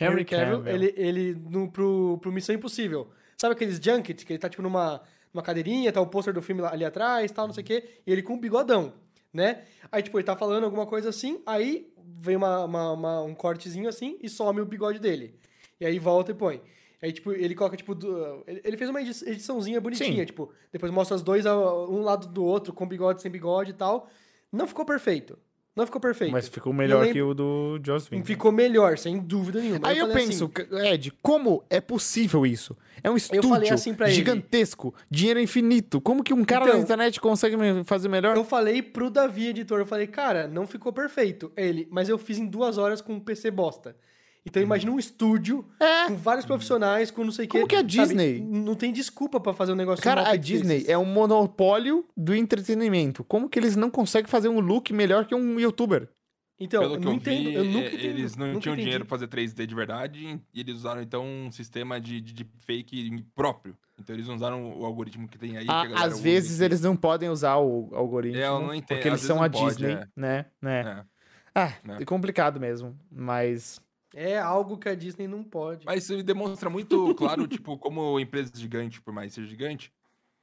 Henry 0.00 0.24
Cavill, 0.24 0.66
ele, 0.66 0.94
ele 0.96 1.34
no, 1.34 1.70
pro, 1.70 2.18
pro 2.20 2.32
Missão 2.32 2.54
Impossível. 2.54 3.10
Sabe 3.36 3.54
aqueles 3.54 3.76
junket 3.78 4.24
que 4.24 4.32
ele 4.32 4.38
tá, 4.38 4.48
tipo, 4.48 4.62
numa, 4.62 5.00
numa 5.32 5.42
cadeirinha, 5.42 5.92
tá 5.92 6.00
o 6.00 6.06
pôster 6.06 6.32
do 6.34 6.42
filme 6.42 6.62
ali 6.64 6.84
atrás, 6.84 7.30
tal, 7.32 7.46
não 7.46 7.54
sei 7.54 7.62
o 7.62 7.66
quê, 7.66 7.84
e 8.06 8.12
ele 8.12 8.22
com 8.22 8.34
um 8.34 8.38
bigodão, 8.40 8.92
né? 9.32 9.62
Aí, 9.90 10.02
tipo, 10.02 10.18
ele 10.18 10.24
tá 10.24 10.36
falando 10.36 10.64
alguma 10.64 10.86
coisa 10.86 11.08
assim, 11.08 11.40
aí 11.46 11.90
vem 12.20 12.36
uma, 12.36 12.64
uma- 12.64 12.92
uma- 12.92 13.22
um 13.22 13.34
cortezinho 13.34 13.88
assim 13.88 14.18
e 14.22 14.28
some 14.28 14.60
o 14.60 14.66
bigode 14.66 14.98
dele. 14.98 15.34
E 15.80 15.86
aí 15.86 15.98
volta 15.98 16.30
e 16.30 16.34
põe. 16.34 16.60
Aí, 17.00 17.10
tipo, 17.12 17.32
ele 17.32 17.54
coloca, 17.54 17.76
tipo, 17.76 17.94
do- 17.94 18.44
ele, 18.46 18.76
fez 18.76 18.88
uma 18.88 19.00
edi- 19.02 19.24
ediçãozinha 19.28 19.80
bonitinha, 19.80 20.20
Sim. 20.20 20.24
tipo, 20.26 20.52
depois 20.70 20.92
mostra 20.92 21.16
os 21.16 21.22
dois 21.22 21.44
um 21.46 22.02
lado 22.02 22.28
do 22.28 22.44
outro, 22.44 22.72
com 22.72 22.86
bigode, 22.86 23.20
sem 23.22 23.30
bigode 23.30 23.70
e 23.70 23.74
tal. 23.74 24.08
Não 24.52 24.66
ficou 24.66 24.84
perfeito. 24.84 25.36
Não 25.74 25.86
ficou 25.86 26.00
perfeito. 26.00 26.32
Mas 26.32 26.48
ficou 26.48 26.70
melhor 26.70 27.06
que 27.08 27.22
o 27.22 27.32
do 27.32 27.80
Joss 27.82 28.06
Whedon. 28.12 28.26
Ficou 28.26 28.52
melhor, 28.52 28.98
sem 28.98 29.18
dúvida 29.18 29.58
nenhuma. 29.58 29.80
Aí 29.88 29.96
eu, 29.96 30.06
falei 30.06 30.26
penso, 30.26 30.50
assim, 30.54 30.86
Ed, 30.86 31.12
como 31.22 31.64
é 31.70 31.80
possível 31.80 32.44
isso? 32.44 32.76
É 33.02 33.10
um 33.10 33.16
estúdio 33.16 33.72
assim 33.72 33.94
pra 33.94 34.06
ele. 34.06 34.14
gigantesco, 34.14 34.94
dinheiro 35.10 35.40
infinito. 35.40 35.98
Como 35.98 36.22
que 36.22 36.34
um 36.34 36.44
cara 36.44 36.66
Então, 36.66 36.76
na 36.76 36.82
internet 36.82 37.18
consegue 37.20 37.56
fazer 37.84 38.08
melhor? 38.08 38.36
Eu 38.36 38.44
falei 38.44 38.82
pro 38.82 39.08
Davi, 39.10 39.48
editor, 39.48 39.78
eu 39.80 39.86
falei, 39.86 40.06
cara, 40.06 40.46
não 40.46 40.66
ficou 40.66 40.92
perfeito. 40.92 41.50
Ele, 41.56 41.88
mas 41.90 42.08
eu 42.10 42.18
fiz 42.18 42.38
em 42.38 42.46
duas 42.46 42.76
horas 42.76 43.00
com 43.00 43.14
um 43.14 43.20
PC 43.20 43.50
bosta. 43.50 43.96
Então 44.44 44.60
imagina 44.62 44.90
um 44.90 44.98
estúdio 44.98 45.64
É. 45.78 46.08
com 46.08 46.16
vários 46.16 46.44
profissionais, 46.44 47.10
com 47.10 47.24
não 47.24 47.30
sei 47.30 47.46
o 47.46 47.48
Como 47.48 47.66
quê. 47.66 47.76
que 47.76 47.76
a 47.76 47.78
sabe? 47.78 48.08
Disney? 48.08 48.40
Não 48.40 48.74
tem 48.74 48.92
desculpa 48.92 49.38
pra 49.38 49.52
fazer 49.54 49.72
um 49.72 49.76
negócio 49.76 50.02
Cara, 50.02 50.28
a 50.28 50.34
Disney 50.36 50.78
desses. 50.78 50.88
é 50.88 50.98
um 50.98 51.04
monopólio 51.04 52.04
do 52.16 52.34
entretenimento. 52.34 53.22
Como 53.24 53.48
que 53.48 53.58
eles 53.58 53.76
não 53.76 53.88
conseguem 53.90 54.28
fazer 54.28 54.48
um 54.48 54.58
look 54.58 54.92
melhor 54.92 55.26
que 55.26 55.34
um 55.34 55.60
youtuber? 55.60 56.08
Então, 56.58 56.80
Pelo 56.80 56.94
eu 56.94 56.98
que 56.98 57.04
não 57.04 57.12
eu 57.12 57.16
entendo. 57.16 57.44
vi, 57.48 57.54
eu 57.54 57.64
nunca 57.64 57.86
entendi, 57.88 58.06
eles 58.06 58.36
não 58.36 58.46
nunca 58.48 58.60
tinham 58.60 58.72
entendi. 58.74 58.84
dinheiro 58.84 59.04
pra 59.04 59.10
fazer 59.18 59.26
3D 59.26 59.66
de 59.66 59.74
verdade 59.74 60.40
e 60.54 60.60
eles 60.60 60.76
usaram 60.76 61.02
então 61.02 61.24
um 61.24 61.50
sistema 61.50 62.00
de, 62.00 62.20
de, 62.20 62.32
de 62.32 62.46
fake 62.60 63.24
próprio. 63.34 63.76
Então 63.98 64.14
eles 64.14 64.28
não 64.28 64.36
usaram 64.36 64.78
o 64.78 64.84
algoritmo 64.84 65.26
que 65.28 65.38
tem 65.38 65.56
aí. 65.56 65.64
que 65.64 65.70
a 65.70 65.80
Ah, 65.80 65.86
galera 65.86 66.06
às 66.06 66.20
vezes 66.20 66.60
e- 66.60 66.64
eles 66.64 66.80
não 66.80 66.94
podem 66.94 67.28
usar 67.28 67.56
o 67.56 67.88
algoritmo. 67.92 68.40
É, 68.40 68.46
eu 68.46 68.60
não 68.60 68.74
entendo, 68.74 68.96
Porque 68.96 69.08
eles 69.08 69.20
são 69.22 69.42
a 69.42 69.50
pode, 69.50 69.66
Disney, 69.74 69.92
é. 69.92 70.06
né? 70.16 70.46
né? 70.60 70.80
É. 70.80 71.04
Ah, 71.54 71.72
né? 71.84 71.98
é 72.00 72.04
complicado 72.04 72.60
mesmo. 72.60 72.96
Mas. 73.10 73.80
É 74.14 74.38
algo 74.38 74.78
que 74.78 74.88
a 74.88 74.94
Disney 74.94 75.26
não 75.26 75.42
pode. 75.42 75.86
Mas 75.86 76.04
isso 76.04 76.22
demonstra 76.22 76.68
muito 76.68 77.14
claro, 77.14 77.46
tipo, 77.48 77.78
como 77.78 78.18
empresa 78.20 78.52
gigante, 78.54 79.00
por 79.00 79.12
mais 79.12 79.32
ser 79.32 79.46
gigante, 79.46 79.92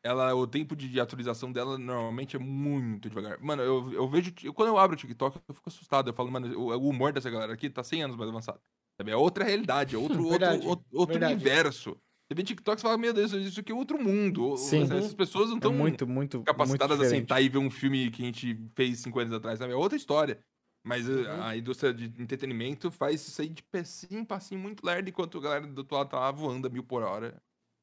ela, 0.03 0.33
o 0.33 0.47
tempo 0.47 0.75
de, 0.75 0.99
atualização 0.99 1.51
dela 1.51 1.77
normalmente 1.77 2.35
é 2.35 2.39
muito 2.39 3.09
devagar. 3.09 3.39
Mano, 3.41 3.61
eu, 3.61 3.91
eu 3.93 4.07
vejo. 4.07 4.33
eu- 4.43 4.53
quando 4.53 4.69
eu 4.69 4.77
abro 4.77 4.95
o 4.95 4.99
TikTok, 4.99 5.39
eu 5.47 5.53
fico 5.53 5.69
assustado. 5.69 6.09
Eu 6.09 6.13
falo, 6.13 6.31
mano, 6.31 6.57
o, 6.57 6.67
o 6.75 6.89
humor 6.89 7.11
dessa 7.11 7.29
galera 7.29 7.53
aqui 7.53 7.69
tá 7.69 7.83
100 7.83 8.03
anos 8.03 8.15
mais 8.15 8.29
avançado. 8.29 8.59
Sabe? 8.97 9.11
É 9.11 9.15
outra 9.15 9.43
realidade, 9.45 9.95
é 9.95 9.97
outro, 9.97 10.17
outro, 10.23 10.31
Verdade, 10.31 10.67
outro, 10.67 10.85
outro 10.91 11.13
verdade. 11.13 11.33
universo. 11.33 11.97
Você 12.27 12.35
vê 12.35 12.43
TikTok 12.43 12.77
e 12.79 12.81
fala, 12.81 12.97
meu 12.97 13.11
Deus, 13.13 13.31
isso 13.33 13.59
aqui 13.59 13.71
é 13.71 13.75
outro 13.75 14.01
mundo. 14.01 14.55
Sim. 14.55 14.83
Essas 14.83 15.13
pessoas 15.13 15.47
não 15.49 15.55
É 15.55 15.57
estão 15.57 15.73
muito, 15.73 16.07
muito. 16.07 16.43
capacitadas 16.43 16.97
muito 16.99 17.07
a 17.07 17.09
sentar 17.17 17.41
e 17.41 17.49
ver 17.49 17.57
um 17.57 17.69
filme 17.71 18.11
que 18.11 18.21
a 18.21 18.25
gente 18.25 18.57
fez 18.75 18.99
5 18.99 19.19
anos 19.19 19.33
atrás, 19.33 19.57
sabe? 19.59 19.73
É 19.73 19.75
outra 19.75 19.97
história. 19.97 20.39
Mas 20.83 21.07
uh, 21.07 21.11
Uhum. 21.11 21.43
a 21.43 21.57
indústria 21.57 21.93
de 21.93 22.05
entretenimento 22.21 22.89
faz 22.89 23.27
isso 23.27 23.41
aí 23.41 23.49
de 23.49 23.61
passinho 23.63 24.21
em 24.21 24.25
passinho 24.25 24.59
muito 24.61 24.85
lerdo, 24.85 25.09
enquanto 25.09 25.37
a 25.37 25.41
galera 25.41 25.67
do 25.67 25.77
outro 25.79 25.95
lado 25.97 26.09
tá 26.09 26.19
lá 26.19 26.31
voando 26.31 26.67
a 26.67 26.69
mil 26.69 26.83
por 26.83 27.03
hora, 27.03 27.35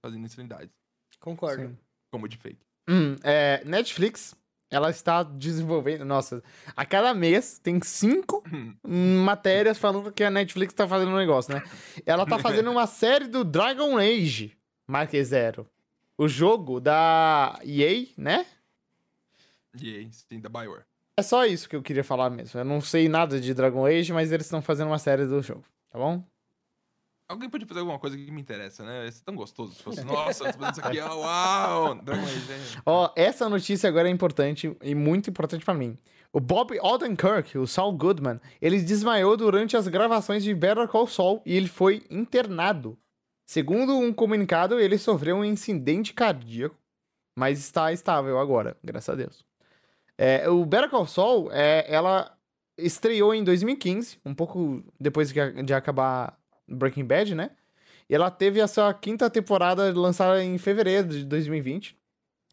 fazendo 0.02 0.24
insanidades. 0.24 0.70
Concordo. 1.20 1.68
Sim. 1.68 1.78
como 2.10 2.28
de 2.28 2.36
fake. 2.36 2.64
Hum, 2.88 3.16
é, 3.22 3.62
Netflix, 3.64 4.34
ela 4.70 4.90
está 4.90 5.22
desenvolvendo. 5.22 6.04
Nossa, 6.04 6.42
a 6.74 6.84
cada 6.86 7.12
mês 7.12 7.58
tem 7.58 7.80
cinco 7.82 8.42
matérias 8.84 9.76
falando 9.78 10.10
que 10.12 10.24
a 10.24 10.30
Netflix 10.30 10.72
tá 10.72 10.88
fazendo 10.88 11.10
um 11.10 11.16
negócio, 11.16 11.52
né? 11.54 11.62
Ela 12.06 12.24
tá 12.26 12.38
fazendo 12.38 12.70
uma 12.70 12.86
série 12.88 13.26
do 13.28 13.44
Dragon 13.44 13.98
Age, 13.98 14.56
Mark 14.86 15.10
Zero. 15.22 15.68
O 16.16 16.26
jogo 16.28 16.80
da 16.80 17.58
EA, 17.62 18.06
né? 18.16 18.46
E 19.80 19.96
aí, 19.96 20.08
sim, 20.12 20.40
da 20.40 20.48
Bioware. 20.48 20.84
É 21.18 21.22
só 21.22 21.46
isso 21.46 21.68
que 21.68 21.74
eu 21.74 21.82
queria 21.82 22.04
falar 22.04 22.28
mesmo. 22.28 22.60
Eu 22.60 22.64
não 22.64 22.80
sei 22.80 23.08
nada 23.08 23.40
de 23.40 23.54
Dragon 23.54 23.86
Age, 23.86 24.12
mas 24.12 24.30
eles 24.30 24.46
estão 24.46 24.60
fazendo 24.60 24.88
uma 24.88 24.98
série 24.98 25.24
do 25.24 25.40
jogo, 25.42 25.64
tá 25.90 25.98
bom? 25.98 26.22
Alguém 27.28 27.50
podia 27.50 27.66
fazer 27.66 27.80
alguma 27.80 27.98
coisa 27.98 28.16
que 28.16 28.30
me 28.30 28.40
interessa, 28.40 28.84
né? 28.84 29.08
Isso 29.08 29.22
é 29.22 29.24
tão 29.24 29.34
gostoso. 29.34 29.74
Se 29.74 29.82
fosse, 29.82 30.04
nossa, 30.04 30.44
tô 30.44 30.58
fazendo 30.58 30.72
isso 30.72 30.86
aqui, 30.86 31.00
ó, 31.00 31.16
uau! 31.16 31.94
Dragon 31.96 32.22
Age, 32.22 32.52
é. 32.52 32.82
Ó, 32.86 33.12
essa 33.16 33.48
notícia 33.48 33.88
agora 33.88 34.08
é 34.08 34.12
importante 34.12 34.76
e 34.80 34.94
muito 34.94 35.28
importante 35.30 35.64
pra 35.64 35.74
mim. 35.74 35.98
O 36.32 36.38
Bob 36.38 36.78
Odenkirk, 36.78 37.58
o 37.58 37.66
Saul 37.66 37.94
Goodman, 37.94 38.38
ele 38.60 38.80
desmaiou 38.80 39.36
durante 39.36 39.76
as 39.76 39.88
gravações 39.88 40.44
de 40.44 40.54
Better 40.54 40.86
Call 40.86 41.08
Saul 41.08 41.42
e 41.44 41.56
ele 41.56 41.66
foi 41.66 42.04
internado. 42.10 42.96
Segundo 43.48 43.96
um 43.96 44.12
comunicado, 44.12 44.78
ele 44.78 44.98
sofreu 44.98 45.36
um 45.36 45.44
incidente 45.44 46.12
cardíaco, 46.12 46.76
mas 47.36 47.58
está 47.58 47.92
estável 47.92 48.38
agora, 48.38 48.76
graças 48.84 49.08
a 49.08 49.16
Deus. 49.16 49.44
É, 50.18 50.48
o 50.48 50.64
Better 50.64 50.88
Call 50.88 51.06
Saul, 51.06 51.50
é, 51.52 51.84
ela 51.88 52.36
estreou 52.78 53.34
em 53.34 53.44
2015, 53.44 54.18
um 54.24 54.34
pouco 54.34 54.82
depois 54.98 55.32
de 55.32 55.74
acabar 55.74 56.38
Breaking 56.68 57.04
Bad, 57.04 57.34
né? 57.34 57.50
E 58.08 58.14
ela 58.14 58.30
teve 58.30 58.60
a 58.60 58.68
sua 58.68 58.92
quinta 58.94 59.28
temporada 59.28 59.92
lançada 59.92 60.42
em 60.42 60.56
fevereiro 60.58 61.08
de 61.08 61.24
2020. 61.24 61.96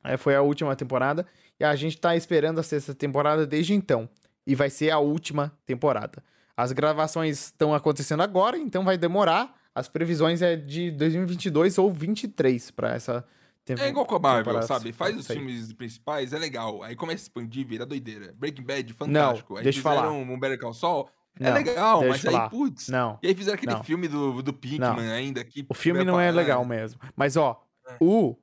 É, 0.03 0.18
foi 0.18 0.35
a 0.35 0.41
última 0.41 0.76
temporada. 0.76 1.26
E 1.60 1.64
a 1.64 1.76
gente 1.76 1.98
tá 1.98 2.15
esperando 2.15 2.60
a 2.60 2.64
sexta 2.64 2.94
temporada 2.94 3.45
desde 3.45 3.73
então. 3.73 4.10
E 4.45 4.56
vai 4.56 4.69
ser 4.69 4.90
a 4.90 4.99
última 4.99 5.53
temporada. 5.65 6.23
As 6.57 6.72
gravações 6.72 7.45
estão 7.45 7.73
acontecendo 7.73 8.23
agora, 8.23 8.57
então 8.57 8.84
vai 8.84 8.98
demorar. 8.98 9.56
As 9.73 9.88
previsões 9.88 10.41
é 10.41 10.56
de 10.56 10.91
2022 10.91 11.77
ou 11.77 11.91
23 11.91 12.72
pra 12.72 12.94
essa 12.94 13.26
temporada. 13.65 13.88
É 13.88 13.91
igual 13.91 14.06
com 14.06 14.15
a 14.15 14.19
Marvel, 14.19 14.61
sabe? 14.64 14.91
Faz 14.91 15.15
os 15.18 15.27
filmes 15.27 15.72
principais, 15.73 16.34
é 16.34 16.38
legal. 16.40 16.84
Aí 16.84 16.95
começa 16.95 17.22
a 17.22 17.26
expandir, 17.26 17.65
vira 17.65 17.85
doideira. 17.85 18.34
Breaking 18.38 18.64
Bad, 18.64 18.94
fantástico. 18.94 19.57
aí 19.57 19.64
deixa 19.64 19.80
eu 19.80 19.84
falar. 19.84 20.03
fizeram 20.07 20.22
um 20.22 20.40
Better 20.40 20.60
Call 20.60 20.73
Saul, 20.73 21.10
é 21.40 21.44
Não, 21.45 21.53
legal, 21.53 21.99
deixa 22.02 22.31
mas 22.31 22.41
aí, 22.41 22.49
putz. 22.49 22.88
Não. 22.90 23.18
E 23.23 23.27
aí 23.27 23.35
fizeram 23.35 23.56
aquele 23.56 23.73
Não. 23.73 23.84
filme 23.84 24.07
do, 24.07 24.41
do 24.44 24.53
Pinkman 24.53 25.11
ainda. 25.11 25.44
Que 25.44 25.65
O 25.69 25.73
filme 25.73 26.03
não 26.03 26.19
é 26.19 26.30
legal 26.31 26.64
mesmo. 26.65 26.99
Mas, 27.15 27.35
ó, 27.38 27.61
É. 27.88 27.95
o 27.99 28.35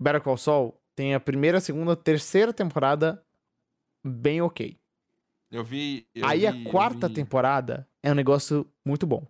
Better 0.00 0.20
Call 0.20 0.36
Saul 0.36 0.80
tem 0.96 1.14
a 1.14 1.20
primeira, 1.20 1.60
segunda, 1.60 1.94
terceira 1.96 2.52
temporada 2.52 3.22
bem 4.04 4.40
ok. 4.42 4.76
Eu 5.50 5.62
vi. 5.62 6.06
eu 6.14 6.26
Aí 6.26 6.40
vi- 6.40 6.46
a 6.48 6.70
quarta 6.70 7.06
vi- 7.08 7.14
temporada 7.14 7.88
é 8.02 8.10
um 8.10 8.14
negócio 8.14 8.66
muito 8.84 9.06
bom. 9.06 9.24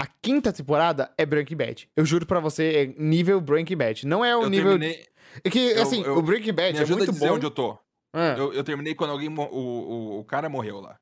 A 0.00 0.06
quinta 0.06 0.52
temporada 0.52 1.12
é 1.18 1.26
Breaking 1.26 1.56
Bad. 1.56 1.88
Eu 1.96 2.04
juro 2.04 2.24
pra 2.24 2.38
você, 2.40 2.64
é 2.96 3.02
nível 3.02 3.40
Breaking 3.40 3.76
Bad. 3.76 4.06
Não 4.06 4.24
é 4.24 4.36
o 4.36 4.42
Eu 4.44 4.48
nível. 4.50 4.70
terminei. 4.78 5.06
É 5.44 5.50
que, 5.50 5.58
eu- 5.72 5.82
assim, 5.82 6.02
eu- 6.04 6.16
o 6.16 6.22
Breaking 6.22 6.52
Bad 6.52 6.72
Me 6.74 6.78
é 6.78 6.82
ajuda 6.82 6.98
muito 6.98 7.10
a 7.10 7.12
dizer 7.12 7.28
bom. 7.28 7.34
onde 7.34 7.46
eu 7.46 7.50
tô. 7.50 7.78
Ah, 8.14 8.34
Eu, 8.38 8.52
eu 8.52 8.64
terminei 8.64 8.94
quando 8.94 9.10
alguém. 9.10 9.28
O, 9.28 9.42
o, 9.42 10.18
o 10.20 10.24
cara 10.24 10.48
morreu 10.48 10.80
lá. 10.80 10.96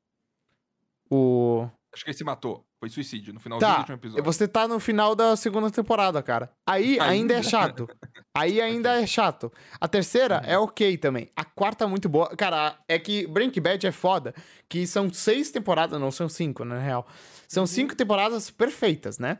o... 1.09 1.67
Acho 1.93 2.03
que 2.03 2.11
ele 2.11 2.17
se 2.17 2.23
matou. 2.23 2.63
Foi 2.79 2.89
suicídio 2.89 3.33
no 3.33 3.39
finalzinho 3.39 3.71
do 3.71 3.73
Tá, 3.73 3.79
último 3.79 3.95
episódio. 3.95 4.23
você 4.23 4.47
tá 4.47 4.67
no 4.67 4.79
final 4.79 5.15
da 5.15 5.35
segunda 5.35 5.71
temporada, 5.71 6.21
cara. 6.21 6.51
Aí 6.69 6.99
ainda 6.99 7.33
é 7.33 7.37
Ainda? 7.37 7.43
chato. 7.43 7.87
Aí 8.35 8.61
ainda 8.61 9.01
é 9.01 9.07
chato. 9.07 9.51
A 9.81 9.87
terceira 9.87 10.43
é 10.45 10.57
ok 10.59 10.95
também. 10.97 11.27
A 11.35 11.43
quarta 11.43 11.85
é 11.85 11.87
muito 11.87 12.07
boa. 12.07 12.35
Cara, 12.35 12.77
é 12.87 12.99
que 12.99 13.25
Breaking 13.25 13.61
Bad 13.61 13.87
é 13.87 13.91
foda. 13.91 14.35
Que 14.69 14.85
são 14.85 15.11
seis 15.11 15.49
temporadas, 15.49 15.99
não 15.99 16.11
são 16.11 16.29
cinco, 16.29 16.63
na 16.63 16.77
real. 16.77 17.07
São 17.47 17.65
cinco 17.65 17.95
temporadas 17.95 18.49
perfeitas, 18.49 19.17
né? 19.19 19.37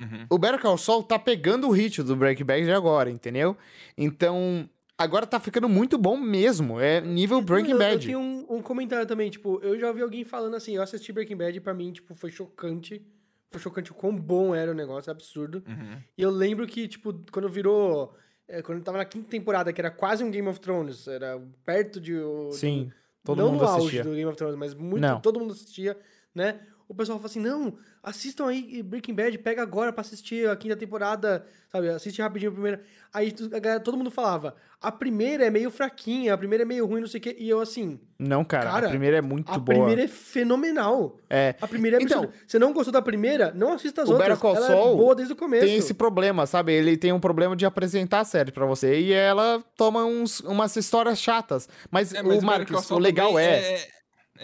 Uhum. 0.00 0.26
O 0.30 0.38
Better 0.38 0.60
Call 0.60 0.78
Saul 0.78 1.02
tá 1.02 1.18
pegando 1.18 1.68
o 1.68 1.70
ritmo 1.70 2.04
do 2.04 2.16
Breaking 2.16 2.44
Bad 2.44 2.70
agora, 2.72 3.10
entendeu? 3.10 3.56
Então, 3.96 4.68
agora 4.98 5.26
tá 5.26 5.38
ficando 5.38 5.68
muito 5.68 5.96
bom 5.98 6.16
mesmo. 6.16 6.80
É 6.80 7.00
nível 7.00 7.40
Breaking 7.40 7.72
eu, 7.72 7.76
Eu 7.76 7.78
Bad. 7.78 8.06
tenho 8.06 8.18
um, 8.18 8.46
um 8.48 8.62
comentário 8.62 9.06
também, 9.06 9.30
tipo, 9.30 9.60
eu 9.62 9.78
já 9.78 9.88
ouvi 9.88 10.02
alguém 10.02 10.24
falando 10.24 10.56
assim, 10.56 10.74
eu 10.76 10.82
assisti 10.82 11.12
Breaking 11.12 11.36
Bad 11.36 11.56
e 11.56 11.60
pra 11.60 11.74
mim, 11.74 11.92
tipo, 11.92 12.14
foi 12.14 12.30
chocante. 12.30 13.04
Foi 13.50 13.60
chocante 13.60 13.92
o 13.92 13.94
quão 13.94 14.16
bom 14.16 14.54
era 14.54 14.70
o 14.70 14.74
negócio, 14.74 15.10
absurdo. 15.12 15.62
Uhum. 15.68 15.98
E 16.16 16.22
eu 16.22 16.30
lembro 16.30 16.66
que, 16.66 16.88
tipo, 16.88 17.12
quando 17.30 17.48
virou... 17.50 18.16
é, 18.48 18.62
quando 18.62 18.82
tava 18.82 18.96
na 18.96 19.04
quinta 19.04 19.28
temporada, 19.28 19.72
que 19.74 19.80
era 19.80 19.90
quase 19.90 20.24
um 20.24 20.30
Game 20.30 20.48
of 20.48 20.58
Thrones, 20.58 21.06
era 21.06 21.38
perto 21.64 22.00
de... 22.00 22.14
o- 22.14 22.50
Sim, 22.52 22.90
todo 23.22 23.38
não 23.42 23.52
mundo 23.52 23.60
no 23.60 23.66
auge 23.68 23.78
assistia. 23.82 24.04
do 24.04 24.10
Game 24.10 24.24
of 24.24 24.36
Thrones, 24.38 24.56
mas 24.56 24.72
muito, 24.74 25.02
Não. 25.02 25.20
todo 25.20 25.38
mundo 25.38 25.52
assistia, 25.52 25.98
né? 26.34 26.60
O 26.92 26.94
pessoal 26.94 27.18
fala 27.18 27.26
assim, 27.30 27.40
não, 27.40 27.72
assistam 28.02 28.48
aí 28.48 28.82
Breaking 28.82 29.14
Bad, 29.14 29.38
pega 29.38 29.62
agora 29.62 29.90
pra 29.94 30.02
assistir 30.02 30.46
a 30.46 30.54
quinta 30.54 30.76
temporada, 30.76 31.42
sabe? 31.70 31.88
Assiste 31.88 32.20
rapidinho 32.20 32.50
a 32.50 32.52
primeira. 32.52 32.82
Aí 33.14 33.34
a 33.50 33.58
galera- 33.58 33.80
todo 33.80 33.96
mundo 33.96 34.10
falava, 34.10 34.54
a 34.78 34.92
primeira 34.92 35.46
é 35.46 35.48
meio 35.50 35.70
fraquinha, 35.70 36.34
a 36.34 36.36
primeira 36.36 36.64
é 36.64 36.66
meio 36.66 36.84
ruim, 36.84 37.00
não 37.00 37.08
sei 37.08 37.18
o 37.18 37.22
quê. 37.22 37.34
E 37.38 37.48
eu 37.48 37.60
assim, 37.62 37.98
Não, 38.18 38.44
cara, 38.44 38.70
Cara, 38.70 38.86
a 38.88 38.90
primeira 38.90 39.16
é 39.16 39.20
muito 39.22 39.50
a 39.50 39.56
boa. 39.58 39.78
primeira 39.78 40.02
é 40.02 40.06
fenomenal. 40.08 41.16
É, 41.30 41.54
A 41.62 41.66
primeira 41.66 41.96
é 41.96 42.02
Então, 42.02 42.24
absurda. 42.24 42.44
Você 42.46 42.58
não 42.58 42.74
gostou 42.74 42.92
da 42.92 43.00
primeira? 43.00 43.52
Não 43.54 43.72
assista 43.72 44.02
as 44.02 44.08
o 44.10 44.12
outras. 44.12 44.28
Better 44.28 44.40
Call 44.42 44.56
Ela 44.56 44.66
Saul 44.66 44.92
é 44.92 44.96
boa 44.98 45.14
desde 45.14 45.32
o 45.32 45.36
começo. 45.36 45.64
tem 45.64 45.76
esse 45.76 45.94
problema, 45.94 46.44
sabe? 46.46 46.72
Ele 46.74 46.96
tem 46.98 47.10
um 47.10 47.20
problema 47.20 47.56
de 47.56 47.64
apresentar 47.64 48.20
a 48.20 48.24
série 48.24 48.52
pra 48.52 48.66
você 48.66 49.00
e 49.00 49.12
ela 49.12 49.64
toma 49.78 50.04
uns, 50.04 50.40
umas 50.40 50.76
histórias 50.76 51.18
chatas. 51.18 51.68
Mas, 51.90 52.12
É, 52.12 52.20
o 52.20 52.26
mas 52.26 52.34
Better 52.44 52.66
Call 52.66 52.74
Marcos, 52.76 52.90
o 52.90 52.98
legal 52.98 53.38
é, 53.38 53.74
é. 53.76 53.88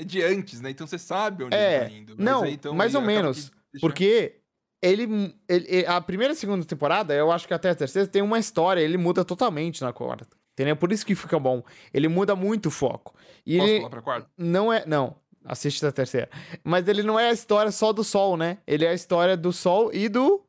É 0.00 0.04
de 0.04 0.22
antes, 0.22 0.60
né? 0.60 0.70
Então 0.70 0.86
você 0.86 0.98
sabe 0.98 1.44
onde 1.44 1.54
É, 1.56 1.76
ele 1.82 1.84
tá 1.90 1.96
indo. 1.96 2.14
Mas 2.16 2.24
não, 2.24 2.42
aí, 2.42 2.52
então, 2.54 2.74
mais 2.74 2.94
ou 2.94 3.02
menos, 3.02 3.50
porque 3.80 4.36
ele, 4.82 5.34
ele- 5.48 5.86
a 5.86 6.00
primeira 6.00 6.32
e 6.32 6.36
segunda 6.36 6.64
temporada, 6.64 7.14
eu 7.14 7.30
acho 7.32 7.46
que 7.46 7.54
até 7.54 7.70
a 7.70 7.74
terceira 7.74 8.06
tem 8.08 8.22
uma 8.22 8.38
história, 8.38 8.80
ele 8.80 8.96
muda 8.96 9.24
totalmente 9.24 9.82
na 9.82 9.92
quarta. 9.92 10.26
Entendeu? 10.52 10.76
Por 10.76 10.90
isso 10.90 11.06
que 11.06 11.14
fica 11.14 11.38
bom. 11.38 11.62
Ele 11.94 12.08
muda 12.08 12.34
muito 12.34 12.66
o 12.66 12.70
foco. 12.70 13.14
E 13.46 13.58
Posso 13.58 13.70
ele 13.70 13.88
pra 13.90 14.02
quarta? 14.02 14.28
não 14.36 14.72
é, 14.72 14.84
não, 14.86 15.14
assiste 15.44 15.84
a 15.86 15.92
terceira. 15.92 16.28
Mas 16.64 16.88
ele 16.88 17.02
não 17.04 17.18
é 17.18 17.28
a 17.28 17.32
história 17.32 17.70
só 17.70 17.92
do 17.92 18.02
Sol, 18.02 18.36
né? 18.36 18.58
Ele 18.66 18.84
é 18.84 18.88
a 18.88 18.94
história 18.94 19.36
do 19.36 19.52
Sol 19.52 19.92
e 19.94 20.08
do 20.08 20.44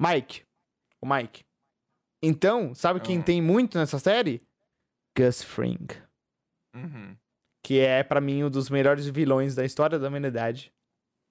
Mike. 0.00 0.42
O 1.00 1.06
Mike. 1.06 1.44
Então, 2.20 2.74
sabe 2.74 2.98
quem 2.98 3.20
Ah. 3.20 3.22
tem 3.22 3.40
muito 3.40 3.78
nessa 3.78 4.00
série? 4.00 4.42
Gus 5.16 5.40
Fring. 5.40 5.86
Uhum. 6.74 7.16
Que 7.68 7.80
é, 7.80 8.02
pra 8.02 8.18
mim, 8.18 8.44
um 8.44 8.48
dos 8.48 8.70
melhores 8.70 9.06
vilões 9.06 9.54
da 9.54 9.62
história 9.62 9.98
da 9.98 10.08
humanidade. 10.08 10.72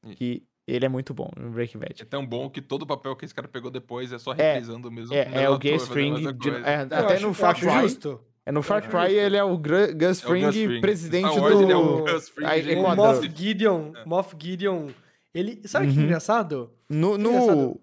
Ih. 0.05 0.14
Que 0.15 0.43
ele 0.68 0.85
é 0.85 0.89
muito 0.89 1.11
bom 1.11 1.31
no 1.35 1.49
Breaking 1.49 1.80
Bad. 1.80 1.99
É 1.99 2.05
tão 2.05 2.23
bom 2.23 2.47
que 2.47 2.61
todo 2.61 2.84
o 2.84 2.85
papel 2.85 3.15
que 3.15 3.26
esse 3.26 3.34
cara 3.34 3.47
pegou 3.47 3.72
depois 3.72 4.14
é 4.14 4.19
só 4.19 4.34
É, 4.34 4.53
reprisando 4.53 4.88
o 4.88 4.91
mesmo. 4.91 5.15
É, 5.15 5.26
mesmo 5.26 5.39
é 5.39 5.49
o 5.49 5.53
ator 5.53 5.72
Gus 5.72 5.88
fazendo 5.88 5.89
a 5.89 5.93
Fring. 5.93 6.11
mesma 6.14 6.34
de- 6.34 6.49
é, 6.49 6.76
até 6.76 7.14
acho- 7.15 7.26
no 7.27 7.34
Far 7.34 7.55
Cry. 7.59 7.69
justo. 7.81 8.22
É 8.45 8.51
no 8.51 8.61
Far 8.61 8.88
Cry, 8.88 9.14
ele 9.15 9.35
é 9.35 9.43
o 9.43 9.57
Gr- 9.57 9.93
Gus 9.97 10.23
É 10.23 10.26
o 10.26 10.30
Fring, 10.30 10.80
presidente 10.80 11.26
Wars, 11.39 11.55
do. 11.55 11.64
ele 11.64 11.72
é 11.72 11.76
o 11.76 12.03
Gus 12.03 12.30
Fring 12.30 12.45
Aí, 12.45 12.76
O. 12.76 12.95
Moff 12.95 13.31
Gideon, 13.35 13.93
Moff 14.05 14.35
Gideon, 14.39 14.89
ele... 15.34 15.61
Sabe 15.68 15.88
que 15.91 15.97
Uhum. 15.97 16.03
engraçado? 16.05 16.72
No, 16.88 17.18
no, 17.18 17.30
Engraçado. 17.31 17.81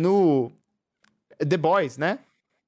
no 0.00 0.52
The 1.38 1.56
Boys, 1.58 1.98
né? 1.98 2.18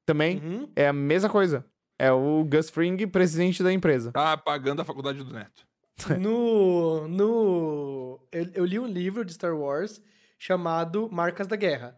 Também 0.05 0.39
Uhum. 0.41 0.69
é 0.77 0.89
a 0.89 0.93
mesma 0.93 1.31
coisa. 1.31 1.65
É 2.03 2.11
o 2.11 2.45
Gus 2.45 2.69
Fring, 2.69 2.97
presidente 3.07 3.63
da 3.63 3.73
empresa. 3.73 4.11
Tá 4.11 4.37
pagando 4.37 4.83
a 4.83 4.85
faculdade 4.85 5.23
do 5.23 5.33
Neto. 5.33 5.65
No. 6.19 7.07
no 7.07 8.19
eu, 8.33 8.47
eu 8.55 8.65
li 8.65 8.79
um 8.79 8.87
livro 8.87 9.25
de 9.25 9.33
Star 9.35 9.55
Wars 9.57 10.01
chamado 10.39 11.09
Marcas 11.13 11.47
da 11.47 11.55
Guerra, 11.55 11.97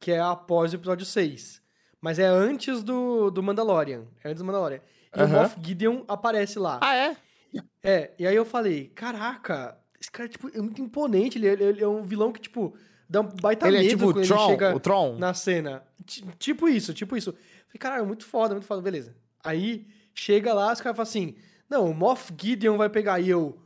que 0.00 0.10
é 0.10 0.18
após 0.18 0.72
o 0.72 0.76
episódio 0.76 1.06
6. 1.06 1.62
Mas 2.00 2.18
é 2.18 2.26
antes 2.26 2.82
do, 2.82 3.30
do 3.30 3.42
Mandalorian. 3.44 4.06
É 4.24 4.28
antes 4.28 4.40
do 4.40 4.44
Mandalorian. 4.44 4.80
E 5.14 5.20
o 5.20 5.22
Aham. 5.22 5.42
Moff 5.42 5.56
Gideon 5.62 6.02
aparece 6.08 6.58
lá. 6.58 6.80
Ah, 6.82 6.96
é? 6.96 7.16
É, 7.82 8.10
e 8.18 8.26
aí 8.26 8.34
eu 8.34 8.44
falei, 8.44 8.88
caraca, 8.88 9.78
esse 10.00 10.10
cara 10.10 10.28
tipo, 10.28 10.48
é 10.52 10.60
muito 10.60 10.82
imponente. 10.82 11.38
Ele, 11.38 11.46
ele- 11.46 11.64
ele 11.64 11.84
é 11.84 11.88
um 11.88 12.02
vilão 12.02 12.32
que, 12.32 12.40
tipo, 12.40 12.74
dá 13.08 13.20
um 13.20 13.28
baita 13.40 13.68
ele 13.68 13.76
é 13.76 13.80
medo 13.82 13.90
tipo 13.90 14.10
o 14.10 14.12
quando 14.14 14.26
Tron. 14.26 14.36
ele 14.36 14.46
chega 14.50 14.74
O 14.74 14.80
Tron. 14.80 15.16
na 15.18 15.32
cena. 15.32 15.84
Ti- 16.04 16.24
Tipo 16.40 16.68
isso, 16.68 16.92
tipo 16.92 17.16
isso. 17.16 17.32
Falei, 17.32 17.78
caralho, 17.78 18.04
muito 18.06 18.24
foda, 18.24 18.54
muito 18.54 18.66
foda, 18.66 18.82
beleza. 18.82 19.14
Aí 19.44 19.86
chega 20.14 20.52
lá, 20.54 20.72
os 20.72 20.80
caras 20.80 20.96
falam 20.96 21.08
assim: 21.08 21.34
não, 21.68 21.90
o 21.90 21.94
Moff 21.94 22.32
Gideon 22.40 22.76
vai 22.76 22.88
pegar. 22.88 23.20
E 23.20 23.28
eu, 23.28 23.58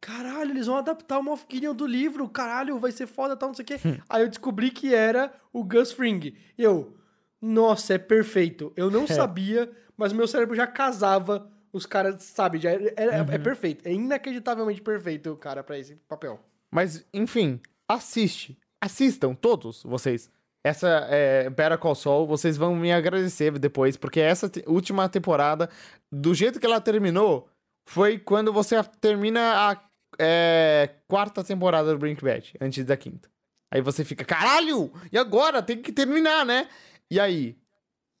caralho, 0.00 0.50
eles 0.50 0.66
vão 0.66 0.76
adaptar 0.76 1.18
o 1.18 1.22
Moff 1.22 1.44
Gideon 1.50 1.74
do 1.74 1.86
livro, 1.86 2.28
caralho, 2.28 2.78
vai 2.78 2.92
ser 2.92 3.06
foda, 3.06 3.36
tal, 3.36 3.48
não 3.48 3.54
sei 3.54 3.62
o 3.64 3.66
quê. 3.66 3.78
Aí 4.08 4.22
eu 4.22 4.28
descobri 4.28 4.70
que 4.70 4.94
era 4.94 5.32
o 5.52 5.64
Gus 5.64 5.92
Fring. 5.92 6.36
E 6.56 6.62
eu, 6.62 6.96
nossa, 7.40 7.94
é 7.94 7.98
perfeito. 7.98 8.72
Eu 8.76 8.90
não 8.90 9.06
sabia, 9.26 9.70
mas 9.96 10.12
meu 10.12 10.26
cérebro 10.28 10.54
já 10.54 10.66
casava 10.66 11.50
os 11.72 11.84
caras, 11.86 12.22
sabe? 12.22 12.58
Já 12.58 12.70
era- 12.70 12.92
era- 12.96 13.22
Uhum. 13.24 13.32
É 13.32 13.38
perfeito. 13.38 13.86
É 13.86 13.92
inacreditavelmente 13.92 14.80
perfeito 14.80 15.30
o 15.32 15.36
cara 15.36 15.62
pra 15.62 15.78
esse 15.78 15.94
papel. 16.08 16.40
Mas, 16.70 17.04
enfim, 17.12 17.60
assiste. 17.88 18.58
Assistam, 18.80 19.34
todos 19.34 19.82
vocês. 19.82 20.30
Essa 20.66 21.06
é, 21.10 21.48
Better 21.50 21.78
Call 21.78 21.94
Saul, 21.94 22.26
vocês 22.26 22.56
vão 22.56 22.74
me 22.74 22.92
agradecer 22.92 23.52
depois, 23.58 23.96
porque 23.96 24.20
essa 24.20 24.48
te- 24.48 24.64
última 24.66 25.08
temporada, 25.08 25.68
do 26.10 26.34
jeito 26.34 26.58
que 26.58 26.66
ela 26.66 26.80
terminou, 26.80 27.48
foi 27.88 28.18
quando 28.18 28.52
você 28.52 28.82
termina 29.00 29.70
a 29.70 29.80
é, 30.18 30.90
quarta 31.08 31.44
temporada 31.44 31.92
do 31.92 31.98
Breaking 31.98 32.24
Bad, 32.24 32.54
antes 32.60 32.84
da 32.84 32.96
quinta. 32.96 33.28
Aí 33.72 33.80
você 33.80 34.04
fica, 34.04 34.24
caralho! 34.24 34.92
E 35.12 35.18
agora? 35.18 35.62
Tem 35.62 35.80
que 35.80 35.92
terminar, 35.92 36.44
né? 36.44 36.68
E 37.10 37.20
aí? 37.20 37.56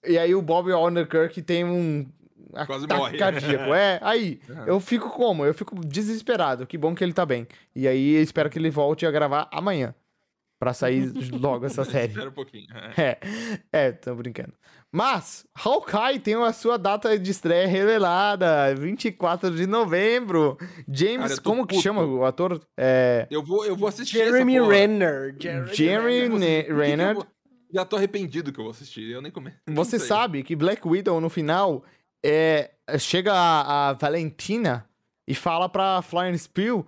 E 0.04 0.18
aí 0.18 0.34
o 0.34 0.42
Bob 0.42 0.70
Odenkirk 0.72 1.42
tem 1.42 1.64
um 1.64 2.06
Quase 2.66 2.86
morre. 2.86 3.18
cardíaco. 3.18 3.74
É, 3.74 3.98
aí 4.02 4.40
eu 4.66 4.78
fico 4.80 5.10
como? 5.10 5.44
Eu 5.44 5.52
fico 5.54 5.74
desesperado. 5.84 6.66
Que 6.66 6.78
bom 6.78 6.94
que 6.94 7.02
ele 7.02 7.12
tá 7.12 7.26
bem. 7.26 7.46
E 7.74 7.88
aí 7.88 8.14
espero 8.16 8.48
que 8.48 8.58
ele 8.58 8.70
volte 8.70 9.04
a 9.04 9.10
gravar 9.10 9.48
amanhã. 9.52 9.94
Pra 10.58 10.72
sair 10.72 11.12
logo 11.38 11.66
essa 11.66 11.84
série. 11.84 12.08
Espera 12.12 12.30
um 12.30 12.32
pouquinho. 12.32 12.66
é. 12.96 13.02
É, 13.02 13.18
é, 13.88 13.92
tô 13.92 14.14
brincando. 14.14 14.54
Mas, 14.90 15.46
Hawkeye 15.54 16.18
tem 16.18 16.34
a 16.36 16.52
sua 16.52 16.78
data 16.78 17.18
de 17.18 17.30
estreia 17.30 17.66
revelada, 17.66 18.74
24 18.74 19.54
de 19.54 19.66
novembro. 19.66 20.56
James, 20.88 21.28
Cara, 21.32 21.40
como 21.42 21.66
que 21.66 21.74
puto. 21.74 21.82
chama 21.82 22.02
o 22.04 22.24
ator? 22.24 22.60
É, 22.78 23.26
Eu 23.30 23.42
vou, 23.42 23.66
eu 23.66 23.76
vou 23.76 23.88
assistir 23.88 24.16
Jeremy. 24.18 24.58
Renner. 24.60 25.36
Jeremy 25.38 25.74
Jeremy 25.74 26.18
Renner. 26.20 26.64
Que 26.64 26.64
que 26.64 26.72
Renner. 26.72 27.14
vou- 27.16 27.26
Já 27.74 27.84
tô 27.84 27.96
arrependido 27.96 28.50
que 28.52 28.58
eu 28.58 28.64
vou 28.64 28.70
assistir. 28.70 29.10
Eu 29.10 29.20
nem 29.20 29.30
comento. 29.30 29.56
Você 29.68 29.98
sabe 29.98 30.42
que 30.42 30.56
Black 30.56 30.86
Widow 30.88 31.20
no 31.20 31.28
final 31.28 31.84
é, 32.24 32.70
chega 32.98 33.34
a, 33.34 33.90
a 33.90 33.92
Valentina 33.92 34.88
e 35.28 35.34
fala 35.34 35.68
pra 35.68 36.00
Florence 36.00 36.48
Pugh 36.48 36.86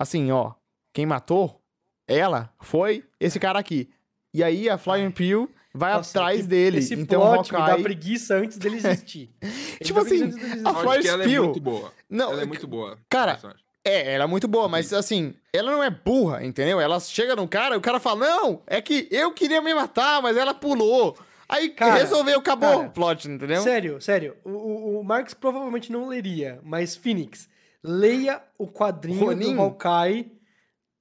assim, 0.00 0.32
ó, 0.32 0.54
quem 0.92 1.06
matou 1.06 1.60
ela 2.06 2.52
foi 2.60 3.04
esse 3.20 3.38
cara 3.38 3.58
aqui. 3.58 3.88
E 4.32 4.42
aí 4.42 4.68
a 4.68 4.76
Florence 4.78 5.12
Pugh 5.14 5.48
vai 5.72 5.94
Nossa, 5.94 6.18
atrás 6.18 6.42
que- 6.42 6.46
dele. 6.48 6.78
Esse 6.78 6.94
então 6.94 7.20
plot 7.20 7.52
me 7.52 7.58
dá 7.58 7.64
Hawkeye 7.66 7.82
preguiça 7.82 8.34
antes 8.36 8.58
dele 8.58 8.76
existir. 8.76 9.30
Tipo 9.82 10.00
assim, 10.00 10.22
antes 10.24 10.36
dele 10.36 10.62
a 10.64 10.74
Florence 10.74 11.02
que 11.02 11.08
ela 11.08 11.24
é 11.24 11.38
muito 11.40 11.60
boa. 11.60 11.92
Não, 12.10 12.32
ela 12.32 12.42
é 12.42 12.46
muito 12.46 12.66
boa. 12.66 12.98
cara. 13.08 13.38
É, 13.86 14.14
ela 14.14 14.24
é 14.24 14.26
muito 14.26 14.48
boa, 14.48 14.66
mas 14.66 14.94
assim, 14.94 15.34
ela 15.52 15.70
não 15.70 15.84
é 15.84 15.90
burra, 15.90 16.42
entendeu? 16.42 16.80
Ela 16.80 16.98
chega 17.00 17.36
no 17.36 17.46
cara 17.46 17.74
e 17.74 17.78
o 17.78 17.82
cara 17.82 18.00
fala: 18.00 18.26
Não, 18.26 18.62
é 18.66 18.80
que 18.80 19.06
eu 19.10 19.30
queria 19.32 19.60
me 19.60 19.74
matar, 19.74 20.22
mas 20.22 20.36
ela 20.38 20.54
pulou. 20.54 21.16
Aí 21.46 21.68
Cara, 21.68 21.96
resolveu, 21.96 22.38
acabou 22.38 22.70
cara, 22.78 22.86
o 22.86 22.90
plot, 22.90 23.28
entendeu? 23.28 23.60
Sério, 23.62 24.00
sério. 24.00 24.34
O, 24.42 24.48
o, 24.50 25.00
o 25.00 25.04
Marx 25.04 25.34
provavelmente 25.34 25.92
não 25.92 26.08
leria, 26.08 26.58
mas 26.62 26.96
Phoenix, 26.96 27.46
leia 27.82 28.40
o 28.56 28.66
quadrinho 28.66 29.26
Ronin? 29.26 29.54
do 29.54 29.60
Hawkeye. 29.60 30.32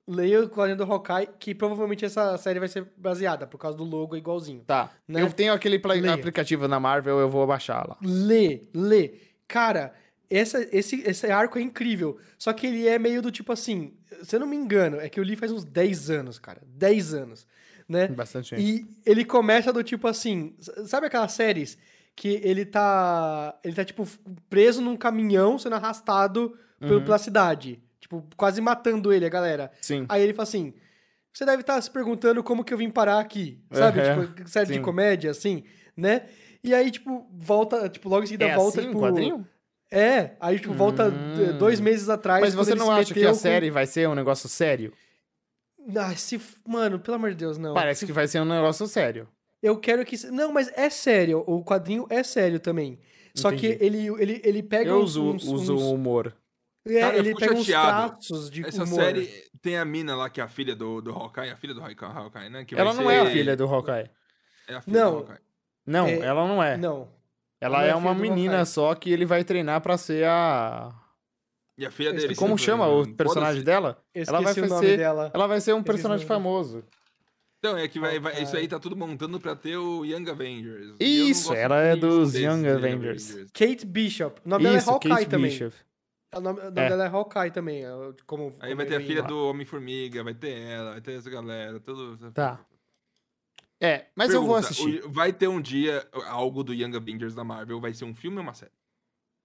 Leia 0.05 0.41
o 0.43 0.49
quadrinho 0.49 0.77
do 0.77 0.83
Hawkeye, 0.83 1.29
que 1.39 1.55
provavelmente 1.55 2.03
essa 2.03 2.37
série 2.37 2.59
vai 2.59 2.67
ser 2.67 2.85
baseada, 2.97 3.47
por 3.47 3.57
causa 3.57 3.77
do 3.77 3.85
logo 3.85 4.17
igualzinho. 4.17 4.61
Tá. 4.65 4.91
Né? 5.07 5.21
Eu 5.21 5.31
tenho 5.31 5.53
aquele 5.53 5.81
aplicativo 6.11 6.67
na 6.67 6.79
Marvel, 6.79 7.19
eu 7.19 7.29
vou 7.29 7.47
baixar 7.47 7.87
lá. 7.87 7.97
Lê, 8.01 8.63
lê. 8.73 9.13
Cara, 9.47 9.93
essa, 10.29 10.67
esse, 10.75 11.01
esse 11.01 11.27
arco 11.27 11.57
é 11.57 11.61
incrível. 11.61 12.17
Só 12.37 12.51
que 12.51 12.67
ele 12.67 12.87
é 12.87 12.99
meio 12.99 13.21
do 13.21 13.31
tipo 13.31 13.53
assim. 13.53 13.93
Se 14.23 14.35
eu 14.35 14.41
não 14.41 14.47
me 14.47 14.57
engano, 14.57 14.99
é 14.99 15.07
que 15.07 15.19
eu 15.19 15.23
li 15.23 15.35
faz 15.37 15.51
uns 15.51 15.63
10 15.63 16.09
anos, 16.09 16.37
cara. 16.37 16.61
10 16.65 17.13
anos. 17.13 17.47
Né? 17.87 18.07
Bastante. 18.07 18.55
E 18.55 18.85
ele 19.05 19.23
começa 19.23 19.71
do 19.71 19.83
tipo 19.83 20.07
assim. 20.07 20.53
Sabe 20.85 21.07
aquelas 21.07 21.31
séries 21.31 21.77
que 22.15 22.41
ele 22.43 22.65
tá. 22.65 23.57
Ele 23.63 23.73
tá, 23.73 23.85
tipo, 23.85 24.05
preso 24.49 24.81
num 24.81 24.97
caminhão 24.97 25.57
sendo 25.57 25.75
arrastado 25.75 26.57
Uhum. 26.81 27.01
pela 27.03 27.17
cidade. 27.17 27.81
Tipo, 28.21 28.35
quase 28.37 28.61
matando 28.61 29.11
ele, 29.13 29.25
a 29.25 29.29
galera. 29.29 29.71
Sim. 29.81 30.05
Aí 30.09 30.21
ele 30.21 30.33
fala 30.33 30.43
assim: 30.47 30.73
Você 31.33 31.45
deve 31.45 31.61
estar 31.61 31.81
se 31.81 31.89
perguntando 31.89 32.43
como 32.43 32.63
que 32.63 32.73
eu 32.73 32.77
vim 32.77 32.89
parar 32.89 33.19
aqui. 33.19 33.59
Sabe? 33.71 33.99
Uhum, 34.01 34.27
Tipo, 34.33 34.49
série 34.49 34.67
de 34.67 34.73
sim. 34.75 34.81
comédia, 34.81 35.31
assim, 35.31 35.63
né? 35.97 36.27
E 36.63 36.73
aí, 36.73 36.89
tipo, 36.91 37.27
volta, 37.33 37.89
tipo, 37.89 38.07
logo 38.09 38.23
em 38.23 38.27
seguida 38.27 38.45
É 38.45 38.55
volta, 38.55 38.79
assim 38.79 38.87
tipo. 38.89 38.99
o 38.99 39.01
quadrinho? 39.01 39.47
É, 39.91 40.31
aí, 40.39 40.59
tipo, 40.59 40.73
volta 40.73 41.05
Hum. 41.09 41.49
eh, 41.49 41.53
dois 41.53 41.79
meses 41.79 42.09
atrás. 42.09 42.41
Mas 42.41 42.55
você 42.55 42.73
não 42.73 42.89
acha 42.91 43.13
que 43.13 43.23
a 43.25 43.29
com- 43.29 43.33
série 43.35 43.69
vai 43.69 43.85
ser 43.85 44.07
um 44.09 44.15
negócio 44.15 44.47
sério? 44.49 44.91
Ah, 45.95 46.15
se... 46.15 46.39
Mano, 46.67 46.97
pelo 46.99 47.15
amor 47.15 47.31
de 47.31 47.35
Deus, 47.37 47.57
não. 47.57 47.73
Parece 47.73 48.01
Se 48.01 48.05
que 48.05 48.11
vai 48.13 48.27
ser 48.27 48.39
um 48.39 48.45
negócio 48.45 48.87
sério. 48.87 49.27
Eu 49.61 49.77
quero 49.77 50.03
que. 50.05 50.17
Não, 50.31 50.51
mas 50.51 50.71
é 50.75 50.89
sério. 50.89 51.43
O 51.45 51.63
quadrinho 51.63 52.05
é 52.09 52.23
sério 52.23 52.59
também. 52.59 52.99
Só 53.35 53.49
Entendi. 53.51 53.75
que 53.77 53.83
ele, 53.85 54.07
ele, 54.21 54.41
ele 54.43 54.63
pega 54.63 54.89
Eu 54.91 54.99
uso, 55.01 55.23
uns, 55.31 55.43
uso 55.43 55.75
uns- 55.75 55.81
o 55.81 55.93
humor. 55.93 56.35
É, 56.85 56.99
Cara, 56.99 57.17
ele 57.17 57.35
pega 57.35 57.53
uns 57.53 57.65
chateado. 57.65 58.09
traços 58.17 58.49
de 58.49 58.65
Essa 58.65 58.83
humor. 58.83 58.95
série 59.01 59.27
tem 59.61 59.77
a 59.77 59.85
mina 59.85 60.15
lá 60.15 60.29
que 60.29 60.41
é 60.41 60.43
a 60.43 60.47
filha 60.47 60.75
do, 60.75 61.01
do 61.01 61.11
Hawkeye, 61.11 61.49
a 61.51 61.55
filha 61.55 61.73
do 61.73 61.81
Hawkeye, 61.81 61.97
Hawkeye, 62.11 62.49
né? 62.49 62.65
Que 62.65 62.75
vai 62.75 62.83
Ela 62.85 62.93
não 62.93 63.09
é 63.09 63.19
a 63.19 63.25
ser- 63.25 63.31
filha 63.31 63.55
do 63.55 63.65
Hawkeye. 63.65 64.09
É 64.67 64.75
a 64.75 64.81
filha 64.81 64.99
Não. 64.99 65.11
do 65.11 65.17
Hawkeye. 65.19 65.37
Não, 65.85 66.07
É, 66.07 66.19
ela 66.19 66.47
não 66.47 66.63
é. 66.63 66.77
Não. 66.77 67.09
Ela 67.61 67.77
não 67.79 67.85
é 67.85 67.89
é 67.89 67.95
uma 67.95 68.13
menina 68.13 68.57
Hawkeye. 68.59 68.65
só 68.73 68.95
que 68.95 69.11
ele 69.11 69.25
vai 69.25 69.43
treinar 69.43 69.79
pra 69.81 69.97
ser 69.97 70.25
a. 70.25 70.93
E 71.77 71.85
a 71.85 71.91
filha 71.91 72.11
dele. 72.11 72.23
esqueci 72.23 72.39
Como 72.39 72.57
chama 72.57 72.87
o 72.87 73.07
personagem 73.15 73.63
dela? 73.63 73.97
Ela 74.13 74.41
vai 74.41 74.51
esqueci 74.51 74.67
o 74.67 74.69
nome 74.69 74.85
ser- 74.87 74.97
dela. 74.97 75.31
Ela 75.33 75.47
vai 75.47 75.61
ser 75.61 75.73
um 75.73 75.81
personagem 75.83 76.27
famoso. 76.27 76.83
Então, 77.59 77.77
é 77.77 77.87
que 77.87 77.97
vai, 77.97 78.19
vai- 78.19 78.43
isso 78.43 78.55
aí 78.57 78.67
tá 78.67 78.77
tudo 78.77 78.95
montando 78.95 79.39
pra 79.39 79.55
ter 79.55 79.77
o 79.77 80.03
Young 80.03 80.29
Avengers. 80.29 80.95
Isso, 80.99 81.53
ela 81.53 81.79
é 81.79 81.95
dos 81.95 82.35
Young 82.35 82.67
Avengers. 82.67 83.45
Kate 83.53 83.85
Bishop. 83.85 84.41
O 84.45 84.49
nome 84.49 84.65
dela 84.65 84.77
Isso, 84.77 84.89
é 84.89 84.93
Hawkeye 84.93 85.13
Kate 85.15 85.25
também. 85.29 85.49
Bishop. 85.49 85.73
O 86.35 86.39
nome, 86.41 86.59
o 86.59 86.63
nome 86.65 86.79
É. 86.81 86.89
dela 86.89 87.05
é 87.05 87.07
Hawkeye 87.07 87.51
também. 87.51 87.83
é, 87.85 87.89
Como, 88.25 88.53
Aí 88.59 88.69
como 88.71 88.75
vai 88.77 88.85
ter 88.85 88.95
a 88.95 89.01
filha 89.01 89.23
do 89.23 89.47
Homem-Formiga, 89.49 90.23
vai 90.23 90.33
ter 90.33 90.57
ela, 90.61 90.91
vai 90.91 91.01
ter 91.01 91.13
essa 91.13 91.29
galera, 91.29 91.79
tudo. 91.79 92.31
Tá. 92.31 92.59
É, 93.81 94.05
mas 94.15 94.33
eu 94.33 94.41
vou 94.41 94.55
Pergunta, 94.55 94.71
assistir. 94.71 95.01
vai 95.09 95.33
ter 95.33 95.47
um 95.47 95.59
dia 95.61 96.07
algo 96.27 96.63
do 96.63 96.73
Young 96.73 96.95
Avengers 96.95 97.35
da 97.35 97.43
Marvel? 97.43 97.81
Vai 97.81 97.93
ser 97.93 98.05
um 98.05 98.13
filme 98.15 98.37
ou 98.37 98.43
uma 98.43 98.53
série? 98.53 98.71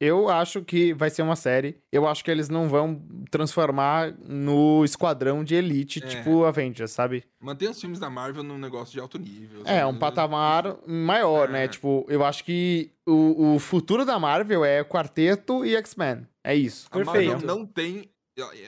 Eu 0.01 0.29
acho 0.29 0.63
que 0.63 0.95
vai 0.95 1.11
ser 1.11 1.23
uma 1.23 1.35
série. 1.35 1.77
Eu 1.91 2.07
acho 2.07 2.23
que 2.25 2.31
eles 2.31 2.49
não 2.49 2.69
vão 2.69 3.03
transformar 3.33 4.13
no 4.21 4.85
esquadrão 4.85 5.43
de 5.43 5.57
elite, 5.57 6.01
É. 6.05 6.07
tipo 6.07 6.45
Avengers, 6.45 6.93
sabe? 6.93 7.25
Mantém 7.41 7.69
os 7.69 7.81
filmes 7.81 7.99
da 7.99 8.09
Marvel 8.09 8.45
num 8.45 8.59
negócio 8.59 8.93
de 8.93 9.01
alto 9.01 9.19
nível. 9.19 9.63
É, 9.65 9.85
um 9.85 9.99
patamar 9.99 10.77
maior, 10.87 11.49
né? 11.49 11.65
É. 11.65 11.69
Tipo, 11.69 12.07
eu 12.09 12.25
acho 12.25 12.45
que 12.45 12.93
o, 13.05 13.55
o 13.57 13.59
futuro 13.59 14.05
da 14.05 14.21
Marvel 14.21 14.65
é 14.65 14.85
Quarteto 14.85 15.65
e 15.67 15.75
X-Men. 15.75 16.29
É 16.49 16.55
isso. 16.55 16.89
A 16.91 16.97
Marvel 16.97 17.13
Perfeito. 17.15 17.47
não 17.47 17.67
tem. 17.67 18.11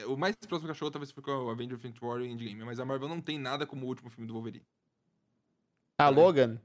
O 0.07 0.17
mais 0.17 0.37
próximo 0.37 0.67
que 0.69 0.73
achou 0.73 0.91
talvez 0.91 1.11
foi 1.11 1.23
o 1.33 1.49
Avengers 1.49 1.79
Infinity 1.81 2.05
War 2.05 2.21
e 2.21 2.29
Endgame, 2.29 2.63
mas 2.65 2.79
a 2.79 2.85
Marvel 2.85 3.09
não 3.09 3.21
tem 3.23 3.39
nada 3.39 3.67
como 3.67 3.87
o 3.87 3.89
último 3.89 4.11
filme 4.11 4.27
do 4.27 4.35
Wolverine. 4.35 4.67
A 5.99 6.11
Logan. 6.11 6.61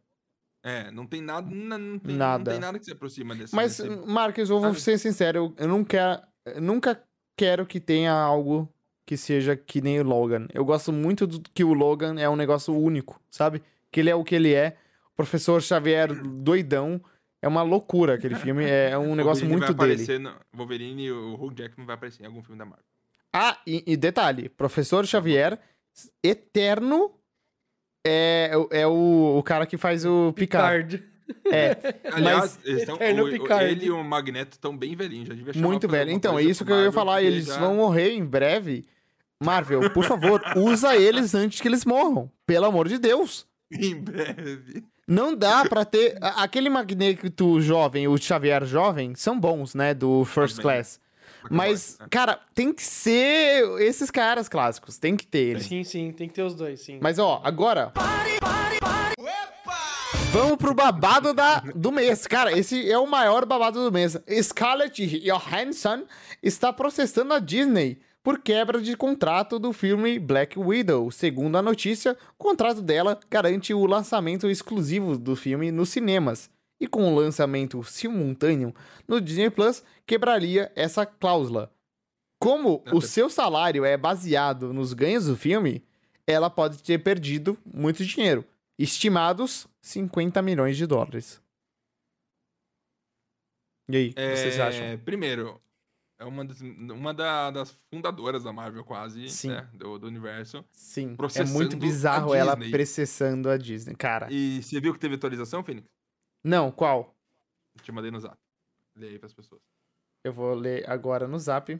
É, 0.61 0.91
não 0.91 1.05
tem 1.05 1.21
nada. 1.21 1.47
Não, 1.49 1.99
tem, 1.99 2.15
Nada. 2.15 2.37
Não 2.43 2.51
tem 2.51 2.59
nada 2.59 2.79
que 2.79 2.85
se 2.85 2.91
aproxima 2.91 3.33
desse. 3.35 3.55
Mas, 3.55 3.77
desse- 3.77 3.89
Marcos, 4.07 4.49
eu 4.49 4.59
vou 4.59 4.69
sabe? 4.69 4.81
ser 4.81 4.97
sincero, 4.97 5.37
eu, 5.37 5.53
eu 5.57 5.67
não 5.67 5.85
quero, 5.85 6.21
eu 6.45 6.59
nunca 6.61 7.01
quero 7.37 7.65
que 7.65 7.79
tenha 7.79 8.11
algo 8.11 8.67
que 9.05 9.15
seja 9.15 9.55
que 9.55 9.79
nem 9.79 9.99
o 9.99 10.03
Logan. 10.03 10.47
Eu 10.51 10.65
gosto 10.65 10.91
muito 10.91 11.25
do 11.27 11.39
que 11.53 11.63
o 11.63 11.73
Logan 11.73 12.19
é 12.19 12.27
um 12.27 12.35
negócio 12.35 12.75
único, 12.75 13.21
sabe? 13.29 13.61
Que 13.91 13.99
ele 13.99 14.09
é 14.09 14.15
o 14.15 14.23
que 14.23 14.33
ele 14.35 14.53
é. 14.53 14.75
O 15.13 15.15
professor 15.15 15.61
Xavier 15.61 16.11
doidão. 16.13 16.99
É 17.45 17.47
uma 17.47 17.61
loucura 17.61 18.15
aquele 18.15 18.33
filme. 18.35 18.65
É 18.65 18.97
um 18.97 19.13
negócio 19.15 19.45
muito 19.47 19.61
vai 19.73 19.89
dele. 19.89 20.03
aparecer 20.03 20.19
no- 20.19 20.33
Wolverine 20.51 21.03
e 21.05 21.11
o 21.11 21.35
Hugh 21.35 21.53
Jackman 21.55 21.85
vai 21.85 21.93
aparecer 21.95 22.23
em 22.23 22.25
algum 22.25 22.41
filme 22.41 22.57
da 22.57 22.65
Marvel. 22.65 22.83
Ah, 23.31 23.57
e, 23.67 23.83
e 23.85 23.95
detalhe: 23.95 24.49
Professor 24.49 25.05
Xavier, 25.05 25.59
eterno, 26.23 27.11
é, 28.05 28.51
é 28.71 28.87
o, 28.87 29.37
o 29.37 29.43
cara 29.43 29.65
que 29.65 29.77
faz 29.77 30.05
o 30.05 30.33
Picard. 30.33 30.97
Picard. 30.97 31.15
É, 31.51 31.77
Aliás, 32.11 32.59
eles 32.63 32.85
tão- 32.85 32.95
Eterno 32.95 33.23
o- 33.25 33.61
ele 33.61 33.85
e 33.85 33.91
o 33.91 34.03
Magneto 34.03 34.53
estão 34.53 34.75
bem 34.77 34.95
velhinhos, 34.95 35.27
já 35.27 35.33
devia 35.33 35.53
chamar 35.53 35.67
muito 35.67 35.87
velho. 35.87 36.11
Então, 36.11 36.37
é 36.37 36.43
isso 36.43 36.63
que 36.65 36.71
eu 36.71 36.83
ia 36.83 36.91
falar. 36.91 37.21
Eles 37.21 37.45
já- 37.45 37.59
vão 37.59 37.75
morrer 37.75 38.11
em 38.11 38.25
breve. 38.25 38.85
Marvel, 39.43 39.91
por 39.91 40.05
favor, 40.05 40.41
usa 40.55 40.95
eles 40.95 41.35
antes 41.35 41.59
que 41.59 41.67
eles 41.67 41.83
morram. 41.83 42.31
Pelo 42.45 42.65
amor 42.65 42.87
de 42.87 42.97
Deus. 42.97 43.45
Em 43.71 43.93
breve. 43.95 44.83
Não 45.07 45.35
dá 45.35 45.65
pra 45.65 45.85
ter. 45.85 46.17
Aquele 46.21 46.69
Magneto 46.69 47.61
jovem, 47.61 48.07
o 48.07 48.17
Xavier 48.17 48.65
jovem, 48.65 49.13
são 49.15 49.39
bons, 49.39 49.75
né? 49.75 49.93
Do 49.93 50.25
First 50.25 50.55
bem. 50.57 50.63
Class. 50.63 50.99
Mas, 51.49 51.97
É. 52.01 52.05
cara, 52.09 52.39
tem 52.55 52.73
que 52.73 52.81
ser 52.81 53.63
esses 53.81 54.09
caras 54.09 54.49
clássicos. 54.49 54.97
Tem 54.97 55.15
que 55.15 55.27
ter 55.27 55.39
eles. 55.49 55.65
Sim, 55.67 55.83
sim, 55.83 56.11
tem 56.11 56.27
que 56.27 56.33
ter 56.33 56.41
os 56.41 56.55
dois, 56.55 56.81
sim. 56.81 56.97
Mas, 56.99 57.19
ó, 57.19 57.39
agora. 57.43 57.93
Vamos 60.31 60.57
pro 60.57 60.73
babado 60.73 61.33
da, 61.33 61.59
do 61.73 61.91
mês. 61.91 62.25
Cara, 62.27 62.51
esse 62.57 62.91
é 62.91 62.97
o 62.97 63.05
maior 63.07 63.45
babado 63.45 63.83
do 63.83 63.91
mês. 63.91 64.17
Scarlett 64.41 65.05
Johansson 65.21 66.03
está 66.43 66.73
processando 66.73 67.33
a 67.33 67.39
Disney 67.39 67.99
por 68.25 68.39
quebra 68.39 68.81
de 68.81 68.97
contrato 68.97 69.59
do 69.59 69.71
filme 69.71 70.17
Black 70.17 70.57
Widow. 70.57 71.11
Segundo 71.11 71.59
a 71.59 71.61
notícia, 71.61 72.17
o 72.39 72.43
contrato 72.43 72.81
dela 72.81 73.19
garante 73.29 73.71
o 73.71 73.85
lançamento 73.85 74.49
exclusivo 74.49 75.15
do 75.15 75.35
filme 75.35 75.71
nos 75.71 75.89
cinemas. 75.89 76.49
E 76.79 76.87
com 76.87 77.13
o 77.13 77.15
lançamento 77.15 77.83
simultâneo 77.83 78.73
no 79.07 79.21
Disney 79.21 79.51
Plus, 79.51 79.83
quebraria 80.07 80.71
essa 80.75 81.05
cláusula. 81.05 81.71
Como 82.39 82.83
o 82.91 82.99
seu 82.99 83.29
salário 83.29 83.85
é 83.85 83.95
baseado 83.95 84.73
nos 84.73 84.91
ganhos 84.93 85.27
do 85.27 85.37
filme, 85.37 85.85
ela 86.25 86.49
pode 86.49 86.81
ter 86.81 86.97
perdido 86.97 87.55
muito 87.63 88.03
dinheiro. 88.03 88.43
Estimados 88.77 89.67
50 89.83 90.41
milhões 90.41 90.75
de 90.75 90.87
dólares. 90.87 91.39
E 93.87 93.95
aí, 93.95 94.09
o 94.09 94.13
que 94.15 94.35
vocês 94.35 94.57
É, 94.57 94.61
acham? 94.63 94.97
Primeiro, 95.05 95.61
é 96.25 96.29
uma, 96.29 96.43
das, 96.45 96.59
uma 96.61 97.13
da- 97.13 97.51
das 97.51 97.71
fundadoras 97.89 98.43
da 98.43 98.51
Marvel, 98.51 98.83
quase, 98.83 99.29
Sim. 99.29 99.49
né, 99.49 99.67
do, 99.73 99.97
do 99.99 100.07
universo. 100.07 100.65
Sim, 100.71 101.15
é 101.35 101.43
muito 101.45 101.75
a 101.75 101.79
bizarro 101.79 102.33
ela 102.33 102.57
processando 102.57 103.49
a 103.49 103.57
Disney. 103.57 103.95
Cara, 103.95 104.27
E 104.31 104.61
você 104.63 104.79
viu 104.81 104.93
que 104.93 104.99
teve 104.99 105.15
atualização, 105.15 105.63
Fênix? 105.63 105.87
não, 106.43 106.71
qual? 106.71 107.15
Te 107.81 107.91
mandei 107.91 108.09
no 108.11 108.19
zap. 108.19 108.35
Lê 108.97 109.09
aí 109.09 109.19
pras 109.19 109.33
pessoas. 109.33 109.61
Eu 110.23 110.31
vou 110.33 110.53
ler 110.55 110.89
agora 110.89 111.27
no 111.27 111.37
zap 111.37 111.79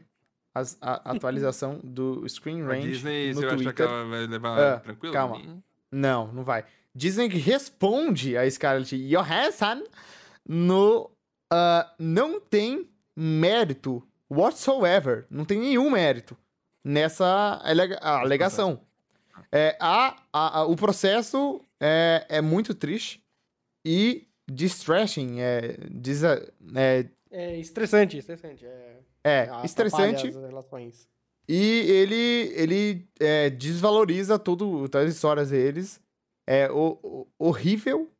as- 0.54 0.76
a 0.80 0.94
atualização 1.12 1.80
do 1.82 2.28
Screen 2.28 2.62
A 2.62 2.66
Range 2.66 2.88
Disney, 2.88 3.28
no 3.28 3.40
você 3.40 3.46
acha 3.46 3.56
que 3.56 3.62
Twitter. 3.64 3.86
ela 3.86 4.04
vai 4.06 4.26
levar 4.26 4.58
Ah, 4.58 4.80
tranquilo? 4.80 5.12
calma. 5.12 5.62
Não, 5.90 6.32
não 6.32 6.44
vai. 6.44 6.64
Disney 6.94 7.28
responde 7.28 8.36
a 8.36 8.48
Scarlett 8.50 8.96
Johansson 9.08 9.82
no 10.48 11.10
ah, 11.52 11.92
não 11.98 12.40
tem 12.40 12.88
mérito 13.16 14.06
whatsoever, 14.30 15.26
não 15.30 15.44
tem 15.44 15.58
nenhum 15.60 15.90
mérito 15.90 16.36
nessa 16.84 17.60
alega- 17.64 17.98
alegação. 18.02 18.80
É, 19.52 19.76
a, 19.80 20.16
a- 20.32 20.58
a- 20.60 20.64
o 20.66 20.74
processo 20.76 21.60
é, 21.80 22.24
é 22.28 22.40
muito 22.40 22.74
triste 22.74 23.22
e 23.84 24.26
distressing, 24.50 25.40
é, 25.40 25.76
desa- 25.90 26.52
é, 26.74 27.06
É 27.30 27.56
estressante, 27.58 28.16
estressante. 28.18 28.64
É, 28.64 29.00
é 29.24 29.64
estressante. 29.64 30.28
E 31.48 31.80
ele, 31.90 32.52
ele 32.56 33.08
é, 33.20 33.50
desvaloriza 33.50 34.38
tudo, 34.38 34.88
todas 34.88 35.08
as 35.08 35.14
histórias 35.14 35.50
deles. 35.50 36.00
É 36.46 36.70
o, 36.70 36.98
o- 37.02 37.26
horrível 37.38 38.10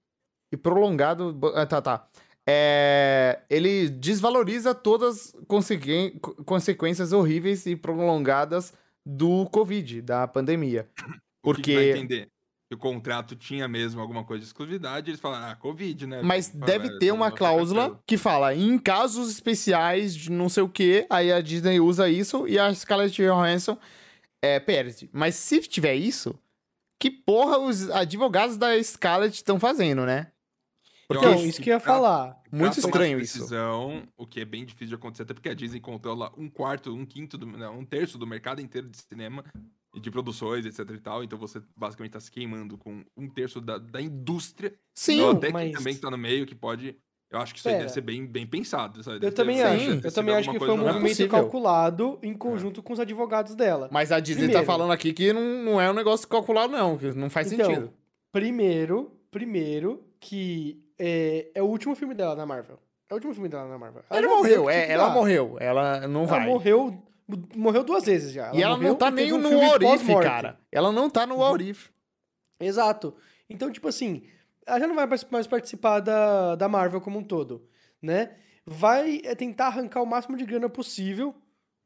e 0.53 0.57
prolongado. 0.57 1.39
ah, 1.55 1.65
tá, 1.67 1.81
tá. 1.81 2.09
É, 2.49 3.41
ele 3.51 3.89
desvaloriza 3.89 4.75
todas 4.75 5.35
as 5.35 5.35
consequências 6.45 7.13
horríveis 7.13 7.67
e 7.67 7.75
prolongadas 7.75 8.73
do 9.05 9.47
Covid, 9.47 10.03
da 10.03 10.29
pandemia. 10.29 10.89
O 11.43 11.55
que 11.55 11.75
vai 11.75 11.85
Porque. 11.85 11.91
entender? 11.91 12.29
Que 12.69 12.75
o 12.75 12.79
contrato 12.79 13.37
tinha 13.37 13.69
mesmo 13.69 14.01
alguma 14.01 14.25
coisa 14.25 14.41
de 14.41 14.47
exclusividade, 14.49 15.11
eles 15.11 15.21
falaram, 15.21 15.53
ah, 15.53 15.55
Covid, 15.57 16.05
né? 16.07 16.21
Mas 16.23 16.49
Fala, 16.49 16.67
deve 16.67 16.89
"É, 16.89 16.99
ter 16.99 17.13
uma 17.13 17.31
cláusula 17.31 17.83
carteira." 17.83 18.03
que 18.05 18.17
fala 18.17 18.55
em 18.55 18.77
casos 18.77 19.31
especiais 19.31 20.15
de 20.17 20.33
não 20.33 20.49
sei 20.49 20.65
o 20.65 20.69
que, 20.69 21.07
aí 21.09 21.33
a 21.33 21.41
Disney 21.41 21.79
usa 21.79 22.09
isso 22.09 22.47
e 22.49 22.59
a 22.59 22.75
Scarlett 22.75 23.23
Johansson 23.23 23.79
é, 24.43 24.59
perde. 24.59 25.09
Mas 25.13 25.37
se 25.37 25.61
tiver 25.61 25.95
isso, 25.95 26.37
que 26.99 27.09
porra 27.09 27.59
os 27.59 27.89
advogados 27.91 28.57
da 28.57 28.83
Scarlett 28.83 29.37
estão 29.37 29.61
fazendo, 29.61 30.05
né? 30.05 30.33
Eu 31.09 31.17
Então, 31.19 31.33
acho 31.35 31.45
isso 31.47 31.63
que 31.63 31.71
eu 31.71 31.75
ia 31.75 31.81
pra- 31.81 31.93
falar. 31.95 32.43
Muito 32.51 32.79
estranho 32.81 33.17
essa 33.19 33.25
isso. 33.25 33.39
decisão, 33.39 34.03
o 34.17 34.27
que 34.27 34.41
é 34.41 34.45
bem 34.45 34.65
difícil 34.65 34.89
de 34.89 34.95
acontecer, 34.97 35.23
até 35.23 35.35
porque 35.35 35.49
a 35.49 35.55
Disney 35.55 35.79
controla 35.81 36.33
um 36.37 36.49
quarto, 36.49 36.93
um 36.93 37.07
quinto, 37.07 37.39
do, 37.39 37.47
não, 37.47 37.79
um 37.79 37.85
terço 37.85 38.19
do 38.19 38.27
mercado 38.27 38.61
inteiro 38.61 38.89
de 38.89 38.97
cinema 38.99 39.45
e 39.95 40.01
de 40.01 40.11
produções, 40.11 40.67
etc 40.67 40.91
e 40.91 40.99
tal. 41.01 41.23
Então 41.23 41.39
você 41.39 41.63
basicamente 41.77 42.13
tá 42.13 42.21
se 42.21 42.31
queimando 42.31 42.77
com 42.77 43.05
um 43.17 43.29
terço 43.29 43.61
da, 43.61 43.79
da 43.79 44.01
indústria. 44.01 44.75
Sim, 44.95 45.19
Não, 45.19 45.31
até 45.31 45.51
mas- 45.53 45.71
que 45.71 45.77
também 45.79 45.97
tá 45.97 46.11
no 46.11 46.19
meio, 46.19 46.45
que 46.45 46.55
pode. 46.55 46.97
Eu 47.31 47.41
acho 47.41 47.53
que 47.53 47.59
isso 47.59 47.69
aí 47.69 47.77
deve 47.79 47.89
ser 47.89 48.01
bem, 48.03 48.25
bem 48.27 48.47
pensado. 48.47 49.03
sabe? 49.03 49.17
Eu 49.17 49.21
Deve 49.21 49.35
também 49.37 49.63
acho. 49.63 49.91
Eu 50.07 50.13
também 50.13 50.35
acho 50.35 50.51
que 50.51 50.59
foi 50.59 50.71
um 50.71 50.89
é 50.89 50.93
movimento 50.93 51.29
calculado 51.29 52.19
em 52.23 52.33
conjunto 52.35 52.83
com 52.83 52.93
os 52.93 53.01
advogados 53.01 53.55
dela. 53.55 53.89
mas 53.93 54.11
a 54.13 54.19
Disney 54.21 54.43
tá 54.47 54.59
Primeiro. 54.59 54.67
falando 54.67 54.93
aqui 54.93 55.13
que 55.13 55.33
não, 55.33 55.43
não 55.65 55.81
é 55.81 55.91
um 55.91 55.95
negócio 55.95 56.27
calculado, 56.29 56.73
não, 56.73 56.97
que 56.99 57.13
não 57.13 57.29
faz 57.31 57.51
Então, 57.53 57.67
sentido. 57.67 57.93
Primeiro, 58.33 59.11
primeiro 59.31 60.05
que 60.21 60.81
é, 60.99 61.51
é 61.55 61.63
o 61.63 61.67
último 61.67 61.95
filme 61.95 62.15
dela 62.15 62.35
na 62.35 62.47
Marvel. 62.47 62.79
É 63.09 63.13
o 63.13 63.17
último 63.17 63.33
filme 63.35 63.49
dela 63.49 63.69
na 63.69 63.79
Marvel. 63.79 64.03
Ela 64.11 64.21
deu 64.21 64.31
morreu, 64.31 64.71
é, 64.71 64.91
ela 64.91 65.11
morreu, 65.11 65.57
ela 65.61 66.07
não 66.09 66.23
Ela 66.23 66.29
vai. 66.31 66.47
morreu, 66.47 67.03
morreu 67.55 67.85
duas 67.85 68.05
vezes 68.05 68.33
já. 68.33 68.53
e 68.53 68.63
ela 68.63 68.77
não 68.77 68.95
tá 68.97 69.11
nem 69.11 69.33
um 69.33 69.39
no 69.39 69.51
pós-morte. 69.79 70.27
cara. 70.27 70.59
Ela 70.73 70.91
não 70.91 71.09
tá 71.09 71.27
no 71.27 71.37
What 71.39 71.69
If. 71.71 71.89
Exato. 72.61 73.15
Então, 73.49 73.71
tipo 73.71 73.89
assim, 73.89 74.25
ela 74.67 74.81
já 74.81 74.87
não 74.89 74.95
vai 74.95 75.07
mais- 75.31 75.47
participar 75.47 76.01
da, 76.01 76.57
da 76.57 76.69
Marvel 76.69 77.01
como 77.01 77.19
um 77.19 77.23
todo, 77.25 77.67
né? 78.03 78.31
Vai 78.65 79.21
é, 79.25 79.35
tentar 79.35 79.67
arrancar 79.69 80.03
o 80.03 80.07
máximo 80.07 80.37
de 80.37 80.45
grana 80.45 80.69
possível 80.69 81.35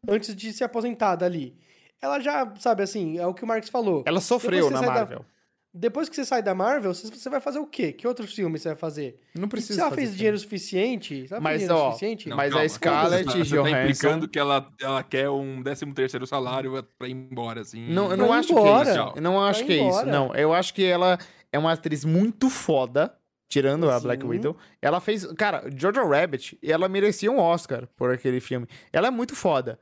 antes 0.09 0.35
de 0.35 0.53
se 0.53 0.65
aposentar 0.65 1.17
dali. 1.17 1.59
Ela 2.01 2.19
já, 2.21 2.51
sabe 2.59 2.83
assim, 2.83 3.19
é 3.19 3.27
o 3.27 3.35
que 3.35 3.45
o 3.45 3.47
Marx 3.47 3.69
falou. 3.69 4.03
Ela 4.07 4.21
sofreu 4.23 4.71
na 4.71 4.79
sai 4.79 4.87
da- 4.89 4.95
Marvel. 4.95 5.25
Depois 5.73 6.09
que 6.09 6.17
você 6.17 6.25
sai 6.25 6.43
da 6.43 6.53
Marvel, 6.53 6.93
você, 6.93 7.07
você 7.09 7.31
vai 7.31 7.41
fazer 7.41 7.61
o 7.61 7.67
quê? 7.67 7.93
Que 7.93 8.05
outros 8.07 8.35
filmes 8.35 8.61
você 8.63 8.71
vai 8.71 8.77
fazer? 8.77 9.21
Não 9.37 9.45
Se 9.45 9.49
precisa 9.49 9.81
ela 9.83 9.91
fazer 9.91 9.97
fez 10.01 10.09
filme. 10.09 10.19
dinheiro 10.19 10.39
suficiente, 10.39 11.29
se 11.29 11.33
ela 11.33 11.41
Mas, 11.41 11.53
fez 11.59 11.69
dinheiro 11.69 11.85
ó, 11.87 11.91
suficiente, 11.93 12.29
Não, 12.29 12.37
Mas 12.37 12.49
a 12.51 12.55
calma, 12.55 12.69
Scarlett 12.69 13.25
calma. 13.25 13.45
Você 13.45 13.51
tá 13.51 13.57
Johansson- 13.63 13.83
implicando 13.83 14.29
que 14.29 14.39
ela, 14.39 14.69
ela 14.81 15.03
quer 15.05 15.31
um 15.31 15.63
13 15.63 15.87
terceiro 15.93 16.27
salário 16.27 16.85
pra 16.99 17.07
ir 17.07 17.13
embora, 17.13 17.61
assim. 17.61 17.89
Não, 17.89 18.11
eu 18.11 18.17
não 18.17 18.33
acho 18.33 18.49
que 18.49 18.55
é 18.55 18.61
embora. 18.61 18.91
isso. 18.91 19.13
Eu 19.17 19.23
não 19.23 19.41
acho 19.41 19.59
Pra 19.61 19.67
que 19.69 19.81
é 19.81 19.89
isso. 19.89 20.07
Não, 20.07 20.35
eu 20.35 20.53
acho 20.53 20.75
que 20.75 20.85
ela 20.85 21.19
é 21.53 21.59
uma 21.59 21.71
atriz 21.73 22.05
muito 22.05 22.51
foda, 22.51 23.15
tirando 23.49 23.89
a 23.89 24.01
Black. 24.01 24.27
Widow. 24.27 24.57
Ela 24.83 25.01
fez. 25.01 25.25
Cara, 25.35 25.71
Jojo 25.77 26.05
Rabbit, 26.09 26.59
ela 26.65 26.89
merecia 26.89 27.31
um 27.31 27.39
Oscar 27.39 27.87
por 27.97 28.13
aquele 28.13 28.41
filme. 28.41 28.67
Ela 28.93 29.07
é 29.07 29.11
muito 29.13 29.37
foda. 29.37 29.79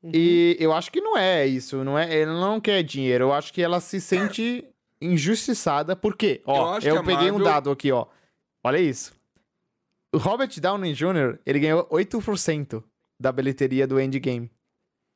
Uhum. 0.00 0.12
E 0.14 0.56
eu 0.60 0.72
acho 0.72 0.92
que 0.92 1.00
não 1.00 1.18
é 1.18 1.44
isso. 1.44 1.82
Não 1.82 1.98
é, 1.98 2.20
ela 2.20 2.40
não 2.40 2.60
quer 2.60 2.84
dinheiro. 2.84 3.24
Eu 3.24 3.32
acho 3.32 3.52
que 3.52 3.60
ela 3.60 3.80
se 3.80 4.00
sente 4.00 4.64
injustiçada. 5.00 5.94
Por 5.96 6.16
quê? 6.16 6.42
Eu 6.46 6.52
Ó, 6.52 6.78
eu, 6.78 6.98
a 6.98 7.02
peguei 7.04 7.30
um 7.30 7.34
Marvel- 7.38 7.44
dado 7.44 7.70
aqui, 7.70 7.90
ó. 7.92 8.06
Olha 8.64 8.78
isso. 8.78 9.12
O 10.14 10.18
Robert 10.18 10.50
Downey 10.60 10.94
Jr., 10.94 11.38
ele 11.44 11.60
ganhou 11.60 11.86
8% 11.90 12.82
da 13.20 13.30
bilheteria 13.32 13.86
do 13.86 14.00
Endgame. 14.00 14.50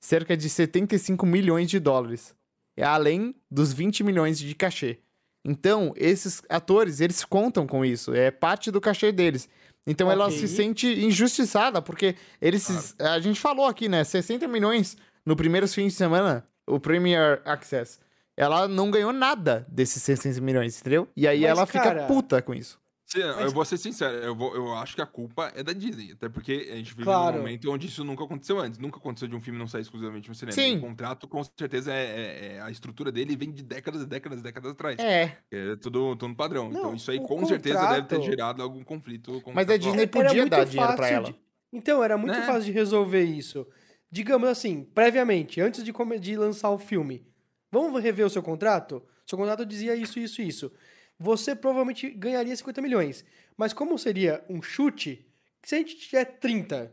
Cerca 0.02 0.36
de 0.36 0.48
75 0.48 1.24
milhões 1.24 1.70
de 1.70 1.78
dólares. 1.78 2.34
É 2.76 2.82
além 2.84 3.34
dos 3.50 3.72
20 3.72 4.02
milhões 4.02 4.38
de 4.38 4.54
cachê. 4.54 4.98
Então, 5.44 5.92
esses 5.96 6.42
atores, 6.48 7.00
eles 7.00 7.24
contam 7.24 7.66
com 7.66 7.84
isso. 7.84 8.14
É 8.14 8.30
parte 8.30 8.70
do 8.70 8.80
cachê 8.80 9.10
deles. 9.12 9.48
Então, 9.86 10.10
ela 10.10 10.26
Ok. 10.26 10.38
se 10.38 10.48
sente 10.48 10.86
injustiçada, 11.04 11.82
porque 11.82 12.14
eles... 12.40 12.62
se- 12.62 12.94
A 13.02 13.18
gente 13.18 13.40
falou 13.40 13.66
aqui, 13.66 13.88
né? 13.88 14.04
60 14.04 14.46
milhões 14.46 14.96
no 15.26 15.34
primeiro 15.34 15.66
fim 15.68 15.88
de 15.88 15.94
semana, 15.94 16.46
o 16.66 16.78
Premier 16.78 17.42
Access. 17.44 17.98
Ela 18.36 18.66
não 18.66 18.90
ganhou 18.90 19.12
nada 19.12 19.66
desses 19.68 20.02
60 20.02 20.40
milhões, 20.40 20.80
entendeu? 20.80 21.08
E 21.16 21.26
aí 21.28 21.40
Mas, 21.42 21.50
ela 21.50 21.66
fica 21.66 21.82
cara, 21.84 22.06
puta 22.06 22.40
com 22.40 22.54
isso. 22.54 22.80
Se- 23.04 23.20
Eu 23.20 23.50
vou 23.50 23.62
ser 23.62 23.76
sincero, 23.76 24.14
eu, 24.24 24.34
vou- 24.34 24.54
eu 24.54 24.72
acho 24.74 24.94
que 24.94 25.02
a 25.02 25.06
culpa 25.06 25.52
é 25.54 25.62
da 25.62 25.74
Disney. 25.74 26.12
Até 26.12 26.30
porque 26.30 26.70
a 26.72 26.76
gente 26.76 26.92
vive 26.92 27.02
Claro. 27.04 27.32
num 27.36 27.42
momento 27.42 27.70
onde 27.70 27.86
isso 27.86 28.02
nunca 28.02 28.24
aconteceu 28.24 28.58
antes. 28.58 28.78
Nunca 28.78 28.96
aconteceu 28.96 29.28
de 29.28 29.36
um 29.36 29.40
filme 29.40 29.58
não 29.58 29.66
sair 29.66 29.82
exclusivamente 29.82 30.30
no 30.30 30.34
cinema. 30.34 30.54
Sim. 30.54 30.78
O 30.78 30.80
contrato, 30.80 31.28
com 31.28 31.44
certeza, 31.44 31.92
é, 31.92 32.04
é- 32.04 32.54
é- 32.56 32.60
a 32.62 32.70
estrutura 32.70 33.12
dele 33.12 33.36
vem 33.36 33.52
de 33.52 33.62
décadas 33.62 34.00
e 34.00 34.06
décadas 34.06 34.40
e 34.40 34.42
décadas 34.42 34.72
atrás. 34.72 34.98
É, 34.98 35.36
É 35.50 35.76
tudo, 35.76 36.16
tudo 36.16 36.34
padrão. 36.34 36.70
Não, 36.70 36.78
então 36.78 36.94
isso 36.94 37.10
aí 37.10 37.20
com 37.20 37.44
certeza 37.44 37.80
deve 37.86 38.06
ter 38.06 38.16
contrato- 38.16 38.22
gerado 38.24 38.62
algum 38.62 38.82
conflito. 38.82 39.42
Mas 39.52 39.68
a. 39.68 39.76
Disney 39.76 40.06
podia 40.06 40.46
dar 40.46 40.64
dinheiro 40.64 40.96
pra 40.96 41.08
ela. 41.10 41.26
de- 41.26 41.36
Então, 41.70 42.02
era 42.02 42.16
muito 42.16 42.38
Né? 42.38 42.46
fácil 42.46 42.64
de 42.64 42.72
resolver 42.72 43.24
isso. 43.24 43.66
Digamos 44.10 44.48
assim, 44.48 44.84
previamente, 44.84 45.60
antes 45.60 45.84
de, 45.84 45.92
come- 45.92 46.18
de 46.18 46.34
lançar 46.36 46.70
o 46.70 46.78
filme. 46.78 47.26
Vamos 47.72 48.02
rever 48.02 48.26
o 48.26 48.30
seu 48.30 48.42
contrato? 48.42 49.02
Seu 49.26 49.38
contrato 49.38 49.64
dizia 49.64 49.96
isso, 49.96 50.18
isso, 50.20 50.42
isso. 50.42 50.70
Você 51.18 51.56
provavelmente 51.56 52.10
ganharia 52.10 52.54
50 52.54 52.82
milhões. 52.82 53.24
Mas 53.56 53.72
como 53.72 53.98
seria 53.98 54.44
um 54.48 54.60
chute, 54.60 55.26
se 55.62 55.74
a 55.74 55.78
gente 55.78 55.96
tiver 55.96 56.24
30, 56.26 56.92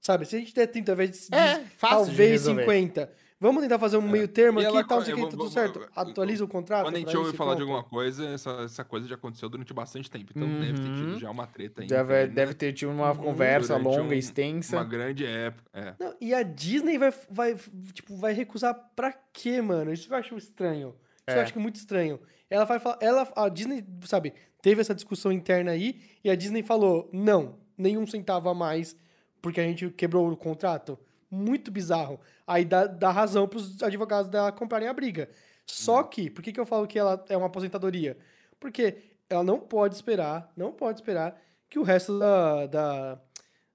sabe? 0.00 0.24
Se 0.24 0.36
a 0.36 0.38
gente 0.38 0.54
der 0.54 0.66
30 0.68 0.94
vezes 0.94 1.28
É, 1.30 1.62
talvez 1.78 2.30
resolver. 2.30 2.62
50. 2.62 3.12
Vamos 3.40 3.62
tentar 3.62 3.78
fazer 3.78 3.96
um 3.96 4.02
meio 4.02 4.26
termo 4.26 4.58
E 4.58 4.64
aqui 4.66 4.72
ela- 4.74 4.80
e 4.80 4.86
tal, 4.88 4.98
não 4.98 5.04
sei 5.06 5.14
que, 5.14 5.28
tudo 5.28 5.48
certo. 5.48 5.88
Atualiza 5.94 6.44
o 6.44 6.48
contrato. 6.48 6.84
Quando 6.86 6.96
a 6.96 6.98
gente 6.98 7.16
ouve 7.16 7.36
falar 7.36 7.54
de 7.54 7.60
alguma 7.62 7.84
coisa, 7.84 8.26
essa, 8.30 8.50
essa 8.62 8.84
coisa 8.84 9.06
já 9.06 9.14
aconteceu 9.14 9.48
durante 9.48 9.72
bastante 9.72 10.10
tempo. 10.10 10.32
Então 10.34 10.48
deve 10.48 10.72
ter 10.74 10.88
Uhum. 10.88 10.94
tido 10.96 11.18
já 11.20 11.30
uma 11.30 11.46
treta 11.46 11.82
aí. 11.82 11.86
Deve, 11.88 12.26
deve 12.26 12.54
ter 12.54 12.72
tido 12.72 12.90
uma 12.90 13.10
Uhum. 13.12 13.16
conversa 13.16 13.76
longa, 13.76 14.02
um- 14.02 14.12
extensa. 14.12 14.76
Uma 14.76 14.84
grande 14.84 15.24
época. 15.24 15.70
É. 15.72 15.94
Não, 16.00 16.14
e 16.20 16.34
a 16.34 16.42
Disney 16.42 16.98
vai, 16.98 17.14
vai, 17.30 17.56
tipo, 17.92 18.16
vai 18.16 18.32
recusar 18.32 18.74
pra 18.96 19.12
quê, 19.32 19.62
mano? 19.62 19.92
Isso 19.92 20.12
eu 20.12 20.16
acho 20.16 20.36
estranho. 20.36 20.88
Isso 21.28 21.36
É. 21.36 21.38
eu 21.38 21.42
acho 21.42 21.52
que 21.52 21.58
é 21.60 21.62
muito 21.62 21.76
estranho. 21.76 22.18
Ela 22.50 22.64
vai 22.64 22.80
falar. 22.80 22.98
Ela, 23.00 23.30
a 23.36 23.48
Disney, 23.48 23.84
sabe, 24.04 24.32
teve 24.60 24.80
essa 24.80 24.94
discussão 24.96 25.30
interna 25.30 25.70
aí 25.70 26.00
e 26.24 26.30
a 26.30 26.34
Disney 26.34 26.62
falou: 26.64 27.08
não, 27.12 27.54
nenhum 27.76 28.04
centavo 28.04 28.48
a 28.48 28.54
mais, 28.54 28.96
porque 29.40 29.60
a 29.60 29.64
gente 29.64 29.88
quebrou 29.90 30.28
o 30.28 30.36
contrato. 30.36 30.98
Muito 31.30 31.70
bizarro. 31.70 32.20
Aí 32.46 32.64
dá, 32.64 32.86
dá 32.86 33.10
razão 33.10 33.46
pros 33.48 33.82
advogados 33.82 34.30
dela 34.30 34.52
comprarem 34.52 34.88
a 34.88 34.92
briga. 34.92 35.28
Só 35.66 36.02
que, 36.02 36.30
por 36.30 36.42
que, 36.42 36.52
que 36.52 36.60
eu 36.60 36.66
falo 36.66 36.86
que 36.86 36.98
ela 36.98 37.22
é 37.28 37.36
uma 37.36 37.46
aposentadoria? 37.46 38.16
Porque 38.58 38.98
ela 39.28 39.44
não 39.44 39.60
pode 39.60 39.94
esperar, 39.94 40.50
não 40.56 40.72
pode 40.72 40.98
esperar 41.00 41.40
que 41.68 41.78
o 41.78 41.82
resto 41.82 42.18
da, 42.18 42.66
da, 42.66 43.20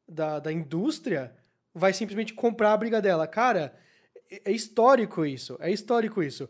da, 0.07 0.39
da 0.39 0.51
indústria 0.51 1.35
vai 1.73 1.93
simplesmente 1.93 2.33
comprar 2.33 2.73
a 2.73 2.77
briga 2.77 3.01
dela. 3.01 3.27
Cara, 3.27 3.75
é 4.31 4.41
é 4.45 4.51
histórico 4.51 5.25
isso. 5.25 5.57
É 5.59 5.71
histórico 5.71 6.23
isso. 6.23 6.49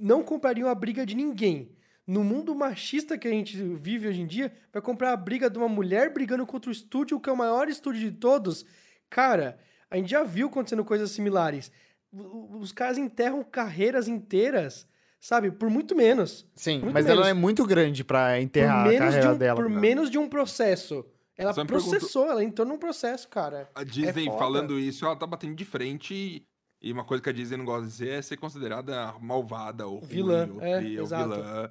Não 0.00 0.22
comprariam 0.22 0.68
a 0.68 0.74
briga 0.74 1.04
de 1.06 1.14
ninguém. 1.14 1.70
no 2.06 2.22
mundo 2.22 2.54
machista 2.54 3.16
que 3.16 3.26
a 3.26 3.30
gente 3.30 3.56
vive 3.56 4.08
hoje 4.08 4.20
em 4.20 4.26
dia, 4.26 4.52
vai 4.72 4.82
comprar 4.82 5.12
a 5.12 5.16
briga 5.16 5.48
de 5.48 5.56
uma 5.56 5.68
mulher 5.68 6.12
brigando 6.12 6.46
contra 6.46 6.68
o 6.68 6.72
estúdio, 6.72 7.18
que 7.18 7.30
é 7.30 7.32
o 7.32 7.36
maior 7.36 7.68
estúdio 7.68 8.00
de 8.00 8.12
todos. 8.12 8.64
Cara, 9.08 9.58
a 9.94 9.96
gente 9.98 10.10
já 10.10 10.22
viu 10.24 10.48
acontecendo 10.48 10.84
coisas 10.84 11.10
similares. 11.10 11.70
Os 12.12 12.72
caras 12.72 12.98
enterram 12.98 13.42
carreiras 13.42 14.06
inteiras, 14.08 14.86
sabe? 15.20 15.50
Por 15.50 15.68
muito 15.70 15.94
menos. 15.96 16.46
Sim, 16.54 16.80
Muito 16.80 16.92
mas 16.94 17.04
menos. 17.06 17.20
ela 17.20 17.28
é 17.30 17.32
muito 17.34 17.64
grande 17.66 18.04
pra 18.04 18.40
enterrar 18.40 18.84
por 18.84 18.88
a 18.88 18.92
menos, 18.92 19.04
de 19.06 19.10
carreira 19.20 19.34
um, 19.34 19.38
dela. 19.38 19.56
por 19.60 19.70
né? 19.70 19.80
menos 19.80 20.10
de 20.10 20.18
um 20.18 20.28
processo. 20.28 21.04
Ela 21.36 21.52
Só 21.52 21.62
me 21.62 21.68
pergunto- 21.68 21.90
processou, 21.90 22.30
ela 22.30 22.44
entrou 22.44 22.66
num 22.66 22.78
processo, 22.78 23.28
cara. 23.28 23.68
A 23.74 23.82
Disney 23.82 24.26
foda. 24.26 24.38
falando 24.38 24.78
isso, 24.78 25.04
ela 25.04 25.16
tá 25.16 25.26
batendo 25.26 25.54
de 25.56 25.64
frente. 25.64 26.14
e- 26.14 26.42
E 26.82 26.92
uma 26.92 27.02
coisa 27.04 27.22
que 27.22 27.30
a 27.30 27.32
Disney 27.32 27.56
não 27.56 27.64
gosta 27.64 27.82
de 27.86 27.88
dizer 27.88 28.10
é 28.10 28.22
ser 28.22 28.36
considerada 28.36 29.14
malvada 29.20 29.86
ou 29.86 29.98
ruim, 30.00 30.06
Vilã, 30.06 30.48
ou, 30.54 30.60
é, 30.62 30.76
ou 30.76 30.82
exato. 31.04 31.30
vilã. 31.30 31.70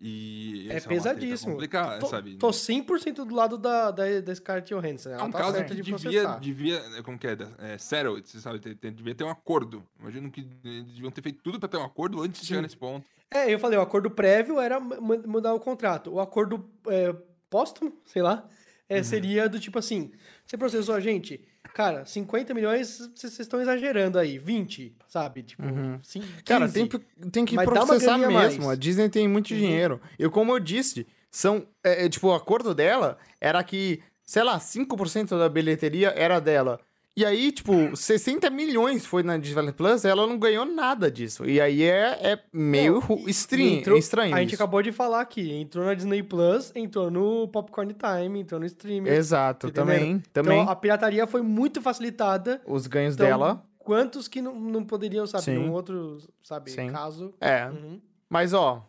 E 0.00 0.66
É 0.66 0.74
treta 0.74 0.88
pesadíssimo. 0.88 1.52
complicada, 1.52 1.98
Tô, 1.98 2.06
sabe? 2.06 2.36
tô 2.36 2.48
100% 2.50 3.24
do 3.24 3.34
lado 3.34 3.58
da, 3.58 3.90
da, 3.90 4.20
da 4.20 4.34
Scarlett 4.34 4.72
Johansson. 4.72 5.10
É 5.10 5.14
Ela 5.14 5.24
um 5.24 5.30
tá 5.30 5.38
caso 5.38 5.64
que 5.64 5.74
de 5.74 5.82
devia, 5.82 6.26
devia, 6.36 7.02
como 7.02 7.18
que 7.18 7.26
é, 7.26 7.36
é 7.58 7.78
settle, 7.78 8.20
você 8.24 8.38
sabe, 8.38 8.60
devia 8.60 9.14
ter 9.14 9.24
um 9.24 9.28
acordo. 9.30 9.82
Imagino 9.98 10.30
que 10.30 10.46
eles 10.64 10.84
deviam 10.86 11.10
ter 11.10 11.20
feito 11.22 11.42
tudo 11.42 11.58
pra 11.58 11.68
ter 11.68 11.76
um 11.78 11.84
acordo 11.84 12.22
antes 12.22 12.40
de 12.40 12.46
chegar 12.46 12.58
Sim. 12.60 12.62
nesse 12.62 12.76
ponto. 12.76 13.04
É, 13.28 13.52
eu 13.52 13.58
falei, 13.58 13.76
o 13.76 13.82
acordo 13.82 14.08
prévio 14.10 14.60
era 14.60 14.78
mu- 14.78 15.22
mudar 15.26 15.52
o 15.52 15.58
contrato. 15.60 16.12
O 16.12 16.20
acordo 16.20 16.64
é, 16.86 17.14
póstumo, 17.50 17.92
sei 18.06 18.22
lá, 18.22 18.48
é, 18.88 18.98
Uhum. 18.98 19.04
seria 19.04 19.48
do 19.48 19.58
tipo 19.58 19.78
assim: 19.80 20.12
você 20.46 20.56
processou 20.56 20.94
a 20.94 21.00
gente, 21.00 21.44
cara, 21.74 22.04
50 22.04 22.52
milhões, 22.54 23.10
vocês 23.14 23.38
estão 23.38 23.60
exagerando 23.60 24.18
aí, 24.18 24.38
20, 24.38 24.94
sabe? 25.08 25.42
Tipo, 25.42 25.62
sim, 26.02 26.20
15. 26.20 26.42
Cara, 26.44 26.68
tem, 26.68 26.88
tem 27.30 27.44
que 27.44 27.54
processar 27.56 28.18
mesmo. 28.18 28.32
mais. 28.34 28.68
A 28.68 28.74
Disney 28.74 29.08
tem 29.08 29.26
muito 29.28 29.50
Uhum. 29.52 29.56
dinheiro. 29.58 30.00
E 30.18 30.28
como 30.28 30.52
eu 30.52 30.60
disse, 30.60 31.06
são. 31.30 31.66
É, 31.84 32.04
é, 32.04 32.08
tipo, 32.08 32.28
o 32.28 32.34
acordo 32.34 32.74
dela 32.74 33.18
era 33.40 33.62
que, 33.62 34.00
sei 34.24 34.42
lá, 34.42 34.58
5% 34.58 35.38
da 35.38 35.48
bilheteria 35.48 36.08
era 36.16 36.40
dela. 36.40 36.80
E 37.18 37.24
aí, 37.24 37.50
tipo, 37.50 37.72
60 37.96 38.48
milhões 38.48 39.04
foi 39.04 39.24
na 39.24 39.36
Disney 39.36 39.72
Plus, 39.72 40.04
ela 40.04 40.24
não 40.24 40.38
ganhou 40.38 40.64
nada 40.64 41.10
disso. 41.10 41.44
E 41.44 41.60
aí 41.60 41.82
é, 41.82 42.16
é 42.22 42.38
meio 42.52 43.02
Não, 43.08 43.28
estranho, 43.28 43.80
entrou- 43.80 43.98
estranho 43.98 44.32
A 44.36 44.38
gente 44.38 44.54
acabou 44.54 44.80
de 44.80 44.92
falar 44.92 45.20
aqui, 45.22 45.52
entrou 45.52 45.84
na 45.84 45.94
Disney 45.94 46.22
Plus, 46.22 46.70
entrou 46.76 47.10
no 47.10 47.48
Popcorn 47.48 47.92
Time, 47.92 48.38
entrou 48.38 48.60
no 48.60 48.66
streaming. 48.66 49.08
Exato, 49.10 49.72
também. 49.72 50.22
também. 50.32 50.60
Então 50.60 50.70
a 50.70 50.76
pirataria 50.76 51.26
foi 51.26 51.42
muito 51.42 51.82
facilitada. 51.82 52.62
Os 52.64 52.86
ganhos 52.86 53.14
Então, 53.16 53.26
dela. 53.26 53.64
Quantos 53.78 54.28
que 54.28 54.40
não, 54.40 54.54
não 54.54 54.84
poderiam, 54.84 55.26
sabe, 55.26 55.42
Sim. 55.42 55.54
num 55.54 55.72
outro, 55.72 56.18
sabe, 56.40 56.70
Sim. 56.70 56.92
caso. 56.92 57.34
É. 57.40 57.66
Uhum. 57.66 58.00
Mas, 58.30 58.52
ó, 58.52 58.86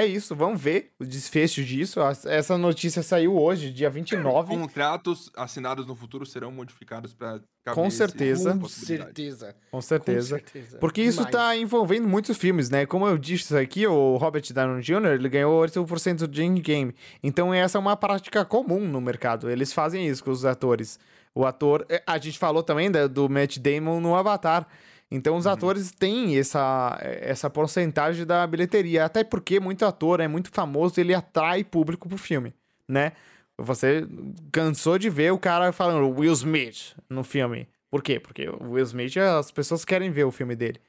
é 0.00 0.06
isso. 0.06 0.34
Vamos 0.34 0.60
ver 0.60 0.90
o 0.98 1.04
desfecho 1.04 1.62
disso. 1.64 2.00
Essa 2.26 2.56
notícia 2.58 3.02
saiu 3.02 3.36
hoje, 3.36 3.70
dia 3.70 3.88
29. 3.90 4.54
Contratos 4.56 5.30
assinados 5.36 5.86
no 5.86 5.94
futuro 5.94 6.24
serão 6.26 6.50
modificados 6.52 7.14
caber 7.14 7.42
Com 7.74 7.90
certeza. 7.90 8.50
essa 8.50 8.58
Com 8.58 8.68
certeza. 8.68 9.52
Com 9.70 9.76
Com 9.78 9.80
certeza. 9.82 10.28
certeza. 10.36 10.78
Porque 10.78 11.02
isso 11.02 11.18
Demais. 11.24 11.32
tá 11.36 11.56
envolvendo 11.56 12.08
muitos 12.08 12.36
filmes, 12.36 12.70
né? 12.70 12.86
Como 12.86 13.06
eu 13.06 13.18
disse 13.18 13.56
aqui, 13.56 13.86
o 13.86 14.16
Robert 14.16 14.44
Downey 14.52 14.82
Jr., 14.82 15.06
ele 15.14 15.28
ganhou 15.28 15.60
8% 15.62 16.26
de 16.26 16.42
Endgame. 16.42 16.94
Então 17.22 17.52
essa 17.52 17.78
é 17.78 17.80
uma 17.80 17.96
prática 17.96 18.44
comum 18.44 18.86
no 18.88 19.00
mercado. 19.00 19.50
Eles 19.50 19.72
fazem 19.72 20.06
isso 20.08 20.24
com 20.24 20.30
os 20.30 20.44
atores. 20.44 20.98
O 21.34 21.44
ator... 21.46 21.86
eh, 21.88 22.02
A 22.06 22.18
gente 22.18 22.38
falou 22.38 22.62
também 22.62 22.90
da- 22.90 23.06
do 23.06 23.28
Matt 23.28 23.58
Damon 23.58 24.00
no 24.00 24.14
Avatar. 24.16 24.66
Então 25.10 25.36
os 25.36 25.46
atores 25.46 25.90
têm 25.90 26.38
essa, 26.38 26.96
essa 27.02 27.50
porcentagem 27.50 28.24
da 28.24 28.46
bilheteria. 28.46 29.04
Até 29.04 29.24
porque 29.24 29.58
muito 29.58 29.84
ator 29.84 30.20
é 30.20 30.28
muito 30.28 30.50
famoso, 30.50 31.00
ele 31.00 31.12
atrai 31.12 31.64
público 31.64 32.08
pro 32.08 32.16
filme, 32.16 32.54
né? 32.88 33.12
Você 33.58 34.06
cansou 34.52 34.98
de 34.98 35.10
ver 35.10 35.32
o 35.32 35.38
cara 35.38 35.72
falando 35.72 36.08
Will 36.18 36.32
Smith 36.32 36.94
no 37.08 37.22
filme. 37.24 37.68
Por 37.90 38.02
quê? 38.02 38.20
Porque 38.20 38.48
o 38.48 38.70
Will 38.72 38.84
Smith, 38.84 39.16
as 39.16 39.50
pessoas 39.50 39.84
querem 39.84 40.10
ver 40.10 40.24
o 40.24 40.30
filme 40.30 40.54
dele. 40.54 40.80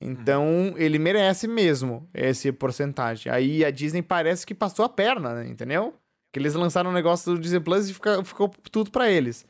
Então, 0.00 0.74
ele 0.76 0.98
merece 0.98 1.46
mesmo 1.48 2.08
esse 2.14 2.50
porcentagem. 2.52 3.30
Aí 3.32 3.64
a 3.64 3.70
Disney 3.70 4.00
parece 4.02 4.46
que 4.46 4.54
passou 4.54 4.84
a 4.84 4.88
perna, 4.88 5.34
né? 5.34 5.48
entendeu? 5.48 5.92
Que 6.32 6.38
eles 6.38 6.54
lançaram 6.54 6.90
um 6.90 6.94
negócio 6.94 7.32
do 7.34 7.40
Disney 7.40 7.60
Plus 7.60 7.88
e 7.90 7.94
fica- 7.94 8.24
ficou 8.24 8.48
tudo 8.70 8.90
pra 8.90 9.10
eles. 9.10 9.44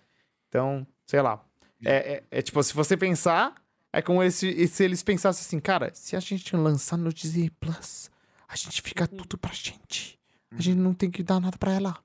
Então, 0.49 0.86
sei 1.07 1.20
lá. 1.23 1.43
É, 1.85 2.15
é- 2.15 2.23
é 2.31 2.43
tipo, 2.43 2.62
se 2.62 2.74
você 2.74 2.97
pensar, 2.97 3.55
é 3.93 4.02
como 4.02 4.23
esse- 4.23 4.66
se 4.69 4.85
eles 4.85 5.02
pensassem 5.02 5.43
assim, 5.43 5.60
cara, 5.60 5.90
se 5.94 6.15
a 6.16 6.20
gente 6.20 6.55
lançar 6.56 6.97
no 6.97 7.12
Disney 7.12 7.51
Plus, 7.59 8.10
a 8.48 8.56
gente 8.56 8.81
fica 8.82 9.06
tudo 9.06 9.36
pra 9.39 9.52
gente. 9.52 10.19
A 10.51 10.60
gente 10.60 10.77
não 10.78 10.94
tem 10.94 11.10
que 11.10 11.23
dar 11.23 11.40
nada 11.40 11.56
pra 11.59 11.73
ela. 11.73 11.97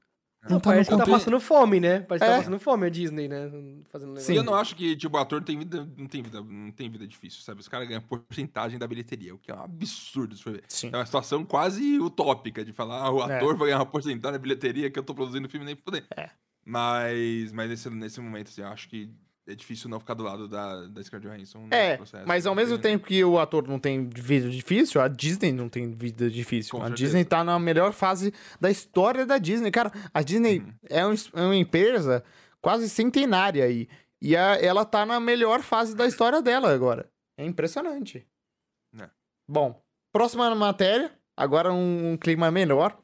Não, 0.43 0.51
Não, 0.51 0.59
tá 0.59 0.71
parece 0.71 0.89
que 0.89 0.97
tá 0.97 1.05
passando 1.05 1.39
fome, 1.39 1.79
né? 1.79 2.01
Parece 2.01 2.25
que 2.25 2.29
É. 2.29 2.33
tá 2.33 2.37
passando 2.39 2.59
fome 2.59 2.85
a 2.85 2.89
Disney, 2.89 3.29
né? 3.29 3.49
Fazendo. 3.85 4.19
Sim, 4.19 4.33
eu 4.35 4.43
não 4.43 4.53
acho 4.55 4.75
que, 4.75 4.93
tipo, 4.93 5.15
o 5.15 5.19
ator 5.21 5.41
tem 5.41 5.57
vida, 5.57 5.87
não 5.97 6.05
tem 6.05 6.21
vida, 6.21 6.41
não 6.41 6.69
tem 6.69 6.89
vida 6.89 7.07
difícil, 7.07 7.41
sabe? 7.41 7.61
Os 7.61 7.69
caras 7.69 7.87
ganham 7.87 8.01
porcentagem 8.01 8.77
da 8.77 8.85
bilheteria, 8.85 9.33
o 9.33 9.37
que 9.39 9.49
é 9.49 9.55
um 9.55 9.61
absurdo. 9.63 10.35
Se. 10.35 10.61
Sim. 10.67 10.89
É 10.91 10.97
uma 10.97 11.05
situação 11.05 11.45
quase 11.45 11.97
utópica 11.97 12.65
de 12.65 12.73
falar, 12.73 13.03
ah, 13.03 13.09
o 13.11 13.21
É. 13.21 13.37
ator 13.37 13.55
vai 13.55 13.67
ganhar 13.69 13.79
uma 13.79 13.85
porcentagem 13.85 14.33
da 14.33 14.37
bilheteria 14.37 14.91
que 14.91 14.99
eu 14.99 15.03
tô 15.03 15.15
produzindo 15.15 15.47
o 15.47 15.49
filme 15.49 15.65
nem 15.65 15.77
pra 15.77 15.85
poder. 15.85 16.05
É. 16.17 16.29
Mas, 16.65 17.53
mas 17.53 17.69
nesse, 17.69 17.89
nesse 17.89 18.19
momento, 18.19 18.49
assim, 18.49 18.61
eu 18.61 18.67
acho 18.67 18.89
que 18.89 19.09
é 19.47 19.53
difícil 19.55 19.89
não 19.89 19.99
ficar 19.99 20.13
do 20.13 20.23
lado 20.23 20.47
da, 20.47 20.87
da 20.87 21.03
Scarlett 21.03 21.27
Johansson 21.35 21.67
É, 21.71 21.97
processo. 21.97 22.25
mas 22.27 22.45
ao 22.45 22.55
mesmo 22.55 22.77
tempo 22.77 23.05
que 23.07 23.23
o 23.23 23.37
ator 23.39 23.67
não 23.67 23.77
tem 23.79 24.07
vida 24.07 24.49
difícil, 24.49 25.01
a 25.01 25.07
Disney 25.07 25.51
não 25.51 25.67
tem 25.69 25.91
vida 25.91 26.29
difícil. 26.29 26.71
Com 26.71 26.77
a 26.77 26.87
certeza. 26.87 27.03
Disney 27.03 27.25
tá 27.25 27.43
na 27.43 27.59
melhor 27.59 27.91
fase 27.93 28.33
da 28.59 28.71
história 28.71 29.25
da 29.25 29.37
Disney. 29.37 29.69
Cara, 29.71 29.91
a 30.13 30.21
Disney 30.21 30.59
Uhum. 30.59 30.73
é, 30.89 31.05
um- 31.05 31.13
é 31.33 31.41
uma 31.41 31.55
empresa 31.55 32.23
quase 32.61 32.89
centenária 32.89 33.65
aí. 33.65 33.87
E 34.21 34.37
a- 34.37 34.55
ela 34.61 34.85
tá 34.85 35.05
na 35.05 35.19
melhor 35.19 35.61
fase 35.61 35.93
da 35.95 36.07
história 36.07 36.41
dela 36.41 36.71
agora. 36.73 37.09
É 37.37 37.45
impressionante. 37.45 38.25
É. 38.97 39.09
Bom, 39.49 39.81
próxima 40.13 40.53
matéria, 40.55 41.11
agora 41.35 41.73
um, 41.73 42.11
um 42.13 42.17
clima 42.17 42.49
menor. 42.49 42.97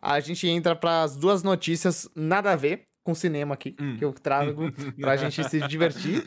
A 0.00 0.20
gente 0.20 0.46
entra 0.48 0.74
para 0.76 1.02
as 1.02 1.16
duas 1.16 1.42
notícias 1.42 2.08
nada 2.14 2.52
a 2.52 2.56
ver 2.56 2.86
com 3.04 3.14
cinema 3.14 3.54
aqui, 3.54 3.76
Hum. 3.80 3.96
que 3.98 4.04
eu 4.04 4.12
trago 4.12 4.72
pra 4.98 5.16
gente 5.16 5.44
se 5.48 5.60
divertir. 5.68 6.24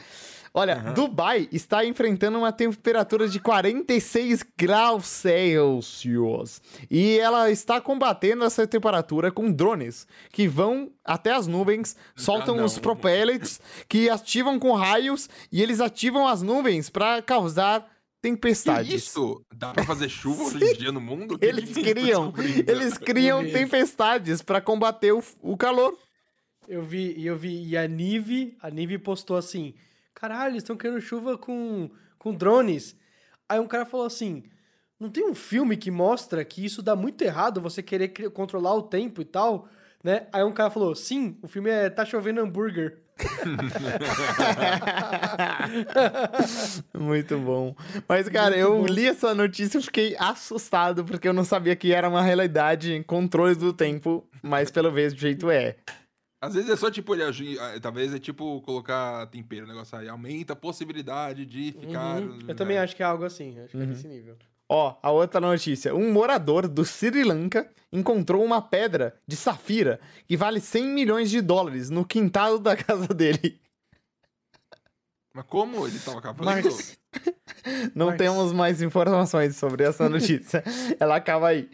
Olha, 0.53 0.75
Aham. 0.77 0.93
Dubai 0.93 1.47
está 1.51 1.85
enfrentando 1.85 2.37
uma 2.39 2.51
temperatura 2.51 3.27
de 3.27 3.39
46 3.39 4.43
graus 4.57 5.05
Celsius. 5.05 6.61
E 6.89 7.19
ela 7.19 7.51
está 7.51 7.79
combatendo 7.81 8.43
essa 8.43 8.65
temperatura 8.65 9.31
com 9.31 9.51
drones 9.51 10.07
que 10.31 10.47
vão 10.47 10.91
até 11.05 11.31
as 11.33 11.45
nuvens, 11.47 11.95
soltam 12.15 12.55
não. 12.55 12.65
os 12.65 12.79
propellets 12.79 13.59
que 13.87 14.09
ativam 14.09 14.57
com 14.57 14.73
raios 14.73 15.29
e 15.51 15.61
eles 15.61 15.79
ativam 15.79 16.27
as 16.27 16.41
nuvens 16.41 16.89
para 16.89 17.21
causar 17.21 17.81
Que 17.81 17.87
tempestades. 18.21 18.91
isso? 18.91 19.41
Dá 19.55 19.73
pra 19.73 19.83
fazer 19.85 20.09
chuva 20.09 20.43
hoje 20.43 20.63
em 20.63 20.73
dia 20.73 20.91
no 20.91 20.99
mundo? 21.01 21.37
Que 21.37 21.45
Eles 21.45 21.69
que 21.71 21.83
criam, 21.83 22.33
eles 22.67 22.97
criam 22.97 23.43
tempestades 23.47 24.41
para 24.41 24.59
combater 24.59 25.11
o, 25.13 25.23
o 25.41 25.55
calor. 25.55 25.95
Eu 26.67 26.83
vi, 26.83 27.13
e 27.17 27.25
eu 27.25 27.37
vi, 27.37 27.65
e 27.65 27.77
a 27.77 27.87
Nive, 27.87 28.57
a 28.61 28.69
Nive 28.69 28.97
postou 28.97 29.37
assim: 29.37 29.73
caralho, 30.13 30.51
eles 30.51 30.63
estão 30.63 30.75
querendo 30.75 30.99
chuva 30.99 31.37
com, 31.37 31.89
com 32.19 32.33
drones. 32.33 32.95
Aí 33.47 33.59
um 33.59 33.67
cara 33.67 33.85
falou 33.85 34.05
assim: 34.05 34.43
não 34.99 35.09
tem 35.09 35.25
um 35.25 35.35
filme 35.35 35.77
que 35.77 35.89
mostra 35.89 36.43
que 36.43 36.65
isso 36.65 36.81
dá 36.81 36.95
muito 36.95 37.21
errado, 37.21 37.61
você 37.61 37.81
querer 37.81 38.09
controlar 38.31 38.73
o 38.73 38.81
tempo 38.81 39.21
e 39.21 39.25
tal, 39.25 39.69
né? 40.03 40.27
Aí 40.33 40.43
um 40.43 40.51
cara 40.51 40.69
falou: 40.69 40.93
sim, 40.93 41.37
o 41.41 41.47
filme 41.47 41.69
é 41.69 41.89
Tá 41.89 42.03
Chovendo 42.03 42.41
Hambúrguer. 42.41 42.97
Muito 46.93 47.35
bom. 47.39 47.75
Mas, 48.07 48.29
cara, 48.29 48.55
eu 48.55 48.85
li 48.85 49.07
essa 49.07 49.33
notícia 49.33 49.79
e 49.79 49.81
fiquei 49.81 50.15
assustado, 50.19 51.03
porque 51.03 51.27
eu 51.27 51.33
não 51.33 51.43
sabia 51.43 51.75
que 51.75 51.91
era 51.91 52.07
uma 52.07 52.21
realidade 52.21 52.93
em 52.93 53.01
controle 53.01 53.55
do 53.55 53.73
tempo, 53.73 54.23
mas 54.41 54.69
pelo 54.69 54.95
jeito 55.09 55.49
é. 55.49 55.77
Às 56.39 56.53
vezes 56.53 56.69
é 56.69 56.75
só 56.75 56.91
tipo, 56.91 57.15
ele 57.15 57.23
agi- 57.23 57.57
ah, 57.59 57.79
talvez 57.81 58.13
é 58.13 58.19
tipo 58.19 58.61
colocar 58.61 59.25
tempero, 59.27 59.65
o 59.65 59.67
negócio 59.67 59.97
aí, 59.97 60.07
aumenta 60.07 60.53
a 60.53 60.55
possibilidade 60.55 61.45
de 61.45 61.71
ficar. 61.79 62.21
Uhum. 62.21 62.39
Eu 62.47 62.55
também 62.55 62.77
né? 62.77 62.83
acho 62.83 62.95
que 62.95 63.01
é 63.01 63.05
algo 63.05 63.25
assim, 63.25 63.59
acho 63.59 63.69
que 63.71 63.77
é 63.77 63.79
Uhum. 63.79 63.87
nesse 63.87 64.07
nível. 64.07 64.35
Ó, 64.69 64.95
a 65.01 65.09
outra 65.11 65.39
notícia. 65.39 65.95
Um 65.95 66.11
morador 66.11 66.67
do 66.67 66.83
Sri 66.83 67.23
Lanka 67.23 67.69
encontrou 67.91 68.43
uma 68.43 68.61
pedra 68.61 69.15
de 69.25 69.35
safira 69.35 69.99
que 70.27 70.35
vale 70.37 70.59
100 70.59 70.83
milhões 70.89 71.29
de 71.31 71.41
dólares 71.41 71.89
no 71.89 72.05
quintal 72.05 72.59
da 72.59 72.75
casa 72.77 73.07
dele. 73.13 73.59
Mas 75.37 75.45
como 75.45 75.85
ele 75.87 75.99
tava 75.99 76.19
cavando? 76.19 76.45
Marx, 76.45 76.97
Não 77.93 78.07
Mas- 78.07 78.17
temos 78.17 78.51
mais 78.53 78.81
informações 78.81 79.55
sobre 79.55 79.83
essa 79.83 80.09
notícia. 80.09 80.63
Ela 80.99 81.17
acaba 81.17 81.49
aí. 81.49 81.69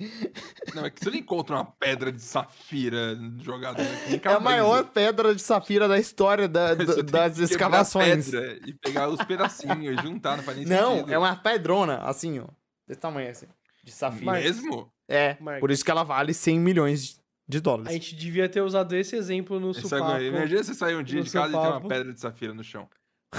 Não, 0.75 0.85
é 0.85 0.89
que 0.89 0.99
você 1.01 1.09
não 1.09 1.17
encontra 1.17 1.55
uma 1.55 1.65
pedra 1.65 2.11
de 2.11 2.21
safira 2.21 3.17
jogada. 3.39 3.81
nem 4.09 4.19
É 4.21 4.27
a 4.33 4.39
maior 4.39 4.83
pedra 4.85 5.33
de 5.33 5.41
safira 5.41 5.87
da 5.87 5.97
história 5.97 6.47
da- 6.47 6.73
das 7.09 7.39
a 7.39 7.43
escavações. 7.43 8.29
pedra 8.31 8.59
E 8.67 8.73
pegar 8.73 9.07
os 9.07 9.23
pedacinhos 9.23 9.97
e 9.97 10.01
juntar, 10.01 10.35
não 10.37 10.43
faz 10.43 10.57
nem 10.57 10.65
Não, 10.67 10.95
sentido. 10.97 11.13
é 11.13 11.17
uma 11.17 11.35
pedrona, 11.37 11.99
assim, 11.99 12.39
ó. 12.39 12.47
Desse 12.85 12.99
tamanho, 12.99 13.29
assim. 13.31 13.45
De 13.83 13.91
safira. 13.91 14.33
Mesmo? 14.33 14.91
É, 15.07 15.37
Marcos. 15.39 15.61
por 15.61 15.71
isso 15.71 15.85
que 15.85 15.91
ela 15.91 16.03
vale 16.03 16.33
100 16.33 16.59
milhões 16.59 17.17
de 17.47 17.57
A 17.59 17.61
dólares. 17.61 17.93
gente 17.93 18.15
devia 18.15 18.49
ter 18.49 18.61
usado 18.61 18.93
esse 18.95 19.15
exemplo 19.15 19.57
no 19.59 19.71
Essa 19.71 19.81
supapo. 19.81 20.19
Imagina 20.21 20.63
você 20.63 20.73
sair 20.73 20.95
um 20.95 21.03
dia 21.03 21.19
no 21.19 21.25
de 21.25 21.31
casa 21.31 21.47
e 21.47 21.51
tem 21.51 21.59
uma 21.59 21.65
supapo. 21.67 21.87
pedra 21.87 22.13
de 22.13 22.19
safira 22.19 22.53
no 22.53 22.63
chão. 22.63 22.89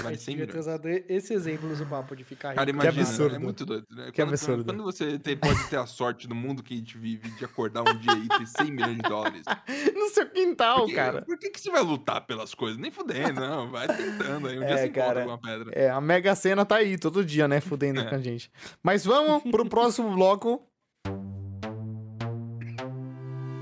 Vale 0.02 0.14
gente 0.16 0.24
100 0.24 0.34
devia 0.36 0.46
ter 0.46 0.52
milhões. 0.58 0.66
usado 0.66 0.88
e- 0.88 1.04
esse 1.08 1.32
exemplo 1.34 1.68
no 1.68 1.76
supapo 1.76 2.14
de 2.16 2.24
ficar 2.24 2.54
Cara, 2.54 2.70
rico. 2.70 2.82
imagina, 2.82 3.02
absurdo. 3.06 3.34
é 3.36 3.38
muito 3.38 3.64
doido, 3.66 3.86
né? 3.90 4.06
Que 4.06 4.22
quando, 4.22 4.28
absurdo. 4.30 4.64
Quando 4.64 4.82
você 4.82 5.18
tem- 5.18 5.36
pode 5.36 5.68
ter 5.68 5.76
a 5.76 5.86
sorte 5.86 6.26
do 6.28 6.34
mundo 6.34 6.62
que 6.62 6.74
a 6.74 6.76
gente 6.76 6.96
vive 6.98 7.30
de 7.30 7.44
acordar 7.44 7.82
um 7.82 7.96
dia 7.98 8.12
e 8.14 8.28
ter 8.28 8.46
100 8.46 8.70
milhões 8.72 8.96
de 8.96 9.02
dólares. 9.02 9.42
No 9.94 10.08
seu 10.10 10.28
quintal, 10.28 10.80
Por 10.80 10.88
que, 10.88 10.94
cara. 10.94 11.22
por 11.22 11.38
que, 11.38 11.50
que 11.50 11.60
você 11.60 11.70
vai 11.70 11.82
lutar 11.82 12.20
pelas 12.26 12.54
coisas? 12.54 12.78
Nem 12.78 12.90
fudendo, 12.90 13.40
não. 13.40 13.70
Vai 13.70 13.86
tentando 13.88 14.48
aí. 14.48 14.56
Um 14.58 14.60
dia 14.60 14.68
É, 14.68 14.76
você 14.78 14.84
encontra 14.86 15.02
cara. 15.06 15.20
alguma 15.20 15.38
pedra. 15.40 15.70
É, 15.74 15.90
a 15.90 16.00
Mega 16.00 16.34
Sena 16.34 16.64
tá 16.64 16.76
aí 16.76 16.98
todo 16.98 17.24
dia, 17.24 17.48
né? 17.48 17.60
Fudendo 17.60 18.00
É. 18.00 18.04
com 18.08 18.14
a 18.14 18.18
gente. 18.18 18.50
Mas 18.82 19.04
vamos 19.04 19.42
pro 19.50 19.68
próximo 19.68 20.14
bloco. 20.14 20.62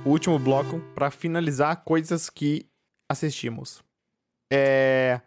O 0.04 0.10
último 0.10 0.38
bloco 0.38 0.80
pra 0.94 1.10
finalizar 1.10 1.84
coisas 1.84 2.28
que 2.28 2.66
assistimos. 3.10 3.82
É. 4.52 5.20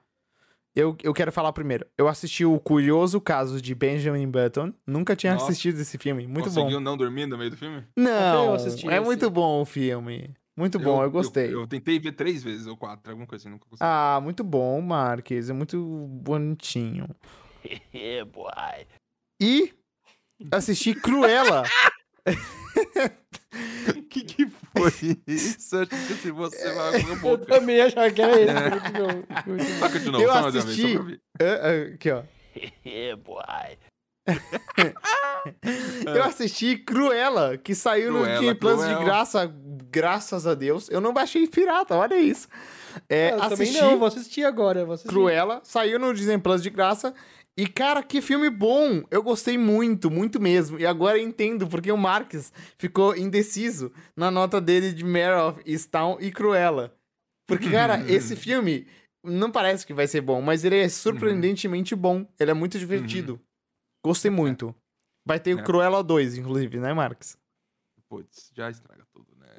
Eu, 0.75 0.97
eu 1.01 1.13
quero 1.13 1.31
falar 1.31 1.53
primeiro. 1.53 1.87
Eu 1.97 2.07
assisti 2.07 2.43
o 2.43 2.59
curioso 2.59 3.21
caso 3.21 3.61
de 3.61 3.73
Benjamin 3.73 4.29
Button. 4.29 4.73
Nunca 4.85 5.15
tinha 5.15 5.33
Nossa. 5.33 5.45
assistido 5.45 5.79
esse 5.79 5.97
filme. 5.97 6.27
Muito 6.27 6.49
Conseguiu 6.49 6.77
bom. 6.77 6.83
não 6.83 6.97
dormir 6.97 7.25
no 7.27 7.37
meio 7.37 7.49
do 7.49 7.55
filme? 7.55 7.85
Não, 7.95 8.47
eu 8.47 8.53
assisti 8.55 8.89
é 8.89 8.97
esse. 8.97 9.05
muito 9.05 9.29
bom 9.29 9.61
o 9.61 9.65
filme. 9.65 10.35
Muito 10.57 10.77
bom, 10.77 11.01
eu, 11.01 11.11
gostei. 11.11 11.53
Eu, 11.53 11.67
tentei 11.67 11.99
ver 11.99 12.13
três 12.13 12.41
vezes 12.43 12.65
ou 12.67 12.77
quatro, 12.77 13.11
alguma 13.11 13.27
coisa 13.27 13.43
assim, 13.43 13.49
nunca 13.49 13.65
consegui. 13.69 13.89
Ah, 13.89 14.19
muito 14.21 14.43
bom, 14.43 14.81
Marques. 14.81 15.49
É 15.49 15.53
muito 15.53 15.77
bonitinho. 16.09 17.07
E 19.41 19.73
assisti 20.51 20.93
Cruella. 20.93 21.63
O 22.27 24.01
que, 24.09 24.21
que 24.23 24.47
foi 24.47 24.91
isso? 25.27 25.77
Acho 25.77 25.89
que 25.89 25.95
se 26.15 26.31
você 26.31 26.73
vai 26.73 26.87
abrir 26.89 27.05
a 27.11 27.13
Eu 27.13 27.19
boca. 27.19 27.45
também 27.45 27.81
achava 27.81 28.09
que 28.11 28.21
era 28.21 28.39
esse. 28.41 28.51
É. 28.51 29.79
Toca 29.79 29.99
de 29.99 30.09
novo, 30.09 30.23
Eu 30.23 30.27
só 30.29 30.41
mais 30.41 30.55
uma 30.55 30.61
vez, 30.63 30.65
assisti- 30.65 31.21
Aqui, 31.93 32.11
ó. 32.11 32.23
Eu 36.15 36.23
assisti 36.23 36.77
Cruella, 36.77 37.57
que 37.57 37.75
saiu 37.75 38.11
no 38.11 38.19
Cruella, 38.21 38.39
Disney 38.39 38.55
Plus 38.55 38.87
de 38.87 38.95
graça, 39.05 39.53
graças 39.91 40.47
a 40.47 40.55
Deus. 40.55 40.89
Eu 40.89 40.99
não 40.99 41.13
baixei 41.13 41.47
pirata, 41.47 41.95
olha 41.95 42.15
isso. 42.17 42.47
É, 43.07 43.33
eu 43.33 43.39
também 43.39 43.53
assisti 43.67 43.81
não, 43.81 43.99
vou 43.99 44.07
assistir 44.07 44.43
agora. 44.43 44.83
Vou 44.85 44.93
assistir. 44.95 45.09
Cruella, 45.09 45.61
saiu 45.63 45.99
no 45.99 46.13
Disney 46.13 46.39
Plus 46.39 46.63
de 46.63 46.69
graça. 46.71 47.13
E, 47.57 47.67
cara, 47.67 48.03
que 48.03 48.21
filme 48.21 48.49
bom! 48.49 49.03
Eu 49.09 49.23
gostei 49.23 49.57
muito, 49.57 50.11
muito 50.11 50.41
mesmo. 50.41 50.77
E 50.77 50.85
agora 50.85 51.17
eu 51.17 51.23
entendo 51.23 51.67
porque 51.67 51.89
o 51.91 51.97
Marques 51.97 52.51
ficou 52.77 53.15
indeciso 53.15 53.93
na 54.15 54.29
nota 54.29 54.59
dele 54.59 54.91
de 54.91 55.05
Mare 55.05 55.39
of 55.41 55.61
Easttown 55.65 56.17
e 56.19 56.31
Cruella. 56.31 56.93
Porque, 57.47 57.71
cara, 57.71 57.99
esse 58.11 58.35
filme 58.35 58.87
não 59.23 59.51
parece 59.51 59.87
que 59.87 59.93
vai 59.93 60.05
ser 60.05 60.21
bom, 60.21 60.41
mas 60.41 60.65
ele 60.65 60.77
é 60.77 60.89
surpreendentemente 60.89 61.95
bom. 61.95 62.27
Ele 62.37 62.51
é 62.51 62.53
muito 62.53 62.77
divertido. 62.77 63.39
Gostei 64.03 64.29
muito. 64.29 64.75
Vai 65.25 65.39
ter 65.39 65.55
o 65.55 65.59
É. 65.59 65.63
Cruella 65.63 66.03
2, 66.03 66.37
inclusive, 66.37 66.77
né, 66.79 66.93
Marques? 66.93 67.37
Putz, 68.09 68.51
já 68.53 68.69
estraga 68.69 68.94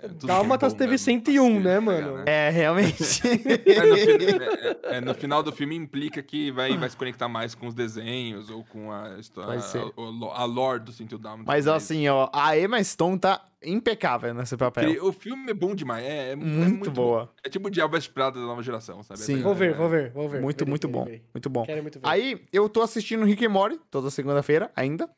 né? 0.03 0.09
É 0.09 0.09
que 0.09 0.27
tá, 0.27 0.43
bom 0.43 0.75
teve 0.77 0.91
mesmo, 0.93 1.05
101, 1.05 1.63
pra 1.63 1.71
né, 1.73 1.81
mano? 1.81 2.23
É, 2.27 2.51
realmente. 2.51 2.97
É, 3.67 3.87
no, 3.87 3.97
é- 3.97 4.97
é- 4.97 5.01
no 5.01 5.15
final 5.15 5.43
do 5.43 5.53
filme 5.53 5.75
implica 5.77 6.23
que 6.23 6.51
vai, 6.51 6.77
vai 6.77 6.89
se 6.89 6.97
conectar 6.97 7.29
mais 7.29 7.55
com 7.55 7.67
os 7.67 7.75
desenhos 7.75 8.51
ou 8.51 8.65
com 8.65 8.93
a, 8.93 9.19
histó- 9.19 9.47
Vai 9.47 9.61
ser. 9.61 9.81
a, 9.83 10.41
a 10.41 10.45
lore 10.45 10.81
do 10.81 10.93
Cinto 10.93 11.19
Down. 11.19 11.43
mas, 11.47 11.67
assim, 11.67 12.09
ó, 12.09 12.29
a 12.33 12.57
Emma 12.59 12.83
Stone 12.83 13.19
tá 13.19 13.45
impecável 13.65 14.33
nesse 14.35 14.57
papel. 14.57 15.05
O 15.05 15.13
filme 15.13 15.51
é 15.51 15.55
bom 15.55 15.75
demais. 15.75 16.05
É, 16.05 16.29
é- 16.29 16.33
é 16.33 16.37
Muito, 16.37 16.91
boa. 16.91 17.33
É 17.45 17.49
tipo 17.49 17.69
o 17.69 17.71
Diabo 17.71 17.97
Prada 18.13 18.39
da 18.39 18.47
nova 18.47 18.63
geração, 18.63 19.03
sabe? 19.03 19.21
Sim. 19.21 19.41
É- 19.41 19.43
Vou 19.43 19.55
ver, 19.55 19.71
é- 19.71 19.75
vou 19.75 19.89
ver, 19.89 20.11
vou 20.11 20.29
ver. 20.29 20.41
Muito, 20.41 20.59
Verei, 20.59 20.71
muito 20.71 20.87
verei, 20.89 21.01
bom. 21.01 21.05
verei. 21.05 21.23
Muito 21.35 21.51
bom. 21.51 21.63
Quero 21.65 21.83
muito 21.83 21.99
ver. 22.01 22.07
Aí, 22.09 22.43
eu 22.53 22.69
tô 22.69 22.83
assistindo 22.83 23.25
Rick 23.25 23.45
and 23.45 23.51
Morty 23.51 23.81
toda 23.91 24.11
segunda-feira 24.11 24.71
ainda. 24.77 25.09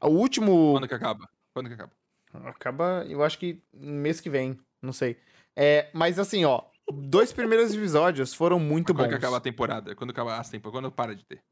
O 0.00 0.08
último. 0.08 0.72
Quando 0.72 0.88
que 0.88 0.94
acaba? 0.94 1.28
Quando 1.54 1.68
que 1.68 1.74
acaba? 1.74 1.92
Acaba, 2.44 3.04
eu 3.08 3.22
acho 3.22 3.38
que 3.38 3.62
mês 3.72 4.20
que 4.20 4.30
vem, 4.30 4.58
não 4.80 4.92
sei. 4.92 5.16
É, 5.56 5.88
mas 5.92 6.18
assim, 6.18 6.44
ó, 6.44 6.62
dois 6.92 7.32
primeiros 7.32 7.74
episódios 7.74 8.34
foram 8.34 8.58
muito 8.58 8.94
Quando 8.94 8.98
bons. 9.04 9.08
que 9.10 9.14
acaba 9.14 9.36
a 9.36 9.40
temporada? 9.40 9.94
Quando 9.94 10.10
acaba 10.10 10.36
as 10.38 10.48
temporadas? 10.48 10.80
Quando 10.80 10.92
para 10.92 11.14
de 11.14 11.24
ter? 11.24 11.42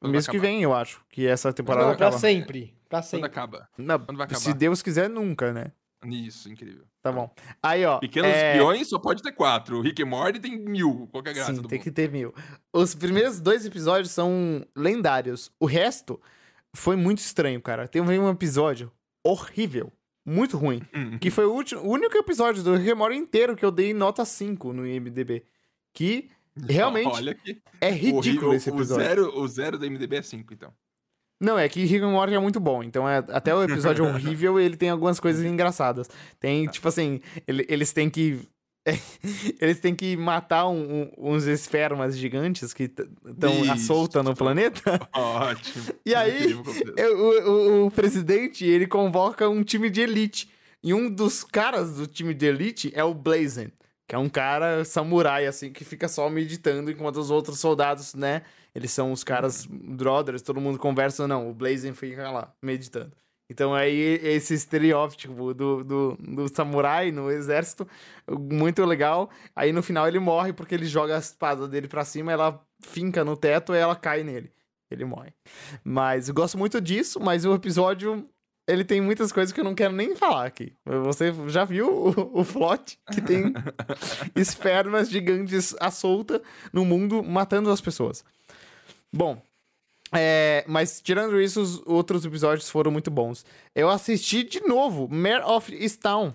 Quando 0.00 0.12
mês 0.12 0.26
que 0.26 0.38
vem, 0.38 0.62
eu 0.62 0.74
acho, 0.74 1.04
que 1.08 1.26
essa 1.26 1.52
temporada 1.52 1.88
Não, 1.88 1.96
pra 1.96 2.08
acaba. 2.08 2.20
sempre. 2.20 2.74
Pra 2.88 2.98
Quando 3.00 3.04
sempre. 3.04 3.26
acaba? 3.26 3.68
Não, 3.78 3.98
Quando 3.98 4.18
vai 4.18 4.26
acabar? 4.26 4.40
se 4.40 4.52
Deus 4.52 4.82
quiser, 4.82 5.08
nunca, 5.08 5.52
né? 5.52 5.72
Isso, 6.04 6.50
incrível. 6.50 6.84
Tá 7.02 7.10
bom. 7.10 7.32
Aí, 7.62 7.84
ó. 7.84 7.98
Pequenos 7.98 8.30
é... 8.30 8.52
espiões 8.52 8.88
só 8.88 8.98
pode 8.98 9.22
ter 9.22 9.32
quatro. 9.32 9.78
O 9.78 9.80
Rick 9.80 10.02
and 10.02 10.06
Morty 10.06 10.38
tem 10.38 10.56
mil. 10.58 11.08
Qual 11.10 11.22
que 11.22 11.30
é 11.30 11.32
a 11.32 11.34
graça 11.34 11.54
Sim, 11.54 11.62
do 11.62 11.68
tem 11.68 11.78
mundo? 11.78 11.84
que 11.84 11.90
ter 11.90 12.10
mil. 12.10 12.34
Os 12.72 12.94
primeiros 12.94 13.40
dois 13.40 13.64
episódios 13.64 14.10
são 14.10 14.64
lendários. 14.76 15.50
O 15.58 15.66
resto 15.66 16.20
foi 16.74 16.94
muito 16.96 17.18
estranho, 17.18 17.60
cara. 17.62 17.88
Tem 17.88 18.02
um 18.02 18.30
episódio 18.30 18.92
horrível, 19.24 19.90
muito 20.26 20.56
ruim. 20.58 20.82
Hum. 20.94 21.18
Que 21.18 21.30
foi 21.30 21.46
o, 21.46 21.52
último, 21.52 21.80
o 21.82 21.88
único 21.90 22.18
episódio 22.18 22.62
do 22.62 22.74
Rick 22.74 22.90
and 23.00 23.14
inteiro 23.14 23.54
que 23.56 23.64
eu 23.64 23.70
dei 23.70 23.94
nota 23.94 24.24
5 24.24 24.72
no 24.72 24.86
IMDB. 24.86 25.44
Que 25.94 26.28
realmente 26.68 27.08
Olha 27.14 27.34
que 27.34 27.62
é 27.80 27.90
ridículo 27.90 28.52
esse 28.54 28.70
O 28.70 28.74
episódio. 28.74 29.04
zero, 29.04 29.38
o 29.38 29.46
zero 29.48 29.78
do 29.78 29.86
MDB 29.88 30.16
é 30.16 30.22
5, 30.22 30.52
então. 30.52 30.72
Não, 31.40 31.58
é 31.58 31.68
que 31.68 31.84
Rick 31.84 32.02
and 32.02 32.10
Morty 32.10 32.34
é 32.34 32.38
muito 32.38 32.58
bom. 32.58 32.82
Então, 32.82 33.08
é, 33.08 33.18
até 33.18 33.54
o 33.54 33.62
episódio 33.62 34.04
horrível, 34.08 34.58
ele 34.58 34.76
tem 34.76 34.88
algumas 34.90 35.20
coisas 35.20 35.44
engraçadas. 35.44 36.08
Tem, 36.40 36.66
tipo 36.66 36.88
assim, 36.88 37.20
ele- 37.46 37.66
eles 37.68 37.92
têm 37.92 38.08
que... 38.10 38.40
eles 39.60 39.80
têm 39.80 39.94
que 39.94 40.16
matar 40.16 40.68
um- 40.68 41.02
um- 41.02 41.34
uns 41.34 41.44
espermas 41.46 42.16
gigantes 42.16 42.72
que 42.72 42.84
estão 42.84 43.70
à 43.70 43.76
solta 43.76 44.22
no 44.22 44.34
planeta. 44.34 44.80
Ótimo. 45.12 45.84
E 46.04 46.14
aí, 46.14 46.54
o, 46.54 47.50
o- 47.50 47.86
o 47.86 47.90
presidente, 47.90 48.64
ele 48.64 48.86
convoca 48.86 49.48
um 49.48 49.62
time 49.62 49.90
de 49.90 50.00
elite. 50.02 50.48
E 50.82 50.94
um 50.94 51.10
dos 51.10 51.42
caras 51.42 51.96
do 51.96 52.06
time 52.06 52.32
de 52.32 52.46
elite 52.46 52.92
é 52.94 53.02
o 53.02 53.12
Blazen, 53.12 53.72
que 54.06 54.14
é 54.14 54.18
um 54.18 54.28
cara 54.28 54.84
samurai, 54.84 55.46
assim, 55.46 55.72
que 55.72 55.84
fica 55.84 56.06
só 56.06 56.28
meditando, 56.30 56.90
enquanto 56.90 57.16
os 57.16 57.30
outros 57.30 57.58
soldados, 57.58 58.14
né? 58.14 58.42
Eles 58.74 58.92
são 58.92 59.10
os 59.10 59.24
caras 59.24 59.66
brothers, 59.66 60.42
todo 60.42 60.60
mundo 60.60 60.78
conversa, 60.78 61.26
não. 61.26 61.50
O 61.50 61.54
Blazen 61.54 61.92
fica 61.94 62.30
lá, 62.30 62.52
meditando. 62.62 63.10
Então 63.48 63.72
aí, 63.72 64.18
esse 64.22 64.54
estereótipo 64.54 65.54
do, 65.54 65.84
do, 65.84 66.16
do 66.18 66.54
samurai 66.54 67.12
no 67.12 67.30
exército, 67.30 67.86
muito 68.28 68.84
legal. 68.84 69.30
Aí 69.54 69.72
no 69.72 69.82
final 69.82 70.08
ele 70.08 70.18
morre 70.18 70.52
porque 70.52 70.74
ele 70.74 70.86
joga 70.86 71.14
a 71.14 71.20
espada 71.20 71.68
dele 71.68 71.86
pra 71.86 72.04
cima, 72.04 72.32
ela 72.32 72.60
finca 72.80 73.24
no 73.24 73.36
teto 73.36 73.74
e 73.74 73.78
ela 73.78 73.94
cai 73.94 74.22
nele. 74.24 74.50
Ele 74.90 75.04
morre. 75.04 75.32
Mas 75.84 76.28
eu 76.28 76.34
gosto 76.34 76.58
muito 76.58 76.80
disso, 76.80 77.20
mas 77.20 77.44
o 77.44 77.54
episódio 77.54 78.28
ele 78.68 78.84
tem 78.84 79.00
muitas 79.00 79.30
coisas 79.30 79.52
que 79.52 79.60
eu 79.60 79.64
não 79.64 79.74
quero 79.74 79.94
nem 79.94 80.16
falar 80.16 80.44
aqui. 80.44 80.72
Você 81.04 81.32
já 81.46 81.64
viu 81.64 81.88
o, 81.88 82.40
o 82.40 82.44
Flot, 82.44 82.98
que 83.12 83.20
tem 83.20 83.52
espermas 84.34 85.08
gigantes 85.08 85.74
à 85.80 85.90
solta 85.90 86.42
no 86.72 86.84
mundo 86.84 87.22
matando 87.22 87.70
as 87.70 87.80
pessoas. 87.80 88.24
Bom, 89.12 89.40
é, 90.12 90.64
mas 90.68 91.00
tirando 91.00 91.40
isso, 91.40 91.60
os 91.60 91.82
outros 91.86 92.24
episódios 92.24 92.70
foram 92.70 92.90
muito 92.90 93.10
bons. 93.10 93.44
Eu 93.74 93.88
assisti 93.90 94.42
de 94.44 94.60
novo 94.60 95.08
Mare 95.08 95.42
of 95.44 95.74
Easttown 95.74 96.32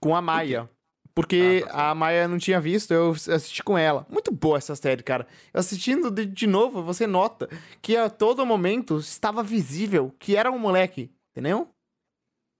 com 0.00 0.14
a 0.16 0.22
Maia. 0.22 0.68
Porque 1.14 1.64
Ah, 1.66 1.72
tá 1.72 1.90
a 1.90 1.94
Maia 1.96 2.28
não 2.28 2.38
tinha 2.38 2.60
visto, 2.60 2.92
eu 2.94 3.10
assisti 3.10 3.62
com 3.64 3.76
ela. 3.76 4.06
Muito 4.08 4.30
boa 4.32 4.56
essa 4.56 4.76
série, 4.76 5.02
cara. 5.02 5.26
Assistindo 5.52 6.10
de, 6.12 6.24
de 6.24 6.46
novo, 6.46 6.80
você 6.82 7.06
nota 7.08 7.48
que 7.82 7.96
a 7.96 8.08
todo 8.08 8.46
momento 8.46 8.98
estava 8.98 9.42
visível 9.42 10.14
que 10.18 10.36
era 10.36 10.48
um 10.50 10.58
moleque, 10.58 11.10
entendeu? 11.32 11.68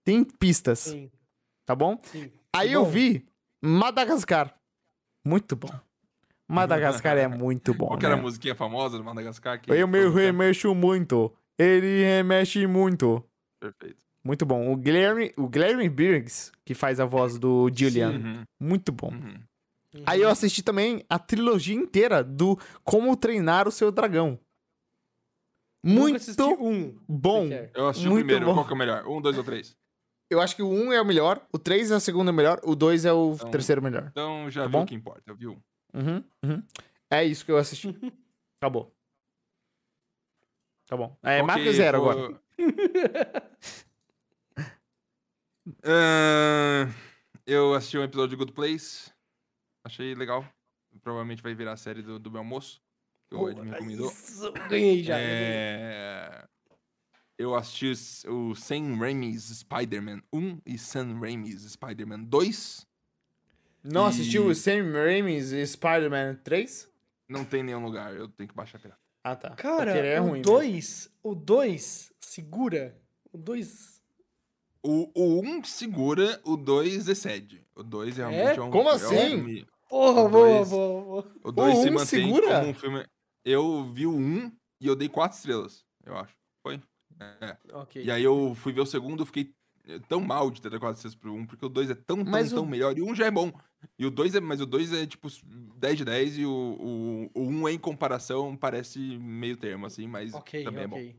Tem 0.03 0.23
pistas, 0.25 0.79
Sim, 0.79 1.09
tá 1.65 1.73
bom? 1.73 1.97
sim. 2.03 2.29
Aí 2.53 2.69
Que 2.69 2.73
eu 2.75 2.83
bom. 2.83 2.91
vi 2.91 3.25
Madagascar. 3.61 4.53
Muito 5.25 5.55
bom. 5.55 5.69
Madagascar 6.49 7.17
é 7.17 7.27
muito 7.27 7.73
bom. 7.73 7.87
Qual 7.87 7.99
que 7.99 8.05
era 8.05 8.15
a 8.15 8.17
né? 8.17 8.23
musiquinha 8.23 8.55
famosa 8.55 8.97
do 8.97 9.03
Madagascar? 9.03 9.61
Que 9.61 9.71
Eu 9.71 9.87
me 9.87 10.07
remexo 10.09 10.73
muito. 10.73 11.31
Ele 11.57 12.03
remexe 12.03 12.65
muito. 12.65 13.23
Perfeito. 13.61 14.03
Muito 14.23 14.45
bom. 14.45 14.71
O 14.71 14.75
Guilherme, 14.75 15.33
o 15.37 15.47
Guilherme 15.47 15.87
Briggs, 15.89 16.51
que 16.65 16.73
faz 16.73 16.99
a 16.99 17.05
voz 17.05 17.37
do 17.37 17.69
Julian. 17.73 18.11
Uhum, 18.11 18.43
Muito 18.59 18.91
bom. 18.91 19.11
uhum. 19.11 19.39
Aí 20.05 20.21
eu 20.21 20.29
assisti 20.29 20.61
também 20.61 21.03
a 21.09 21.17
trilogia 21.17 21.75
inteira 21.75 22.23
do 22.23 22.57
Como 22.83 23.15
Treinar 23.17 23.67
o 23.67 23.71
Seu 23.71 23.91
Dragão. 23.91 24.39
Muito 25.83 26.19
um. 26.61 26.97
bom. 27.07 27.47
Eu 27.73 27.87
assisti 27.87 28.07
Muito 28.09 28.23
o 28.23 28.25
primeiro. 28.27 28.45
bom. 28.47 28.53
Qual 28.53 28.65
que 28.65 28.71
é 28.73 28.75
o 28.75 28.77
melhor? 28.77 29.07
Um, 29.07 29.21
dois 29.21 29.37
ou 29.37 29.43
três? 29.43 29.75
Eu 30.29 30.39
acho 30.41 30.55
que 30.55 30.61
o 30.61 30.67
1 30.69 30.93
é 30.93 31.01
o 31.01 31.05
melhor, 31.05 31.41
o 31.51 31.57
3 31.57 31.89
é 31.89 31.95
o 31.95 31.99
segundo 31.99 32.31
melhor, 32.31 32.59
o 32.63 32.75
2 32.75 33.03
é 33.03 33.11
o 33.11 33.31
Então- 33.33 33.49
terceiro 33.49 33.81
melhor. 33.81 34.09
Então 34.11 34.47
já 34.51 34.63
Tá 34.63 34.69
bom? 34.69 34.83
o 34.83 34.85
que 34.85 34.93
importa, 34.93 35.33
viu? 35.33 35.57
Uhum, 35.93 36.23
uhum. 36.43 36.63
É 37.09 37.23
isso 37.23 37.43
que 37.45 37.51
eu 37.51 37.57
assisti. 37.57 37.87
Acabou. 38.61 38.93
Tá 40.87 40.97
bom. 40.97 41.15
É, 41.23 41.35
Ok, 41.41 41.43
marca 41.47 41.73
zero 41.73 42.01
vou- 42.01 42.09
agora. 42.11 42.41
Ah, 45.83 46.87
eu 47.45 47.73
assisti 47.73 47.97
um 47.97 48.03
episódio 48.03 48.29
de 48.31 48.35
Good 48.37 48.53
Place. 48.53 49.11
Achei 49.85 50.15
legal. 50.15 50.43
Provavelmente 51.03 51.41
vai 51.43 51.53
virar 51.53 51.73
a 51.73 51.77
série 51.77 52.01
do, 52.01 52.17
do 52.19 52.31
meu 52.31 52.39
almoço. 52.39 52.81
Que 53.29 53.35
o 53.35 53.49
Ed 53.49 53.61
me 53.61 53.69
recomendou. 53.69 54.07
Isso, 54.11 54.51
ganhei 54.67 55.03
já. 55.03 55.15
É... 55.19 56.47
Eu 57.37 57.55
assisti 57.55 57.93
o 58.27 58.53
Sam 58.55 58.97
Raimi's 58.97 59.43
Spider-Man 59.59 60.21
1 60.33 60.61
e 60.65 60.77
Sam 60.77 61.19
Raimi's 61.19 61.61
Spider-Man 61.71 62.23
2. 62.23 62.85
Não 63.83 64.05
assistiu 64.05 64.47
E- 64.47 64.51
o 64.51 64.55
Sam 64.55 64.91
Raimi's 64.91 65.51
Spider-Man 65.71 66.35
3? 66.43 66.89
Não 67.27 67.45
tem 67.45 67.63
nenhum 67.63 67.83
lugar, 67.83 68.13
eu 68.15 68.27
tenho 68.27 68.49
que 68.49 68.55
baixar 68.55 68.79
pirata. 68.79 68.99
Ah, 69.23 69.35
tá. 69.35 69.49
Cara, 69.51 69.91
é 69.91 70.19
o 70.19 70.23
ruim 70.23 70.31
mesmo. 70.39 70.43
2, 70.53 71.11
o 71.23 71.35
2 71.35 72.11
segura. 72.19 72.97
O 73.31 73.37
2 73.37 73.99
O, 74.81 75.11
o 75.13 75.41
1 75.41 75.63
segura, 75.65 76.39
o 76.45 76.55
2 76.55 77.07
excede. 77.09 77.65
O 77.75 77.83
2 77.83 78.15
realmente 78.17 78.57
é, 78.57 78.61
um 78.61 78.71
Como 78.71 78.87
é 78.89 78.93
um 78.93 78.95
assim? 78.95 79.17
filme- 79.17 79.67
Porra, 79.89 80.21
O 80.21 80.29
boa, 80.29 80.47
dois- 80.47 80.69
boa, 80.69 81.01
boa. 81.03 81.31
O 81.43 81.51
2 81.51 81.77
O 81.77 81.81
se 81.81 81.89
um 81.89 81.93
mantém 81.93 82.05
segura? 82.25 82.59
como 82.59 82.69
um 82.69 82.73
filme. 82.73 83.05
Eu 83.43 83.83
vi 83.91 84.05
o 84.07 84.15
1 84.15 84.51
e 84.79 84.87
eu 84.87 84.95
dei 84.95 85.09
4 85.09 85.35
estrelas, 85.37 85.83
eu 86.05 86.15
acho. 86.17 86.33
Foi? 86.63 86.81
É. 87.41 87.57
Ok. 87.73 88.03
E 88.03 88.09
aí 88.09 88.23
eu 88.23 88.55
fui 88.55 88.71
ver 88.71 88.81
o 88.81 88.85
segundo, 88.85 89.25
fiquei 89.25 89.53
eh, 89.87 89.99
tão 90.07 90.19
mal 90.21 90.49
de 90.51 90.61
ter 90.61 90.69
4 90.79 90.95
estrelas 90.95 91.15
pro 91.15 91.33
1, 91.33 91.45
porque 91.45 91.65
o 91.65 91.69
2 91.69 91.89
é 91.89 91.95
tão, 91.95 92.17
tão, 92.23 92.31
Mas 92.31 92.51
o- 92.51 92.55
tão 92.55 92.65
melhor. 92.65 92.97
E 92.97 93.01
o 93.01 93.07
1 93.09 93.15
já 93.15 93.25
é 93.25 93.31
bom. 93.31 93.51
E 93.97 94.05
o 94.05 94.11
2 94.11 94.35
é, 94.35 94.39
mas 94.39 94.59
o 94.61 94.65
2 94.65 94.91
é 94.93 95.05
tipo 95.05 95.27
10 95.77 95.97
de 95.97 96.05
10 96.05 96.37
e 96.37 96.45
o, 96.45 96.51
o, 97.33 97.41
o 97.41 97.47
1 97.47 97.69
em 97.69 97.77
comparação 97.79 98.55
parece 98.55 98.99
meio 98.99 99.55
termo, 99.57 99.85
assim, 99.85 100.05
mas 100.07 100.33
Ok, 100.33 100.63
também 100.63 100.83
é 100.83 100.87
bom. 100.87 101.13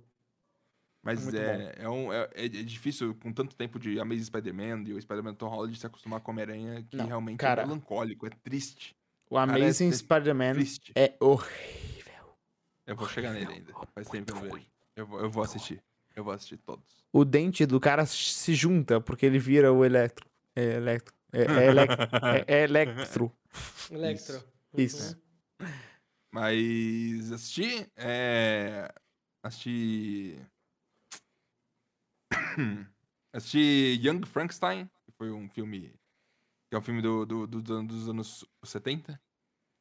Mas 1.02 1.22
Muito 1.24 1.36
é, 1.38 1.74
é, 1.78 1.88
um, 1.88 2.12
é, 2.12 2.28
é 2.34 2.46
difícil, 2.48 3.14
com 3.14 3.32
tanto 3.32 3.56
tempo 3.56 3.78
de 3.78 3.98
Amazing 3.98 4.24
Spider-Man 4.24 4.82
e 4.86 4.92
o 4.92 5.00
Spider-Man 5.00 5.32
Tom 5.34 5.48
Holland, 5.48 5.74
se 5.78 5.86
acostumar 5.86 6.20
com 6.20 6.30
Homem-Aranha, 6.30 6.82
que 6.90 6.96
Não, 6.98 7.06
realmente 7.06 7.38
cara. 7.38 7.62
é 7.62 7.66
melancólico, 7.66 8.26
é 8.26 8.30
triste. 8.44 8.94
O 9.30 9.38
Amazing 9.38 9.88
é 9.88 9.92
Spider-Man 9.92 10.52
Triste. 10.54 10.92
é 10.94 11.16
horrível. 11.18 12.36
Eu 12.86 12.96
vou 12.96 13.08
chegar 13.08 13.32
nele 13.32 13.50
ainda. 13.54 13.72
Faz 13.94 14.08
tempo 14.10 14.26
que 14.26 14.38
eu 14.38 14.42
não 14.44 14.52
vejo. 14.54 14.66
Eu 14.96 15.06
vou, 15.06 15.20
eu 15.20 15.30
vou 15.30 15.42
assistir. 15.42 15.82
Eu 16.16 16.24
vou 16.24 16.32
assistir 16.32 16.56
todos. 16.58 16.84
O 17.12 17.24
dente 17.24 17.64
do 17.66 17.80
cara 17.80 18.04
se 18.06 18.54
junta 18.54 19.00
porque 19.00 19.26
ele 19.26 19.38
vira 19.38 19.72
o 19.72 19.84
Electro. 19.84 20.28
É 20.54 20.62
Electro. 20.76 21.14
É, 21.32 21.42
é, 21.42 21.66
elec- 21.68 21.90
é- 22.48 22.54
é 22.58 22.62
Electro. 22.64 23.32
Electro. 23.90 24.42
Isso. 24.76 25.16
Uhum. 25.60 25.68
Mas 26.32 27.32
assisti. 27.32 27.86
É... 27.96 28.92
Assisti. 29.42 30.38
assisti 33.32 33.98
Young 34.02 34.24
Frankenstein, 34.26 34.86
que 35.04 35.12
foi 35.12 35.30
um 35.30 35.48
filme. 35.48 35.94
Que 36.68 36.76
é 36.76 36.78
um 36.78 36.82
filme 36.82 37.02
do, 37.02 37.24
do- 37.26 37.46
do- 37.46 37.62
do- 37.62 37.82
dos 37.84 38.08
anos 38.08 38.44
70, 38.64 39.20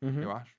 Uhum. 0.01 0.21
eu 0.23 0.31
acho. 0.31 0.55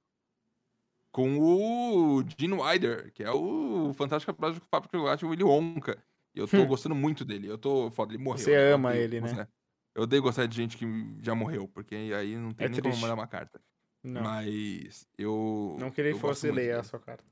Com 1.12 1.38
o 1.40 2.22
Gene 2.38 2.54
Wilder, 2.54 3.12
que 3.12 3.22
é 3.24 3.30
o 3.32 3.92
Fantástico 3.94 4.32
Fábrica 4.32 4.96
de 4.96 4.98
Chocolate, 4.98 5.26
Willy 5.26 5.42
Wonka. 5.44 5.98
E 6.34 6.38
eu 6.38 6.46
tô 6.46 6.58
Hum. 6.58 6.66
gostando 6.66 6.94
muito 6.94 7.24
dele. 7.24 7.48
Eu 7.48 7.58
tô 7.58 7.90
foda, 7.90 8.12
ele 8.14 8.22
morreu. 8.22 8.38
Você 8.44 8.52
né? 8.52 8.72
Ama 8.72 8.90
odeio 8.90 9.02
ele, 9.04 9.20
né? 9.20 9.26
gostar- 9.28 9.48
Eu 9.96 10.02
odeio 10.04 10.22
gostar 10.22 10.46
de 10.46 10.54
gente 10.56 10.76
que 10.76 10.86
já 11.20 11.34
morreu, 11.34 11.66
porque 11.66 11.96
aí 11.96 12.36
não 12.36 12.52
tem 12.52 12.66
É 12.66 12.68
nem 12.68 12.80
triste. 12.80 12.94
como 12.94 13.02
mandar 13.02 13.14
uma 13.14 13.26
carta. 13.26 13.60
Não. 14.04 14.22
Mas 14.22 15.04
eu. 15.18 15.76
Não 15.80 15.90
que 15.90 16.00
eu 16.00 16.12
gosto 16.12 16.20
fosse 16.20 16.50
ler 16.52 16.76
a 16.76 16.82
sua 16.84 17.00
carta. 17.00 17.24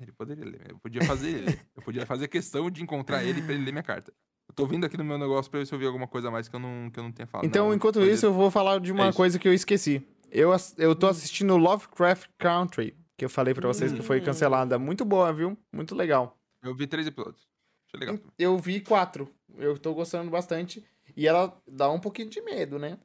Ele 0.00 0.10
poderia 0.12 0.44
ler. 0.44 0.60
Eu 0.70 0.78
podia 0.80 1.02
fazer 1.04 1.28
ele. 1.30 1.60
Eu 1.76 1.82
podia 1.82 2.04
fazer 2.04 2.26
questão 2.26 2.68
de 2.68 2.82
encontrar 2.82 3.22
ele 3.24 3.40
pra 3.40 3.54
ele 3.54 3.64
ler 3.64 3.70
minha 3.72 3.82
carta. 3.84 4.12
Eu 4.48 4.54
tô 4.54 4.66
vindo 4.66 4.84
aqui 4.84 4.96
no 4.98 5.04
meu 5.04 5.16
negócio 5.16 5.48
pra 5.50 5.60
ver 5.60 5.66
se 5.66 5.72
eu 5.74 5.78
vi 5.78 5.86
alguma 5.86 6.08
coisa 6.08 6.28
a 6.28 6.30
mais 6.32 6.48
que 6.48 6.56
eu 6.56 6.60
não, 6.60 6.90
que 6.90 6.98
eu 6.98 7.04
não 7.04 7.12
tenha 7.12 7.26
falado. 7.28 7.46
Então, 7.46 7.68
Não, 7.68 7.74
enquanto 7.74 8.02
isso, 8.02 8.26
eu 8.26 8.32
vou 8.32 8.50
falar 8.50 8.78
de 8.80 8.90
uma 8.92 9.08
isso. 9.08 9.16
coisa 9.16 9.38
que 9.38 9.46
eu 9.48 9.54
esqueci. 9.54 10.06
Eu, 10.30 10.50
eu 10.78 10.94
tô 10.96 11.06
assistindo 11.08 11.56
Lovecraft 11.56 12.28
Country, 12.38 12.96
que 13.16 13.24
eu 13.24 13.30
falei 13.30 13.54
pra 13.54 13.68
vocês 13.68 13.92
que 13.92 14.02
foi 14.02 14.20
Hum. 14.20 14.24
cancelada. 14.24 14.78
Muito 14.78 15.04
boa, 15.04 15.32
viu? 15.32 15.56
Muito 15.72 15.94
legal. 15.94 16.36
Eu 16.62 16.74
vi 16.74 16.86
três 16.86 17.06
episódios. 17.06 17.46
Achei 17.86 18.00
legal. 18.00 18.18
Eu 18.38 18.58
vi 18.58 18.80
quatro. 18.80 19.32
Eu 19.56 19.78
tô 19.78 19.94
gostando 19.94 20.30
bastante. 20.30 20.84
E 21.16 21.26
ela 21.28 21.56
dá 21.66 21.90
um 21.90 22.00
pouquinho 22.00 22.28
de 22.30 22.40
medo, 22.40 22.78
né? 22.78 22.98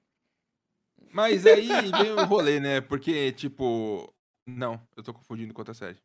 Mas 1.11 1.45
aí 1.45 1.67
vem 1.67 2.11
o 2.13 2.25
rolê, 2.25 2.59
né? 2.59 2.81
Porque, 2.81 3.31
tipo. 3.31 4.11
Não, 4.47 4.81
eu 4.97 5.03
tô 5.03 5.13
confundindo 5.13 5.53
com 5.53 5.61
outra 5.61 5.73
série. 5.73 5.97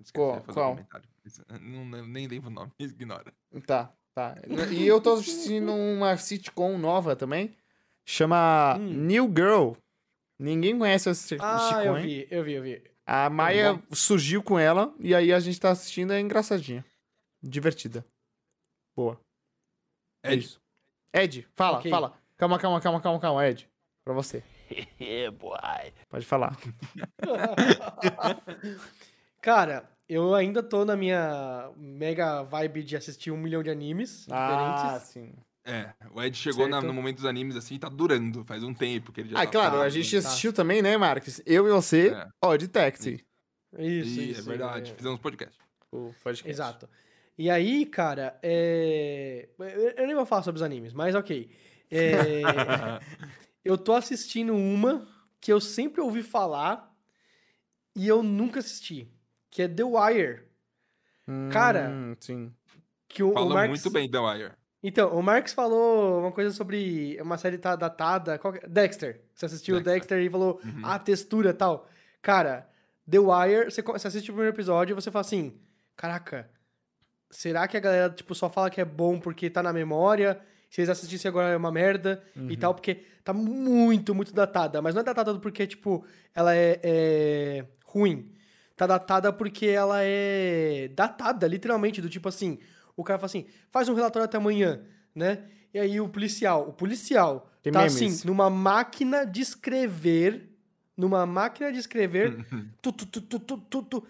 Esqueci 0.00 0.12
Qual- 0.14 0.40
de 0.40 0.46
fazer 0.46 0.54
qual? 0.58 0.72
um 0.72 0.76
comentário. 0.76 1.08
Não, 1.60 1.84
não- 1.84 2.06
nem 2.06 2.26
lembro 2.26 2.48
o 2.48 2.52
nome, 2.52 2.72
ignora. 2.80 3.32
Tá, 3.66 3.92
tá. 4.14 4.36
E 4.72 4.86
eu 4.86 5.00
tô 5.00 5.12
assistindo 5.14 5.72
uma 5.72 6.16
sitcom 6.16 6.78
nova 6.78 7.14
também. 7.14 7.54
Chama 8.04 8.76
Hum. 8.78 8.88
New 9.06 9.26
Girl. 9.26 9.72
Ninguém 10.42 10.76
conhece 10.78 11.08
essa 11.08 11.20
sit- 11.22 11.40
Ah, 11.40 11.84
eu 11.84 11.94
vi, 11.94 12.26
eu 12.30 12.42
vi, 12.42 12.52
eu 12.54 12.62
vi. 12.62 12.82
A 13.06 13.30
Maia 13.30 13.80
surgiu 13.92 14.42
com 14.42 14.58
ela 14.58 14.92
e 14.98 15.14
aí 15.14 15.32
a 15.32 15.38
gente 15.40 15.60
tá 15.60 15.70
assistindo, 15.70 16.12
é 16.12 16.20
engraçadinha. 16.20 16.84
Divertida. 17.42 18.04
Boa. 18.96 19.18
É 20.24 20.32
Ed, 20.32 20.44
isso. 20.44 20.60
Ed, 21.14 21.48
fala, 21.54 21.78
Ok. 21.78 21.90
fala. 21.90 22.18
Calma, 22.36 22.58
calma, 22.58 22.80
calma, 22.80 23.00
calma, 23.00 23.20
calma, 23.20 23.46
Ed. 23.48 23.68
Pra 24.04 24.14
você. 24.14 24.42
Pode 26.08 26.26
falar. 26.26 26.56
Cara, 29.40 29.88
eu 30.08 30.34
ainda 30.34 30.62
tô 30.62 30.84
na 30.84 30.96
minha 30.96 31.70
mega 31.76 32.42
vibe 32.42 32.82
de 32.82 32.96
assistir 32.96 33.30
um 33.30 33.36
milhão 33.36 33.62
de 33.62 33.70
animes 33.70 34.26
Ah, 34.30 34.98
diferentes. 34.98 35.08
sim. 35.08 35.34
É, 35.64 35.92
o 36.12 36.20
Ed 36.20 36.36
chegou 36.36 36.68
na- 36.68 36.80
no 36.80 36.92
momento 36.92 37.16
dos 37.16 37.24
animes 37.24 37.54
assim, 37.56 37.78
tá 37.78 37.88
durando, 37.88 38.44
faz 38.44 38.62
um 38.64 38.74
tempo 38.74 39.12
que 39.12 39.20
ele 39.20 39.30
já 39.30 39.38
Ah, 39.40 39.44
tá 39.46 39.52
claro, 39.52 39.80
a 39.80 39.88
gente 39.88 40.12
né? 40.12 40.18
assistiu 40.18 40.52
também, 40.52 40.82
né, 40.82 40.96
Marcos? 40.96 41.40
Eu 41.46 41.66
e 41.68 41.70
você, 41.70 42.08
É. 42.08 42.28
ó, 42.42 42.56
de 42.56 42.66
táxi. 42.68 43.24
Isso, 43.78 44.20
Ih, 44.20 44.30
isso. 44.32 44.40
é 44.40 44.42
verdade, 44.42 44.90
é. 44.90 44.94
fizemos 44.94 45.20
podcast. 45.20 45.56
O 45.92 46.12
podcast. 46.22 46.48
Exato. 46.50 46.88
E 47.38 47.48
aí, 47.48 47.86
cara, 47.86 48.38
é... 48.42 49.48
eu- 49.96 50.06
nem 50.06 50.14
vou 50.16 50.26
falar 50.26 50.42
sobre 50.42 50.56
os 50.56 50.62
animes, 50.62 50.92
mas 50.92 51.14
ok. 51.14 51.48
É, 51.90 52.42
Eu 53.64 53.78
tô 53.78 53.92
assistindo 53.94 54.54
uma 54.56 55.06
que 55.40 55.52
eu 55.52 55.60
sempre 55.60 56.00
ouvi 56.00 56.22
falar 56.22 56.92
e 57.94 58.08
eu 58.08 58.20
nunca 58.22 58.58
assisti, 58.58 59.08
que 59.48 59.62
é 59.62 59.68
The 59.68 59.84
Wire. 59.84 60.42
Cara, 61.52 61.88
Hum, 61.88 62.16
sim. 62.18 62.52
Que 63.08 63.22
o, 63.22 63.30
o 63.30 63.32
Falou 63.32 63.54
Marx... 63.54 63.68
muito 63.70 63.90
bem, 63.90 64.10
The 64.10 64.18
Wire. 64.18 64.52
Então, 64.82 65.16
o 65.16 65.22
Marx 65.22 65.52
falou 65.52 66.20
uma 66.20 66.32
coisa 66.32 66.50
sobre 66.50 67.16
uma 67.22 67.38
série 67.38 67.56
tá 67.56 67.76
datada. 67.76 68.34
é? 68.34 68.68
Dexter. 68.68 69.20
Você 69.32 69.46
assistiu 69.46 69.76
Dexter. 69.76 69.94
Dexter 69.94 70.18
e 70.22 70.30
falou 70.30 70.60
Uhum. 70.64 70.84
a 70.84 70.98
textura 70.98 71.50
e 71.50 71.54
tal. 71.54 71.88
Cara, 72.20 72.68
The 73.08 73.18
Wire, 73.18 73.64
você, 73.70 73.80
você 73.82 74.08
assiste 74.08 74.30
o 74.30 74.34
primeiro 74.34 74.54
episódio 74.54 74.92
e 74.92 74.94
você 74.94 75.10
fala 75.10 75.20
assim: 75.20 75.56
caraca, 75.96 76.50
será 77.30 77.68
que 77.68 77.76
a 77.76 77.80
galera 77.80 78.10
tipo, 78.10 78.34
só 78.34 78.50
fala 78.50 78.70
que 78.70 78.80
é 78.80 78.84
bom 78.84 79.20
porque 79.20 79.48
tá 79.48 79.62
na 79.62 79.72
memória? 79.72 80.40
Se 80.68 80.80
eles 80.80 80.88
assistissem 80.88 81.28
agora 81.28 81.48
é 81.50 81.56
uma 81.56 81.70
merda 81.70 82.22
e 82.48 82.56
tal, 82.56 82.74
porque 82.74 83.04
tá 83.22 83.32
muito, 83.34 84.14
muito 84.14 84.32
datada. 84.32 84.80
Mas 84.80 84.94
não 84.94 85.02
é 85.02 85.04
datada 85.04 85.34
porque, 85.38 85.66
tipo, 85.66 86.02
ela 86.34 86.56
é, 86.56 86.80
é 86.82 87.64
ruim. 87.84 88.32
Tá 88.74 88.86
datada 88.86 89.30
porque 89.34 89.66
ela 89.66 89.98
é 90.02 90.88
datada, 90.94 91.46
literalmente, 91.46 92.00
do 92.00 92.08
tipo 92.08 92.26
assim, 92.26 92.58
o 92.96 93.02
cara 93.04 93.18
fala 93.18 93.26
assim, 93.26 93.46
faz 93.70 93.88
um 93.88 93.94
relatório 93.94 94.24
até 94.24 94.36
amanhã, 94.36 94.80
né? 95.14 95.44
E 95.74 95.78
aí 95.78 96.00
o 96.00 96.08
policial, 96.08 96.68
o 96.68 96.72
policial 96.72 97.50
Tem 97.62 97.72
tá 97.72 97.80
memes. 97.80 97.96
assim, 97.96 98.26
numa 98.26 98.50
máquina 98.50 99.24
de 99.24 99.40
escrever, 99.40 100.48
numa 100.96 101.24
máquina 101.26 101.72
de 101.72 101.78
escrever, 101.78 102.44
tu, 102.82 102.92
tu, 102.92 103.06
tu, 103.06 103.20
tu, 103.22 103.38
tu, 103.38 103.56
tu, 103.58 103.82
tu. 103.82 104.06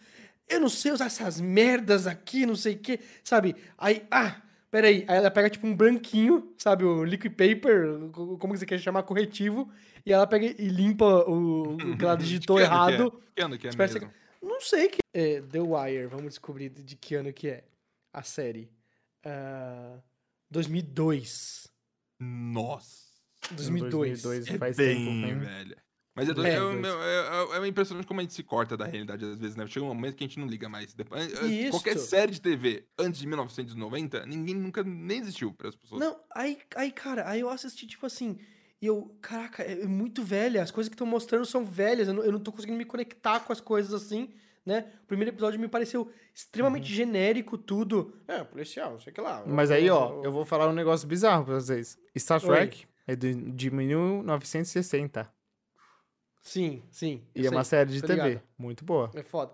eu 0.48 0.60
não 0.60 0.68
sei 0.68 0.92
usar 0.92 1.06
essas 1.06 1.40
merdas 1.40 2.06
aqui, 2.06 2.44
não 2.44 2.56
sei 2.56 2.74
o 2.74 2.78
que, 2.78 2.98
sabe? 3.22 3.54
Aí, 3.78 4.04
ah, 4.10 4.42
peraí, 4.70 5.04
aí 5.06 5.16
ela 5.18 5.30
pega 5.30 5.48
tipo 5.48 5.66
um 5.66 5.74
branquinho, 5.76 6.52
sabe, 6.58 6.84
o 6.84 7.04
liquid 7.04 7.32
paper, 7.32 8.08
co- 8.10 8.36
como 8.38 8.52
que 8.54 8.58
você 8.58 8.66
quer 8.66 8.78
chamar, 8.80 9.04
corretivo, 9.04 9.70
e 10.04 10.12
ela 10.12 10.26
pega 10.26 10.46
e 10.46 10.68
limpa 10.68 11.04
o, 11.30 11.92
o 11.92 11.96
que 11.96 12.04
ela 12.04 12.16
digitou 12.18 12.56
Que 12.56 12.64
ano 12.64 12.70
que 12.70 12.76
é? 12.90 12.94
errado. 12.94 13.22
Que 13.36 13.42
ano 13.42 13.58
que 13.58 13.66
é 13.68 13.70
Espera 13.70 13.92
mesmo? 13.92 14.10
Não 14.42 14.60
sei 14.60 14.88
que. 14.88 14.98
É, 15.14 15.40
The 15.42 15.60
Wire, 15.60 16.06
vamos 16.06 16.30
descobrir 16.30 16.68
de 16.70 16.82
de 16.82 16.96
que 16.96 17.14
ano 17.14 17.32
que 17.32 17.46
é 17.48 17.62
a 18.12 18.22
série. 18.22 18.70
Ah, 19.24 19.98
2002. 20.50 21.68
Nossa. 22.20 23.02
2002. 23.52 24.22
2002 24.22 24.48
É 24.54 24.58
faz 24.58 24.76
bem, 24.76 24.96
tempo. 24.96 25.26
hein? 25.26 25.38
velho. 25.38 25.76
Mas 26.14 26.28
é, 26.28 26.32
É, 26.32 27.56
é, 27.56 27.58
é, 27.58 27.64
é 27.64 27.66
impressionante 27.66 28.06
como 28.06 28.20
a 28.20 28.22
gente 28.22 28.34
se 28.34 28.42
corta 28.42 28.76
da 28.76 28.84
realidade 28.84 29.24
às 29.24 29.38
vezes, 29.38 29.56
né? 29.56 29.66
Chega 29.66 29.86
um 29.86 29.88
momento 29.88 30.14
que 30.14 30.22
a 30.22 30.26
gente 30.26 30.38
não 30.38 30.46
liga 30.46 30.68
mais. 30.68 30.92
Depois, 30.92 31.32
Isso. 31.42 31.70
Qualquer 31.70 31.98
série 31.98 32.32
de 32.32 32.40
TV 32.40 32.86
antes 32.98 33.18
de 33.18 33.26
1990, 33.26 34.26
ninguém 34.26 34.54
nunca 34.54 34.82
nem 34.84 35.20
existiu 35.20 35.54
para 35.54 35.70
as 35.70 35.76
pessoas. 35.76 36.00
Não, 36.00 36.20
aí, 36.34 36.58
aí, 36.76 36.92
cara, 36.92 37.26
aí 37.28 37.40
eu 37.40 37.48
assisti, 37.48 37.86
tipo 37.86 38.04
assim, 38.04 38.38
e 38.80 38.86
eu, 38.86 39.16
caraca, 39.22 39.62
é 39.62 39.80
é 39.82 39.86
muito 39.86 40.22
velha, 40.22 40.62
as 40.62 40.70
coisas 40.70 40.90
que 40.90 40.94
estão 40.94 41.06
mostrando 41.06 41.46
são 41.46 41.64
velhas, 41.64 42.08
eu 42.08 42.14
não, 42.14 42.22
eu 42.22 42.32
não 42.32 42.40
tô 42.40 42.52
conseguindo 42.52 42.76
me 42.76 42.84
conectar 42.84 43.40
com 43.40 43.52
as 43.52 43.60
coisas 43.60 43.94
assim, 43.94 44.34
né? 44.64 44.92
O 45.02 45.06
primeiro 45.06 45.30
episódio 45.30 45.58
me 45.58 45.68
pareceu 45.68 46.10
extremamente 46.34 46.92
genérico, 46.92 47.58
tudo. 47.58 48.16
É, 48.28 48.42
policial, 48.44 49.00
sei 49.00 49.12
que 49.12 49.20
lá. 49.20 49.44
Mas 49.46 49.70
aí, 49.70 49.90
ó, 49.90 50.22
eu 50.22 50.32
vou 50.32 50.44
falar 50.44 50.68
um 50.68 50.72
negócio 50.72 51.06
bizarro 51.06 51.44
pra 51.44 51.54
vocês. 51.54 51.98
Star 52.16 52.40
Oi. 52.42 52.46
Trek 52.48 52.86
é 53.06 53.16
de, 53.16 53.34
de 53.34 53.70
1960. 53.70 55.32
Sim, 56.42 56.82
sim. 56.90 57.22
E 57.34 57.46
é 57.46 57.50
uma 57.50 57.64
série 57.64 57.90
de 57.92 58.00
tô 58.00 58.06
TV. 58.06 58.22
ligado. 58.22 58.42
Muito 58.58 58.84
boa. 58.84 59.10
É 59.14 59.22
foda. 59.22 59.52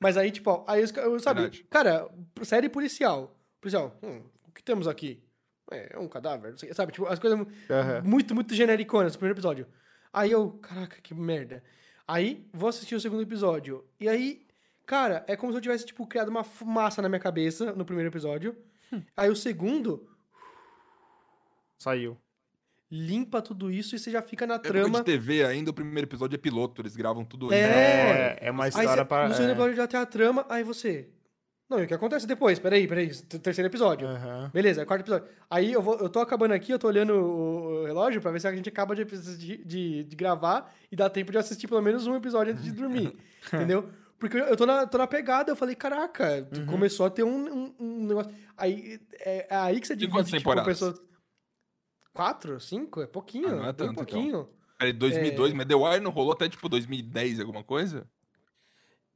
Mas 0.00 0.16
aí, 0.16 0.30
tipo, 0.30 0.50
ó, 0.50 0.64
aí 0.66 0.82
eu, 0.82 1.02
eu 1.02 1.20
sabe, 1.20 1.42
Verdade. 1.42 1.64
cara, 1.70 2.08
série 2.42 2.68
policial. 2.68 3.38
Policial, 3.60 3.96
hum, 4.02 4.22
o 4.46 4.52
que 4.52 4.62
temos 4.62 4.86
aqui? 4.88 5.22
É, 5.70 5.94
é 5.94 5.98
um 5.98 6.08
cadáver, 6.08 6.50
não 6.50 6.58
sei, 6.58 6.74
sabe? 6.74 6.92
Tipo, 6.92 7.06
as 7.06 7.18
coisas 7.18 7.38
Aham. 7.70 8.02
muito, 8.04 8.34
muito 8.34 8.54
genericonas 8.54 9.12
no 9.12 9.18
primeiro 9.18 9.36
episódio. 9.36 9.66
Aí 10.12 10.30
eu, 10.30 10.50
caraca, 10.58 11.00
que 11.00 11.14
merda. 11.14 11.62
Aí, 12.06 12.46
vou 12.52 12.68
assistir 12.68 12.94
o 12.94 13.00
segundo 13.00 13.22
episódio. 13.22 13.84
E 13.98 14.08
aí, 14.08 14.46
cara, 14.84 15.24
é 15.26 15.36
como 15.36 15.52
se 15.52 15.58
eu 15.58 15.62
tivesse, 15.62 15.86
tipo, 15.86 16.06
criado 16.06 16.28
uma 16.28 16.44
fumaça 16.44 17.00
na 17.00 17.08
minha 17.08 17.20
cabeça 17.20 17.72
no 17.72 17.84
primeiro 17.84 18.10
episódio. 18.10 18.56
Hum. 18.92 19.02
Aí 19.16 19.30
o 19.30 19.36
segundo 19.36 20.06
Saiu. 21.78 22.16
limpa 22.90 23.40
tudo 23.40 23.70
isso 23.70 23.96
e 23.96 23.98
você 23.98 24.10
já 24.10 24.20
fica 24.22 24.46
na 24.46 24.54
Época 24.54 24.68
trama. 24.68 24.98
de 24.98 25.04
TV 25.04 25.44
ainda, 25.44 25.70
o 25.70 25.74
primeiro 25.74 26.06
episódio 26.06 26.36
é 26.36 26.38
piloto, 26.38 26.82
eles 26.82 26.94
gravam 26.94 27.24
tudo 27.24 27.52
É. 27.52 27.58
É, 27.58 28.38
é 28.42 28.50
uma 28.50 28.64
Aí 28.64 28.68
história 28.68 28.96
você, 28.96 29.04
para. 29.04 29.28
no 29.28 29.34
segundo 29.34 29.50
é. 29.50 29.52
episódio 29.52 29.76
já 29.76 29.86
tem 29.86 30.00
a 30.00 30.06
trama, 30.06 30.46
aí 30.48 30.62
você. 30.62 31.08
Não, 31.68 31.80
e 31.80 31.84
o 31.84 31.88
que 31.88 31.94
acontece 31.94 32.26
depois? 32.26 32.58
Peraí, 32.58 32.86
peraí. 32.86 33.08
Terceiro 33.22 33.68
episódio. 33.70 34.06
Aham. 34.06 34.50
Beleza, 34.52 34.84
quarto 34.84 35.00
episódio. 35.02 35.26
Aí 35.50 35.72
eu, 35.72 35.80
vou, 35.80 35.96
eu 35.98 36.08
tô 36.10 36.20
acabando 36.20 36.52
aqui, 36.52 36.70
eu 36.72 36.78
tô 36.78 36.86
olhando 36.88 37.14
o, 37.14 37.82
o 37.82 37.84
relógio 37.86 38.20
pra 38.20 38.30
ver 38.30 38.40
se 38.40 38.46
a 38.46 38.54
gente 38.54 38.68
acaba 38.68 38.94
de, 38.94 39.04
de, 39.64 40.04
de, 40.04 40.16
gravar 40.16 40.74
e 40.92 40.96
dá 40.96 41.08
tempo 41.08 41.32
de 41.32 41.38
assistir 41.38 41.66
pelo 41.66 41.80
menos 41.80 42.06
um 42.06 42.14
episódio 42.16 42.52
antes 42.52 42.64
de 42.64 42.70
dormir. 42.72 43.16
entendeu? 43.46 43.88
Porque 44.18 44.36
eu 44.36 44.56
tô 44.56 44.64
na, 44.66 44.86
tô 44.86 44.96
na 44.98 45.06
pegada, 45.06 45.50
eu 45.52 45.56
falei, 45.56 45.74
caraca, 45.74 46.46
Uhum. 46.56 46.66
começou 46.66 47.06
a 47.06 47.10
ter 47.10 47.24
um, 47.24 47.52
um, 47.52 47.74
um 47.80 48.06
negócio. 48.06 48.32
Aí 48.56 49.00
é, 49.20 49.46
é 49.50 49.56
aí 49.56 49.80
que 49.80 49.86
você 49.86 49.96
divide, 49.96 50.12
quantas 50.12 50.28
tipo, 50.30 50.38
temporadas? 50.40 50.66
pessoas. 50.66 51.00
Quatro? 52.12 52.60
Cinco? 52.60 53.00
É 53.02 53.06
pouquinho. 53.06 53.48
Ah, 53.48 53.52
não 53.56 53.62
é 53.64 53.72
bem 53.72 53.74
tanto, 53.74 53.92
então. 53.92 54.04
pouquinho. 54.04 54.48
Peraí, 54.78 54.92
2002, 54.92 55.52
É. 55.52 55.54
mas 55.54 55.66
The 55.66 55.74
Wire 55.74 56.00
não 56.00 56.10
rolou 56.10 56.32
até 56.32 56.48
tipo 56.48 56.68
2010, 56.68 57.40
alguma 57.40 57.64
coisa? 57.64 58.06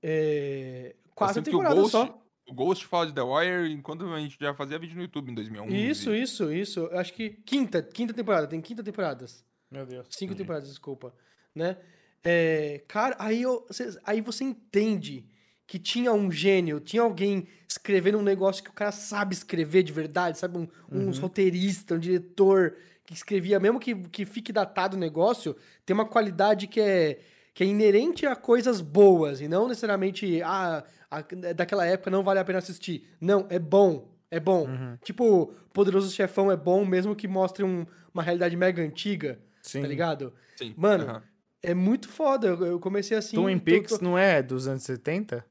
É, 0.02 0.94
quatro 1.14 1.42
temporadas 1.42 1.78
Ghost- 1.78 1.92
só. 1.92 2.22
O 2.48 2.54
Ghost 2.54 2.86
fala 2.86 3.06
de 3.06 3.12
The 3.12 3.22
Wire 3.22 3.72
enquanto 3.72 4.06
a 4.06 4.18
gente 4.20 4.36
já 4.40 4.54
fazia 4.54 4.78
vídeo 4.78 4.96
no 4.96 5.02
YouTube 5.02 5.30
em 5.30 5.34
2011. 5.34 5.76
Isso, 5.90 6.14
isso, 6.14 6.52
isso. 6.52 6.80
Eu 6.80 6.98
acho 6.98 7.12
que 7.12 7.30
quinta, 7.30 7.82
quinta 7.82 8.14
temporada, 8.14 8.46
tem 8.46 8.60
quinta 8.60 8.82
temporadas. 8.82 9.44
Meu 9.70 9.84
Deus. 9.84 10.06
Cinco 10.10 10.32
Entendi. 10.32 10.38
temporadas, 10.44 10.68
desculpa. 10.68 11.14
Né? 11.54 11.76
É, 12.24 12.82
cara, 12.88 13.16
aí, 13.18 13.42
eu, 13.42 13.66
aí 14.04 14.20
você 14.20 14.44
entende 14.44 15.26
que 15.66 15.78
tinha 15.78 16.12
um 16.12 16.32
gênio, 16.32 16.80
tinha 16.80 17.02
alguém 17.02 17.46
escrevendo 17.68 18.16
um 18.18 18.22
negócio 18.22 18.64
que 18.64 18.70
o 18.70 18.72
cara 18.72 18.90
sabe 18.92 19.34
escrever 19.34 19.82
de 19.82 19.92
verdade, 19.92 20.38
sabe? 20.38 20.56
Um, 20.56 20.66
Uhum. 20.90 21.08
uns 21.08 21.18
roteirista, 21.18 21.94
um 21.94 21.98
diretor 21.98 22.76
que 23.04 23.12
escrevia, 23.12 23.60
mesmo 23.60 23.78
que, 23.78 23.94
que 23.94 24.24
fique 24.24 24.50
datado 24.52 24.96
o 24.96 25.00
negócio, 25.00 25.54
tem 25.84 25.92
uma 25.92 26.06
qualidade 26.06 26.66
que 26.66 26.80
é, 26.80 27.20
que 27.58 27.64
é 27.64 27.66
inerente 27.66 28.24
a 28.24 28.36
coisas 28.36 28.80
boas 28.80 29.40
e 29.40 29.48
não 29.48 29.66
necessariamente, 29.66 30.40
ah, 30.44 30.84
a- 31.10 31.22
daquela 31.56 31.84
época 31.84 32.08
não 32.08 32.22
vale 32.22 32.38
a 32.38 32.44
pena 32.44 32.60
assistir. 32.60 33.04
Não, 33.20 33.48
é 33.50 33.58
bom. 33.58 34.08
É 34.30 34.38
bom. 34.38 34.68
Uhum. 34.68 34.96
Tipo, 35.02 35.52
Poderoso 35.72 36.08
Chefão 36.14 36.52
é 36.52 36.56
bom, 36.56 36.84
mesmo 36.84 37.16
que 37.16 37.26
mostre 37.26 37.64
um- 37.64 37.84
uma 38.14 38.22
realidade 38.22 38.54
mega 38.56 38.80
antiga, 38.80 39.40
Sim. 39.60 39.82
tá 39.82 39.88
ligado? 39.88 40.32
Sim. 40.56 40.72
Mano, 40.76 41.02
aham. 41.02 41.22
É 41.60 41.74
muito 41.74 42.08
foda. 42.08 42.46
Eu, 42.46 42.64
eu 42.64 42.78
comecei 42.78 43.16
assim. 43.16 43.34
Twin 43.34 43.58
Peaks 43.58 43.98
tô- 43.98 44.04
não 44.04 44.16
é 44.16 44.40
dos 44.40 44.68
anos 44.68 44.84
70? 44.84 45.44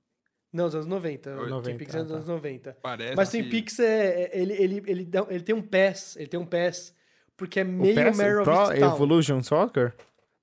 Não, 0.53 0.63
dos 0.67 0.75
anos 0.75 0.87
90. 0.87 1.31
Oi, 1.31 1.37
Twin 1.39 1.49
90, 1.49 1.77
Peaks 1.77 1.95
é 1.95 1.97
dos 2.03 2.05
ah, 2.05 2.13
tá. 2.13 2.15
anos 2.15 2.27
90. 2.29 2.77
Parece. 2.81 3.15
Mas 3.17 3.29
Twin 3.31 3.49
Peaks 3.49 3.79
é. 3.81 4.29
é- 4.31 4.39
Ele, 4.41 4.53
ele, 4.53 4.83
ele, 4.87 5.03
dá- 5.05 5.27
ele 5.29 5.43
tem 5.43 5.53
um 5.53 5.61
pass. 5.61 6.15
Ele 6.15 6.27
tem 6.27 6.39
um 6.39 6.45
pass. 6.45 6.95
Porque 7.35 7.59
é 7.59 7.65
meio? 7.65 7.95
Mare 8.15 8.35
of 8.37 8.43
Pro 8.45 8.71
Easttown. 8.71 8.95
Evolution 8.95 9.43
Soccer? 9.43 9.93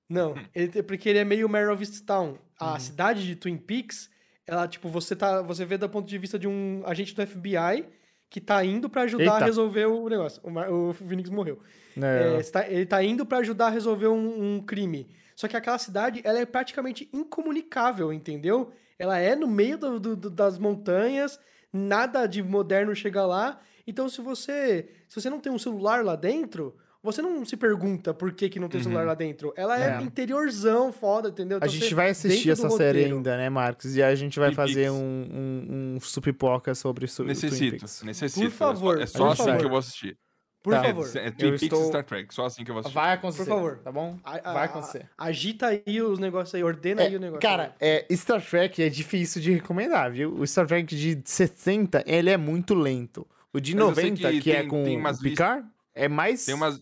Não, 0.09 0.35
ele 0.53 0.67
tem- 0.67 0.83
porque 0.83 1.09
ele 1.09 1.19
é 1.19 1.25
meio 1.25 1.49
Mare 1.49 1.67
of 1.67 1.81
Easttown. 1.81 2.37
A 2.59 2.73
Uhum. 2.73 2.79
cidade 2.79 3.25
de 3.25 3.35
Twin 3.35 3.57
Peaks, 3.57 4.09
ela, 4.47 4.67
tipo, 4.67 4.87
você 4.89 5.15
tá. 5.15 5.41
Você 5.41 5.65
vê 5.65 5.77
do 5.77 5.89
ponto 5.89 6.07
de 6.07 6.17
vista 6.17 6.37
de 6.37 6.47
um 6.47 6.83
agente 6.85 7.13
do 7.15 7.21
FBI 7.25 7.85
que 8.29 8.39
tá 8.39 8.63
indo 8.63 8.89
pra 8.89 9.03
ajudar 9.03 9.23
Eita. 9.23 9.35
a 9.37 9.45
resolver 9.45 9.85
o 9.85 10.07
negócio. 10.07 10.39
O, 10.43 10.49
Mar- 10.51 10.71
o 10.71 10.93
Phoenix 10.93 11.29
morreu. 11.29 11.59
É, 11.97 12.37
É, 12.39 12.43
tá- 12.43 12.67
ele 12.69 12.85
tá 12.85 13.03
indo 13.03 13.25
pra 13.25 13.39
ajudar 13.39 13.67
a 13.67 13.69
resolver 13.69 14.07
um, 14.07 14.55
um 14.55 14.61
crime. 14.61 15.07
Só 15.35 15.47
que 15.47 15.57
aquela 15.57 15.77
cidade, 15.77 16.21
ela 16.23 16.39
é 16.39 16.45
praticamente 16.45 17.09
incomunicável, 17.11 18.11
entendeu? 18.13 18.71
Ela 18.97 19.17
é 19.19 19.35
no 19.35 19.47
meio 19.47 19.77
do- 19.77 19.99
do- 19.99 20.29
das 20.29 20.57
montanhas, 20.57 21.39
nada 21.73 22.25
de 22.27 22.41
moderno 22.43 22.95
chega 22.95 23.25
lá. 23.25 23.59
Então, 23.87 24.07
se 24.09 24.21
você, 24.21 24.89
se 25.09 25.19
você 25.19 25.29
não 25.29 25.39
tem 25.39 25.51
um 25.51 25.59
celular 25.59 26.03
lá 26.05 26.15
dentro, 26.15 26.75
você 27.05 27.21
não 27.21 27.45
se 27.45 27.55
pergunta 27.55 28.13
por 28.13 28.31
que, 28.33 28.49
que 28.49 28.59
não 28.59 28.67
tem 28.67 28.81
celular 28.83 29.05
lá 29.05 29.13
dentro. 29.13 29.53
Ela 29.55 29.79
é, 29.81 29.97
É. 29.97 30.01
interiorzão, 30.01 30.91
foda, 30.91 31.29
entendeu? 31.29 31.57
A 31.57 31.59
Então, 31.59 31.69
gente 31.69 31.87
você- 31.89 31.95
vai 31.95 32.09
assistir 32.09 32.49
essa 32.49 32.69
série 32.71 32.97
roteiro. 32.99 33.15
ainda, 33.17 33.37
né, 33.37 33.49
Marcos? 33.49 33.95
E 33.95 34.03
a 34.03 34.13
gente 34.15 34.37
vai 34.39 34.49
Twin 34.49 34.55
fazer 34.55 34.89
um, 34.89 34.95
um, 34.95 35.95
um 35.95 35.99
supipoca 36.01 36.75
sobre 36.75 37.07
Twin 37.07 37.27
Necessito, 37.27 37.77
Peaks. 37.77 38.03
necessito. 38.03 38.41
Por 38.49 38.51
favor, 38.51 39.01
É 39.01 39.05
só, 39.05 39.29
é 39.29 39.31
assim 39.31 39.43
favor. 39.43 39.57
que 39.59 39.65
eu 39.65 39.69
vou 39.69 39.79
assistir. 39.79 40.17
Por 40.63 40.73
Tá. 40.73 40.83
favor. 40.83 41.07
É, 41.15 41.27
é 41.27 41.31
Twin 41.31 41.49
Peaks 41.49 41.61
estou- 41.61 41.83
e 41.83 41.87
Star 41.89 42.03
Trek, 42.03 42.33
só 42.33 42.45
assim 42.45 42.63
que 42.63 42.71
eu 42.71 42.73
vou 42.73 42.79
assistir. 42.79 42.95
Vai 42.95 43.13
acontecer. 43.13 43.43
Por 43.43 43.49
favor. 43.49 43.77
Tá 43.83 43.91
bom? 43.91 44.17
A- 44.23 44.31
a- 44.49 44.53
Vai 44.53 44.63
a- 44.63 44.65
acontecer. 44.65 45.07
agita 45.15 45.67
aí 45.67 46.01
os 46.01 46.17
negócios 46.17 46.55
aí, 46.55 46.63
ordena 46.63 47.03
aí 47.03 47.15
o 47.15 47.19
negócio. 47.19 47.39
Cara, 47.41 47.75
é, 47.79 48.03
Star 48.15 48.43
Trek 48.43 48.81
é 48.81 48.89
difícil 48.89 49.39
de 49.43 49.51
recomendar, 49.51 50.11
viu? 50.11 50.33
O 50.33 50.45
Star 50.47 50.65
Trek 50.65 50.95
de 50.95 51.21
60, 51.23 52.03
ele 52.07 52.31
é 52.31 52.37
muito 52.37 52.73
lento. 52.73 53.27
O 53.53 53.59
de 53.59 53.75
Mas 53.75 53.87
eu 53.89 53.93
sei 53.95 54.03
90, 54.11 54.31
que, 54.31 54.41
que 54.41 54.51
é 54.51 54.59
tem- 54.61 54.67
com 54.67 54.83
tem 54.83 54.97
umas 54.97 55.19
o 55.19 55.21
Picard, 55.21 55.67
é 55.93 56.07
mais 56.09 56.45
Tem 56.45 56.55
umas, 56.55 56.81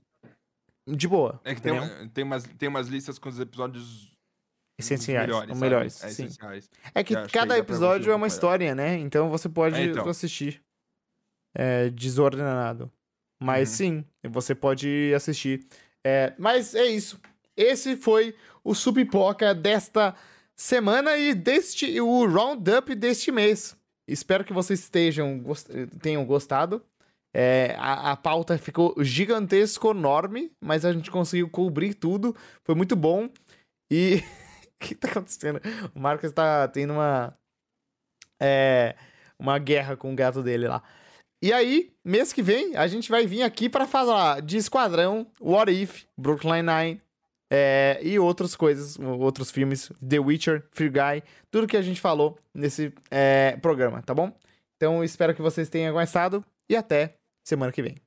de 0.88 1.08
boa. 1.08 1.40
é 1.44 1.56
que 1.56 1.62
tem, 1.62 1.72
uma- 1.72 2.10
tem, 2.10 2.24
umas, 2.24 2.44
tem 2.44 2.70
umas 2.70 2.88
listas 2.88 3.18
com 3.20 3.30
os 3.30 3.40
episódios 3.40 4.12
Essenciais, 4.80 5.28
melhores. 5.28 5.60
melhores, 5.60 6.04
É, 6.04 6.10
sim. 6.10 6.26
essenciais. 6.26 6.70
É 6.96 7.04
que 7.04 7.16
que 7.16 7.32
cada 7.32 7.48
pra 7.54 7.58
episódio 7.58 8.12
é 8.12 8.16
uma 8.16 8.28
história, 8.28 8.74
né? 8.74 8.98
Então 8.98 9.30
você 9.30 9.48
pode 9.48 9.76
É, 9.80 9.84
então. 9.86 10.08
assistir 10.10 10.62
é, 11.56 11.90
desordenado. 11.92 12.92
Mas 13.42 13.70
Uhum. 13.72 13.76
sim, 13.76 14.06
você 14.30 14.56
pode 14.56 15.14
assistir. 15.16 15.66
É, 16.04 16.34
mas 16.38 16.74
é 16.74 16.86
isso. 16.86 17.20
Esse 17.56 17.96
foi 17.96 18.36
o 18.64 18.74
Supipoca 18.74 19.54
desta 19.54 20.16
semana 20.56 21.16
e 21.18 21.34
deste 21.36 22.00
o 22.02 22.26
roundup 22.26 22.94
deste 22.96 23.32
mês. 23.32 23.78
Espero 24.08 24.44
que 24.44 24.52
vocês 24.54 24.80
estejam 24.80 25.42
tenham 26.02 26.26
gostado. 26.26 26.84
É, 27.34 27.76
a, 27.80 28.12
a 28.12 28.18
pauta 28.18 28.58
ficou 28.58 28.96
gigantesco, 29.00 29.90
enorme, 29.90 30.52
mas 30.62 30.86
a 30.86 30.94
gente 30.94 31.10
conseguiu 31.10 31.50
cobrir 31.50 31.94
tudo. 31.96 32.36
Foi 32.64 32.76
muito 32.76 32.96
bom. 32.96 33.30
E 33.90 34.18
o 34.18 34.80
que 34.80 34.96
tá 34.96 35.10
acontecendo? 35.10 35.60
O 35.96 36.00
Marcos 36.00 36.32
tá 36.32 36.68
tendo 36.68 36.94
uma 36.94 37.36
é, 38.40 38.96
uma 39.40 39.58
guerra 39.58 39.98
com 39.98 40.12
o 40.12 40.16
gato 40.16 40.44
dele 40.44 40.68
lá. 40.68 40.84
E 41.42 41.52
aí, 41.52 41.92
mês 42.06 42.32
que 42.32 42.42
vem, 42.42 42.76
a 42.76 42.88
gente 42.88 43.10
vai 43.10 43.28
vir 43.28 43.44
aqui 43.44 43.68
pra 43.68 43.86
falar 43.86 44.42
de 44.42 44.58
Esquadrão, 44.58 45.28
What 45.42 45.72
If, 45.72 46.06
Brooklyn 46.18 46.64
Nine 46.64 47.02
é, 47.52 48.00
e 48.02 48.18
outras 48.18 48.56
coisas, 48.56 48.98
outros 48.98 49.52
filmes, 49.52 49.92
The 50.08 50.20
Witcher, 50.20 50.66
Free 50.72 50.90
Guy, 50.90 51.24
tudo 51.52 51.68
que 51.68 51.76
a 51.76 51.82
gente 51.82 52.00
falou 52.00 52.40
nesse 52.54 52.94
é, 53.12 53.58
programa, 53.62 54.02
tá 54.02 54.14
bom? 54.14 54.32
Então, 54.78 55.04
espero 55.04 55.36
que 55.36 55.42
vocês 55.42 55.68
tenham 55.68 55.94
gostado 55.94 56.44
e 56.70 56.76
até 56.76 57.16
semana 57.44 57.72
que 57.72 57.82
vem. 57.82 58.03